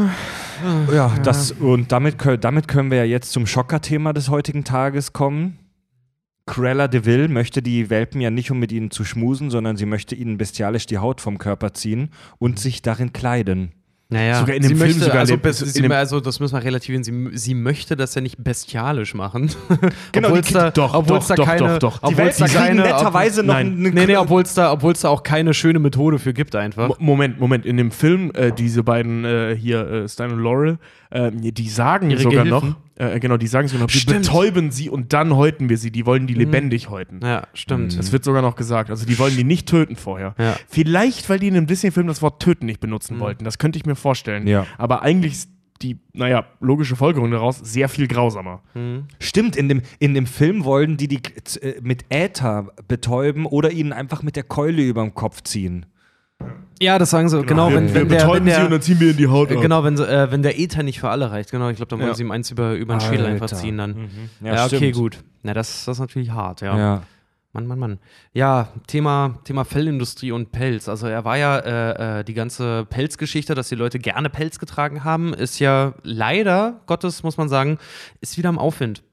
Ja, 0.92 1.14
das, 1.24 1.52
und 1.52 1.92
damit, 1.92 2.16
damit 2.42 2.68
können 2.68 2.90
wir 2.90 3.00
ja 3.00 3.04
jetzt 3.04 3.32
zum 3.32 3.46
Schocker-Thema 3.46 4.14
des 4.14 4.30
heutigen 4.30 4.64
Tages 4.64 5.14
kommen. 5.14 5.60
Cruella 6.46 6.88
de 6.90 7.06
Vil 7.06 7.30
möchte 7.30 7.62
die 7.62 7.90
Welpen 7.90 8.20
ja 8.20 8.30
nicht, 8.30 8.52
um 8.52 8.60
mit 8.60 8.72
ihnen 8.72 8.92
zu 8.92 9.06
schmusen, 9.06 9.50
sondern 9.50 9.78
sie 9.78 9.86
möchte 9.86 10.14
ihnen 10.16 10.38
bestialisch 10.38 10.86
die 10.86 10.98
Haut 10.98 11.22
vom 11.22 11.38
Körper 11.38 11.74
ziehen 11.74 12.10
und 12.38 12.60
sich 12.60 12.82
darin 12.82 13.14
kleiden. 13.14 13.72
Naja, 14.10 14.42
Sogar 14.42 14.56
in 14.58 14.62
sie 14.62 14.70
dem 14.70 14.78
Film 14.78 14.90
möchte, 14.90 15.06
sogar 15.06 15.20
also, 15.22 15.36
sie, 15.64 15.88
also 15.90 16.20
das 16.20 16.40
müssen 16.40 16.54
wir 16.56 16.64
relativieren, 16.64 17.04
sie, 17.04 17.30
sie 17.34 17.56
möchte 17.56 17.96
das 17.96 18.14
ja 18.14 18.22
nicht 18.22 18.44
bestialisch 18.44 19.16
machen. 19.16 19.50
Genau, 20.12 20.28
Obwohl's 20.28 20.48
die- 20.48 20.54
da, 20.54 20.70
doch, 20.70 21.04
doch, 21.06 21.26
da 21.28 21.36
doch, 21.36 21.46
keine, 21.46 21.80
doch, 21.80 22.00
doch. 22.00 22.00
Die 22.10 22.14
obwohl's 22.14 22.38
da 22.38 22.48
keine, 22.48 22.82
netterweise 22.82 23.42
noch 23.42 23.56
Nein. 23.56 23.68
eine 23.80 23.90
Nee, 23.92 24.06
nee, 24.06 24.18
obwohl 24.18 24.44
es 24.44 24.54
da, 24.54 24.72
obwohl's 24.74 25.02
da 25.02 25.10
auch 25.10 25.24
keine 25.24 25.56
schöne 25.56 25.80
Methode 25.80 26.20
für 26.20 26.34
gibt 26.34 26.56
einfach. 26.56 26.90
Mo- 26.90 26.96
Moment, 27.00 27.40
Moment. 27.40 27.66
In 27.66 27.78
dem 27.78 27.90
Film, 27.90 28.32
äh, 28.36 28.52
diese 28.52 28.84
beiden 28.84 29.26
äh, 29.26 29.56
hier, 29.58 29.88
äh, 29.90 30.08
Stein 30.10 30.32
und 30.32 30.44
Laurel, 30.44 30.78
äh, 31.14 31.32
die 31.32 31.70
sagen 31.70 32.10
Ihre 32.10 32.22
sogar 32.22 32.44
Gehilfen? 32.44 32.76
noch, 32.98 33.06
äh, 33.06 33.20
genau, 33.20 33.38
die 33.38 33.46
sagen 33.46 33.68
sogar 33.68 33.88
noch, 33.88 33.94
wir 33.94 34.14
betäuben 34.14 34.72
sie 34.72 34.90
und 34.90 35.14
dann 35.14 35.36
häuten 35.36 35.70
wir 35.70 35.78
sie. 35.78 35.92
Die 35.92 36.08
wollen 36.08 36.26
die 36.26 36.34
lebendig 36.34 36.90
häuten. 36.90 37.20
Ja, 37.24 37.44
stimmt. 37.54 37.98
Das 37.98 38.12
wird 38.12 38.24
sogar 38.24 38.42
noch 38.42 38.56
gesagt. 38.56 38.90
Also 38.90 39.06
die 39.06 39.20
wollen 39.20 39.36
die 39.36 39.44
nicht 39.44 39.68
töten 39.70 39.96
vorher. 39.96 40.34
Ja. 40.40 40.56
Vielleicht, 40.68 41.30
weil 41.30 41.38
die 41.38 41.50
in 41.50 41.56
einem 41.56 41.68
Disney-Film 41.68 42.08
das 42.08 42.24
Wort 42.24 42.42
töten 42.42 42.66
nicht 42.66 42.80
benutzen 42.80 43.20
wollten. 43.20 43.44
Das 43.44 43.60
könnte 43.60 43.78
ich 43.78 43.86
mir 43.86 43.96
vorstellen. 43.96 44.48
Ja. 44.48 44.66
Aber 44.80 45.04
eigentlich 45.04 45.34
ist 45.34 45.50
die, 45.84 46.00
naja, 46.14 46.46
logische 46.60 46.96
Folgerung 46.96 47.30
daraus 47.30 47.60
sehr 47.60 47.90
viel 47.90 48.08
grausamer. 48.08 48.62
Stimmt, 49.20 49.56
in 49.56 49.70
dem, 49.70 49.82
in 50.00 50.14
dem 50.14 50.26
Film 50.26 50.64
wollen 50.64 50.98
die 50.98 51.08
die 51.08 51.22
äh, 51.62 51.80
mit 51.82 52.06
Äther 52.10 52.72
betäuben 52.88 53.46
oder 53.46 53.72
ihnen 53.72 53.94
einfach 53.94 54.24
mit 54.24 54.36
der 54.36 54.44
Keule 54.44 54.82
über 54.82 55.04
den 55.04 55.14
Kopf 55.14 55.44
ziehen. 55.44 55.86
Ja, 56.82 57.00
das 57.00 57.12
sagen 57.12 57.30
sie, 57.30 57.42
genau, 57.44 57.70
wir, 57.70 57.78
wenn, 57.78 57.88
wir 57.94 57.96
wenn 58.02 58.10
der, 58.10 58.20
wenn 58.22 58.28
betäuben 58.28 58.46
sie 58.48 58.52
und 58.56 58.60
der 58.62 58.70
dann 58.70 58.82
ziehen 58.82 59.00
wir 59.00 59.12
in 59.12 59.18
die 59.18 59.28
Haut 59.28 59.52
äh, 59.52 59.56
ab. 59.56 59.62
Genau, 59.62 59.84
wenn, 59.84 59.96
sie, 59.96 60.06
äh, 60.06 60.32
wenn 60.32 60.42
der 60.42 60.60
Ether 60.60 60.84
nicht 60.84 61.00
für 61.00 61.10
alle 61.10 61.32
reicht, 61.32 61.52
genau, 61.52 61.70
ich 61.70 61.78
glaube, 61.78 61.90
dann 61.90 62.00
wollen 62.00 62.10
Ja. 62.10 62.16
sie 62.16 62.24
ihm 62.24 62.32
eins 62.32 62.52
über, 62.52 62.74
über 62.74 62.96
den 62.96 63.00
Schädel 63.02 63.26
einfach 63.26 63.48
ziehen 63.48 63.78
dann. 63.78 63.92
Mhm. 64.42 64.48
Ja, 64.48 64.66
okay, 64.66 64.78
stimmt. 64.78 64.96
gut. 64.96 65.18
Na, 65.44 65.54
das, 65.54 65.86
das 65.86 65.98
ist 65.98 66.00
natürlich 66.02 66.32
hart, 66.32 66.62
ja. 66.62 66.78
Ja. 66.78 67.04
Mann, 67.54 67.68
Mann, 67.68 67.78
Mann. 67.80 68.00
Ja, 68.34 68.70
Thema, 68.88 69.40
Thema 69.44 69.64
Fellindustrie 69.64 70.32
und 70.32 70.52
Pelz. 70.52 70.90
Also 70.90 71.06
er 71.06 71.24
war 71.24 71.38
ja 71.38 71.60
äh, 71.60 72.20
äh, 72.20 72.24
die 72.24 72.34
ganze 72.34 72.86
Pelzgeschichte, 72.90 73.54
dass 73.54 73.70
die 73.70 73.76
Leute 73.76 74.00
gerne 74.00 74.32
Pelz 74.32 74.58
getragen 74.58 75.04
haben, 75.04 75.36
ist 75.36 75.60
ja 75.60 75.94
leider, 76.02 76.82
Gottes 76.88 77.22
muss 77.22 77.38
man 77.38 77.50
sagen, 77.50 77.78
ist 78.22 78.40
wieder 78.40 78.50
im 78.50 78.58
Aufwind. 78.58 79.04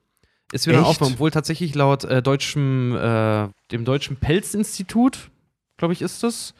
Ist 0.53 0.67
wieder 0.67 0.79
im 0.79 0.85
Echt? 0.85 0.91
Aufwind, 0.91 1.13
obwohl 1.13 1.31
tatsächlich 1.31 1.75
laut 1.75 2.05
äh, 2.05 2.23
deutschem, 2.23 2.97
äh, 2.97 3.49
dem 3.71 3.85
Deutschen 3.85 4.17
Pelzinstitut, 4.17 5.31
glaube 5.77 5.93
ich, 5.93 6.01
ist 6.03 6.23
das. 6.23 6.55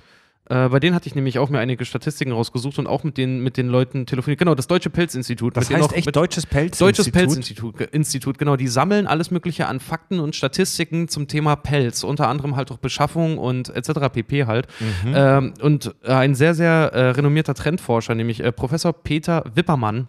Äh, 0.51 0.69
bei 0.69 0.81
denen 0.81 0.97
hatte 0.97 1.07
ich 1.07 1.15
nämlich 1.15 1.39
auch 1.39 1.49
mir 1.49 1.61
einige 1.61 1.85
Statistiken 1.85 2.33
rausgesucht 2.33 2.79
und 2.81 2.89
auch 2.89 3.05
mit 3.05 3.17
den, 3.17 3.41
mit 3.41 3.57
den 3.57 3.69
Leuten 3.69 4.05
telefoniert. 4.05 4.41
Genau, 4.41 4.57
das 4.57 4.67
Deutsche 4.67 4.91
Pelzinstitut. 4.91 5.57
Das 5.57 5.71
heißt 5.71 5.93
echt 5.93 6.15
Deutsches 6.15 6.45
Pelz. 6.45 6.79
Deutsches 6.79 7.11
Pelzinstitut, 7.11 7.81
Institut, 7.93 8.37
genau. 8.37 8.57
Die 8.57 8.67
sammeln 8.67 9.07
alles 9.07 9.31
Mögliche 9.31 9.69
an 9.69 9.79
Fakten 9.79 10.19
und 10.19 10.35
Statistiken 10.35 11.07
zum 11.07 11.29
Thema 11.29 11.55
Pelz, 11.55 12.03
unter 12.03 12.27
anderem 12.27 12.57
halt 12.57 12.73
auch 12.73 12.79
Beschaffung 12.79 13.39
und 13.39 13.69
etc. 13.69 14.13
pp. 14.13 14.47
halt. 14.47 14.67
Ähm, 15.07 15.55
und 15.63 15.95
ein 16.05 16.35
sehr, 16.35 16.55
sehr 16.55 16.93
äh, 16.93 17.11
renommierter 17.11 17.55
Trendforscher, 17.55 18.17
nämlich 18.17 18.43
äh, 18.43 18.51
Professor 18.51 18.93
Peter 18.93 19.45
Wippermann, 19.55 20.09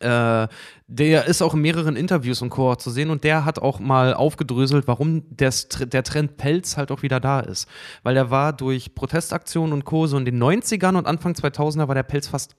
äh, 0.00 0.48
der 0.86 1.26
ist 1.26 1.42
auch 1.42 1.54
in 1.54 1.60
mehreren 1.60 1.96
Interviews 1.96 2.42
und 2.42 2.50
Co. 2.50 2.74
zu 2.74 2.90
sehen 2.90 3.10
und 3.10 3.22
der 3.24 3.44
hat 3.44 3.58
auch 3.58 3.78
mal 3.78 4.14
aufgedröselt, 4.14 4.88
warum 4.88 5.22
des, 5.36 5.68
der 5.68 6.02
Trend 6.02 6.36
Pelz 6.36 6.76
halt 6.76 6.90
auch 6.90 7.02
wieder 7.02 7.20
da 7.20 7.40
ist. 7.40 7.68
Weil 8.02 8.14
der 8.14 8.30
war 8.30 8.52
durch 8.52 8.94
Protestaktionen 8.94 9.72
und 9.72 9.84
Co. 9.84 10.06
so 10.06 10.16
in 10.18 10.24
den 10.24 10.42
90ern 10.42 10.96
und 10.96 11.06
Anfang 11.06 11.34
2000er 11.34 11.86
war 11.86 11.94
der 11.94 12.02
Pelz 12.02 12.28
fast 12.28 12.56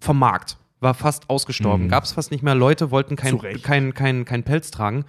vom 0.00 0.18
Markt. 0.18 0.56
War 0.80 0.94
fast 0.94 1.30
ausgestorben. 1.30 1.86
Mhm. 1.86 1.88
Gab 1.88 2.04
es 2.04 2.12
fast 2.12 2.30
nicht 2.30 2.42
mehr. 2.42 2.54
Leute 2.54 2.90
wollten 2.90 3.16
kein, 3.16 3.30
Zu 3.30 3.36
Recht. 3.36 3.64
kein, 3.64 3.94
kein, 3.94 4.24
kein 4.24 4.42
Pelz 4.42 4.70
tragen. 4.70 5.04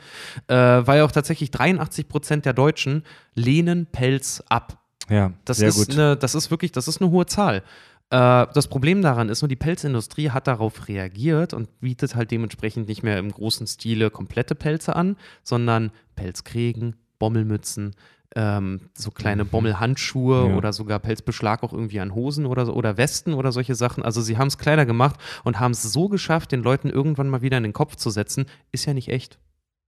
Äh, 0.47 0.55
weil 0.55 1.01
auch 1.01 1.11
tatsächlich 1.11 1.51
83 1.51 2.07
Prozent 2.07 2.45
der 2.45 2.53
Deutschen 2.53 3.03
lehnen 3.33 3.85
Pelz 3.85 4.41
ab. 4.47 4.79
Ja, 5.09 5.33
Das 5.45 5.59
ist, 5.59 5.75
gut. 5.75 5.91
Eine, 5.91 6.17
das 6.17 6.33
ist 6.33 6.49
wirklich, 6.49 6.71
das 6.71 6.87
ist 6.87 7.01
eine 7.01 7.11
hohe 7.11 7.25
Zahl. 7.25 7.61
Äh, 8.09 8.47
das 8.53 8.67
Problem 8.67 9.01
daran 9.01 9.29
ist 9.29 9.41
nur, 9.41 9.49
die 9.49 9.55
Pelzindustrie 9.55 10.29
hat 10.29 10.47
darauf 10.47 10.87
reagiert 10.87 11.53
und 11.53 11.79
bietet 11.79 12.15
halt 12.15 12.31
dementsprechend 12.31 12.87
nicht 12.87 13.03
mehr 13.03 13.17
im 13.17 13.31
großen 13.31 13.67
Stile 13.67 14.09
komplette 14.11 14.55
Pelze 14.55 14.95
an, 14.95 15.17
sondern 15.43 15.91
Pelzkrägen, 16.15 16.95
Bommelmützen, 17.19 17.95
ähm, 18.35 18.89
so 18.93 19.11
kleine 19.11 19.45
Bommelhandschuhe 19.45 20.49
Ja. 20.49 20.55
oder 20.57 20.73
sogar 20.73 20.99
Pelzbeschlag 20.99 21.63
auch 21.63 21.73
irgendwie 21.73 21.99
an 21.99 22.13
Hosen 22.13 22.45
oder 22.45 22.65
so 22.65 22.73
oder 22.73 22.97
Westen 22.97 23.33
oder 23.33 23.51
solche 23.51 23.75
Sachen. 23.75 24.03
Also 24.03 24.21
sie 24.21 24.37
haben 24.37 24.47
es 24.47 24.57
kleiner 24.57 24.85
gemacht 24.85 25.19
und 25.43 25.59
haben 25.59 25.71
es 25.71 25.81
so 25.81 26.09
geschafft, 26.09 26.51
den 26.51 26.61
Leuten 26.61 26.89
irgendwann 26.89 27.29
mal 27.29 27.41
wieder 27.41 27.57
in 27.57 27.63
den 27.63 27.73
Kopf 27.73 27.95
zu 27.95 28.09
setzen, 28.09 28.45
ist 28.71 28.85
ja 28.85 28.93
nicht 28.93 29.07
echt. 29.09 29.39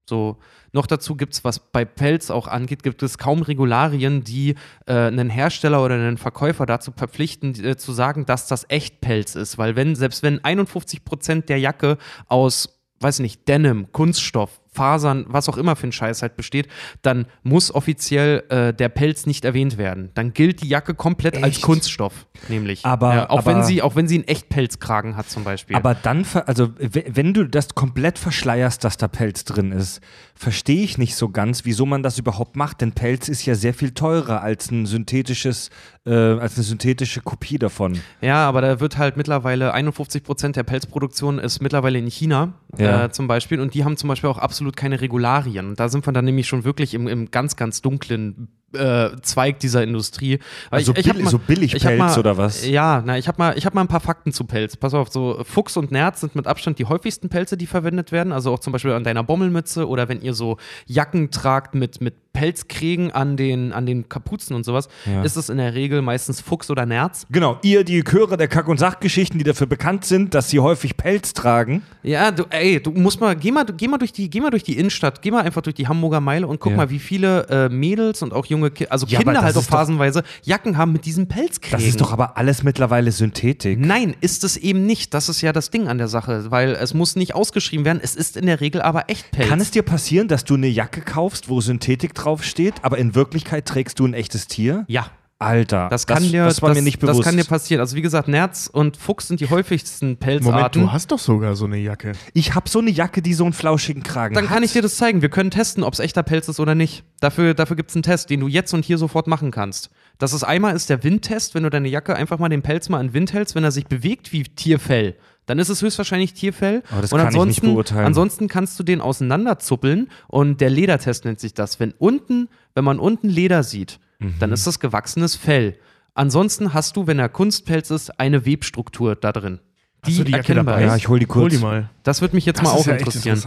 So, 0.10 0.38
noch 0.72 0.88
dazu 0.88 1.16
gibt 1.16 1.34
es, 1.34 1.44
was 1.44 1.60
bei 1.60 1.84
Pelz 1.84 2.30
auch 2.30 2.48
angeht, 2.48 2.82
gibt 2.84 3.04
es 3.04 3.18
kaum 3.18 3.42
Regularien, 3.42 4.24
die 4.24 4.56
äh, 4.86 4.94
einen 4.94 5.30
Hersteller 5.30 5.84
oder 5.84 5.96
einen 5.96 6.18
Verkäufer 6.18 6.66
dazu 6.66 6.94
verpflichten, 6.96 7.62
äh, 7.64 7.76
zu 7.76 7.92
sagen, 7.92 8.26
dass 8.26 8.48
das 8.48 8.66
echt 8.70 9.02
Pelz 9.02 9.36
ist. 9.36 9.58
Weil 9.58 9.76
wenn, 9.76 9.96
selbst 9.96 10.24
wenn 10.24 10.44
51 10.44 11.04
Prozent 11.04 11.50
der 11.50 11.60
Jacke 11.60 11.98
aus, 12.28 12.80
weiß 13.02 13.20
ich 13.20 13.24
nicht, 13.24 13.48
Denim, 13.48 13.92
Kunststoff, 13.92 14.62
Fasern, 14.78 15.26
was 15.28 15.50
auch 15.50 15.58
immer 15.58 15.76
für 15.76 15.88
ein 15.88 15.92
Scheiß 15.92 16.22
halt 16.22 16.36
besteht, 16.38 16.68
dann 17.02 17.26
muss 17.44 17.74
offiziell 17.74 18.44
äh, 18.50 18.74
der 18.74 18.90
Pelz 18.90 19.26
nicht 19.26 19.44
erwähnt 19.44 19.78
werden. 19.78 20.12
Dann 20.14 20.34
gilt 20.34 20.62
die 20.62 20.68
Jacke 20.70 20.94
komplett 20.94 21.36
als 21.44 21.56
Echt? 21.58 21.62
Kunststoff, 21.64 22.28
nämlich. 22.48 22.86
Aber- 22.86 23.14
ja, 23.16 23.30
auch, 23.30 23.46
wenn 23.46 23.56
aber- 23.58 23.64
sie, 23.64 23.82
auch 23.82 23.96
wenn 23.96 24.08
sie 24.08 24.16
einen 24.16 24.28
Echtpelzkragen 24.28 25.18
hat 25.18 25.30
zum 25.30 25.44
Beispiel. 25.44 25.76
Aber 25.76 25.96
dann, 25.96 26.26
also 26.46 26.70
wenn 26.78 27.34
du 27.34 27.46
das 27.46 27.70
komplett 27.76 28.20
verschleierst, 28.20 28.84
dass 28.84 28.98
da 28.98 29.08
Pelz 29.08 29.44
drin 29.46 29.72
ist, 29.72 30.00
verstehe 30.38 30.84
ich 30.84 30.98
nicht 30.98 31.16
so 31.16 31.30
ganz, 31.30 31.66
wieso 31.66 31.86
man 31.86 32.04
das 32.04 32.20
überhaupt 32.20 32.56
macht. 32.56 32.82
Denn 32.82 32.92
Pelz 32.92 33.28
ist 33.28 33.46
ja 33.46 33.56
sehr 33.56 33.74
viel 33.74 33.92
teurer 33.92 34.42
als 34.42 34.70
ein 34.72 34.86
synthetisches, 34.86 35.70
äh, 36.06 36.12
als 36.14 36.56
eine 36.56 36.64
synthetische 36.64 37.22
Kopie 37.22 37.58
davon. 37.58 38.00
Ja, 38.22 38.48
aber 38.48 38.62
da 38.62 38.80
wird 38.80 38.98
halt 38.98 39.18
mittlerweile 39.18 39.74
51 39.74 40.24
Prozent 40.24 40.56
der 40.56 40.64
Pelzproduktion 40.64 41.40
ist 41.40 41.62
mittlerweile 41.62 41.98
in 42.00 42.08
China 42.08 42.54
Ja. 42.78 43.06
äh, 43.06 43.12
zum 43.12 43.28
Beispiel 43.28 43.60
und 43.60 43.74
die 43.74 43.84
haben 43.84 43.98
zum 43.98 44.08
Beispiel 44.10 44.30
auch 44.30 44.38
absolut 44.38 44.78
keine 44.78 45.02
Regularien. 45.02 45.70
Und 45.70 45.80
da 45.80 45.90
sind 45.90 46.06
wir 46.06 46.14
dann 46.14 46.26
nämlich 46.26 46.48
schon 46.48 46.64
wirklich 46.64 46.94
im, 46.94 47.08
im 47.08 47.32
ganz, 47.32 47.56
ganz 47.56 47.82
dunklen 47.82 48.50
äh, 48.74 49.10
Zweig 49.22 49.60
dieser 49.60 49.84
Industrie. 49.84 50.40
Also 50.70 50.92
ich, 50.94 51.00
ich 51.00 51.06
billig- 51.14 51.24
mal- 51.24 51.30
so 51.32 51.38
Billigpelz 51.40 51.84
ich 51.84 51.88
hab 51.88 51.98
mal- 51.98 52.20
oder 52.20 52.38
was? 52.38 52.68
Ja, 52.68 53.02
na, 53.06 53.18
ich 53.18 53.28
habe 53.28 53.38
mal, 53.38 53.58
ich 53.58 53.66
hab 53.66 53.74
mal 53.74 53.82
ein 53.82 53.88
paar 53.88 54.00
Fakten 54.02 54.34
zu 54.34 54.44
Pelz. 54.44 54.76
Pass 54.76 54.94
auf, 54.94 55.10
so 55.10 55.42
Fuchs 55.44 55.78
und 55.78 55.92
Nerz 55.92 56.22
sind 56.22 56.36
mit 56.36 56.48
Abstand 56.48 56.78
die 56.80 56.86
häufigsten 56.86 57.30
Pelze, 57.30 57.56
die 57.58 57.66
verwendet 57.68 58.12
werden. 58.12 58.34
Also 58.34 58.54
auch 58.54 58.60
zum 58.60 58.74
Beispiel 58.74 58.92
an 58.92 59.04
deiner 59.04 59.24
Bommelmütze 59.24 59.88
oder 59.88 60.10
wenn 60.10 60.22
ihr 60.22 60.34
so 60.34 60.58
Jacken 60.86 61.32
tragt 61.32 61.76
mit, 61.76 62.02
mit 62.02 62.16
Pelzkrägen 62.38 63.12
an 63.12 63.36
den, 63.36 63.74
an 63.74 63.86
den 63.88 64.08
Kapuzen 64.10 64.56
und 64.56 64.64
sowas, 64.64 64.88
Ja. 65.06 65.24
ist 65.24 65.38
es 65.38 65.50
in 65.50 65.58
der 65.58 65.74
Regel 65.74 66.04
meistens 66.04 66.40
Fuchs 66.40 66.70
oder 66.70 66.86
Nerz. 66.86 67.26
Genau, 67.32 67.58
ihr, 67.64 67.84
die 67.84 68.04
Chöre 68.04 68.38
der 68.38 68.48
Kack- 68.48 68.68
und 68.68 68.78
Sachgeschichten, 68.78 69.40
die 69.40 69.44
dafür 69.44 69.66
bekannt 69.66 70.06
sind, 70.06 70.34
dass 70.36 70.50
sie 70.52 70.60
häufig 70.60 70.98
Pelz 70.98 71.34
tragen. 71.34 71.82
Ja, 72.04 72.30
du, 72.32 72.44
ey, 72.52 72.80
du 72.82 72.92
musst 72.92 73.20
mal, 73.20 73.36
geh 73.36 73.52
mal, 73.52 73.66
geh 73.66 73.88
mal 73.88 73.98
durch 73.98 74.14
die, 74.14 74.30
geh 74.30 74.40
mal 74.40 74.52
durch 74.52 74.64
die 74.64 74.78
Innenstadt, 74.78 75.22
geh 75.24 75.32
mal 75.32 75.42
einfach 75.44 75.62
durch 75.64 75.76
die 75.76 75.88
Hamburger 75.88 76.22
Meile 76.22 76.46
und 76.48 76.60
guck 76.60 76.72
Ja. 76.74 76.78
mal, 76.78 76.90
wie 76.92 77.00
viele 77.00 77.48
äh, 77.50 77.70
Mädels 77.70 78.22
und 78.22 78.34
auch 78.34 78.46
junge, 78.46 78.70
Ki 78.72 78.86
also 78.88 79.08
Ja, 79.08 79.18
Kinder 79.20 79.42
halt 79.42 79.56
auch 79.58 79.62
ist 79.62 79.72
doch- 79.72 79.78
phasenweise 79.78 80.22
Jacken 80.44 80.78
haben 80.78 80.92
mit 80.92 81.06
diesem 81.06 81.28
Pelzkrägen. 81.28 81.80
Das 81.80 81.88
ist 81.88 82.00
doch 82.02 82.12
aber 82.14 82.38
alles 82.38 82.62
mittlerweile 82.64 83.12
Synthetik. 83.12 83.80
Nein, 83.80 84.16
ist 84.22 84.44
es 84.44 84.58
eben 84.58 84.86
nicht. 84.86 85.14
Das 85.16 85.28
ist 85.28 85.42
ja 85.42 85.52
das 85.54 85.72
Ding 85.72 85.88
an 85.88 85.98
der 85.98 86.08
Sache, 86.08 86.52
weil 86.52 86.72
es 86.72 86.94
muss 86.94 87.16
nicht 87.16 87.34
ausgeschrieben 87.36 87.84
werden. 87.86 88.00
Es 88.02 88.16
ist 88.16 88.38
in 88.38 88.46
der 88.46 88.62
Regel 88.62 88.82
aber 88.82 89.10
echt 89.10 89.32
Pelz. 89.32 89.50
Kann 89.50 89.60
es 89.60 89.72
dir 89.72 89.82
passieren, 89.84 90.28
dass 90.28 90.44
du 90.46 90.54
eine 90.54 90.68
Jacke 90.68 91.02
kaufst, 91.02 91.50
wo 91.50 91.62
Synthetik 91.62 92.14
draufsteht, 92.28 92.76
aber 92.82 92.98
in 92.98 93.16
Wirklichkeit 93.16 93.66
trägst 93.66 94.00
du 94.00 94.06
ein 94.06 94.14
echtes 94.14 94.48
Tier? 94.48 94.86
ja. 94.88 95.08
Alter, 95.40 95.88
Das 95.92 96.08
kann 96.08 96.24
dir, 96.24 96.46
das 96.46 96.64
war 96.64 96.70
das, 96.70 96.78
mir 96.80 96.84
nicht 96.84 96.98
bewusst. 96.98 97.20
Das 97.20 97.26
kann 97.28 97.38
dir 97.38 97.44
passieren. 97.44 97.80
Also 97.80 97.96
wie 97.96 98.02
gesagt, 98.02 98.28
Nerz 98.28 98.68
und 98.74 98.98
Fuchs 98.98 99.28
sind 99.28 99.40
die 99.40 99.48
häufigsten 99.48 100.06
Moment, 100.08 100.20
Pelzarten. 100.20 100.82
du 100.82 100.92
hast 100.92 101.12
doch 101.12 101.20
sogar 101.20 101.56
so 101.56 101.66
eine 101.66 101.78
Jacke. 101.78 102.14
ich 102.34 102.56
habe 102.56 102.68
so 102.68 102.80
eine 102.80 102.90
Jacke, 102.90 103.22
die 103.22 103.36
so 103.36 103.44
einen 103.44 103.54
flauschigen 103.54 104.02
Kragen 104.02 104.34
Dann 104.34 104.46
hat. 104.46 104.56
kann 104.56 104.64
ich 104.64 104.74
dir 104.74 104.82
das 104.82 104.96
zeigen. 104.98 105.22
Wir 105.22 105.30
können 105.30 105.52
testen, 105.52 105.84
ob 105.84 105.94
es 105.94 106.00
echter 106.00 106.24
Pelz 106.24 106.48
ist 106.48 106.60
oder 106.60 106.74
nicht. 106.74 107.04
Dafür, 107.20 107.54
dafür 107.54 107.76
gibt 107.76 107.92
es 107.92 107.96
einen 107.96 108.02
Test, 108.02 108.32
den 108.32 108.40
du 108.40 108.48
jetzt 108.48 108.74
und 108.74 108.84
hier 108.84 108.98
sofort 108.98 109.28
machen 109.28 109.52
kannst. 109.52 109.92
Das 110.18 110.34
ist 110.34 110.44
einmal 110.44 110.76
ist 110.76 110.90
der 110.90 111.04
Windtest, 111.04 111.54
wenn 111.54 111.62
du 111.62 111.70
deine 111.70 111.88
Jacke 111.88 112.16
einfach 112.16 112.40
mal 112.40 112.50
den 112.50 112.64
Pelz 112.64 112.90
mal 112.90 113.00
in 113.00 113.10
den 113.10 113.14
Wind 113.14 113.32
hältst, 113.32 113.54
wenn 113.54 113.64
er 113.64 113.72
sich 113.72 113.86
bewegt 113.86 114.34
wie 114.34 114.42
Tierfell. 114.42 115.18
Dann 115.48 115.58
ist 115.60 115.70
es 115.70 115.82
höchstwahrscheinlich 115.82 116.34
Tierfell. 116.34 116.84
Aber 116.92 117.02
das 117.02 117.12
und 117.12 117.18
kann 117.20 117.30
ich 117.30 117.34
nicht 117.34 117.42
ansonsten, 117.42 117.74
beurteilen. 117.74 118.06
ansonsten 118.06 118.48
kannst 118.48 118.78
du 118.80 118.84
den 118.84 119.02
auseinanderzuppeln 119.02 120.10
und 120.28 120.62
der 120.62 120.70
Ledertest 120.70 121.26
nennt 121.26 121.40
sich 121.40 121.54
das. 121.56 121.80
Wenn 121.80 121.94
unten, 121.98 122.50
wenn 122.76 122.84
man 122.84 123.00
unten 123.00 123.28
Leder 123.30 123.64
sieht, 123.64 124.00
Mhm. 124.20 124.36
dann 124.40 124.52
ist 124.52 124.66
das 124.68 124.80
gewachsenes 124.80 125.36
Fell. 125.36 125.78
Ansonsten 126.16 126.74
hast 126.74 126.96
du, 126.98 127.06
wenn 127.08 127.20
er 127.20 127.30
Kunstpelz 127.30 127.92
ist, 127.92 128.20
eine 128.20 128.46
Webstruktur 128.46 129.16
da 129.16 129.32
drin. 129.32 129.60
Die, 130.06 130.24
die 130.24 130.34
erkennbar 130.34 130.76
dabei? 130.76 130.86
ist. 130.86 130.90
Ja, 130.90 130.96
ich 130.98 131.08
hol 131.08 131.20
die 131.20 131.26
kurz. 131.28 131.44
Hol 131.44 131.50
die 131.50 131.58
mal. 131.60 131.90
Das 132.04 132.22
würde 132.22 132.36
mich 132.36 132.46
jetzt 132.46 132.58
Das 132.62 132.68
mal 132.68 132.72
auch 132.74 132.86
ja 132.88 132.94
interessieren. 132.96 133.42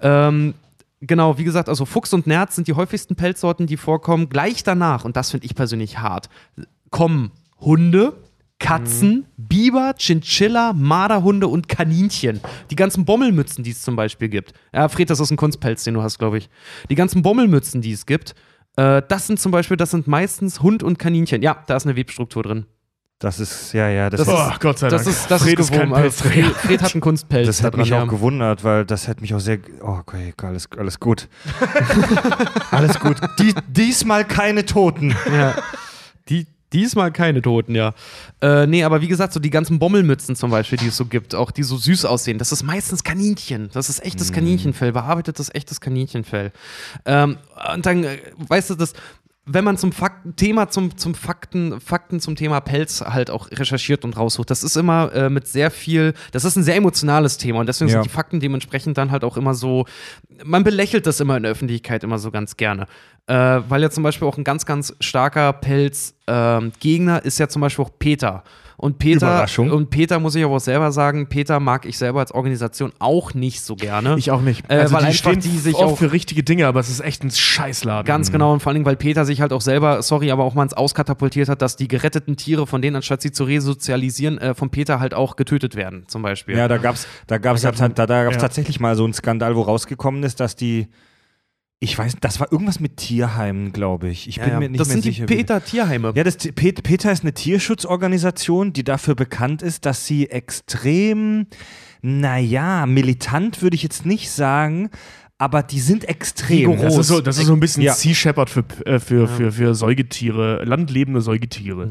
Ähm, 0.00 0.54
genau, 1.00 1.38
wie 1.38 1.44
gesagt, 1.44 1.68
also 1.68 1.84
Fuchs 1.84 2.12
und 2.12 2.26
Nerz 2.26 2.56
sind 2.56 2.68
die 2.68 2.72
häufigsten 2.72 3.14
Pelzsorten, 3.16 3.66
die 3.66 3.76
vorkommen. 3.76 4.28
Gleich 4.28 4.62
danach, 4.64 5.04
und 5.04 5.16
das 5.16 5.30
finde 5.30 5.46
ich 5.46 5.54
persönlich 5.54 5.98
hart, 5.98 6.28
kommen 6.90 7.30
Hunde, 7.60 8.12
Katzen, 8.58 9.26
Biber, 9.36 9.94
Chinchilla, 9.98 10.72
Marderhunde 10.72 11.46
und 11.46 11.68
Kaninchen. 11.68 12.40
Die 12.70 12.76
ganzen 12.76 13.04
Bommelmützen, 13.04 13.62
die 13.62 13.70
es 13.70 13.82
zum 13.82 13.96
Beispiel 13.96 14.28
gibt. 14.28 14.54
Ja, 14.72 14.88
Fred, 14.88 15.10
das 15.10 15.20
ist 15.20 15.30
ein 15.30 15.36
Kunstpelz, 15.36 15.84
den 15.84 15.94
du 15.94 16.02
hast, 16.02 16.18
glaube 16.18 16.38
ich. 16.38 16.48
Die 16.88 16.94
ganzen 16.94 17.22
Bommelmützen, 17.22 17.82
die 17.82 17.92
es 17.92 18.06
gibt, 18.06 18.34
äh, 18.76 19.02
das 19.08 19.26
sind 19.26 19.40
zum 19.40 19.52
Beispiel, 19.52 19.76
das 19.76 19.90
sind 19.90 20.06
meistens 20.06 20.60
Hund 20.62 20.82
und 20.82 20.98
Kaninchen. 20.98 21.42
Ja, 21.42 21.62
da 21.66 21.76
ist 21.76 21.86
eine 21.86 21.96
Webstruktur 21.96 22.42
drin. 22.42 22.66
Das 23.18 23.40
ist, 23.40 23.72
ja, 23.72 23.88
ja, 23.88 24.10
das, 24.10 24.20
Das 24.24 24.28
ist, 24.28 24.34
Oh, 24.34 24.52
Gott 24.60 24.78
sei 24.78 24.88
Dank. 24.90 25.02
Das 25.02 25.06
ist, 25.06 25.30
das 25.30 25.42
Fred 25.42 25.58
ist 25.58 25.70
ist 25.70 25.78
kein. 25.78 25.92
Also 25.94 26.24
Fred, 26.28 26.82
hat 26.82 26.92
einen 26.92 27.00
Kunstpelz. 27.00 27.46
das 27.46 27.58
da 27.58 27.68
hätte 27.68 27.78
mich 27.78 27.88
dran, 27.88 28.00
auch 28.00 28.04
ja. 28.04 28.10
gewundert, 28.10 28.62
weil 28.62 28.84
das 28.84 29.08
hätte 29.08 29.22
mich 29.22 29.32
auch 29.32 29.40
sehr. 29.40 29.58
Oh, 29.80 29.96
okay, 30.00 30.34
alles, 30.42 30.68
alles 30.76 31.00
gut. 31.00 31.28
alles 32.70 33.00
gut. 33.00 33.16
Die, 33.38 33.54
diesmal 33.68 34.26
keine 34.26 34.66
Toten. 34.66 35.16
Ja. 35.32 35.54
Die, 36.28 36.46
diesmal 36.72 37.12
keine 37.12 37.42
Toten, 37.42 37.74
ja. 37.74 37.94
Äh, 38.40 38.66
nee, 38.66 38.84
aber 38.84 39.00
wie 39.00 39.08
gesagt, 39.08 39.32
so 39.32 39.40
die 39.40 39.50
ganzen 39.50 39.78
Bommelmützen 39.78 40.36
zum 40.36 40.50
Beispiel, 40.50 40.78
die 40.78 40.88
es 40.88 40.96
so 40.96 41.06
gibt, 41.06 41.34
auch 41.34 41.50
die 41.50 41.62
so 41.62 41.76
süß 41.76 42.04
aussehen, 42.04 42.38
das 42.38 42.52
ist 42.52 42.62
meistens 42.62 43.04
Kaninchen. 43.04 43.70
Das 43.72 43.88
ist 43.88 44.04
echtes 44.04 44.32
Kaninchenfell, 44.32 44.92
bearbeitetes 44.92 45.54
echtes 45.54 45.80
Kaninchenfell. 45.80 46.52
Ähm, 47.04 47.38
und 47.74 47.86
dann, 47.86 48.04
äh, 48.04 48.18
weißt 48.36 48.70
du, 48.70 48.74
das. 48.74 48.92
Wenn 49.48 49.62
man 49.62 49.78
zum 49.78 49.92
Fakten, 49.92 50.34
Thema 50.34 50.70
zum, 50.70 50.96
zum 50.96 51.14
Fakten, 51.14 51.80
Fakten 51.80 52.18
zum 52.18 52.34
Thema 52.34 52.58
Pelz 52.58 53.00
halt 53.00 53.30
auch 53.30 53.48
recherchiert 53.52 54.04
und 54.04 54.16
raussucht, 54.16 54.50
das 54.50 54.64
ist 54.64 54.76
immer 54.76 55.12
äh, 55.14 55.30
mit 55.30 55.46
sehr 55.46 55.70
viel, 55.70 56.14
das 56.32 56.44
ist 56.44 56.56
ein 56.56 56.64
sehr 56.64 56.74
emotionales 56.74 57.38
Thema 57.38 57.60
und 57.60 57.66
deswegen 57.68 57.88
Ja. 57.88 57.98
sind 57.98 58.06
die 58.06 58.12
Fakten 58.12 58.40
dementsprechend 58.40 58.98
dann 58.98 59.12
halt 59.12 59.22
auch 59.22 59.36
immer 59.36 59.54
so, 59.54 59.84
man 60.44 60.64
belächelt 60.64 61.06
das 61.06 61.20
immer 61.20 61.36
in 61.36 61.44
der 61.44 61.52
Öffentlichkeit 61.52 62.02
immer 62.02 62.18
so 62.18 62.32
ganz 62.32 62.56
gerne. 62.56 62.88
Äh, 63.28 63.34
weil 63.68 63.82
ja 63.82 63.90
zum 63.90 64.02
Beispiel 64.04 64.28
auch 64.28 64.38
ein 64.38 64.44
ganz, 64.44 64.66
ganz 64.66 64.94
starker 65.00 65.52
Pelz-Gegner 66.26 67.24
ist 67.24 67.38
ja 67.38 67.48
zum 67.48 67.60
Beispiel 67.62 67.84
auch 67.84 67.90
Peter. 67.98 68.44
Und 68.78 68.98
Peter, 68.98 69.46
und 69.58 69.88
Peter 69.88 70.20
muss 70.20 70.34
ich 70.34 70.44
aber 70.44 70.56
auch 70.56 70.60
selber 70.60 70.92
sagen, 70.92 71.30
Peter 71.30 71.60
mag 71.60 71.86
ich 71.86 71.96
selber 71.96 72.20
als 72.20 72.30
Organisation 72.32 72.92
auch 72.98 73.32
nicht 73.32 73.62
so 73.62 73.74
gerne. 73.74 74.16
Ich 74.18 74.30
auch 74.30 74.42
nicht. 74.42 74.70
Äh, 74.70 74.74
also 74.80 74.92
weil 74.94 75.00
die 75.00 75.06
einfach 75.06 75.18
stehen 75.18 75.40
die 75.40 75.58
sich 75.58 75.74
auch- 75.76 75.96
für 75.96 76.12
richtige 76.12 76.42
Dinge, 76.42 76.66
aber 76.66 76.80
es 76.80 76.90
ist 76.90 77.00
echt 77.00 77.24
ein 77.24 77.30
Scheißladen. 77.30 78.04
Ganz 78.06 78.30
genau, 78.30 78.52
und 78.52 78.60
vor 78.60 78.68
allen 78.68 78.74
Dingen, 78.74 78.84
weil 78.86 78.96
Peter 78.96 79.24
sich 79.24 79.40
halt 79.40 79.54
auch 79.54 79.62
selber, 79.62 80.02
sorry, 80.02 80.30
aber 80.30 80.44
auch 80.44 80.52
mal 80.52 80.62
ins 80.62 80.74
Auskatapultiert 80.74 81.48
hat, 81.48 81.62
dass 81.62 81.76
die 81.76 81.88
geretteten 81.88 82.36
Tiere 82.36 82.66
von 82.66 82.82
denen, 82.82 82.96
anstatt 82.96 83.22
sie 83.22 83.32
zu 83.32 83.44
resozialisieren, 83.44 84.36
äh, 84.36 84.54
von 84.54 84.68
Peter 84.68 85.00
halt 85.00 85.14
auch 85.14 85.36
getötet 85.36 85.74
werden, 85.74 86.04
zum 86.06 86.20
Beispiel. 86.20 86.54
Ja, 86.58 86.68
da 86.68 86.76
gab's, 86.76 87.06
da 87.28 87.38
gab's, 87.38 87.62
Da 87.62 87.70
gab's 87.70 87.94
da, 87.94 88.06
da 88.06 88.24
gab's 88.24 88.36
ja. 88.36 88.40
tatsächlich 88.42 88.78
mal 88.78 88.94
so 88.94 89.04
einen 89.04 89.14
Skandal, 89.14 89.56
wo 89.56 89.62
rausgekommen 89.62 90.22
ist, 90.22 90.38
dass 90.38 90.54
die. 90.54 90.88
Ich 91.78 91.96
weiß, 91.98 92.14
das 92.22 92.40
war 92.40 92.50
irgendwas 92.50 92.80
mit 92.80 92.96
Tierheimen, 92.96 93.70
glaube 93.72 94.08
ich. 94.08 94.28
Ich 94.28 94.40
bin 94.40 94.48
Ja, 94.48 94.58
mir 94.58 94.70
nicht 94.70 94.80
das 94.80 94.88
mehr 94.88 94.94
sind 94.94 95.02
sicher. 95.04 95.26
die 95.26 95.32
wie- 95.34 95.36
Peter-Tierheime. 95.38 96.12
Ja, 96.16 96.24
das, 96.24 96.36
Pet- 96.38 96.82
Peter 96.82 97.12
ist 97.12 97.22
eine 97.22 97.34
Tierschutzorganisation, 97.34 98.72
die 98.72 98.82
dafür 98.82 99.14
bekannt 99.14 99.60
ist, 99.60 99.84
dass 99.84 100.06
sie 100.06 100.30
extrem, 100.30 101.46
naja, 102.00 102.86
militant 102.86 103.60
würde 103.60 103.76
ich 103.76 103.82
jetzt 103.82 104.06
nicht 104.06 104.30
sagen, 104.30 104.88
aber 105.36 105.62
die 105.62 105.80
sind 105.80 106.08
extrem. 106.08 106.80
Das 106.80 106.96
ist, 106.96 107.08
so, 107.08 107.20
das 107.20 107.36
ist 107.36 107.44
so 107.44 107.52
ein 107.52 107.60
bisschen 107.60 107.82
Ja. 107.82 107.92
Sea 107.92 108.14
Shepherd 108.14 108.48
für, 108.48 108.64
äh, 108.86 108.98
für, 108.98 109.28
für, 109.28 109.52
für 109.52 109.74
Säugetiere, 109.74 110.64
landlebende 110.64 111.20
Säugetiere. 111.20 111.88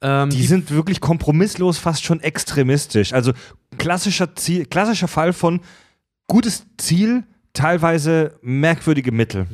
Ähm, 0.00 0.30
Die 0.30 0.46
sind 0.46 0.70
wirklich 0.70 0.98
kompromisslos, 1.02 1.76
fast 1.76 2.04
schon 2.04 2.20
extremistisch. 2.20 3.12
Also 3.12 3.32
klassischer, 3.76 4.34
Ziel, 4.34 4.64
klassischer 4.64 5.08
Fall 5.08 5.34
von 5.34 5.60
gutes 6.26 6.64
Ziel, 6.78 7.24
teilweise 7.52 8.38
merkwürdige 8.42 9.12
Mittel. 9.12 9.46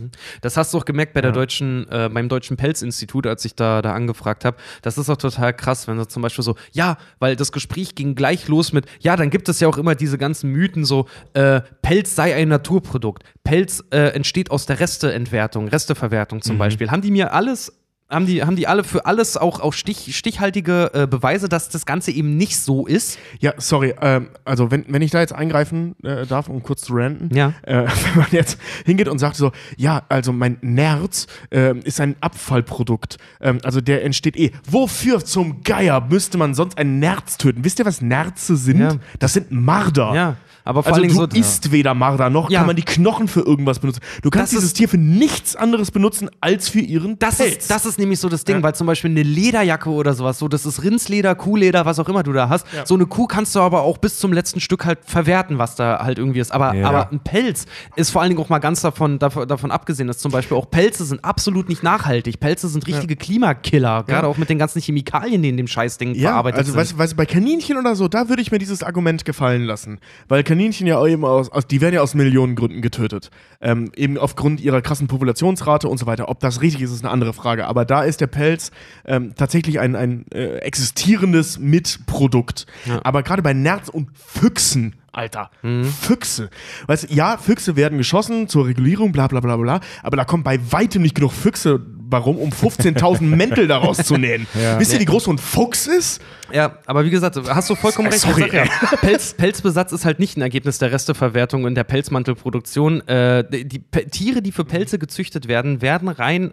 Das 0.43 0.57
hast 0.57 0.75
du 0.75 0.79
auch 0.79 0.85
gemerkt 0.85 1.15
bei 1.15 1.21
der 1.21 1.33
deutschen, 1.33 1.89
äh, 1.91 2.11
beim 2.13 2.29
Deutschen 2.29 2.57
Pelzinstitut, 2.57 3.27
als 3.27 3.45
ich 3.45 3.55
da, 3.55 3.81
da 3.81 3.93
angefragt 3.95 4.45
habe. 4.45 4.59
Das 4.83 4.99
ist 4.99 5.09
auch 5.09 5.17
total 5.17 5.55
krass, 5.55 5.89
wenn 5.89 5.97
du 5.97 6.07
zum 6.07 6.23
Beispiel 6.23 6.45
so, 6.45 6.57
ja, 6.73 6.99
weil 7.19 7.37
das 7.37 7.53
Gespräch 7.53 7.95
ging 7.95 8.15
gleich 8.15 8.49
los 8.49 8.73
mit, 8.73 8.87
ja, 9.01 9.17
dann 9.17 9.31
gibt 9.31 9.49
es 9.49 9.61
ja 9.61 9.69
auch 9.69 9.79
immer 9.79 9.95
diese 9.95 10.19
ganzen 10.19 10.51
Mythen, 10.51 10.85
so, 10.85 11.07
äh, 11.33 11.63
Pelz 11.83 12.15
sei 12.15 12.35
ein 12.35 12.49
Naturprodukt. 12.49 13.23
Pelz 13.45 13.83
äh, 13.91 14.09
entsteht 14.09 14.51
aus 14.51 14.67
der 14.67 14.81
Resteentwertung, 14.81 15.69
Resteverwertung 15.69 16.43
zum 16.43 16.59
Beispiel. 16.59 16.91
Haben 16.91 17.03
die 17.03 17.11
mir 17.11 17.33
alles 17.33 17.76
haben 18.09 18.27
die, 18.27 18.45
haben 18.45 18.55
die 18.57 18.69
alle 18.69 18.85
für 18.85 19.05
alles 19.07 19.37
auch, 19.37 19.59
auch 19.61 19.73
stich, 19.73 20.17
stichhaltige 20.17 20.91
äh, 20.95 21.07
Beweise, 21.09 21.49
dass 21.49 21.69
das 21.69 21.87
Ganze 21.87 22.13
eben 22.13 22.37
nicht 22.37 22.57
so 22.59 22.87
ist? 22.87 23.19
Ja, 23.41 23.55
sorry, 23.57 23.95
ähm, 24.01 24.29
also 24.45 24.71
wenn, 24.71 24.85
wenn 24.89 25.03
ich 25.03 25.11
da 25.11 25.19
jetzt 25.21 25.33
eingreifen 25.33 25.97
äh, 26.05 26.25
darf, 26.25 26.49
um 26.49 26.63
kurz 26.63 26.83
zu 26.83 26.95
ranten, 26.95 27.35
Ja. 27.35 27.53
äh, 27.63 27.75
wenn 28.15 28.17
man 28.23 28.27
jetzt 28.31 28.59
hingeht 28.85 29.09
und 29.09 29.19
sagt 29.19 29.37
so, 29.37 29.51
ja, 29.77 30.03
also 30.09 30.33
mein 30.33 30.59
Nerz 30.61 31.27
ähm, 31.51 31.81
ist 31.81 32.01
ein 32.01 32.15
Abfallprodukt, 32.21 33.17
ähm, 33.41 33.59
also 33.65 33.81
der 33.81 34.05
entsteht 34.05 34.37
eh. 34.37 34.53
Wofür 34.71 35.25
zum 35.25 35.63
Geier 35.65 36.01
müsste 36.09 36.39
man 36.39 36.55
sonst 36.55 36.79
ein 36.79 36.99
Nerz 37.01 37.39
töten? 37.39 37.65
Wisst 37.65 37.79
ihr, 37.81 37.87
was 37.87 38.01
Nerze 38.03 38.57
sind? 38.57 38.79
Ja. 38.81 38.95
Das 39.19 39.33
sind 39.33 39.51
Marder. 39.51 40.15
Ja, 40.15 40.37
aber 40.67 40.83
vor 40.83 40.93
Also 40.93 41.01
allen 41.03 41.09
Dingen 41.15 41.29
du 41.29 41.35
so. 41.37 41.41
isst 41.41 41.73
weder 41.73 41.95
Marder, 41.95 42.29
noch 42.31 42.51
Ja. 42.51 42.59
kann 42.61 42.67
man 42.67 42.77
die 42.77 42.83
Knochen 42.83 43.29
für 43.29 43.41
irgendwas 43.41 43.79
benutzen. 43.79 44.01
Du 44.23 44.31
kannst 44.31 44.53
Das 44.53 44.59
dieses 44.61 44.65
ist- 44.67 44.77
Tier 44.77 44.89
für 44.89 44.99
nichts 44.99 45.57
anderes 45.57 45.91
benutzen, 45.91 46.29
als 46.41 46.69
für 46.69 46.81
ihren 46.81 47.19
Das 47.19 47.37
Pelz. 47.37 47.57
ist, 47.59 47.71
das 47.71 47.87
ist 47.87 47.99
nämlich 47.99 48.21
so 48.21 48.29
das 48.29 48.45
Ding, 48.45 48.57
Ja. 48.57 48.63
weil 48.63 48.75
zum 48.75 48.87
Beispiel 48.87 49.11
eine 49.11 49.23
Lederjacke 49.23 49.89
oder 49.91 50.13
sowas, 50.15 50.39
so 50.39 50.49
das 50.49 50.67
ist 50.67 50.83
Rindsleder, 50.83 51.35
Kuhleder, 51.35 51.87
was 51.87 51.99
auch 51.99 52.09
immer 52.09 52.23
du 52.23 52.33
da 52.33 52.49
hast. 52.49 52.67
So 52.85 52.95
eine 52.95 53.07
Kuh 53.07 53.27
kannst 53.27 53.55
du 53.55 53.61
aber 53.61 53.83
auch 53.83 53.99
bis 53.99 54.19
zum 54.19 54.33
letzten 54.33 54.61
Stück 54.61 54.85
halt 54.85 54.99
verwerten, 55.05 55.59
was 55.59 55.77
da 55.77 56.01
halt 56.03 56.19
irgendwie 56.19 56.41
ist. 56.41 56.53
Aber, 56.53 56.75
Ja. 56.75 56.89
aber 56.89 57.11
ein 57.13 57.21
Pelz 57.21 57.67
ist 57.95 58.11
vor 58.11 58.23
allen 58.23 58.31
Dingen 58.31 58.41
auch 58.43 58.49
mal 58.49 58.59
ganz 58.59 58.81
davon, 58.83 59.19
davon, 59.19 59.47
davon 59.47 59.71
abgesehen, 59.71 60.07
dass 60.09 60.19
zum 60.19 60.33
Beispiel 60.33 60.57
auch 60.57 60.71
Pelze 60.71 61.05
sind 61.05 61.25
absolut 61.25 61.69
nicht 61.69 61.83
nachhaltig. 61.83 62.41
Pelze 62.41 62.69
sind 62.69 62.87
richtige 62.87 63.15
Klimakiller, 63.17 64.03
gerade 64.05 64.27
auch 64.27 64.37
mit 64.39 64.49
den 64.51 64.59
ganzen 64.59 64.81
Chemikalien, 64.81 65.43
die 65.43 65.49
in 65.51 65.57
dem 65.57 65.67
Scheißding 65.69 66.15
Ja, 66.15 66.31
verarbeitet 66.31 66.59
also 66.59 66.73
sind. 66.73 66.93
du- 66.93 66.99
weißt 66.99 67.13
du, 67.13 67.17
bei 67.17 67.27
Kaninchen 67.27 67.77
oder 67.79 67.95
so, 67.95 68.09
da 68.09 68.29
würde 68.29 68.43
ich 68.43 68.51
mir 68.51 68.59
dieses 68.59 68.83
Argument 68.83 69.25
gefallen 69.25 69.65
lassen. 69.65 69.99
Weil 70.29 70.43
Kaninchen 70.43 70.56
ja 70.59 71.05
eben 71.07 71.25
aus, 71.25 71.51
aus 71.51 71.67
die 71.67 71.81
werden 71.81 71.95
ja 71.95 72.01
aus 72.03 72.15
Millionen 72.15 72.55
Gründen 72.55 72.83
getötet. 72.83 73.31
Ähm, 73.61 73.91
eben 73.97 74.19
aufgrund 74.19 74.61
ihrer 74.61 74.83
krassen 74.83 75.07
Populationsrate 75.09 75.89
und 75.89 75.99
so 75.99 76.07
weiter. 76.07 76.29
Ob 76.29 76.41
das 76.41 76.61
richtig 76.63 76.83
ist, 76.83 76.93
ist 76.93 77.05
eine 77.05 77.13
andere 77.13 77.33
Frage. 77.33 77.67
Aber 77.67 77.85
da 77.85 78.03
ist 78.03 78.21
der 78.21 78.27
Pelz 78.27 78.71
ähm, 79.05 79.35
tatsächlich 79.37 79.81
ein, 79.81 79.97
ein 79.97 80.25
äh, 80.33 80.57
existierendes 80.59 81.59
Mitprodukt. 81.59 82.67
Aber 83.03 83.23
gerade 83.23 83.43
bei 83.43 83.53
Nerz 83.53 83.89
und 83.89 84.09
Füchsen, 84.15 84.97
Alter, 85.13 85.51
Mhm. 85.63 85.85
Füchse. 85.85 86.51
Weißt 86.87 87.05
du, 87.11 87.15
ja, 87.15 87.39
Füchse 87.39 87.75
werden 87.75 87.97
geschossen 87.97 88.49
zur 88.49 88.67
Regulierung, 88.67 89.13
bla 89.13 89.27
bla 89.29 89.41
bla 89.41 89.57
bla, 89.57 89.81
aber 90.03 90.17
da 90.19 90.25
kommen 90.25 90.43
bei 90.43 90.61
weitem 90.71 91.01
nicht 91.01 91.15
genug 91.15 91.33
Füchse 91.33 91.81
warum, 92.09 92.39
um 92.39 92.51
15.000 92.51 93.23
Mäntel 93.23 93.67
daraus 93.67 93.99
zu 93.99 94.17
nähen. 94.17 94.47
Wisst 94.79 94.93
ihr, 94.93 95.01
wie 95.01 95.05
groß 95.05 95.25
so 95.25 95.33
ein 95.33 95.39
Fuchs 95.39 95.87
ist? 95.87 96.21
Ja, 96.53 96.79
aber 96.87 97.05
wie 97.05 97.11
gesagt, 97.11 97.37
hast 97.49 97.71
du 97.71 97.75
vollkommen 97.75 98.09
recht. 98.09 98.21
Sorry, 98.21 98.49
ja, 98.55 98.65
Pelz, 99.01 99.35
Pelzbesatz 99.35 99.93
ist 99.93 100.05
halt 100.05 100.19
nicht 100.19 100.37
ein 100.37 100.43
Ergebnis 100.43 100.79
der 100.79 100.93
Resteverwertung 100.93 101.65
und 101.65 101.75
der 101.75 101.85
Pelzmantelproduktion. 101.85 103.07
Äh, 103.09 103.45
die 103.51 103.67
die 103.67 103.81
Tiere, 104.11 104.43
die 104.43 104.53
für 104.53 104.65
Pelze 104.65 104.99
gezüchtet 104.99 105.49
werden, 105.49 105.83
werden 105.83 106.09
rein 106.09 106.53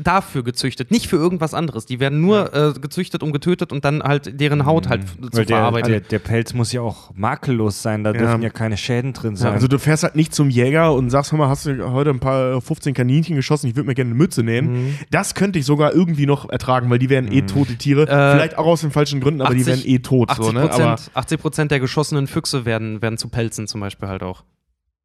dafür 0.00 0.42
gezüchtet, 0.42 0.90
nicht 0.90 1.06
für 1.06 1.16
irgendwas 1.16 1.52
anderes. 1.52 1.84
Die 1.84 2.00
werden 2.00 2.22
nur 2.22 2.54
äh, 2.54 2.72
gezüchtet, 2.80 3.22
um 3.22 3.30
getötet 3.30 3.72
und 3.72 3.84
dann 3.84 4.02
halt 4.02 4.40
deren 4.40 4.64
Haut 4.64 4.88
halt 4.88 5.04
f- 5.04 5.16
zu 5.20 5.36
Weil 5.36 5.44
der, 5.44 5.56
verarbeiten. 5.58 5.90
der, 5.90 6.00
der 6.00 6.18
Pelz 6.18 6.54
muss 6.54 6.72
ja 6.72 6.80
auch 6.80 7.10
makellos 7.14 7.82
sein, 7.82 8.02
da 8.02 8.12
dürfen 8.14 8.40
ja 8.40 8.48
keine 8.48 8.78
Schäden 8.78 9.12
drin 9.12 9.36
sein. 9.36 9.48
Ja, 9.48 9.52
also 9.54 9.68
du 9.68 9.78
fährst 9.78 10.02
halt 10.02 10.16
nicht 10.16 10.34
zum 10.34 10.48
Jäger 10.48 10.94
und 10.94 11.10
sagst, 11.10 11.32
hör 11.32 11.38
mal, 11.38 11.48
hast 11.48 11.66
du 11.66 11.90
heute 11.90 12.08
ein 12.08 12.20
paar 12.20 12.62
15 12.62 12.94
Kaninchen 12.94 13.36
geschossen, 13.36 13.66
ich 13.68 13.76
würde 13.76 13.86
mir 13.86 13.94
gerne 13.94 14.10
eine 14.12 14.18
Mütze 14.18 14.42
nähen. 14.42 14.98
Das 15.10 15.34
könnte 15.34 15.58
ich 15.58 15.66
sogar 15.66 15.92
irgendwie 15.92 16.24
noch 16.24 16.48
ertragen, 16.48 16.88
weil 16.88 16.98
die 16.98 17.10
wären 17.10 17.30
eh 17.30 17.42
tot, 17.42 17.68
die 17.68 17.76
Tiere. 17.76 18.06
Vielleicht 18.06 18.56
auch 18.56 18.66
aus 18.66 18.80
den 18.80 18.92
falschen 18.92 19.20
Gründen, 19.20 19.42
aber 19.42 19.54
die 19.54 19.66
wären 19.66 19.82
eh 19.84 19.98
tot. 19.98 20.30
80 20.30 20.44
So, 20.46 20.52
ne? 20.52 20.70
Aber 20.70 20.96
80 21.12 21.38
Prozent 21.40 21.70
der 21.70 21.80
geschossenen 21.80 22.28
Füchse 22.28 22.64
werden, 22.64 23.02
werden 23.02 23.18
zu 23.18 23.28
Pelzen 23.28 23.66
zum 23.66 23.80
Beispiel 23.82 24.08
halt 24.08 24.22
auch. 24.22 24.44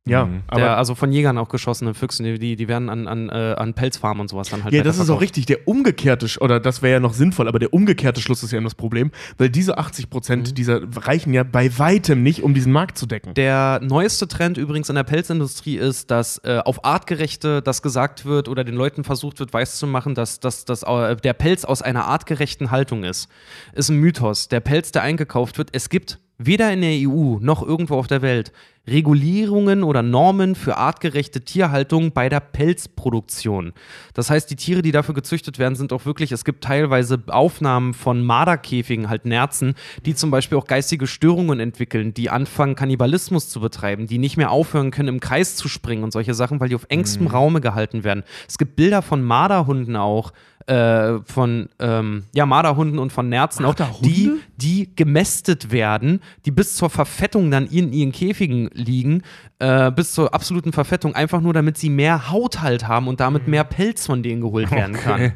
Ja, 0.09 0.25
Mhm. 0.25 0.43
aber 0.47 0.59
der, 0.61 0.77
also 0.77 0.95
von 0.95 1.11
Jägern 1.11 1.38
auch 1.38 1.49
geschossene 1.49 1.93
Füchse, 1.93 2.23
die, 2.38 2.55
die 2.55 2.67
werden 2.67 2.89
an, 2.89 3.07
an, 3.07 3.29
äh, 3.29 3.55
an 3.57 3.73
Pelzfarmen 3.73 4.21
und 4.21 4.29
sowas 4.29 4.49
dann 4.49 4.63
halt 4.63 4.73
ja, 4.73 4.84
das 4.84 4.97
ist 4.99 5.09
auch 5.09 5.21
richtig. 5.21 5.45
Der 5.45 5.67
umgekehrte, 5.67 6.27
oder 6.39 6.59
das 6.59 6.81
wäre 6.81 6.93
ja 6.93 6.99
noch 6.99 7.13
sinnvoll, 7.13 7.47
aber 7.47 7.59
der 7.59 7.73
umgekehrte 7.73 8.21
Schluss 8.21 8.43
ist 8.43 8.51
ja 8.51 8.57
immer 8.57 8.67
das 8.67 8.75
Problem, 8.75 9.11
weil 9.38 9.49
diese 9.49 9.77
80 9.77 10.09
Prozent 10.09 10.57
dieser 10.57 10.81
reichen 10.95 11.34
ja 11.34 11.43
bei 11.43 11.77
weitem 11.77 12.23
nicht, 12.23 12.43
um 12.43 12.53
diesen 12.53 12.71
Markt 12.71 12.97
zu 12.97 13.05
decken. 13.05 13.34
Der 13.34 13.79
neueste 13.84 14.27
Trend 14.27 14.57
übrigens 14.57 14.89
in 14.89 14.95
der 14.95 15.03
Pelzindustrie 15.03 15.77
ist, 15.77 16.11
dass 16.11 16.39
äh, 16.43 16.59
auf 16.63 16.84
artgerechte 16.85 17.61
das 17.61 17.81
gesagt 17.81 18.25
wird 18.25 18.47
oder 18.49 18.63
den 18.63 18.75
Leuten 18.75 19.03
versucht 19.03 19.39
wird, 19.39 19.53
weiszumachen, 19.53 20.15
dass, 20.15 20.39
dass, 20.39 20.65
dass 20.65 20.84
äh, 20.84 21.15
der 21.15 21.34
Pelz 21.34 21.65
aus 21.65 21.81
einer 21.81 22.05
artgerechten 22.05 22.71
Haltung 22.71 23.03
ist. 23.03 23.29
Ist 23.73 23.89
ein 23.89 23.97
Mythos. 23.97 24.47
Der 24.47 24.59
Pelz, 24.59 24.91
der 24.91 25.01
eingekauft 25.03 25.57
wird, 25.57 25.69
es 25.73 25.89
gibt 25.89 26.19
weder 26.38 26.72
in 26.72 26.81
der 26.81 27.09
EU 27.09 27.38
noch 27.39 27.64
irgendwo 27.64 27.95
auf 27.95 28.07
der 28.07 28.22
Welt 28.22 28.51
Regulierungen 28.88 29.84
oder 29.84 30.01
Normen 30.01 30.55
für 30.55 30.77
artgerechte 30.77 31.41
Tierhaltung 31.41 32.14
bei 32.14 32.30
der 32.30 32.39
Pelzproduktion. 32.39 33.73
Das 34.14 34.30
heißt, 34.30 34.49
die 34.49 34.55
Tiere, 34.55 34.81
die 34.81 34.93
dafür 34.93 35.14
gezüchtet 35.14 35.59
werden, 35.59 35.76
sind 35.76 35.91
auch 35.91 36.05
wirklich, 36.05 36.31
es 36.31 36.45
gibt 36.45 36.64
teilweise 36.64 37.22
Aufnahmen 37.27 37.93
von 37.93 38.26
Marderkäfigen, 38.26 39.09
halt 39.09 39.26
Nerzen, 39.26 39.76
die 40.05 40.15
zum 40.15 40.31
Beispiel 40.31 40.57
auch 40.57 40.68
geistige 40.68 41.05
Störungen 41.05 41.59
entwickeln, 41.59 42.14
die 42.14 42.30
anfangen, 42.30 42.76
Kannibalismus 42.76 43.49
zu 43.49 43.59
betreiben, 43.59 44.07
die 44.07 44.19
nicht 44.19 44.38
mehr 44.38 44.51
aufhören 44.51 44.91
können, 44.91 45.09
im 45.09 45.19
Kreis 45.19 45.57
zu 45.57 45.68
springen 45.68 46.03
und 46.03 46.11
solche 46.11 46.34
Sachen, 46.34 46.61
weil 46.61 46.69
die 46.69 46.76
auf 46.76 46.85
engstem 46.88 47.27
Raume 47.27 47.59
gehalten 47.59 48.05
werden. 48.05 48.23
Es 48.47 48.57
gibt 48.57 48.77
Bilder 48.77 49.01
von 49.01 49.22
Marderhunden 49.22 49.97
auch, 49.97 50.31
äh, 50.68 51.19
von 51.23 51.69
ähm, 51.80 52.26
ja, 52.34 52.45
Marderhunden 52.45 52.99
und 52.99 53.11
von 53.11 53.30
Nerzen 53.30 53.65
auch, 53.65 53.76
die, 54.02 54.34
die 54.57 54.94
gemästet 54.95 55.72
werden, 55.72 56.22
die 56.45 56.52
bis 56.52 56.76
zur 56.76 56.89
Verfettung 56.89 57.49
dann 57.49 57.68
in 57.68 57.94
ihren 57.94 58.11
Käfigen 58.11 58.69
liegen, 58.73 59.23
äh, 59.60 59.91
bis 59.91 60.14
zur 60.14 60.34
absoluten 60.34 60.73
Verfettung, 60.73 61.15
einfach 61.15 61.41
nur 61.41 61.53
damit 61.53 61.77
sie 61.77 61.89
mehr 61.89 62.30
Haut 62.30 62.61
halt 62.61 62.88
haben 62.88 63.07
und 63.07 63.19
damit 63.19 63.48
mehr 63.48 63.64
Pelz 63.64 64.06
von 64.06 64.23
denen 64.23 64.41
geholt 64.41 64.69
werden 64.72 64.95
kann. 64.95 65.34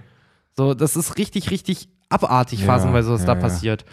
So, 0.57 0.73
das 0.73 0.97
ist 0.97 1.17
richtig, 1.17 1.49
richtig 1.49 1.87
abartig, 2.09 2.59
Ja, 2.59 2.65
phasenweise, 2.65 3.11
was 3.11 3.21
ja, 3.21 3.27
da 3.27 3.33
ja. 3.33 3.39
passiert. 3.39 3.85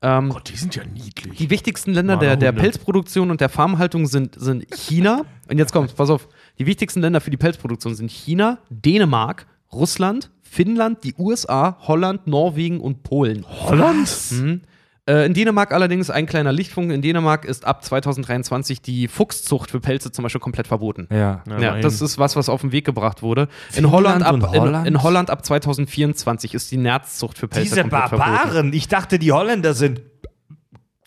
Ähm, 0.00 0.28
Gott, 0.28 0.48
die 0.48 0.56
sind 0.56 0.76
ja 0.76 0.84
niedlich. 0.84 1.38
die 1.38 1.50
wichtigsten 1.50 1.92
Länder 1.92 2.16
der, 2.16 2.36
der. 2.36 2.52
Pelzproduktion 2.52 3.30
und 3.30 3.40
der 3.40 3.48
Farmhaltung 3.48 4.06
sind, 4.06 4.38
sind 4.38 4.64
China. 4.72 5.22
Und 5.48 5.58
jetzt 5.58 5.72
kommt, 5.72 5.96
pass 5.96 6.10
auf, 6.10 6.28
die 6.58 6.66
wichtigsten 6.66 7.00
Länder 7.00 7.20
für 7.20 7.30
die 7.30 7.36
Pelzproduktion 7.36 7.94
sind 7.94 8.10
China, 8.10 8.58
Dänemark, 8.70 9.46
Russland, 9.74 10.30
Finnland, 10.42 11.02
die 11.04 11.14
USA, 11.18 11.76
Holland, 11.80 12.26
Norwegen 12.26 12.80
und 12.80 13.02
Polen. 13.02 13.44
Holland? 13.48 14.08
Mhm. 14.30 14.60
Äh, 15.06 15.26
in 15.26 15.34
Dänemark 15.34 15.72
allerdings 15.74 16.08
ein 16.08 16.24
kleiner 16.24 16.50
Lichtpunkt. 16.52 16.90
In 16.90 17.02
Dänemark 17.02 17.44
ist 17.44 17.66
ab 17.66 17.84
2023 17.84 18.80
die 18.80 19.06
Fuchszucht 19.08 19.70
für 19.70 19.78
Pelze 19.80 20.10
zum 20.12 20.22
Beispiel 20.22 20.40
komplett 20.40 20.66
verboten. 20.66 21.08
ja. 21.10 21.42
Ja, 21.60 21.78
das 21.80 22.00
ist 22.00 22.16
was, 22.16 22.36
was 22.36 22.48
auf 22.48 22.62
den 22.62 22.72
Weg 22.72 22.86
gebracht 22.86 23.20
wurde. 23.20 23.48
In 23.76 23.90
Holland, 23.90 24.22
ab, 24.24 24.40
Holland? 24.54 24.86
In, 24.86 24.94
in 24.94 25.02
Holland 25.02 25.28
ab 25.28 25.44
2024 25.44 26.54
ist 26.54 26.70
die 26.70 26.78
Nerzzucht 26.78 27.36
für 27.36 27.48
Pelze 27.48 27.68
Diese 27.68 27.80
komplett 27.82 28.08
verboten. 28.08 28.30
Barbaren, 28.30 28.72
ich 28.72 28.88
dachte, 28.88 29.18
die 29.18 29.30
Holländer 29.32 29.74
sind, 29.74 30.00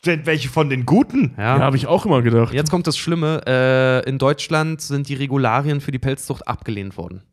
sind 0.03 0.26
welche 0.27 0.49
von 0.49 0.69
den 0.69 0.85
Guten. 0.85 1.34
Ja, 1.38 1.57
Ja. 1.57 1.60
habe 1.64 1.76
ich 1.77 1.88
auch 1.88 2.06
immer 2.06 2.22
gedacht. 2.22 2.53
Jetzt 2.53 2.69
kommt 2.69 2.85
das 2.85 2.98
Schlimme. 2.98 3.41
Äh, 3.48 4.07
in 4.07 4.19
Deutschland 4.19 4.80
sind 4.81 5.10
die 5.10 5.15
Regularien 5.15 5.81
für 5.81 5.91
die 5.91 5.99
Pelzzucht 5.99 6.48
abgelehnt 6.48 6.98
worden. 6.98 7.23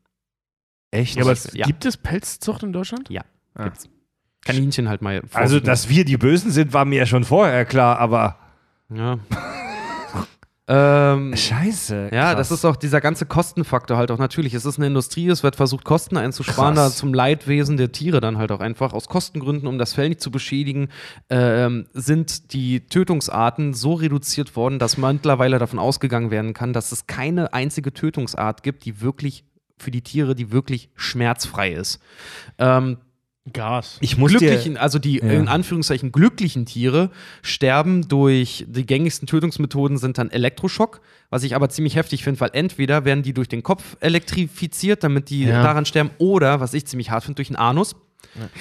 Echt? 0.95 1.17
Ja, 1.17 1.23
aber 1.23 1.33
es, 1.33 1.53
Ja. 1.53 1.67
gibt 1.67 1.85
es 1.85 1.97
Pelzzucht 1.97 2.63
in 2.63 2.73
Deutschland? 2.73 3.11
Ja. 3.11 3.23
Ah. 3.55 3.65
Gibt's. 3.65 3.89
Kaninchen 4.45 4.89
halt 4.89 5.03
mal. 5.03 5.17
also, 5.17 5.29
vorsichtig. 5.31 5.65
dass 5.65 5.89
wir 5.89 6.05
die 6.05 6.17
Bösen 6.19 6.51
sind, 6.51 6.73
war 6.73 6.85
mir 6.85 6.99
ja 6.99 7.07
schon 7.07 7.25
vorher 7.25 7.65
klar, 7.65 7.99
aber. 7.99 8.39
Ja. 8.95 9.19
ähm, 10.69 11.35
Scheiße. 11.35 12.11
Ja, 12.13 12.35
krass. 12.35 12.49
das 12.49 12.59
ist 12.59 12.65
auch 12.65 12.77
dieser 12.77 13.01
ganze 13.01 13.27
Kostenfaktor 13.27 13.97
halt 13.97 14.11
auch 14.11 14.19
natürlich. 14.19 14.55
Es 14.55 14.67
ist 14.67 14.77
eine 14.77 14.87
Industrie, 14.87 15.29
es 15.29 15.43
wird 15.43 15.57
versucht, 15.57 15.85
Kosten 15.85 16.17
einzusparen, 16.19 16.75
da 16.75 16.91
zum 16.91 17.15
Leidwesen 17.15 17.77
der 17.79 17.91
Tiere 17.91 18.21
dann 18.21 18.39
halt 18.39 18.53
auch 18.53 18.61
einfach 18.61 18.93
aus 18.93 19.09
Kostengründen, 19.09 19.67
um 19.67 19.79
das 19.79 19.95
Fell 19.95 20.11
nicht 20.11 20.21
zu 20.21 20.31
beschädigen, 20.31 20.89
ähm, 21.31 21.87
sind 21.95 22.53
die 22.53 22.87
Tötungsarten 22.87 23.73
so 23.75 23.95
reduziert 23.95 24.57
worden, 24.57 24.79
dass 24.79 24.99
man 24.99 25.17
mittlerweile 25.17 25.59
davon 25.59 25.79
ausgegangen 25.79 26.31
werden 26.31 26.53
kann, 26.53 26.73
dass 26.73 26.93
es 26.93 27.07
keine 27.07 27.53
einzige 27.55 27.93
Tötungsart 27.95 28.63
gibt, 28.63 28.85
die 28.85 29.01
wirklich 29.01 29.45
für 29.77 29.91
die 29.91 30.03
Tiere, 30.03 30.35
die 30.35 30.51
wirklich 30.53 30.89
schmerzfrei 30.95 31.73
ist. 31.73 32.01
Ähm, 32.59 32.99
Gas. 33.53 33.99
Ich 34.01 34.17
muss 34.17 34.31
glücklichen, 34.31 34.75
dir. 34.75 34.81
also 34.81 34.99
die 34.99 35.19
Ja. 35.19 35.25
in 35.33 35.49
Anführungszeichen 35.49 36.13
glücklichen 36.13 36.65
Tiere 36.65 37.11
sterben 37.43 38.09
durch 38.09 38.65
die 38.67 38.87
gängigsten 38.87 39.27
Tötungsmethoden 39.29 39.99
sind 39.99 40.17
dann 40.17 40.31
Elektroschock, 40.31 41.03
was 41.29 41.43
ich 41.43 41.55
aber 41.55 41.69
ziemlich 41.69 41.95
heftig 41.97 42.25
finde, 42.25 42.41
weil 42.41 42.51
entweder 42.55 43.05
werden 43.05 43.23
die 43.23 43.35
durch 43.35 43.49
den 43.49 43.63
Kopf 43.63 43.99
elektrifiziert, 44.01 45.05
damit 45.05 45.29
die 45.29 45.45
Ja. 45.45 45.63
daran 45.63 45.85
sterben, 45.85 46.09
oder 46.17 46.61
was 46.61 46.73
ich 46.73 46.87
ziemlich 46.87 47.11
hart 47.11 47.25
finde, 47.25 47.37
durch 47.37 47.49
den 47.49 47.57
Anus. 47.57 47.97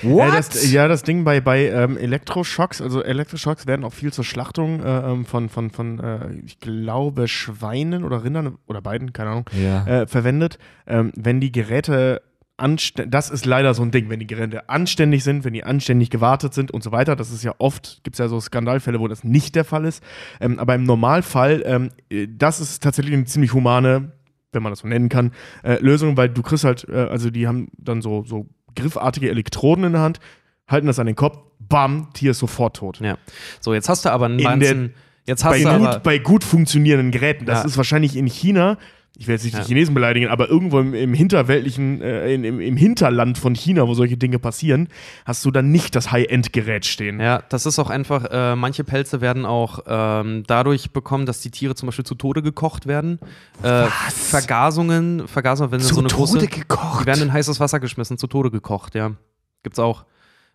What? 0.02 0.28
Ja, 0.28 0.36
das, 0.36 0.72
ja, 0.72 0.88
das 0.88 1.04
Ding 1.04 1.24
bei, 1.24 1.42
bei 1.42 1.68
ähm, 1.68 1.98
Elektroschocks, 1.98 2.82
also 2.82 3.04
Elektroschocks 3.04 3.66
werden 3.68 3.84
auch 3.84 3.94
viel 3.94 4.14
zur 4.14 4.24
Schlachtung 4.24 4.82
äh, 4.84 5.12
ähm, 5.12 5.26
von, 5.26 5.50
von, 5.50 5.72
von 5.72 6.00
äh, 6.00 6.34
ich 6.46 6.60
glaube, 6.60 7.28
Schweinen 7.28 8.04
oder 8.04 8.24
Rindern 8.24 8.58
oder 8.68 8.82
beiden, 8.82 9.14
keine 9.14 9.32
Ahnung, 9.32 9.50
Ja. 9.54 9.86
äh, 9.86 10.08
verwendet. 10.08 10.58
Ähm, 10.86 11.12
wenn 11.16 11.40
die 11.40 11.52
Geräte 11.52 12.22
anständig, 12.58 13.12
das 13.12 13.30
ist 13.30 13.46
leider 13.46 13.74
so 13.74 13.82
ein 13.84 13.92
Ding, 13.92 14.10
wenn 14.10 14.20
die 14.20 14.28
Geräte 14.28 14.70
anständig 14.70 15.24
sind, 15.24 15.44
wenn 15.44 15.54
die 15.54 15.64
anständig 15.64 16.10
gewartet 16.10 16.54
sind 16.54 16.72
und 16.72 16.84
so 16.84 16.92
weiter. 16.92 17.16
Das 17.16 17.32
ist 17.32 17.44
ja 17.44 17.54
oft, 17.58 18.02
gibt 18.04 18.16
es 18.16 18.20
ja 18.20 18.28
so 18.28 18.40
Skandalfälle, 18.40 19.00
wo 19.00 19.08
das 19.08 19.24
nicht 19.24 19.56
der 19.56 19.66
Fall 19.66 19.86
ist. 19.86 20.04
Ähm, 20.40 20.60
aber 20.60 20.76
im 20.76 20.84
Normalfall, 20.84 21.64
ähm, 21.66 21.90
äh, 22.10 22.28
das 22.30 22.60
ist 22.60 22.84
tatsächlich 22.84 23.14
eine 23.14 23.26
ziemlich 23.26 23.54
humane 23.54 24.12
wenn 24.56 24.62
man 24.62 24.72
das 24.72 24.80
so 24.80 24.88
nennen 24.88 25.10
kann, 25.10 25.32
äh, 25.64 25.80
Lösung, 25.82 26.16
weil 26.16 26.30
du 26.30 26.44
kriegst 26.44 26.64
halt, 26.64 26.88
äh, 26.88 26.94
also 27.10 27.32
die 27.32 27.48
haben 27.48 27.70
dann 27.76 28.04
so, 28.04 28.24
so 28.24 28.48
griffartige 28.76 29.30
Elektroden 29.30 29.86
in 29.86 29.94
der 29.94 30.02
Hand, 30.02 30.20
halten 30.68 30.88
das 30.88 31.00
an 31.00 31.06
den 31.08 31.16
Kopf, 31.16 31.38
bam, 31.60 32.10
Tier 32.14 32.32
ist 32.32 32.40
sofort 32.40 32.76
tot. 32.78 33.00
Ja. 33.00 33.18
So, 33.60 33.74
jetzt 33.74 33.90
hast 33.90 34.06
du 34.06 34.10
aber 34.12 34.26
einen 34.26 34.38
ganzen. 34.40 34.94
Jetzt 35.26 35.46
hast 35.46 35.52
Bei 35.54 35.62
du 35.62 35.70
aber. 35.70 35.94
gut, 35.94 36.04
bei 36.04 36.18
gut 36.18 36.44
funktionierenden 36.44 37.12
Geräten. 37.12 37.46
Das 37.46 37.60
Ja. 37.60 37.66
ist 37.66 37.78
wahrscheinlich 37.78 38.18
in 38.18 38.28
China, 38.28 38.78
ich 39.16 39.28
will 39.28 39.36
jetzt 39.36 39.44
nicht 39.44 39.54
Ja. 39.54 39.62
die 39.62 39.68
Chinesen 39.68 39.94
beleidigen, 39.94 40.28
aber 40.28 40.50
irgendwo 40.50 40.80
im, 40.80 40.94
im 40.96 41.14
hinterweltlichen, 41.14 42.02
äh, 42.02 42.34
in, 42.34 42.44
im, 42.44 42.60
im 42.60 42.76
Hinterland 42.76 43.38
von 43.38 43.54
China, 43.56 43.88
wo 43.88 43.94
solche 43.94 44.18
Dinge 44.18 44.40
passieren, 44.40 44.88
hast 45.26 45.46
du 45.46 45.52
dann 45.52 45.72
nicht 45.72 45.96
das 45.96 46.12
High-End-Gerät 46.12 46.86
stehen. 46.86 47.20
Ja, 47.20 47.44
das 47.50 47.66
ist 47.68 47.78
auch 47.78 47.90
einfach, 47.92 48.26
äh, 48.32 48.56
manche 48.56 48.84
Pelze 48.84 49.22
werden 49.22 49.46
auch 49.46 49.80
ähm, 49.88 50.44
dadurch 50.48 50.92
bekommen, 50.92 51.26
dass 51.28 51.42
die 51.42 51.52
Tiere 51.52 51.76
zum 51.76 51.86
Beispiel 51.88 52.06
zu 52.06 52.16
Tode 52.16 52.42
gekocht 52.42 52.88
werden. 52.88 53.20
Äh, 53.62 53.86
Vergasungen, 54.10 55.28
Vergasungen, 55.28 55.72
wenn 55.72 55.80
Zu 55.80 55.94
so 55.96 56.00
eine 56.02 56.10
große, 56.10 56.40
Tode 56.40 56.48
gekocht. 56.48 57.02
Die 57.02 57.06
werden 57.06 57.22
in 57.22 57.34
heißes 57.34 57.60
Wasser 57.60 57.80
geschmissen, 57.80 58.18
zu 58.18 58.28
Tode 58.28 58.50
gekocht, 58.50 58.96
ja. 58.96 59.12
Gibt's 59.62 59.80
auch. 59.80 60.06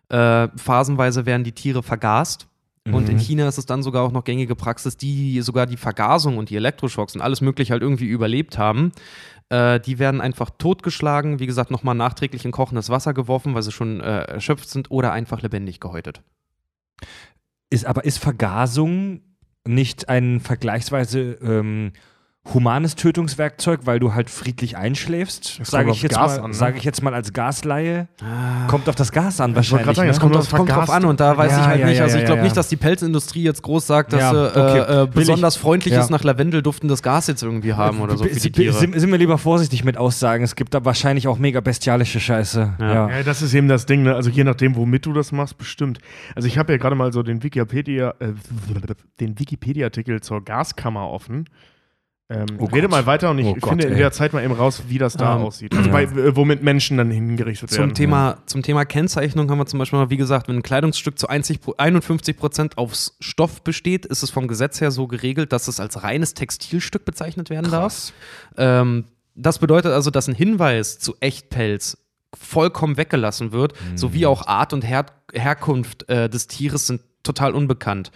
Äh, 0.09 0.49
phasenweise 0.57 1.25
werden 1.25 1.43
die 1.43 1.51
Tiere 1.53 1.81
vergast. 1.81 2.47
Und 2.93 3.05
Mhm. 3.05 3.11
in 3.11 3.17
China 3.19 3.47
ist 3.47 3.57
es 3.57 3.65
dann 3.65 3.83
sogar 3.83 4.03
auch 4.03 4.11
noch 4.11 4.23
gängige 4.23 4.55
Praxis, 4.55 4.97
die 4.97 5.41
sogar 5.41 5.65
die 5.65 5.77
Vergasung 5.77 6.37
und 6.37 6.49
die 6.49 6.55
Elektroschocks 6.55 7.15
und 7.15 7.21
alles 7.21 7.41
mögliche 7.41 7.73
halt 7.73 7.81
irgendwie 7.83 8.07
überlebt 8.07 8.57
haben. 8.57 8.91
Äh, 9.49 9.79
die 9.79 9.99
werden 9.99 10.21
einfach 10.21 10.49
totgeschlagen, 10.51 11.39
wie 11.39 11.47
gesagt, 11.47 11.71
nochmal 11.71 11.95
nachträglich 11.95 12.45
in 12.45 12.51
kochendes 12.51 12.89
Wasser 12.89 13.13
geworfen, 13.13 13.55
weil 13.55 13.63
sie 13.63 13.71
schon 13.71 13.99
äh, 13.99 14.21
erschöpft 14.23 14.69
sind 14.69 14.91
oder 14.91 15.11
einfach 15.11 15.41
lebendig 15.41 15.79
gehäutet. 15.79 16.21
Ist, 17.69 17.85
aber 17.85 18.03
ist 18.05 18.17
Vergasung 18.19 19.21
nicht 19.67 20.09
ein 20.09 20.39
vergleichsweise 20.39 21.37
ähm, 21.41 21.91
humanes 22.53 22.95
Tötungswerkzeug, 22.95 23.81
weil 23.85 23.99
du 23.99 24.13
halt 24.13 24.29
friedlich 24.29 24.77
einschläfst? 24.77 25.59
Das 25.59 25.69
Sage 25.69 25.91
ich, 25.91 26.01
jetzt 26.01 26.15
mal- 26.15 26.39
an, 26.39 26.51
ne? 26.51 26.53
sage 26.53 26.77
ich 26.77 26.83
jetzt 26.83 27.01
mal 27.03 27.13
als 27.13 27.33
Gasleihe. 27.33 28.07
Kommt 28.67 28.89
auf 28.89 28.95
das 28.95 29.11
Gas 29.11 29.39
an 29.41 29.55
wahrscheinlich. 29.55 29.85
gerade 29.85 29.95
sagen, 29.95 30.07
ne? 30.07 30.13
es 30.13 30.19
kommt 30.19 30.35
auf, 30.35 30.49
kommt 30.49 30.69
drauf 30.69 30.89
an 30.89 31.05
und 31.05 31.19
da 31.19 31.37
weiß 31.37 31.51
Ja, 31.51 31.59
ich 31.61 31.65
halt 31.67 31.79
ja, 31.81 31.85
nicht. 31.87 31.97
ja, 31.97 32.03
Also 32.03 32.17
ich 32.17 32.25
glaube 32.25 32.39
ja. 32.39 32.43
nicht, 32.43 32.57
dass 32.57 32.67
die 32.69 32.75
Pelzindustrie 32.77 33.43
jetzt 33.43 33.61
groß 33.61 33.85
sagt, 33.87 34.13
dass 34.13 34.21
Ja, 34.21 34.31
sie 34.31 34.59
okay. 34.59 34.77
äh, 34.79 35.03
äh, 35.03 35.07
besonders 35.07 35.55
freundliches 35.55 36.05
ja. 36.09 36.11
nach 36.11 36.23
Lavendel 36.23 36.61
duftendes 36.61 37.01
Gas 37.03 37.27
jetzt 37.27 37.43
irgendwie 37.43 37.73
haben 37.73 38.01
oder 38.01 38.17
so 38.17 38.25
sind, 38.25 38.53
Tiere. 38.55 38.73
sind, 38.73 38.99
sind 38.99 39.11
wir 39.11 39.17
lieber 39.17 39.37
vorsichtig 39.37 39.83
mit 39.83 39.97
Aussagen. 39.97 40.43
Es 40.43 40.55
gibt 40.55 40.73
da 40.73 40.83
wahrscheinlich 40.85 41.27
auch 41.27 41.37
mega 41.39 41.59
bestialische 41.61 42.19
Scheiße. 42.19 42.73
Ja. 42.79 42.93
Ja. 42.93 43.09
Ja, 43.09 43.23
das 43.23 43.41
ist 43.41 43.53
eben 43.53 43.67
das 43.67 43.85
Ding, 43.85 44.03
ne? 44.03 44.15
Also 44.15 44.29
je 44.29 44.43
nachdem, 44.43 44.75
womit 44.75 45.05
du 45.05 45.13
das 45.13 45.31
machst, 45.31 45.57
bestimmt. 45.57 45.99
Also 46.35 46.47
ich 46.47 46.57
habe 46.57 46.71
ja 46.73 46.77
gerade 46.77 46.95
mal 46.95 47.13
so 47.13 47.23
den 47.23 47.43
Wikipedia, 47.43 48.13
äh, 48.19 48.33
den 49.19 49.39
Wikipedia-Artikel 49.39 50.21
zur 50.21 50.43
Gaskammer 50.43 51.09
offen. 51.09 51.45
Ähm, 52.31 52.45
Oh 52.59 52.65
rede 52.65 52.81
Gott. 52.81 52.91
mal 52.91 53.05
weiter 53.07 53.31
und 53.31 53.39
ich 53.39 53.45
Oh 53.47 53.55
Gott, 53.55 53.69
finde 53.71 53.85
in 53.87 53.93
ey. 53.93 53.97
der 53.99 54.11
Zeit 54.11 54.33
mal 54.33 54.43
eben 54.43 54.53
raus, 54.53 54.83
wie 54.87 54.99
das 54.99 55.15
da 55.15 55.35
Ähm, 55.37 55.41
aussieht. 55.41 55.73
Also 55.75 55.87
ja. 55.89 55.93
bei, 55.93 56.03
äh, 56.03 56.35
womit 56.35 56.61
Menschen 56.61 56.97
dann 56.97 57.09
hingerichtet 57.09 57.71
Zum 57.71 57.79
werden. 57.79 57.95
Thema, 57.95 58.37
zum 58.45 58.61
Thema 58.61 58.85
Kennzeichnung 58.85 59.49
haben 59.49 59.57
wir 59.57 59.65
zum 59.65 59.79
Beispiel 59.79 59.97
mal, 59.97 60.11
wie 60.11 60.17
gesagt, 60.17 60.47
wenn 60.47 60.57
ein 60.57 60.61
Kleidungsstück 60.63 61.17
zu 61.17 61.27
1 61.27 61.57
Pro- 61.57 61.73
51 61.77 62.37
Prozent 62.37 62.77
aus 62.77 63.17
Stoff 63.19 63.63
besteht, 63.63 64.05
ist 64.05 64.21
es 64.21 64.29
vom 64.29 64.47
Gesetz 64.47 64.79
her 64.79 64.91
so 64.91 65.07
geregelt, 65.07 65.51
dass 65.51 65.67
es 65.67 65.79
als 65.79 66.03
reines 66.03 66.35
Textilstück 66.35 67.03
bezeichnet 67.03 67.49
werden 67.49 67.71
Krass. 67.71 68.13
darf. 68.55 68.81
Ähm, 68.81 69.05
das 69.33 69.57
bedeutet 69.57 69.91
also, 69.93 70.11
dass 70.11 70.27
ein 70.27 70.35
Hinweis 70.35 70.99
zu 70.99 71.15
Echtpelz 71.21 71.97
vollkommen 72.37 72.97
weggelassen 72.97 73.51
wird, 73.53 73.73
sowie 73.95 74.27
auch 74.27 74.45
Art 74.45 74.71
und 74.73 74.83
Her 74.83 75.07
Herkunft 75.33 76.07
äh, 76.09 76.29
des 76.29 76.45
Tieres 76.47 76.85
sind 76.87 77.01
total 77.23 77.53
unbekannt. 77.53 78.11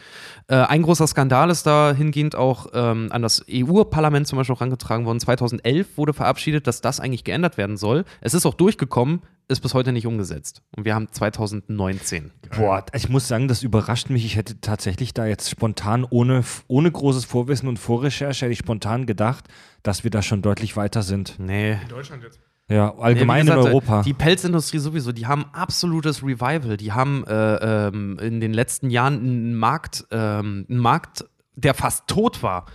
Äh, 0.48 0.56
ein 0.56 0.82
großer 0.82 1.08
Skandal 1.08 1.50
ist 1.50 1.66
dahingehend 1.66 2.36
auch 2.36 2.68
ähm, 2.74 3.10
an 3.12 3.22
das 3.22 3.46
EU-Parlament 3.50 4.28
zum 4.28 4.38
Beispiel 4.38 4.56
auch 4.56 4.60
herangetragen 4.60 5.06
worden. 5.06 5.20
2011 5.20 5.98
wurde 5.98 6.14
verabschiedet, 6.14 6.68
dass 6.68 6.82
das 6.82 7.00
eigentlich 7.00 7.24
geändert 7.24 7.58
werden 7.58 7.78
soll. 7.78 8.06
Es 8.22 8.34
ist 8.34 8.46
auch 8.46 8.54
durchgekommen, 8.54 9.22
ist 9.48 9.62
bis 9.62 9.74
heute 9.74 9.92
nicht 9.92 10.08
umgesetzt. 10.08 10.62
Und 10.76 10.86
wir 10.86 10.96
haben 10.96 11.08
2019. 11.12 12.32
Boah, 12.56 12.86
ich 12.94 13.10
muss 13.10 13.28
sagen, 13.28 13.48
das 13.48 13.62
überrascht 13.62 14.10
mich. 14.10 14.26
Ich 14.26 14.36
hätte 14.36 14.62
tatsächlich 14.62 15.14
da 15.14 15.26
jetzt 15.26 15.50
spontan, 15.50 16.06
ohne, 16.10 16.44
ohne 16.68 16.92
großes 16.92 17.26
Vorwissen 17.26 17.68
und 17.68 17.78
Vorrecherche, 17.78 18.46
hätte 18.46 18.54
ich 18.54 18.60
spontan 18.60 19.06
gedacht, 19.06 19.46
dass 19.84 20.04
wir 20.04 20.12
da 20.12 20.22
schon 20.22 20.42
deutlich 20.42 20.78
weiter 20.78 21.04
sind. 21.04 21.36
Nee. 21.40 21.74
in 21.74 21.88
Deutschland 21.90 22.24
jetzt. 22.24 22.40
Ja, 22.70 22.96
allgemein 22.96 23.46
Ja, 23.46 23.56
gesagt, 23.56 23.60
in 23.60 23.68
Europa. 23.68 24.02
Die 24.04 24.14
Pelzindustrie 24.14 24.80
sowieso, 24.80 25.12
die 25.12 25.28
haben 25.28 25.46
absolutes 25.52 26.24
Revival. 26.24 26.78
Die 26.78 26.92
haben 26.92 27.26
äh, 27.28 27.88
ähm, 27.88 28.18
in 28.20 28.40
den 28.40 28.54
letzten 28.54 28.90
Jahren 28.90 29.20
einen 29.20 29.56
Markt, 29.56 30.06
ähm, 30.12 30.66
einen 30.70 30.80
Markt, 30.80 31.26
der 31.56 31.74
fast 31.74 32.08
tot 32.08 32.42
war, 32.42 32.66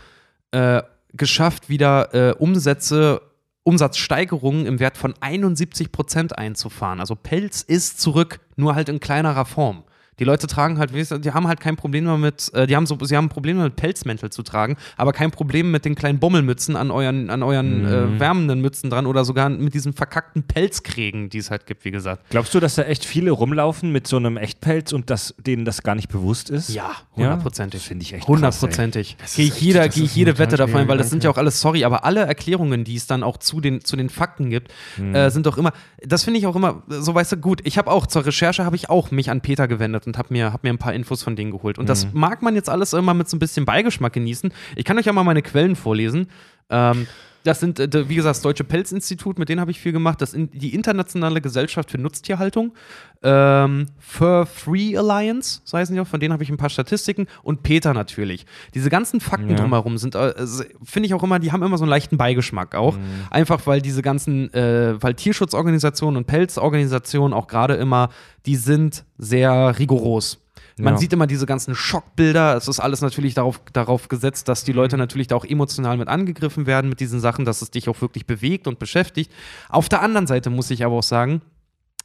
äh, 0.51 0.83
geschafft, 1.15 1.69
wieder 1.69 2.15
äh, 2.15 2.35
Umsätze, 2.35 3.23
Umsatzsteigerungen 3.63 4.67
im 4.67 4.79
Wert 4.79 4.97
von 4.97 5.15
71 5.21 5.91
Prozent 5.91 6.39
einzufahren. 6.39 7.01
Also 7.01 7.17
Pelz 7.17 7.63
ist 7.63 8.01
zurück, 8.01 8.41
nur 8.57 8.75
halt 8.75 8.89
in 8.89 9.01
kleinerer 9.01 9.47
Form. 9.47 9.85
Die 10.19 10.25
Leute 10.25 10.47
tragen 10.47 10.79
halt, 10.79 10.93
wie 10.93 10.99
gesagt, 10.99 11.25
die 11.25 11.33
haben 11.33 11.47
halt 11.49 11.61
kein 11.61 11.77
Problem 11.77 12.05
damit, 12.07 12.53
äh, 12.55 12.67
die 12.67 12.77
haben 12.77 12.87
so, 12.87 12.99
sie 13.03 13.17
haben 13.17 13.29
Probleme 13.29 13.63
mit 13.63 13.77
Pelzmäntel 13.77 14.31
zu 14.31 14.43
tragen, 14.43 14.77
aber 14.97 15.13
kein 15.13 15.31
Problem 15.31 15.71
mit 15.71 15.85
den 15.85 15.95
kleinen 15.95 16.19
Bommelmützen 16.19 16.77
an 16.77 16.91
euren, 16.91 17.31
an 17.31 17.43
euren 17.43 17.85
äh, 17.85 18.21
wärmenden 18.21 18.61
Mützen 18.61 18.91
dran 18.91 19.07
oder 19.07 19.25
sogar 19.25 19.49
mit 19.49 19.75
diesen 19.75 19.93
verkackten 19.93 20.43
Pelzkrägen, 20.43 21.31
die 21.31 21.39
es 21.39 21.51
halt 21.51 21.67
gibt, 21.67 21.85
wie 21.85 21.91
gesagt. 21.91 22.29
Glaubst 22.31 22.55
du, 22.55 22.61
dass 22.61 22.75
da 22.75 22.83
echt 22.83 23.05
viele 23.05 23.31
rumlaufen 23.31 23.93
mit 23.93 24.07
so 24.07 24.17
einem 24.17 24.37
Echtpelz 24.37 24.93
und 24.93 25.11
dass 25.11 25.35
denen 25.39 25.65
das 25.65 25.83
gar 25.83 25.95
nicht 25.95 26.09
bewusst 26.09 26.51
ist? 26.51 26.69
Ja, 26.71 26.91
Ja? 27.17 27.25
hundertprozentig. 27.25 27.81
Das 27.81 27.89
finde 27.89 28.03
ich 28.03 28.13
echt 28.15 28.27
Hundertprozentig. 28.27 29.17
Gehe 29.37 29.47
ich, 29.47 29.61
jeder, 29.61 29.89
gehe 29.89 30.05
ich 30.05 30.15
jede 30.17 30.33
ein 30.33 30.39
Wette 30.39 30.57
davon, 30.57 30.89
weil 30.89 30.99
das 30.99 31.11
sind 31.11 31.23
schwieriger 31.23 31.29
ja 31.29 31.31
auch 31.35 31.39
alles, 31.39 31.61
sorry, 31.61 31.85
aber 31.85 32.05
alle 32.05 32.21
Erklärungen, 32.21 32.85
die 32.85 32.97
es 32.97 33.07
dann 33.07 33.23
auch 33.23 33.37
zu 33.37 33.61
den, 33.61 33.85
zu 33.85 33.97
den 33.97 34.09
Fakten 34.09 34.51
gibt, 34.51 34.73
äh, 35.13 35.31
sind 35.31 35.47
doch 35.47 35.59
immer, 35.59 35.73
das 36.05 36.25
finde 36.25 36.39
ich 36.41 36.47
auch 36.47 36.57
immer, 36.57 36.83
so 36.89 37.15
weißt 37.15 37.33
du, 37.33 37.37
gut, 37.37 37.61
ich 37.65 37.79
habe 37.79 37.91
auch 37.91 38.07
zur 38.07 38.27
Recherche, 38.27 38.65
habe 38.65 38.77
ich 38.77 38.91
auch 38.91 39.11
mich 39.11 39.31
an 39.31 39.41
Peter 39.41 39.69
gewendet 39.69 40.08
und 40.09 40.19
habe 40.19 40.33
mir, 40.33 40.53
hab 40.53 40.65
mir 40.65 40.71
ein 40.71 40.79
paar 40.79 40.93
Infos 40.93 41.23
von 41.23 41.37
denen 41.37 41.53
geholt. 41.53 41.79
Und 41.79 41.89
das 41.89 42.09
mag 42.13 42.43
man 42.43 42.55
jetzt 42.55 42.69
alles 42.69 42.93
immer 42.93 43.15
mit 43.15 43.29
so 43.29 43.37
ein 43.37 43.39
bisschen 43.39 43.65
Beigeschmack 43.65 44.13
genießen. 44.13 44.53
Ich 44.75 44.85
kann 44.85 44.99
euch 44.99 45.07
ja 45.07 45.13
mal 45.13 45.25
meine 45.25 45.43
Quellen 45.43 45.77
vorlesen. 45.77 46.29
Ähm, 46.71 47.07
das 47.45 47.61
sind, 47.61 47.79
äh, 47.81 48.09
wie 48.09 48.17
gesagt, 48.17 48.37
das 48.37 48.43
Deutsche 48.43 48.65
Pelzinstitut, 48.65 49.39
mit 49.39 49.49
denen 49.49 49.61
habe 49.61 49.71
ich 49.71 49.81
viel 49.81 49.93
gemacht. 49.93 50.21
Das 50.21 50.35
in, 50.35 50.51
die 50.51 50.75
Internationale 50.75 51.41
Gesellschaft 51.41 51.91
für 51.91 51.99
Nutztierhaltung, 51.99 52.75
ähm, 53.23 53.87
Fur 53.99 54.47
Free 54.47 54.97
Alliance, 54.97 55.61
so 55.65 55.79
heißen 55.79 55.95
die 55.95 56.01
auch, 56.01 56.07
von 56.07 56.21
denen 56.21 56.33
habe 56.33 56.43
ich 56.43 56.51
ein 56.51 56.57
paar 56.57 56.71
Statistiken 56.71 57.27
und 57.43 57.63
Peter 57.63 57.95
natürlich. 57.95 58.47
Diese 58.75 58.91
ganzen 58.91 59.21
Fakten 59.21 59.51
Ja. 59.51 59.57
drumherum 59.57 59.99
sind, 59.99 60.15
äh, 60.15 60.35
finde 60.83 61.07
ich 61.07 61.15
auch 61.15 61.23
immer, 61.23 61.39
die 61.39 61.51
haben 61.53 61.63
immer 61.63 61.79
so 61.79 61.85
einen 61.85 61.91
leichten 61.91 62.17
Beigeschmack 62.17 62.75
auch. 62.75 62.97
Einfach 63.31 63.67
weil 63.67 63.81
diese 63.83 64.03
ganzen, 64.03 64.53
äh, 64.55 64.95
weil 65.03 65.15
Tierschutzorganisationen 65.15 66.17
und 66.17 66.27
Pelzorganisationen 66.27 67.33
auch 67.33 67.47
gerade 67.47 67.75
immer, 67.75 68.11
die 68.47 68.57
sind 68.57 69.05
sehr 69.17 69.79
rigoros. 69.79 70.39
Man 70.79 70.95
Ja. 70.95 70.99
sieht 70.99 71.13
immer 71.13 71.27
diese 71.27 71.47
ganzen 71.47 71.75
Schockbilder. 71.75 72.57
Es 72.57 72.69
ist 72.69 72.81
alles 72.81 73.01
natürlich 73.01 73.35
darauf, 73.35 73.61
darauf 73.73 74.09
gesetzt, 74.09 74.49
dass 74.49 74.65
die 74.65 74.73
Leute 74.73 74.97
natürlich 74.97 75.27
da 75.27 75.37
auch 75.37 75.45
emotional 75.45 75.97
mit 75.97 76.09
angegriffen 76.09 76.67
werden 76.67 76.89
mit 76.89 77.01
diesen 77.01 77.21
Sachen, 77.21 77.45
dass 77.45 77.63
es 77.63 77.71
dich 77.71 77.89
auch 77.89 78.01
wirklich 78.01 78.27
bewegt 78.27 78.67
und 78.67 78.79
beschäftigt. 78.79 79.33
Auf 79.69 79.89
der 79.89 80.03
anderen 80.03 80.27
Seite 80.27 80.51
muss 80.51 80.71
ich 80.71 80.85
aber 80.85 80.95
auch 80.97 81.03
sagen, 81.03 81.43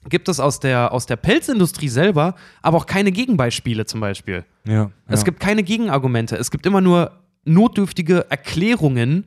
gibt 0.09 0.27
es 0.27 0.39
aus 0.39 0.59
der, 0.59 0.91
aus 0.91 1.05
der 1.05 1.15
Pelzindustrie 1.15 1.87
selber 1.87 2.35
aber 2.61 2.77
auch 2.77 2.85
keine 2.85 3.11
Gegenbeispiele 3.11 3.85
zum 3.85 3.99
Beispiel. 4.01 4.43
Ja. 4.67 4.91
Es 5.07 5.21
ja. 5.21 5.25
gibt 5.25 5.39
keine 5.39 5.63
Gegenargumente. 5.63 6.35
Es 6.35 6.51
gibt 6.51 6.65
immer 6.65 6.81
nur 6.81 7.11
notdürftige 7.45 8.25
Erklärungen. 8.29 9.25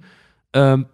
Ähm, 0.53 0.87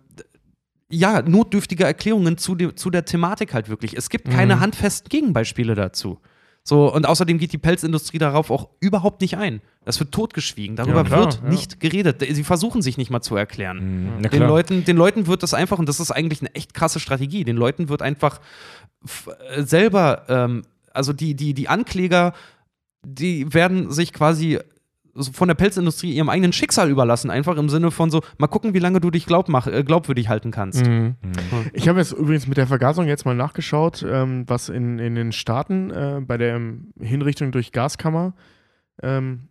ja, 0.90 1.22
notdürftige 1.22 1.84
Erklärungen 1.84 2.36
zu, 2.36 2.54
de, 2.54 2.74
zu 2.74 2.90
der 2.90 3.04
Thematik 3.06 3.54
halt 3.54 3.68
wirklich. 3.70 3.96
Es 3.96 4.10
gibt 4.10 4.28
Mhm. 4.28 4.32
keine 4.32 4.60
handfesten 4.60 5.08
Gegenbeispiele 5.08 5.74
dazu. 5.74 6.18
So, 6.64 6.92
und 6.92 7.06
außerdem 7.06 7.38
geht 7.38 7.52
die 7.52 7.58
Pelzindustrie 7.58 8.18
darauf 8.18 8.50
auch 8.50 8.68
überhaupt 8.78 9.20
nicht 9.20 9.36
ein. 9.36 9.60
Das 9.84 9.98
wird 9.98 10.12
totgeschwiegen. 10.12 10.76
Darüber 10.76 10.98
Ja, 10.98 11.04
klar, 11.04 11.20
wird 11.20 11.40
ja. 11.42 11.48
nicht 11.48 11.80
geredet. 11.80 12.24
Sie 12.28 12.44
versuchen 12.44 12.82
sich 12.82 12.98
nicht 12.98 13.10
mal 13.10 13.20
zu 13.20 13.34
erklären. 13.34 14.18
Mhm. 14.18 14.30
Den. 14.30 14.42
Leuten, 14.42 14.84
den 14.84 14.96
Leuten 14.96 15.26
wird 15.26 15.42
das 15.42 15.54
einfach, 15.54 15.80
und 15.80 15.88
das 15.88 15.98
ist 15.98 16.12
eigentlich 16.12 16.40
eine 16.40 16.54
echt 16.54 16.72
krasse 16.72 17.00
Strategie, 17.00 17.42
den 17.42 17.56
Leuten 17.56 17.88
wird 17.88 18.00
einfach 18.00 18.40
äh, 19.50 19.62
selber, 19.62 20.24
ähm, 20.28 20.62
also 20.92 21.12
die, 21.12 21.34
die, 21.34 21.52
die 21.52 21.68
Ankläger, 21.68 22.32
die 23.04 23.52
werden 23.52 23.90
sich 23.90 24.12
quasi 24.12 24.60
von 25.14 25.48
der 25.48 25.54
Pelzindustrie 25.54 26.12
ihrem 26.12 26.28
eigenen 26.28 26.52
Schicksal 26.52 26.88
überlassen, 26.90 27.30
einfach 27.30 27.56
im 27.58 27.68
Sinne 27.68 27.90
von 27.90 28.10
so, 28.10 28.22
mal 28.38 28.46
gucken, 28.46 28.72
wie 28.74 28.78
lange 28.78 29.00
du 29.00 29.10
dich 29.10 29.26
glaub, 29.26 29.48
mach, 29.48 29.66
äh, 29.66 29.84
glaubwürdig 29.84 30.28
halten 30.28 30.50
kannst. 30.50 30.86
Mhm. 30.86 31.16
Ich 31.74 31.88
habe 31.88 31.98
jetzt 31.98 32.12
übrigens 32.12 32.46
mit 32.46 32.56
der 32.56 32.66
Vergasung 32.66 33.06
jetzt 33.06 33.24
mal 33.26 33.34
nachgeschaut, 33.34 34.04
ähm, 34.08 34.44
was 34.46 34.68
in, 34.70 34.98
in 34.98 35.14
den 35.14 35.32
Staaten 35.32 35.90
äh, 35.90 36.20
bei 36.26 36.38
der 36.38 36.56
ähm, 36.56 36.92
Hinrichtung 37.00 37.52
durch 37.52 37.72
Gaskammer 37.72 38.34
ähm, 39.02 39.48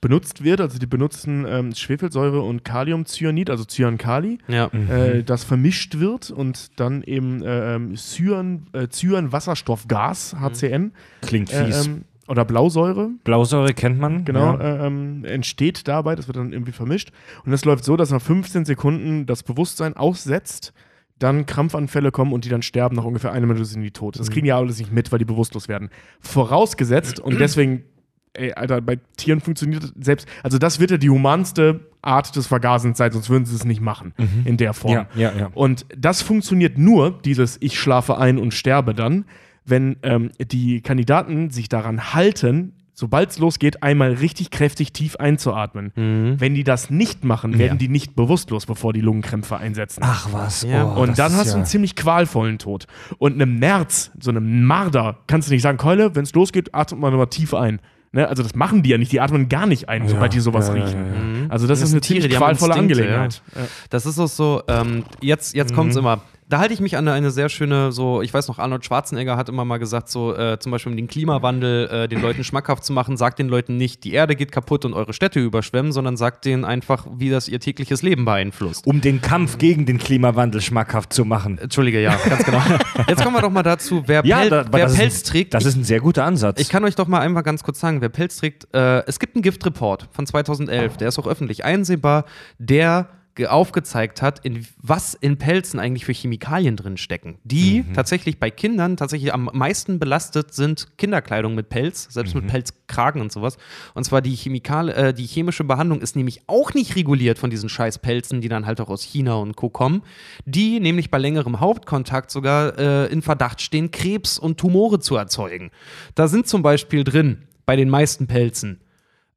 benutzt 0.00 0.44
wird. 0.44 0.60
Also 0.60 0.78
die 0.78 0.86
benutzen 0.86 1.44
ähm, 1.48 1.74
Schwefelsäure 1.74 2.40
und 2.42 2.64
Kaliumcyanid, 2.64 3.50
also 3.50 3.64
Cyankali, 3.64 4.38
Ja. 4.46 4.66
äh, 4.68 5.24
das 5.24 5.42
vermischt 5.42 5.98
wird 5.98 6.30
und 6.30 6.78
dann 6.78 7.02
eben 7.02 7.42
äh, 7.42 7.74
ähm, 7.74 7.96
Cyan, 7.96 8.66
äh, 8.72 8.86
Cyanwasserstoffgas, 8.88 10.36
HCN, 10.40 10.92
Klingt 11.22 11.52
äh, 11.52 11.64
fies. 11.66 11.86
ähm, 11.86 12.04
oder 12.30 12.44
Blausäure, 12.44 13.10
Blausäure 13.24 13.74
kennt 13.74 13.98
man. 13.98 14.24
Genau, 14.24 14.56
Ja. 14.56 14.60
äh, 14.60 14.86
ähm, 14.86 15.24
entsteht 15.24 15.86
dabei, 15.88 16.14
das 16.14 16.28
wird 16.28 16.36
dann 16.36 16.52
irgendwie 16.52 16.72
vermischt. 16.72 17.10
Und 17.44 17.52
es 17.52 17.64
läuft 17.64 17.84
so, 17.84 17.96
dass 17.96 18.10
nach 18.10 18.22
15 18.22 18.64
Sekunden 18.64 19.26
das 19.26 19.42
Bewusstsein 19.42 19.96
aussetzt, 19.96 20.72
dann 21.18 21.44
Krampfanfälle 21.44 22.12
kommen 22.12 22.32
und 22.32 22.46
die 22.46 22.48
dann 22.48 22.62
sterben, 22.62 22.96
nach 22.96 23.04
ungefähr 23.04 23.32
einer 23.32 23.46
Minute 23.46 23.66
sind 23.66 23.82
die 23.82 23.90
tot. 23.90 24.18
Das 24.18 24.30
kriegen 24.30 24.44
die 24.46 24.52
alles 24.52 24.78
nicht 24.78 24.90
mit, 24.92 25.12
weil 25.12 25.18
die 25.18 25.26
bewusstlos 25.26 25.68
werden. 25.68 25.90
Vorausgesetzt, 26.20 27.20
und 27.20 27.38
deswegen, 27.40 27.84
ey, 28.32 28.52
Alter, 28.54 28.80
bei 28.80 28.98
Tieren 29.16 29.40
funktioniert 29.40 29.82
das 29.82 29.92
selbst, 30.00 30.28
also 30.42 30.56
das 30.56 30.80
wird 30.80 30.92
ja 30.92 30.96
die 30.96 31.10
humanste 31.10 31.80
Art 32.00 32.34
des 32.36 32.46
Vergasens 32.46 32.96
sein, 32.96 33.12
sonst 33.12 33.28
würden 33.28 33.44
sie 33.44 33.54
es 33.54 33.64
nicht 33.66 33.80
machen 33.82 34.14
in 34.46 34.56
der 34.56 34.72
Form. 34.72 34.94
Ja, 34.94 35.06
ja, 35.14 35.32
ja. 35.36 35.50
Und 35.52 35.84
das 35.94 36.22
funktioniert 36.22 36.78
nur, 36.78 37.18
dieses 37.24 37.58
Ich 37.60 37.78
schlafe 37.78 38.16
ein 38.16 38.38
und 38.38 38.54
sterbe 38.54 38.94
dann, 38.94 39.26
wenn 39.70 39.96
ähm, 40.02 40.30
die 40.40 40.80
Kandidaten 40.82 41.50
sich 41.50 41.68
daran 41.68 42.12
halten, 42.14 42.72
sobald 42.92 43.30
es 43.30 43.38
losgeht, 43.38 43.82
einmal 43.82 44.12
richtig 44.12 44.50
kräftig 44.50 44.92
tief 44.92 45.16
einzuatmen. 45.16 45.92
Wenn 46.38 46.54
die 46.54 46.64
das 46.64 46.90
nicht 46.90 47.24
machen, 47.24 47.58
werden 47.58 47.78
die 47.78 47.88
nicht 47.88 48.14
bewusstlos, 48.14 48.66
bevor 48.66 48.92
die 48.92 49.00
Lungenkrämpfe 49.00 49.56
einsetzen. 49.56 50.02
Ach 50.04 50.28
was. 50.32 50.62
Ja. 50.64 50.84
Oh, 50.84 51.00
und 51.00 51.10
das 51.10 51.16
dann 51.16 51.32
hast 51.32 51.46
du 51.46 51.50
ja- 51.52 51.56
einen 51.56 51.64
ziemlich 51.64 51.96
qualvollen 51.96 52.58
Tod. 52.58 52.86
Und 53.16 53.34
einem 53.34 53.58
Nerz, 53.58 54.10
so 54.20 54.30
einem 54.30 54.64
Marder, 54.66 55.16
kannst 55.28 55.48
du 55.48 55.54
nicht 55.54 55.62
sagen, 55.62 55.78
Keule, 55.78 56.14
wenn 56.14 56.24
es 56.24 56.34
losgeht, 56.34 56.74
atmet 56.74 57.00
man 57.00 57.12
nochmal 57.12 57.28
tief 57.28 57.54
ein. 57.54 57.80
Ne? 58.12 58.28
Also 58.28 58.42
das 58.42 58.54
machen 58.54 58.82
die 58.82 58.90
ja 58.90 58.98
nicht, 58.98 59.12
die 59.12 59.20
atmen 59.20 59.48
gar 59.48 59.66
nicht 59.66 59.88
ein, 59.88 60.06
sobald 60.08 60.34
die 60.34 60.40
sowas 60.40 60.68
ja, 60.68 60.74
ja, 60.76 60.84
riechen. 60.84 61.44
ja, 61.44 61.48
Also 61.48 61.66
das, 61.68 61.80
Das 61.80 61.88
ist 61.88 61.94
eine 61.94 62.00
Tiere, 62.02 62.20
ziemlich 62.22 62.36
qualvolle 62.38 62.72
Instinkte, 62.74 63.02
Angelegenheit. 63.02 63.42
Ja. 63.54 63.60
Das 63.88 64.04
ist 64.04 64.18
auch 64.18 64.26
so, 64.28 64.62
ähm, 64.68 65.04
jetzt, 65.22 65.54
jetzt 65.54 65.72
kommt's 65.74 65.96
immer. 65.96 66.20
Da 66.50 66.58
halte 66.58 66.74
ich 66.74 66.80
mich 66.80 66.96
an 66.96 67.06
eine 67.06 67.30
sehr 67.30 67.48
schöne, 67.48 67.92
so, 67.92 68.22
ich 68.22 68.34
weiß 68.34 68.48
noch, 68.48 68.58
Arnold 68.58 68.84
Schwarzenegger 68.84 69.36
hat 69.36 69.48
immer 69.48 69.64
mal 69.64 69.78
gesagt, 69.78 70.08
so, 70.08 70.34
äh, 70.36 70.58
zum 70.58 70.72
Beispiel 70.72 70.90
um 70.90 70.96
den 70.96 71.06
Klimawandel 71.06 71.88
äh, 71.88 72.08
den 72.08 72.20
Leuten 72.20 72.42
schmackhaft 72.42 72.84
zu 72.84 72.92
machen, 72.92 73.16
sagt 73.16 73.38
den 73.38 73.48
Leuten 73.48 73.76
nicht, 73.76 74.02
die 74.02 74.12
Erde 74.14 74.34
geht 74.34 74.50
kaputt 74.50 74.84
und 74.84 74.92
eure 74.92 75.12
Städte 75.12 75.38
überschwemmen, 75.38 75.92
sondern 75.92 76.16
sagt 76.16 76.44
denen 76.44 76.64
einfach, 76.64 77.06
wie 77.16 77.30
das 77.30 77.46
ihr 77.46 77.60
tägliches 77.60 78.02
Leben 78.02 78.24
beeinflusst. 78.24 78.84
Um 78.84 79.00
den 79.00 79.22
Kampf 79.22 79.58
gegen 79.58 79.86
den 79.86 79.98
Klimawandel 79.98 80.60
schmackhaft 80.60 81.12
zu 81.12 81.24
machen. 81.24 81.56
Entschuldige, 81.58 82.02
ja, 82.02 82.16
ganz 82.28 82.44
genau. 82.44 82.60
Jetzt 83.08 83.22
kommen 83.22 83.36
wir 83.36 83.42
doch 83.42 83.52
mal 83.52 83.62
dazu, 83.62 84.02
wer, 84.06 84.26
Ja, 84.26 84.40
Pel 84.40 84.50
da, 84.50 84.64
wer 84.72 84.86
Pelz 84.86 85.20
ein- 85.22 85.30
trägt. 85.30 85.54
Das 85.54 85.64
ist 85.64 85.76
ein 85.76 85.84
sehr 85.84 86.00
guter 86.00 86.24
Ansatz. 86.24 86.60
Ich 86.60 86.68
kann 86.68 86.82
euch 86.82 86.96
doch 86.96 87.06
mal 87.06 87.20
einmal 87.20 87.44
ganz 87.44 87.62
kurz 87.62 87.78
sagen, 87.78 88.00
wer 88.00 88.08
Pelz 88.08 88.38
trägt. 88.38 88.66
Äh, 88.74 89.04
es 89.06 89.20
gibt 89.20 89.36
einen 89.36 89.42
Giftreport 89.42 90.08
von 90.10 90.26
2011, 90.26 90.96
der 90.96 91.06
ist 91.08 91.18
auch 91.20 91.28
öffentlich 91.28 91.64
einsehbar, 91.64 92.24
der 92.58 93.08
aufgezeigt 93.46 94.22
hat, 94.22 94.44
in 94.44 94.66
was 94.82 95.14
in 95.14 95.38
Pelzen 95.38 95.80
eigentlich 95.80 96.04
für 96.04 96.12
Chemikalien 96.12 96.76
drin 96.76 96.96
stecken, 96.96 97.38
die 97.44 97.84
tatsächlich 97.94 98.38
bei 98.38 98.50
Kindern 98.50 98.96
tatsächlich 98.96 99.32
am 99.32 99.50
meisten 99.52 99.98
belastet 99.98 100.52
sind 100.52 100.88
Kinderkleidung 100.98 101.54
mit 101.54 101.68
Pelz, 101.68 102.08
selbst 102.10 102.34
mit 102.34 102.46
Pelzkragen 102.48 103.22
und 103.22 103.32
sowas. 103.32 103.56
Und 103.94 104.04
zwar 104.04 104.20
die 104.20 104.34
Chemikal 104.34 104.88
äh, 104.88 105.14
die 105.14 105.26
chemische 105.26 105.64
Behandlung 105.64 106.00
ist 106.00 106.16
nämlich 106.16 106.42
auch 106.46 106.74
nicht 106.74 106.96
reguliert 106.96 107.38
von 107.38 107.50
diesen 107.50 107.68
scheiß 107.68 107.98
Pelzen, 107.98 108.40
die 108.40 108.48
dann 108.48 108.66
halt 108.66 108.80
auch 108.80 108.88
aus 108.88 109.02
China 109.02 109.34
und 109.34 109.56
Co. 109.56 109.70
kommen, 109.70 110.02
die 110.44 110.80
nämlich 110.80 111.10
bei 111.10 111.18
längerem 111.18 111.60
Hauptkontakt 111.60 112.30
sogar 112.30 112.78
äh, 112.78 113.06
in 113.06 113.22
Verdacht 113.22 113.60
stehen, 113.60 113.90
Krebs 113.90 114.38
und 114.38 114.58
Tumore 114.58 114.98
zu 115.00 115.16
erzeugen. 115.16 115.70
Da 116.14 116.28
sind 116.28 116.46
zum 116.46 116.62
Beispiel 116.62 117.04
drin, 117.04 117.42
bei 117.66 117.76
den 117.76 117.88
meisten 117.88 118.26
Pelzen, 118.26 118.80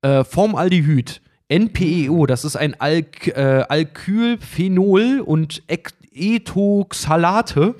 äh, 0.01 0.23
Formaldehyd, 0.23 1.21
NPEO, 1.53 2.25
das 2.25 2.45
ist 2.45 2.55
ein 2.55 2.79
Alk 2.79 3.27
äh, 3.27 3.65
Alkylphenol 3.67 5.21
und 5.23 5.61
Ethoxalate. 6.15 7.75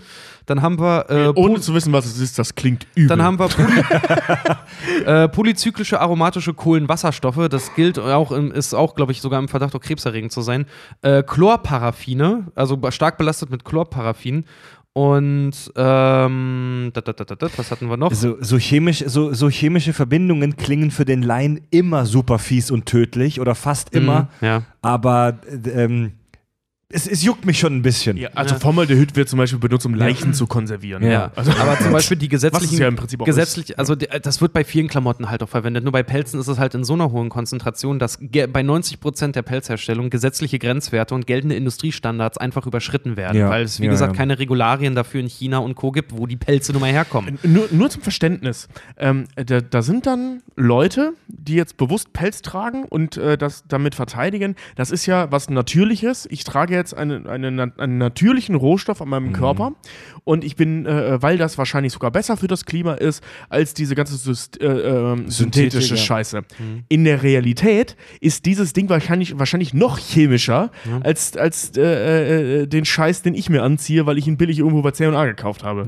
Dann 0.45 0.61
haben 0.61 0.77
wir 0.77 1.09
äh, 1.09 1.27
Ohne 1.35 1.61
zu 1.61 1.73
wissen, 1.73 1.93
was 1.93 2.05
es 2.05 2.19
ist, 2.19 2.37
das 2.37 2.55
klingt 2.55 2.85
übel. 2.95 3.07
dann 3.07 3.21
haben 3.23 3.39
wir 3.39 3.47
Poly 3.47 5.05
äh, 5.05 5.29
polyzyklische 5.29 6.01
aromatische 6.01 6.53
Kohlenwasserstoffe. 6.53 7.47
Das 7.49 7.73
gilt 7.75 7.97
auch, 7.97 8.31
im, 8.31 8.51
ist 8.51 8.73
auch, 8.73 8.95
glaube 8.95 9.13
ich, 9.13 9.21
sogar 9.21 9.39
im 9.39 9.47
Verdacht, 9.47 9.73
auch 9.75 9.79
krebserregend 9.79 10.31
zu 10.31 10.41
sein. 10.41 10.65
Äh, 11.01 11.23
Chlorparaffine, 11.23 12.51
also 12.55 12.77
stark 12.89 13.17
belastet 13.17 13.51
mit 13.51 13.63
Chlorparaffin. 13.63 14.45
Und 14.95 15.73
ähm, 15.75 16.91
dat, 16.93 17.07
dat, 17.07 17.19
dat, 17.19 17.57
was 17.57 17.71
hatten 17.71 17.89
wir 17.89 17.97
noch? 17.97 18.13
so, 18.13 18.37
so, 18.39 18.57
chemisch, 18.59 19.03
so, 19.07 19.33
so 19.33 19.49
chemische 19.49 19.91
Verbindungen 19.91 20.55
klingen 20.55 20.91
für 20.91 21.03
den 21.03 21.23
Laien 21.23 21.61
immer 21.71 22.05
super 22.05 22.37
fies 22.37 22.69
und 22.69 22.85
tödlich 22.85 23.41
oder 23.41 23.55
fast 23.55 23.95
immer. 23.95 24.29
Mhm, 24.39 24.45
ja. 24.45 24.61
Aber 24.83 25.39
äh, 25.65 25.69
ähm, 25.69 26.11
es, 26.93 27.07
es 27.07 27.23
juckt 27.23 27.45
mich 27.45 27.59
schon 27.59 27.75
ein 27.75 27.81
bisschen. 27.81 28.17
ja, 28.17 28.29
also 28.35 28.55
Formaldehyd 28.55 29.15
wird 29.15 29.27
zum 29.27 29.37
Beispiel 29.37 29.59
benutzt, 29.59 29.85
um 29.85 29.95
Leichen 29.95 30.33
zu 30.33 30.47
konservieren. 30.47 31.03
Ja, 31.03 31.31
Also, 31.35 31.51
aber 31.51 31.77
zum 31.79 31.91
Beispiel 31.93 32.17
die 32.17 32.29
gesetzlichen, 32.29 32.77
ja 32.79 32.87
im 32.87 32.95
Prinzip 32.95 33.21
auch 33.21 33.25
gesetzlich, 33.25 33.79
also 33.79 33.95
die, 33.95 34.07
das 34.21 34.41
wird 34.41 34.53
bei 34.53 34.63
vielen 34.63 34.87
Klamotten 34.87 35.29
halt 35.29 35.41
auch 35.41 35.49
verwendet. 35.49 35.83
Nur 35.83 35.91
bei 35.91 36.03
Pelzen 36.03 36.39
ist 36.39 36.47
es 36.47 36.59
halt 36.59 36.75
in 36.75 36.83
so 36.83 36.93
einer 36.93 37.11
hohen 37.11 37.29
Konzentration, 37.29 37.97
dass 37.99 38.19
bei 38.51 38.63
90 38.63 38.99
Prozent 38.99 39.35
der 39.35 39.41
Pelzherstellung 39.41 40.09
gesetzliche 40.09 40.59
Grenzwerte 40.59 41.15
und 41.15 41.25
geltende 41.25 41.55
Industriestandards 41.55 42.37
einfach 42.37 42.67
überschritten 42.67 43.17
werden, 43.17 43.37
Ja, 43.37 43.49
weil 43.49 43.63
es 43.63 43.79
wie 43.79 43.85
ja, 43.85 43.91
gesagt 43.91 44.13
ja. 44.13 44.17
keine 44.17 44.37
Regularien 44.37 44.93
dafür 44.93 45.19
in 45.21 45.27
China 45.27 45.59
und 45.59 45.75
Co 45.75 45.91
gibt, 45.91 46.15
wo 46.15 46.27
die 46.27 46.37
Pelze 46.37 46.71
nun 46.73 46.81
mal 46.81 46.91
herkommen. 46.91 47.39
Nur, 47.43 47.67
nur 47.71 47.89
zum 47.89 48.01
Verständnis. 48.03 48.67
Ähm, 48.97 49.25
da, 49.35 49.61
da 49.61 49.81
sind 49.81 50.05
dann 50.05 50.41
Leute, 50.55 51.13
die 51.27 51.55
jetzt 51.55 51.77
bewusst 51.77 52.13
Pelz 52.13 52.41
tragen 52.41 52.83
und 52.83 53.17
äh, 53.17 53.37
das 53.37 53.63
damit 53.67 53.95
verteidigen. 53.95 54.55
Das 54.75 54.91
ist 54.91 55.05
ja 55.05 55.31
was 55.31 55.49
Natürliches. 55.49 56.27
Ich 56.29 56.43
trage 56.43 56.73
jetzt 56.73 56.82
eine, 56.91 57.29
eine, 57.29 57.51
na- 57.51 57.71
einen 57.77 57.99
natürlichen 57.99 58.55
Rohstoff 58.55 58.99
an 59.01 59.09
meinem 59.09 59.31
Körper 59.31 59.73
und 60.23 60.43
ich 60.43 60.55
bin, 60.55 60.85
äh, 60.87 61.21
weil 61.21 61.37
das 61.37 61.57
wahrscheinlich 61.57 61.93
sogar 61.93 62.09
besser 62.09 62.35
für 62.35 62.47
das 62.47 62.65
Klima 62.65 62.93
ist, 62.95 63.23
als 63.49 63.73
diese 63.75 63.93
ganze 63.93 64.15
Syst 64.17 64.59
äh, 64.59 64.65
ähm, 65.11 65.29
synthetische 65.29 65.95
ja. 65.95 66.01
Scheiße. 66.01 66.41
In 66.89 67.03
der 67.03 67.21
Realität 67.21 67.95
ist 68.21 68.45
dieses 68.47 68.73
Ding 68.73 68.89
wahrscheinlich, 68.89 69.37
wahrscheinlich 69.37 69.73
noch 69.73 69.99
chemischer 69.99 70.71
als, 71.03 71.37
als 71.37 71.77
äh, 71.77 72.61
äh, 72.63 72.67
den 72.67 72.85
Scheiß, 72.85 73.21
den 73.21 73.35
ich 73.35 73.49
mir 73.49 73.61
anziehe, 73.63 74.05
weil 74.05 74.17
ich 74.17 74.27
ihn 74.27 74.37
billig 74.37 74.59
irgendwo 74.59 74.81
bei 74.81 74.91
C&A 74.91 75.25
gekauft 75.25 75.63
habe. 75.63 75.85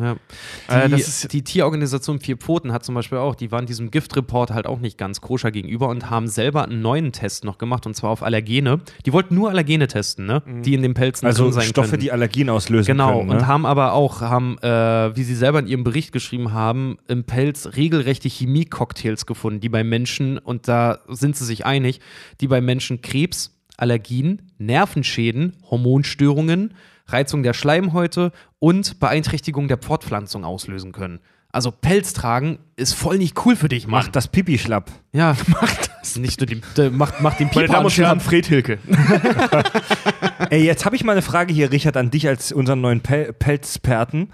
Ja. 0.70 0.84
Äh, 0.86 0.90
Die, 0.90 0.96
ist- 0.96 1.34
die 1.34 1.42
Tierorganisation 1.44 2.20
Vier 2.20 2.38
Pfoten 2.38 2.72
hat 2.74 2.84
zum 2.86 2.94
Beispiel 2.96 3.18
auch, 3.18 3.36
die 3.36 3.52
waren 3.52 3.66
diesem 3.66 3.90
Giftreport 3.90 4.52
halt 4.52 4.68
auch 4.68 4.80
nicht 4.80 4.98
ganz 4.98 5.22
koscher 5.22 5.52
gegenüber 5.52 5.88
und 5.90 6.10
haben 6.10 6.28
selber 6.28 6.66
einen 6.66 6.82
neuen 6.82 7.12
Test 7.12 7.44
noch 7.46 7.58
gemacht 7.58 7.86
und 7.88 7.96
zwar 7.96 8.10
auf 8.12 8.22
Allergene. 8.22 8.82
Die 9.06 9.14
wollten 9.14 9.34
nur 9.36 9.50
Allergene 9.50 9.88
testen, 9.88 10.26
ne? 10.26 10.42
die 10.66 10.74
in 10.74 10.82
den 10.86 10.94
Pelzen 10.94 11.26
Also 11.26 11.44
drin 11.46 11.54
sein 11.54 11.64
Stoffe, 11.68 11.90
können. 11.92 12.02
die 12.02 12.12
Allergien 12.12 12.50
auslösen 12.50 12.88
Genau, 12.88 13.18
können. 13.20 13.30
Ne? 13.30 13.36
und 13.36 13.48
haben 13.48 13.66
aber 13.66 13.94
auch, 13.94 14.22
haben, 14.22 14.58
äh, 14.60 15.16
wie 15.16 15.24
sie 15.24 15.36
selber 15.36 15.60
in 15.60 15.68
ihrem 15.68 15.84
Bericht 15.84 16.12
geschrieben 16.12 16.54
haben, 16.54 16.98
im 17.08 17.24
Pelz 17.24 17.70
regelrechte 17.76 18.30
Chemie-Cocktails 18.30 19.26
gefunden, 19.26 19.60
die 19.60 19.70
bei 19.70 19.84
Menschen, 19.84 20.38
und 20.38 20.68
da 20.68 21.00
sind 21.10 21.36
sie 21.36 21.46
sich 21.46 21.66
einig, 21.66 22.00
die 22.42 22.48
bei 22.48 22.62
Menschen 22.62 23.02
Krebs, 23.02 23.52
Allergien, 23.78 24.42
Nervenschäden, 24.58 25.58
Hormonstörungen, 25.70 26.74
Reizung 27.08 27.44
der 27.44 27.54
Schleimhäute 27.54 28.32
und 28.60 29.00
Beeinträchtigung 29.00 29.68
der 29.68 29.78
Fortpflanzung 29.78 30.44
auslösen 30.46 30.92
können. 30.92 31.20
Also 31.52 31.72
Pelz 31.72 32.14
tragen 32.14 32.60
ist 32.76 32.94
voll 32.94 33.18
nicht 33.18 33.46
cool 33.46 33.56
für 33.56 33.70
dich, 33.70 33.86
Mann. 33.88 34.02
Macht 34.04 34.16
das 34.16 34.28
Pipi 34.28 34.58
schlapp. 34.58 34.92
ja, 35.14 35.36
macht 35.48 35.80
das. 35.80 35.90
Nicht 36.16 36.40
nur 36.40 36.48
den, 36.48 36.62
äh, 36.78 36.90
macht, 36.90 37.22
macht 37.22 37.40
den 37.40 37.48
Meine 37.48 37.68
Pieper 37.68 37.74
Damen 37.74 37.86
und 37.86 37.98
Herren, 37.98 38.20
Fred 38.20 38.46
Hilke. 38.46 38.80
Ey, 40.50 40.64
jetzt 40.64 40.86
habe 40.86 40.96
ich 40.96 41.04
mal 41.04 41.14
eine 41.14 41.22
Frage 41.22 41.54
hier, 41.54 41.72
Richard, 41.72 41.98
an 41.98 42.12
dich 42.12 42.28
als 42.28 42.52
unseren 42.52 42.82
neuen 42.82 43.02
Pel 43.02 43.34
Pelzperten. 43.34 44.30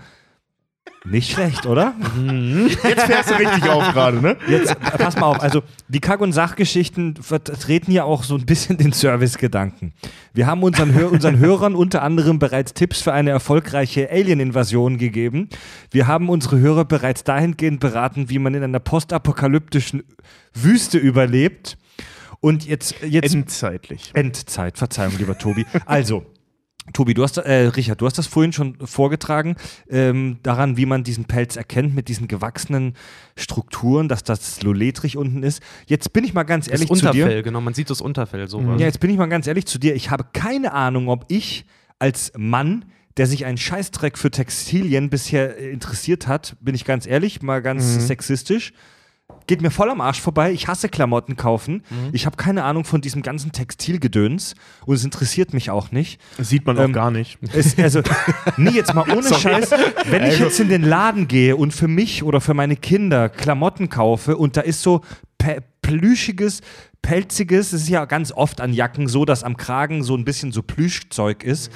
Nicht 1.04 1.32
schlecht, 1.32 1.66
oder? 1.66 1.96
Jetzt 2.84 3.06
fährst 3.06 3.32
du 3.32 3.34
richtig 3.34 3.68
auf 3.68 3.92
gerade, 3.92 4.22
ne? 4.22 4.38
Jetzt, 4.48 4.80
pass 4.80 5.16
mal 5.16 5.26
auf, 5.26 5.42
also 5.42 5.64
die 5.88 6.00
Kack- 6.00 6.22
und 6.22 6.32
Sachgeschichten 6.32 7.16
vertreten 7.16 7.92
ja 7.92 8.04
auch 8.04 8.24
so 8.24 8.36
ein 8.36 8.46
bisschen 8.46 8.78
den 8.78 8.92
Servicegedanken. 8.92 9.94
Wir 10.34 10.46
haben 10.46 10.62
unseren, 10.62 10.94
Hör 10.94 11.12
unseren 11.12 11.40
Hörern 11.40 11.74
unter 11.74 12.04
anderem 12.04 12.38
bereits 12.38 12.76
Tipps 12.76 13.02
für 13.02 13.14
eine 13.14 13.32
erfolgreiche 13.32 14.12
Alien-Invasion 14.12 15.00
gegeben. 15.00 15.50
Wir 15.90 16.06
haben 16.06 16.30
unsere 16.30 16.60
Hörer 16.60 16.86
bereits 16.86 17.24
dahingehend 17.24 17.80
beraten, 17.80 18.30
wie 18.30 18.38
man 18.38 18.54
in 18.54 18.64
einer 18.64 18.80
postapokalyptischen 18.80 20.04
Wüste 20.54 21.00
überlebt. 21.00 21.78
Und 22.42 22.66
jetzt, 22.66 22.96
jetzt 23.02 23.34
Endzeitlich. 23.34 24.12
Endzeit, 24.14 24.78
Verzeihung, 24.78 25.14
lieber 25.18 25.38
Tobi. 25.38 25.66
Also, 25.86 26.26
Tobi, 26.94 27.14
du 27.14 27.24
hast, 27.24 27.38
äh, 27.38 27.68
Richard, 27.68 28.02
du 28.02 28.08
hast 28.08 28.18
das 28.18 28.26
vorhin 28.26 28.54
schon 28.54 28.76
vorgetragen, 28.86 29.56
ähm, 29.90 30.40
daran, 30.42 30.78
wie 30.78 30.88
man 30.88 31.04
diesen 31.04 31.26
Pelz 31.26 31.56
erkennt 31.56 31.94
mit 31.94 32.08
diesen 32.08 32.28
gewachsenen 32.28 32.96
Strukturen, 33.36 34.08
dass 34.08 34.24
das 34.24 34.64
loletrig 34.64 35.16
unten 35.16 35.44
ist. 35.44 35.62
Jetzt 35.86 36.12
bin 36.12 36.24
ich 36.24 36.34
mal 36.34 36.44
ganz 36.44 36.66
Das 36.66 36.74
ehrlich 36.74 36.90
zu 36.90 37.12
dir. 37.12 37.24
Unterfell, 37.24 37.44
genau, 37.44 37.62
man 37.62 37.76
sieht 37.76 37.90
das 37.92 38.02
Unterfell 38.02 38.48
sowas. 38.48 38.80
Ja, 38.80 38.88
jetzt 38.88 39.00
bin 39.00 39.12
ich 39.12 39.18
mal 39.18 39.28
ganz 39.28 39.46
ehrlich 39.46 39.68
zu 39.68 39.78
dir. 39.78 39.96
Ich 39.96 40.10
habe 40.10 40.26
keine 40.34 40.74
Ahnung, 40.74 41.08
ob 41.08 41.26
ich 41.28 41.66
als 42.00 42.32
Mann, 42.36 42.86
der 43.18 43.28
sich 43.28 43.46
einen 43.46 43.58
Scheißdreck 43.58 44.18
für 44.18 44.32
Textilien 44.32 45.10
bisher 45.12 45.60
äh, 45.60 45.70
interessiert 45.70 46.28
hat, 46.28 46.56
bin 46.62 46.74
ich 46.74 46.84
ganz 46.84 47.06
ehrlich, 47.06 47.44
mal 47.44 47.62
ganz 47.62 48.08
sexistisch. 48.08 48.74
Geht 49.48 49.62
mir 49.62 49.72
voll 49.72 49.90
am 49.90 50.02
Arsch 50.02 50.22
vorbei. 50.22 50.52
Ich 50.52 50.68
hasse 50.68 50.88
Klamotten 50.90 51.36
kaufen. 51.36 51.84
Ich 52.14 52.26
habe 52.26 52.38
keine 52.38 52.64
Ahnung 52.64 52.86
von 52.86 53.02
diesem 53.02 53.22
ganzen 53.22 53.52
Textilgedöns 53.52 54.56
und 54.86 54.96
es 54.96 55.04
interessiert 55.04 55.54
mich 55.54 55.70
auch 55.70 55.92
nicht. 55.92 56.22
Das 56.38 56.50
sieht 56.50 56.66
man 56.66 56.78
auch 56.78 56.84
Ähm, 56.84 56.94
gar 56.94 57.12
nicht. 57.12 57.38
Es, 57.54 57.78
also, 57.78 58.02
nee, 58.58 58.72
jetzt 58.72 58.94
mal 58.94 59.10
ohne 59.10 59.34
Scheiß. 59.34 59.72
Wenn 60.10 60.26
ich 60.26 60.40
jetzt 60.40 60.60
in 60.60 60.70
den 60.70 60.84
Laden 60.84 61.28
gehe 61.28 61.56
und 61.56 61.74
für 61.74 61.88
mich 61.88 62.24
oder 62.24 62.40
für 62.42 62.54
meine 62.54 62.76
Kinder 62.76 63.30
Klamotten 63.30 63.90
kaufe 63.90 64.38
und 64.38 64.58
da 64.58 64.62
ist 64.62 64.82
so 64.82 65.02
plüschiges, 65.82 66.62
pelziges, 67.02 67.74
es 67.74 67.84
ist 67.84 67.90
ja 67.90 68.06
ganz 68.06 68.32
oft 68.32 68.62
an 68.62 68.74
Jacken 68.74 69.08
so, 69.08 69.26
dass 69.26 69.44
am 69.44 69.58
Kragen 69.58 70.04
so 70.04 70.16
ein 70.16 70.24
bisschen 70.24 70.52
so 70.52 70.62
Plüschzeug 70.62 71.44
ist. 71.44 71.72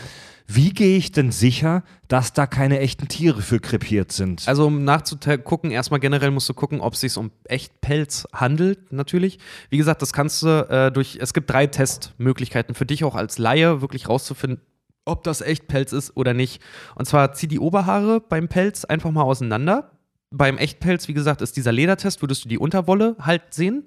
Wie 0.47 0.71
gehe 0.71 0.97
ich 0.97 1.11
denn 1.11 1.31
sicher, 1.31 1.83
dass 2.07 2.33
da 2.33 2.45
keine 2.45 2.79
echten 2.79 3.07
Tiere 3.07 3.41
für 3.41 3.59
krepiert 3.59 4.11
sind? 4.11 4.47
Also 4.47 4.67
um 4.67 4.83
nachzugucken, 4.83 5.71
erstmal 5.71 5.99
generell 5.99 6.29
musst 6.31 6.47
du 6.49 6.53
gucken, 6.53 6.81
ob 6.81 6.93
es 6.93 6.99
sich 6.99 7.17
um 7.17 7.31
Echtpelz 7.45 8.27
handelt, 8.31 8.91
natürlich. 8.91 9.39
Wie 9.69 9.77
gesagt, 9.77 10.01
das 10.03 10.13
kannst 10.13 10.43
du 10.43 10.47
äh, 10.69 10.91
durch, 10.91 11.17
es 11.19 11.33
gibt 11.33 11.49
drei 11.49 11.65
Testmöglichkeiten 11.65 12.75
für 12.75 12.85
dich 12.85 13.03
auch 13.03 13.15
als 13.15 13.37
Laie 13.39 13.81
wirklich 13.81 14.07
rauszufinden, 14.07 14.61
ob 15.05 15.23
das 15.23 15.41
Echtpelz 15.41 15.93
ist 15.93 16.15
oder 16.15 16.33
nicht. 16.33 16.61
Und 16.95 17.05
zwar 17.05 17.33
zieh 17.33 17.47
die 17.47 17.59
Oberhaare 17.59 18.21
beim 18.21 18.47
Pelz 18.47 18.85
einfach 18.85 19.11
mal 19.11 19.23
auseinander. 19.23 19.91
Beim 20.31 20.57
Echtpelz, 20.57 21.07
wie 21.07 21.13
gesagt, 21.13 21.41
ist 21.41 21.57
dieser 21.57 21.71
Ledertest, 21.71 22.21
würdest 22.21 22.45
du 22.45 22.49
die 22.49 22.57
Unterwolle 22.59 23.15
halt 23.19 23.53
sehen. 23.53 23.85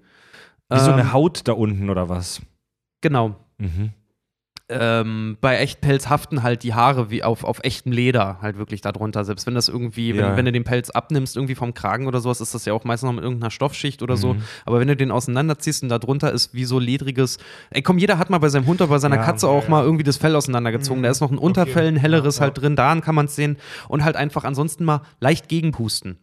Wie 0.70 0.78
so 0.78 0.90
Ähm, 0.90 0.94
eine 0.94 1.12
Haut 1.12 1.46
da 1.46 1.52
unten 1.52 1.88
oder 1.90 2.08
was? 2.08 2.40
Genau. 3.00 3.36
Mhm. 3.58 3.90
Ähm, 4.70 5.38
bei 5.40 5.56
Echtpelz 5.58 6.08
haften 6.08 6.42
halt 6.42 6.62
die 6.62 6.74
Haare 6.74 7.10
wie 7.10 7.22
auf, 7.22 7.42
auf 7.44 7.60
echtem 7.62 7.90
Leder 7.92 8.38
halt 8.42 8.58
wirklich 8.58 8.80
darunter. 8.82 9.24
Selbst 9.24 9.46
wenn 9.46 9.54
das 9.54 9.68
irgendwie, 9.68 10.12
Ja. 10.12 10.28
wenn, 10.30 10.36
wenn 10.36 10.44
du 10.44 10.52
den 10.52 10.64
Pelz 10.64 10.90
abnimmst, 10.90 11.36
irgendwie 11.36 11.54
vom 11.54 11.72
Kragen 11.74 12.06
oder 12.06 12.20
sowas, 12.20 12.40
ist 12.40 12.54
das 12.54 12.64
ja 12.66 12.72
auch 12.74 12.84
meistens 12.84 13.06
noch 13.06 13.14
mit 13.14 13.24
irgendeiner 13.24 13.50
Stoffschicht 13.50 14.02
oder 14.02 14.16
so. 14.16 14.34
Mhm. 14.34 14.42
Aber 14.66 14.78
wenn 14.80 14.88
du 14.88 14.96
den 14.96 15.10
auseinanderziehst 15.10 15.82
und 15.82 15.88
da 15.88 15.98
drunter 15.98 16.32
ist 16.32 16.52
wie 16.54 16.64
so 16.64 16.78
ledriges, 16.78 17.38
ey 17.70 17.80
komm, 17.82 17.98
jeder 17.98 18.18
hat 18.18 18.28
mal 18.30 18.38
bei 18.38 18.50
seinem 18.50 18.66
Hund 18.66 18.80
oder 18.82 18.90
bei 18.90 18.98
seiner 18.98 19.16
Ja, 19.16 19.24
Katze 19.24 19.48
auch 19.48 19.64
ja. 19.64 19.70
mal 19.70 19.84
irgendwie 19.84 20.04
das 20.04 20.18
Fell 20.18 20.36
auseinandergezogen. 20.36 21.00
Mhm. 21.00 21.04
Da 21.04 21.10
ist 21.10 21.20
noch 21.20 21.30
ein 21.30 21.38
Unterfell, 21.38 21.86
ein 21.88 21.96
helleres 21.96 22.40
halt 22.40 22.60
drin, 22.60 22.76
daran 22.76 23.00
kann 23.00 23.14
man 23.14 23.26
es 23.26 23.36
sehen. 23.36 23.56
Und 23.88 24.04
halt 24.04 24.16
einfach 24.16 24.44
ansonsten 24.44 24.84
mal 24.84 25.00
leicht 25.20 25.48
gegenpusten. 25.48 26.18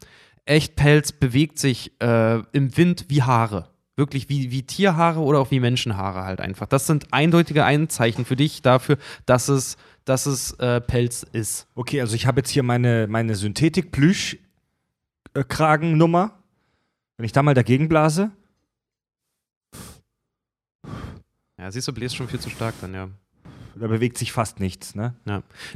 Echtpelz 0.46 1.12
bewegt 1.12 1.58
sich 1.58 1.92
äh, 2.02 2.40
im 2.52 2.78
Wind 2.78 3.06
wie 3.08 3.24
Haare. 3.24 3.70
Wirklich 3.96 4.30
wie, 4.30 4.52
wie 4.52 4.64
Tierhaare 4.64 5.20
oder 5.22 5.40
auch 5.40 5.52
wie 5.52 5.60
Menschenhaare 5.60 6.24
halt 6.24 6.42
einfach. 6.42 6.68
Das 6.68 6.88
sind 6.88 7.14
eindeutige 7.14 7.64
Einzeichen 7.64 8.26
für 8.26 8.36
dich 8.36 8.62
dafür, 8.62 8.98
dass 9.26 9.48
es, 9.48 9.78
dass 10.04 10.26
es 10.26 10.52
äh, 10.60 10.82
Pelz 10.82 11.24
ist. 11.24 11.68
Okay, 11.76 12.02
also 12.02 12.16
ich 12.16 12.28
habe 12.28 12.42
jetzt 12.42 12.50
hier 12.50 12.64
meine, 12.64 13.08
meine 13.08 13.36
Synthetik-Plüsch-Kragennummer. 13.36 16.34
Wenn 17.18 17.26
ich 17.26 17.32
da 17.32 17.44
mal 17.44 17.54
dagegen 17.54 17.88
blase, 17.88 18.32
Ja, 21.58 21.72
siehst 21.72 21.88
du, 21.88 21.94
bläst 21.94 22.16
schon 22.16 22.28
viel 22.28 22.40
zu 22.40 22.50
stark 22.50 22.76
dann, 22.82 22.94
ja. 22.94 23.10
da 23.76 23.88
bewegt 23.88 24.18
sich 24.18 24.32
fast 24.32 24.60
nichts, 24.60 24.94
ne? 24.94 25.16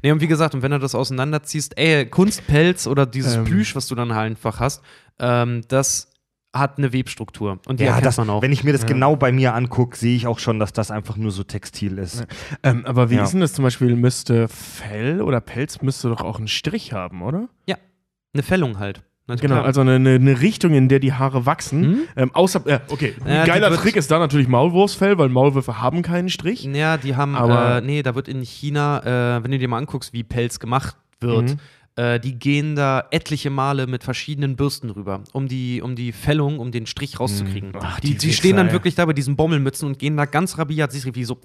Nee, 0.03 0.11
und 0.11 0.21
wie 0.21 0.27
gesagt, 0.27 0.53
und 0.53 0.61
wenn 0.61 0.71
du 0.71 0.79
das 0.79 0.93
auseinanderziehst, 0.93 1.77
ey, 1.77 2.05
Kunstpelz 2.05 2.85
oder 2.85 3.05
dieses 3.05 3.35
Ähm. 3.35 3.45
Plüsch, 3.45 3.75
was 3.75 3.87
du 3.87 3.95
dann 3.95 4.13
halt 4.13 4.31
einfach 4.31 4.59
hast, 4.59 4.83
ähm, 5.19 5.63
das 5.67 6.11
hat 6.53 6.77
eine 6.77 6.91
Webstruktur. 6.93 7.59
Und 7.67 7.79
die 7.79 7.83
Ja, 7.85 8.01
das, 8.01 8.17
man 8.17 8.29
auch. 8.29 8.41
wenn 8.41 8.51
ich 8.51 8.63
mir 8.63 8.71
das 8.71 8.81
Ja. 8.81 8.87
genau 8.87 9.15
bei 9.15 9.31
mir 9.31 9.53
angucke, 9.53 9.95
sehe 9.95 10.15
ich 10.15 10.25
auch 10.27 10.39
schon, 10.39 10.57
dass 10.59 10.73
das 10.73 10.89
einfach 10.89 11.15
nur 11.15 11.31
so 11.31 11.43
Textil 11.43 11.97
ist. 11.99 12.25
Ähm, 12.63 12.85
aber 12.85 13.09
wie 13.11 13.15
Ja. 13.15 13.23
ist 13.23 13.33
denn 13.33 13.41
das 13.41 13.53
zum 13.53 13.63
Beispiel? 13.63 13.95
Müsste 13.95 14.47
Fell 14.47 15.21
oder 15.21 15.41
Pelz 15.41 15.81
müsste 15.81 16.09
doch 16.09 16.21
auch 16.21 16.37
einen 16.39 16.47
Strich 16.47 16.93
haben, 16.93 17.21
oder? 17.21 17.49
eine 18.31 18.43
Fällung 18.43 18.77
halt. 18.77 19.01
Na, 19.25 19.33
Genau, 19.35 19.55
klar. 19.55 19.65
also 19.65 19.81
eine, 19.81 19.95
eine, 19.95 20.11
eine 20.11 20.39
Richtung, 20.41 20.73
in 20.75 20.87
der 20.87 20.99
die 20.99 21.13
Haare 21.13 21.47
wachsen. 21.47 21.83
Hm? 21.83 21.99
Ähm, 22.15 22.35
außer, 22.35 22.61
äh, 22.67 22.79
okay, 22.89 23.15
Ja, 23.25 23.39
ein 23.41 23.45
die 23.45 23.49
geiler 23.51 23.75
Trick 23.75 23.95
ist 23.95 24.11
da 24.11 24.19
natürlich 24.19 24.47
Maulwurfsfell, 24.47 25.17
weil 25.17 25.29
Maulwürfe 25.29 25.81
haben 25.81 26.03
keinen 26.03 26.29
Strich. 26.29 26.63
Ja, 26.63 26.97
die 26.97 27.15
haben, 27.15 27.35
Aber- 27.35 27.77
äh, 27.77 27.81
nee, 27.81 28.03
da 28.03 28.13
wird 28.13 28.27
in 28.27 28.41
China, 28.43 29.37
äh, 29.37 29.43
wenn 29.43 29.49
du 29.49 29.57
dir 29.57 29.67
mal 29.67 29.79
anguckst, 29.79 30.13
wie 30.13 30.23
Pelz 30.23 30.59
gemacht 30.59 30.95
wird, 31.21 31.49
Mhm. 31.49 31.59
Äh, 31.95 32.19
die 32.19 32.37
gehen 32.37 32.75
da 32.75 33.07
etliche 33.11 33.49
Male 33.49 33.87
mit 33.87 34.03
verschiedenen 34.03 34.55
Bürsten 34.55 34.89
rüber, 34.89 35.23
um 35.33 35.47
die, 35.47 35.81
um 35.81 35.95
die 35.95 36.11
Fällung, 36.11 36.59
um 36.59 36.71
den 36.71 36.85
Strich 36.85 37.19
rauszukriegen. 37.19 37.69
Mhm. 37.69 37.79
Ach, 37.81 37.99
die, 37.99 38.11
die 38.11 38.27
die 38.27 38.33
stehen 38.33 38.57
dann 38.57 38.71
wirklich 38.71 38.95
da 38.95 39.05
bei 39.05 39.13
diesen 39.13 39.35
Bommelmützen 39.35 39.87
und 39.87 39.99
gehen 39.99 40.17
da 40.17 40.25
ganz 40.25 40.57
rabiat, 40.57 40.91
siehst 40.91 41.05
du, 41.05 41.15
wie 41.15 41.23
so 41.23 41.39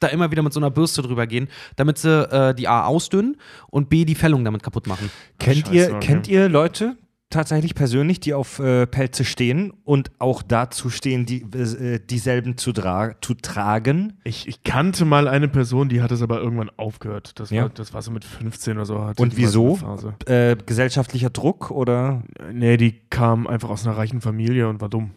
da 0.00 0.08
immer 0.08 0.30
wieder 0.30 0.42
mit 0.42 0.52
so 0.52 0.60
einer 0.60 0.70
Bürste 0.70 1.02
drüber 1.02 1.26
gehen, 1.26 1.48
damit 1.76 1.98
sie 1.98 2.22
äh, 2.30 2.54
die 2.54 2.68
A 2.68 2.84
ausdünnen 2.84 3.36
und 3.68 3.88
B 3.88 4.04
die 4.04 4.14
Fällung 4.14 4.44
damit 4.44 4.62
kaputt 4.62 4.86
machen. 4.86 5.10
Kennt, 5.38 5.66
Scheiße, 5.66 5.74
ihr, 5.74 5.94
okay. 5.94 6.06
kennt 6.06 6.28
ihr 6.28 6.48
Leute 6.48 6.96
tatsächlich 7.30 7.74
persönlich, 7.74 8.20
die 8.20 8.34
auf 8.34 8.58
äh, 8.58 8.86
Pelze 8.86 9.24
stehen 9.24 9.72
und 9.84 10.10
auch 10.18 10.42
dazu 10.42 10.90
stehen, 10.90 11.26
die, 11.26 11.42
äh, 11.42 12.00
dieselben 12.00 12.56
zu, 12.56 12.72
zu 12.72 13.34
tragen? 13.34 14.14
Ich, 14.24 14.48
ich 14.48 14.62
kannte 14.64 15.04
mal 15.04 15.28
eine 15.28 15.48
Person, 15.48 15.88
die 15.88 16.02
hat 16.02 16.10
es 16.10 16.22
aber 16.22 16.40
irgendwann 16.40 16.70
aufgehört. 16.76 17.38
Das, 17.38 17.50
Ja. 17.50 17.62
war, 17.62 17.68
das 17.70 17.92
war 17.92 18.02
so 18.02 18.10
mit 18.10 18.24
15 18.24 18.76
oder 18.76 18.86
so. 18.86 19.04
hatte 19.04 19.22
Und 19.22 19.36
wieso? 19.36 19.78
Äh, 20.26 20.56
gesellschaftlicher 20.64 21.30
Druck 21.30 21.70
oder? 21.70 22.22
Nee, 22.52 22.76
die 22.76 23.00
kam 23.10 23.46
einfach 23.46 23.70
aus 23.70 23.86
einer 23.86 23.96
reichen 23.96 24.20
Familie 24.20 24.68
und 24.68 24.80
war 24.80 24.88
dumm. 24.88 25.10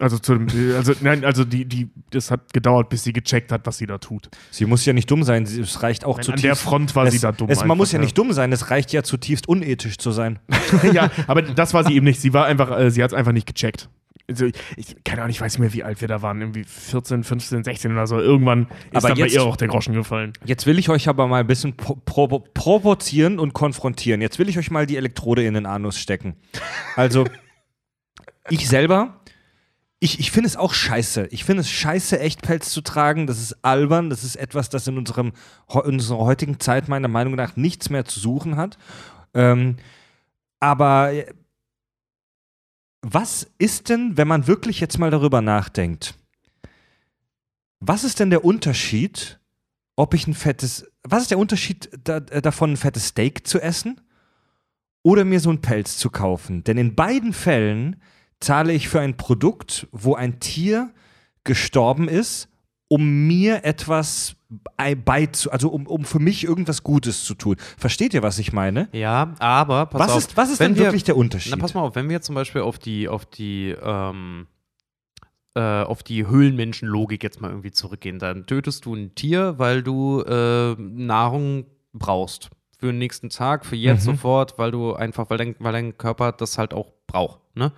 Also 0.00 0.16
zu 0.18 0.36
dem, 0.36 0.46
also 0.76 0.92
nein, 1.00 1.24
also 1.24 1.44
die, 1.44 1.64
die, 1.64 1.88
das 2.10 2.30
hat 2.30 2.52
gedauert, 2.52 2.88
bis 2.88 3.02
sie 3.02 3.12
gecheckt 3.12 3.50
hat, 3.50 3.66
was 3.66 3.78
sie 3.78 3.86
da 3.86 3.98
tut. 3.98 4.28
Sie 4.52 4.64
muss 4.64 4.84
ja 4.86 4.92
nicht 4.92 5.10
dumm 5.10 5.24
sein, 5.24 5.44
sie- 5.44 5.60
es 5.60 5.82
reicht 5.82 6.04
auch 6.04 6.18
Nein, 6.18 6.24
zutiefst. 6.24 6.44
an 6.44 6.48
der 6.48 6.56
Front 6.56 6.94
war 6.94 7.06
es, 7.06 7.14
sie 7.14 7.18
da 7.18 7.32
dumm. 7.32 7.48
Es, 7.50 7.64
man 7.64 7.76
muss 7.76 7.88
einfach, 7.88 7.94
ja 7.94 7.98
nicht 8.04 8.16
dumm 8.16 8.32
sein, 8.32 8.52
es 8.52 8.70
reicht 8.70 8.92
ja 8.92 9.02
zutiefst 9.02 9.48
unethisch 9.48 9.98
zu 9.98 10.12
sein. 10.12 10.38
ja, 10.92 11.10
aber 11.26 11.42
das 11.42 11.74
war 11.74 11.84
sie 11.84 11.94
eben 11.96 12.04
nicht. 12.04 12.20
Sie 12.20 12.32
war 12.32 12.46
einfach, 12.46 12.70
äh, 12.78 12.90
sie 12.92 13.02
hat 13.02 13.10
es 13.10 13.14
einfach 13.16 13.32
nicht 13.32 13.46
gecheckt. 13.48 13.88
Also 14.30 14.46
ich, 14.76 14.94
keine 15.04 15.22
Ahnung, 15.22 15.30
ich 15.30 15.40
weiß 15.40 15.54
nicht 15.54 15.60
mehr, 15.60 15.72
wie 15.72 15.82
alt 15.82 16.00
wir 16.00 16.06
da 16.06 16.22
waren. 16.22 16.40
Irgendwie 16.42 16.62
14, 16.62 17.24
15, 17.24 17.64
16 17.64 17.90
oder 17.90 18.06
so. 18.06 18.20
Irgendwann 18.20 18.68
ist 18.92 18.98
Aber 18.98 19.08
dann 19.08 19.18
bei 19.18 19.24
jetzt- 19.24 19.34
ihr 19.34 19.42
auch 19.42 19.56
der 19.56 19.66
Groschen 19.68 19.94
gefallen. 19.94 20.32
Jetzt 20.44 20.66
will 20.66 20.78
ich 20.78 20.90
euch 20.90 21.08
aber 21.08 21.26
mal 21.26 21.40
ein 21.40 21.46
bisschen 21.48 21.76
pro 21.76 21.96
provo 21.96 22.40
provozieren 22.54 23.38
und 23.40 23.52
konfrontieren. 23.52 24.20
Jetzt 24.20 24.38
will 24.38 24.48
ich 24.48 24.58
euch 24.58 24.70
mal 24.70 24.86
die 24.86 24.96
Elektrode 24.96 25.44
in 25.44 25.54
den 25.54 25.66
Anus 25.66 25.98
stecken. 25.98 26.36
Also, 26.94 27.24
ich 28.50 28.68
selber, 28.68 29.17
ich, 30.00 30.20
ich 30.20 30.30
finde 30.30 30.46
es 30.46 30.56
auch 30.56 30.74
scheiße. 30.74 31.26
Ich 31.30 31.44
finde 31.44 31.62
es 31.62 31.70
scheiße, 31.70 32.20
Echtpelz 32.20 32.70
zu 32.70 32.82
tragen. 32.82 33.26
Das 33.26 33.40
ist 33.40 33.64
albern. 33.64 34.10
Das 34.10 34.22
ist 34.22 34.36
etwas, 34.36 34.68
das 34.68 34.86
in, 34.86 34.96
unserem, 34.96 35.32
in 35.72 35.80
unserer 35.80 36.18
heutigen 36.18 36.60
Zeit 36.60 36.88
meiner 36.88 37.08
Meinung 37.08 37.34
nach 37.34 37.56
nichts 37.56 37.90
mehr 37.90 38.04
zu 38.04 38.20
suchen 38.20 38.56
hat. 38.56 38.78
Ähm, 39.34 39.76
aber 40.60 41.12
äh, 41.12 41.26
was 43.02 43.48
ist 43.58 43.88
denn, 43.88 44.16
wenn 44.16 44.28
man 44.28 44.46
wirklich 44.46 44.80
jetzt 44.80 44.98
mal 44.98 45.10
darüber 45.10 45.40
nachdenkt? 45.40 46.14
Was 47.80 48.04
ist 48.04 48.20
denn 48.20 48.30
der 48.30 48.44
Unterschied, 48.44 49.40
ob 49.96 50.14
ich 50.14 50.26
ein 50.26 50.34
fettes, 50.34 50.86
was 51.02 51.22
ist 51.22 51.30
der 51.30 51.38
Unterschied 51.38 51.90
da, 52.04 52.18
äh, 52.18 52.42
davon, 52.42 52.72
ein 52.72 52.76
fettes 52.76 53.08
Steak 53.08 53.46
zu 53.46 53.60
essen 53.60 54.00
oder 55.02 55.24
mir 55.24 55.40
so 55.40 55.50
einen 55.50 55.60
Pelz 55.60 55.96
zu 55.96 56.10
kaufen? 56.10 56.62
Denn 56.62 56.78
in 56.78 56.94
beiden 56.94 57.32
Fällen 57.32 58.00
zahle 58.40 58.72
ich 58.72 58.88
für 58.88 59.00
ein 59.00 59.16
Produkt, 59.16 59.86
wo 59.92 60.14
ein 60.14 60.40
Tier 60.40 60.92
gestorben 61.44 62.08
ist, 62.08 62.48
um 62.88 63.26
mir 63.26 63.64
etwas 63.64 64.36
bei- 64.48 64.94
beizu, 64.94 65.50
also 65.50 65.68
um, 65.68 65.86
um 65.86 66.04
für 66.04 66.18
mich 66.20 66.44
irgendwas 66.44 66.82
Gutes 66.82 67.24
zu 67.24 67.34
tun. 67.34 67.56
Versteht 67.76 68.14
ihr, 68.14 68.22
was 68.22 68.38
ich 68.38 68.52
meine? 68.52 68.88
Ja, 68.92 69.34
aber 69.40 69.86
pass 69.86 70.00
Was 70.00 70.10
auf, 70.12 70.18
ist, 70.18 70.36
was 70.36 70.50
ist 70.50 70.60
denn 70.60 70.74
wir- 70.76 70.84
wirklich 70.84 71.04
der 71.04 71.16
Unterschied? 71.16 71.52
Na, 71.54 71.58
pass 71.60 71.74
mal 71.74 71.82
auf, 71.82 71.94
wenn 71.96 72.08
wir 72.08 72.22
zum 72.22 72.34
Beispiel 72.34 72.62
auf 72.62 72.78
die, 72.78 73.08
auf 73.08 73.26
die, 73.26 73.74
ähm, 73.82 74.46
äh, 75.54 75.60
auf 75.82 76.02
die 76.02 76.26
Höhlenmenschenlogik 76.26 77.22
jetzt 77.22 77.40
mal 77.42 77.50
irgendwie 77.50 77.72
zurückgehen, 77.72 78.18
dann 78.18 78.46
tötest 78.46 78.86
du 78.86 78.94
ein 78.94 79.14
Tier, 79.14 79.58
weil 79.58 79.82
du 79.82 80.22
äh, 80.22 80.74
Nahrung 80.78 81.66
brauchst. 81.92 82.48
Für 82.78 82.86
den 82.86 82.98
nächsten 82.98 83.28
Tag, 83.28 83.66
für 83.66 83.74
jetzt 83.76 84.06
Mhm. 84.06 84.12
sofort, 84.12 84.56
weil 84.58 84.70
du 84.70 84.94
einfach, 84.94 85.28
weil 85.30 85.38
dein, 85.38 85.56
weil 85.58 85.72
dein 85.72 85.98
Körper 85.98 86.32
das 86.32 86.56
halt 86.58 86.72
auch 86.72 86.92
braucht, 87.08 87.40
ne? 87.56 87.72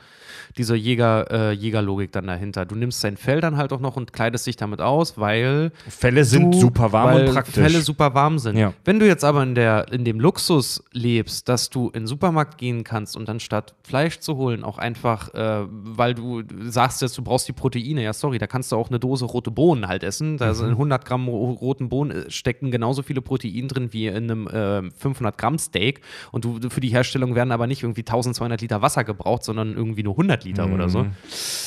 Diese 0.58 0.74
Jäger, 0.74 1.30
äh, 1.30 1.52
Jägerlogik 1.52 2.10
dann 2.10 2.26
dahinter. 2.26 2.66
Du 2.66 2.74
nimmst 2.74 3.00
sein 3.00 3.16
Fell 3.16 3.40
dann 3.40 3.56
halt 3.56 3.72
auch 3.72 3.78
noch 3.78 3.96
und 3.96 4.12
kleidest 4.12 4.46
dich 4.48 4.56
damit 4.56 4.80
aus, 4.80 5.16
weil 5.16 5.70
Fälle 5.88 6.24
sind 6.24 6.52
du- 6.52 6.58
super 6.60 6.90
warm 6.92 7.20
und 7.20 7.32
praktisch. 7.32 7.54
Fälle 7.54 7.80
super 7.80 8.14
warm 8.14 8.40
sind. 8.40 8.56
Ja. 8.56 8.74
Wenn 8.84 8.98
du 8.98 9.06
jetzt 9.06 9.24
aber 9.24 9.44
in, 9.44 9.54
der, 9.54 9.86
in 9.92 10.04
dem 10.04 10.18
Luxus 10.18 10.82
lebst, 10.92 11.48
dass 11.48 11.70
du 11.70 11.86
in 11.90 12.02
den 12.02 12.06
Supermarkt 12.08 12.58
gehen 12.58 12.82
kannst 12.82 13.16
und 13.16 13.28
dann 13.28 13.38
statt 13.38 13.74
Fleisch 13.84 14.18
zu 14.18 14.36
holen, 14.36 14.64
auch 14.64 14.76
einfach, 14.78 15.32
äh, 15.34 15.66
weil 15.68 16.14
du 16.14 16.42
sagst 16.68 17.00
jetzt, 17.00 17.16
du 17.16 17.22
brauchst 17.22 17.46
die 17.46 17.52
Proteine, 17.52 18.02
ja 18.02 18.12
sorry, 18.12 18.38
da 18.38 18.48
kannst 18.48 18.72
du 18.72 18.76
auch 18.76 18.88
eine 18.88 18.98
Dose 18.98 19.24
rote 19.26 19.52
Bohnen 19.52 19.86
halt 19.86 20.02
essen. 20.02 20.36
Da 20.36 20.48
Mhm. 20.48 20.54
sind 20.54 20.66
in 20.70 20.72
100 20.78 21.04
Gramm 21.04 21.28
ro- 21.28 21.52
roten 21.52 21.88
Bohnen 21.88 22.10
äh, 22.26 22.30
stecken 22.30 22.72
genauso 22.72 23.02
viele 23.02 23.22
Proteine 23.22 23.68
drin 23.68 23.92
wie 23.92 24.08
in 24.08 24.16
einem 24.30 24.48
äh, 24.48 24.90
500 24.98 25.38
Gramm 25.38 25.58
Steak. 25.58 26.00
Und 26.32 26.44
du, 26.44 26.58
für 26.70 26.80
die 26.80 26.88
Herstellung 26.88 27.36
werden 27.36 27.52
aber 27.52 27.68
nicht 27.68 27.84
irgendwie 27.84 28.00
1200 28.02 28.60
Liter 28.60 28.82
Wasser 28.82 29.04
gebraucht, 29.04 29.19
sondern 29.42 29.74
irgendwie 29.74 30.02
nur 30.02 30.14
100 30.14 30.44
Liter 30.44 30.64
oder 30.74 30.88
so. 30.88 31.04
Mhm. 31.04 31.12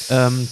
Ähm, 0.10 0.48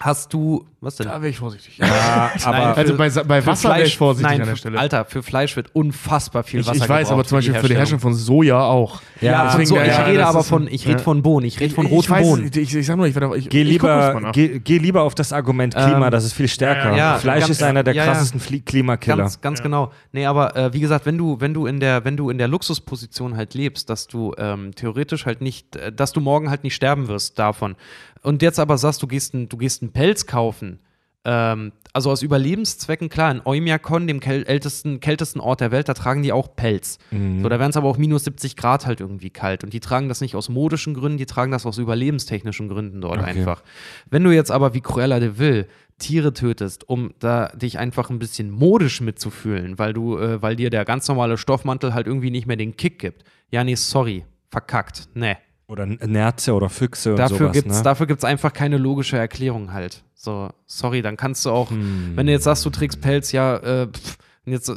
hast 0.00 0.32
du, 0.32 0.64
was 0.80 0.96
denn? 0.96 1.06
Da 1.08 1.14
wäre 1.20 1.28
ich 1.28 1.38
vorsichtig. 1.38 1.78
Ja, 1.78 2.30
aber 2.44 2.76
also 2.76 2.96
bei, 2.96 3.10
bei 3.10 3.42
Für 3.42 3.48
Wasser 3.48 3.70
wäre 3.70 3.82
ich 3.82 3.98
vorsichtig 3.98 4.30
nein, 4.30 4.40
an 4.42 4.48
der 4.48 4.56
Stelle. 4.56 4.78
Alter, 4.78 5.04
für 5.04 5.22
Fleisch 5.22 5.56
wird 5.56 5.74
unfassbar 5.74 6.44
viel 6.44 6.60
ich, 6.60 6.66
Wasser 6.66 6.84
ich 6.84 6.88
weiß, 6.88 7.10
aber 7.10 7.24
zum 7.24 7.38
Beispiel 7.38 7.54
für 7.54 7.68
die 7.68 7.76
Herstellung 7.76 8.00
von 8.00 8.14
Soja 8.14 8.60
auch. 8.60 9.00
Ja, 9.20 9.32
Ja, 9.32 9.50
von 9.50 9.66
so, 9.66 9.74
deswegen, 9.74 9.90
ich 9.90 9.98
ja, 9.98 10.04
rede 10.04 10.26
aber 10.26 10.44
von, 10.44 10.68
ich 10.68 10.86
rede 10.86 10.98
ja. 10.98 11.02
von 11.02 11.22
Bohnen, 11.22 11.46
ich 11.46 11.58
rede 11.58 11.74
von 11.74 11.86
ich, 11.86 11.92
roten 11.92 12.10
weiß, 12.10 12.22
Bohnen. 12.22 12.50
Ich, 12.54 12.74
ich 12.76 12.86
sag 12.86 12.96
nur, 12.96 13.06
ich 13.06 13.14
werde 13.14 13.28
auch. 13.28 13.34
Ich, 13.34 13.48
Geh 13.48 13.62
lieber, 13.64 14.30
geh, 14.32 14.60
geh 14.60 14.78
lieber 14.78 15.02
auf 15.02 15.14
das 15.14 15.32
Argument 15.32 15.74
Klima, 15.74 16.06
Ähm, 16.06 16.10
das 16.10 16.24
ist 16.24 16.32
viel 16.34 16.48
stärker. 16.48 16.90
ja, 16.90 16.96
ja, 16.96 17.18
Fleisch 17.18 17.40
ganz- 17.40 17.50
ist 17.50 17.62
einer 17.62 17.82
der 17.82 17.94
krassesten 17.94 18.64
Klimakiller. 18.64 19.16
Ganz, 19.16 19.40
ganz 19.40 19.62
genau. 19.62 19.92
Nee, 20.12 20.26
aber 20.26 20.56
äh, 20.56 20.72
wie 20.72 20.80
gesagt, 20.80 21.06
wenn 21.06 21.18
du, 21.18 21.40
wenn 21.40 21.54
du 21.54 21.66
in 21.66 21.80
der, 21.80 22.04
wenn 22.04 22.16
du 22.16 22.30
in 22.30 22.38
der 22.38 22.48
Luxusposition 22.48 23.36
halt 23.36 23.54
lebst, 23.54 23.90
dass 23.90 24.06
du 24.06 24.32
ähm, 24.38 24.74
theoretisch 24.74 25.26
halt 25.26 25.40
nicht, 25.40 25.74
äh, 25.76 25.92
dass 25.92 26.12
du 26.12 26.20
morgen 26.20 26.50
halt 26.50 26.62
nicht 26.62 26.74
sterben 26.74 27.08
wirst 27.08 27.38
davon. 27.38 27.74
Und 28.22 28.42
jetzt 28.42 28.58
aber 28.58 28.78
sagst, 28.78 29.02
du 29.02 29.06
gehst, 29.06 29.34
ein, 29.34 29.48
du 29.48 29.56
gehst 29.56 29.82
einen 29.82 29.92
Pelz 29.92 30.26
kaufen, 30.26 30.80
ähm, 31.24 31.72
also 31.92 32.10
aus 32.10 32.22
Überlebenszwecken, 32.22 33.08
klar, 33.08 33.30
in 33.30 33.42
Oymyakon, 33.44 34.06
dem 34.06 34.20
ältesten, 34.20 35.00
kältesten 35.00 35.40
Ort 35.40 35.60
der 35.60 35.70
Welt, 35.70 35.88
da 35.88 35.94
tragen 35.94 36.22
die 36.22 36.32
auch 36.32 36.54
Pelz. 36.54 36.98
Mhm. 37.10 37.42
So, 37.42 37.48
da 37.48 37.58
werden 37.58 37.70
es 37.70 37.76
aber 37.76 37.88
auch 37.88 37.98
minus 37.98 38.24
70 38.24 38.56
Grad 38.56 38.86
halt 38.86 39.00
irgendwie 39.00 39.30
kalt. 39.30 39.64
Und 39.64 39.72
die 39.72 39.80
tragen 39.80 40.08
das 40.08 40.20
nicht 40.20 40.36
aus 40.36 40.48
modischen 40.48 40.94
Gründen, 40.94 41.18
die 41.18 41.26
tragen 41.26 41.50
das 41.50 41.66
aus 41.66 41.76
überlebenstechnischen 41.78 42.68
Gründen 42.68 43.00
dort 43.00 43.18
Okay. 43.18 43.30
einfach. 43.30 43.62
Wenn 44.08 44.22
du 44.24 44.30
jetzt 44.30 44.50
aber 44.50 44.74
wie 44.74 44.80
Cruella 44.80 45.18
de 45.18 45.38
Vil 45.38 45.66
Tiere 45.98 46.32
tötest, 46.32 46.88
um 46.88 47.12
da 47.18 47.48
dich 47.48 47.78
einfach 47.78 48.08
ein 48.08 48.20
bisschen 48.20 48.50
modisch 48.50 49.00
mitzufühlen, 49.00 49.78
weil 49.78 49.92
du, 49.92 50.16
äh, 50.16 50.40
weil 50.40 50.54
dir 50.54 50.70
der 50.70 50.84
ganz 50.84 51.08
normale 51.08 51.36
Stoffmantel 51.36 51.92
halt 51.92 52.06
irgendwie 52.06 52.30
nicht 52.30 52.46
mehr 52.46 52.56
den 52.56 52.76
Kick 52.76 53.00
gibt. 53.00 53.24
Ja, 53.50 53.64
nee, 53.64 53.74
sorry, 53.74 54.24
verkackt, 54.48 55.08
nee. 55.14 55.36
Oder 55.68 55.84
Nerze 55.86 56.54
oder 56.54 56.70
Füchse 56.70 57.10
und 57.10 57.18
Dafür 57.18 57.36
sowas. 57.38 57.52
gibt's, 57.52 57.76
ne? 57.76 57.82
dafür 57.82 58.06
gibt's 58.06 58.24
einfach 58.24 58.52
keine 58.54 58.78
logische 58.78 59.18
Erklärung 59.18 59.72
halt. 59.74 60.02
So, 60.14 60.48
sorry, 60.66 61.02
dann 61.02 61.16
kannst 61.18 61.44
du 61.44 61.50
auch, 61.50 61.70
Hm. 61.70 62.12
wenn 62.14 62.26
du 62.26 62.32
jetzt 62.32 62.44
sagst, 62.44 62.64
du 62.64 62.70
trägst 62.70 63.00
Pelz, 63.02 63.32
ja, 63.32 63.56
äh, 63.58 63.86
pff, 63.86 64.16
jetzt, 64.46 64.70
äh, 64.70 64.74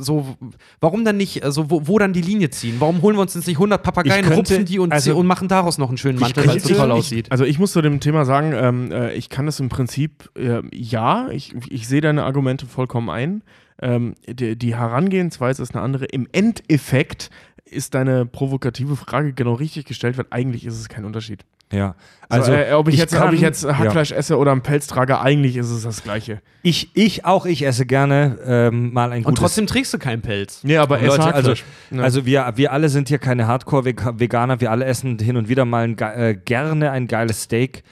so, 0.00 0.36
warum 0.80 1.06
dann 1.06 1.16
nicht, 1.16 1.42
also 1.44 1.70
wo, 1.70 1.86
wo 1.88 1.98
dann 1.98 2.12
die 2.12 2.20
Linie 2.20 2.50
ziehen? 2.50 2.76
Warum 2.78 3.00
holen 3.00 3.16
wir 3.16 3.22
uns 3.22 3.32
jetzt 3.34 3.46
nicht 3.46 3.56
100 3.58 3.82
Papageien, 3.82 4.20
könnte- 4.22 4.36
rupfen 4.36 4.66
die 4.66 4.78
und, 4.78 4.92
also- 4.92 5.16
und 5.16 5.26
machen 5.26 5.48
daraus 5.48 5.78
noch 5.78 5.88
einen 5.88 5.96
schönen 5.96 6.20
Mantel, 6.20 6.46
weil 6.46 6.58
es 6.58 6.64
so 6.64 6.74
toll 6.74 6.92
aussieht? 6.92 7.32
Also 7.32 7.44
ich 7.44 7.58
muss 7.58 7.72
zu 7.72 7.80
dem 7.80 7.98
Thema 7.98 8.26
sagen, 8.26 8.52
ähm, 8.54 8.92
äh, 8.92 9.14
ich 9.14 9.30
kann 9.30 9.46
das 9.46 9.58
im 9.60 9.70
Prinzip, 9.70 10.28
äh, 10.38 10.60
ja, 10.74 11.30
ich, 11.30 11.54
ich 11.70 11.88
sehe 11.88 12.02
deine 12.02 12.24
Argumente 12.24 12.66
vollkommen 12.66 13.08
ein. 13.08 13.42
Ähm, 13.80 14.14
die, 14.28 14.56
die 14.58 14.76
Herangehensweise 14.76 15.62
ist 15.62 15.74
eine 15.74 15.82
andere. 15.82 16.04
Im 16.04 16.28
Endeffekt 16.32 17.30
ist 17.70 17.94
deine 17.94 18.26
provokative 18.26 18.96
Frage 18.96 19.32
genau 19.32 19.54
richtig 19.54 19.84
gestellt, 19.86 20.18
weil 20.18 20.26
eigentlich 20.30 20.64
ist 20.64 20.78
es 20.78 20.88
kein 20.88 21.04
Unterschied. 21.04 21.44
ja. 21.72 21.94
Also, 22.30 22.52
Also, 22.52 22.62
äh, 22.62 22.72
ob, 22.74 22.88
ich 22.88 22.96
jetzt, 22.98 23.14
ob 23.14 23.20
kann- 23.20 23.34
ich 23.34 23.40
jetzt 23.40 23.64
ja. 23.64 23.78
Hackfleisch 23.78 24.12
esse 24.12 24.36
oder 24.36 24.52
einen 24.52 24.60
Pelz 24.62 24.86
trage, 24.86 25.18
eigentlich 25.20 25.56
ist 25.56 25.70
es 25.70 25.82
das 25.84 26.02
Gleiche. 26.02 26.42
Ich, 26.62 26.90
ich 26.94 27.24
auch, 27.24 27.46
ich 27.46 27.64
esse 27.64 27.86
gerne 27.86 28.38
ähm, 28.44 28.92
mal 28.92 29.12
ein 29.12 29.18
Und 29.24 29.30
gutes 29.30 29.40
trotzdem 29.40 29.66
trägst 29.66 29.94
du 29.94 29.98
keinen 29.98 30.20
Pelz. 30.20 30.62
Nee, 30.62 30.76
aber 30.76 30.98
esse 30.98 31.06
Leute, 31.06 31.22
also, 31.34 31.50
Hackfleisch. 31.50 31.64
Ja. 31.90 32.02
also 32.02 32.26
wir, 32.26 32.52
wir 32.56 32.72
alle 32.72 32.90
sind 32.90 33.08
hier 33.08 33.18
keine 33.18 33.46
Hardcore-Veganer, 33.46 34.60
wir 34.60 34.70
alle 34.70 34.84
essen 34.84 35.18
hin 35.18 35.36
und 35.38 35.48
wieder 35.48 35.64
mal 35.64 35.84
ein, 35.84 35.96
äh, 35.98 36.34
gerne 36.44 36.90
ein 36.90 37.06
geiles 37.08 37.44
Steak. 37.44 37.82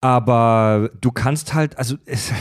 Aber 0.00 0.90
du 1.00 1.12
kannst 1.12 1.54
halt, 1.54 1.78
also 1.78 1.96
es, 2.06 2.32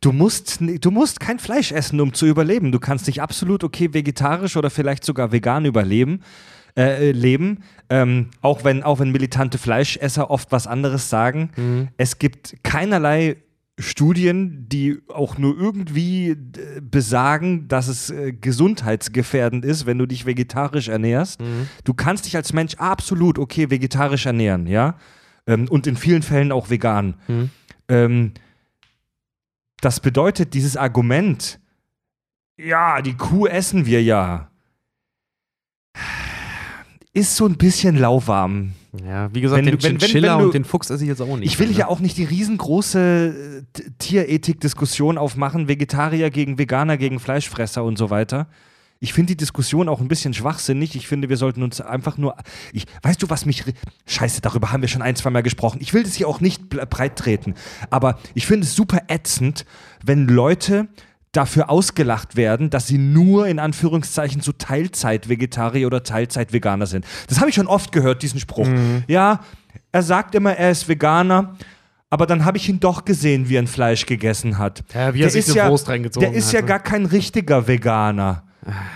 du 0.00 0.12
musst, 0.12 0.60
du 0.60 0.90
musst 0.90 1.20
kein 1.20 1.38
Fleisch 1.38 1.72
essen, 1.72 2.00
um 2.00 2.12
zu 2.12 2.26
überleben. 2.26 2.72
Du 2.72 2.78
kannst 2.78 3.06
dich 3.06 3.22
absolut 3.22 3.64
okay 3.64 3.92
vegetarisch 3.92 4.56
oder 4.56 4.70
vielleicht 4.70 5.04
sogar 5.04 5.32
vegan 5.32 5.64
überleben. 5.64 6.20
Äh, 6.78 7.08
äh, 7.08 7.10
leben, 7.10 7.64
ähm, 7.90 8.28
auch, 8.40 8.62
wenn, 8.62 8.84
auch 8.84 9.00
wenn 9.00 9.10
militante 9.10 9.58
Fleischesser 9.58 10.30
oft 10.30 10.52
was 10.52 10.68
anderes 10.68 11.10
sagen. 11.10 11.50
Mhm. 11.56 11.88
Es 11.96 12.20
gibt 12.20 12.62
keinerlei 12.62 13.38
Studien, 13.80 14.68
die 14.68 14.98
auch 15.08 15.38
nur 15.38 15.58
irgendwie 15.58 16.30
äh, 16.30 16.36
besagen, 16.80 17.66
dass 17.66 17.88
es 17.88 18.10
äh, 18.10 18.32
gesundheitsgefährdend 18.32 19.64
ist, 19.64 19.86
wenn 19.86 19.98
du 19.98 20.06
dich 20.06 20.24
vegetarisch 20.24 20.86
ernährst. 20.86 21.40
Du 21.82 21.94
kannst 21.94 22.26
dich 22.26 22.36
als 22.36 22.52
Mensch 22.52 22.76
absolut 22.76 23.40
okay 23.40 23.70
vegetarisch 23.70 24.26
ernähren, 24.26 24.68
ja. 24.68 24.94
Ähm, 25.48 25.66
und 25.68 25.88
in 25.88 25.96
vielen 25.96 26.22
Fällen 26.22 26.52
auch 26.52 26.70
vegan. 26.70 27.14
Mhm. 27.26 27.50
Ähm, 27.88 28.32
das 29.80 30.00
bedeutet, 30.00 30.54
dieses 30.54 30.76
Argument, 30.76 31.60
ja, 32.56 33.00
die 33.02 33.14
Kuh 33.14 33.46
essen 33.46 33.86
wir 33.86 34.02
ja, 34.02 34.50
ist 37.12 37.36
so 37.36 37.46
ein 37.46 37.56
bisschen 37.56 37.96
lauwarm. 37.96 38.72
Ja, 39.04 39.32
wie 39.34 39.40
gesagt, 39.40 39.58
Wenn 39.58 39.66
den 39.66 39.82
wenn- 39.82 39.92
wenn- 39.92 39.98
Chinchilla 39.98 40.32
wenn 40.34 40.38
du- 40.40 40.44
und 40.46 40.54
den 40.54 40.64
Fuchs 40.64 40.90
esse 40.90 41.02
ich 41.04 41.08
jetzt 41.08 41.20
auch 41.20 41.36
nicht. 41.36 41.50
Ich 41.52 41.58
will 41.58 41.68
ne? 41.68 41.74
hier 41.74 41.88
auch 41.88 42.00
nicht 42.00 42.16
die 42.16 42.24
riesengroße 42.24 43.62
äh, 43.76 43.90
Tierethik-Diskussion 43.98 45.18
aufmachen, 45.18 45.68
Vegetarier 45.68 46.30
gegen 46.30 46.58
Veganer 46.58 46.96
gegen 46.96 47.20
Fleischfresser 47.20 47.84
und 47.84 47.98
so 47.98 48.10
weiter. 48.10 48.48
Ich 49.00 49.12
finde 49.12 49.32
die 49.32 49.36
Diskussion 49.36 49.88
auch 49.88 50.00
ein 50.00 50.08
bisschen 50.08 50.34
schwachsinnig. 50.34 50.96
Ich 50.96 51.06
finde, 51.06 51.28
wir 51.28 51.36
sollten 51.36 51.62
uns 51.62 51.80
einfach 51.80 52.18
nur. 52.18 52.36
Ich, 52.72 52.84
weißt 53.02 53.22
du, 53.22 53.30
was 53.30 53.46
mich. 53.46 53.64
Scheiße, 54.06 54.40
darüber 54.40 54.72
haben 54.72 54.80
wir 54.80 54.88
schon 54.88 55.02
ein, 55.02 55.14
zwei 55.14 55.30
Mal 55.30 55.42
gesprochen. 55.42 55.78
Ich 55.80 55.94
will 55.94 56.02
das 56.02 56.14
hier 56.14 56.28
auch 56.28 56.40
nicht 56.40 56.68
breit 56.68 57.16
treten. 57.16 57.54
Aber 57.90 58.18
ich 58.34 58.46
finde 58.46 58.66
es 58.66 58.74
super 58.74 59.02
ätzend, 59.08 59.64
wenn 60.04 60.26
Leute 60.26 60.88
dafür 61.30 61.70
ausgelacht 61.70 62.36
werden, 62.36 62.70
dass 62.70 62.86
sie 62.86 62.98
nur 62.98 63.46
in 63.46 63.58
Anführungszeichen 63.58 64.40
so 64.40 64.50
Teilzeit-Vegetarier 64.50 65.86
oder 65.86 66.02
Teilzeit-Veganer 66.02 66.86
sind. 66.86 67.04
Das 67.28 67.38
habe 67.38 67.50
ich 67.50 67.54
schon 67.54 67.66
oft 67.66 67.92
gehört, 67.92 68.22
diesen 68.22 68.40
Spruch. 68.40 68.68
Ja, 69.06 69.40
er 69.92 70.02
sagt 70.02 70.34
immer, 70.34 70.54
er 70.54 70.70
ist 70.70 70.88
Veganer. 70.88 71.56
Aber 72.10 72.26
dann 72.26 72.46
habe 72.46 72.56
ich 72.56 72.68
ihn 72.68 72.80
doch 72.80 73.04
gesehen, 73.04 73.48
wie 73.50 73.56
er 73.56 73.62
ein 73.62 73.66
Fleisch 73.66 74.06
gegessen 74.06 74.56
hat. 74.56 74.82
Ja, 74.94 75.12
wie 75.12 75.22
er 75.22 75.30
sich 75.30 75.48
eine 75.60 75.70
Wurst 75.70 75.88
reingezogen 75.88 76.28
Der 76.28 76.36
ist 76.36 76.48
hat, 76.48 76.54
ja 76.54 76.60
ne? 76.62 76.66
gar 76.66 76.78
kein 76.80 77.04
richtiger 77.04 77.68
Veganer. 77.68 78.47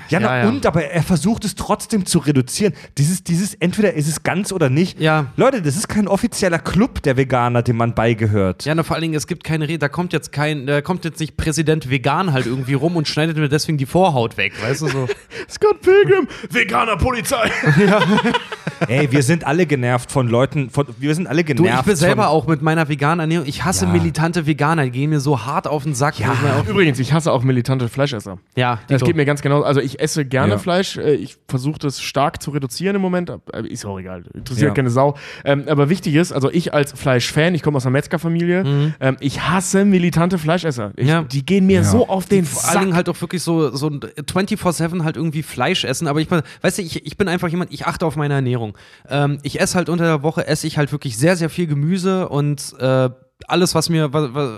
Ja, 0.09 0.21
na, 0.21 0.37
ja, 0.37 0.43
ja. 0.43 0.49
und, 0.49 0.67
aber 0.67 0.85
er 0.85 1.03
versucht 1.03 1.45
es 1.45 1.55
trotzdem 1.55 2.05
zu 2.07 2.19
reduzieren. 2.19 2.75
Dieses, 2.99 3.25
dieses, 3.25 3.55
entweder 3.55 3.95
ist 3.95 4.09
es 4.09 4.23
ganz 4.23 4.53
oder 4.53 4.69
nicht. 4.69 5.01
Ja. 5.01 5.27
Leute, 5.37 5.63
das 5.63 5.77
ist 5.77 5.89
kein 5.89 6.09
offizieller 6.09 6.59
Club 6.59 7.03
der 7.03 7.17
Veganer, 7.17 7.63
dem 7.63 7.77
man 7.77 7.95
beigehört. 7.95 8.65
Ja, 8.65 8.75
na, 8.75 8.83
vor 8.83 8.97
allen 8.97 9.03
Dingen, 9.03 9.15
es 9.15 9.27
gibt 9.27 9.45
keine 9.45 9.69
Rede, 9.69 9.79
da 9.79 9.89
kommt 9.89 10.13
jetzt 10.13 10.33
kein, 10.33 10.67
da 10.67 10.81
kommt 10.83 11.05
jetzt 11.05 11.21
nicht 11.21 11.37
Präsident 11.37 11.89
Vegan 11.89 12.33
halt 12.33 12.47
irgendwie 12.47 12.75
rum 12.75 12.97
und 12.97 13.09
schneidet 13.09 13.37
mir 13.37 13.49
deswegen 13.49 13.79
die 13.79 13.87
Vorhaut 13.87 14.37
weg, 14.37 14.53
weißt 14.63 14.83
du 14.83 14.89
so. 14.89 15.09
Scott 15.51 15.81
Pilgrim, 15.81 16.29
veganer 16.51 16.97
Polizei. 16.97 17.51
Ey, 18.89 19.11
wir 19.13 19.23
sind 19.23 19.45
alle 19.47 19.67
genervt 19.67 20.11
von 20.13 20.29
Leuten, 20.29 20.71
von, 20.71 20.87
wir 20.99 21.15
sind 21.15 21.27
alle 21.27 21.45
Du, 21.45 21.55
genervt. 21.63 21.81
ich 21.81 21.87
bin 21.87 21.97
selber 21.97 22.29
auch 22.29 22.47
mit 22.47 22.63
meiner 22.63 22.89
veganen 22.89 23.21
Ernährung, 23.21 23.47
ich 23.47 23.65
hasse 23.65 23.85
Ja. 23.87 23.93
militante 23.93 24.47
Veganer, 24.47 24.85
die 24.85 24.91
gehen 24.91 25.11
mir 25.11 25.21
so 25.21 25.45
hart 25.45 25.67
auf 25.67 25.85
den 25.85 25.95
Sack. 25.95 26.19
Ja. 26.19 26.33
ich 26.63 26.69
Übrigens, 26.69 26.99
ich 26.99 27.13
hasse 27.13 27.33
auch 27.33 27.43
militante 27.43 27.89
Fleischesser. 27.89 28.39
ja 28.57 28.79
Das 28.89 28.99
Dito. 28.99 29.07
geht 29.07 29.17
mir 29.17 29.25
ganz 29.25 29.43
genau. 29.43 29.63
Also 29.63 29.81
ich 29.81 30.01
esse 30.01 30.25
gerne 30.25 30.53
Ja. 30.53 30.59
Fleisch. 30.59 30.97
äh, 30.97 31.15
Ich 31.15 31.37
versuche 31.49 31.79
das 31.79 32.01
stark 32.01 32.43
zu 32.43 32.51
reduzieren 32.51 32.97
im 32.97 33.03
Moment. 33.03 33.31
aber 33.31 33.41
Ist 33.69 33.85
auch 33.85 33.99
egal. 33.99 34.25
Interessiert 34.35 34.69
Ja. 34.71 34.75
keine 34.75 34.91
Sau. 34.91 35.17
Ähm, 35.45 35.65
aber 35.69 35.89
wichtig 35.89 36.15
ist, 36.15 36.33
also 36.33 36.51
ich 36.51 36.75
als 36.75 36.93
Fleischfan, 36.93 37.55
ich 37.55 37.63
komme 37.63 37.77
aus 37.77 37.87
einer 37.87 37.93
Metzgerfamilie, 37.93 38.93
ähm, 39.01 39.17
ich 39.21 39.41
hasse 39.43 39.85
militante 39.85 40.39
Fleischesser. 40.39 40.93
Ich, 40.97 41.05
Mhm. 41.05 41.09
Ja. 41.09 41.23
Die 41.23 41.45
gehen 41.45 41.67
mir 41.67 41.81
Ja. 41.81 41.85
so 41.85 42.09
auf 42.09 42.27
den 42.27 42.45
Vor 42.45 42.63
allen 42.65 42.73
Sack. 42.73 42.83
Dingen 42.83 42.95
halt 42.97 43.09
auch 43.09 43.21
wirklich 43.21 43.43
so, 43.43 43.75
so 43.75 43.89
ein 43.89 44.01
24-7 44.27 45.05
halt 45.05 45.17
irgendwie 45.17 45.43
Fleisch 45.43 45.85
essen. 45.85 46.07
Aber 46.09 46.21
ich, 46.21 46.29
weißt 46.31 46.79
du, 46.79 46.83
ich, 46.83 47.05
ich 47.07 47.17
bin 47.17 47.29
einfach 47.29 47.49
jemand, 47.49 47.73
ich 47.73 47.87
achte 47.87 48.07
auf 48.07 48.17
meine 48.17 48.35
Ernährung. 48.35 48.72
Ähm, 49.09 49.39
ich 49.43 49.61
esse 49.61 49.77
halt 49.77 49.89
unter 49.89 50.05
der 50.05 50.23
Woche, 50.23 50.47
esse 50.47 50.67
ich 50.67 50.79
halt 50.79 50.93
wirklich 50.93 51.17
sehr, 51.17 51.37
sehr 51.37 51.51
viel 51.51 51.67
Gemüse 51.67 52.29
und 52.29 52.75
äh, 52.79 53.11
alles, 53.49 53.75
was 53.75 53.89
mir, 53.89 54.11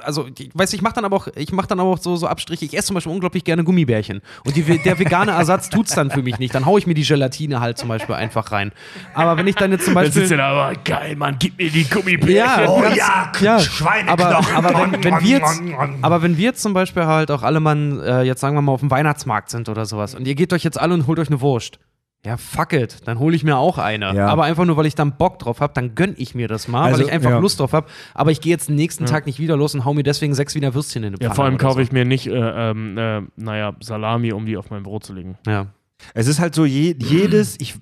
also, 0.05 0.27
ich 0.39 0.51
weiß, 0.55 0.73
ich 0.73 0.83
mache 0.83 0.95
dann 0.95 1.05
aber 1.05 1.17
auch, 1.17 1.29
ich 1.37 1.53
mache 1.53 1.67
dann 1.67 1.81
aber 1.81 1.91
auch 1.91 1.99
so, 1.99 2.17
so 2.17 2.27
Abstriche. 2.27 2.65
Ich 2.65 2.77
esse 2.77 2.89
zum 2.89 2.95
Beispiel 2.95 3.13
unglaublich 3.13 3.45
gerne 3.45 3.65
Gummibärchen. 3.65 4.21
Und 4.45 4.57
die, 4.57 4.63
der 4.63 4.99
vegane 4.99 5.33
Ersatz 5.33 5.69
tut's 5.69 5.95
dann 5.95 6.11
für 6.11 6.23
mich 6.23 6.39
nicht. 6.39 6.55
Dann 6.55 6.67
hau 6.67 6.79
ich 6.79 6.87
mir 6.87 6.95
die 6.95 7.03
Gelatine 7.03 7.61
halt 7.61 7.79
zum 7.79 7.89
Beispiel 7.89 8.15
einfach 8.15 8.53
rein. 8.53 8.73
Aber 9.15 9.37
wenn 9.37 9.47
ich 9.47 9.55
dann 9.55 9.71
jetzt 9.73 9.85
zum 9.85 9.95
Beispiel. 9.95 10.23
sitzt 10.23 10.33
er 10.33 10.39
da, 10.39 10.49
aber 10.49 10.75
geil, 10.85 11.17
Mann, 11.17 11.37
gib 11.39 11.59
mir 11.59 11.71
die 11.71 11.85
Gummibärchen. 11.85 12.35
Ja, 12.35 12.69
Oh 12.69 12.83
ja, 12.95 13.33
ja. 13.41 13.59
Schweineknochen. 13.59 14.55
Aber, 14.57 14.69
aber 14.69 14.93
wenn, 14.93 15.05
wenn 15.05 15.21
wir 15.21 15.39
jetzt, 15.39 15.63
aber 16.03 16.23
wenn 16.23 16.37
wir 16.37 16.45
jetzt 16.45 16.63
zum 16.63 16.75
Beispiel 16.75 17.07
halt 17.07 17.31
auch 17.31 17.43
alle 17.43 17.61
Mann, 17.61 18.01
äh, 18.01 18.23
jetzt 18.23 18.41
sagen 18.41 18.57
wir 18.57 18.63
mal 18.63 18.73
auf 18.73 18.81
dem 18.81 18.91
Weihnachtsmarkt 18.91 19.51
sind 19.51 19.69
oder 19.69 19.87
sowas 19.87 20.15
und 20.15 20.27
ihr 20.27 20.35
geht 20.35 20.53
euch 20.53 20.65
jetzt 20.65 20.81
alle 20.81 20.95
und 20.95 21.07
holt 21.07 21.19
euch 21.19 21.29
eine 21.29 21.41
Wurst. 21.41 21.79
Ja, 22.25 22.39
fuck 22.39 22.73
it, 22.73 23.07
dann 23.07 23.19
hole 23.19 23.37
ich 23.37 23.45
mir 23.45 23.59
auch 23.59 23.77
eine. 23.77 24.15
Ja. 24.15 24.29
Aber 24.29 24.45
einfach 24.45 24.65
nur, 24.65 24.77
weil 24.79 24.87
ich 24.87 24.95
dann 24.95 25.17
Bock 25.19 25.39
drauf 25.39 25.61
habe, 25.61 25.75
dann 25.75 25.95
gönn 25.95 26.15
ich 26.17 26.35
mir 26.35 26.49
das 26.49 26.69
mal, 26.69 26.85
Also, 26.85 27.01
weil 27.01 27.07
ich 27.07 27.13
einfach 27.13 27.31
ja. 27.31 27.39
Lust 27.39 27.61
drauf 27.61 27.73
habe. 27.75 27.87
Aber 28.15 28.31
ich 28.31 28.41
gehe 28.41 28.51
jetzt 28.51 28.69
den 28.69 28.77
nächsten 28.77 29.05
Tag 29.05 29.27
nicht 29.27 29.39
wieder 29.39 29.57
los 29.59 29.75
und 29.75 29.85
hau 29.85 29.93
mir 29.93 30.03
deswegen 30.05 30.35
sechs 30.35 30.55
Wiener 30.55 30.73
Würstchen 30.75 31.05
in 31.05 31.13
den 31.13 31.21
Ja, 31.21 31.29
Pfanne 31.29 31.35
vor 31.35 31.45
allem 31.45 31.59
kaufe 31.59 31.75
so. 31.75 31.81
ich 31.81 31.93
mir 31.93 32.05
nicht, 32.07 32.27
äh, 32.27 32.33
ähm, 32.33 32.97
äh, 32.97 33.21
naja, 33.37 33.75
Salami, 33.81 34.33
um 34.33 34.47
die 34.47 34.57
auf 34.57 34.71
mein 34.71 34.83
Brot 34.83 35.05
zu 35.05 35.13
legen. 35.13 35.37
Ja. 35.47 35.67
Es 36.15 36.27
ist 36.27 36.41
halt 36.41 36.55
so, 36.55 36.65
je, 36.65 36.97
jedes, 36.99 37.61
ich, 37.61 37.75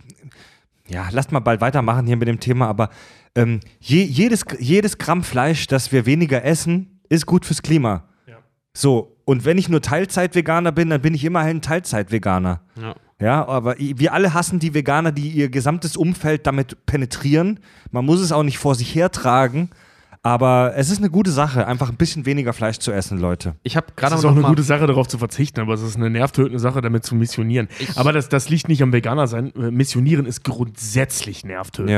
ja, 0.88 1.06
lasst 1.12 1.30
mal 1.30 1.40
bald 1.40 1.60
weitermachen 1.60 2.06
hier 2.06 2.16
mit 2.16 2.26
dem 2.26 2.40
Thema, 2.40 2.66
aber 2.66 2.90
ähm, 3.36 3.60
je, 3.78 4.02
jedes, 4.02 4.44
jedes 4.58 4.98
Gramm 4.98 5.22
Fleisch, 5.22 5.68
das 5.68 5.92
wir 5.92 6.04
weniger 6.04 6.44
essen, 6.44 7.00
ist 7.08 7.26
gut 7.26 7.46
fürs 7.46 7.62
Klima. 7.62 8.08
So, 8.74 9.18
und 9.26 9.44
wenn 9.44 9.58
ich 9.58 9.68
nur 9.68 9.82
Teilzeit-Veganer 9.82 10.72
bin, 10.72 10.88
dann 10.88 11.02
bin 11.02 11.12
ich 11.14 11.24
immerhin 11.26 11.60
Teilzeit-Veganer. 11.60 12.62
ja. 12.80 12.94
Ja, 13.22 13.46
aber 13.46 13.76
wir 13.78 14.12
alle 14.12 14.34
hassen 14.34 14.58
die 14.58 14.74
Veganer, 14.74 15.12
die 15.12 15.28
ihr 15.28 15.48
gesamtes 15.48 15.96
Umfeld 15.96 16.46
damit 16.46 16.84
penetrieren. 16.86 17.60
Man 17.90 18.04
muss 18.04 18.20
es 18.20 18.32
auch 18.32 18.42
nicht 18.42 18.58
vor 18.58 18.74
sich 18.74 18.94
hertragen. 18.94 19.70
Aber 20.24 20.74
es 20.76 20.88
ist 20.88 20.98
eine 20.98 21.10
gute 21.10 21.32
Sache, 21.32 21.66
einfach 21.66 21.88
ein 21.88 21.96
bisschen 21.96 22.26
weniger 22.26 22.52
Fleisch 22.52 22.78
zu 22.78 22.92
essen, 22.92 23.18
Leute. 23.18 23.56
Ich 23.64 23.76
habe 23.76 23.88
Es 23.90 23.96
gerade 23.96 24.14
ist 24.14 24.22
noch 24.22 24.30
auch 24.30 24.34
eine 24.34 24.42
mal, 24.42 24.48
gute 24.50 24.62
Sache, 24.62 24.86
darauf 24.86 25.08
zu 25.08 25.18
verzichten, 25.18 25.60
aber 25.60 25.74
es 25.74 25.82
ist 25.82 25.96
eine 25.96 26.10
nervtötende 26.10 26.60
Sache, 26.60 26.80
damit 26.80 27.04
zu 27.04 27.16
missionieren. 27.16 27.66
aber 27.96 28.12
das, 28.12 28.28
das 28.28 28.48
liegt 28.48 28.68
nicht 28.68 28.84
am 28.84 28.92
Veganer 28.92 29.26
sein. 29.26 29.52
Äh, 29.56 29.72
Missionieren 29.72 30.24
ist 30.26 30.44
grundsätzlich 30.44 31.44
nervtötend. 31.44 31.90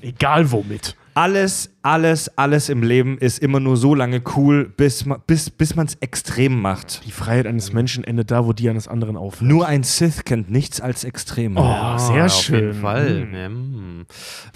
Egal 0.00 0.50
womit. 0.50 0.96
Alles, 1.14 1.70
alles, 1.82 2.38
alles 2.38 2.68
im 2.68 2.84
Leben 2.84 3.18
ist 3.18 3.40
immer 3.40 3.58
nur 3.58 3.76
so 3.76 3.92
lange 3.92 4.22
cool, 4.36 4.72
bis, 4.76 5.04
bis, 5.26 5.50
bis 5.50 5.74
man 5.74 5.86
es 5.86 5.96
extrem 5.96 6.60
macht. 6.60 7.04
Die 7.06 7.10
Freiheit 7.10 7.48
eines 7.48 7.72
Menschen 7.72 8.04
endet 8.04 8.30
da, 8.30 8.46
wo 8.46 8.52
die 8.52 8.70
eines 8.70 8.86
anderen 8.86 9.16
aufhört. 9.16 9.50
Nur 9.50 9.66
ein 9.66 9.82
Sith 9.82 10.24
kennt 10.24 10.48
nichts 10.48 10.80
als 10.80 11.02
extrem. 11.02 11.56
Oh, 11.56 11.98
sehr 11.98 12.26
auf 12.26 12.32
schön. 12.32 12.60
jeden 12.60 12.80
Fall. 12.80 13.08
Hm. 13.08 13.34
Ja, 13.34 13.46
hm. 13.46 14.06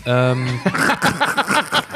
Ähm, 0.07 0.47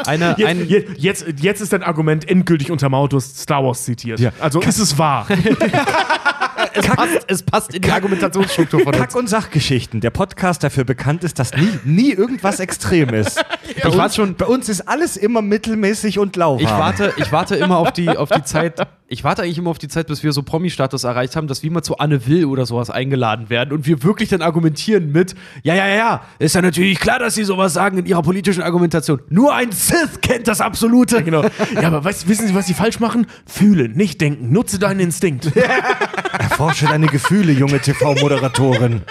eine, 0.06 0.34
Jetzt, 0.36 0.48
ein, 0.48 0.68
jetzt, 0.68 0.90
jetzt, 0.98 1.40
jetzt 1.40 1.60
ist 1.60 1.72
dein 1.72 1.84
Argument 1.84 2.28
endgültig 2.28 2.72
unter 2.72 2.88
Mautus 2.88 3.36
Star 3.36 3.62
Wars 3.64 3.84
zitiert. 3.84 4.18
Ja. 4.18 4.32
Also 4.40 4.60
ist 4.60 4.78
es 4.78 4.98
wahr. 4.98 5.28
es, 6.74 6.86
passt, 6.86 7.18
es 7.28 7.42
passt 7.42 7.74
in 7.74 7.82
die 7.82 7.90
Argumentationsstruktur 7.90 8.80
von 8.80 8.88
uns. 8.94 8.96
Kack- 8.98 9.14
und 9.14 9.28
Sachgeschichten. 9.28 10.00
Der 10.00 10.10
Podcast 10.10 10.62
dafür 10.64 10.84
bekannt 10.84 11.24
ist, 11.24 11.38
dass 11.38 11.54
nie, 11.54 11.78
nie 11.84 12.12
irgendwas 12.12 12.60
extrem 12.60 13.10
ist. 13.10 13.36
bei, 13.82 13.88
Ich 13.88 13.96
war 13.96 14.04
uns, 14.06 14.16
schon- 14.16 14.34
bei 14.34 14.46
uns 14.46 14.68
ist 14.68 14.82
alles 14.88 15.16
immer 15.16 15.42
mittelmäßig 15.42 16.18
und 16.18 16.36
lauwarm. 16.36 16.60
Ich 16.62 16.70
warte, 16.70 17.12
ich 17.16 17.32
warte 17.32 17.56
immer 17.56 17.78
auf 17.78 17.92
die, 17.92 18.08
auf 18.10 18.30
die 18.30 18.42
Zeit. 18.44 18.86
Ich 19.08 19.22
warte 19.22 19.42
eigentlich 19.42 19.58
immer 19.58 19.70
auf 19.70 19.78
die 19.78 19.86
Zeit, 19.86 20.08
bis 20.08 20.24
wir 20.24 20.32
so 20.32 20.42
Promi-Status 20.42 21.04
erreicht 21.04 21.36
haben, 21.36 21.46
dass 21.46 21.62
wir 21.62 21.70
mal 21.70 21.82
zu 21.82 21.98
Anne 21.98 22.26
Will 22.26 22.44
oder 22.46 22.66
sowas 22.66 22.90
eingeladen 22.90 23.50
werden 23.50 23.72
und 23.72 23.86
wir 23.86 24.02
wirklich 24.02 24.30
dann 24.30 24.42
argumentieren 24.42 25.12
mit: 25.12 25.36
Ja, 25.62 25.76
ja, 25.76 25.86
ja, 25.86 25.94
ja, 25.94 26.20
ist 26.40 26.56
ja 26.56 26.62
natürlich 26.62 26.98
klar, 26.98 27.20
dass 27.20 27.36
sie 27.36 27.44
sowas 27.44 27.72
sagen 27.72 27.98
in 27.98 28.06
ihrer 28.06 28.22
politischen 28.22 28.62
Argumentation. 28.64 29.20
Nur 29.28 29.54
ein 29.54 29.70
Sith 29.70 30.20
kennt 30.22 30.48
das 30.48 30.60
Absolute. 30.60 31.22
genau. 31.22 31.44
Ja, 31.80 31.86
aber 31.86 32.02
weißt, 32.02 32.26
wissen 32.28 32.48
Sie, 32.48 32.54
was 32.56 32.66
Sie 32.66 32.74
falsch 32.74 32.98
machen? 32.98 33.28
Fühlen, 33.46 33.92
nicht 33.92 34.20
denken. 34.20 34.50
Nutze 34.50 34.80
deinen 34.80 34.98
Instinkt. 34.98 35.52
Erforsche 36.56 36.86
deine 36.86 37.06
Gefühle, 37.06 37.52
junge 37.52 37.78
TV-Moderatorin. 37.78 39.02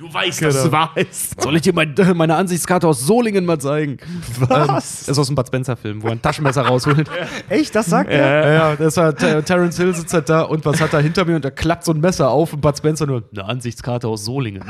Du 0.00 0.12
weißt, 0.12 0.42
dass 0.42 0.56
es 0.56 0.72
wahr 0.72 0.90
ist. 0.96 1.40
Soll 1.40 1.54
ich 1.54 1.62
dir 1.62 1.72
mein, 1.72 1.94
meine 2.16 2.34
Ansichtskarte 2.34 2.88
aus 2.88 3.06
Solingen 3.06 3.46
mal 3.46 3.60
zeigen? 3.60 3.98
Was? 4.40 5.04
Das 5.04 5.10
ist 5.10 5.16
aus 5.16 5.28
dem 5.28 5.36
Bud 5.36 5.46
Spencer-Film, 5.46 6.02
wo 6.02 6.08
er 6.08 6.14
ein 6.14 6.22
Taschenmesser 6.22 6.62
rausholt. 6.62 7.08
Echt, 7.48 7.72
das 7.76 7.86
sagt 7.86 8.10
er? 8.10 8.18
Ja, 8.18 8.52
ja, 8.52 8.74
das 8.74 8.96
war 8.96 9.14
Ter 9.14 9.44
Terence 9.44 9.76
Hill 9.76 9.94
sitzt 9.94 10.12
halt 10.12 10.28
da 10.28 10.42
und 10.42 10.64
was 10.64 10.80
hat 10.80 10.92
er 10.92 10.98
hinter 10.98 11.24
mir 11.24 11.36
und 11.36 11.44
er 11.44 11.52
klappt 11.52 11.84
so 11.84 11.92
ein 11.92 12.00
Messer 12.00 12.30
auf 12.30 12.52
und 12.52 12.60
Bud 12.60 12.76
Spencer 12.76 13.06
nur 13.06 13.22
eine 13.30 13.44
Ansichtskarte 13.44 14.08
aus 14.08 14.24
Solingen. 14.24 14.64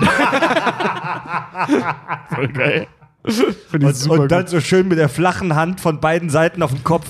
Voll 2.34 2.48
geil. 2.48 2.88
Und, 3.22 4.10
und 4.10 4.30
dann 4.30 4.48
so 4.48 4.60
schön 4.60 4.86
mit 4.86 4.98
der 4.98 5.08
flachen 5.08 5.54
Hand 5.54 5.80
von 5.80 5.98
beiden 5.98 6.28
Seiten 6.28 6.62
auf 6.62 6.72
den 6.72 6.84
Kopf. 6.84 7.06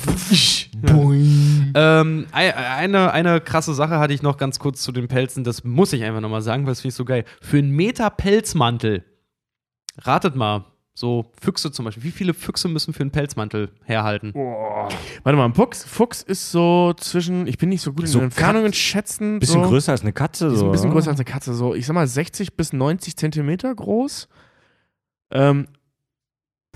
Boing. 0.83 1.52
Ähm, 1.75 2.27
ei- 2.33 2.55
eine, 2.55 3.13
eine 3.13 3.41
krasse 3.41 3.75
Sache 3.75 3.99
hatte 3.99 4.15
ich 4.15 4.23
noch 4.23 4.37
ganz 4.37 4.59
kurz 4.59 4.83
zu 4.83 4.93
den 4.93 5.09
Pelzen, 5.09 5.45
das 5.45 5.65
muss 5.65 5.93
ich 5.93 6.03
einfach 6.05 6.21
nochmal 6.21 6.43
sagen, 6.43 6.65
weil 6.65 6.73
das 6.73 6.81
finde 6.81 6.91
ich 6.93 6.97
so 6.97 7.05
geil. 7.05 7.25
Für 7.41 7.59
einen 7.59 7.71
Meter 7.71 8.11
Pelzmantel, 8.11 9.05
ratet 9.99 10.37
mal, 10.37 10.65
so 10.95 11.31
Füchse 11.41 11.73
zum 11.73 11.87
Beispiel, 11.87 12.05
wie 12.05 12.11
viele 12.11 12.35
Füchse 12.35 12.69
müssen 12.69 12.93
für 12.93 13.01
einen 13.01 13.11
Pelzmantel 13.13 13.71
herhalten? 13.85 14.35
Warte 14.35 15.37
mal, 15.39 15.47
ein 15.47 15.55
Fuchs, 15.55 15.85
Fuchs 15.85 16.23
ist 16.23 16.51
so 16.51 16.93
zwischen, 16.99 17.47
ich 17.47 17.57
bin 17.57 17.71
nicht 17.71 17.81
so 17.81 17.93
gut 17.95 18.03
in 18.05 18.07
So 18.09 18.19
den 18.19 18.25
Entfernungen 18.25 18.75
schätzen. 18.75 19.39
Bisschen 19.39 19.63
so, 19.63 19.69
größer 19.71 19.93
als 19.93 20.03
eine 20.03 20.13
Katze. 20.13 20.49
Ist 20.49 20.59
So. 20.59 20.67
ein 20.67 20.73
bisschen 20.73 20.89
oder? 20.91 20.97
größer 20.97 21.11
als 21.11 21.19
eine 21.19 21.25
Katze, 21.25 21.55
so 21.55 21.75
ich 21.75 21.87
sag 21.87 21.95
mal 21.95 22.07
60 22.07 22.57
bis 22.57 22.75
90 22.75 23.17
Zentimeter 23.17 23.75
groß. 23.75 24.29
Ähm, 25.31 25.67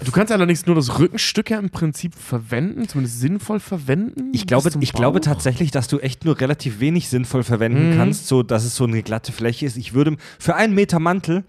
du 0.05 0.13
kannst 0.13 0.33
allerdings 0.33 0.67
nur 0.67 0.77
das 0.77 0.99
Rückenstück 0.99 1.51
ja 1.51 1.59
im 1.59 1.71
Prinzip 1.71 2.15
verwenden, 2.15 2.89
zumindest 2.89 3.21
sinnvoll 3.21 3.61
verwenden. 3.61 4.31
Ich 4.33 4.47
glaube, 4.47 4.71
ich 4.81 4.93
glaube 4.93 5.21
tatsächlich, 5.21 5.71
dass 5.71 5.89
du 5.89 5.99
echt 5.99 6.25
nur 6.25 6.39
relativ 6.41 6.81
wenig 6.81 7.09
sinnvoll 7.09 7.43
verwenden 7.43 7.91
Mhm. 7.93 7.97
kannst, 7.97 8.27
so 8.29 8.43
dass 8.43 8.65
es 8.65 8.77
so 8.77 8.85
eine 8.85 9.03
glatte 9.03 9.33
Fläche 9.33 9.67
ist. 9.67 9.77
Ich 9.77 9.95
würde 9.95 10.17
für 10.39 10.55
einen 10.55 10.75
Meter 10.75 10.99
Mantel, 10.99 11.45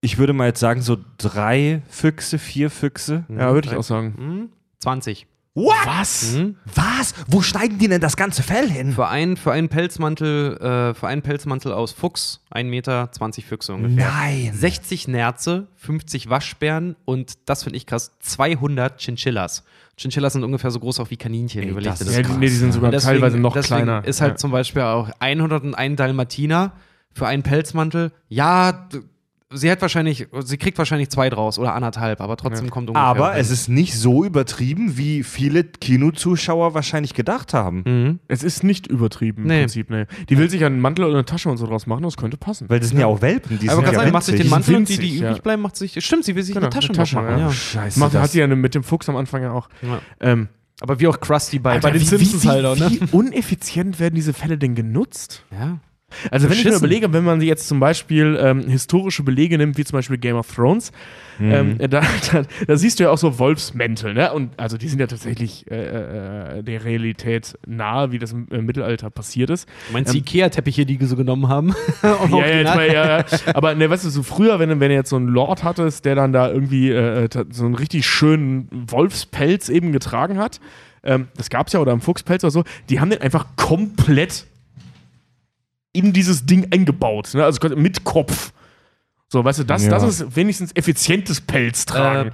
ich 0.00 0.18
würde 0.18 0.32
mal 0.32 0.46
jetzt 0.46 0.60
sagen, 0.60 0.80
so 0.82 0.96
drei 1.18 1.82
Füchse, 1.88 2.38
vier 2.38 2.70
Füchse. 2.70 3.24
Ja, 3.28 3.52
würde 3.52 3.68
ich 3.68 3.76
auch 3.76 3.82
sagen. 3.82 4.14
Hm? 4.16 4.48
20. 4.78 5.26
What? 5.54 5.74
Was? 5.84 6.34
Hm? 6.36 6.56
Was? 6.76 7.12
Wo 7.26 7.42
schneiden 7.42 7.78
die 7.78 7.88
denn 7.88 8.00
das 8.00 8.16
ganze 8.16 8.42
Fell 8.44 8.68
hin? 8.70 8.92
Für, 8.92 9.08
einen, 9.08 9.36
für 9.36 9.50
einen 9.50 9.68
Pelzmantel, 9.68 10.56
äh, 10.58 10.94
für 10.94 11.08
einen 11.08 11.22
Pelzmantel 11.22 11.72
aus 11.72 11.90
Fuchs, 11.90 12.40
1 12.50 12.70
Meter, 12.70 13.10
20 13.10 13.44
Füchse 13.46 13.74
ungefähr. 13.74 14.08
Nein. 14.08 14.52
60 14.54 15.08
Nerze, 15.08 15.66
50 15.76 16.30
Waschbären 16.30 16.94
und 17.04 17.32
das 17.48 17.64
finde 17.64 17.78
ich 17.78 17.86
krass, 17.86 18.12
200 18.20 18.98
Chinchillas. 19.00 19.64
Chinchillas 19.96 20.34
sind 20.34 20.44
ungefähr 20.44 20.70
so 20.70 20.78
groß 20.78 21.00
auch 21.00 21.10
wie 21.10 21.16
Kaninchen, 21.16 21.62
Ey, 21.64 21.68
überleg 21.70 21.90
das 21.90 22.00
ist 22.02 22.14
Ja, 22.14 22.18
das 22.22 22.26
die, 22.28 22.32
mal. 22.32 22.38
nee, 22.38 22.46
die 22.46 22.52
sind 22.54 22.72
sogar 22.72 22.90
deswegen- 22.92 23.14
teilweise 23.14 23.38
noch 23.38 23.52
deswegen 23.52 23.82
kleiner. 23.84 24.04
Ist 24.04 24.20
halt 24.20 24.32
ja. 24.32 24.36
zum 24.36 24.52
Beispiel 24.52 24.82
auch 24.82 25.10
101 25.18 25.96
Dalmatiner 25.96 26.72
für 27.12 27.26
einen 27.26 27.42
Pelzmantel. 27.42 28.12
Ja, 28.28 28.88
sie 29.52 29.70
hat 29.70 29.82
wahrscheinlich, 29.82 30.28
sie 30.44 30.56
kriegt 30.58 30.78
wahrscheinlich 30.78 31.08
zwei 31.10 31.28
draus 31.30 31.58
oder 31.58 31.74
anderthalb, 31.74 32.20
aber 32.20 32.36
trotzdem 32.36 32.70
kommt 32.70 32.88
ungefähr. 32.90 33.06
Aber 33.06 33.28
rein. 33.30 33.40
es 33.40 33.50
ist 33.50 33.68
nicht 33.68 33.94
so 33.98 34.24
übertrieben, 34.24 34.96
wie 34.96 35.22
viele 35.22 35.64
Kinozuschauer 35.64 36.74
wahrscheinlich 36.74 37.14
gedacht 37.14 37.52
haben. 37.54 37.82
Mhm. 37.86 38.18
Es 38.28 38.42
ist 38.42 38.62
nicht 38.64 38.86
übertrieben 38.86 39.44
Nee. 39.44 39.56
im 39.56 39.60
Prinzip, 39.62 39.90
nee. 39.90 40.06
Die 40.28 40.38
will 40.38 40.48
sich 40.50 40.64
einen 40.64 40.80
Mantel 40.80 41.04
oder 41.04 41.14
eine 41.14 41.24
Tasche 41.24 41.48
und 41.50 41.56
so 41.56 41.66
draus 41.66 41.86
machen, 41.86 42.02
das 42.02 42.16
könnte 42.16 42.36
passen. 42.36 42.68
Weil 42.70 42.80
das 42.80 42.90
sind 42.90 42.98
ja 43.00 43.06
auch 43.06 43.20
Welpen, 43.22 43.58
die 43.58 43.68
Aber 43.68 43.82
sind 43.82 43.92
ja 43.92 43.98
sagen, 44.00 44.12
macht 44.12 44.24
sich 44.24 44.34
den 44.36 44.40
winzig. 44.44 44.50
Mantel 44.50 44.76
und 44.76 44.88
die, 44.88 44.96
die 44.96 45.02
winzig, 45.02 45.20
übrig 45.20 45.36
ja. 45.36 45.42
bleiben, 45.42 45.62
macht 45.62 45.76
sich. 45.76 46.04
Stimmt, 46.04 46.24
sie 46.24 46.34
will 46.36 46.42
sich 46.42 46.54
Genau, 46.54 46.66
eine 46.66 46.74
Tasche, 46.74 46.88
eine 46.88 46.96
Tasche, 46.98 47.16
machen. 47.16 47.28
ja. 47.30 47.38
Ja. 47.38 47.52
Scheiße. 47.52 47.98
Macht, 48.00 48.14
das- 48.14 48.22
hat 48.22 48.34
die 48.34 48.38
ja 48.38 48.46
mit 48.46 48.74
dem 48.74 48.82
Fuchs 48.84 49.08
am 49.08 49.16
Anfang 49.16 49.42
ja 49.42 49.52
auch. 49.52 49.68
Ja. 49.82 49.98
Ähm, 50.20 50.48
Aber 50.80 50.98
wie 51.00 51.06
auch 51.08 51.20
Krusty 51.20 51.58
bei, 51.58 51.72
Alter, 51.72 51.88
bei 51.88 51.92
den 51.92 52.00
wie, 52.00 52.04
Simpsons 52.06 52.44
wie, 52.44 52.48
halt 52.48 52.64
auch, 52.64 52.76
ne? 52.76 52.90
Wie 52.90 53.00
uneffizient 53.12 54.00
werden 54.00 54.14
diese 54.14 54.32
Fälle 54.32 54.56
denn 54.58 54.74
genutzt? 54.74 55.44
Ja. 55.50 55.78
Also 56.30 56.48
wenn 56.50 56.56
ich 56.58 56.64
mir 56.64 56.74
überlege, 56.74 57.12
wenn 57.12 57.24
man 57.24 57.40
jetzt 57.40 57.68
zum 57.68 57.80
Beispiel 57.80 58.38
ähm, 58.40 58.68
historische 58.68 59.22
Belege 59.22 59.56
nimmt, 59.58 59.78
wie 59.78 59.84
zum 59.84 59.96
Beispiel 59.98 60.18
Game 60.18 60.36
of 60.36 60.52
Thrones, 60.54 60.92
Mhm. 61.38 61.52
ähm, 61.52 61.78
da, 61.78 62.02
da, 62.32 62.42
da 62.66 62.76
siehst 62.76 63.00
du 63.00 63.04
ja 63.04 63.10
auch 63.10 63.16
so 63.16 63.38
Wolfsmäntel, 63.38 64.12
ne? 64.12 64.30
Und 64.34 64.50
also 64.58 64.76
die 64.76 64.88
sind 64.88 64.98
ja 64.98 65.06
tatsächlich 65.06 65.64
äh, 65.70 66.58
äh, 66.58 66.62
der 66.62 66.84
Realität 66.84 67.56
nahe, 67.66 68.12
wie 68.12 68.18
das 68.18 68.32
im 68.32 68.46
äh, 68.50 68.60
Mittelalter 68.60 69.08
passiert 69.08 69.48
ist. 69.48 69.66
Du 69.86 69.94
meinst 69.94 70.12
die 70.12 70.18
Ikea-Teppiche, 70.18 70.84
die 70.84 71.02
sie 71.02 71.16
genommen 71.16 71.48
haben? 71.48 71.74
Ja, 72.02 72.46
ja, 72.46 72.74
mal, 72.74 72.86
ja, 72.92 73.18
ja. 73.20 73.24
Aber 73.54 73.74
ne, 73.74 73.88
weißt 73.88 74.04
du, 74.04 74.10
so 74.10 74.22
früher, 74.22 74.58
wenn, 74.58 74.68
du- 74.68 74.80
wenn 74.80 74.90
du 74.90 74.94
jetzt 74.94 75.08
so 75.08 75.16
einen 75.16 75.28
Lord 75.28 75.64
hattest, 75.64 76.04
der 76.04 76.14
dann 76.14 76.34
da 76.34 76.50
irgendwie 76.50 76.90
äh, 76.90 77.28
ta- 77.28 77.44
so 77.50 77.64
einen 77.64 77.74
richtig 77.74 78.04
schönen 78.06 78.68
Wolfspelz 78.70 79.70
eben 79.70 79.92
getragen 79.92 80.36
hat, 80.36 80.60
ähm, 81.02 81.28
das 81.38 81.48
gab's 81.48 81.72
ja, 81.72 81.80
oder 81.80 81.92
einen 81.92 82.02
Fuchspelz 82.02 82.44
oder 82.44 82.50
so, 82.50 82.64
die 82.90 83.00
haben 83.00 83.08
den 83.08 83.22
einfach 83.22 83.46
komplett 83.56 84.44
in 85.92 86.12
dieses 86.12 86.46
Ding 86.46 86.68
eingebaut, 86.72 87.30
ne? 87.34 87.44
also 87.44 87.68
mit 87.76 88.04
Kopf. 88.04 88.52
So, 89.28 89.44
weißt 89.44 89.60
du, 89.60 89.64
das, 89.64 89.84
Ja. 89.84 89.90
das 89.90 90.02
ist 90.02 90.36
wenigstens 90.36 90.72
effizientes 90.74 91.40
Pelz 91.40 91.86
tragen. 91.86 92.30
Äh, 92.30 92.32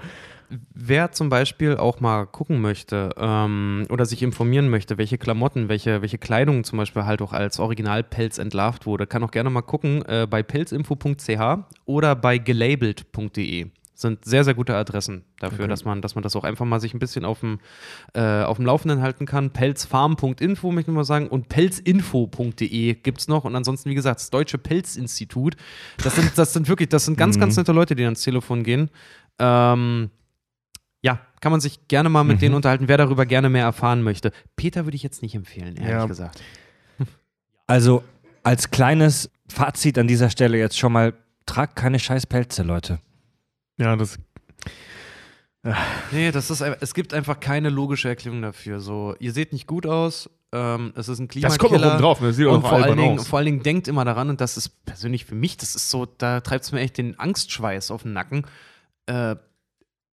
Wer 0.72 1.10
zum 1.10 1.28
Beispiel 1.28 1.76
auch 1.76 1.98
mal 1.98 2.24
gucken 2.24 2.60
möchte 2.60 3.10
ähm, 3.16 3.84
oder 3.90 4.06
sich 4.06 4.22
informieren 4.22 4.68
möchte, 4.68 4.96
welche 4.96 5.18
Klamotten, 5.18 5.68
welche, 5.68 6.02
welche 6.02 6.18
Kleidung 6.18 6.62
zum 6.62 6.78
Beispiel 6.78 7.04
halt 7.04 7.20
auch 7.20 7.32
als 7.32 7.58
Originalpelz 7.58 8.38
entlarvt 8.38 8.86
wurde, 8.86 9.08
kann 9.08 9.24
auch 9.24 9.32
gerne 9.32 9.50
mal 9.50 9.62
gucken 9.62 10.04
äh, 10.06 10.28
bei 10.30 10.44
pelzinfo.ch 10.44 11.40
oder 11.84 12.14
bei 12.14 12.38
gelabelt.de. 12.38 13.66
Sind 13.98 14.26
sehr, 14.26 14.44
sehr 14.44 14.52
gute 14.52 14.74
Adressen 14.76 15.24
dafür, 15.40 15.60
Okay. 15.60 15.68
dass, 15.68 15.86
man, 15.86 16.02
dass 16.02 16.14
man 16.14 16.22
das 16.22 16.36
auch 16.36 16.44
einfach 16.44 16.66
mal 16.66 16.80
sich 16.80 16.92
ein 16.92 16.98
bisschen 16.98 17.24
auf 17.24 17.40
dem, 17.40 17.60
äh, 18.12 18.42
auf 18.42 18.58
dem 18.58 18.66
Laufenden 18.66 19.00
halten 19.00 19.24
kann. 19.24 19.50
Pelzfarm.info, 19.52 20.70
möchte 20.70 20.90
ich 20.90 20.94
mal 20.94 21.02
sagen, 21.04 21.28
und 21.28 21.48
pelzinfo.de 21.48 22.94
gibt 22.94 23.20
es 23.20 23.26
noch. 23.28 23.44
Und 23.44 23.56
ansonsten, 23.56 23.88
wie 23.88 23.94
gesagt, 23.94 24.20
das 24.20 24.28
Deutsche 24.28 24.58
Pelzinstitut. 24.58 25.56
Das 26.04 26.14
sind, 26.14 26.30
das 26.36 26.52
sind 26.52 26.68
wirklich, 26.68 26.90
das 26.90 27.06
sind 27.06 27.16
ganz, 27.16 27.38
ganz 27.38 27.56
nette 27.56 27.72
Leute, 27.72 27.94
die 27.96 28.04
ans 28.04 28.22
Telefon 28.22 28.64
gehen. 28.64 28.90
Ähm, 29.38 30.10
ja, 31.02 31.20
kann 31.40 31.52
man 31.52 31.60
sich 31.60 31.88
gerne 31.88 32.08
mal 32.10 32.24
mit 32.24 32.42
denen 32.42 32.54
unterhalten, 32.54 32.88
wer 32.88 32.98
darüber 32.98 33.24
gerne 33.24 33.48
mehr 33.48 33.64
erfahren 33.64 34.02
möchte. 34.02 34.30
Peter 34.56 34.84
würde 34.84 34.96
ich 34.96 35.02
jetzt 35.02 35.22
nicht 35.22 35.34
empfehlen, 35.34 35.76
ehrlich 35.76 35.88
Ja. 35.90 36.04
gesagt. 36.06 36.42
Also 37.66 38.04
als 38.42 38.70
kleines 38.70 39.30
Fazit 39.48 39.98
an 39.98 40.06
dieser 40.06 40.30
Stelle 40.30 40.58
jetzt 40.58 40.78
schon 40.78 40.92
mal, 40.92 41.14
tragt 41.46 41.76
keine 41.76 41.98
scheiß 41.98 42.26
Pelze, 42.26 42.62
Leute. 42.62 42.98
Ja, 43.78 43.96
das. 43.96 44.18
Nee, 46.12 46.30
das 46.30 46.50
ist, 46.50 46.60
es 46.60 46.94
gibt 46.94 47.12
einfach 47.12 47.40
keine 47.40 47.70
logische 47.70 48.08
Erklärung 48.08 48.40
dafür. 48.42 48.78
So, 48.78 49.16
ihr 49.18 49.32
seht 49.32 49.52
nicht 49.52 49.66
gut 49.66 49.84
aus, 49.84 50.30
ähm, 50.52 50.92
es 50.94 51.08
ist 51.08 51.18
ein 51.18 51.28
Klimakiller. 51.28 51.58
Das 51.58 51.70
kommt 51.70 51.84
auch 51.84 51.90
oben 51.92 52.02
drauf, 52.02 52.20
ne? 52.20 52.28
das 52.28 52.36
sieht 52.36 52.46
auch 52.46 52.54
Und 52.54 52.62
noch 52.62 52.68
vor 52.68 52.82
allen, 52.82 52.96
Dingen, 52.96 53.18
vor 53.18 53.38
allen 53.38 53.46
Dingen 53.46 53.62
denkt 53.62 53.88
immer 53.88 54.04
daran, 54.04 54.30
und 54.30 54.40
das 54.40 54.56
ist 54.56 54.84
persönlich 54.84 55.24
für 55.24 55.34
mich, 55.34 55.56
das 55.56 55.74
ist 55.74 55.90
so, 55.90 56.06
da 56.06 56.40
treibt 56.40 56.64
es 56.64 56.72
mir 56.72 56.80
echt 56.80 56.98
den 56.98 57.18
Angstschweiß 57.18 57.90
auf 57.90 58.02
den 58.02 58.12
Nacken. 58.12 58.46
Äh, 59.06 59.36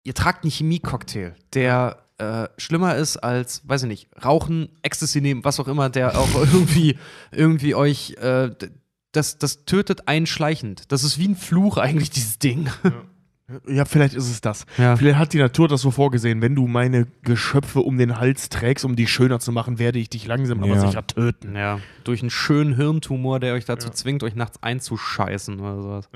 ihr 0.04 0.14
tragt 0.14 0.44
einen 0.44 0.52
Chemie-Cocktail, 0.52 1.34
der 1.52 1.98
äh, 2.18 2.48
schlimmer 2.58 2.96
ist 2.96 3.16
als, 3.16 3.68
weiß 3.68 3.82
ich 3.82 3.88
nicht, 3.88 4.08
Rauchen, 4.24 4.68
Ecstasy 4.82 5.20
nehmen, 5.20 5.44
was 5.44 5.58
auch 5.58 5.68
immer, 5.68 5.90
der 5.90 6.18
auch 6.18 6.34
irgendwie, 6.52 6.96
irgendwie 7.32 7.74
euch, 7.74 8.12
äh, 8.20 8.50
das, 9.12 9.38
das 9.38 9.64
tötet 9.64 10.06
einschleichend. 10.06 10.92
Das 10.92 11.02
ist 11.02 11.18
wie 11.18 11.26
ein 11.26 11.36
Fluch 11.36 11.76
eigentlich, 11.76 12.10
dieses 12.10 12.38
Ding. 12.38 12.70
Ja, 12.84 12.92
vielleicht 13.86 14.14
ist 14.14 14.30
es 14.30 14.40
das. 14.40 14.66
Ja. 14.78 14.96
Vielleicht 14.96 15.18
hat 15.18 15.32
die 15.32 15.38
Natur 15.38 15.68
das 15.68 15.80
so 15.80 15.90
vorgesehen. 15.90 16.42
Wenn 16.42 16.54
du 16.54 16.66
meine 16.66 17.06
Geschöpfe 17.22 17.80
um 17.80 17.98
den 17.98 18.18
Hals 18.18 18.48
trägst, 18.48 18.84
um 18.84 18.96
die 18.96 19.06
schöner 19.06 19.40
zu 19.40 19.52
machen, 19.52 19.78
werde 19.78 19.98
ich 19.98 20.08
dich 20.10 20.26
langsam 20.26 20.62
aber 20.62 20.74
Ja. 20.74 20.80
sicher 20.80 21.06
töten. 21.06 21.54
Ja, 21.56 21.80
durch 22.04 22.20
einen 22.22 22.30
schönen 22.30 22.74
Hirntumor, 22.74 23.40
der 23.40 23.54
euch 23.54 23.64
dazu 23.64 23.90
zwingt, 23.90 24.22
euch 24.22 24.34
nachts 24.34 24.62
einzuscheißen 24.62 25.60
oder 25.60 25.82
sowas. 25.82 26.08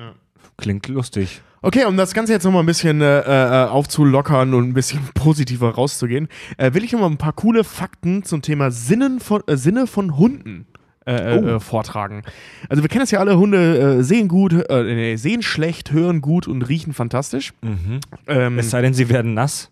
Klingt 0.56 0.86
lustig. 0.88 1.40
Okay, 1.62 1.86
um 1.86 1.96
das 1.96 2.12
Ganze 2.12 2.32
jetzt 2.32 2.44
nochmal 2.44 2.62
ein 2.62 2.66
bisschen 2.66 3.00
äh, 3.00 3.20
äh, 3.20 3.66
aufzulockern 3.68 4.52
und 4.54 4.68
ein 4.68 4.74
bisschen 4.74 5.00
positiver 5.14 5.70
rauszugehen, 5.70 6.28
äh, 6.58 6.74
will 6.74 6.84
ich 6.84 6.92
nochmal 6.92 7.10
ein 7.10 7.16
paar 7.16 7.32
coole 7.32 7.64
Fakten 7.64 8.22
zum 8.22 8.42
Thema 8.42 8.70
Sinnen 8.70 9.18
von, 9.18 9.42
äh, 9.46 9.56
Sinne 9.56 9.86
von 9.86 10.16
Hunden 10.18 10.66
äh, 11.06 11.38
Oh. 11.38 11.46
äh, 11.56 11.60
vortragen. 11.60 12.22
Also 12.68 12.82
wir 12.82 12.88
kennen 12.88 13.02
das 13.02 13.10
ja 13.10 13.20
alle, 13.20 13.36
Hunde 13.38 13.98
äh, 13.98 14.02
sehen 14.02 14.28
gut, 14.28 14.52
äh, 14.52 14.82
nee, 14.84 15.16
sehen 15.16 15.42
schlecht, 15.42 15.92
hören 15.92 16.20
gut 16.20 16.48
und 16.48 16.62
riechen 16.62 16.92
fantastisch. 16.94 17.52
Mhm. 17.62 18.00
Ähm, 18.26 18.58
Es 18.58 18.70
sei 18.70 18.80
denn, 18.82 18.94
sie 18.94 19.08
werden 19.08 19.34
nass. 19.34 19.70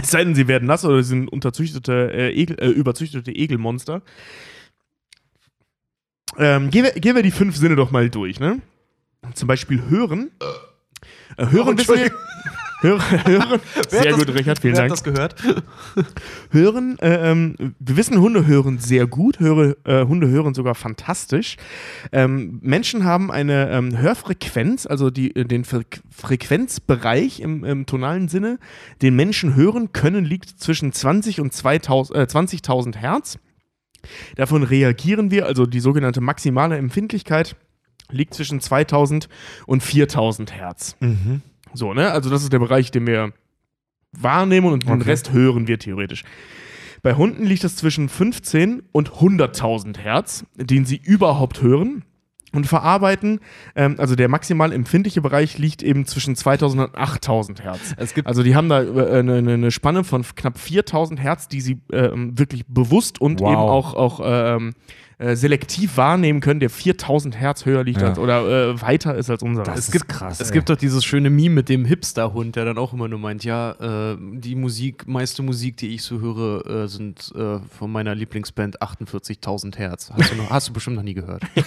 es 0.00 0.10
sei 0.10 0.24
denn, 0.24 0.34
sie 0.34 0.48
werden 0.48 0.66
nass 0.66 0.84
oder 0.84 1.02
sie 1.02 1.08
sind 1.10 1.28
unterzüchtete, 1.28 2.12
äh, 2.12 2.30
Egel, 2.32 2.56
äh, 2.60 2.68
überzüchtete 2.68 3.30
Egelmonster. 3.32 4.02
Ähm, 6.38 6.70
gehen, 6.70 6.84
wir, 6.84 6.92
gehen 6.92 7.16
wir 7.16 7.22
die 7.22 7.30
fünf 7.32 7.56
Sinne 7.56 7.76
doch 7.76 7.90
mal 7.90 8.08
durch, 8.08 8.38
ne? 8.40 8.60
Zum 9.34 9.48
Beispiel 9.48 9.82
hören. 9.88 10.30
Äh, 11.36 11.46
hören 11.50 11.76
wissen 11.76 11.96
wir. 11.96 12.10
Hören, 12.80 13.26
hören. 13.26 13.60
Sehr 13.88 14.12
gut, 14.14 14.28
Richard, 14.34 14.58
vielen 14.58 14.74
Wer 14.74 14.88
Dank. 14.88 14.92
hat 14.92 14.98
das 14.98 15.04
gehört? 15.04 15.34
Hören, 16.50 16.98
äh, 17.00 17.30
ähm, 17.30 17.74
wir 17.78 17.96
wissen, 17.96 18.18
Hunde 18.18 18.46
hören 18.46 18.78
sehr 18.78 19.06
gut, 19.06 19.38
höre, 19.38 19.76
äh, 19.84 20.06
Hunde 20.06 20.28
hören 20.28 20.54
sogar 20.54 20.74
fantastisch. 20.74 21.56
Ähm, 22.12 22.58
Menschen 22.62 23.04
haben 23.04 23.30
eine 23.30 23.70
ähm, 23.70 23.98
Hörfrequenz, 23.98 24.86
also 24.86 25.10
die, 25.10 25.36
äh, 25.36 25.44
den 25.44 25.64
Fre 25.64 25.82
Frequenzbereich 26.10 27.40
im, 27.40 27.64
im 27.64 27.86
tonalen 27.86 28.28
Sinne, 28.28 28.58
den 29.02 29.16
Menschen 29.16 29.54
hören 29.54 29.92
können, 29.92 30.24
liegt 30.24 30.60
zwischen 30.60 30.92
20 30.92 31.40
und 31.40 31.52
2000, 31.52 32.18
äh, 32.18 32.22
20.000 32.22 32.96
Hertz. 32.96 33.38
Davon 34.36 34.62
reagieren 34.62 35.30
wir, 35.30 35.46
also 35.46 35.66
die 35.66 35.80
sogenannte 35.80 36.20
maximale 36.20 36.76
Empfindlichkeit 36.76 37.56
liegt 38.10 38.34
zwischen 38.34 38.60
2000 38.60 39.28
und 39.66 39.82
4000 39.82 40.52
Hertz. 40.52 40.96
Mhm. 41.00 41.42
So, 41.74 41.94
ne? 41.94 42.10
Also 42.10 42.30
das 42.30 42.42
ist 42.42 42.52
der 42.52 42.58
Bereich, 42.58 42.90
den 42.90 43.06
wir 43.06 43.32
wahrnehmen 44.12 44.72
und 44.72 44.84
den 44.86 45.00
Okay. 45.00 45.10
Rest 45.10 45.32
hören 45.32 45.68
wir 45.68 45.78
theoretisch. 45.78 46.24
Bei 47.02 47.14
Hunden 47.14 47.44
liegt 47.44 47.64
es 47.64 47.76
zwischen 47.76 48.08
15 48.08 48.82
und 48.92 49.10
100.000 49.12 49.98
Hertz, 49.98 50.44
den 50.56 50.84
sie 50.84 50.96
überhaupt 51.02 51.62
hören 51.62 52.04
und 52.52 52.66
verarbeiten. 52.66 53.40
Ähm, 53.76 53.94
also 53.98 54.16
der 54.16 54.28
maximal 54.28 54.72
empfindliche 54.72 55.22
Bereich 55.22 55.56
liegt 55.56 55.82
eben 55.82 56.04
zwischen 56.04 56.34
2000 56.36 56.88
und 56.88 56.98
8000 56.98 57.62
Hertz. 57.62 57.94
Also 58.24 58.42
die 58.42 58.54
haben 58.56 58.68
da 58.68 58.82
äh, 58.82 59.18
eine, 59.20 59.34
eine- 59.36 59.54
eine 59.54 59.70
Spanne 59.70 60.04
von 60.04 60.22
knapp 60.34 60.58
4000 60.58 61.20
Hertz, 61.20 61.48
die 61.48 61.60
sie 61.60 61.80
ähm, 61.92 62.36
wirklich 62.38 62.66
bewusst 62.66 63.20
und 63.20 63.40
Wow. 63.40 63.48
eben 63.52 63.56
auch, 63.60 63.94
auch 63.94 64.20
ähm, 64.24 64.74
äh, 65.20 65.36
selektiv 65.36 65.96
wahrnehmen 65.98 66.40
können, 66.40 66.58
der 66.60 66.70
4000 66.70 67.38
Hertz 67.38 67.66
höher 67.66 67.84
liegt 67.84 68.00
Ja. 68.00 68.08
als, 68.08 68.18
oder 68.18 68.70
äh, 68.70 68.80
weiter 68.82 69.14
ist 69.14 69.28
als 69.30 69.42
unser. 69.42 69.62
Das 69.64 69.78
Es 69.78 69.84
ist 69.86 69.92
gibt- 69.92 70.08
krass. 70.08 70.40
Es 70.40 70.48
ey. 70.48 70.54
gibt 70.54 70.70
doch 70.70 70.76
dieses 70.76 71.04
schöne 71.04 71.28
Meme 71.30 71.54
mit 71.56 71.68
dem 71.68 71.84
Hipster-Hund, 71.84 72.56
der 72.56 72.64
dann 72.64 72.78
auch 72.78 72.94
immer 72.94 73.06
nur 73.06 73.18
meint, 73.18 73.44
ja, 73.44 74.12
äh, 74.12 74.16
die 74.18 74.54
Musik, 74.54 75.06
meiste 75.06 75.42
Musik, 75.42 75.76
die 75.76 75.88
ich 75.94 76.02
so 76.02 76.20
höre, 76.20 76.66
äh, 76.84 76.88
sind 76.88 77.32
äh, 77.36 77.58
von 77.78 77.92
meiner 77.92 78.14
Lieblingsband 78.14 78.80
48.000 78.82 79.76
Hertz. 79.76 80.10
Hast 80.10 80.32
du, 80.32 80.36
noch, 80.36 80.50
hast 80.50 80.68
du 80.68 80.72
bestimmt 80.72 80.96
noch 80.96 81.02
nie 81.04 81.14
gehört. 81.14 81.42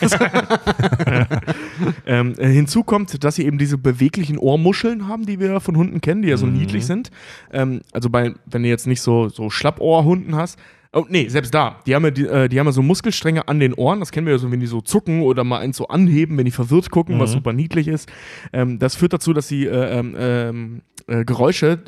Ähm, 2.06 2.34
äh, 2.38 2.48
hinzu 2.50 2.84
kommt, 2.84 3.24
dass 3.24 3.36
sie 3.36 3.46
eben 3.46 3.58
diese 3.58 3.78
beweglichen 3.78 4.38
Ohrmuscheln 4.38 5.08
haben, 5.08 5.26
die 5.26 5.40
wir 5.40 5.60
von 5.60 5.76
Hunden 5.78 6.02
kennen, 6.02 6.22
die 6.22 6.30
ja 6.30 6.38
so 6.38 6.46
Mhm. 6.46 6.54
niedlich 6.54 6.86
sind. 6.86 7.12
Ähm, 7.52 7.82
also 7.92 8.10
bei, 8.10 8.34
wenn 8.46 8.64
du 8.64 8.70
jetzt 8.70 8.88
nicht 8.88 9.02
so, 9.02 9.30
so 9.30 9.50
Schlappohrhunden 9.50 10.36
hast. 10.36 10.60
Oh, 10.96 11.06
nee, 11.10 11.28
selbst 11.28 11.54
da. 11.54 11.80
Die 11.88 11.96
haben, 11.96 12.04
ja, 12.06 12.12
die, 12.12 12.26
äh, 12.28 12.48
die 12.50 12.60
haben 12.60 12.68
ja 12.68 12.72
so 12.72 12.84
Muskelstränge 12.84 13.48
an 13.48 13.60
den 13.60 13.74
Ohren. 13.74 14.00
Das 14.00 14.12
kennen 14.12 14.28
wir 14.28 14.34
ja 14.34 14.38
so, 14.40 14.52
wenn 14.52 14.60
die 14.60 14.68
so 14.68 14.80
zucken 14.82 15.22
oder 15.24 15.44
mal 15.44 15.58
eins 15.60 15.78
so 15.78 15.88
anheben, 15.88 16.38
wenn 16.38 16.46
die 16.46 16.52
verwirrt 16.52 16.92
gucken, 16.92 17.20
was 17.20 17.32
Mhm. 17.32 17.36
super 17.36 17.54
niedlich 17.54 17.88
ist. 17.88 18.08
Ähm, 18.54 18.78
das 18.78 18.96
führt 18.96 19.12
dazu, 19.14 19.34
dass 19.34 19.48
sie 19.48 19.66
äh, 19.66 20.00
ähm, 20.00 20.16
ähm, 20.18 20.82
äh, 21.08 21.26
Geräusche 21.26 21.80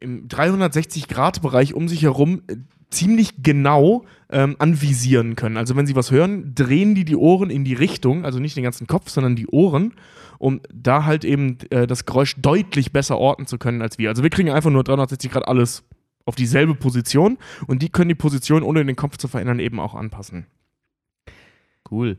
im 0.00 0.26
360-Grad-Bereich 0.28 1.74
um 1.74 1.88
sich 1.88 2.02
herum 2.02 2.42
äh, 2.48 2.56
ziemlich 2.90 3.42
genau 3.42 4.04
ähm, 4.30 4.56
anvisieren 4.58 5.36
können. 5.36 5.56
Also 5.56 5.76
wenn 5.76 5.86
sie 5.86 5.96
was 5.96 6.10
hören, 6.10 6.54
drehen 6.54 6.94
die 6.94 7.04
die 7.04 7.16
Ohren 7.16 7.50
in 7.50 7.64
die 7.64 7.74
Richtung, 7.74 8.24
also 8.24 8.38
nicht 8.38 8.56
den 8.56 8.64
ganzen 8.64 8.86
Kopf, 8.86 9.08
sondern 9.10 9.36
die 9.36 9.46
Ohren, 9.48 9.94
um 10.38 10.60
da 10.72 11.04
halt 11.04 11.24
eben 11.24 11.58
äh, 11.70 11.86
das 11.86 12.04
Geräusch 12.04 12.34
deutlich 12.38 12.92
besser 12.92 13.18
orten 13.18 13.46
zu 13.46 13.58
können 13.58 13.82
als 13.82 13.98
wir. 13.98 14.10
Also 14.10 14.22
wir 14.22 14.30
kriegen 14.30 14.50
einfach 14.50 14.70
nur 14.70 14.84
360 14.84 15.30
Grad 15.32 15.48
alles 15.48 15.82
auf 16.24 16.34
dieselbe 16.34 16.74
Position 16.74 17.38
und 17.66 17.82
die 17.82 17.90
können 17.90 18.08
die 18.08 18.14
Position, 18.14 18.62
ohne 18.62 18.84
den 18.84 18.96
Kopf 18.96 19.16
zu 19.16 19.28
verändern, 19.28 19.58
eben 19.58 19.80
auch 19.80 19.94
anpassen. 19.94 20.46
Cool. 21.90 22.18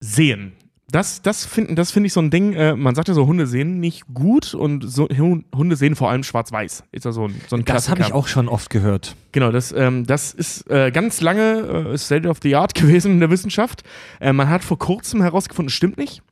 Sehen. 0.00 0.52
Das, 0.88 1.20
das 1.20 1.44
finde 1.44 1.74
das 1.74 1.90
find 1.90 2.06
ich 2.06 2.12
so 2.12 2.20
ein 2.20 2.30
Ding, 2.30 2.52
äh, 2.52 2.76
man 2.76 2.94
sagt 2.94 3.08
ja 3.08 3.14
so, 3.14 3.26
Hunde 3.26 3.48
sehen 3.48 3.80
nicht 3.80 4.06
gut 4.14 4.54
und 4.54 4.82
so, 4.82 5.08
Hunde 5.08 5.74
sehen 5.74 5.96
vor 5.96 6.10
allem 6.10 6.22
schwarz-weiß. 6.22 6.84
Ist 6.92 7.04
ja 7.04 7.10
so 7.10 7.26
ein, 7.26 7.40
so 7.48 7.56
ein 7.56 7.64
Das 7.64 7.88
habe 7.88 8.02
ich 8.02 8.12
auch 8.12 8.28
schon 8.28 8.48
oft 8.48 8.70
gehört. 8.70 9.16
Genau, 9.32 9.50
das, 9.50 9.72
ähm, 9.72 10.06
das 10.06 10.32
ist 10.32 10.70
äh, 10.70 10.92
ganz 10.92 11.20
lange 11.20 11.90
äh, 11.92 11.98
State 11.98 12.28
of 12.28 12.38
the 12.42 12.54
Art 12.54 12.74
gewesen 12.76 13.12
in 13.12 13.20
der 13.20 13.30
Wissenschaft. 13.30 13.82
Äh, 14.20 14.32
man 14.32 14.48
hat 14.48 14.62
vor 14.62 14.78
kurzem 14.78 15.22
herausgefunden, 15.22 15.68
es 15.68 15.74
stimmt 15.74 15.96
nicht. 15.96 16.22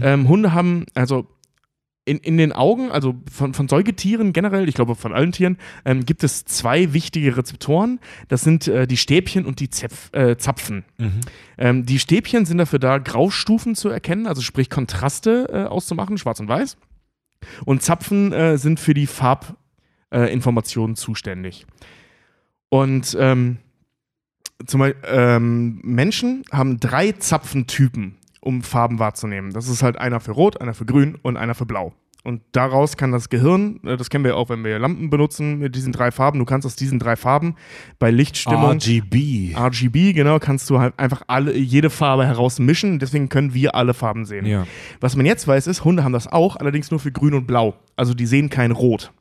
Ähm, 0.00 0.28
Hunde 0.28 0.54
haben, 0.54 0.86
also 0.94 1.26
in, 2.04 2.18
in 2.18 2.36
den 2.36 2.52
Augen, 2.52 2.90
also 2.90 3.14
von, 3.30 3.54
von 3.54 3.68
Säugetieren 3.68 4.32
generell, 4.32 4.68
ich 4.68 4.74
glaube 4.74 4.94
von 4.94 5.14
allen 5.14 5.32
Tieren, 5.32 5.56
ähm, 5.84 6.04
gibt 6.04 6.22
es 6.22 6.44
zwei 6.44 6.92
wichtige 6.92 7.36
Rezeptoren. 7.36 7.98
Das 8.28 8.42
sind 8.42 8.68
äh, 8.68 8.86
die 8.86 8.96
Stäbchen 8.96 9.46
und 9.46 9.60
die 9.60 9.70
Zepf, 9.70 10.12
äh, 10.12 10.36
Zapfen. 10.36 10.84
Mhm. 10.98 11.20
Ähm, 11.56 11.86
die 11.86 11.98
Stäbchen 11.98 12.44
sind 12.44 12.58
dafür 12.58 12.78
da, 12.78 12.98
Graustufen 12.98 13.74
zu 13.74 13.88
erkennen, 13.88 14.26
also 14.26 14.42
sprich 14.42 14.68
Kontraste 14.68 15.48
äh, 15.50 15.64
auszumachen, 15.64 16.18
schwarz 16.18 16.40
und 16.40 16.48
weiß. 16.48 16.76
Und 17.64 17.82
Zapfen 17.82 18.32
äh, 18.32 18.58
sind 18.58 18.80
für 18.80 18.94
die 18.94 19.06
Farbinformationen 19.06 20.94
äh, 20.94 20.98
zuständig. 20.98 21.66
Und 22.68 23.16
ähm, 23.18 23.58
zum 24.66 24.80
Beispiel, 24.80 25.02
ähm, 25.06 25.80
Menschen 25.82 26.44
haben 26.50 26.80
drei 26.80 27.12
Zapfentypen, 27.12 28.16
um 28.44 28.62
Farben 28.62 28.98
wahrzunehmen. 28.98 29.52
Das 29.52 29.68
ist 29.68 29.82
halt 29.82 29.98
einer 29.98 30.20
für 30.20 30.32
Rot, 30.32 30.60
einer 30.60 30.74
für 30.74 30.84
Grün 30.84 31.18
und 31.22 31.36
einer 31.36 31.54
für 31.54 31.66
Blau. 31.66 31.92
Und 32.24 32.40
daraus 32.52 32.96
kann 32.96 33.12
das 33.12 33.28
Gehirn, 33.28 33.80
äh, 33.84 33.98
das 33.98 34.08
kennen 34.08 34.24
wir 34.24 34.36
auch, 34.36 34.48
wenn 34.48 34.64
wir 34.64 34.78
Lampen 34.78 35.10
benutzen 35.10 35.58
mit 35.58 35.76
diesen 35.76 35.92
drei 35.92 36.10
Farben, 36.10 36.38
du 36.38 36.46
kannst 36.46 36.66
aus 36.66 36.74
diesen 36.74 36.98
drei 36.98 37.16
Farben 37.16 37.54
bei 37.98 38.10
Lichtstimmung 38.10 38.78
RGB. 38.78 39.54
RGB, 39.54 40.14
genau, 40.14 40.38
kannst 40.38 40.70
du 40.70 40.80
halt 40.80 40.98
einfach 40.98 41.22
alle, 41.26 41.54
jede 41.54 41.90
Farbe 41.90 42.26
herausmischen. 42.26 42.98
Deswegen 42.98 43.28
können 43.28 43.52
wir 43.52 43.74
alle 43.74 43.92
Farben 43.92 44.24
sehen. 44.24 44.46
Ja. 44.46 44.66
Was 45.00 45.16
man 45.16 45.26
jetzt 45.26 45.46
weiß, 45.46 45.66
ist, 45.66 45.84
Hunde 45.84 46.02
haben 46.02 46.14
das 46.14 46.26
auch, 46.26 46.56
allerdings 46.56 46.90
nur 46.90 46.98
für 46.98 47.12
Grün 47.12 47.34
und 47.34 47.46
Blau. 47.46 47.74
Also 47.94 48.14
die 48.14 48.26
sehen 48.26 48.48
kein 48.48 48.70
Rot. 48.70 49.12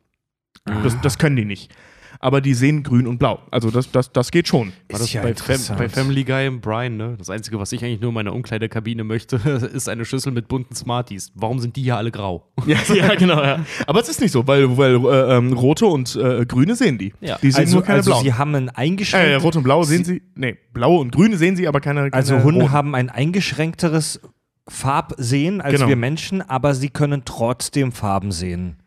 Das, 0.63 0.99
das 1.01 1.17
können 1.17 1.35
die 1.35 1.45
nicht. 1.45 1.75
Aber 2.23 2.39
die 2.39 2.53
sehen 2.53 2.83
Grün 2.83 3.05
und 3.05 3.17
Blau. 3.17 3.39
Also 3.51 3.69
das, 3.69 3.91
das, 3.91 4.11
das 4.13 4.31
geht 4.31 4.47
schon. 4.47 4.67
War 4.69 4.73
das 4.87 5.01
Ist 5.01 5.13
ja 5.13 5.21
bei, 5.21 5.33
Fam 5.35 5.51
interessant. 5.55 5.77
bei 5.79 5.89
Family 5.89 6.23
Guy 6.23 6.47
und 6.47 6.61
Brian, 6.61 6.95
ne? 6.95 7.15
Das 7.17 7.29
Einzige, 7.29 7.59
was 7.59 7.71
ich 7.73 7.83
eigentlich 7.83 7.99
nur 7.99 8.09
in 8.11 8.13
meiner 8.15 8.33
Umkleidekabine 8.33 9.03
möchte, 9.03 9.35
ist 9.73 9.89
eine 9.89 10.05
Schüssel 10.05 10.31
mit 10.31 10.47
bunten 10.47 10.73
Smarties. 10.73 11.31
Warum 11.35 11.59
sind 11.59 11.75
die 11.75 11.81
hier 11.83 11.97
alle 11.97 12.11
grau? 12.11 12.47
Ja, 12.65 12.77
ja 12.95 13.15
genau. 13.15 13.43
Ja. 13.43 13.65
Aber 13.87 13.99
es 13.99 14.07
ist 14.07 14.21
nicht 14.21 14.31
so, 14.31 14.47
weil, 14.47 14.77
weil 14.77 14.95
äh, 15.05 15.35
ähm, 15.37 15.51
rote 15.53 15.85
und 15.85 16.15
äh, 16.15 16.45
grüne 16.45 16.75
sehen 16.75 16.97
die. 16.97 17.13
Ja. 17.19 17.37
Die 17.41 17.51
sehen 17.51 17.61
Also, 17.65 17.75
nur 17.75 17.83
keine 17.83 17.97
also 17.97 18.11
blauen. 18.11 18.23
sie 18.23 18.33
haben 18.33 18.55
ein 18.55 18.67
Äh, 18.69 18.71
eingeschränktes. 18.75 19.43
rot 19.43 19.55
und 19.57 19.63
blau 19.63 19.83
sehen 19.83 20.05
sie. 20.05 20.21
Nee, 20.35 20.57
blaue 20.73 21.01
und 21.01 21.11
grüne 21.13 21.35
sehen 21.37 21.57
sie, 21.57 21.67
aber 21.67 21.81
keine. 21.81 22.03
keine 22.09 22.13
also 22.13 22.41
Hunde 22.41 22.61
roten. 22.61 22.71
haben 22.71 22.95
ein 22.95 23.09
eingeschränkteres 23.09 24.21
Farbsehen 24.69 25.61
als 25.61 25.75
Genau. 25.75 25.87
wir 25.89 25.95
Menschen, 25.97 26.41
aber 26.41 26.73
sie 26.73 26.89
können 26.89 27.23
trotzdem 27.25 27.91
Farben 27.91 28.31
sehen. 28.31 28.77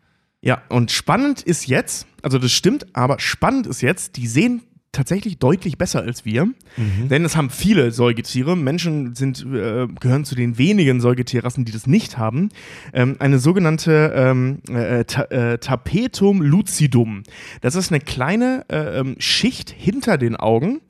Ja, 0.41 0.61
und 0.69 0.91
spannend 0.91 1.41
ist 1.41 1.67
jetzt, 1.67 2.07
also 2.21 2.37
das 2.37 2.51
stimmt, 2.51 2.95
aber 2.95 3.19
spannend 3.19 3.67
ist 3.67 3.81
jetzt, 3.81 4.17
die 4.17 4.27
sehen 4.27 4.61
tatsächlich 4.91 5.37
deutlich 5.37 5.77
besser 5.77 6.01
als 6.01 6.25
wir. 6.25 6.47
Denn 7.09 7.23
es 7.23 7.35
haben 7.35 7.49
viele 7.49 7.91
Säugetiere. 7.91 8.57
Menschen 8.57 9.13
sind, 9.13 9.45
äh, 9.45 9.87
gehören 9.99 10.25
zu 10.25 10.33
den 10.33 10.57
wenigen 10.57 11.01
Säugetierrassen, 11.01 11.65
die 11.65 11.71
das 11.71 11.85
nicht 11.85 12.17
haben. 12.17 12.49
Ähm, 12.93 13.15
eine 13.19 13.37
sogenannte 13.37 14.11
ähm, 14.15 14.59
äh, 14.69 15.05
ta 15.05 15.23
äh, 15.23 15.59
Tapetum 15.59 16.41
lucidum. 16.41 17.23
Das 17.61 17.75
ist 17.75 17.91
eine 17.91 17.99
kleine 17.99 18.65
äh, 18.69 18.99
ähm, 18.99 19.15
Schicht 19.19 19.69
hinter 19.69 20.17
den 20.17 20.35
Augen, 20.35 20.81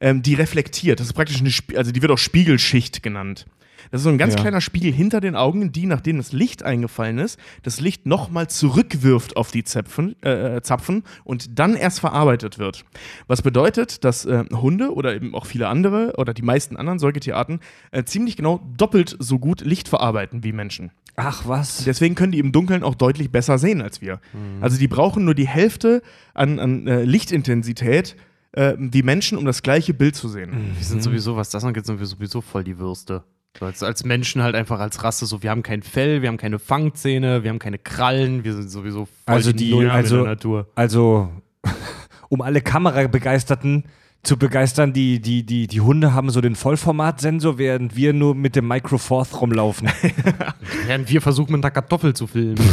ähm, 0.00 0.22
die 0.22 0.34
reflektiert. 0.34 1.00
Das 1.00 1.06
ist 1.06 1.14
praktisch 1.14 1.40
eine, 1.40 1.48
Sp 1.48 1.76
also 1.76 1.90
die 1.90 2.02
wird 2.02 2.12
auch 2.12 2.18
Spiegelschicht 2.18 3.02
genannt. 3.02 3.46
Das 3.94 4.00
ist 4.00 4.06
so 4.06 4.10
ein 4.10 4.18
ganz 4.18 4.34
Ja. 4.34 4.40
kleiner 4.40 4.60
Spiegel 4.60 4.92
hinter 4.92 5.20
den 5.20 5.36
Augen, 5.36 5.70
die, 5.70 5.86
nachdem 5.86 6.16
das 6.16 6.32
Licht 6.32 6.64
eingefallen 6.64 7.18
ist, 7.18 7.38
das 7.62 7.78
Licht 7.80 8.06
nochmal 8.06 8.48
zurückwirft 8.48 9.36
auf 9.36 9.52
die 9.52 9.62
Zäpfen, 9.62 10.20
äh, 10.24 10.60
Zapfen 10.62 11.04
und 11.22 11.60
dann 11.60 11.76
erst 11.76 12.00
verarbeitet 12.00 12.58
wird. 12.58 12.84
Was 13.28 13.42
bedeutet, 13.42 14.02
dass 14.02 14.24
äh, 14.24 14.46
Hunde 14.50 14.92
oder 14.92 15.14
eben 15.14 15.32
auch 15.36 15.46
viele 15.46 15.68
andere 15.68 16.14
oder 16.18 16.34
die 16.34 16.42
meisten 16.42 16.76
anderen 16.76 16.98
Säugetierarten 16.98 17.60
äh, 17.92 18.02
ziemlich 18.02 18.36
genau 18.36 18.66
doppelt 18.76 19.14
so 19.20 19.38
gut 19.38 19.60
Licht 19.60 19.86
verarbeiten 19.86 20.42
wie 20.42 20.50
Menschen. 20.50 20.90
Ach 21.14 21.44
was. 21.46 21.84
Deswegen 21.84 22.16
können 22.16 22.32
die 22.32 22.40
im 22.40 22.50
Dunkeln 22.50 22.82
auch 22.82 22.96
deutlich 22.96 23.30
besser 23.30 23.58
sehen 23.58 23.80
als 23.80 24.00
wir. 24.00 24.18
Also 24.60 24.76
die 24.76 24.88
brauchen 24.88 25.24
nur 25.24 25.36
die 25.36 25.46
Hälfte 25.46 26.02
an, 26.34 26.58
an 26.58 26.88
äh, 26.88 27.04
Lichtintensität 27.04 28.16
äh, 28.50 28.74
wie 28.76 29.04
Menschen, 29.04 29.38
um 29.38 29.44
das 29.44 29.62
gleiche 29.62 29.94
Bild 29.94 30.16
zu 30.16 30.26
sehen. 30.28 30.72
Wir 30.76 30.84
sind 30.84 31.00
sowieso, 31.00 31.36
was 31.36 31.50
das 31.50 31.62
angeht, 31.62 31.86
sind 31.86 32.00
wir 32.00 32.06
sowieso 32.06 32.40
voll 32.40 32.64
die 32.64 32.76
Würste. 32.80 33.22
So 33.58 33.66
als, 33.66 33.82
als 33.84 34.04
Menschen 34.04 34.42
halt 34.42 34.56
einfach 34.56 34.80
als 34.80 35.04
Rasse 35.04 35.26
so, 35.26 35.42
wir 35.42 35.50
haben 35.50 35.62
kein 35.62 35.82
Fell, 35.82 36.22
wir 36.22 36.28
haben 36.28 36.38
keine 36.38 36.58
Fangzähne, 36.58 37.44
wir 37.44 37.50
haben 37.50 37.60
keine 37.60 37.78
Krallen, 37.78 38.42
wir 38.42 38.52
sind 38.54 38.68
sowieso 38.68 39.04
voll 39.06 39.34
Also 39.34 39.52
die 39.52 39.66
die- 39.66 39.70
Null 39.70 39.90
also- 39.90 40.16
in 40.18 40.22
der 40.24 40.32
Natur. 40.32 40.66
Also, 40.74 41.28
um 42.28 42.40
alle 42.42 42.60
Kamerabegeisterten, 42.60 43.84
zu 44.24 44.38
begeistern. 44.38 44.94
Die, 44.94 45.20
die, 45.20 45.44
die, 45.44 45.66
die 45.66 45.80
Hunde 45.82 46.14
haben 46.14 46.30
so 46.30 46.40
den 46.40 46.56
Vollformatsensor, 46.56 47.58
während 47.58 47.94
wir 47.94 48.14
nur 48.14 48.34
mit 48.34 48.56
dem 48.56 48.66
Micro 48.66 48.96
Four 48.96 49.26
rumlaufen. 49.26 49.90
Während 50.86 51.10
wir 51.10 51.20
versuchen, 51.20 51.52
mit 51.52 51.62
einer 51.62 51.70
Kartoffel 51.70 52.14
zu 52.14 52.26
filmen. 52.26 52.56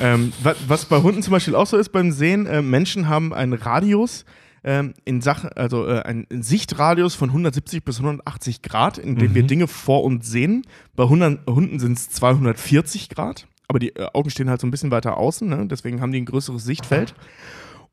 Ähm, 0.00 0.32
wa- 0.42 0.54
was 0.66 0.86
bei 0.86 0.96
Hunden 1.02 1.22
zum 1.22 1.32
Beispiel 1.32 1.54
auch 1.54 1.66
so 1.66 1.76
ist 1.76 1.90
beim 1.90 2.10
Sehen, 2.12 2.46
äh, 2.46 2.62
Menschen 2.62 3.08
haben 3.08 3.32
einen 3.34 3.52
Radius 3.52 4.24
ähm, 4.64 4.94
in 5.04 5.20
Sachen, 5.20 5.50
also 5.50 5.86
äh, 5.86 6.02
einen 6.02 6.26
Sichtradius 6.42 7.14
von 7.14 7.30
170 7.30 7.84
bis 7.84 7.98
180 7.98 8.62
Grad, 8.62 8.98
in 8.98 9.16
dem 9.16 9.34
wir 9.34 9.42
Dinge 9.42 9.66
vor 9.66 10.04
uns 10.04 10.28
sehen. 10.28 10.66
Bei 10.94 11.04
100, 11.04 11.46
Hunden 11.46 11.78
sind 11.78 11.98
es 11.98 12.10
240 12.10 13.08
Grad, 13.08 13.48
aber 13.68 13.78
die 13.78 13.94
äh, 13.96 14.08
Augen 14.12 14.30
stehen 14.30 14.48
halt 14.48 14.60
so 14.60 14.66
ein 14.66 14.70
bisschen 14.70 14.90
weiter 14.90 15.16
außen, 15.16 15.48
ne? 15.48 15.66
deswegen 15.66 16.00
haben 16.00 16.12
die 16.12 16.20
ein 16.20 16.26
größeres 16.26 16.64
Sichtfeld. 16.64 17.14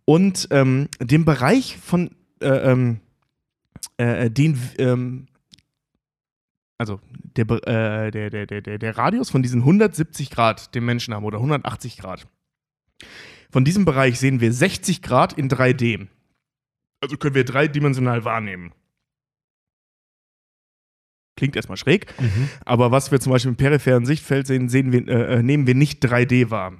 Und 0.05 0.47
ähm, 0.51 0.89
den 0.99 1.25
Bereich 1.25 1.77
von 1.77 2.11
äh, 2.41 2.47
ähm, 2.47 2.99
äh, 3.97 4.29
den 4.29 4.59
ähm, 4.77 5.27
also 6.79 6.99
der, 7.35 7.45
äh, 7.67 8.09
der, 8.09 8.29
der, 8.29 8.45
der, 8.61 8.77
der 8.79 8.97
Radius 8.97 9.29
von 9.29 9.43
diesen 9.43 9.59
170 9.59 10.31
Grad, 10.31 10.73
den 10.73 10.85
Menschen 10.85 11.13
haben, 11.13 11.25
oder 11.25 11.37
180 11.37 11.97
Grad. 11.97 12.25
Von 13.51 13.65
diesem 13.65 13.85
Bereich 13.85 14.19
sehen 14.19 14.39
wir 14.39 14.53
60 14.53 15.01
Grad 15.01 15.33
in 15.33 15.49
3D. 15.49 16.07
Also 17.01 17.17
können 17.17 17.35
wir 17.35 17.45
dreidimensional 17.45 18.25
wahrnehmen. 18.25 18.73
Klingt 21.37 21.55
erstmal 21.55 21.77
schräg, 21.77 22.13
aber 22.65 22.91
was 22.91 23.11
wir 23.11 23.19
zum 23.21 23.31
Beispiel 23.31 23.51
im 23.51 23.55
peripheren 23.55 24.05
Sichtfeld 24.05 24.45
sehen, 24.45 24.67
sehen 24.67 24.91
wir, 24.91 25.07
äh, 25.07 25.35
äh, 25.35 25.43
nehmen 25.43 25.67
wir 25.67 25.75
nicht 25.75 26.03
3D 26.03 26.49
wahr. 26.49 26.73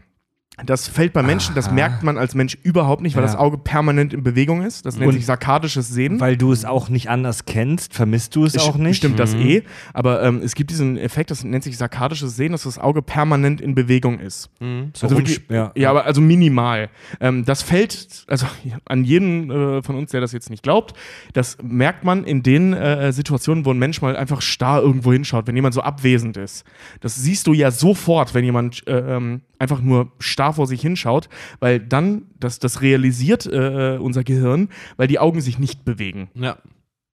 Das 0.66 0.88
fällt 0.88 1.14
bei 1.14 1.24
Menschen, 1.24 1.56
das 1.56 1.68
Aha. 1.68 1.74
merkt 1.74 2.04
man 2.04 2.18
als 2.18 2.36
Mensch 2.36 2.58
überhaupt 2.64 3.02
nicht, 3.02 3.16
weil 3.16 3.24
Ja. 3.24 3.28
das 3.28 3.36
Auge 3.38 3.58
permanent 3.58 4.14
in 4.14 4.24
Bewegung 4.24 4.62
ist. 4.62 4.86
Das 4.86 4.98
nennt 4.98 5.08
Und- 5.10 5.14
sich 5.16 5.26
sarkadisches 5.26 5.88
Sehen. 5.90 6.20
Weil 6.20 6.36
du 6.38 6.52
es 6.52 6.66
auch 6.66 6.90
nicht 6.90 7.10
anders 7.10 7.46
kennst, 7.46 7.94
vermisst 7.94 8.36
du 8.36 8.44
es 8.46 8.58
auch 8.58 8.76
nicht. 8.78 8.98
Stimmt 8.98 9.20
das 9.20 9.36
Mhm. 9.36 9.42
eh. 9.42 9.64
Aber 9.94 10.22
ähm, 10.24 10.42
es 10.44 10.56
gibt 10.56 10.72
diesen 10.72 10.98
Effekt, 10.98 11.32
das 11.32 11.44
nennt 11.44 11.64
sich 11.64 11.78
sarkadisches 11.78 12.36
Sehen, 12.36 12.52
dass 12.52 12.64
das 12.64 12.78
Auge 12.78 13.02
permanent 13.02 13.62
in 13.62 13.74
Bewegung 13.76 14.20
ist. 14.20 14.50
Mhm. 14.60 14.92
So 14.94 15.08
also 15.08 15.18
wirklich, 15.18 15.42
ja. 15.50 15.72
ja. 15.76 15.90
aber 15.90 16.06
also 16.06 16.22
minimal. 16.22 16.90
Ähm, 17.20 17.46
das 17.46 17.62
fällt, 17.62 18.26
also 18.28 18.46
an 18.86 19.04
jeden 19.04 19.50
äh, 19.50 19.82
von 19.82 19.96
uns, 19.96 20.12
der 20.12 20.22
das 20.22 20.32
jetzt 20.34 20.50
nicht 20.50 20.64
glaubt, 20.64 20.94
das 21.34 21.58
merkt 21.64 22.04
man 22.04 22.24
in 22.24 22.44
den 22.44 22.74
äh, 22.74 23.12
Situationen, 23.14 23.66
wo 23.66 23.72
ein 23.72 23.80
Mensch 23.80 24.02
mal 24.02 24.16
einfach 24.16 24.42
starr 24.42 24.82
irgendwo 24.82 25.14
hinschaut, 25.14 25.48
wenn 25.48 25.56
jemand 25.56 25.74
so 25.74 25.82
abwesend 25.82 26.38
ist. 26.38 26.66
Das 27.00 27.16
siehst 27.16 27.48
du 27.48 27.54
ja 27.54 27.72
sofort, 27.72 28.34
wenn 28.34 28.44
jemand 28.44 28.86
äh, 28.88 29.16
ähm, 29.16 29.42
einfach 29.60 29.82
nur 29.82 30.12
starr 30.20 30.54
vor 30.54 30.66
sich 30.68 30.82
hinschaut, 30.82 31.30
weil 31.60 31.80
dann, 31.80 32.24
das, 32.40 32.60
das 32.60 32.82
realisiert 32.82 33.46
äh, 33.46 33.98
unser 34.00 34.24
Gehirn, 34.24 34.70
weil 34.98 35.08
die 35.08 35.20
Augen 35.20 35.42
sich 35.42 35.60
nicht 35.60 35.86
bewegen. 35.86 36.30
Ja. 36.34 36.58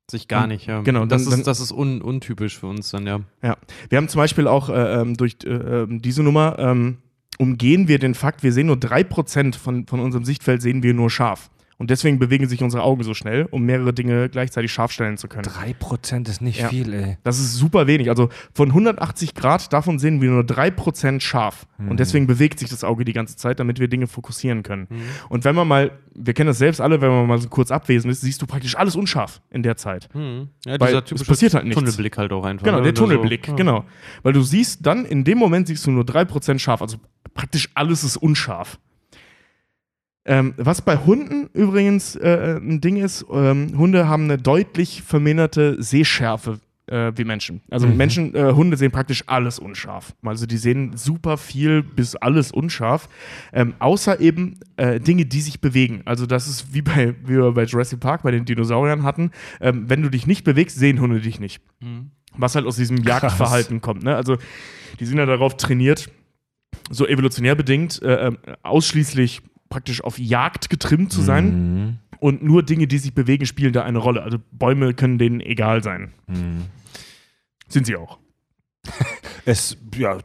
Sich 0.08 0.28
gar 0.28 0.46
nicht, 0.46 0.66
ja. 0.66 0.82
genau, 0.82 1.04
das 1.04 1.24
dann- 1.24 1.30
dann- 1.32 1.40
ist, 1.40 1.46
das 1.48 1.58
ist 1.58 1.72
un, 1.72 2.00
untypisch 2.00 2.56
für 2.58 2.68
uns 2.68 2.90
dann, 2.90 3.06
ja. 3.08 3.20
Ja, 3.42 3.56
wir 3.88 3.98
haben 3.98 4.08
zum 4.08 4.20
Beispiel 4.20 4.46
auch 4.46 4.68
äh, 4.68 5.00
ähm, 5.00 5.16
durch 5.16 5.36
äh, 5.44 5.48
ähm, 5.48 6.00
diese 6.00 6.22
Nummer 6.22 6.56
ähm, 6.60 6.98
umgehen 7.38 7.88
wir 7.88 7.98
den 7.98 8.14
Fakt, 8.14 8.44
wir 8.44 8.52
sehen 8.52 8.68
nur 8.68 8.76
3% 8.76 9.56
von, 9.56 9.84
von 9.88 9.98
unserem 9.98 10.24
Sichtfeld 10.24 10.62
sehen 10.62 10.84
wir 10.84 10.94
nur 10.94 11.10
scharf. 11.10 11.50
Und 11.78 11.90
deswegen 11.90 12.18
bewegen 12.18 12.48
sich 12.48 12.62
unsere 12.62 12.82
Augen 12.82 13.02
so 13.02 13.12
schnell, 13.12 13.46
um 13.50 13.62
mehrere 13.64 13.92
Dinge 13.92 14.30
gleichzeitig 14.30 14.72
scharf 14.72 14.92
stellen 14.92 15.18
zu 15.18 15.28
können. 15.28 15.44
3% 15.44 16.26
ist 16.28 16.40
nicht 16.40 16.58
Ja. 16.60 16.68
viel, 16.68 16.92
ey. 16.94 17.18
Das 17.22 17.38
ist 17.38 17.54
super 17.54 17.86
wenig. 17.86 18.08
Also 18.08 18.30
von 18.54 18.72
180 18.72 19.34
Grad, 19.34 19.70
davon 19.74 19.98
sehen 19.98 20.22
wir 20.22 20.30
nur 20.30 20.42
3% 20.42 21.20
scharf. 21.22 21.66
Und 21.78 22.00
deswegen 22.00 22.26
bewegt 22.26 22.58
sich 22.60 22.70
das 22.70 22.82
Auge 22.82 23.04
die 23.04 23.12
ganze 23.12 23.36
Zeit, 23.36 23.60
damit 23.60 23.78
wir 23.78 23.88
Dinge 23.88 24.06
fokussieren 24.06 24.62
können. 24.62 24.88
Und 25.28 25.44
wenn 25.44 25.54
man 25.54 25.68
mal, 25.68 25.90
wir 26.14 26.32
kennen 26.32 26.46
das 26.48 26.56
selbst 26.58 26.80
alle, 26.80 27.00
wenn 27.02 27.10
man 27.10 27.26
mal 27.26 27.38
so 27.38 27.48
kurz 27.50 27.70
abwesend 27.70 28.10
ist, 28.10 28.22
siehst 28.22 28.40
du 28.40 28.46
praktisch 28.46 28.74
alles 28.76 28.96
unscharf 28.96 29.42
in 29.50 29.62
der 29.62 29.76
Zeit. 29.76 30.08
Mhm. 30.14 30.48
Ja, 30.64 30.80
Weil 30.80 30.88
dieser 31.02 31.14
es 31.14 31.24
passiert 31.24 31.52
halt 31.52 31.64
nichts. 31.64 31.78
Tunnelblick 31.78 32.16
halt 32.16 32.32
auch 32.32 32.44
einfach. 32.44 32.64
Genau, 32.64 32.78
ne? 32.78 32.84
der 32.84 32.92
Oder 32.92 33.00
so. 33.00 33.04
Tunnelblick, 33.06 33.48
Ja. 33.48 33.54
genau. 33.54 33.84
Weil 34.22 34.32
du 34.32 34.40
siehst 34.40 34.86
dann, 34.86 35.04
in 35.04 35.24
dem 35.24 35.36
Moment 35.36 35.66
siehst 35.66 35.86
du 35.86 35.90
nur 35.90 36.04
3% 36.04 36.58
scharf, 36.58 36.80
also 36.80 36.96
praktisch 37.34 37.68
alles 37.74 38.02
ist 38.02 38.16
unscharf. 38.16 38.78
Ähm, 40.26 40.54
was 40.56 40.82
bei 40.82 40.96
Hunden 40.96 41.48
übrigens 41.52 42.16
äh, 42.16 42.58
ein 42.60 42.80
Ding 42.80 42.96
ist, 42.96 43.24
ähm, 43.32 43.78
Hunde 43.78 44.08
haben 44.08 44.24
eine 44.24 44.38
deutlich 44.38 45.02
verminderte 45.02 45.80
Sehschärfe 45.80 46.58
äh, 46.88 47.12
wie 47.16 47.24
Menschen. 47.24 47.60
Also 47.70 47.86
Mhm. 47.86 47.96
Menschen, 47.96 48.34
äh, 48.34 48.52
Hunde 48.52 48.76
sehen 48.76 48.90
praktisch 48.90 49.22
alles 49.26 49.58
unscharf. 49.60 50.14
Also 50.22 50.46
die 50.46 50.56
sehen 50.56 50.96
super 50.96 51.36
viel 51.36 51.82
bis 51.82 52.16
alles 52.16 52.50
unscharf, 52.52 53.08
ähm, 53.52 53.74
außer 53.78 54.20
eben 54.20 54.58
äh, 54.76 54.98
Dinge, 55.00 55.26
die 55.26 55.40
sich 55.40 55.60
bewegen. 55.60 56.02
Also 56.04 56.26
das 56.26 56.46
ist 56.48 56.74
wie 56.74 56.82
bei, 56.82 57.14
wie 57.24 57.34
wir 57.36 57.52
bei 57.52 57.64
Jurassic 57.64 58.00
Park 58.00 58.22
bei 58.24 58.30
den 58.32 58.44
Dinosauriern 58.44 59.02
hatten. 59.04 59.30
Ähm, 59.60 59.84
wenn 59.88 60.02
du 60.02 60.10
dich 60.10 60.26
nicht 60.26 60.44
bewegst, 60.44 60.76
sehen 60.78 61.00
Hunde 61.00 61.20
dich 61.20 61.38
nicht 61.40 61.60
Mhm. 61.80 62.10
was 62.36 62.54
halt 62.54 62.66
aus 62.66 62.76
diesem 62.76 62.98
Jagdverhalten 62.98 63.80
kommt. 63.80 64.02
Ne? 64.02 64.14
Also 64.14 64.36
die 65.00 65.06
sind 65.06 65.18
ja 65.18 65.26
darauf 65.26 65.56
trainiert, 65.56 66.08
so 66.90 67.06
evolutionär 67.06 67.54
bedingt, 67.54 68.02
äh, 68.02 68.26
ähm, 68.28 68.38
ausschließlich 68.62 69.40
praktisch 69.76 70.02
auf 70.02 70.18
Jagd 70.18 70.70
getrimmt 70.70 71.12
zu 71.12 71.20
sein 71.20 71.44
Mhm. 71.74 71.98
und 72.18 72.42
nur 72.42 72.62
Dinge, 72.62 72.86
die 72.86 72.96
sich 72.96 73.12
bewegen, 73.12 73.44
spielen 73.44 73.74
da 73.74 73.82
eine 73.82 73.98
Rolle. 73.98 74.22
Also 74.22 74.38
Bäume 74.50 74.94
können 74.94 75.18
denen 75.18 75.40
egal 75.40 75.82
sein. 75.82 76.14
Mhm. 76.28 76.62
Sind 77.68 77.84
sie 77.86 77.96
auch. 77.96 78.18
Es, 79.44 79.76
ja, 79.96 80.18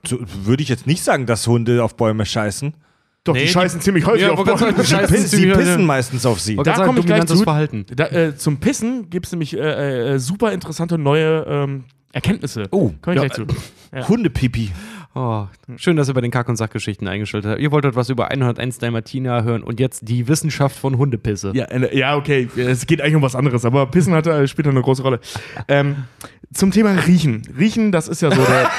würde 0.44 0.64
ich 0.64 0.70
jetzt 0.70 0.88
nicht 0.88 1.04
sagen, 1.04 1.26
dass 1.28 1.46
Hunde 1.46 1.84
auf 1.84 1.96
Bäume 1.96 2.26
scheißen. 2.26 2.74
Doch, 3.24 3.34
Nee, 3.36 3.42
die 3.42 3.46
die- 3.48 3.52
scheißen 3.52 3.80
ziemlich 3.82 4.06
häufig 4.08 4.22
Ja, 4.24 4.32
auf 4.32 4.44
Bäume. 4.44 4.74
die 4.74 4.84
scheißen 4.86 5.16
Sie 5.18 5.28
ziemlich- 5.38 5.58
pissen 5.58 5.86
meistens 5.86 6.26
auf 6.26 6.40
sie. 6.40 6.56
Da 6.56 6.86
komme 6.86 7.02
ich 7.02 7.06
gleich 7.06 7.26
zu. 7.28 7.38
Verhalten. 7.44 7.86
Da, 7.96 8.08
äh, 8.08 8.36
zum 8.36 8.58
Pissen 8.62 9.12
gibt 9.12 9.28
es 9.28 9.32
nämlich 9.34 9.56
äh, 9.56 10.14
äh, 10.14 10.18
super 10.18 10.54
interessante 10.54 10.98
neue 10.98 11.46
ähm, 11.48 11.84
Erkenntnisse. 12.14 12.68
Oh, 12.72 12.94
Komme 13.02 13.16
ich 13.18 13.22
ja, 13.22 13.28
gleich 13.28 13.34
zu. 13.34 13.46
Ja. 13.94 14.08
Hundepipi. 14.08 14.72
Oh, 15.14 15.48
schön, 15.76 15.98
dass 15.98 16.08
ihr 16.08 16.14
bei 16.14 16.22
den 16.22 16.32
Kack- 16.32 16.48
und 16.48 16.56
Sachgeschichten 16.56 17.06
eingeschaltet 17.06 17.52
habt. 17.52 17.62
Ihr 17.62 17.72
wolltet 17.72 17.96
was 17.96 18.10
über 18.10 18.32
101 18.32 18.78
Dalmatiner 18.78 19.44
hören 19.44 19.62
und 19.62 19.82
jetzt 19.82 20.08
die 20.08 20.30
Wissenschaft 20.30 20.78
von 20.78 20.98
Hundepisse. 20.98 21.52
Ja, 21.54 21.66
äh, 21.66 21.98
ja, 21.98 22.16
okay. 22.16 22.48
Es 22.56 22.86
geht 22.86 23.02
eigentlich 23.02 23.16
um 23.16 23.22
was 23.22 23.36
anderes, 23.36 23.66
aber 23.66 23.88
Pissen 23.88 24.14
hat, 24.14 24.26
äh, 24.28 24.48
spielt 24.48 24.70
eine 24.70 24.82
große 24.82 25.02
Rolle. 25.02 25.20
Ähm, 25.68 26.06
zum 26.54 26.72
Thema 26.72 26.92
Riechen. 26.92 27.42
Riechen, 27.58 27.92
das 27.92 28.08
ist 28.08 28.22
ja 28.22 28.32
so 28.32 28.42
der, 28.42 28.72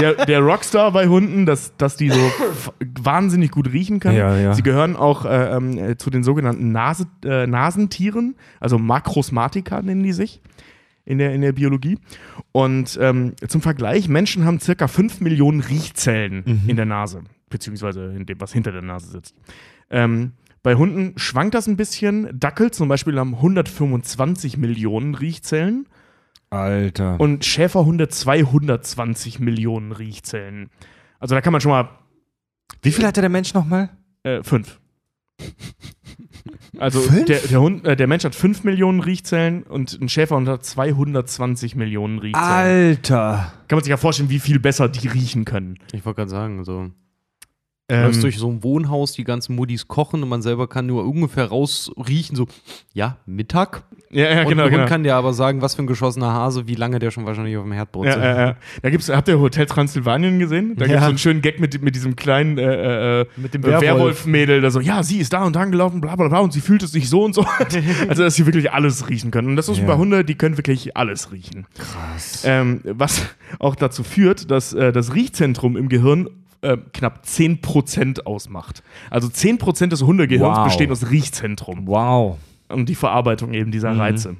der, 0.14 0.26
der 0.26 0.40
Rockstar 0.40 0.90
bei 0.92 1.06
Hunden, 1.06 1.44
dass, 1.44 1.76
dass 1.76 1.96
die 1.96 2.08
so 2.08 2.32
wahnsinnig 3.02 3.50
gut 3.50 3.70
riechen 3.72 4.00
können. 4.00 4.16
Ja, 4.16 4.36
ja. 4.38 4.54
Sie 4.54 4.62
gehören 4.62 4.96
auch 4.96 5.26
äh, 5.26 5.54
ähm, 5.54 5.76
äh, 5.76 5.96
zu 5.98 6.08
den 6.08 6.24
sogenannten 6.24 6.72
Nase, 6.72 7.06
äh, 7.26 7.46
Nasentieren, 7.46 8.36
also 8.58 8.78
Makrosmatika 8.78 9.82
nennen 9.82 10.02
die 10.02 10.14
sich 10.14 10.40
in 11.04 11.18
der, 11.18 11.34
in 11.34 11.40
der 11.42 11.52
Biologie. 11.52 11.98
Und 12.52 12.98
ähm, 13.00 13.34
zum 13.46 13.60
Vergleich, 13.60 14.08
Menschen 14.08 14.44
haben 14.44 14.60
circa 14.60 14.88
5 14.88 15.20
Millionen 15.20 15.60
Riechzellen 15.60 16.62
in 16.66 16.76
der 16.76 16.86
Nase, 16.86 17.22
beziehungsweise 17.50 18.06
in 18.16 18.26
dem, 18.26 18.40
was 18.40 18.52
hinter 18.52 18.72
der 18.72 18.82
Nase 18.82 19.10
sitzt. 19.10 19.34
Ähm, 19.90 20.32
bei 20.62 20.76
Hunden 20.76 21.12
schwankt 21.18 21.54
das 21.54 21.66
ein 21.66 21.76
bisschen. 21.76 22.28
Dackel 22.38 22.70
zum 22.70 22.88
Beispiel 22.88 23.18
haben 23.18 23.34
125 23.34 24.56
Millionen 24.56 25.14
Riechzellen 25.14 25.86
Alter. 26.48 27.20
und 27.20 27.44
Schäferhunde 27.44 28.08
220 28.08 29.40
Millionen 29.40 29.92
Riechzellen. 29.92 30.70
Also 31.18 31.34
da 31.34 31.42
kann 31.42 31.52
man 31.52 31.60
schon 31.60 31.70
mal 31.72 31.90
Wie 32.80 32.92
viel 32.92 33.06
hatte 33.06 33.20
der 33.20 33.28
Mensch 33.30 33.52
nochmal? 33.52 33.90
äh, 34.22 34.42
fünf. 34.42 34.80
Also 36.78 37.00
der, 37.24 37.40
der, 37.40 37.60
Hund, 37.60 37.84
äh, 37.86 37.96
der 37.96 38.06
Mensch 38.06 38.24
hat 38.24 38.34
5 38.34 38.64
Millionen 38.64 39.00
Riechzellen 39.00 39.62
und 39.64 40.00
ein 40.00 40.08
Schäferhund 40.08 40.48
hat 40.48 40.64
220 40.64 41.76
Millionen 41.76 42.18
Riechzellen. 42.18 42.46
Alter. 42.48 43.52
Kann 43.68 43.76
man 43.76 43.84
sich 43.84 43.90
ja 43.90 43.96
vorstellen, 43.96 44.30
wie 44.30 44.38
viel 44.40 44.58
besser 44.58 44.88
die 44.88 45.08
riechen 45.08 45.44
können. 45.44 45.78
Ich 45.92 46.04
wollte 46.04 46.18
gerade 46.18 46.30
sagen, 46.30 46.64
so. 46.64 46.90
Du 47.88 47.94
Ähm, 47.94 48.04
läufst 48.04 48.22
durch 48.22 48.38
so 48.38 48.50
ein 48.50 48.62
Wohnhaus, 48.62 49.12
die 49.12 49.24
ganzen 49.24 49.54
Muddis 49.56 49.88
kochen 49.88 50.22
und 50.22 50.28
man 50.30 50.40
selber 50.40 50.68
kann 50.68 50.86
nur 50.86 51.04
ungefähr 51.04 51.44
rausriechen, 51.46 52.34
so, 52.34 52.46
ja, 52.94 53.18
Mittag. 53.26 53.84
Ja, 54.14 54.30
ja, 54.34 54.42
und 54.42 54.48
genau, 54.48 54.64
ein 54.64 54.70
genau. 54.70 54.86
Kann 54.86 55.02
dir 55.02 55.14
aber 55.16 55.32
sagen, 55.32 55.60
was 55.60 55.74
für 55.74 55.82
ein 55.82 55.86
geschossener 55.86 56.32
Hase, 56.32 56.66
wie 56.66 56.74
lange 56.74 56.98
der 56.98 57.10
schon 57.10 57.26
wahrscheinlich 57.26 57.56
auf 57.56 57.64
dem 57.64 57.72
Herd 57.72 57.88
Ja, 57.88 57.92
brutzelt. 57.92 58.16
ja, 58.24 58.46
ja. 58.46 58.56
Da 58.82 58.90
gibt's, 58.90 59.08
habt 59.08 59.28
ihr 59.28 59.38
Hotel 59.40 59.66
Transsilvanien 59.66 60.38
gesehen? 60.38 60.74
Da 60.76 60.84
Ja. 60.84 60.88
gibt's 60.88 61.02
so 61.04 61.08
einen 61.10 61.18
schönen 61.18 61.42
Gag 61.42 61.60
mit, 61.60 61.82
mit 61.82 61.94
diesem 61.94 62.16
kleinen 62.16 62.56
äh, 62.58 63.20
äh, 63.22 63.26
Mit 63.36 63.52
dem 63.54 63.62
äh, 63.62 63.66
Werwolf. 63.66 63.82
Werwolf-Mädel, 63.82 64.60
da 64.60 64.70
so, 64.70 64.80
ja, 64.80 65.02
sie 65.02 65.18
ist 65.18 65.32
da 65.32 65.44
und 65.44 65.54
da 65.56 65.64
gelaufen, 65.64 66.00
bla 66.00 66.16
bla 66.16 66.28
bla, 66.28 66.38
und 66.38 66.52
sie 66.52 66.60
fühlt 66.60 66.82
es 66.82 66.92
sich 66.92 67.08
so 67.10 67.24
und 67.24 67.34
so. 67.34 67.44
also, 68.08 68.22
dass 68.22 68.34
sie 68.34 68.46
wirklich 68.46 68.72
alles 68.72 69.08
riechen 69.08 69.30
können. 69.30 69.48
Und 69.48 69.56
das 69.56 69.68
ist 69.68 69.78
Ja. 69.78 69.86
bei 69.86 69.96
Hunde, 69.96 70.24
die 70.24 70.34
können 70.36 70.56
wirklich 70.56 70.96
alles 70.96 71.32
riechen. 71.32 71.66
Krass. 71.76 72.42
Ähm, 72.46 72.80
was 72.84 73.26
auch 73.58 73.74
dazu 73.74 74.02
führt, 74.04 74.50
dass 74.50 74.72
äh, 74.72 74.92
das 74.92 75.14
Riechzentrum 75.14 75.76
im 75.76 75.88
Gehirn 75.88 76.28
äh, 76.62 76.78
knapp 76.94 77.24
10% 77.26 78.22
ausmacht. 78.24 78.82
Also 79.10 79.28
10% 79.28 79.88
des 79.88 80.02
Hundegehirns 80.02 80.56
Wow. 80.58 80.64
besteht 80.64 80.90
aus 80.90 81.10
Riechzentrum 81.10 81.86
Wow. 81.86 82.38
Und 82.74 82.88
die 82.88 82.94
Verarbeitung 82.94 83.54
eben 83.54 83.70
dieser 83.70 83.92
Mhm. 83.94 84.00
Reize. 84.00 84.36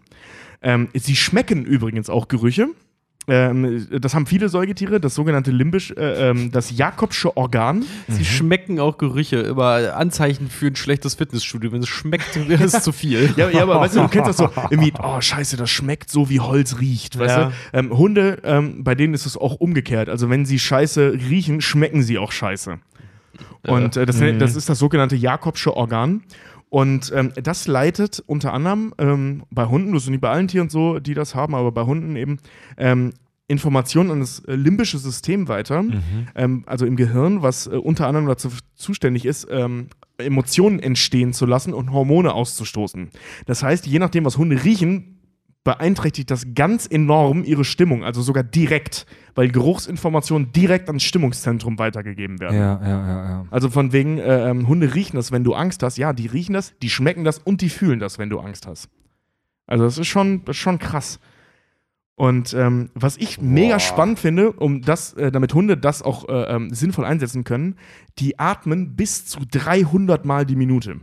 Ähm, 0.63 0.89
sie 0.95 1.17
schmecken 1.17 1.65
übrigens 1.65 2.09
auch 2.11 2.29
Gerüche. 2.29 2.69
ähm, 3.27 3.87
das 4.03 4.15
haben 4.15 4.27
viele 4.27 4.51
Säugetiere, 4.51 5.01
das 5.01 5.15
sogenannte 5.15 5.51
limbisch, 5.51 5.93
äh, 5.93 6.29
ähm, 6.31 6.53
das 6.53 6.77
Jakobsche 6.77 7.35
Organ. 7.39 7.83
Sie 8.07 8.23
schmecken 8.25 8.79
auch 8.79 8.99
Gerüche, 8.99 9.37
immer 9.39 9.97
Anzeichen 9.97 10.51
für 10.51 10.67
ein 10.67 10.77
schlechtes 10.77 11.15
Fitnessstudio. 11.15 11.73
Wenn 11.73 11.81
es 11.81 11.89
schmeckt, 11.89 12.37
wäre 12.49 12.65
es 12.65 12.83
zu 12.83 12.93
viel. 12.93 13.33
Ja, 13.39 13.49
ja, 13.49 13.63
aber 13.63 13.81
weißt 13.81 13.97
du, 13.97 14.01
du 14.01 14.09
kennst 14.09 14.29
das 14.29 14.37
so, 14.37 14.51
irgendwie, 14.71 14.93
oh 15.03 15.23
scheiße, 15.23 15.57
das 15.57 15.71
schmeckt 15.71 16.11
so, 16.11 16.29
wie 16.29 16.41
Holz 16.41 16.81
riecht, 16.81 17.19
weißt 17.19 17.37
Ja. 17.37 17.45
du? 17.47 17.53
Ähm, 17.79 17.97
Hunde, 17.97 18.41
ähm, 18.45 18.85
bei 18.85 18.95
denen 18.95 19.15
ist 19.15 19.25
es 19.25 19.39
auch 19.39 19.55
umgekehrt. 19.55 20.11
Also 20.11 20.29
wenn 20.29 20.45
sie 20.45 20.59
scheiße 20.59 21.15
riechen, 21.15 21.63
schmecken 21.63 22.03
sie 22.03 22.19
auch 22.19 22.31
scheiße. 22.31 22.79
Und 23.67 23.97
äh, 23.97 24.05
das, 24.05 24.19
das 24.39 24.55
ist 24.55 24.69
das 24.69 24.79
sogenannte 24.79 25.17
Jakobsche 25.17 25.75
Organ. 25.75 26.23
Und 26.75 27.13
ähm, 27.15 27.31
das 27.41 27.69
leitet 27.69 28.21
unter 28.27 28.53
anderem 28.53 28.95
ähm, 28.99 29.45
bei 29.53 29.67
Hunden, 29.67 29.93
das 29.93 30.03
ist 30.03 30.09
nicht 30.09 30.21
bei 30.21 30.31
allen 30.31 30.49
Tieren 30.49 30.71
so, 30.71 30.99
die 30.99 31.15
das 31.15 31.37
haben, 31.37 31.55
aber 31.55 31.71
bei 31.71 31.83
Hunden 31.83 32.17
eben, 32.17 32.41
ähm, 32.77 33.13
Informationen 33.47 34.11
an 34.11 34.19
das 34.19 34.41
äh, 34.41 34.57
limbische 34.57 34.99
System 34.99 35.47
weiter, 35.47 35.85
ähm, 36.35 36.65
also 36.67 36.85
im 36.85 36.97
Gehirn, 36.97 37.43
was 37.43 37.69
äh, 37.69 37.77
unter 37.77 38.09
anderem 38.09 38.27
dazu 38.27 38.49
zuständig 38.75 39.25
ist, 39.25 39.47
ähm, 39.53 39.87
Emotionen 40.19 40.81
entstehen 40.81 41.33
zu 41.33 41.47
lassen 41.47 41.75
und 41.75 41.93
Hormone 41.93 42.35
auszustoßen. 42.35 43.11
Das 43.47 43.63
heißt, 43.63 43.87
je 43.87 44.01
nachdem, 44.01 44.25
was 44.25 44.37
Hunde 44.37 44.65
riechen, 44.65 45.14
beeinträchtigt 45.65 46.31
das 46.31 46.47
ganz 46.55 46.87
enorm 46.87 47.43
ihre 47.43 47.65
Stimmung, 47.65 48.05
also 48.05 48.21
sogar 48.21 48.45
direkt, 48.45 49.07
weil 49.35 49.49
Geruchsinformationen 49.49 50.53
direkt 50.53 50.89
ans 50.89 51.03
Stimmungszentrum 51.03 51.79
weitergegeben 51.79 52.39
werden. 52.39 52.57
Ja, 52.57 52.81
ja, 52.83 52.89
ja, 52.89 53.25
ja. 53.25 53.47
Also 53.51 53.71
von 53.71 53.93
wegen, 53.93 54.19
äh, 54.19 54.51
ähm, 54.51 54.69
Hunde 54.69 54.95
riechen 54.95 55.17
das, 55.17 55.33
wenn 55.33 55.43
du 55.43 55.55
Angst 55.55 55.83
hast. 55.83 55.97
Ja, 55.97 56.13
die 56.13 56.27
riechen 56.27 56.53
das, 56.53 56.75
die 56.83 56.91
schmecken 56.91 57.25
das 57.25 57.39
und 57.39 57.63
die 57.63 57.71
fühlen 57.71 57.99
das, 57.99 58.19
wenn 58.19 58.29
du 58.29 58.39
Angst 58.39 58.67
hast. 58.67 58.91
Also 59.67 59.85
das 59.85 59.97
ist 59.97 60.07
schon, 60.07 60.45
das 60.45 60.57
ist 60.57 60.63
schon 60.63 60.79
krass. 60.79 61.19
Und 62.17 62.55
ähm, 62.55 62.91
was 62.95 63.17
ich 63.17 63.41
mega 63.41 63.81
spannend 63.81 64.21
finde, 64.21 64.53
um 64.53 64.83
das, 64.83 65.15
äh, 65.15 65.33
damit 65.33 65.53
Hunde 65.55 65.77
das 65.77 66.03
auch 66.03 66.29
äh, 66.29 66.55
ähm, 66.55 66.73
sinnvoll 66.73 67.07
einsetzen 67.07 67.43
können, 67.43 67.77
die 68.19 68.39
atmen 68.39 68.95
bis 68.95 69.27
zu 69.27 69.41
300 69.51 70.25
Mal 70.25 70.47
die 70.47 70.55
Minute. 70.55 71.01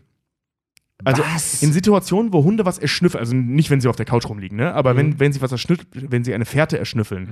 Also 1.03 1.23
Was? 1.23 1.61
in 1.63 1.73
Situationen, 1.73 2.31
wo 2.33 2.43
Hunde 2.43 2.65
was 2.65 2.77
erschnüffeln, 2.77 3.19
also 3.19 3.35
nicht, 3.35 3.69
wenn 3.69 3.81
sie 3.81 3.87
auf 3.87 3.95
der 3.95 4.05
Couch 4.05 4.25
rumliegen, 4.27 4.57
ne? 4.57 4.73
aber 4.73 4.95
wenn, 4.95 5.19
wenn 5.19 5.33
sie 5.33 5.41
was 5.41 5.51
erschnüffeln, 5.51 5.87
wenn 6.09 6.23
sie 6.23 6.33
eine 6.33 6.45
Fährte 6.45 6.77
erschnüffeln, 6.77 7.29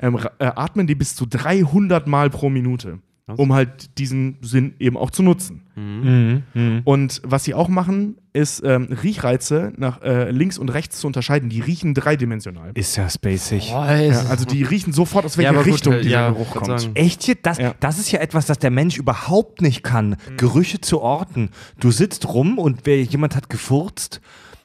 ähm, 0.00 0.14
ra- 0.16 0.32
äh, 0.38 0.46
atmen 0.54 0.86
die 0.86 0.94
bis 0.94 1.14
zu 1.14 1.26
300 1.26 2.06
Mal 2.06 2.30
pro 2.30 2.48
Minute? 2.50 2.98
Um 3.36 3.52
halt 3.52 3.98
diesen 3.98 4.38
Sinn 4.42 4.74
eben 4.78 4.96
auch 4.96 5.10
zu 5.10 5.22
nutzen. 5.22 5.62
Mhm. 5.76 6.42
Mhm. 6.54 6.80
Und 6.84 7.20
was 7.24 7.44
sie 7.44 7.54
auch 7.54 7.68
machen, 7.68 8.16
ist 8.32 8.62
ähm, 8.64 8.88
Riechreize 9.02 9.72
nach 9.76 10.02
äh, 10.02 10.30
links 10.30 10.58
und 10.58 10.70
rechts 10.70 10.98
zu 10.98 11.06
unterscheiden. 11.06 11.48
Die 11.50 11.60
riechen 11.60 11.94
dreidimensional. 11.94 12.72
Ist 12.74 12.96
ja 12.96 13.08
spacig. 13.08 13.70
Ja, 13.70 13.80
also 13.80 14.44
die 14.44 14.62
riechen 14.62 14.92
sofort, 14.92 15.24
aus 15.24 15.36
welcher 15.38 15.54
gut, 15.54 15.66
Richtung 15.66 15.92
äh, 15.94 16.02
dieser 16.02 16.10
ja, 16.10 16.30
Geruch 16.30 16.50
kommt. 16.50 16.80
sagen. 16.80 16.94
Echt 16.94 17.26
jetzt? 17.28 17.46
Das, 17.46 17.58
Ja. 17.58 17.74
das 17.80 17.98
ist 17.98 18.10
ja 18.10 18.20
etwas, 18.20 18.46
das 18.46 18.58
der 18.58 18.70
Mensch 18.70 18.96
überhaupt 18.96 19.60
nicht 19.60 19.82
kann. 19.82 20.16
Gerüche 20.36 20.80
zu 20.80 21.00
orten. 21.00 21.50
Du 21.80 21.90
sitzt 21.90 22.28
rum 22.28 22.58
und 22.58 22.80
wer, 22.84 23.02
jemand 23.02 23.36
hat 23.36 23.48
gefurzt 23.48 24.20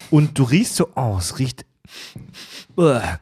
und 0.09 0.37
du 0.39 0.43
riechst 0.43 0.75
so, 0.75 0.89
oh, 0.95 1.15
es 1.17 1.39
riecht. 1.39 1.65
Uah. 2.75 3.19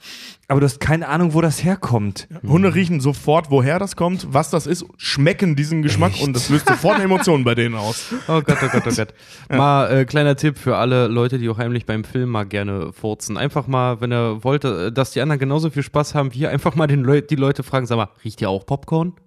Aber 0.51 0.59
du 0.59 0.65
hast 0.65 0.81
keine 0.81 1.07
Ahnung, 1.07 1.33
wo 1.33 1.39
das 1.39 1.63
herkommt. 1.63 2.27
Hunde 2.45 2.75
riechen 2.75 2.99
sofort, 2.99 3.49
woher 3.51 3.79
das 3.79 3.95
kommt, 3.95 4.27
was 4.33 4.49
das 4.49 4.67
ist, 4.67 4.83
schmecken 4.97 5.55
diesen 5.55 5.81
Geschmack 5.81 6.11
und 6.21 6.35
das 6.35 6.49
löst 6.49 6.67
sofort 6.67 6.95
eine 6.95 7.05
Emotion 7.05 7.45
bei 7.45 7.55
denen 7.55 7.75
aus. 7.75 8.13
Oh 8.27 8.41
Gott, 8.41 8.57
oh 8.61 8.67
Gott, 8.69 8.83
oh 8.85 8.93
Gott. 8.93 9.13
Mal 9.49 9.99
äh, 9.99 10.05
kleiner 10.05 10.35
Tipp 10.35 10.57
für 10.57 10.75
alle 10.75 11.07
Leute, 11.07 11.39
die 11.39 11.47
auch 11.47 11.57
heimlich 11.57 11.85
beim 11.85 12.03
Film 12.03 12.29
mal 12.29 12.43
gerne 12.43 12.91
furzen. 12.91 13.37
Einfach 13.37 13.67
mal, 13.67 14.01
wenn 14.01 14.11
ihr 14.11 14.43
wollt, 14.43 14.65
äh, 14.65 14.91
dass 14.91 15.11
die 15.11 15.21
anderen 15.21 15.39
genauso 15.39 15.69
viel 15.69 15.83
Spaß 15.83 16.15
haben 16.15 16.33
wie 16.33 16.39
ihr, 16.39 16.49
einfach 16.49 16.75
mal 16.75 16.87
den 16.87 17.01
Leu 17.01 17.21
die 17.21 17.35
Leute 17.35 17.63
fragen, 17.63 17.85
sag 17.85 17.95
mal, 17.95 18.09
riecht 18.25 18.41
ihr 18.41 18.49
auch 18.49 18.65
Popcorn? 18.65 19.13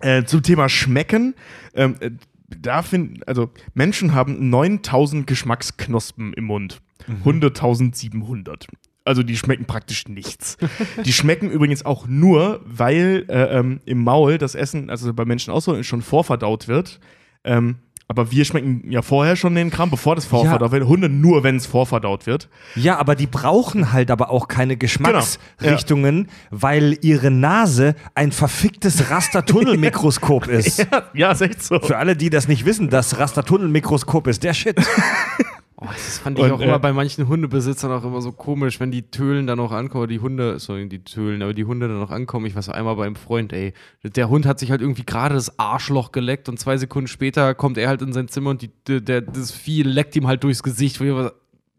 Äh, 0.00 0.24
zum 0.24 0.42
Thema 0.42 0.68
Schmecken. 0.68 1.34
Ähm, 1.74 1.96
äh, 2.00 2.10
da 2.60 2.82
find, 2.82 3.26
also 3.28 3.50
Menschen 3.74 4.14
haben 4.14 4.50
9000 4.50 5.26
Geschmacksknospen 5.26 6.32
im 6.34 6.44
Mund. 6.44 6.80
Hunde 7.24 7.48
1700. 7.48 8.66
Also 9.04 9.22
die 9.22 9.36
schmecken 9.36 9.66
praktisch 9.66 10.08
nichts. 10.08 10.56
die 11.04 11.12
schmecken 11.12 11.50
übrigens 11.50 11.84
auch 11.84 12.06
nur, 12.06 12.62
weil 12.64 13.26
äh, 13.28 13.58
ähm, 13.58 13.80
im 13.84 14.02
Maul 14.02 14.38
das 14.38 14.54
Essen, 14.54 14.88
also 14.88 15.12
bei 15.12 15.24
Menschen 15.24 15.52
auch 15.52 15.60
so, 15.60 15.82
schon 15.82 16.00
vorverdaut 16.00 16.68
wird. 16.68 17.00
Ähm, 17.44 17.76
aber 18.08 18.30
wir 18.30 18.44
schmecken 18.44 18.84
ja 18.90 19.00
vorher 19.02 19.34
schon 19.36 19.54
den 19.54 19.70
Kram, 19.70 19.90
bevor 19.90 20.14
das 20.14 20.26
vorverdaut 20.26 20.72
wird. 20.72 20.84
Hunde 20.84 21.08
nur, 21.08 21.42
wenn 21.42 21.56
es 21.56 21.66
vorverdaut 21.66 22.26
wird. 22.26 22.48
Ja, 22.74 22.98
aber 22.98 23.14
die 23.14 23.26
brauchen 23.26 23.92
halt 23.92 24.10
aber 24.10 24.30
auch 24.30 24.46
keine 24.48 24.76
Geschmacksrichtungen, 24.76 26.24
Genau. 26.24 26.32
weil 26.50 26.98
ihre 27.00 27.30
Nase 27.30 27.94
ein 28.14 28.30
verficktes 28.32 29.10
Rastertunnelmikroskop 29.10 30.46
ist. 30.48 30.86
Ja, 31.14 31.32
ist 31.32 31.40
echt 31.40 31.62
so. 31.62 31.78
Für 31.80 31.96
alle, 31.96 32.14
die 32.16 32.30
das 32.30 32.46
nicht 32.48 32.64
wissen, 32.66 32.90
das 32.90 33.18
Rastertunnelmikroskop 33.18 34.26
ist 34.26 34.44
der 34.44 34.54
Shit. 34.54 34.76
Oh, 35.76 35.86
das 35.86 36.18
fand 36.18 36.38
ich 36.38 36.44
Und, 36.44 36.52
auch 36.52 36.60
äh, 36.60 36.64
immer 36.64 36.78
bei 36.78 36.92
manchen 36.92 37.26
Hundebesitzern 37.26 37.90
auch 37.90 38.04
immer 38.04 38.20
so 38.20 38.30
komisch, 38.30 38.78
wenn 38.78 38.92
die 38.92 39.10
Tölen 39.10 39.48
dann 39.48 39.58
auch 39.58 39.72
ankommen, 39.72 40.08
die 40.08 40.20
Hunde, 40.20 40.60
sorry, 40.60 40.88
die 40.88 41.02
Tölen, 41.02 41.42
aber 41.42 41.52
die 41.52 41.64
Hunde 41.64 41.88
dann 41.88 42.00
auch 42.00 42.10
ankommen. 42.10 42.46
Ich 42.46 42.54
war 42.54 42.62
so 42.62 42.70
einmal 42.70 42.94
beim 42.94 43.16
Freund, 43.16 43.52
ey, 43.52 43.72
der 44.04 44.28
Hund 44.28 44.46
hat 44.46 44.60
sich 44.60 44.70
halt 44.70 44.80
irgendwie 44.80 45.04
gerade 45.04 45.34
das 45.34 45.58
Arschloch 45.58 46.12
geleckt 46.12 46.48
und 46.48 46.60
zwei 46.60 46.76
Sekunden 46.76 47.08
später 47.08 47.54
kommt 47.54 47.76
er 47.76 47.88
halt 47.88 48.02
in 48.02 48.12
sein 48.12 48.28
Zimmer 48.28 48.50
und 48.50 48.62
die, 48.62 48.70
der, 48.86 49.20
das 49.20 49.50
Vieh 49.50 49.82
leckt 49.82 50.14
ihm 50.14 50.28
halt 50.28 50.44
durchs 50.44 50.62
Gesicht. 50.62 51.00
Wo 51.00 51.04
ich 51.04 51.12
war, 51.12 51.24
so, 51.24 51.30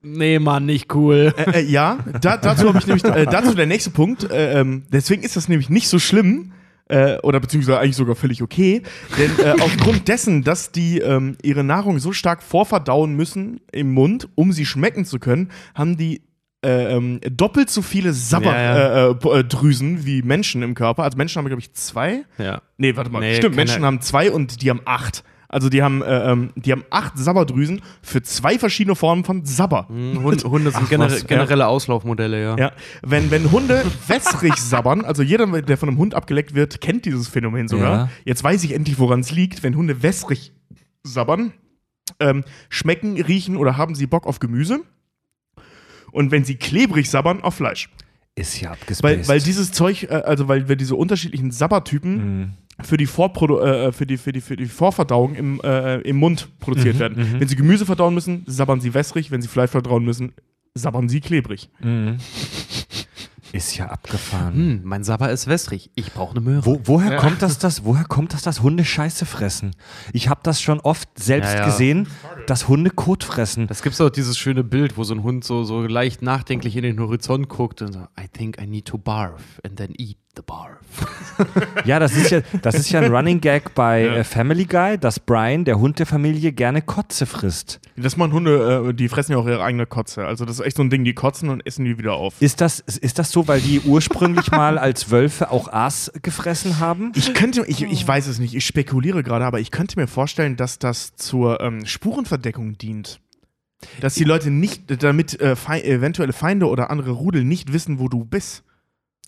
nee, 0.01 0.39
Mann, 0.39 0.65
nicht 0.65 0.93
cool. 0.93 1.33
Äh, 1.37 1.61
äh, 1.61 1.63
ja, 1.63 1.99
da, 2.21 2.35
dazu 2.35 2.67
habe 2.67 2.79
ich 2.79 2.87
nämlich, 2.87 3.05
äh, 3.05 3.25
dazu 3.25 3.55
der 3.55 3.65
nächste 3.65 3.91
Punkt. 3.91 4.29
Äh, 4.29 4.59
ähm, 4.59 4.83
deswegen 4.91 5.23
ist 5.23 5.37
das 5.37 5.47
nämlich 5.47 5.69
nicht 5.69 5.87
so 5.87 5.99
schlimm. 5.99 6.51
Äh, 6.87 7.17
oder 7.23 7.39
beziehungsweise 7.39 7.79
eigentlich 7.79 7.95
sogar 7.95 8.15
völlig 8.15 8.43
okay. 8.43 8.83
Denn 9.17 9.31
äh, 9.43 9.55
aufgrund 9.61 10.07
dessen, 10.07 10.43
dass 10.43 10.71
die 10.71 10.99
ähm, 10.99 11.35
ihre 11.41 11.63
Nahrung 11.63 11.99
so 11.99 12.11
stark 12.11 12.43
vorverdauen 12.43 13.15
müssen 13.15 13.61
im 13.71 13.93
Mund, 13.93 14.29
um 14.35 14.51
sie 14.51 14.65
schmecken 14.65 15.03
zu 15.05 15.17
können, 15.17 15.51
haben 15.73 15.97
die 15.97 16.21
äh, 16.63 16.95
ähm, 16.95 17.21
doppelt 17.29 17.69
so 17.69 17.81
viele 17.81 18.09
Ja, 18.09 18.13
Sabberdrüsen 18.13 19.31
äh, 19.31 19.39
äh, 19.39 19.43
Drüsen 19.43 20.05
wie 20.05 20.21
Menschen 20.21 20.63
im 20.63 20.73
Körper. 20.73 21.03
Also 21.03 21.17
Menschen 21.17 21.39
haben, 21.39 21.47
glaube 21.47 21.61
ich, 21.61 21.73
zwei. 21.73 22.25
Ja. 22.37 22.61
Nee, 22.77 22.95
warte 22.95 23.11
mal. 23.11 23.19
Nee, 23.19 23.35
Stimmt, 23.37 23.55
Menschen 23.55 23.83
haben 23.85 24.01
zwei 24.01 24.31
und 24.31 24.61
die 24.61 24.69
haben 24.69 24.81
acht. 24.85 25.23
Also 25.49 25.69
die 25.69 25.83
haben, 25.83 26.01
äh, 26.01 26.31
ähm, 26.31 26.51
die 26.55 26.71
haben 26.71 26.83
acht 26.89 27.17
Sabberdrüsen 27.17 27.81
für 28.01 28.21
zwei 28.23 28.57
verschiedene 28.59 28.95
Formen 28.95 29.23
von 29.23 29.45
Sabber. 29.45 29.87
Hund, 29.89 30.43
Hunde 30.43 30.71
sind 30.71 30.83
Ach, 30.85 30.89
gener 30.89 31.05
was, 31.05 31.21
ja. 31.21 31.27
generelle 31.27 31.67
Auslaufmodelle, 31.67 32.41
ja. 32.41 32.57
Ja, 32.57 32.71
wenn, 33.03 33.31
wenn 33.31 33.51
Hunde 33.51 33.83
wässrig 34.07 34.55
sabbern, 34.55 35.05
also 35.05 35.21
jeder, 35.23 35.45
der 35.61 35.77
von 35.77 35.89
einem 35.89 35.97
Hund 35.97 36.15
abgeleckt 36.15 36.55
wird, 36.55 36.81
kennt 36.81 37.05
dieses 37.05 37.27
Phänomen 37.27 37.67
sogar. 37.67 37.93
Ja. 37.93 38.09
Jetzt 38.25 38.43
weiß 38.43 38.63
ich 38.63 38.73
endlich, 38.73 38.99
woran 38.99 39.19
es 39.19 39.31
liegt. 39.31 39.63
Wenn 39.63 39.75
Hunde 39.75 40.01
wässrig 40.01 40.51
sabbern, 41.03 41.53
ähm, 42.19 42.43
schmecken, 42.69 43.21
riechen 43.21 43.57
oder 43.57 43.77
haben 43.77 43.95
sie 43.95 44.07
Bock 44.07 44.25
auf 44.27 44.39
Gemüse. 44.39 44.81
Und 46.11 46.31
wenn 46.31 46.45
sie 46.45 46.55
klebrig 46.55 47.09
sabbern, 47.09 47.41
auf 47.41 47.55
Fleisch. 47.55 47.89
Ist 48.35 48.59
ja 48.59 48.71
abgespaced. 48.71 49.03
Weil, 49.03 49.27
weil 49.27 49.39
dieses 49.41 49.71
Zeug, 49.71 50.03
äh, 50.03 50.07
also 50.25 50.47
weil 50.47 50.67
wir 50.67 50.75
diese 50.75 50.95
unterschiedlichen 50.95 51.51
Sabbertypen 51.51 52.39
Mhm. 52.39 52.53
Für, 52.81 52.97
die 52.97 53.05
Vorprodu 53.05 53.59
äh, 53.59 53.91
für, 53.91 54.05
die, 54.05 54.17
für, 54.17 54.31
die, 54.31 54.41
für 54.41 54.55
die 54.55 54.65
Vorverdauung 54.65 55.35
im, 55.35 55.61
äh, 55.63 55.97
im 56.01 56.17
Mund 56.17 56.47
Mhm, 56.49 56.59
produziert 56.59 56.99
werden. 56.99 57.39
Wenn 57.39 57.47
sie 57.47 57.55
Gemüse 57.55 57.85
verdauen 57.85 58.13
müssen, 58.13 58.43
sabbern 58.47 58.81
sie 58.81 58.93
wässrig. 58.93 59.31
Wenn 59.31 59.41
sie 59.41 59.47
Fleisch 59.47 59.71
verdauen 59.71 60.03
müssen, 60.03 60.33
sabbern 60.73 61.07
sie 61.09 61.21
klebrig. 61.21 61.69
Mhm. 61.81 62.17
Ist 63.51 63.77
ja 63.77 63.85
abgefahren. 63.85 64.53
Hm, 64.53 64.81
mein 64.83 65.05
Sabber 65.05 65.31
ist 65.31 65.47
wässrig. 65.47 65.89
Ich 65.95 66.11
brauche 66.11 66.31
eine 66.31 66.41
Möhre. 66.41 66.65
Wo, 66.65 66.81
woher 66.83 67.15
kommt 67.15 67.41
das, 67.41 67.57
das, 67.59 67.85
woher 67.85 68.03
kommt 68.03 68.33
das, 68.33 68.41
dass 68.41 68.61
Hunde 68.61 68.83
Scheiße 68.83 69.25
fressen? 69.25 69.71
Ich 70.11 70.27
habe 70.27 70.41
das 70.43 70.61
schon 70.61 70.81
oft 70.81 71.07
selbst 71.17 71.53
Ja, 71.53 71.59
ja. 71.59 71.65
gesehen, 71.65 72.09
dass 72.47 72.67
Hunde 72.67 72.89
Kot 72.89 73.23
fressen. 73.23 73.67
Das 73.67 73.81
gibt 73.81 73.99
auch 74.01 74.09
dieses 74.09 74.37
schöne 74.37 74.65
Bild, 74.65 74.97
wo 74.97 75.05
so 75.05 75.13
ein 75.13 75.23
Hund 75.23 75.45
so, 75.45 75.63
so 75.63 75.83
leicht 75.83 76.21
nachdenklich 76.21 76.75
in 76.75 76.83
den 76.83 76.99
Horizont 76.99 77.47
guckt 77.47 77.81
und 77.81 77.93
so, 77.93 77.99
I 78.19 78.27
think 78.27 78.57
I 78.61 78.67
need 78.67 78.85
to 78.87 78.97
barf 78.97 79.61
and 79.63 79.77
then 79.77 79.93
eat 79.97 80.17
the 80.35 80.41
barf. 80.41 80.75
Ja, 81.85 81.99
das 81.99 82.15
ist 82.15 82.31
ja, 82.31 82.41
das 82.61 82.75
ist 82.75 82.89
ja 82.89 83.01
ein 83.01 83.13
Running 83.13 83.41
Gag 83.41 83.75
bei 83.75 84.03
äh, 84.03 84.23
Family 84.23 84.65
Guy, 84.65 84.97
dass 84.97 85.19
Brian, 85.19 85.65
der 85.65 85.79
Hund 85.79 85.99
der 85.99 86.05
Familie, 86.05 86.53
gerne 86.53 86.81
Kotze 86.81 87.25
frisst. 87.25 87.79
Das 87.97 88.17
machen 88.17 88.31
Hunde, 88.31 88.89
äh, 88.89 88.93
die 88.93 89.09
fressen 89.09 89.33
ja 89.33 89.37
auch 89.37 89.47
ihre 89.47 89.63
eigene 89.63 89.85
Kotze. 89.85 90.25
Also 90.25 90.45
das 90.45 90.59
ist 90.59 90.65
echt 90.65 90.77
so 90.77 90.83
ein 90.83 90.89
Ding, 90.89 91.03
die 91.03 91.13
kotzen 91.13 91.49
und 91.49 91.65
essen 91.65 91.85
die 91.85 91.97
wieder 91.97 92.13
auf. 92.13 92.35
Ist 92.39 92.61
das, 92.61 92.79
ist 92.79 93.19
das 93.19 93.31
so, 93.31 93.47
weil 93.47 93.59
die 93.59 93.81
ursprünglich 93.81 94.51
mal 94.51 94.77
als 94.77 95.11
Wölfe 95.11 95.51
auch 95.51 95.71
Aas 95.71 96.11
gefressen 96.21 96.79
haben? 96.79 97.11
Ich 97.15 97.33
könnte, 97.33 97.65
ich, 97.67 97.83
ich 97.83 98.07
weiß 98.07 98.27
es 98.27 98.39
nicht, 98.39 98.55
ich 98.55 98.65
spekuliere 98.65 99.21
gerade, 99.21 99.45
aber 99.45 99.59
ich 99.59 99.71
könnte 99.71 99.99
mir 99.99 100.07
vorstellen, 100.07 100.55
dass 100.55 100.79
das 100.79 101.15
zur 101.15 101.59
ähm, 101.61 101.85
Spurenverdeckung 101.85 102.77
dient. 102.77 103.19
Dass 103.99 104.15
die 104.15 104.23
Leute 104.23 104.51
nicht, 104.51 105.03
damit 105.03 105.39
äh, 105.39 105.55
fei 105.55 105.81
eventuelle 105.81 106.33
Feinde 106.33 106.67
oder 106.67 106.89
andere 106.89 107.11
Rudel 107.11 107.43
nicht 107.43 107.73
wissen, 107.73 107.99
wo 107.99 108.07
du 108.07 108.23
bist. 108.25 108.63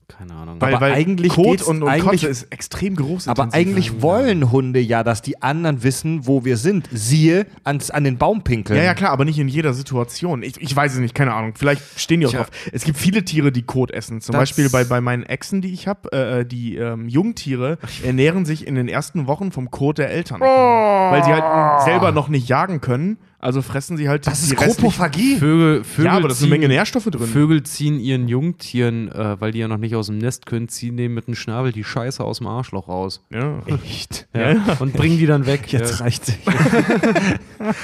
Keine 0.10 0.36
Ahnung. 0.36 0.62
Weil, 0.62 0.74
Aber 0.74 0.86
weil 0.86 0.94
eigentlich 0.94 1.34
Kot 1.34 1.62
und, 1.62 1.84
und 1.84 1.90
eigentlich- 1.90 2.22
Kotze 2.22 2.28
ist 2.28 2.44
extrem 2.50 2.96
groß. 2.96 3.28
Aber 3.28 3.50
eigentlich 3.52 4.02
wollen 4.02 4.52
Hunde 4.54 4.80
ja, 4.80 5.04
dass 5.04 5.22
die 5.22 5.42
anderen 5.42 5.84
wissen, 5.84 6.26
wo 6.26 6.46
wir 6.46 6.56
sind. 6.56 6.88
Siehe 6.94 7.46
ans, 7.66 7.92
an 7.92 8.06
den 8.06 8.18
Baum 8.18 8.42
pinkeln. 8.42 8.78
Ja, 8.80 8.86
ja, 8.86 8.94
klar, 8.94 9.12
aber 9.12 9.26
nicht 9.26 9.38
in 9.38 9.50
jeder 9.50 9.74
Situation. 9.74 10.44
Ich, 10.44 10.62
ich 10.62 10.74
weiß 10.74 10.94
es 10.94 11.00
nicht, 11.00 11.14
keine 11.14 11.34
Ahnung. 11.34 11.54
Vielleicht 11.58 11.82
stehen 12.00 12.22
die 12.22 12.26
auch 12.28 12.32
Tja. 12.32 12.40
drauf. 12.44 12.52
Es 12.72 12.86
gibt 12.86 12.98
viele 12.98 13.26
Tiere, 13.26 13.52
die 13.52 13.64
Kot 13.64 13.92
essen. 13.92 14.22
Zum 14.22 14.32
Das- 14.32 14.40
Beispiel 14.44 14.70
bei, 14.70 14.86
bei 14.86 15.02
meinen 15.02 15.24
Echsen, 15.24 15.62
die 15.62 15.74
ich 15.74 15.90
habe. 15.90 16.10
Äh, 16.14 16.46
die 16.46 16.78
ähm, 16.78 17.10
Jungtiere 17.10 17.78
ernähren 18.04 18.46
sich 18.46 18.66
in 18.66 18.76
den 18.76 18.88
ersten 18.88 19.28
Wochen 19.28 19.52
vom 19.52 19.72
Kot 19.72 19.98
der 19.98 20.10
Eltern. 20.10 20.40
Weil 20.40 21.24
sie 21.26 21.34
halt 21.34 21.84
selber 21.84 22.14
noch 22.14 22.30
nicht 22.30 22.48
jagen 22.48 22.80
können. 22.80 23.18
Also 23.40 23.62
fressen 23.62 23.98
sie 23.98 24.10
halt 24.10 24.26
Das 24.26 24.42
ist 24.42 24.50
die 24.52 24.56
restlichen- 24.56 24.82
Kropophagie. 24.82 25.36
Vögel, 25.38 25.84
Vögel 25.84 26.06
Ja, 26.06 26.12
aber 26.14 26.22
da 26.28 26.34
ist 26.34 26.40
eine 26.42 26.46
ziehen- 26.48 26.50
Menge 26.50 26.68
Nährstoffe 26.70 27.06
drin. 27.06 27.28
Vögel 27.28 27.62
ziehen 27.64 28.00
ihren 28.00 28.28
Jungtieren, 28.28 29.12
äh, 29.12 29.40
weil 29.40 29.52
die 29.52 29.60
ja 29.60 29.68
noch 29.68 29.78
nicht 29.78 29.96
aus 29.96 30.08
dem 30.08 30.18
Nest 30.18 30.48
können, 30.48 30.68
ziehen 30.70 30.98
denen 30.98 31.14
mit 31.14 31.28
dem 31.28 31.36
Schnabel 31.36 31.72
die 31.72 31.84
Scheiße 31.84 32.24
aus 32.24 32.40
dem 32.40 32.48
Arschloch 32.48 32.88
raus. 32.88 33.24
Ja. 33.30 33.60
Echt? 33.68 34.28
Ja. 34.36 34.56
Und 34.80 34.94
bringen 34.94 35.20
die 35.20 35.28
dann 35.28 35.46
weg. 35.46 35.72
Jetzt 35.72 36.00
ja. 36.00 36.06
reicht's. 36.06 36.34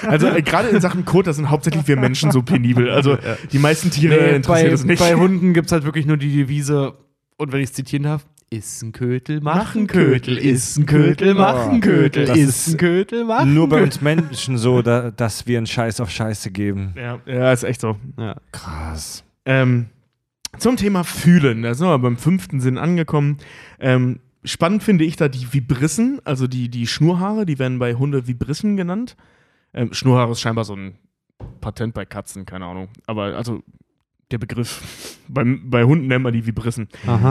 Also 0.07 0.27
äh, 0.27 0.41
gerade 0.41 0.67
in 0.69 0.79
Sachen 0.81 1.03
Kot, 1.05 1.27
da 1.27 1.33
sind 1.33 1.49
hauptsächlich 1.49 1.87
wir 1.87 1.97
Menschen 1.97 2.31
so 2.31 2.41
penibel. 2.43 2.89
Also 2.89 3.17
die 3.51 3.59
meisten 3.59 3.89
Tiere 3.91 4.13
Nee, 4.15 4.35
interessiert 4.35 4.69
bei, 4.69 4.73
es 4.73 4.83
nicht. 4.83 4.99
bei 4.99 5.15
Hunden 5.15 5.53
gibt 5.53 5.67
es 5.67 5.71
halt 5.71 5.83
wirklich 5.83 6.05
nur 6.05 6.17
die 6.17 6.31
Devise, 6.33 6.93
und 7.37 7.51
wenn 7.51 7.59
ich 7.59 7.69
es 7.69 7.73
zitieren 7.73 8.03
darf, 8.03 8.25
ist 8.57 8.81
ein 8.83 8.91
Kötel, 8.91 9.41
mach 9.41 9.75
ein 9.75 9.87
Kötel, 9.87 10.37
ist 10.37 10.77
ein 10.77 10.85
Kötel, 10.85 11.33
mach 11.33 11.67
ein 11.67 11.81
Kötel, 11.81 12.25
Das 12.25 12.37
ist 12.37 12.67
ein 12.67 12.77
Kötel, 12.77 13.25
mach 13.25 13.45
Nur 13.45 13.67
bei 13.67 13.81
uns 13.81 14.01
Menschen 14.01 14.57
so, 14.57 14.81
da, 14.81 15.11
dass 15.11 15.47
wir 15.47 15.57
einen 15.57 15.67
Scheiß 15.67 15.99
auf 15.99 16.09
Scheiße 16.09 16.51
geben. 16.51 16.93
ja, 16.95 17.19
ja, 17.25 17.51
ist 17.51 17.63
echt 17.63 17.81
so. 17.81 17.97
Ja. 18.17 18.35
Krass. 18.51 19.23
Ähm, 19.45 19.87
zum 20.57 20.77
Thema 20.77 21.03
Fühlen, 21.03 21.63
da 21.63 21.73
sind 21.73 21.87
wir 21.87 21.97
beim 21.99 22.17
fünften 22.17 22.59
Sinn 22.61 22.77
angekommen. 22.77 23.37
Ähm, 23.79 24.19
spannend 24.43 24.83
finde 24.83 25.03
ich 25.03 25.15
da 25.15 25.27
die 25.27 25.51
Vibrissen, 25.51 26.21
also 26.23 26.47
die, 26.47 26.69
die 26.69 26.85
Schnurhaare, 26.85 27.45
die 27.45 27.57
werden 27.57 27.79
bei 27.79 27.95
Hunde 27.95 28.27
Vibrissen 28.27 28.77
genannt. 28.77 29.15
Ähm, 29.73 29.93
Schnurhaare 29.93 30.31
ist 30.33 30.41
scheinbar 30.41 30.65
so 30.65 30.75
ein 30.75 30.95
Patent 31.59 31.93
bei 31.93 32.05
Katzen, 32.05 32.45
keine 32.45 32.65
Ahnung. 32.65 32.89
Aber 33.07 33.35
also 33.35 33.63
der 34.33 34.39
Begriff, 34.39 35.17
beim, 35.29 35.69
bei 35.69 35.83
Hunden 35.83 36.07
nennt 36.07 36.23
man 36.23 36.33
die 36.33 36.45
Vibrissen. 36.45 36.89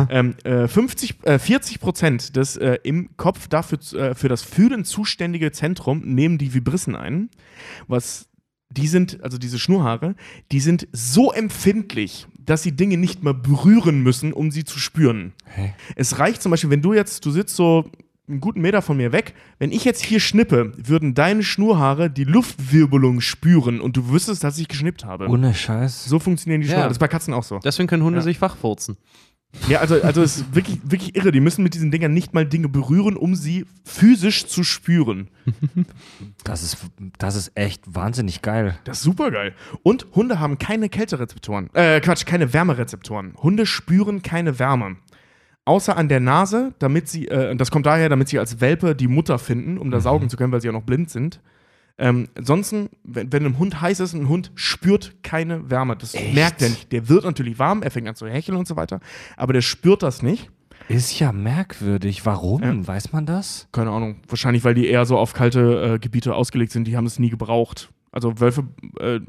Ähm, 0.08 0.34
äh, 0.44 0.68
50, 0.68 1.16
äh, 1.24 1.38
40 1.38 1.80
Prozent 1.80 2.36
des 2.36 2.56
äh, 2.56 2.78
im 2.84 3.16
Kopf 3.16 3.48
dafür 3.48 3.78
äh, 3.94 4.14
für 4.14 4.28
das 4.28 4.42
Fühlen 4.42 4.84
zuständige 4.84 5.52
Zentrum 5.52 6.00
nehmen 6.04 6.38
die 6.38 6.54
Vibrissen 6.54 6.96
ein. 6.96 7.28
Was 7.88 8.28
die 8.70 8.86
sind, 8.86 9.22
also 9.22 9.36
diese 9.36 9.58
Schnurhaare, 9.58 10.14
die 10.50 10.60
sind 10.60 10.88
so 10.92 11.32
empfindlich, 11.32 12.26
dass 12.38 12.62
sie 12.62 12.72
Dinge 12.72 12.96
nicht 12.96 13.22
mal 13.22 13.34
berühren 13.34 14.02
müssen, 14.02 14.32
um 14.32 14.50
sie 14.50 14.64
zu 14.64 14.78
spüren. 14.78 15.32
Hä? 15.44 15.74
Es 15.96 16.18
reicht 16.18 16.40
zum 16.40 16.50
Beispiel, 16.50 16.70
wenn 16.70 16.82
du 16.82 16.94
jetzt, 16.94 17.26
du 17.26 17.30
sitzt 17.30 17.56
so 17.56 17.90
einen 18.32 18.40
guten 18.40 18.60
Meter 18.60 18.82
von 18.82 18.96
mir 18.96 19.12
weg, 19.12 19.34
wenn 19.58 19.70
ich 19.72 19.84
jetzt 19.84 20.02
hier 20.02 20.18
schnippe, 20.20 20.72
würden 20.76 21.14
deine 21.14 21.42
Schnurhaare 21.42 22.10
die 22.10 22.24
Luftwirbelung 22.24 23.20
spüren 23.20 23.80
und 23.80 23.96
du 23.96 24.08
wüsstest, 24.10 24.42
dass 24.42 24.58
ich 24.58 24.68
geschnippt 24.68 25.04
habe. 25.04 25.28
Ohne 25.28 25.54
Scheiß. 25.54 26.04
so 26.04 26.18
funktionieren 26.18 26.60
die 26.60 26.66
Ja. 26.66 26.72
Schnurhaare. 26.72 26.88
Das 26.88 26.96
ist 26.96 27.00
bei 27.00 27.08
Katzen 27.08 27.32
auch 27.34 27.44
so. 27.44 27.58
Deswegen 27.60 27.86
können 27.88 28.02
Hunde 28.02 28.18
Ja. 28.18 28.22
sich 28.24 28.40
wachfurzen. 28.40 28.96
Ja, 29.68 29.80
also, 29.80 30.00
also 30.00 30.22
es 30.22 30.38
ist 30.38 30.54
wirklich, 30.54 30.78
wirklich 30.82 31.14
irre. 31.14 31.30
Die 31.30 31.40
müssen 31.40 31.62
mit 31.62 31.74
diesen 31.74 31.90
Dingern 31.90 32.14
nicht 32.14 32.32
mal 32.32 32.46
Dinge 32.46 32.70
berühren, 32.70 33.18
um 33.18 33.34
sie 33.34 33.66
physisch 33.84 34.46
zu 34.46 34.64
spüren. 34.64 35.28
Das 36.44 36.62
ist, 36.62 36.78
das 37.18 37.36
ist 37.36 37.52
echt 37.54 37.82
wahnsinnig 37.94 38.42
geil. 38.42 38.76
Das 38.84 38.98
ist 38.98 39.04
super 39.04 39.30
geil. 39.30 39.54
Und 39.82 40.06
Hunde 40.14 40.40
haben 40.40 40.58
keine 40.58 40.88
Kälterezeptoren. 40.88 41.70
Äh, 41.74 42.00
Quatsch, 42.00 42.26
keine 42.26 42.52
Wärmerezeptoren. 42.52 43.34
Hunde 43.36 43.64
spüren 43.66 44.22
keine 44.22 44.58
Wärme. 44.58 44.96
Außer 45.64 45.96
an 45.96 46.08
der 46.08 46.20
Nase, 46.20 46.74
damit 46.78 47.08
sie, 47.08 47.28
äh, 47.28 47.54
das 47.54 47.70
kommt 47.70 47.86
daher, 47.86 48.08
damit 48.08 48.28
sie 48.28 48.38
als 48.38 48.60
Welpe 48.60 48.96
die 48.96 49.06
Mutter 49.06 49.38
finden, 49.38 49.78
um 49.78 49.90
da 49.90 50.00
saugen 50.00 50.28
zu 50.28 50.36
können, 50.36 50.52
weil 50.52 50.60
sie 50.60 50.66
ja 50.66 50.72
noch 50.72 50.82
blind 50.82 51.10
sind. 51.10 51.40
Ähm, 51.98 52.28
ansonsten, 52.36 52.88
wenn, 53.04 53.32
wenn 53.32 53.46
ein 53.46 53.58
Hund 53.58 53.80
heiß 53.80 54.00
ist, 54.00 54.14
ein 54.14 54.28
Hund 54.28 54.50
spürt 54.54 55.22
keine 55.22 55.70
Wärme. 55.70 55.96
Das 55.96 56.14
Echt? 56.14 56.34
merkt 56.34 56.62
er 56.62 56.70
nicht. 56.70 56.90
Der 56.90 57.08
wird 57.08 57.24
natürlich 57.24 57.58
warm, 57.58 57.82
er 57.82 57.90
fängt 57.90 58.08
an 58.08 58.16
zu 58.16 58.26
hecheln 58.26 58.56
und 58.56 58.66
so 58.66 58.76
weiter, 58.76 59.00
aber 59.36 59.52
der 59.52 59.60
spürt 59.60 60.02
das 60.02 60.22
nicht. 60.22 60.50
Ist 60.88 61.18
ja 61.20 61.30
merkwürdig. 61.30 62.26
Warum? 62.26 62.62
Ja. 62.62 62.86
Weiß 62.86 63.12
man 63.12 63.24
das? 63.24 63.68
keine 63.70 63.90
Ahnung, 63.90 64.16
wahrscheinlich, 64.26 64.64
weil 64.64 64.74
die 64.74 64.88
eher 64.88 65.06
so 65.06 65.16
auf 65.16 65.32
kalte 65.32 65.94
äh, 65.94 65.98
Gebiete 65.98 66.34
ausgelegt 66.34 66.72
sind, 66.72 66.88
die 66.88 66.96
haben 66.96 67.06
es 67.06 67.20
nie 67.20 67.30
gebraucht. 67.30 67.90
Also 68.10 68.40
Wölfe, 68.40 68.64
äh, 68.98 69.20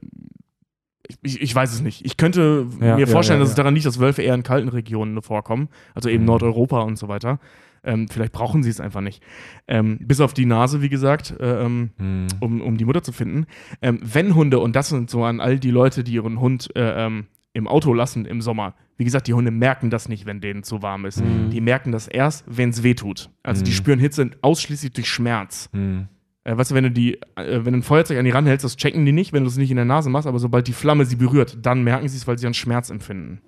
ich, 1.22 1.42
ich 1.42 1.54
weiß 1.56 1.74
es 1.74 1.82
nicht. 1.82 2.06
Ich 2.06 2.18
könnte 2.18 2.66
Ja, 2.80 2.96
mir 2.96 3.08
vorstellen, 3.08 3.40
ja, 3.40 3.44
dass 3.44 3.50
ja. 3.50 3.54
es 3.54 3.56
daran 3.58 3.74
liegt, 3.74 3.86
dass 3.86 4.00
Wölfe 4.00 4.22
eher 4.22 4.36
in 4.36 4.44
kalten 4.44 4.70
Regionen 4.70 5.22
vorkommen, 5.22 5.70
also 5.96 6.10
eben 6.10 6.24
Mhm. 6.24 6.28
Nordeuropa 6.28 6.82
und 6.82 6.98
so 6.98 7.08
weiter. 7.08 7.40
Ähm, 7.86 8.08
vielleicht 8.08 8.32
brauchen 8.32 8.64
sie 8.64 8.70
es 8.70 8.80
einfach 8.80 9.02
nicht. 9.02 9.22
Ähm, 9.68 9.98
bis 10.02 10.22
auf 10.22 10.34
die 10.34 10.46
Nase, 10.46 10.82
wie 10.82 10.88
gesagt, 10.88 11.36
äh, 11.40 11.66
ähm, 11.66 11.90
Hm. 11.98 12.28
um, 12.40 12.62
um 12.62 12.78
die 12.78 12.86
Mutter 12.86 13.04
zu 13.04 13.12
finden. 13.12 13.46
Ähm, 13.82 14.00
wenn 14.02 14.36
Hunde, 14.36 14.60
und 14.60 14.76
das 14.78 14.88
sind 14.88 15.10
so 15.10 15.26
an 15.26 15.42
all 15.42 15.60
die 15.60 15.72
Leute, 15.72 16.06
die 16.06 16.14
ihren 16.14 16.40
Hund 16.40 16.70
äh, 16.78 17.06
ähm, 17.06 17.26
im 17.52 17.68
Auto 17.68 17.94
lassen 17.94 18.24
im 18.26 18.42
Sommer, 18.42 18.74
wie 18.96 19.04
gesagt, 19.04 19.28
die 19.28 19.34
Hunde 19.34 19.52
merken 19.52 19.90
das 19.90 20.08
nicht, 20.08 20.26
wenn 20.26 20.40
denen 20.40 20.64
zu 20.64 20.82
warm 20.82 21.04
ist. 21.06 21.22
Mhm. 21.22 21.50
Die 21.50 21.60
merken 21.60 21.92
das 21.92 22.08
erst, 22.08 22.46
wenn 22.48 22.70
es 22.70 22.84
weh 22.84 22.94
tut. 22.94 23.30
Also 23.44 23.64
die 23.66 23.72
Mhm. 23.72 23.76
spüren 23.76 24.00
Hitze 24.00 24.32
ausschließlich 24.42 24.94
durch 24.94 25.10
Schmerz. 25.10 25.70
Hm. 25.74 26.08
Äh, 26.46 26.58
weißt 26.58 26.72
du, 26.72 26.76
wenn 26.76 26.84
du 26.84 26.92
die, 26.92 27.16
äh, 27.36 27.64
wenn 27.64 27.74
du 27.74 27.80
ein 27.80 27.84
Feuerzeug 27.84 28.18
an 28.18 28.26
die 28.26 28.32
ranhältst, 28.32 28.64
das 28.66 28.76
checken 28.76 29.06
die 29.06 29.12
nicht, 29.12 29.32
wenn 29.34 29.44
du 29.44 29.50
es 29.50 29.58
nicht 29.58 29.70
in 29.72 29.78
der 29.78 29.86
Nase 29.86 30.10
machst, 30.10 30.28
aber 30.28 30.40
sobald 30.40 30.68
die 30.68 30.74
Flamme 30.74 31.06
sie 31.06 31.16
berührt, 31.16 31.58
dann 31.62 31.84
merken 31.84 32.08
sie 32.10 32.18
es, 32.18 32.28
weil 32.28 32.38
sie 32.38 32.46
einen 32.46 32.54
Schmerz 32.54 32.90
empfinden. 32.90 33.42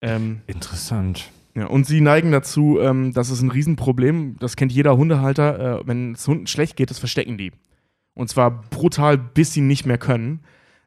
Ähm, 0.00 0.40
Interessant. 0.46 1.30
ja, 1.54 1.66
und 1.66 1.86
sie 1.86 2.00
neigen 2.00 2.32
dazu, 2.32 2.78
ähm, 2.80 3.12
das 3.12 3.30
ist 3.30 3.40
ein 3.42 3.50
Riesenproblem, 3.50 4.36
das 4.40 4.56
kennt 4.56 4.72
jeder 4.72 4.96
Hundehalter, 4.96 5.80
äh, 5.80 5.86
wenn 5.86 6.12
es 6.12 6.26
Hunden 6.26 6.46
schlecht 6.46 6.76
geht, 6.76 6.90
das 6.90 6.98
verstecken 6.98 7.38
die. 7.38 7.52
Und 8.14 8.28
zwar 8.28 8.62
brutal, 8.62 9.16
bis 9.16 9.52
sie 9.52 9.60
nicht 9.60 9.86
mehr 9.86 9.98
können, 9.98 10.40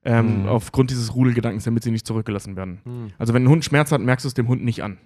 ähm, 0.04 0.44
Mhm. 0.44 0.48
aufgrund 0.48 0.92
dieses 0.92 1.16
Rudelgedankens, 1.16 1.64
damit 1.64 1.84
sie 1.84 1.92
nicht 1.92 2.06
zurückgelassen 2.06 2.56
werden. 2.56 2.80
Hm. 2.84 3.08
Also 3.18 3.34
wenn 3.34 3.44
ein 3.44 3.50
Hund 3.50 3.66
Schmerz 3.66 3.92
hat, 3.92 4.02
merkst 4.02 4.24
du 4.24 4.28
es 4.28 4.34
dem 4.36 4.48
Hund 4.48 4.64
nicht 4.64 4.84
an. 4.84 4.98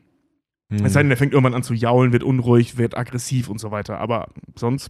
Hm. 0.71 0.85
Es 0.85 0.91
sei 0.93 1.01
denn, 1.01 1.09
der 1.09 1.17
fängt 1.17 1.31
irgendwann 1.31 1.53
an 1.53 1.63
zu 1.63 1.73
jaulen, 1.73 2.11
wird 2.11 2.23
unruhig, 2.23 2.77
wird 2.77 2.97
aggressiv 2.97 3.47
und 3.47 3.59
so 3.59 3.71
weiter. 3.71 3.99
Aber 3.99 4.27
sonst 4.57 4.89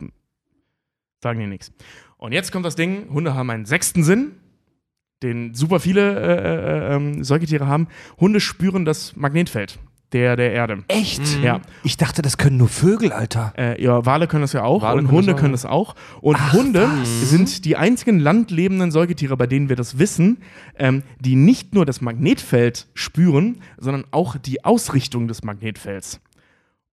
sagen 1.22 1.40
die 1.40 1.48
nichts. 1.48 1.72
Und 2.18 2.32
jetzt 2.32 2.52
kommt 2.52 2.66
das 2.66 2.76
Ding: 2.76 3.10
Hunde 3.12 3.34
haben 3.34 3.50
einen 3.50 3.66
sechsten 3.66 4.04
Sinn, 4.04 4.32
den 5.24 5.54
super 5.54 5.80
viele 5.80 6.20
äh, 6.20 6.92
äh, 6.92 6.96
ähm, 6.96 7.24
Säugetiere 7.24 7.68
haben. 7.68 7.88
Hunde 8.20 8.40
spüren 8.40 8.86
das 8.86 9.16
Magnetfeld 9.16 9.80
der, 10.12 10.36
der 10.36 10.52
Erde. 10.54 10.84
Echt? 10.88 11.22
Mhm. 11.38 11.44
Ja, 11.44 11.62
Ich 11.84 11.98
dachte, 11.98 12.22
das 12.22 12.38
können 12.38 12.58
nur 12.58 12.68
Vögel, 12.68 13.12
Alter. 13.12 13.54
äh, 13.58 13.82
ja, 13.82 14.06
Wale 14.06 14.28
können 14.28 14.42
das 14.42 14.54
ja 14.54 14.64
auch 14.64 14.82
Wale 14.82 15.00
und 15.00 15.06
können 15.06 15.18
Hunde 15.18 15.32
das 15.34 15.36
auch, 15.36 15.40
können 15.40 15.52
das 15.54 15.66
auch. 15.66 15.96
Und 16.22 16.38
Ach, 16.40 16.54
Hunde 16.54 16.90
was? 16.90 17.30
sind 17.30 17.66
die 17.66 17.76
einzigen 17.78 18.20
landlebenden 18.20 18.92
Säugetiere, 18.92 19.38
bei 19.38 19.46
denen 19.48 19.70
wir 19.70 19.76
das 19.76 20.00
wissen, 20.00 20.40
ähm, 20.78 21.04
die 21.20 21.36
nicht 21.36 21.74
nur 21.74 21.86
das 21.86 22.02
Magnetfeld 22.02 22.88
spüren, 22.94 23.62
sondern 23.78 24.06
auch 24.12 24.36
die 24.38 24.66
Ausrichtung 24.66 25.28
des 25.28 25.44
Magnetfelds. 25.44 26.20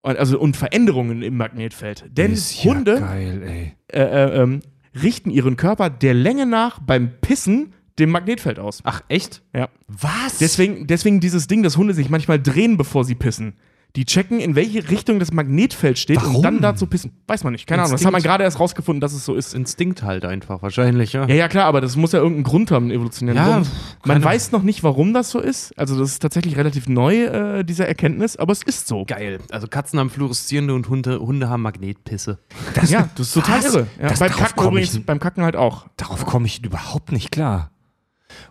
Und, 0.07 0.17
also, 0.19 0.39
und 0.39 0.57
Veränderungen 0.57 1.23
im 1.23 1.37
Magnetfeld. 1.37 2.05
Denn 2.09 2.33
ist 2.33 2.63
ja 2.63 2.71
Hunde 2.71 3.01
geil, 3.01 3.73
äh, 3.93 4.01
äh, 4.01 4.41
ähm, 4.41 4.61
richten 5.03 5.31
ihren 5.31 5.57
Körper 5.57 5.91
der 5.91 6.15
Länge 6.15 6.47
nach 6.47 6.79
beim 6.79 7.11
Pissen 7.21 7.75
dem 7.99 8.11
Magnetfeld 8.11 8.61
aus. 8.61 8.83
Ach, 8.85 9.03
echt? 9.09 9.43
Ja. 9.53 9.69
Was? 9.89 10.39
Deswegen, 10.39 10.87
deswegen 10.87 11.19
dieses 11.19 11.49
Ding, 11.49 11.65
dass 11.65 11.77
Hunde 11.77 11.93
sich 11.93 12.09
manchmal 12.09 12.41
drehen, 12.41 12.77
bevor 12.77 13.05
sie 13.05 13.17
pissen. 13.17 13.55
Die 13.97 14.05
checken, 14.05 14.41
in 14.41 14.55
welche 14.55 14.89
Richtung 14.91 15.19
das 15.19 15.33
Magnetfeld 15.33 15.99
steht, 15.99 16.19
Warum? 16.19 16.37
um 16.37 16.43
dann 16.43 16.61
da 16.61 16.77
zu 16.77 16.87
pissen. 16.87 17.13
Weiß 17.27 17.45
man 17.45 17.53
nicht, 17.55 17.67
keine 17.67 17.83
Ahnung. 17.83 17.93
Das 17.93 18.03
hat 18.03 18.13
man 18.13 18.19
Instinkt. 18.19 18.31
gerade 18.31 18.45
erst 18.45 18.61
rausgefunden, 18.61 19.01
dass 19.01 19.13
es 19.15 19.25
so 19.25 19.35
ist. 19.35 19.55
Instinkt 19.55 20.03
halt 20.03 20.25
einfach, 20.27 20.61
wahrscheinlich, 20.63 21.15
ja. 21.15 21.27
Ja, 21.27 21.35
ja, 21.35 21.49
klar, 21.49 21.65
aber 21.65 21.81
das 21.81 21.97
muss 21.97 22.13
ja 22.13 22.19
irgendeinen 22.19 22.45
Grund 22.45 22.71
haben, 22.71 22.91
evolutionären 22.91 23.37
Ja, 23.39 23.55
Grund. 23.57 23.69
Man 24.05 24.23
weiß 24.23 24.53
noch 24.53 24.63
nicht, 24.63 24.83
warum 24.83 25.15
das 25.15 25.31
so 25.31 25.41
ist. 25.41 25.77
Also, 25.79 25.99
das 25.99 26.11
ist 26.11 26.19
tatsächlich 26.21 26.57
relativ 26.57 26.89
neu, 26.89 27.25
äh, 27.25 27.65
diese 27.65 27.87
Erkenntnis, 27.87 28.37
aber 28.37 28.53
es 28.53 28.63
ist 28.63 28.87
so. 28.87 29.05
Geil. 29.07 29.39
Also 29.51 29.67
Katzen 29.67 29.99
haben 29.99 30.11
fluoreszierende 30.11 30.75
und 30.75 30.89
Hunde, 30.89 31.19
Hunde 31.19 31.49
haben 31.49 31.63
Magnetpisse. 31.63 32.39
das, 32.75 32.91
Ja, 32.91 33.09
das 33.17 33.29
ist 33.29 33.33
total 33.35 33.59
Was? 33.65 33.75
irre. 33.75 33.87
Ja, 34.03 34.13
beim 34.19 34.31
Kacken 34.31 34.67
übrigens, 34.67 35.01
beim 35.07 35.19
Kacken 35.21 35.43
halt 35.43 35.57
auch. 35.57 35.87
Darauf 35.97 36.27
komme 36.27 36.47
ich 36.47 36.63
überhaupt 36.63 37.13
nicht 37.13 37.31
klar. 37.31 37.71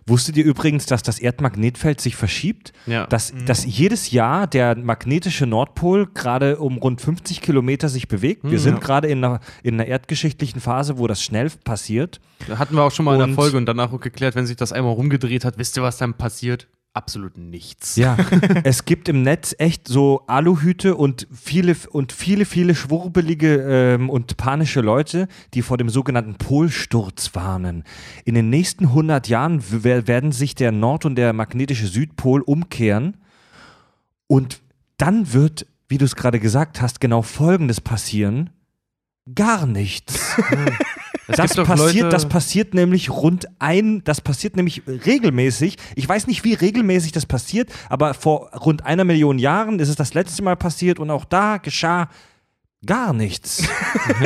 Wusstet 0.06 0.36
ihr 0.36 0.44
übrigens, 0.44 0.86
dass 0.86 1.02
das 1.02 1.18
Erdmagnetfeld 1.18 2.00
sich 2.00 2.16
verschiebt? 2.16 2.72
Ja. 2.86 3.06
Dass, 3.06 3.32
dass 3.46 3.64
jedes 3.64 4.10
Jahr 4.10 4.46
der 4.46 4.76
magnetische 4.76 5.46
Nordpol 5.46 6.06
gerade 6.14 6.58
um 6.58 6.78
rund 6.78 7.00
50 7.00 7.40
Kilometer 7.40 7.88
sich 7.88 8.08
bewegt. 8.08 8.44
Wir 8.44 8.52
Hm, 8.52 8.58
sind 8.58 8.74
ja. 8.74 8.80
gerade 8.80 9.08
in 9.08 9.24
einer, 9.24 9.40
in 9.62 9.74
einer 9.74 9.86
erdgeschichtlichen 9.86 10.60
Phase, 10.60 10.98
wo 10.98 11.06
das 11.06 11.22
schnell 11.22 11.50
passiert. 11.64 12.20
Da 12.48 12.58
hatten 12.58 12.74
wir 12.74 12.82
auch 12.82 12.90
schon 12.92 13.04
mal 13.04 13.14
in 13.16 13.22
Und- 13.22 13.28
der 13.30 13.34
Folge 13.34 13.56
und 13.56 13.66
danach 13.66 13.92
auch 13.92 14.00
geklärt, 14.00 14.34
wenn 14.34 14.46
sich 14.46 14.56
das 14.56 14.72
einmal 14.72 14.92
rumgedreht 14.94 15.44
hat, 15.44 15.58
wisst 15.58 15.76
ihr, 15.76 15.82
was 15.82 15.96
dann 15.98 16.14
passiert? 16.14 16.68
Absolut 16.96 17.36
nichts. 17.36 17.96
Ja, 17.96 18.16
es 18.64 18.86
gibt 18.86 19.10
im 19.10 19.20
Netz 19.20 19.54
echt 19.58 19.86
so 19.86 20.22
Aluhüte 20.28 20.96
und 20.96 21.28
viele 21.30 21.76
und 21.90 22.10
viele, 22.10 22.46
viele 22.46 22.74
schwurbelige 22.74 23.56
ähm, 23.68 24.08
und 24.08 24.38
panische 24.38 24.80
Leute, 24.80 25.28
die 25.52 25.60
vor 25.60 25.76
dem 25.76 25.90
sogenannten 25.90 26.36
Polsturz 26.36 27.34
warnen. 27.34 27.84
In 28.24 28.34
den 28.34 28.48
nächsten 28.48 28.86
100 28.86 29.28
Jahren 29.28 29.62
werden 29.84 30.32
sich 30.32 30.54
der 30.54 30.72
Nord- 30.72 31.04
und 31.04 31.16
der 31.16 31.34
magnetische 31.34 31.86
Südpol 31.86 32.40
umkehren 32.40 33.18
Und 34.26 34.62
dann 34.96 35.34
wird, 35.34 35.66
wie 35.88 35.98
du 35.98 36.06
es 36.06 36.16
gerade 36.16 36.40
gesagt 36.40 36.80
hast, 36.80 37.02
genau 37.02 37.20
Folgendes 37.20 37.82
passieren. 37.82 38.48
Gar 39.34 39.66
nichts. 39.66 40.34
Das 41.28 41.54
passiert, 41.54 41.78
Leute- 41.78 42.08
das 42.08 42.28
passiert 42.28 42.74
nämlich 42.74 43.10
rund 43.10 43.46
ein, 43.58 44.02
das 44.04 44.20
passiert 44.20 44.56
nämlich 44.56 44.82
regelmäßig. 44.86 45.76
Ich 45.94 46.08
weiß 46.08 46.26
nicht, 46.26 46.44
wie 46.44 46.54
regelmäßig 46.54 47.12
das 47.12 47.26
passiert, 47.26 47.70
aber 47.88 48.14
vor 48.14 48.50
rund 48.52 48.84
einer 48.84 49.04
Million 49.04 49.38
Jahren 49.38 49.78
ist 49.80 49.88
es 49.88 49.96
das 49.96 50.14
letzte 50.14 50.42
Mal 50.42 50.56
passiert 50.56 50.98
und 50.98 51.10
auch 51.10 51.24
da 51.24 51.56
geschah 51.58 52.08
gar 52.84 53.12
nichts. 53.12 53.66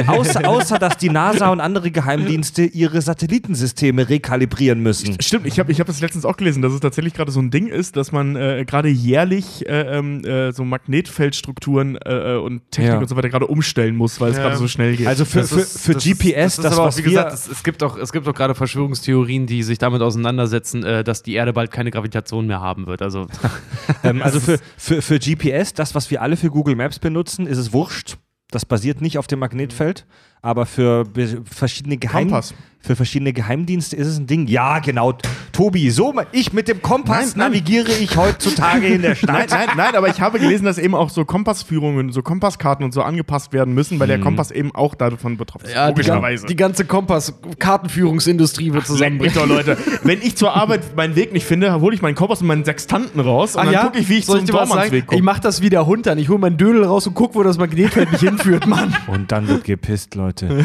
außer, 0.06 0.46
außer, 0.46 0.78
dass 0.78 0.96
die 0.98 1.08
NASA 1.08 1.48
und 1.50 1.60
andere 1.60 1.90
Geheimdienste 1.90 2.62
ihre 2.64 3.00
Satellitensysteme 3.00 4.08
rekalibrieren 4.08 4.80
müssen. 4.80 5.16
Stimmt, 5.22 5.46
ich 5.46 5.58
habe 5.58 5.70
ich 5.72 5.80
hab 5.80 5.86
das 5.86 6.00
letztens 6.00 6.24
auch 6.24 6.36
gelesen, 6.36 6.60
dass 6.60 6.72
es 6.72 6.80
tatsächlich 6.80 7.14
gerade 7.14 7.30
so 7.32 7.40
ein 7.40 7.50
Ding 7.50 7.68
ist, 7.68 7.96
dass 7.96 8.12
man 8.12 8.36
äh, 8.36 8.64
gerade 8.66 8.88
jährlich 8.88 9.66
äh, 9.66 9.96
ähm, 9.98 10.24
äh, 10.24 10.52
so 10.52 10.64
Magnetfeldstrukturen 10.64 11.96
äh, 11.96 12.34
äh, 12.34 12.38
und 12.38 12.70
Technik 12.70 12.92
Ja. 12.94 12.98
und 12.98 13.08
so 13.08 13.16
weiter 13.16 13.28
gerade 13.30 13.46
umstellen 13.46 13.96
muss, 13.96 14.20
weil 14.20 14.32
es 14.32 14.36
Ja. 14.36 14.42
gerade 14.44 14.56
so 14.56 14.68
schnell 14.68 14.96
geht. 14.96 15.06
Also 15.06 15.24
für, 15.24 15.40
Das 15.40 15.50
für, 15.50 15.60
ist- 15.60 15.80
für 15.80 15.94
das 15.94 16.04
GPS, 16.04 16.18
ist, 16.18 16.28
das, 16.28 16.56
das, 16.56 16.64
ist 16.64 16.72
aber 16.72 16.82
auch, 16.82 16.86
was 16.88 16.98
wie 16.98 17.04
wir, 17.04 17.10
gesagt, 17.10 17.32
es, 17.32 17.48
es 17.48 17.62
gibt 17.62 17.82
auch, 17.82 17.96
es 17.96 18.12
gibt 18.12 18.28
auch 18.28 18.34
gerade 18.34 18.54
Verschwörungstheorien, 18.54 19.46
die 19.46 19.62
sich 19.62 19.78
damit 19.78 20.02
auseinandersetzen, 20.02 20.82
äh, 20.84 21.04
dass 21.04 21.22
die 21.22 21.34
Erde 21.34 21.52
bald 21.52 21.70
keine 21.70 21.90
Gravitation 21.90 22.46
mehr 22.46 22.60
haben 22.60 22.86
wird. 22.86 23.00
Also 23.00 23.26
ähm, 24.04 24.22
also 24.22 24.40
für, 24.40 24.58
für, 24.76 25.00
für 25.02 25.18
GPS, 25.18 25.72
das, 25.72 25.94
was 25.94 26.10
wir 26.10 26.20
alle 26.20 26.36
für 26.36 26.50
Google 26.50 26.76
Maps 26.76 26.98
benutzen, 26.98 27.46
ist 27.46 27.58
es 27.58 27.72
wurscht. 27.72 28.18
Das 28.50 28.64
basiert 28.64 29.00
nicht 29.00 29.18
auf 29.18 29.26
dem 29.26 29.38
Magnetfeld, 29.38 30.06
aber 30.42 30.66
für 30.66 31.06
verschiedene 31.44 31.96
Geheim 31.96 32.28
Kompass. 32.28 32.54
Für 32.82 32.96
verschiedene 32.96 33.32
Geheimdienste 33.32 33.94
ist 33.96 34.06
es 34.06 34.18
ein 34.18 34.26
Ding. 34.26 34.46
Ja, 34.46 34.78
genau. 34.78 35.14
Tobi, 35.52 35.90
so 35.90 36.14
ich 36.32 36.52
mit 36.52 36.66
dem 36.68 36.80
Kompass 36.80 37.18
Nein, 37.18 37.32
nein. 37.36 37.48
navigiere 37.52 37.92
ich 37.92 38.16
heutzutage 38.16 38.86
in 38.86 39.02
der 39.02 39.14
Stadt. 39.16 39.30
Nein, 39.30 39.46
nein, 39.50 39.68
nein, 39.76 39.94
aber 39.96 40.08
ich 40.08 40.20
habe 40.20 40.38
gelesen, 40.38 40.64
dass 40.64 40.78
eben 40.78 40.94
auch 40.94 41.10
so 41.10 41.24
Kompassführungen, 41.24 42.10
so 42.12 42.22
Kompasskarten 42.22 42.84
und 42.84 42.92
so 42.92 43.02
angepasst 43.02 43.52
werden 43.52 43.74
müssen, 43.74 44.00
weil 44.00 44.08
der 44.08 44.18
Kompass 44.20 44.50
eben 44.50 44.74
auch 44.74 44.94
davon 44.94 45.36
betroffen 45.36 45.66
ist. 45.66 45.76
logischerweise. 45.76 46.46
ganze 46.54 46.84
Kompass-Kartenführungsindustrie 46.84 48.72
wird 48.72 48.88
Leck 48.88 49.34
doch, 49.34 49.46
Leute. 49.46 49.76
Wenn 50.02 50.20
ich 50.22 50.36
zur 50.36 50.54
Arbeit 50.54 50.96
meinen 50.96 51.16
Weg 51.16 51.32
nicht 51.32 51.44
finde, 51.46 51.80
hole 51.80 51.94
ich 51.94 52.02
meinen 52.02 52.14
Kompass 52.14 52.40
und 52.40 52.46
meinen 52.46 52.64
Sextanten 52.64 53.20
raus 53.20 53.56
und 53.56 53.66
dann 53.66 53.84
gucke 53.86 53.98
ich, 53.98 54.08
wie 54.08 54.18
ich 54.18 54.26
Soll 54.26 54.38
zum 54.38 54.46
sagen? 54.46 54.68
Dormansweg 54.68 55.02
Ich 55.02 55.06
komme. 55.06 55.22
mach 55.22 55.38
das 55.38 55.60
wie 55.62 55.70
der 55.70 55.86
Hund 55.86 56.06
dann. 56.06 56.18
Ich 56.18 56.28
hole 56.28 56.38
meinen 56.38 56.56
Dödel 56.56 56.84
raus 56.84 57.06
und 57.06 57.14
guck, 57.14 57.34
wo 57.34 57.42
das 57.42 57.58
Magnetfeld 57.58 58.10
mich 58.12 58.20
hinführt, 58.20 58.66
Mann. 58.66 58.94
Und 59.06 59.32
dann 59.32 59.48
wird 59.48 59.64
gepisst, 59.64 60.14
Leute. 60.14 60.64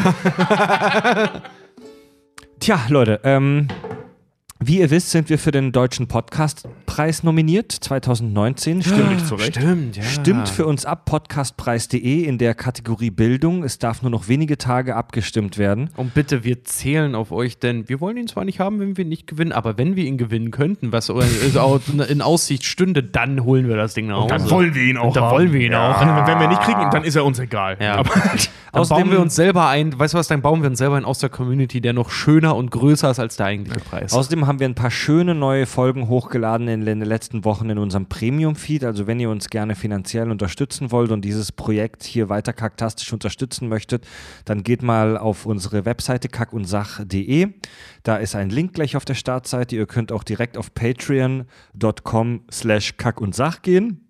Tja, 2.66 2.80
Leute, 2.88 3.20
ähm, 3.22 3.68
wie 4.68 4.80
ihr 4.80 4.90
wisst, 4.90 5.10
sind 5.10 5.28
wir 5.30 5.38
für 5.38 5.52
den 5.52 5.70
Deutschen 5.70 6.08
Podcastpreis 6.08 7.22
nominiert 7.22 7.70
2019. 7.70 8.82
Stimmt. 8.82 9.10
Nicht 9.12 9.26
zurecht. 9.28 9.54
Stimmt, 9.56 9.96
ja. 9.96 10.02
Stimmt 10.02 10.48
für 10.48 10.66
uns 10.66 10.84
ab, 10.84 11.04
podcastpreis.de 11.04 12.24
in 12.24 12.38
der 12.38 12.54
Kategorie 12.56 13.10
Bildung. 13.10 13.62
Es 13.62 13.78
darf 13.78 14.02
nur 14.02 14.10
noch 14.10 14.26
wenige 14.26 14.58
Tage 14.58 14.96
abgestimmt 14.96 15.56
werden. 15.56 15.90
Und 15.96 16.14
bitte, 16.14 16.42
wir 16.42 16.64
zählen 16.64 17.14
auf 17.14 17.30
euch, 17.30 17.58
denn 17.60 17.88
wir 17.88 18.00
wollen 18.00 18.16
ihn 18.16 18.26
zwar 18.26 18.44
nicht 18.44 18.58
haben, 18.58 18.80
wenn 18.80 18.96
wir 18.96 19.04
ihn 19.04 19.08
nicht 19.08 19.28
gewinnen, 19.28 19.52
aber 19.52 19.78
wenn 19.78 19.94
wir 19.94 20.04
ihn 20.04 20.18
gewinnen 20.18 20.50
könnten, 20.50 20.90
was 20.90 21.10
in 21.10 22.20
Aussicht 22.22 22.64
stünde, 22.64 23.04
dann 23.04 23.44
holen 23.44 23.68
wir 23.68 23.76
das 23.76 23.94
Ding 23.94 24.08
nach 24.08 24.16
Hause. 24.16 24.28
Dann 24.28 24.50
wollen 24.50 24.74
wir 24.74 24.82
ihn 24.82 24.96
auch 24.96 25.12
Dann 25.12 25.24
haben. 25.24 25.32
wollen 25.36 25.52
wir 25.52 25.60
ihn 25.60 25.74
auch. 25.74 26.00
Dann, 26.00 26.26
wenn 26.26 26.40
wir 26.40 26.48
nicht 26.48 26.62
kriegen, 26.62 26.90
dann 26.90 27.04
ist 27.04 27.14
er 27.14 27.24
uns 27.24 27.38
egal. 27.38 27.76
Ja. 27.80 27.96
Aber, 27.96 28.10
Dann 28.72 28.82
Außerdem- 28.82 29.04
bauen 29.04 29.12
wir 29.12 29.20
uns 29.20 29.34
selber 29.34 29.68
ein, 29.68 29.98
weißt 29.98 30.12
du 30.14 30.18
was, 30.18 30.28
dann 30.28 30.42
bauen 30.42 30.60
wir 30.62 30.68
uns 30.68 30.78
selber 30.78 30.96
einen 30.96 31.06
aus 31.06 31.18
der 31.20 31.30
Community, 31.30 31.80
der 31.80 31.92
noch 31.92 32.10
schöner 32.10 32.56
und 32.56 32.70
größer 32.70 33.10
ist 33.10 33.18
als 33.18 33.36
der 33.36 33.46
eigentliche 33.46 33.80
Preis. 33.80 34.12
Außerdem 34.12 34.46
haben 34.46 34.55
wir 34.58 34.68
ein 34.68 34.74
paar 34.74 34.90
schöne 34.90 35.34
neue 35.34 35.66
Folgen 35.66 36.08
hochgeladen 36.08 36.68
in 36.68 36.84
den 36.84 37.00
letzten 37.00 37.44
Wochen 37.44 37.70
in 37.70 37.78
unserem 37.78 38.06
Premium-Feed. 38.06 38.84
Also 38.84 39.06
wenn 39.06 39.20
ihr 39.20 39.30
uns 39.30 39.48
gerne 39.48 39.74
finanziell 39.74 40.30
unterstützen 40.30 40.90
wollt 40.90 41.10
und 41.10 41.24
dieses 41.24 41.52
Projekt 41.52 42.02
hier 42.02 42.28
weiter 42.28 42.52
kaktastisch 42.52 43.12
unterstützen 43.12 43.68
möchtet, 43.68 44.06
dann 44.44 44.62
geht 44.62 44.82
mal 44.82 45.18
auf 45.18 45.46
unsere 45.46 45.84
Webseite 45.84 46.28
kackundsach.de. 46.28 47.48
Da 48.02 48.16
ist 48.16 48.34
ein 48.34 48.50
Link 48.50 48.74
gleich 48.74 48.96
auf 48.96 49.04
der 49.04 49.14
Startseite. 49.14 49.76
Ihr 49.76 49.86
könnt 49.86 50.12
auch 50.12 50.24
direkt 50.24 50.56
auf 50.56 50.74
patreon.com 50.74 52.40
slash 52.50 52.96
kackundsach 52.96 53.62
gehen. 53.62 54.06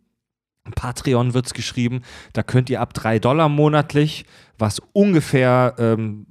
Patreon 0.75 1.35
wird 1.35 1.47
es 1.47 1.55
geschrieben. 1.55 2.03
Da 2.33 2.43
könnt 2.43 2.71
ihr 2.71 2.81
ab 2.81 2.95
3 2.95 3.19
Dollar 3.19 3.49
monatlich, 3.49 4.27
was 4.59 4.81
ungefähr 4.93 5.75
ähm, 5.79 6.27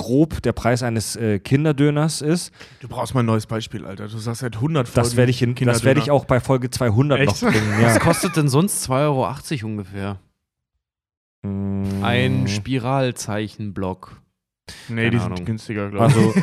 grob 0.00 0.40
der 0.42 0.52
Preis 0.52 0.82
eines 0.82 1.14
äh, 1.16 1.38
Kinderdöners 1.38 2.22
ist. 2.22 2.52
du 2.80 2.88
brauchst 2.88 3.12
mal 3.14 3.20
ein 3.20 3.26
neues 3.26 3.46
Beispiel, 3.46 3.84
Alter. 3.84 4.08
Du 4.08 4.16
sagst 4.18 4.40
seit 4.40 4.56
100 4.56 4.88
Folgen. 4.88 4.96
Das 5.06 5.16
werde 5.16 5.30
ich, 5.30 5.42
in- 5.42 5.54
das 5.54 5.84
werde 5.84 6.00
ich 6.00 6.10
auch 6.10 6.24
bei 6.24 6.40
Folge 6.40 6.70
200 6.70 7.20
Echt? 7.20 7.42
noch 7.42 7.50
bringen. 7.52 7.72
Was 7.82 7.94
Ja. 7.94 7.98
kostet 8.00 8.36
denn 8.36 8.48
sonst 8.48 8.82
2,80 8.90 9.62
Euro 9.62 9.66
ungefähr? 9.72 10.18
Mm. 11.42 12.02
Ein 12.02 12.48
Spiralzeichenblock. 12.48 14.20
Nee, 14.88 14.94
Keine 14.96 15.10
die 15.10 15.18
sind 15.18 15.32
Ahnung. 15.32 15.44
günstiger, 15.44 15.90
glaube 15.90 16.10
ich. 16.10 16.16
Also, 16.16 16.34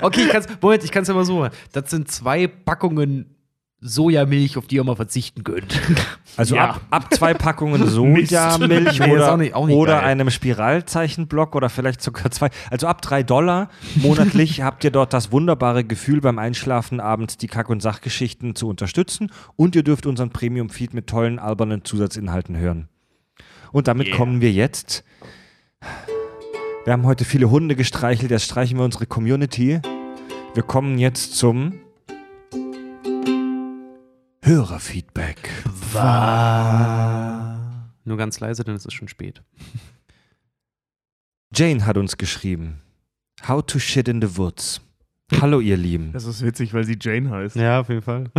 Okay, 0.02 0.22
ich 0.22 0.28
kann's, 0.30 0.46
Moment, 0.60 0.84
ich 0.84 0.90
kann 0.90 1.02
es 1.02 1.08
ja 1.08 1.14
mal 1.14 1.24
so 1.24 1.38
machen. 1.38 1.52
Das 1.72 1.90
sind 1.90 2.10
zwei 2.10 2.46
Packungen 2.46 3.36
Sojamilch, 3.84 4.56
auf 4.56 4.68
die 4.68 4.76
ihr 4.76 4.84
mal 4.84 4.94
verzichten 4.94 5.42
könnt. 5.42 5.80
also 6.36 6.54
Ja. 6.54 6.70
ab, 6.70 6.80
ab 6.90 7.14
zwei 7.14 7.34
Packungen. 7.34 7.84
Sojamilch 7.88 9.00
Nee, 9.00 9.12
oder, 9.12 9.32
auch 9.32 9.36
nicht- 9.36 9.54
auch 9.54 9.66
nicht 9.66 9.74
oder 9.76 9.96
geil. 9.96 10.04
einem 10.04 10.30
Spiralzeichenblock 10.30 11.56
oder 11.56 11.68
vielleicht 11.68 12.00
sogar 12.00 12.30
zwei. 12.30 12.50
Also 12.70 12.86
ab 12.86 13.02
drei 13.02 13.22
Dollar 13.24 13.68
monatlich 13.96 14.62
habt 14.62 14.84
ihr 14.84 14.90
dort 14.92 15.12
das 15.12 15.32
wunderbare 15.32 15.82
Gefühl, 15.84 16.20
beim 16.20 16.38
Einschlafen 16.38 17.00
abends 17.00 17.36
die 17.36 17.48
Kack- 17.48 17.68
und 17.70 17.82
Sachgeschichten 17.82 18.54
zu 18.54 18.68
unterstützen 18.68 19.32
und 19.56 19.74
ihr 19.74 19.82
dürft 19.82 20.06
unseren 20.06 20.30
Premium-Feed 20.30 20.94
mit 20.94 21.08
tollen, 21.08 21.38
albernen 21.40 21.84
Zusatzinhalten 21.84 22.56
hören. 22.56 22.88
Und 23.72 23.88
damit 23.88 24.06
Yeah. 24.08 24.16
kommen 24.16 24.40
wir 24.40 24.52
jetzt. 24.52 25.02
Wir 26.84 26.92
haben 26.92 27.04
heute 27.06 27.24
viele 27.24 27.50
Hunde 27.50 27.74
gestreichelt, 27.76 28.30
jetzt 28.30 28.44
streichen 28.44 28.78
wir 28.78 28.84
unsere 28.84 29.06
Community. 29.06 29.80
Wir 30.54 30.62
kommen 30.62 30.98
jetzt 30.98 31.36
zum 31.36 31.74
Hörerfeedback. 34.44 35.50
Nur 38.04 38.16
ganz 38.16 38.40
leise, 38.40 38.64
denn 38.64 38.74
es 38.74 38.84
ist 38.84 38.92
schon 38.92 39.06
spät. 39.06 39.40
Jane 41.54 41.86
hat 41.86 41.96
uns 41.96 42.16
geschrieben. 42.16 42.82
How 43.46 43.64
to 43.64 43.78
shit 43.78 44.08
in 44.08 44.20
the 44.20 44.36
woods. 44.36 44.80
Hallo 45.40 45.60
ihr 45.60 45.76
Lieben. 45.76 46.10
Das 46.12 46.24
ist 46.24 46.44
witzig, 46.44 46.74
weil 46.74 46.84
sie 46.84 46.96
Jane 47.00 47.30
heißt. 47.30 47.56
Ja, 47.56 47.80
auf 47.80 47.88
jeden 47.88 48.02
Fall. 48.02 48.30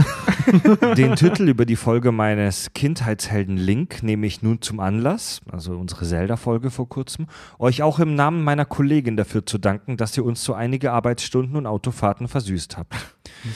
Den 0.97 1.15
Titel 1.15 1.47
über 1.49 1.65
die 1.65 1.75
Folge 1.75 2.11
meines 2.11 2.73
Kindheitshelden 2.73 3.57
Link 3.57 4.03
nehme 4.03 4.25
ich 4.27 4.41
nun 4.41 4.61
zum 4.61 4.79
Anlass, 4.79 5.41
also 5.51 5.77
unsere 5.77 6.05
Zelda-Folge 6.05 6.69
vor 6.69 6.89
kurzem, 6.89 7.27
euch 7.59 7.81
auch 7.83 7.99
im 7.99 8.15
Namen 8.15 8.43
meiner 8.43 8.65
Kollegin 8.65 9.17
dafür 9.17 9.45
zu 9.45 9.57
danken, 9.57 9.97
dass 9.97 10.17
ihr 10.17 10.25
uns 10.25 10.43
so 10.43 10.53
einige 10.53 10.91
Arbeitsstunden 10.91 11.55
und 11.55 11.65
Autofahrten 11.65 12.27
versüßt 12.27 12.77
habt. 12.77 12.93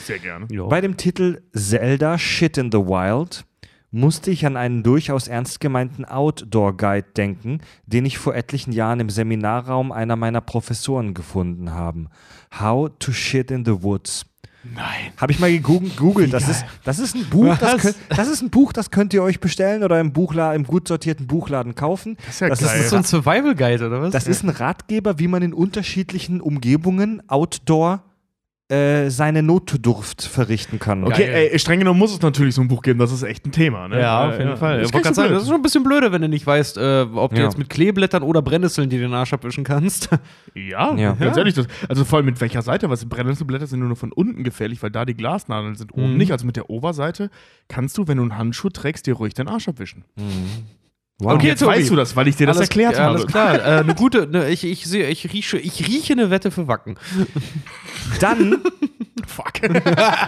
Sehr 0.04 0.18
gerne. 0.18 0.46
Bei 0.68 0.80
dem 0.80 0.96
Titel 0.96 1.42
Zelda 1.54 2.18
Shit 2.18 2.58
in 2.58 2.70
the 2.72 2.78
Wild 2.78 3.44
musste 3.90 4.30
ich 4.30 4.44
an 4.44 4.56
einen 4.56 4.82
durchaus 4.82 5.28
ernst 5.28 5.60
gemeinten 5.60 6.04
Outdoor-Guide 6.04 7.08
denken, 7.16 7.60
den 7.86 8.04
ich 8.04 8.18
vor 8.18 8.34
etlichen 8.34 8.72
Jahren 8.72 9.00
im 9.00 9.08
Seminarraum 9.08 9.92
einer 9.92 10.16
meiner 10.16 10.40
Professoren 10.42 11.14
gefunden 11.14 11.70
habe. 11.70 12.06
How 12.60 12.90
to 12.98 13.12
Shit 13.12 13.50
in 13.50 13.64
the 13.64 13.82
Woods. 13.82 14.24
Nein. 14.74 15.12
Habe 15.16 15.32
ich 15.32 15.38
mal 15.38 15.50
gegoogelt. 15.50 16.32
Das 16.32 16.48
ist, 16.48 16.64
das 16.84 16.98
ist 16.98 17.14
ein 17.14 17.24
Buch, 17.26 17.56
das, 17.58 17.80
könnt, 17.80 17.96
das 18.08 18.28
ist 18.28 18.42
ein 18.42 18.50
Buch, 18.50 18.72
das 18.72 18.90
könnt 18.90 19.14
ihr 19.14 19.22
euch 19.22 19.40
bestellen 19.40 19.82
oder 19.82 20.00
im, 20.00 20.12
Buchla 20.12 20.52
im 20.54 20.64
gut 20.64 20.88
sortierten 20.88 21.26
Buchladen 21.26 21.74
kaufen. 21.74 22.16
Das 22.26 22.34
ist 22.34 22.40
ja 22.40 22.48
Das 22.48 22.60
geil. 22.60 22.80
Ist 22.80 22.90
so 22.90 22.96
ein 22.96 23.04
Survival 23.04 23.54
Guide, 23.54 23.86
oder 23.86 24.02
was? 24.02 24.12
Das 24.12 24.26
ist 24.26 24.42
ein 24.42 24.50
Ratgeber, 24.50 25.18
wie 25.18 25.28
man 25.28 25.42
in 25.42 25.54
unterschiedlichen 25.54 26.40
Umgebungen 26.40 27.22
outdoor 27.28 28.02
äh, 28.70 29.08
seine 29.08 29.42
Notdurft 29.42 30.22
verrichten 30.22 30.78
kann. 30.78 31.02
Okay, 31.04 31.26
Geil. 31.26 31.48
ey, 31.52 31.58
streng 31.58 31.78
genommen 31.78 31.98
muss 31.98 32.12
es 32.12 32.20
natürlich 32.20 32.54
so 32.54 32.60
ein 32.60 32.68
Buch 32.68 32.82
geben, 32.82 32.98
das 32.98 33.10
ist 33.12 33.22
echt 33.22 33.46
ein 33.46 33.52
Thema. 33.52 33.88
Ne? 33.88 33.98
Ja, 33.98 34.28
auf 34.28 34.34
Äh, 34.34 34.38
jeden 34.38 34.50
ja. 34.50 34.56
Fall. 34.56 34.80
Das 34.82 34.90
Ich 34.92 35.14
sagen, 35.14 35.32
das 35.32 35.42
ist 35.42 35.48
schon 35.48 35.56
ein 35.56 35.62
bisschen 35.62 35.82
blöde, 35.84 36.12
wenn 36.12 36.20
du 36.20 36.28
nicht 36.28 36.46
weißt, 36.46 36.76
äh, 36.76 37.06
ob 37.14 37.32
du 37.32 37.38
Ja. 37.38 37.44
jetzt 37.44 37.56
mit 37.56 37.70
Kleeblättern 37.70 38.22
oder 38.22 38.42
Brennnesseln 38.42 38.90
dir 38.90 38.98
den 38.98 39.14
Arsch 39.14 39.32
abwischen 39.32 39.64
kannst. 39.64 40.10
ja, 40.54 40.94
Ja. 40.96 41.12
ganz 41.14 41.36
Ja. 41.36 41.38
ehrlich. 41.38 41.54
Das, 41.54 41.66
also 41.88 42.04
vor 42.04 42.18
allem 42.18 42.26
mit 42.26 42.40
welcher 42.42 42.60
Seite? 42.60 42.90
Was 42.90 43.06
Brennnesselblätter 43.06 43.66
sind 43.66 43.80
nur 43.80 43.96
von 43.96 44.12
unten 44.12 44.44
gefährlich, 44.44 44.82
weil 44.82 44.90
da 44.90 45.06
die 45.06 45.14
Glasnadeln 45.14 45.74
sind, 45.74 45.92
oben 45.94 46.12
Mhm. 46.12 46.16
nicht. 46.18 46.32
Also 46.32 46.44
mit 46.44 46.56
der 46.56 46.68
Oberseite 46.68 47.30
kannst 47.68 47.96
du, 47.96 48.06
wenn 48.06 48.18
du 48.18 48.22
einen 48.24 48.36
Handschuh 48.36 48.68
trägst, 48.68 49.06
dir 49.06 49.14
ruhig 49.14 49.32
den 49.32 49.48
Arsch 49.48 49.68
abwischen. 49.68 50.04
Wow. 51.20 51.34
Und 51.34 51.42
jetzt 51.42 51.60
Tobi. 51.60 51.72
weißt 51.72 51.90
du 51.90 51.96
das, 51.96 52.14
weil 52.14 52.28
ich 52.28 52.36
dir 52.36 52.46
das 52.46 52.60
erklärt 52.60 52.94
ja, 52.94 53.04
habe. 53.04 53.16
Alles 53.16 53.26
klar. 53.26 53.54
äh, 53.56 53.80
eine 53.80 53.94
gute, 53.96 54.28
ne, 54.28 54.48
ich, 54.50 54.62
ich, 54.62 54.86
sehe, 54.86 55.08
ich, 55.08 55.32
rieche, 55.32 55.58
ich 55.58 55.86
rieche 55.86 56.12
eine 56.12 56.30
Wette 56.30 56.52
für 56.52 56.68
Wacken. 56.68 56.96
Dann 58.20 58.58
fuck. 59.28 59.52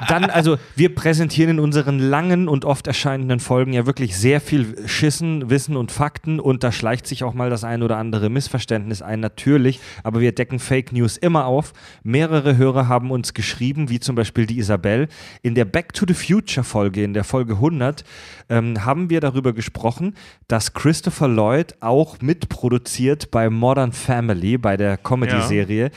Dann, 0.08 0.24
also, 0.24 0.58
wir 0.76 0.94
präsentieren 0.94 1.50
in 1.50 1.60
unseren 1.60 1.98
langen 1.98 2.48
und 2.48 2.64
oft 2.64 2.86
erscheinenden 2.86 3.40
Folgen 3.40 3.72
ja 3.72 3.86
wirklich 3.86 4.16
sehr 4.16 4.40
viel 4.40 4.76
Schissen, 4.86 5.50
Wissen 5.50 5.76
und 5.76 5.92
Fakten 5.92 6.38
und 6.38 6.62
da 6.62 6.72
schleicht 6.72 7.06
sich 7.06 7.24
auch 7.24 7.34
mal 7.34 7.50
das 7.50 7.64
ein 7.64 7.82
oder 7.82 7.96
andere 7.96 8.28
Missverständnis 8.28 9.02
ein, 9.02 9.20
natürlich, 9.20 9.80
aber 10.04 10.20
wir 10.20 10.32
decken 10.32 10.58
Fake 10.58 10.92
News 10.92 11.16
immer 11.16 11.46
auf. 11.46 11.72
Mehrere 12.02 12.56
Hörer 12.56 12.88
haben 12.88 13.10
uns 13.10 13.34
geschrieben, 13.34 13.88
wie 13.88 14.00
zum 14.00 14.16
Beispiel 14.16 14.46
die 14.46 14.58
Isabel. 14.58 15.08
In 15.42 15.54
der 15.54 15.64
Back 15.64 15.92
to 15.92 16.04
the 16.06 16.14
Future 16.14 16.64
Folge, 16.64 17.02
in 17.02 17.14
der 17.14 17.24
Folge 17.24 17.54
100, 17.54 18.04
ähm, 18.48 18.84
haben 18.84 19.10
wir 19.10 19.20
darüber 19.20 19.52
gesprochen, 19.52 20.14
dass 20.48 20.72
Christopher 20.84 21.28
Lloyd 21.28 21.74
auch 21.80 22.22
mitproduziert 22.22 23.30
bei 23.30 23.50
Modern 23.50 23.92
Family, 23.92 24.56
bei 24.56 24.78
der 24.78 24.96
Comedy-Serie. 24.96 25.90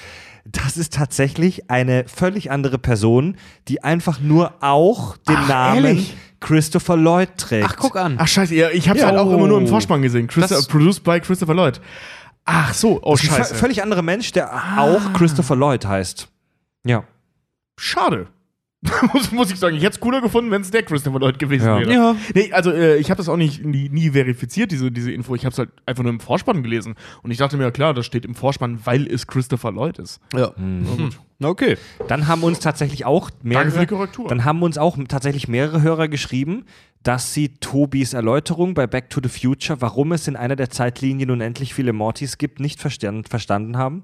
Das 0.44 0.76
ist 0.76 0.94
tatsächlich 0.94 1.70
eine 1.72 2.04
völlig 2.06 2.52
andere 2.52 2.78
Person, 2.78 3.38
die 3.70 3.82
einfach 3.82 4.20
nur 4.20 4.56
auch 4.60 5.16
den 5.16 5.38
Ach, 5.38 5.48
Namen 5.48 5.86
ehrlich? 5.86 6.18
Christopher 6.42 6.98
Lloyd 6.98 7.30
trägt. 7.38 7.66
Ach, 7.70 7.76
guck 7.78 7.96
an. 7.96 8.16
Ach 8.20 8.28
scheiße, 8.28 8.54
ja, 8.56 8.72
ich 8.72 8.90
hab's 8.90 9.00
Ja. 9.00 9.08
halt 9.08 9.18
auch 9.20 9.32
immer 9.32 9.48
nur 9.48 9.58
im 9.58 9.64
Oh. 9.64 9.68
Vorspann 9.68 10.02
gesehen. 10.02 10.28
Christo 10.28 10.56
Das- 10.56 10.68
produced 10.68 11.02
by 11.06 11.22
Christopher 11.22 11.54
Lloyd. 11.54 11.80
Ach 12.44 12.74
so, 12.74 13.00
oh 13.04 13.12
ein 13.14 13.18
scheiße. 13.20 13.54
vö- 13.56 13.58
völlig 13.58 13.82
anderer 13.82 14.02
Mensch, 14.02 14.34
der 14.34 14.52
Ah. 14.54 14.82
auch 14.82 15.14
Christopher 15.14 15.56
Lloyd 15.56 15.86
heißt. 15.86 16.28
Ja. 16.86 17.06
Schade. 17.80 18.28
muss, 19.14 19.32
muss 19.32 19.52
ich 19.52 19.60
sagen, 19.60 19.76
ich 19.76 19.84
hätte 19.84 19.94
es 19.96 20.00
cooler 20.00 20.22
gefunden, 20.22 20.52
wenn 20.52 20.62
es 20.62 20.72
der 20.72 20.84
Christopher 20.84 21.20
Lloyd 21.20 21.40
gewesen 21.40 21.66
Ja. 21.68 21.80
wäre. 21.80 21.94
Ja. 21.94 22.16
Nee, 22.34 22.52
also 22.52 22.72
äh, 22.72 22.98
ich 22.98 23.10
habe 23.10 23.18
das 23.18 23.30
auch 23.30 23.38
nicht 23.38 23.64
nie, 23.66 23.90
nie 23.90 24.12
verifiziert, 24.12 24.72
diese, 24.72 24.92
diese 24.92 25.12
Info. 25.12 25.36
Ich 25.36 25.46
habe 25.46 25.54
es 25.54 25.58
halt 25.60 25.70
einfach 25.86 26.04
nur 26.04 26.12
im 26.12 26.20
Vorspann 26.20 26.64
gelesen. 26.64 26.96
Und 27.22 27.32
ich 27.32 27.38
dachte 27.38 27.58
mir, 27.58 27.64
ja 27.64 27.72
klar, 27.72 27.94
das 27.94 28.06
steht 28.06 28.26
im 28.26 28.36
Vorspann, 28.36 28.80
weil 28.86 29.08
es 29.08 29.28
Christopher 29.28 29.72
Lloyd 29.72 30.00
ist. 30.00 30.20
Ja. 30.36 30.52
Mhm. 30.58 31.10
Na, 31.40 31.50
Okay. 31.50 31.78
Dann 32.08 32.28
haben 32.28 32.44
uns 32.44 32.60
tatsächlich 32.60 33.06
auch 33.06 33.30
Danke 33.30 33.42
für 33.42 33.44
die 33.44 33.50
mehrere, 33.78 33.88
Korrektur. 33.88 34.28
dann 34.30 34.46
haben 34.46 34.62
uns 34.64 34.78
auch 34.78 34.98
tatsächlich 35.08 35.48
mehrere 35.48 35.82
Hörer 35.82 36.08
geschrieben, 36.08 36.66
dass 37.04 37.34
sie 37.34 37.50
Tobis 37.60 38.14
Erläuterung 38.14 38.74
bei 38.76 38.88
Back 38.88 39.10
to 39.10 39.20
the 39.22 39.28
Future, 39.28 39.82
warum 39.82 40.14
es 40.14 40.28
in 40.30 40.38
einer 40.38 40.56
der 40.56 40.70
Zeitlinien 40.70 41.32
unendlich 41.32 41.74
viele 41.74 41.92
Mortys 41.92 42.38
gibt, 42.38 42.62
nicht 42.62 42.80
verstanden 42.80 43.78
haben. 43.78 44.04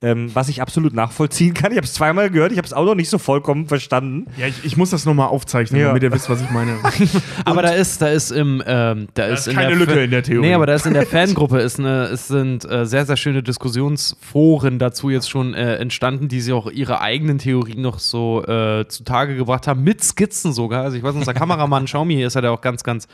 Ähm, 0.00 0.30
was 0.32 0.48
ich 0.48 0.62
absolut 0.62 0.94
nachvollziehen 0.94 1.54
kann. 1.54 1.72
Ich 1.72 1.76
habe 1.76 1.84
es 1.84 1.92
zweimal 1.92 2.30
gehört, 2.30 2.52
ich 2.52 2.58
habe 2.58 2.66
es 2.66 2.72
auch 2.72 2.84
noch 2.84 2.94
nicht 2.94 3.08
so 3.10 3.18
vollkommen 3.18 3.66
verstanden. 3.66 4.26
ja, 4.36 4.46
ich, 4.46 4.64
ich 4.64 4.76
muss 4.76 4.90
das 4.90 5.04
nochmal 5.04 5.26
aufzeichnen, 5.26 5.80
Ja. 5.80 5.88
damit 5.88 6.04
ihr 6.04 6.12
wisst, 6.12 6.30
was 6.30 6.40
ich 6.40 6.48
meine. 6.50 6.76
Aber 7.44 7.62
da 7.62 7.70
ist, 7.70 8.00
da 8.00 8.06
ist 8.06 8.30
im, 8.30 8.62
ähm, 8.64 9.08
da 9.14 9.24
ist, 9.26 9.40
ist 9.40 9.46
in 9.48 9.54
keine 9.54 9.70
der 9.70 9.76
Lücke 9.76 9.92
Fa- 9.94 9.98
in 9.98 10.10
der 10.12 10.22
Theorie. 10.22 10.46
Nee, 10.46 10.54
aber 10.54 10.66
da 10.66 10.74
ist 10.74 10.86
in 10.86 10.94
der 10.94 11.04
Fangruppe 11.06 11.58
ist 11.58 11.80
eine, 11.80 12.04
es 12.04 12.28
sind 12.28 12.64
äh, 12.70 12.86
sehr, 12.86 13.06
sehr 13.06 13.16
schöne 13.16 13.42
Diskussionsforen 13.42 14.78
dazu 14.78 15.10
jetzt 15.10 15.28
schon 15.28 15.54
äh, 15.54 15.76
entstanden, 15.76 16.28
die 16.28 16.40
sie 16.40 16.52
auch 16.52 16.70
ihre 16.70 17.00
eigenen 17.00 17.38
Theorien 17.38 17.80
noch 17.82 17.98
so 17.98 18.44
äh, 18.44 18.86
zutage 18.88 19.34
gebracht 19.36 19.66
haben, 19.66 19.82
mit 19.82 20.02
Skizzen 20.04 20.52
sogar. 20.52 20.84
Also 20.84 20.96
ich 20.96 21.02
weiß, 21.02 21.14
unser 21.16 21.34
Kameramann 21.38 21.86
Xiaomi 21.86 22.22
ist 22.22 22.34
ja 22.34 22.40
da 22.40 22.50
auch 22.50 22.60
ganz, 22.60 22.84
ganz, 22.84 23.08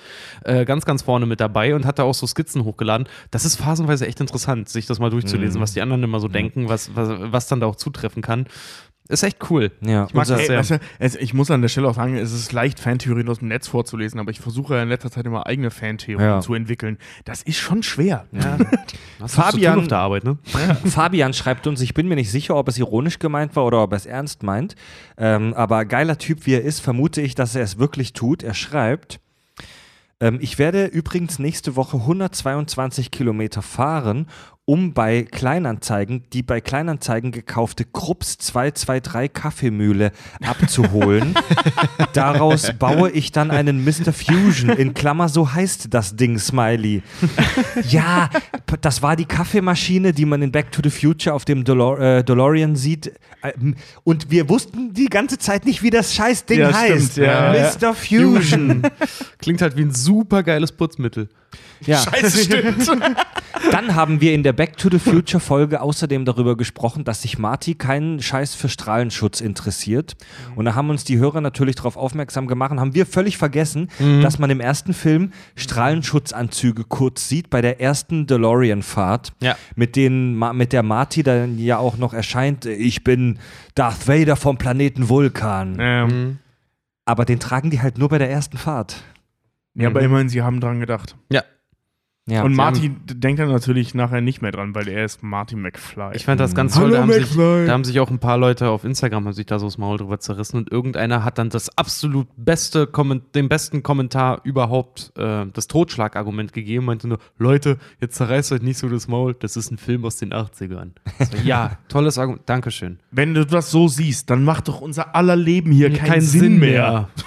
äh, 0.44 0.64
ganz, 0.64 0.84
ganz 0.84 1.00
vorne 1.02 1.26
mit 1.26 1.40
dabei 1.40 1.74
und 1.74 1.86
hat 1.86 1.98
da 1.98 2.02
auch 2.02 2.14
so 2.14 2.26
Skizzen 2.26 2.64
hochgeladen. 2.64 3.08
Das 3.30 3.44
ist 3.46 3.56
phasenweise 3.56 4.06
echt 4.06 4.20
interessant, 4.20 4.68
sich 4.68 4.84
das 4.86 4.98
mal 4.98 5.08
durchzulesen, 5.10 5.60
was 5.62 5.72
die 5.72 5.80
anderen 5.80 6.02
immer 6.02 6.20
so 6.20 6.28
denken, 6.28 6.68
was, 6.74 6.94
was, 6.96 7.08
was 7.32 7.46
dann 7.48 7.60
da 7.60 7.66
auch 7.66 7.76
zutreffen 7.76 8.22
kann. 8.22 8.46
Ist 9.06 9.22
echt 9.22 9.50
cool. 9.50 9.70
Ja, 9.82 10.06
ich 10.06 10.14
mag 10.14 10.22
unser- 10.22 10.36
das 10.38 10.46
sehr. 10.68 10.80
weißt 10.98 11.16
du, 11.16 11.18
ich 11.18 11.34
muss 11.34 11.50
an 11.50 11.60
der 11.60 11.68
Stelle 11.68 11.88
auch 11.88 11.94
sagen, 11.94 12.16
es 12.16 12.32
ist 12.32 12.52
leicht, 12.54 12.80
Fantheorien 12.80 13.28
aus 13.28 13.40
dem 13.40 13.48
Netz 13.48 13.68
vorzulesen, 13.68 14.18
aber 14.18 14.30
ich 14.30 14.40
versuche 14.40 14.76
ja 14.76 14.82
in 14.82 14.88
letzter 14.88 15.10
Zeit 15.10 15.26
immer 15.26 15.46
eigene 15.46 15.70
Fantheorien 15.70 16.26
Ja. 16.26 16.40
zu 16.40 16.54
entwickeln. 16.54 16.96
Das 17.26 17.42
ist 17.42 17.58
schon 17.58 17.82
schwer. 17.82 18.24
Ja. 18.32 18.56
Fabian 19.26 19.78
auf 19.80 19.88
der 19.88 19.98
Arbeit, 19.98 20.24
ne? 20.24 20.38
Fabian 20.86 21.34
schreibt 21.34 21.66
uns, 21.66 21.82
ich 21.82 21.92
bin 21.92 22.08
mir 22.08 22.14
nicht 22.16 22.30
sicher, 22.30 22.56
ob 22.56 22.66
es 22.68 22.78
ironisch 22.78 23.18
gemeint 23.18 23.54
war 23.56 23.66
oder 23.66 23.82
ob 23.82 23.92
er 23.92 23.96
es 23.96 24.06
ernst 24.06 24.42
meint. 24.42 24.74
Ähm, 25.18 25.52
aber 25.52 25.84
geiler 25.84 26.16
Typ 26.16 26.46
wie 26.46 26.54
er 26.54 26.62
ist, 26.62 26.80
vermute 26.80 27.20
ich, 27.20 27.34
dass 27.34 27.54
er 27.54 27.62
es 27.62 27.78
wirklich 27.78 28.14
tut. 28.14 28.42
Er 28.42 28.54
schreibt, 28.54 29.20
ähm, 30.20 30.38
ich 30.40 30.58
werde 30.58 30.86
übrigens 30.86 31.38
nächste 31.38 31.76
Woche 31.76 31.98
122 31.98 33.10
Kilometer 33.10 33.60
fahren, 33.60 34.28
um 34.66 34.94
bei 34.94 35.24
Kleinanzeigen 35.24 36.24
die 36.32 36.42
bei 36.42 36.60
Kleinanzeigen 36.60 37.32
gekaufte 37.32 37.84
Krups 37.84 38.38
223 38.38 39.32
Kaffeemühle 39.32 40.12
abzuholen. 40.42 41.34
Daraus 42.14 42.72
baue 42.78 43.10
ich 43.10 43.30
dann 43.32 43.50
einen 43.50 43.84
Mr. 43.84 44.12
Fusion. 44.12 44.70
In 44.70 44.94
Klammer, 44.94 45.28
so 45.28 45.52
heißt 45.52 45.88
das 45.92 46.16
Ding, 46.16 46.38
Smiley. 46.38 47.02
Ja, 47.88 48.30
das 48.80 49.02
war 49.02 49.16
die 49.16 49.24
Kaffeemaschine, 49.26 50.12
die 50.12 50.24
man 50.24 50.40
in 50.42 50.50
Back 50.52 50.72
to 50.72 50.80
the 50.82 50.90
Future 50.90 51.34
auf 51.34 51.44
dem 51.44 51.64
Delor 51.64 52.00
äh, 52.00 52.24
DeLorean 52.24 52.76
sieht. 52.76 53.12
Ähm, 53.42 53.74
Und 54.04 54.30
wir 54.30 54.48
wussten 54.48 54.94
die 54.94 55.06
ganze 55.06 55.38
Zeit 55.38 55.66
nicht, 55.66 55.82
wie 55.82 55.90
das 55.90 56.14
Scheißding 56.14 56.60
Ja, 56.60 56.72
heißt. 56.72 57.12
stimmt, 57.12 57.26
ja, 57.26 57.52
Mr. 57.52 57.94
Fusion. 57.94 58.82
Klingt 59.38 59.60
halt 59.60 59.76
wie 59.76 59.82
ein 59.82 59.92
super 59.92 60.42
geiles 60.42 60.72
Putzmittel. 60.72 61.28
Ja. 61.84 61.98
Scheiße, 61.98 62.44
stimmt. 62.44 62.90
Dann 63.70 63.94
haben 63.94 64.20
wir 64.20 64.34
in 64.34 64.42
der 64.42 64.52
Back 64.52 64.76
to 64.76 64.88
the 64.90 64.98
Future 64.98 65.40
Folge 65.40 65.80
außerdem 65.80 66.24
darüber 66.24 66.56
gesprochen, 66.56 67.04
dass 67.04 67.22
sich 67.22 67.38
Marty 67.38 67.74
keinen 67.74 68.20
Scheiß 68.22 68.54
für 68.54 68.68
Strahlenschutz 68.68 69.40
interessiert. 69.40 70.16
Und 70.54 70.64
da 70.66 70.74
haben 70.74 70.90
uns 70.90 71.04
die 71.04 71.18
Hörer 71.18 71.40
natürlich 71.40 71.74
darauf 71.76 71.96
aufmerksam 71.96 72.46
gemacht 72.46 72.70
und 72.72 72.80
haben 72.80 72.94
wir 72.94 73.06
völlig 73.06 73.36
vergessen, 73.36 73.88
dass 74.22 74.38
man 74.38 74.50
im 74.50 74.60
ersten 74.60 74.94
Film 74.94 75.32
Strahlenschutzanzüge 75.56 76.84
kurz 76.84 77.28
sieht 77.28 77.50
bei 77.50 77.60
der 77.60 77.80
ersten 77.80 78.26
DeLorean-Fahrt, 78.26 79.32
Ja. 79.40 79.56
mit, 79.76 79.96
denen 79.96 80.38
mit 80.56 80.72
der 80.72 80.82
Marty 80.82 81.22
dann 81.22 81.58
ja 81.58 81.78
auch 81.78 81.96
noch 81.96 82.14
erscheint, 82.14 82.66
ich 82.66 83.04
bin 83.04 83.38
Darth 83.74 84.06
Vader 84.08 84.36
vom 84.36 84.56
Planeten 84.56 85.08
Vulkan. 85.08 85.76
ähm, 85.80 86.38
Aber 87.04 87.24
den 87.24 87.40
tragen 87.40 87.70
die 87.70 87.80
halt 87.82 87.98
nur 87.98 88.08
bei 88.08 88.18
der 88.18 88.30
ersten 88.30 88.56
Fahrt. 88.56 89.02
ja, 89.74 89.88
aber 89.88 90.00
immerhin, 90.02 90.28
sie 90.28 90.42
haben 90.42 90.60
dran 90.60 90.80
gedacht. 90.80 91.16
Ja. 91.30 91.42
Ja. 92.26 92.42
Und 92.42 92.54
Marty 92.54 92.88
denkt 93.06 93.38
dann 93.38 93.50
natürlich 93.50 93.94
nachher 93.94 94.22
nicht 94.22 94.40
mehr 94.40 94.50
dran, 94.50 94.74
weil 94.74 94.88
er 94.88 95.04
ist 95.04 95.22
Marty 95.22 95.56
McFly. 95.56 96.12
Ich 96.14 96.24
fand 96.24 96.40
das 96.40 96.54
ganz 96.54 96.74
Hallo, 96.74 96.86
toll. 96.86 96.92
Da 96.94 97.02
haben, 97.02 97.12
sich, 97.12 97.36
McFly. 97.36 97.66
da 97.66 97.72
haben 97.72 97.84
sich 97.84 98.00
auch 98.00 98.10
ein 98.10 98.18
paar 98.18 98.38
Leute 98.38 98.70
auf 98.70 98.84
Instagram 98.84 99.26
haben 99.26 99.34
sich 99.34 99.44
da 99.44 99.58
so 99.58 99.66
das 99.66 99.76
Maul 99.76 99.98
drüber 99.98 100.18
zerrissen 100.18 100.56
und 100.56 100.72
irgendeiner 100.72 101.22
hat 101.22 101.36
dann 101.36 101.50
das 101.50 101.76
absolut 101.76 102.26
beste, 102.38 102.86
Komment- 102.86 103.34
den 103.34 103.50
besten 103.50 103.82
Kommentar 103.82 104.40
überhaupt, 104.42 105.12
äh, 105.18 105.44
das 105.52 105.66
Totschlagargument 105.68 106.54
gegeben, 106.54 106.86
meinte 106.86 107.08
nur, 107.08 107.18
Leute, 107.36 107.76
jetzt 108.00 108.14
zerreißt 108.16 108.52
euch 108.52 108.62
nicht 108.62 108.78
so 108.78 108.88
das 108.88 109.06
Maul, 109.06 109.34
das 109.38 109.58
ist 109.58 109.70
ein 109.70 109.76
Film 109.76 110.06
aus 110.06 110.16
den 110.16 110.32
80ern. 110.32 110.92
So, 111.18 111.36
ja, 111.44 111.76
tolles 111.88 112.16
Argument, 112.16 112.42
Dankeschön. 112.46 113.00
Wenn 113.10 113.34
du 113.34 113.44
das 113.44 113.70
so 113.70 113.86
siehst, 113.86 114.30
dann 114.30 114.44
macht 114.44 114.68
doch 114.68 114.80
unser 114.80 115.14
aller 115.14 115.36
Leben 115.36 115.72
hier 115.72 115.92
keinen, 115.92 116.22
Sinn, 116.22 116.58
mehr. 116.58 117.10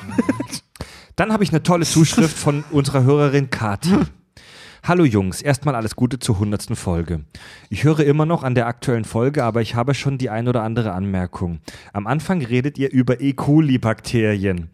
Dann 1.15 1.31
habe 1.33 1.43
ich 1.43 1.49
eine 1.51 1.61
tolle 1.63 1.85
Zuschrift 1.85 2.37
von 2.37 2.63
unserer 2.71 3.03
Hörerin 3.03 3.49
Kati. 3.49 3.89
Hallo 4.83 5.03
Jungs, 5.03 5.41
erstmal 5.41 5.75
alles 5.75 5.95
Gute 5.95 6.19
zur 6.19 6.35
100. 6.35 6.77
Folge. 6.77 7.21
Ich 7.69 7.83
höre 7.83 7.99
immer 8.01 8.25
noch 8.25 8.43
an 8.43 8.55
der 8.55 8.67
aktuellen 8.67 9.05
Folge, 9.05 9.43
aber 9.43 9.61
ich 9.61 9.75
habe 9.75 9.93
schon 9.93 10.17
die 10.17 10.29
ein 10.29 10.47
oder 10.47 10.63
andere 10.63 10.93
Anmerkung. 10.93 11.59
Am 11.93 12.07
Anfang 12.07 12.41
redet 12.41 12.77
ihr 12.77 12.91
über 12.91 13.19
E. 13.19 13.33
coli-Bakterien. 13.33 14.69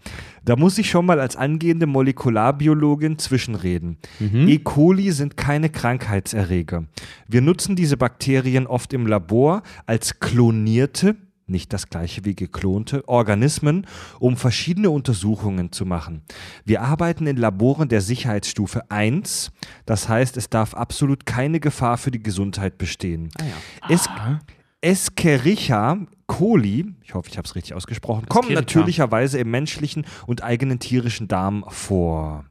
Da 0.45 0.55
muss 0.55 0.77
ich 0.77 0.89
schon 0.89 1.05
mal 1.05 1.19
als 1.19 1.35
angehende 1.35 1.87
Molekularbiologin 1.87 3.17
zwischenreden. 3.17 3.97
E. 4.19 4.59
coli 4.59 5.11
sind 5.11 5.37
keine 5.37 5.69
Krankheitserreger. 5.69 6.83
Wir 7.27 7.41
nutzen 7.41 7.75
diese 7.75 7.97
Bakterien 7.97 8.67
oft 8.67 8.93
im 8.93 9.07
Labor 9.07 9.63
als 9.85 10.19
klonierte, 10.19 11.15
nicht 11.53 11.71
das 11.71 11.89
gleiche 11.89 12.25
wie 12.25 12.35
geklonte, 12.35 13.07
Organismen, 13.07 13.87
um 14.19 14.35
verschiedene 14.35 14.89
Untersuchungen 14.89 15.71
zu 15.71 15.85
machen. 15.85 16.23
Wir 16.65 16.81
arbeiten 16.81 17.25
in 17.27 17.37
Laboren 17.37 17.87
der 17.87 18.01
Sicherheitsstufe 18.01 18.91
1, 18.91 19.51
das 19.85 20.09
heißt, 20.09 20.35
es 20.35 20.49
darf 20.49 20.73
absolut 20.73 21.25
keine 21.25 21.61
Gefahr 21.61 21.97
für 21.97 22.11
die 22.11 22.21
Gesundheit 22.21 22.77
bestehen. 22.77 23.29
Es, 23.87 24.09
Escherichia 24.81 26.05
coli, 26.27 26.93
ich 27.03 27.13
hoffe, 27.13 27.29
ich 27.29 27.37
habe 27.37 27.45
es 27.45 27.55
richtig 27.55 27.73
ausgesprochen, 27.73 28.25
kommen 28.27 28.49
Escherichia. 28.49 28.61
natürlicherweise 28.61 29.39
im 29.39 29.49
menschlichen 29.49 30.05
und 30.27 30.43
eigenen 30.43 30.79
tierischen 30.79 31.29
Darm 31.29 31.63
vor. 31.69 32.43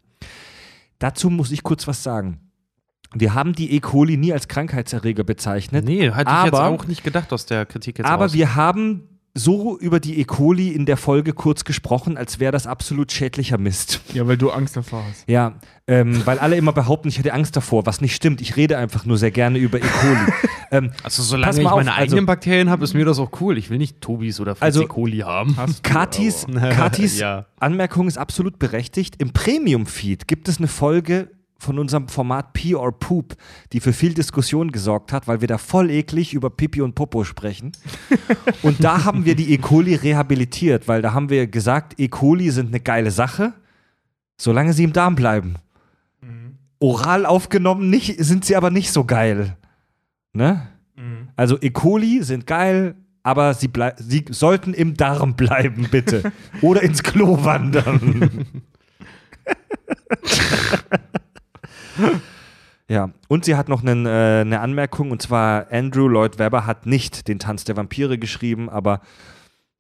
Dazu 0.99 1.29
muss 1.29 1.51
ich 1.51 1.63
kurz 1.63 1.87
was 1.87 2.03
sagen. 2.03 2.39
Wir 3.15 3.35
haben 3.35 3.53
die 3.53 3.73
E. 3.73 3.81
coli 3.81 4.17
nie 4.17 4.33
als 4.33 4.49
Krankheitserreger 4.49 5.25
bezeichnet. 5.25 5.85
Nee, 5.85 6.11
hatte 6.11 6.31
ich 6.31 6.45
jetzt 6.47 6.55
aber- 6.55 6.69
auch 6.69 6.87
nicht 6.87 7.05
gedacht 7.05 7.33
aus 7.33 7.47
der 7.47 7.67
Kritik 7.67 7.99
jetzt 7.99 8.07
Aber 8.09 8.25
raus. 8.25 8.33
wir 8.35 8.55
haben 8.55 9.03
so 9.35 9.79
über 9.79 9.99
die 9.99 10.21
E. 10.21 10.25
coli 10.25 10.69
in 10.69 10.85
der 10.85 10.99
Folge 10.99 11.33
kurz 11.33 11.65
gesprochen, 11.65 12.19
als 12.19 12.39
wäre 12.39 12.53
das 12.53 12.67
absolut 12.67 13.13
schädlicher 13.13 13.57
Mist. 13.57 14.03
Ja, 14.13 14.27
weil 14.27 14.37
du 14.37 14.51
Angst 14.51 14.77
davor 14.77 15.03
hast. 15.09 15.27
Ja, 15.27 15.55
ähm, 15.87 16.21
weil 16.27 16.39
alle 16.39 16.57
immer 16.57 16.73
behaupten, 16.73 17.09
ich 17.09 17.19
hätte 17.19 17.33
Angst 17.33 17.57
davor, 17.57 17.87
was 17.87 18.03
nicht 18.03 18.15
stimmt. 18.15 18.43
Ich 18.43 18.57
rede 18.57 18.77
einfach 18.77 19.07
nur 19.07 19.17
sehr 19.17 19.31
gerne 19.31 19.57
über 19.59 19.79
E. 19.79 19.81
coli. 19.81 20.33
ähm, 20.71 20.91
also 21.03 21.23
solange 21.23 21.57
ich 21.57 21.65
mal 21.65 21.71
auf, 21.71 21.77
meine 21.79 21.93
also- 21.93 22.03
eigenen 22.03 22.27
Bakterien 22.27 22.69
habe, 22.69 22.85
ist 22.85 22.93
mir 22.93 23.07
das 23.07 23.19
auch 23.19 23.31
cool. 23.41 23.57
Ich 23.57 23.71
will 23.71 23.79
nicht 23.79 24.03
Tobis 24.03 24.39
oder 24.39 24.55
Fritzi 24.55 24.65
Also- 24.65 24.87
Coli 24.87 25.19
haben. 25.21 25.57
Katis, 25.83 26.45
aber. 26.55 26.69
Katis 26.71 27.19
Ja. 27.19 27.47
Anmerkung 27.59 28.09
ist 28.09 28.19
absolut 28.19 28.59
berechtigt. 28.59 29.15
Im 29.19 29.33
Premium-Feed 29.33 30.29
gibt 30.29 30.47
es 30.49 30.59
eine 30.59 30.69
Folge 30.69 31.31
von 31.63 31.79
unserem 31.79 32.09
Format 32.09 32.53
Pee 32.53 32.75
or 32.75 32.93
Poop, 32.93 33.37
die 33.73 33.81
für 33.81 33.93
viel 33.93 34.15
Diskussion 34.15 34.73
gesorgt 34.73 35.13
hat, 35.13 35.29
weil 35.29 35.41
wir 35.41 35.49
da 35.49 35.59
voll 35.59 35.91
eklig 35.91 36.35
über 36.35 36.51
Pipi 36.51 36.83
und 36.83 36.95
Popo 36.95 37.25
sprechen. 37.25 37.73
und 38.63 38.83
da 38.83 39.05
haben 39.05 39.25
wir 39.25 39.37
die 39.37 39.53
E. 39.53 39.59
coli 39.59 39.95
rehabilitiert, 39.95 40.89
weil 40.89 41.03
da 41.03 41.13
haben 41.13 41.31
wir 41.31 41.47
gesagt, 41.47 41.99
E. 41.99 42.09
coli 42.09 42.51
sind 42.51 42.69
eine 42.69 42.81
geile 42.81 43.11
Sache, 43.11 43.53
solange 44.37 44.73
sie 44.73 44.85
im 44.85 44.93
Darm 44.93 45.15
bleiben. 45.15 45.55
Oral 46.81 47.27
aufgenommen 47.27 47.91
nicht, 47.91 48.23
sind 48.25 48.45
sie 48.45 48.57
aber 48.57 48.71
nicht 48.71 48.91
so 48.91 49.05
geil. 49.05 49.57
Ne? 50.33 50.67
Also 51.37 51.59
E. 51.61 51.71
coli 51.71 52.25
sind 52.25 52.47
geil, 52.47 52.97
aber 53.23 53.55
sie, 53.55 53.71
sie 53.99 54.25
sollten 54.31 54.75
im 54.75 54.97
Darm 54.97 55.37
bleiben, 55.37 55.87
bitte. 55.91 56.33
Oder 56.61 56.83
ins 56.83 57.03
Klo 57.05 57.45
wandern. 57.45 58.47
ja, 62.89 63.11
und 63.29 63.45
sie 63.45 63.57
hat 63.57 63.69
noch 63.69 63.83
einen, 63.83 64.07
äh, 64.07 64.41
eine 64.41 64.61
Anmerkung, 64.61 65.11
und 65.11 65.23
zwar 65.23 65.67
Andrew 65.71 66.09
Lloyd 66.09 66.39
Webber 66.39 66.67
hat 66.67 66.87
nicht 66.87 67.29
den 67.29 67.39
Tanz 67.39 67.65
der 67.65 67.77
Vampire 67.77 68.19
geschrieben, 68.19 68.69
aber 68.69 69.01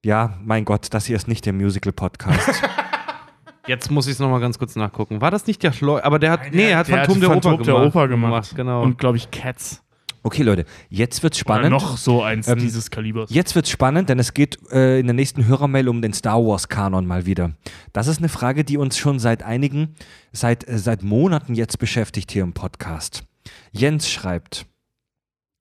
ja, 0.04 0.34
mein 0.44 0.64
Gott, 0.64 0.88
das 0.90 1.06
hier 1.06 1.16
ist 1.16 1.28
nicht 1.28 1.46
der 1.46 1.52
Musical-Podcast. 1.52 2.62
Jetzt 3.66 3.90
muss 3.90 4.06
ich 4.06 4.14
es 4.14 4.18
nochmal 4.18 4.40
ganz 4.40 4.58
kurz 4.58 4.74
nachgucken. 4.74 5.20
War 5.20 5.30
das 5.30 5.46
nicht 5.46 5.62
der 5.62 5.72
Schleu... 5.72 6.00
Aber 6.02 6.18
der 6.18 6.32
hat. 6.32 6.40
nee, 6.52 6.70
er 6.70 6.78
hat 6.78 6.88
Der 6.88 6.98
Phantom 6.98 7.20
der, 7.20 7.28
Phantom 7.30 7.54
Oper 7.54 7.64
der 7.64 7.74
gemacht. 7.74 7.86
Oper 7.94 8.08
gemacht. 8.08 8.56
Genau. 8.56 8.82
Und 8.82 8.98
glaube 8.98 9.16
ich 9.18 9.30
Cats. 9.30 9.82
Okay, 10.24 10.42
Leute, 10.44 10.64
jetzt 10.88 11.22
wird's 11.24 11.38
Oder 11.38 11.54
spannend. 11.54 11.70
noch 11.72 11.96
so 11.96 12.22
eins 12.22 12.46
Ähm, 12.46 12.58
dieses 12.58 12.90
Kalibers. 12.90 13.30
Jetzt 13.30 13.54
wird's 13.56 13.70
spannend, 13.70 14.08
denn 14.08 14.18
es 14.20 14.34
geht 14.34 14.58
äh, 14.70 15.00
in 15.00 15.06
der 15.06 15.14
nächsten 15.14 15.46
Hörermail 15.46 15.88
um 15.88 16.00
den 16.00 16.12
Star 16.12 16.38
Wars-Kanon 16.44 17.06
mal 17.06 17.26
wieder. 17.26 17.52
Das 17.92 18.06
ist 18.06 18.18
eine 18.18 18.28
Frage, 18.28 18.62
die 18.64 18.76
uns 18.76 18.96
schon 18.96 19.18
seit 19.18 19.42
einigen, 19.42 19.94
seit, 20.32 20.68
äh, 20.68 20.78
seit 20.78 21.02
Monaten 21.02 21.54
jetzt 21.54 21.78
beschäftigt 21.78 22.30
hier 22.30 22.44
im 22.44 22.52
Podcast. 22.52 23.24
Jens 23.72 24.10
schreibt: 24.10 24.66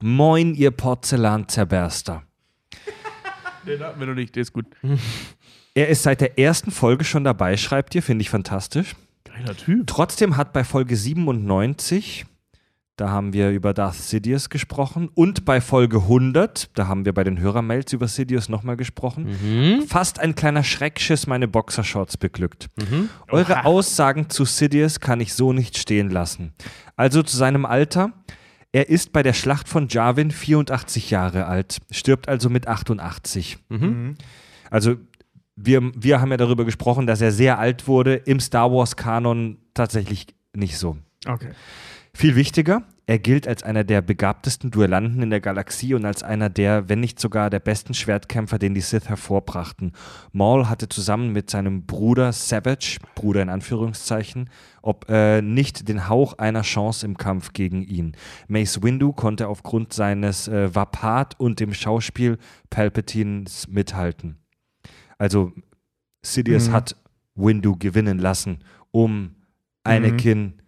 Moin, 0.03 0.53
ihr 0.53 0.69
Porzellanzerberster. 0.71 2.23
Den 3.67 3.79
hatten 3.81 3.99
wir 3.99 4.07
noch 4.07 4.15
nicht, 4.15 4.35
der 4.35 4.41
ist 4.41 4.53
gut. 4.53 4.65
Er 5.75 5.87
ist 5.87 6.03
seit 6.03 6.19
der 6.21 6.39
ersten 6.39 6.71
Folge 6.71 7.03
schon 7.03 7.23
dabei, 7.23 7.57
schreibt 7.57 7.93
ihr, 7.95 8.01
finde 8.03 8.23
ich 8.23 8.29
fantastisch. 8.29 8.95
Geiler 9.23 9.55
Typ. 9.55 9.85
Trotzdem 9.87 10.35
hat 10.35 10.51
bei 10.51 10.63
Folge 10.63 10.95
97, 10.95 12.25
da 13.01 13.09
haben 13.09 13.33
wir 13.33 13.49
über 13.49 13.73
Darth 13.73 13.95
Sidious 13.95 14.49
gesprochen, 14.49 15.09
und 15.15 15.43
bei 15.43 15.59
Folge 15.59 15.97
100, 15.97 16.69
da 16.77 16.87
haben 16.87 17.03
wir 17.03 17.13
bei 17.13 17.23
den 17.23 17.39
Hörermails 17.39 17.91
über 17.93 18.07
Sidious 18.07 18.47
nochmal 18.47 18.77
gesprochen, 18.77 19.25
Mhm. 19.41 19.87
fast 19.87 20.19
ein 20.19 20.35
kleiner 20.35 20.63
Schreckschiss 20.63 21.25
meine 21.25 21.47
Boxershorts 21.47 22.17
beglückt. 22.17 22.69
Eure 23.29 23.65
Aussagen 23.65 24.29
zu 24.29 24.45
Sidious 24.45 24.99
kann 24.99 25.19
ich 25.19 25.33
so 25.33 25.51
nicht 25.51 25.79
stehen 25.79 26.11
lassen. 26.11 26.53
Also 26.95 27.23
zu 27.23 27.35
seinem 27.35 27.65
Alter. 27.65 28.13
Er 28.71 28.87
ist 28.87 29.11
bei 29.11 29.23
der 29.23 29.33
Schlacht 29.33 29.67
von 29.67 29.87
Jarvin 29.89 30.29
84 30.31 31.09
Jahre 31.09 31.47
alt, 31.47 31.79
stirbt 31.89 32.29
also 32.29 32.49
mit 32.49 32.67
88. 32.67 33.57
Mhm. 33.69 34.15
Also 34.69 34.95
wir, 35.55 35.91
wir 35.95 36.21
haben 36.21 36.31
ja 36.31 36.37
darüber 36.37 36.63
gesprochen, 36.65 37.07
dass 37.07 37.19
er 37.19 37.31
sehr 37.31 37.57
alt 37.59 37.87
wurde, 37.87 38.15
im 38.15 38.39
Star 38.39 38.71
Wars-Kanon 38.71 39.57
tatsächlich 39.73 40.27
nicht 40.53 40.77
so. 40.77 40.97
Okay. 41.27 41.49
Viel 42.13 42.35
wichtiger, 42.35 42.83
er 43.07 43.19
gilt 43.19 43.47
als 43.47 43.63
einer 43.63 43.83
der 43.83 44.01
begabtesten 44.01 44.71
Duellanten 44.71 45.21
in 45.21 45.31
der 45.31 45.41
Galaxie 45.41 45.93
und 45.93 46.05
als 46.05 46.23
einer 46.23 46.49
der, 46.49 46.87
wenn 46.87 46.99
nicht 46.99 47.19
sogar 47.19 47.49
der 47.49 47.59
besten 47.59 47.93
Schwertkämpfer, 47.93 48.59
den 48.59 48.73
die 48.73 48.81
Sith 48.81 49.09
hervorbrachten. 49.09 49.91
Maul 50.31 50.69
hatte 50.69 50.87
zusammen 50.87 51.31
mit 51.33 51.49
seinem 51.49 51.85
Bruder 51.85 52.31
Savage, 52.31 52.99
Bruder 53.15 53.41
in 53.41 53.49
Anführungszeichen, 53.49 54.49
ob 54.81 55.09
äh, 55.09 55.41
nicht 55.41 55.89
den 55.89 56.07
Hauch 56.07 56.37
einer 56.37 56.61
Chance 56.61 57.05
im 57.05 57.17
Kampf 57.17 57.53
gegen 57.53 57.81
ihn. 57.81 58.15
Mace 58.47 58.81
Windu 58.83 59.11
konnte 59.13 59.47
aufgrund 59.47 59.93
seines 59.93 60.47
äh, 60.47 60.73
Vapat 60.73 61.39
und 61.39 61.59
dem 61.59 61.73
Schauspiel 61.73 62.37
Palpatines 62.69 63.67
mithalten. 63.67 64.37
Also 65.17 65.51
Sidious 66.23 66.69
Mhm. 66.69 66.73
hat 66.73 66.95
Windu 67.35 67.75
gewinnen 67.77 68.19
lassen, 68.19 68.59
um 68.91 69.35
Anakin 69.83 70.61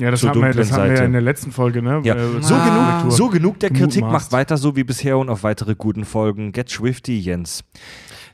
Ja, 0.00 0.10
das, 0.10 0.24
haben 0.24 0.40
wir, 0.42 0.50
das 0.52 0.72
haben 0.72 0.90
wir 0.90 0.96
ja 0.96 1.04
in 1.04 1.12
der 1.12 1.20
letzten 1.20 1.52
Folge, 1.52 1.80
ne? 1.80 2.00
Ja, 2.04 2.16
Äh, 2.16 2.42
so, 2.42 2.54
Ah. 2.54 2.98
genug, 3.02 3.12
so 3.12 3.28
genug 3.28 3.60
der 3.60 3.70
Kritik, 3.70 4.02
macht 4.02 4.32
weiter 4.32 4.56
so 4.56 4.74
wie 4.74 4.82
bisher 4.82 5.18
und 5.18 5.28
auf 5.28 5.44
weitere 5.44 5.76
guten 5.76 6.04
Folgen. 6.04 6.50
Get 6.50 6.68
Swifty, 6.68 7.18
Jens. 7.18 7.62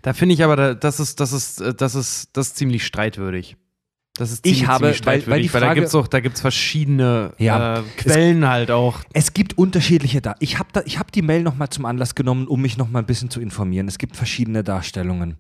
Da 0.01 0.15
finde 0.15 0.35
ich 0.35 0.43
aber, 0.43 0.57
da, 0.57 0.75
das, 0.75 1.01
ist, 1.01 1.21
das, 1.21 1.33
ist, 1.35 1.61
äh, 1.61 1.75
das, 1.75 1.95
ist, 1.95 2.31
das 2.33 2.49
ist 2.49 2.57
ziemlich 2.57 2.87
streitwürdig. 2.87 3.57
Das 4.17 4.33
ist 4.33 4.45
Ich 4.47 4.55
ziemlich, 4.55 4.69
habe- 4.69 4.85
ziemlich 4.85 5.01
weil- 5.01 5.07
weil 5.07 5.21
streitwürdig, 5.21 5.47
die 5.49 5.55
weil, 5.55 5.61
da 5.61 5.67
Frage- 5.69 5.81
gibt 5.81 5.89
es 5.89 5.95
auch, 5.95 6.09
da 6.09 6.21
gibt's 6.21 6.41
verschiedene 6.41 7.33
Ja. 7.39 7.79
äh, 7.79 7.83
Quellen 7.99 8.49
halt 8.49 8.71
auch. 8.71 9.01
Es 9.13 9.35
gibt 9.35 9.59
unterschiedliche 9.59 10.23
da. 10.23 10.35
Ich 10.41 10.59
habe 10.59 10.71
da, 10.73 10.81
ich 10.87 10.99
hab 10.99 11.13
die 11.13 11.23
Mail 11.23 11.43
nochmal 11.43 11.69
zum 11.69 11.85
Anlass 11.85 12.15
genommen, 12.15 12.49
um 12.49 12.63
mich 12.63 12.79
nochmal 12.79 13.03
ein 13.03 13.07
bisschen 13.07 13.29
zu 13.29 13.41
informieren. 13.41 13.87
Es 13.87 13.99
gibt 13.99 14.17
verschiedene 14.17 14.65
Darstellungen. 14.65 15.37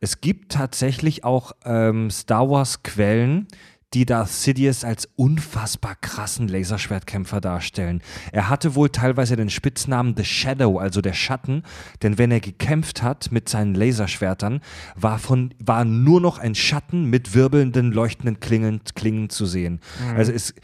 Es 0.00 0.20
gibt 0.20 0.52
tatsächlich 0.52 1.24
auch 1.24 1.52
ähm, 1.64 2.10
Star 2.10 2.48
Wars-Quellen, 2.50 3.48
die 3.94 4.06
Darth 4.06 4.30
Sidious 4.30 4.84
als 4.84 5.08
unfassbar 5.16 5.96
krassen 6.00 6.48
Laserschwertkämpfer 6.48 7.40
darstellen. 7.40 8.02
Er 8.32 8.48
hatte 8.48 8.74
wohl 8.74 8.88
teilweise 8.88 9.36
den 9.36 9.50
Spitznamen 9.50 10.14
The 10.16 10.24
Shadow, 10.24 10.78
also 10.78 11.00
der 11.00 11.12
Schatten, 11.12 11.62
denn 12.02 12.18
wenn 12.18 12.30
er 12.30 12.40
gekämpft 12.40 13.02
hat 13.02 13.30
mit 13.32 13.48
seinen 13.48 13.74
Laserschwertern, 13.74 14.60
war, 14.96 15.18
von, 15.18 15.54
war 15.58 15.84
nur 15.84 16.20
noch 16.20 16.38
ein 16.38 16.54
Schatten 16.54 17.04
mit 17.04 17.34
wirbelnden, 17.34 17.92
leuchtenden 17.92 18.40
Klingen, 18.40 18.80
Klingen 18.94 19.30
zu 19.30 19.46
sehen. 19.46 19.80
Also 20.16 20.32
es, 20.32 20.54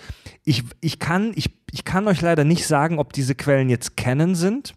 ich, 0.44 0.64
ich, 0.80 0.98
kann, 0.98 1.32
ich, 1.34 1.50
ich 1.70 1.84
kann 1.84 2.08
euch 2.08 2.20
leider 2.20 2.44
nicht 2.44 2.66
sagen, 2.66 2.98
ob 2.98 3.12
diese 3.12 3.34
Quellen 3.34 3.68
jetzt 3.68 3.96
kennen 3.96 4.34
sind, 4.34 4.74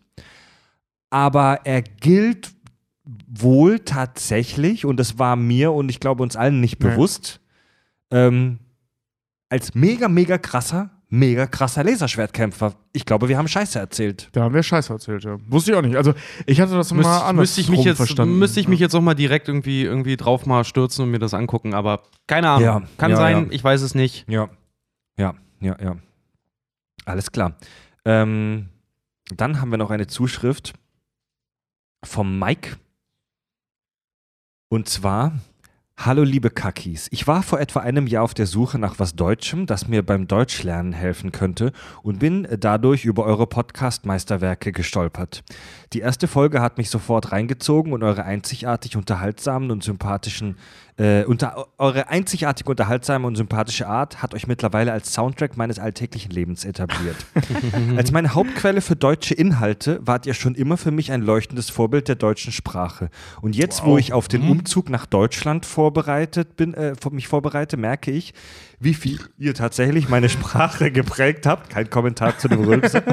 aber 1.10 1.62
er 1.66 1.82
gilt 1.82 2.52
wohl 3.28 3.80
tatsächlich, 3.80 4.86
und 4.86 4.98
das 4.98 5.18
war 5.18 5.36
mir 5.36 5.72
und 5.72 5.90
ich 5.90 6.00
glaube 6.00 6.24
uns 6.24 6.36
allen 6.36 6.60
nicht 6.60 6.80
bewusst, 6.80 7.40
ähm, 8.12 8.60
als 9.50 9.76
mega, 9.76 10.08
mega 10.08 10.38
krasser, 10.38 10.90
mega 11.10 11.46
krasser 11.46 11.84
Laserschwertkämpfer. 11.84 12.74
Ich 12.94 13.06
glaube, 13.06 13.28
wir 13.28 13.38
haben 13.38 13.48
Scheiße 13.48 13.78
erzählt. 13.80 14.30
Da 14.32 14.44
haben 14.44 14.54
wir 14.54 14.64
Scheiße 14.64 14.94
erzählt, 14.94 15.24
ja. 15.24 15.38
Wusste 15.48 15.72
ich 15.72 15.78
auch 15.78 15.82
nicht. 15.82 15.98
Also, 15.98 16.14
ich 16.46 16.62
hatte 16.62 16.74
das 16.74 16.92
mal 16.92 16.98
Müsste, 16.98 17.12
anders 17.12 17.36
müsste 17.42 17.62
ich 17.62 17.70
mich 17.70 17.84
jetzt, 17.84 17.98
verstanden. 17.98 18.40
müsste 18.40 18.60
ich 18.60 18.68
mich 18.68 18.80
jetzt 18.80 18.96
auch 18.96 19.02
mal 19.02 19.14
direkt 19.14 19.48
irgendwie, 19.50 19.84
irgendwie 19.84 20.16
drauf 20.16 20.46
mal 20.46 20.64
stürzen 20.64 21.04
und 21.04 21.12
mir 21.12 21.20
das 21.20 21.34
angucken, 21.34 21.74
aber 21.74 22.04
keine 22.28 22.50
Ahnung. 22.50 22.64
Ja, 22.64 22.82
Kann 22.98 23.12
ja, 23.12 23.18
sein, 23.18 23.46
ja. 23.46 23.52
ich 23.52 23.64
weiß 23.64 23.82
es 23.82 23.94
nicht. 23.96 24.30
Ja. 24.30 24.50
Ja, 25.18 25.36
ja, 25.60 25.76
ja. 25.82 25.98
Alles 27.06 27.32
klar. 27.32 27.58
Ähm, 28.06 28.70
dann 29.36 29.60
haben 29.60 29.70
wir 29.70 29.78
noch 29.78 29.92
eine 29.92 30.08
Zuschrift 30.08 30.74
vom 32.04 32.40
Mike. 32.40 32.78
Und 34.70 34.88
zwar, 34.88 35.34
Hallo 36.04 36.24
liebe 36.24 36.50
Kakis, 36.50 37.10
ich 37.12 37.28
war 37.28 37.44
vor 37.44 37.60
etwa 37.60 37.82
einem 37.82 38.08
Jahr 38.08 38.24
auf 38.24 38.34
der 38.34 38.48
Suche 38.48 38.80
nach 38.80 38.98
was 38.98 39.16
Deutschem, 39.16 39.68
das 39.68 39.88
mir 39.88 40.04
beim 40.04 40.28
Deutschlernen 40.28 40.94
helfen 40.94 41.32
könnte 41.32 41.74
und 42.02 42.18
bin 42.18 42.48
dadurch 42.60 43.06
über 43.06 43.24
eure 43.24 43.46
Podcast-Meisterwerke 43.46 44.72
gestolpert. 44.72 45.44
Die 45.94 46.00
erste 46.00 46.28
Folge 46.28 46.60
hat 46.60 46.80
mich 46.80 46.90
sofort 46.90 47.32
reingezogen 47.32 47.94
und 47.94 48.02
eure 48.02 48.24
einzigartig 48.24 48.98
unterhaltsamen 48.98 49.70
und 49.70 49.84
sympathischen, 49.84 50.58
äh, 51.02 51.26
unter, 51.26 51.68
eure 51.80 52.10
einzigartig 52.10 52.68
unterhaltsame 52.68 53.26
und 53.26 53.36
sympathische 53.36 53.88
Art 53.88 54.22
hat 54.22 54.36
euch 54.36 54.46
mittlerweile 54.46 54.92
als 54.92 55.14
Soundtrack 55.14 55.58
meines 55.58 55.80
alltäglichen 55.80 56.32
Lebens 56.32 56.64
etabliert. 56.64 57.16
als 57.98 58.12
meine 58.12 58.36
Hauptquelle 58.36 58.82
für 58.82 58.96
deutsche 58.96 59.34
Inhalte 59.34 60.00
wart 60.04 60.28
ihr 60.28 60.36
schon 60.36 60.54
immer 60.54 60.78
für 60.78 60.92
mich 60.92 61.12
ein 61.12 61.22
leuchtendes 61.22 61.72
Vorbild 61.72 62.08
der 62.08 62.16
deutschen 62.16 62.52
Sprache. 62.54 63.10
Und 63.42 63.56
jetzt, 63.56 63.84
wo 63.84 63.92
Wow. 63.92 64.00
ich 64.00 64.14
auf 64.14 64.28
den 64.28 64.48
Umzug 64.48 64.90
nach 64.90 65.06
Deutschland 65.06 65.66
vorbereitet 65.66 66.56
bin, 66.56 66.74
äh, 66.76 66.94
mich 67.12 67.28
vorbereite, 67.28 67.78
merke 67.78 68.12
ich, 68.12 68.34
wie 68.82 68.96
viel 68.96 69.20
ihr 69.38 69.54
tatsächlich 69.54 70.10
meine 70.10 70.28
Sprache 70.28 70.92
geprägt 70.92 71.46
habt. 71.46 71.70
Kein 71.70 71.90
Kommentar 71.90 72.38
zu 72.38 72.48
dem 72.48 72.64
Rülpser. 72.64 73.04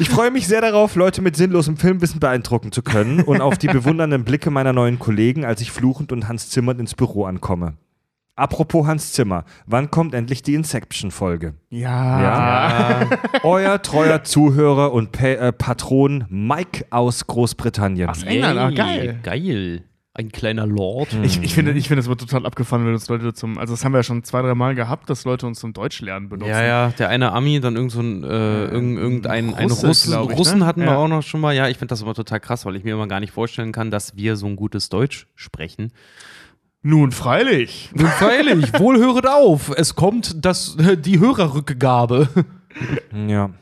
Ich 0.00 0.08
freue 0.08 0.30
mich 0.30 0.46
sehr 0.46 0.60
darauf, 0.60 0.94
Leute 0.94 1.22
mit 1.22 1.34
sinnlosem 1.34 1.76
Filmwissen 1.76 2.20
beeindrucken 2.20 2.70
zu 2.70 2.82
können 2.82 3.20
und 3.20 3.40
auf 3.40 3.58
die 3.58 3.66
bewundernden 3.66 4.22
Blicke 4.22 4.50
meiner 4.50 4.72
neuen 4.72 5.00
Kollegen, 5.00 5.44
als 5.44 5.60
ich 5.60 5.72
fluchend 5.72 6.12
und 6.12 6.28
Hans 6.28 6.50
Zimmer 6.50 6.78
ins 6.78 6.94
Büro 6.94 7.24
ankomme. 7.24 7.74
Apropos 8.36 8.86
Hans 8.86 9.12
Zimmer, 9.12 9.44
wann 9.66 9.90
kommt 9.90 10.14
endlich 10.14 10.44
die 10.44 10.54
Inception-Folge? 10.54 11.54
Ja. 11.70 12.22
Ja. 12.22 13.10
Euer 13.42 13.82
treuer 13.82 14.22
Zuhörer 14.22 14.92
und 14.92 15.10
pa 15.10 15.26
äh, 15.26 15.52
Patron 15.52 16.24
Mike 16.28 16.86
aus 16.90 17.26
Großbritannien. 17.26 18.08
Aus 18.08 18.22
England, 18.22 18.56
ah, 18.60 18.70
geil. 18.70 19.18
Geil. 19.24 19.82
Ein 20.18 20.32
kleiner 20.32 20.66
Lord. 20.66 21.16
Ich, 21.22 21.40
ich 21.44 21.54
finde, 21.54 21.70
ich 21.70 21.86
finde, 21.86 22.00
es 22.00 22.08
wird 22.08 22.18
total 22.18 22.44
abgefahren, 22.44 22.84
wenn 22.84 22.92
uns 22.92 23.08
Leute 23.08 23.32
zum. 23.34 23.56
Also, 23.56 23.72
das 23.74 23.84
haben 23.84 23.92
wir 23.92 24.00
ja 24.00 24.02
schon 24.02 24.24
zwei, 24.24 24.42
drei 24.42 24.56
Mal 24.56 24.74
gehabt, 24.74 25.08
dass 25.08 25.24
Leute 25.24 25.46
uns 25.46 25.60
zum 25.60 25.72
Deutschlernen 25.72 26.28
benutzen. 26.28 26.50
Ja, 26.50 26.64
ja, 26.64 26.88
der 26.88 27.08
eine 27.08 27.30
Ami, 27.30 27.60
dann 27.60 27.76
irgend 27.76 27.92
so 27.92 28.00
ein, 28.00 28.24
äh, 28.24 28.64
irgend, 28.64 28.98
irgendein 28.98 29.54
ein 29.54 29.70
Russe, 29.70 29.86
Russen, 29.86 30.10
glaub 30.10 30.32
ich, 30.32 30.36
Russen 30.36 30.58
ne? 30.58 30.66
hatten 30.66 30.80
wir 30.80 30.88
Ja. 30.88 30.96
auch 30.96 31.06
noch 31.06 31.22
schon 31.22 31.40
mal. 31.40 31.54
Ja, 31.54 31.68
ich 31.68 31.78
finde 31.78 31.92
das 31.92 32.02
aber 32.02 32.14
total 32.14 32.40
krass, 32.40 32.66
weil 32.66 32.74
ich 32.74 32.82
mir 32.82 32.94
immer 32.94 33.06
gar 33.06 33.20
nicht 33.20 33.32
vorstellen 33.32 33.70
kann, 33.70 33.92
dass 33.92 34.16
wir 34.16 34.34
so 34.34 34.46
ein 34.46 34.56
gutes 34.56 34.88
Deutsch 34.88 35.28
sprechen. 35.36 35.92
Nun 36.82 37.12
freilich. 37.12 37.90
Nun 37.94 38.08
freilich, 38.08 38.72
wohl 38.80 38.98
höret 38.98 39.28
auf. 39.28 39.70
Es 39.76 39.94
kommt 39.94 40.44
das, 40.44 40.76
die 40.98 41.20
Hörerrückgabe. 41.20 42.28
Ja. 43.14 43.50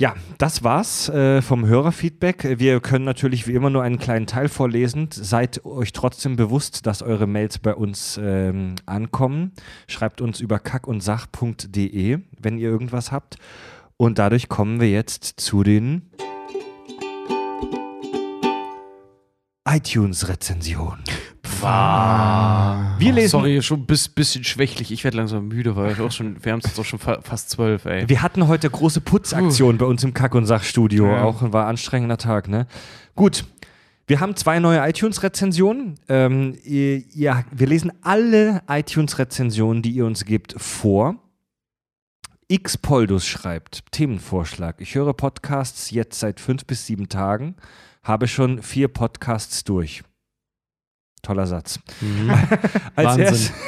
Ja, 0.00 0.14
das 0.38 0.64
war's 0.64 1.10
äh, 1.10 1.42
vom 1.42 1.66
Hörerfeedback. 1.66 2.58
Wir 2.58 2.80
können 2.80 3.04
natürlich 3.04 3.46
wie 3.46 3.52
immer 3.52 3.68
nur 3.68 3.82
einen 3.82 3.98
kleinen 3.98 4.26
Teil 4.26 4.48
vorlesen. 4.48 5.08
Seid 5.12 5.62
euch 5.66 5.92
trotzdem 5.92 6.36
bewusst, 6.36 6.86
dass 6.86 7.02
eure 7.02 7.26
Mails 7.26 7.58
bei 7.58 7.74
uns 7.74 8.18
ähm, 8.18 8.76
ankommen. 8.86 9.52
Schreibt 9.88 10.22
uns 10.22 10.40
über 10.40 10.58
kackundsach.de, 10.58 12.18
wenn 12.38 12.56
ihr 12.56 12.70
irgendwas 12.70 13.12
habt. 13.12 13.36
Und 13.98 14.18
dadurch 14.18 14.48
kommen 14.48 14.80
wir 14.80 14.88
jetzt 14.88 15.38
zu 15.38 15.64
den 15.64 16.08
iTunes-Rezensionen. 19.68 21.04
Wir 21.62 23.12
lesen 23.12 23.30
Sorry, 23.30 23.62
schon 23.62 23.80
ein 23.80 23.86
bis, 23.86 24.08
bisschen 24.08 24.44
schwächlich. 24.44 24.90
Ich 24.92 25.04
werde 25.04 25.16
langsam 25.16 25.48
müde, 25.48 25.76
weil 25.76 26.00
auch 26.00 26.12
schon, 26.12 26.44
wir 26.44 26.52
haben 26.52 26.60
es 26.60 26.66
jetzt 26.66 26.78
auch 26.78 26.84
schon 26.84 26.98
fa 26.98 27.20
fast 27.22 27.50
zwölf, 27.50 27.84
ey. 27.84 28.08
Wir 28.08 28.22
hatten 28.22 28.48
heute 28.48 28.68
große 28.68 29.00
Putzaktion 29.00 29.78
bei 29.78 29.86
uns 29.86 30.04
im 30.04 30.14
Kack- 30.14 30.34
und 30.34 30.46
Sachstudio. 30.46 31.06
Ja. 31.06 31.24
Auch 31.24 31.40
war 31.52 31.64
ein 31.64 31.70
anstrengender 31.70 32.18
Tag, 32.18 32.48
ne? 32.48 32.66
Gut. 33.14 33.44
Wir 34.06 34.18
haben 34.18 34.34
zwei 34.34 34.58
neue 34.58 34.80
iTunes-Rezensionen. 34.88 35.94
Ähm, 36.08 36.58
ihr, 36.64 37.04
wir 37.52 37.66
lesen 37.68 37.92
alle 38.02 38.60
iTunes-Rezensionen, 38.68 39.82
die 39.82 39.92
ihr 39.92 40.04
uns 40.04 40.24
gebt, 40.24 40.56
vor. 40.60 41.14
X 42.48 42.76
Poldus 42.76 43.24
schreibt: 43.24 43.84
Themenvorschlag. 43.92 44.80
Ich 44.80 44.96
höre 44.96 45.14
Podcasts 45.14 45.92
jetzt 45.92 46.18
seit 46.18 46.40
fünf 46.40 46.66
bis 46.66 46.86
sieben 46.86 47.08
Tagen, 47.08 47.54
habe 48.02 48.26
schon 48.26 48.60
vier 48.62 48.88
Podcasts 48.88 49.62
durch. 49.62 50.02
Toller 51.22 51.46
Satz. 51.46 51.78
Als 52.96 53.06
Wahnsinn. 53.08 53.24
erst- 53.24 53.52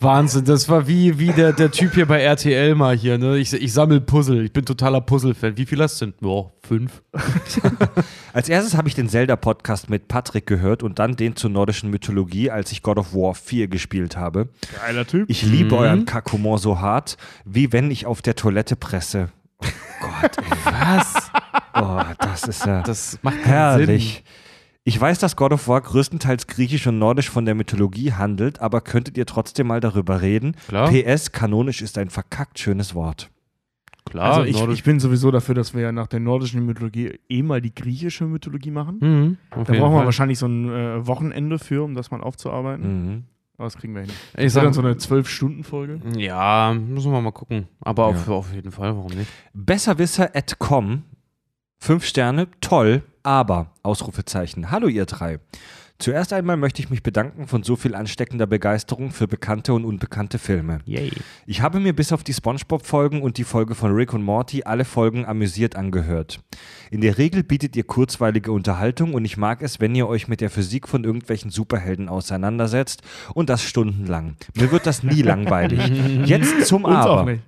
Wahnsinn, 0.00 0.44
das 0.44 0.68
war 0.68 0.88
wie, 0.88 1.18
wie 1.18 1.32
der, 1.32 1.52
der 1.52 1.70
Typ 1.70 1.94
hier 1.94 2.06
bei 2.06 2.20
RTL 2.22 2.74
mal 2.74 2.96
hier, 2.96 3.18
ne? 3.18 3.36
Ich, 3.38 3.52
ich 3.52 3.72
sammle 3.72 4.00
Puzzle, 4.00 4.44
ich 4.44 4.52
bin 4.52 4.64
totaler 4.64 5.00
Puzzle-Fan. 5.00 5.56
Wie 5.56 5.66
viel 5.66 5.80
hast 5.80 6.00
du 6.00 6.06
denn? 6.06 6.14
Ja, 6.28 6.44
fünf. 6.66 7.02
Als 8.32 8.48
erstes 8.48 8.76
habe 8.76 8.88
ich 8.88 8.94
den 8.94 9.08
Zelda-Podcast 9.08 9.90
mit 9.90 10.08
Patrick 10.08 10.46
gehört 10.46 10.82
und 10.82 10.98
dann 10.98 11.14
den 11.16 11.36
zur 11.36 11.50
nordischen 11.50 11.90
Mythologie, 11.90 12.50
als 12.50 12.72
ich 12.72 12.82
God 12.82 12.98
of 12.98 13.14
War 13.14 13.34
4 13.34 13.68
gespielt 13.68 14.16
habe. 14.16 14.48
Geiler 14.84 15.06
Typ. 15.06 15.30
Ich 15.30 15.42
liebe 15.42 15.76
euren 15.76 16.04
Kackhumor 16.04 16.58
so 16.58 16.80
hart, 16.80 17.16
wie 17.44 17.72
wenn 17.72 17.90
ich 17.90 18.06
auf 18.06 18.22
der 18.22 18.34
Toilette 18.34 18.74
presse. 18.76 19.28
Oh 19.62 19.66
Gott, 20.20 20.36
ey. 20.38 20.44
Was? 20.64 21.30
Oh, 21.74 22.00
das 22.18 22.42
ist 22.48 22.66
ja 22.66 22.82
Das 22.82 23.18
macht 23.22 23.44
herrlich. 23.44 24.24
Ich 24.84 25.00
weiß, 25.00 25.20
dass 25.20 25.36
God 25.36 25.52
of 25.52 25.68
War 25.68 25.80
größtenteils 25.80 26.48
griechisch 26.48 26.86
und 26.88 26.98
nordisch 26.98 27.30
von 27.30 27.44
der 27.44 27.54
Mythologie 27.54 28.12
handelt, 28.14 28.60
aber 28.60 28.80
könntet 28.80 29.16
ihr 29.16 29.26
trotzdem 29.26 29.68
mal 29.68 29.78
darüber 29.80 30.20
reden? 30.22 30.56
Klar. 30.66 30.90
PS, 30.90 31.30
kanonisch 31.30 31.82
ist 31.82 31.98
ein 31.98 32.10
verkackt 32.10 32.58
schönes 32.58 32.94
Wort. 32.94 33.30
Klar, 34.04 34.38
also 34.38 34.44
ich, 34.44 34.60
ich 34.78 34.82
bin 34.82 34.98
sowieso 34.98 35.30
dafür, 35.30 35.54
dass 35.54 35.72
wir 35.74 35.82
ja 35.82 35.92
nach 35.92 36.08
der 36.08 36.18
nordischen 36.18 36.66
Mythologie 36.66 37.20
eh 37.28 37.42
mal 37.42 37.60
die 37.60 37.72
griechische 37.72 38.24
Mythologie 38.24 38.72
machen. 38.72 38.98
Mhm, 39.00 39.36
auf 39.52 39.68
Da 39.68 39.74
brauchen 39.74 39.92
wir 39.92 39.98
Fall. 39.98 40.04
wahrscheinlich 40.06 40.38
so 40.40 40.46
ein 40.46 40.68
äh, 40.68 41.06
Wochenende 41.06 41.60
für, 41.60 41.84
um 41.84 41.94
das 41.94 42.10
mal 42.10 42.20
aufzuarbeiten. 42.20 43.06
Mhm. 43.14 43.24
Aber 43.58 43.66
das 43.66 43.76
kriegen 43.76 43.94
wir 43.94 44.00
hin. 44.02 44.10
Ich 44.36 44.44
Das 44.46 44.54
sag, 44.54 44.64
dann 44.64 44.72
so 44.72 44.80
eine 44.82 44.96
Zwölf-Stunden-Folge. 44.96 46.00
ja, 46.16 46.74
müssen 46.74 47.12
wir 47.12 47.20
mal 47.20 47.30
gucken. 47.30 47.68
Aber 47.80 48.06
auf, 48.06 48.26
Ja. 48.26 48.32
auf 48.32 48.52
jeden 48.52 48.72
Fall, 48.72 48.96
warum 48.96 49.12
nicht? 49.12 49.30
Besserwisser.com. 49.54 51.04
Fünf 51.78 52.04
Sterne, 52.04 52.48
toll, 52.60 53.02
aber, 53.22 53.72
Ausrufezeichen. 53.82 54.70
Hallo 54.70 54.88
ihr 54.88 55.06
drei. 55.06 55.38
Zuerst 56.02 56.32
einmal 56.32 56.56
möchte 56.56 56.82
ich 56.82 56.90
mich 56.90 57.04
bedanken 57.04 57.46
von 57.46 57.62
so 57.62 57.76
viel 57.76 57.94
ansteckender 57.94 58.48
Begeisterung 58.48 59.12
für 59.12 59.28
bekannte 59.28 59.72
und 59.72 59.84
unbekannte 59.84 60.40
Filme. 60.40 60.80
Yay. 60.84 61.12
Ich 61.46 61.60
habe 61.60 61.78
mir 61.78 61.92
bis 61.94 62.12
auf 62.12 62.24
die 62.24 62.34
SpongeBob-Folgen 62.34 63.22
und 63.22 63.38
die 63.38 63.44
Folge 63.44 63.76
von 63.76 63.92
Rick 63.92 64.12
und 64.12 64.24
Morty 64.24 64.64
alle 64.64 64.84
Folgen 64.84 65.24
amüsiert 65.26 65.76
angehört. 65.76 66.40
In 66.90 67.02
der 67.02 67.18
Regel 67.18 67.44
bietet 67.44 67.76
ihr 67.76 67.84
kurzweilige 67.84 68.50
Unterhaltung 68.50 69.14
und 69.14 69.24
ich 69.24 69.36
mag 69.36 69.62
es, 69.62 69.78
wenn 69.78 69.94
ihr 69.94 70.08
euch 70.08 70.26
mit 70.26 70.40
der 70.40 70.50
Physik 70.50 70.88
von 70.88 71.04
irgendwelchen 71.04 71.52
Superhelden 71.52 72.08
auseinandersetzt 72.08 73.02
und 73.34 73.48
das 73.48 73.62
stundenlang. 73.62 74.34
Mir 74.56 74.72
wird 74.72 74.86
das 74.86 75.04
nie 75.04 75.22
langweilig. 75.22 75.80
Jetzt 76.24 76.66
zum 76.66 76.84
Uns 76.84 76.96
Aber. 76.96 77.38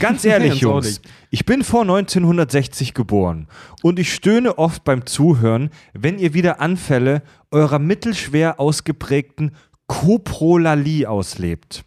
Ganz 0.00 0.24
ehrlich, 0.24 0.54
Jungs. 0.60 1.00
Ich 1.34 1.44
bin 1.44 1.64
vor 1.64 1.80
1960 1.80 2.94
geboren 2.94 3.48
und 3.82 3.98
ich 3.98 4.14
stöhne 4.14 4.56
oft 4.56 4.84
beim 4.84 5.04
Zuhören, 5.04 5.70
wenn 5.92 6.20
ihr 6.20 6.32
wieder 6.32 6.60
Anfälle 6.60 7.22
eurer 7.50 7.80
mittelschwer 7.80 8.60
ausgeprägten 8.60 9.50
Koprolalie 9.88 11.10
auslebt. 11.10 11.84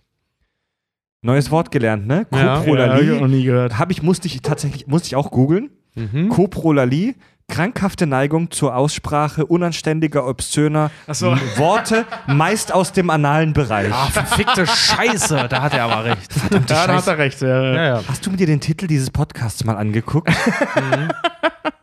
Neues 1.21 1.49
Wort 1.49 1.71
gelernt, 1.71 2.07
ne? 2.07 2.27
Ja. 2.33 2.61
Ja, 2.61 2.89
hab 2.89 3.01
ich 3.01 3.21
noch 3.21 3.27
nie 3.29 3.45
gehört. 3.45 3.79
Habe 3.79 3.93
ich, 3.93 4.03
musste 4.03 4.27
ich 4.27 4.41
tatsächlich, 4.41 4.85
musste 4.87 5.07
ich 5.07 5.15
auch 5.15 5.31
googeln. 5.31 5.69
Mhm. 5.95 6.27
Koprolalie, 6.27 7.15
krankhafte 7.47 8.05
Neigung 8.05 8.51
zur 8.51 8.75
Aussprache 8.75 9.45
unanständiger, 9.45 10.27
obszöner 10.27 10.91
so. 11.07 11.35
Worte, 11.55 12.05
meist 12.27 12.73
aus 12.73 12.91
dem 12.91 13.09
analen 13.09 13.53
Bereich. 13.53 13.91
Ah, 13.91 14.07
verfickte 14.11 14.67
Scheiße, 14.67 15.47
da 15.49 15.61
hat 15.61 15.73
er 15.73 15.85
aber 15.85 16.05
recht. 16.05 16.31
Ja, 16.69 16.87
da 16.87 16.95
hat 16.97 17.07
er 17.07 17.17
recht. 17.17 17.41
Ja. 17.41 17.73
Ja, 17.73 17.83
ja. 17.85 18.03
Hast 18.07 18.25
du 18.25 18.31
mir 18.31 18.37
den 18.37 18.59
Titel 18.59 18.87
dieses 18.87 19.09
Podcasts 19.09 19.63
mal 19.63 19.75
angeguckt? 19.75 20.29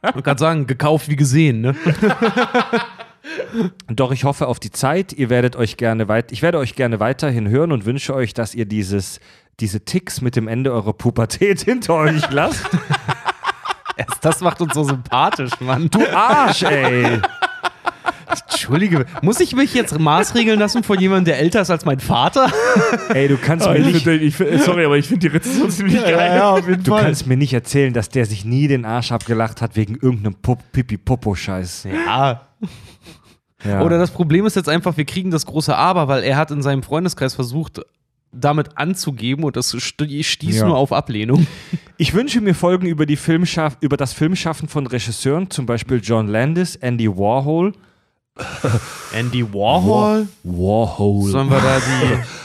Ich 0.07 0.15
wollte 0.15 0.23
gerade 0.23 0.39
sagen, 0.39 0.67
gekauft 0.67 1.09
wie 1.09 1.17
gesehen, 1.17 1.62
ne? 1.62 1.75
Doch 3.89 4.12
ich 4.12 4.25
hoffe 4.25 4.49
auf 4.49 4.60
die 4.60 4.70
Zeit. 4.70 5.15
Ihr 5.15 5.31
werdet 5.31 5.57
euch 5.57 5.78
gerne 5.78 6.09
weit, 6.09 6.31
ich 6.31 6.43
werde 6.43 6.59
euch 6.59 6.75
gerne 6.75 7.01
weiterhin 7.01 7.49
hören 7.49 7.73
und 7.73 7.86
wünsche 7.86 8.15
euch, 8.15 8.34
dass 8.34 8.55
ihr 8.55 8.67
dieses, 8.67 9.18
diese 9.60 9.83
Ticks 9.86 10.20
mit 10.20 10.36
dem 10.36 10.47
Ende 10.47 10.75
eurer 10.75 10.93
Pubertät 10.93 11.62
hinter 11.62 11.94
euch 11.94 12.31
lasst. 12.31 12.68
Erst 13.97 14.24
das 14.24 14.40
macht 14.40 14.60
uns 14.60 14.74
so 14.74 14.84
sympathisch, 14.84 15.52
Mann. 15.60 15.89
Du 15.90 16.00
Arsch, 16.06 16.62
ey! 16.62 17.20
Entschuldige, 18.50 19.05
muss 19.23 19.40
ich 19.40 19.55
mich 19.55 19.74
jetzt 19.74 19.98
maßregeln 19.98 20.58
lassen 20.58 20.82
von 20.82 20.98
jemandem, 20.98 21.26
der 21.26 21.39
älter 21.39 21.60
ist 21.60 21.70
als 21.70 21.84
mein 21.84 22.00
Vater? 22.00 22.50
Ey, 23.10 23.28
du 23.28 23.36
kannst 23.36 23.66
Aber 23.66 23.78
mir 23.78 23.86
ich 23.86 23.94
nicht, 23.94 24.05
find, 24.05 24.32
find, 24.32 24.62
sorry, 24.62 24.84
aber 24.84 24.97
ich 24.97 25.06
finde 25.06 25.28
die 25.28 25.36
Rezension 25.36 25.70
ziemlich 25.70 26.02
geil. 26.02 26.40
auf 26.40 26.66
jeden 26.66 26.82
du 26.82 26.97
kannst 26.97 27.26
mir 27.26 27.36
nicht 27.36 27.52
erzählen, 27.52 27.92
dass 27.92 28.08
der 28.08 28.26
sich 28.26 28.44
nie 28.44 28.66
den 28.66 28.84
Arsch 28.84 29.12
abgelacht 29.12 29.60
hat 29.60 29.76
wegen 29.76 29.97
irgendeinem 29.97 30.34
Pipi-Popo-Scheiß. 30.73 31.84
Ja. 31.84 32.48
Ja. 33.64 33.81
Oder 33.82 33.98
das 33.98 34.10
Problem 34.10 34.44
ist 34.47 34.56
jetzt 34.56 34.68
einfach, 34.68 34.97
wir 34.97 35.06
kriegen 35.06 35.31
das 35.31 35.47
große 35.47 35.74
Aber, 35.74 36.08
weil 36.08 36.23
er 36.23 36.36
hat 36.36 36.50
in 36.50 36.62
seinem 36.62 36.82
Freundeskreis 36.82 37.34
versucht, 37.34 37.81
damit 38.38 38.76
anzugeben 38.76 39.44
und 39.44 39.56
das 39.56 39.72
st- 39.74 40.22
stieß 40.24 40.58
Ja. 40.60 40.66
nur 40.66 40.76
auf 40.76 40.92
Ablehnung. 40.92 41.46
Ich 41.96 42.12
wünsche 42.12 42.40
mir 42.40 42.54
Folgen 42.54 42.86
über, 42.86 43.06
die 43.06 43.14
Filmschaff 43.14 43.76
über 43.80 43.96
das 43.96 44.12
Filmschaffen 44.12 44.66
von 44.68 44.88
Regisseuren, 44.88 45.48
zum 45.50 45.64
Beispiel 45.64 46.00
John 46.02 46.26
Landis, 46.26 46.74
Andy 46.74 47.08
Warhol. 47.08 47.72
Andy 49.14 49.44
Warhol? 49.52 50.26
Warhol. 50.42 51.30
Sollen 51.30 51.48
wir 51.48 51.60
da 51.60 51.78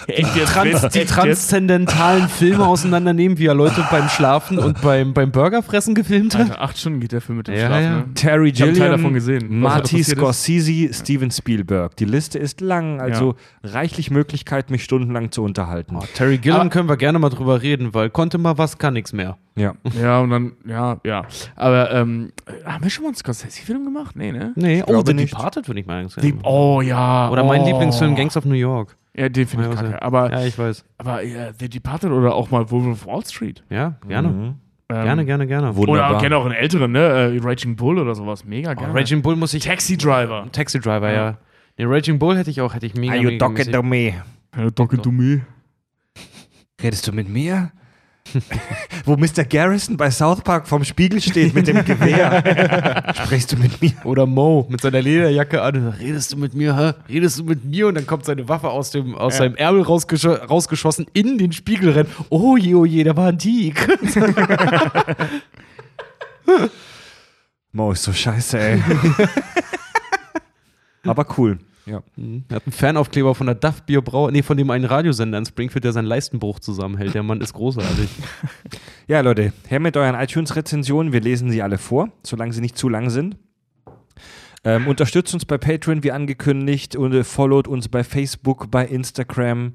die, 0.08 0.14
die, 0.36 0.40
trans, 0.46 0.88
die 0.94 1.06
transzendentalen 1.06 2.30
Filme 2.30 2.68
auseinandernehmen, 2.68 3.40
wie 3.40 3.48
er 3.48 3.56
Leute 3.56 3.84
beim 3.90 4.08
Schlafen 4.08 4.60
und 4.60 4.80
beim, 4.82 5.14
beim 5.16 5.32
Burgerfressen 5.32 5.96
gefilmt 5.96 6.36
hat? 6.38 6.52
Alter, 6.52 6.62
acht 6.62 6.78
Stunden 6.78 7.00
geht 7.00 7.12
der 7.12 7.22
Film 7.22 7.40
mit 7.40 7.48
dem 7.48 7.56
Ja, 7.56 7.68
Schlaf, 7.68 7.82
ja. 7.82 7.90
ne? 7.98 8.06
Terry 8.14 8.50
Ich 8.50 8.56
Gilliam, 8.56 8.76
Teil 8.76 8.92
davon 8.92 9.14
gesehen, 9.16 9.60
Marty. 9.60 10.04
Scorsese, 10.04 10.94
Steven 10.94 11.32
Spielberg. 11.32 11.96
Die 11.96 12.06
Liste 12.06 12.38
ist 12.38 12.62
lang, 12.62 13.02
also 13.02 13.34
reichlich 13.64 14.12
Möglichkeit, 14.12 14.70
mich 14.70 14.84
stundenlang 14.84 15.32
zu 15.32 15.42
unterhalten. 15.44 15.96
Oh, 15.96 16.04
Terry 16.14 16.38
Gilliam 16.38 16.62
Aber- 16.62 16.70
können 16.70 16.88
wir 16.88 16.98
gerne 16.98 17.18
mal 17.18 17.30
drüber 17.30 17.64
reden, 17.64 17.96
weil 17.96 18.12
konnte 18.12 18.38
mal 18.38 18.60
was, 18.60 18.78
kann 18.78 18.94
nichts 18.94 19.12
mehr. 19.12 19.38
Ja. 19.56 19.74
Ja, 20.00 20.20
und 20.22 20.30
dann, 20.30 20.52
ja, 20.66 20.98
ja. 21.04 21.26
Aber, 21.58 21.92
ähm, 21.92 22.32
haben 22.64 22.84
wir 22.84 22.90
schon 22.90 23.04
mal 23.04 23.10
einen 23.10 23.16
Scorsese-Film 23.18 23.84
gemacht? 23.84 24.16
Nee, 24.16 24.32
ne? 24.32 24.54
Nee, 24.56 24.84
oh, 24.84 24.92
glaube 24.92 25.12
The. 25.12 25.26
Departed 25.26 25.68
würde 25.68 25.79
ich 25.80 25.88
mal 25.88 26.08
sagen. 26.10 26.28
Die, 26.28 26.36
oh, 26.44 26.82
ja. 26.82 27.30
Oder 27.30 27.44
mein 27.44 27.62
oh. 27.62 27.66
Lieblingsfilm, 27.66 28.16
Gangs 28.16 28.38
of 28.38 28.46
New 28.46 28.54
York. 28.56 28.96
Ja, 29.16 29.28
den 29.28 29.48
finde 29.48 29.70
ich 29.70 29.76
Ja, 29.76 29.82
kacke. 29.82 30.02
Aber, 30.02 30.32
Ja, 30.32 30.46
ich 30.46 30.58
weiß. 30.58 30.86
aber 30.98 31.24
ja, 31.24 31.52
The 31.58 31.68
Departed 31.70 32.12
oder 32.12 32.34
auch 32.36 32.52
mal 32.52 32.70
Wolf 32.72 32.88
of 32.88 33.06
Wall 33.06 33.26
Street. 33.26 33.64
Ja, 33.70 33.96
gerne. 34.08 34.30
Mhm. 34.30 34.56
Ähm, 34.92 35.04
Gerne, 35.04 35.26
gerne, 35.26 35.46
gerne. 35.46 35.76
Wunderbar. 35.76 36.12
Oder 36.12 36.20
gerne 36.20 36.38
auch 36.38 36.46
einen 36.46 36.56
älteren, 36.56 36.92
ne? 36.92 37.00
Äh, 37.00 37.40
Raging 37.44 37.76
Bull 37.76 38.00
oder 38.00 38.16
sowas. 38.16 38.44
Mega 38.44 38.72
Oh, 38.72 38.76
gerne. 38.76 38.94
Raging 38.94 39.22
Bull 39.22 39.36
muss 39.36 39.54
ich. 39.54 39.64
Taxi 39.64 39.98
Driver. 39.98 40.48
Taxi 40.52 40.80
Driver, 40.80 41.10
ja. 41.12 41.16
Ja. 41.16 41.38
Den 41.78 41.90
Raging 41.92 42.18
Bull 42.18 42.36
hätte 42.36 42.50
ich 42.50 42.60
auch, 42.62 42.74
hätte 42.74 42.88
ich 42.88 42.96
mega, 42.96 43.14
Are 43.14 43.22
you 43.22 43.38
talking 43.38 43.72
to 43.72 43.84
me? 43.84 44.14
Ja, 44.58 44.72
Talking 44.72 45.02
to 45.02 45.12
me. 45.12 45.42
Redest 46.82 47.08
du 47.08 47.12
mit 47.12 47.30
mir? 47.30 47.72
Wo 49.06 49.16
Mr. 49.18 49.44
Garrison 49.44 49.98
bei 49.98 50.12
South 50.12 50.42
Park 50.42 50.68
vorm 50.68 50.84
Spiegel 50.84 51.22
steht 51.22 51.54
mit 51.54 51.68
dem 51.68 51.84
Gewehr. 51.86 53.14
Sprichst 53.16 53.52
du 53.52 53.58
mit 53.58 53.82
mir? 53.82 53.94
Oder 54.04 54.26
Mo 54.26 54.66
mit 54.70 54.82
seiner 54.82 55.02
Lederjacke 55.02 55.62
an. 55.62 55.88
Redest 56.00 56.34
du 56.34 56.38
mit 56.38 56.54
mir, 56.54 56.76
hä? 56.78 56.94
Redest 57.12 57.40
du 57.40 57.44
mit 57.44 57.64
mir? 57.66 57.88
Und 57.88 57.96
dann 57.96 58.06
kommt 58.08 58.26
seine 58.26 58.48
Waffe 58.50 58.70
aus, 58.70 58.92
dem, 58.92 59.16
aus 59.16 59.34
Ja. 59.34 59.40
seinem 59.40 59.56
Ärmel 59.56 59.82
rausgesch 59.84 60.26
rausgeschossen, 60.26 61.08
in 61.14 61.38
den 61.38 61.52
Spiegel 61.52 61.92
rennt. 61.92 62.10
Oh 62.30 62.58
je, 62.58 62.76
oh 62.76 62.86
je, 62.86 63.04
der 63.04 63.16
war 63.18 63.28
antik. 63.30 63.88
Mo 67.72 67.92
ist 67.92 68.04
so 68.04 68.12
scheiße, 68.14 68.60
ey. 68.60 68.84
Aber 71.06 71.26
cool. 71.38 71.60
Ja. 71.90 72.04
Mhm. 72.16 72.44
Er 72.50 72.58
hat 72.58 72.66
einen 72.66 72.72
Fernaufkleber 72.74 73.34
von 73.34 73.48
der 73.48 73.56
Duff 73.56 73.82
Bierbrau, 73.84 74.30
nee, 74.30 74.44
von 74.44 74.58
dem 74.58 74.70
einen 74.70 74.86
Radiosender 74.86 75.38
in 75.38 75.46
Springfield, 75.46 75.84
der 75.84 75.92
seinen 75.94 76.06
Leistenbruch 76.06 76.60
zusammenhält. 76.60 77.14
Der 77.16 77.24
Mann 77.24 77.42
ist 77.42 77.54
großartig. 77.54 78.10
Ja, 79.08 79.22
Leute, 79.22 79.54
her 79.68 79.80
mit 79.80 79.98
euren 79.98 80.14
iTunes-Rezensionen. 80.14 81.12
Wir 81.12 81.22
lesen 81.22 81.50
sie 81.50 81.64
alle 81.64 81.80
vor, 81.80 82.12
solange 82.24 82.54
sie 82.54 82.62
nicht 82.62 82.78
zu 82.78 82.90
lang 82.90 83.10
sind. 83.10 83.38
Ähm, 84.64 84.86
unterstützt 84.88 85.34
uns 85.34 85.46
bei 85.46 85.58
Patreon, 85.58 86.04
wie 86.04 86.12
angekündigt, 86.12 86.96
und 86.96 87.14
äh, 87.14 87.24
followt 87.24 87.68
uns 87.68 87.88
bei 87.88 88.04
Facebook, 88.04 88.70
bei 88.70 88.86
Instagram, 88.86 89.74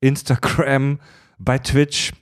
Instagram, 0.00 1.00
bei 1.38 1.58
Twitch. 1.58 2.12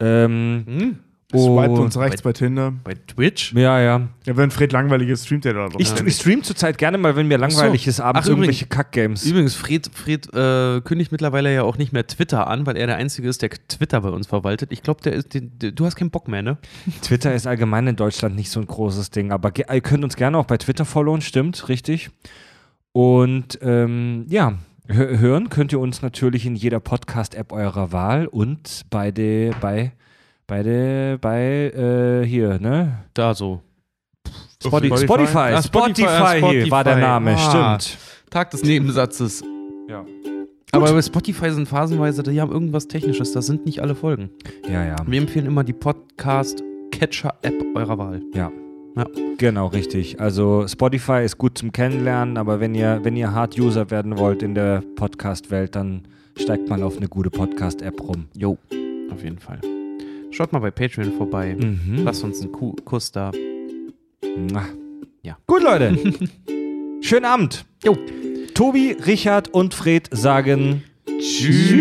Ähm, 0.00 0.64
Hm? 0.66 0.98
Swipe 1.38 1.70
und- 1.72 1.78
uns 1.80 1.96
rechts 1.98 2.22
bei 2.22 2.32
Tinder. 2.32 2.72
Bei 2.84 2.94
Twitch? 2.94 3.52
ja, 3.54 3.80
ja. 3.80 4.08
Ja, 4.26 4.36
wenn 4.36 4.50
Fred 4.50 4.72
langweilig 4.72 5.08
ist, 5.08 5.24
streamt 5.26 5.46
er 5.46 5.54
da 5.54 5.68
drauf. 5.68 5.80
Ich, 5.80 5.88
st- 5.88 6.06
ich 6.06 6.14
stream 6.14 6.42
zurzeit 6.42 6.78
gerne 6.78 6.98
mal, 6.98 7.16
wenn 7.16 7.26
mir 7.28 7.38
langweilig 7.38 7.86
ist, 7.86 8.00
abends 8.00 8.26
Ach, 8.26 8.30
irgendwelche 8.30 8.66
Kack-Games. 8.66 9.24
Übrigens, 9.24 9.54
Fred, 9.54 9.90
Fred 9.92 10.32
äh, 10.34 10.80
kündigt 10.82 11.10
mittlerweile 11.12 11.52
ja 11.54 11.62
auch 11.62 11.78
nicht 11.78 11.92
mehr 11.92 12.06
Twitter 12.06 12.46
an, 12.46 12.66
weil 12.66 12.76
er 12.76 12.86
der 12.86 12.96
Einzige 12.96 13.28
ist, 13.28 13.42
der 13.42 13.50
Twitter 13.50 14.00
bei 14.02 14.10
uns 14.10 14.26
verwaltet. 14.26 14.70
Ich 14.72 14.82
glaube, 14.82 15.00
der 15.02 15.12
ist, 15.14 15.34
den, 15.34 15.52
der, 15.58 15.72
du 15.72 15.84
hast 15.86 15.96
keinen 15.96 16.10
Bock 16.10 16.28
mehr, 16.28 16.42
ne? 16.42 16.58
Twitter 17.02 17.34
ist 17.34 17.46
allgemein 17.46 17.86
in 17.86 17.96
Deutschland 17.96 18.36
nicht 18.36 18.50
so 18.50 18.60
ein 18.60 18.66
großes 18.66 19.10
Ding, 19.10 19.32
aber 19.32 19.52
ihr 19.56 19.80
könnt 19.80 20.04
uns 20.04 20.16
gerne 20.16 20.38
auch 20.38 20.44
bei 20.46 20.56
Twitter 20.58 20.84
followen, 20.84 21.20
stimmt, 21.20 21.68
richtig. 21.68 22.10
Und 22.92 23.58
ähm, 23.62 24.26
ja, 24.28 24.54
hö- 24.88 25.18
hören 25.18 25.48
könnt 25.48 25.72
ihr 25.72 25.80
uns 25.80 26.02
natürlich 26.02 26.44
in 26.46 26.54
jeder 26.54 26.80
Podcast-App 26.80 27.52
eurer 27.52 27.92
Wahl 27.92 28.26
und 28.26 28.82
bei 28.90 29.10
der, 29.10 29.52
bei, 29.60 29.92
bei 30.46 30.62
der, 30.62 31.18
bei, 31.18 31.70
äh, 31.70 32.26
hier, 32.26 32.58
ne? 32.58 33.04
Da 33.14 33.34
so. 33.34 33.60
Spotify, 34.62 34.96
Spotify? 34.98 35.04
Spotify, 35.06 35.38
Ah, 35.38 35.62
Spotify, 35.62 36.08
Spotify, 36.08 36.38
hier 36.62 36.70
war 36.70 36.84
der 36.84 36.92
Spotify. 36.92 37.00
Name, 37.00 37.36
Ah. 37.36 37.78
stimmt. 37.80 37.98
Tag 38.30 38.50
des 38.50 38.62
Nebensatzes. 38.62 39.42
Ja. 39.88 40.04
Aber 40.74 40.92
bei 40.92 41.02
Spotify 41.02 41.50
sind 41.50 41.68
phasenweise, 41.68 42.22
die 42.22 42.40
haben 42.40 42.50
irgendwas 42.52 42.88
Technisches, 42.88 43.32
das 43.32 43.46
sind 43.46 43.66
nicht 43.66 43.80
alle 43.80 43.94
Folgen. 43.94 44.30
Ja, 44.70 44.84
ja, 44.86 44.96
Wir 45.06 45.20
empfehlen 45.20 45.46
immer 45.46 45.64
die 45.64 45.74
Podcast-Catcher-App 45.74 47.54
eurer 47.74 47.98
Wahl. 47.98 48.22
genau, 49.38 49.66
richtig. 49.66 50.18
Also 50.20 50.66
Spotify 50.68 51.24
ist 51.24 51.36
gut 51.38 51.58
zum 51.58 51.72
Kennenlernen, 51.72 52.36
aber 52.38 52.60
wenn 52.60 52.74
ihr, 52.74 53.00
wenn 53.02 53.16
ihr 53.16 53.32
Hard-User 53.32 53.90
werden 53.90 54.16
wollt 54.18 54.42
in 54.42 54.54
der 54.54 54.82
Podcast-Welt, 54.96 55.74
dann 55.76 56.02
steigt 56.38 56.68
mal 56.70 56.82
auf 56.82 56.96
eine 56.96 57.08
gute 57.08 57.30
Podcast-App 57.30 58.00
rum. 58.00 58.26
Jo, 58.34 58.56
auf 59.10 59.22
jeden 59.22 59.38
Fall. 59.40 59.60
Schaut 60.32 60.52
mal 60.52 60.60
bei 60.60 60.70
Patreon 60.70 61.12
vorbei. 61.12 61.54
Mhm. 61.54 62.04
Lasst 62.04 62.24
uns 62.24 62.40
einen 62.40 62.52
Ku 62.52 62.74
Kuss 62.84 63.12
da. 63.12 63.30
Ja. 65.22 65.36
Gut, 65.46 65.62
Leute. 65.62 65.96
Schönen 67.02 67.26
Abend. 67.26 67.66
Jo. 67.84 67.96
Tobi, 68.54 68.96
Richard 69.06 69.48
und 69.48 69.74
Fred 69.74 70.08
sagen 70.10 70.82
Tschüss. 71.18 71.72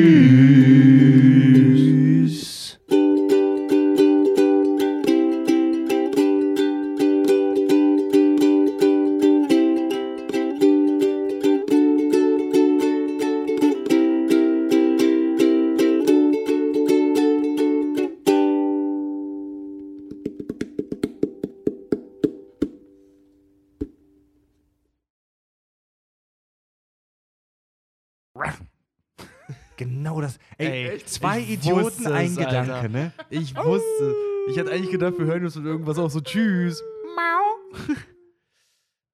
Genau 29.81 30.21
das. 30.21 30.37
Ey, 30.59 30.89
Ey, 30.89 31.05
zwei 31.05 31.39
Idioten, 31.39 31.85
wusste 31.85 32.13
ein 32.13 32.35
Gedanke, 32.35 32.71
Alter. 32.75 32.89
ne? 32.89 33.11
Ich 33.31 33.55
wusste. 33.55 34.15
Ich 34.47 34.59
hatte 34.59 34.71
eigentlich 34.71 34.91
gedacht, 34.91 35.17
wir 35.17 35.25
hören 35.25 35.43
uns 35.43 35.55
mit 35.55 35.65
irgendwas 35.65 35.97
auch 35.97 36.11
so 36.11 36.21
Tschüss. 36.21 36.83
Mau. 37.15 37.95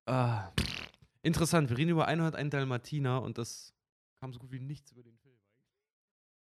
ah. 0.14 0.52
Interessant, 1.22 1.70
wir 1.70 1.78
reden 1.78 1.92
über 1.92 2.06
101 2.10 2.52
Dalmatiner 2.52 3.22
und 3.22 3.38
das 3.38 3.74
kam 4.20 4.34
so 4.34 4.40
gut 4.40 4.52
wie 4.52 4.60
nichts 4.60 4.92
über 4.92 5.04
den 5.04 5.17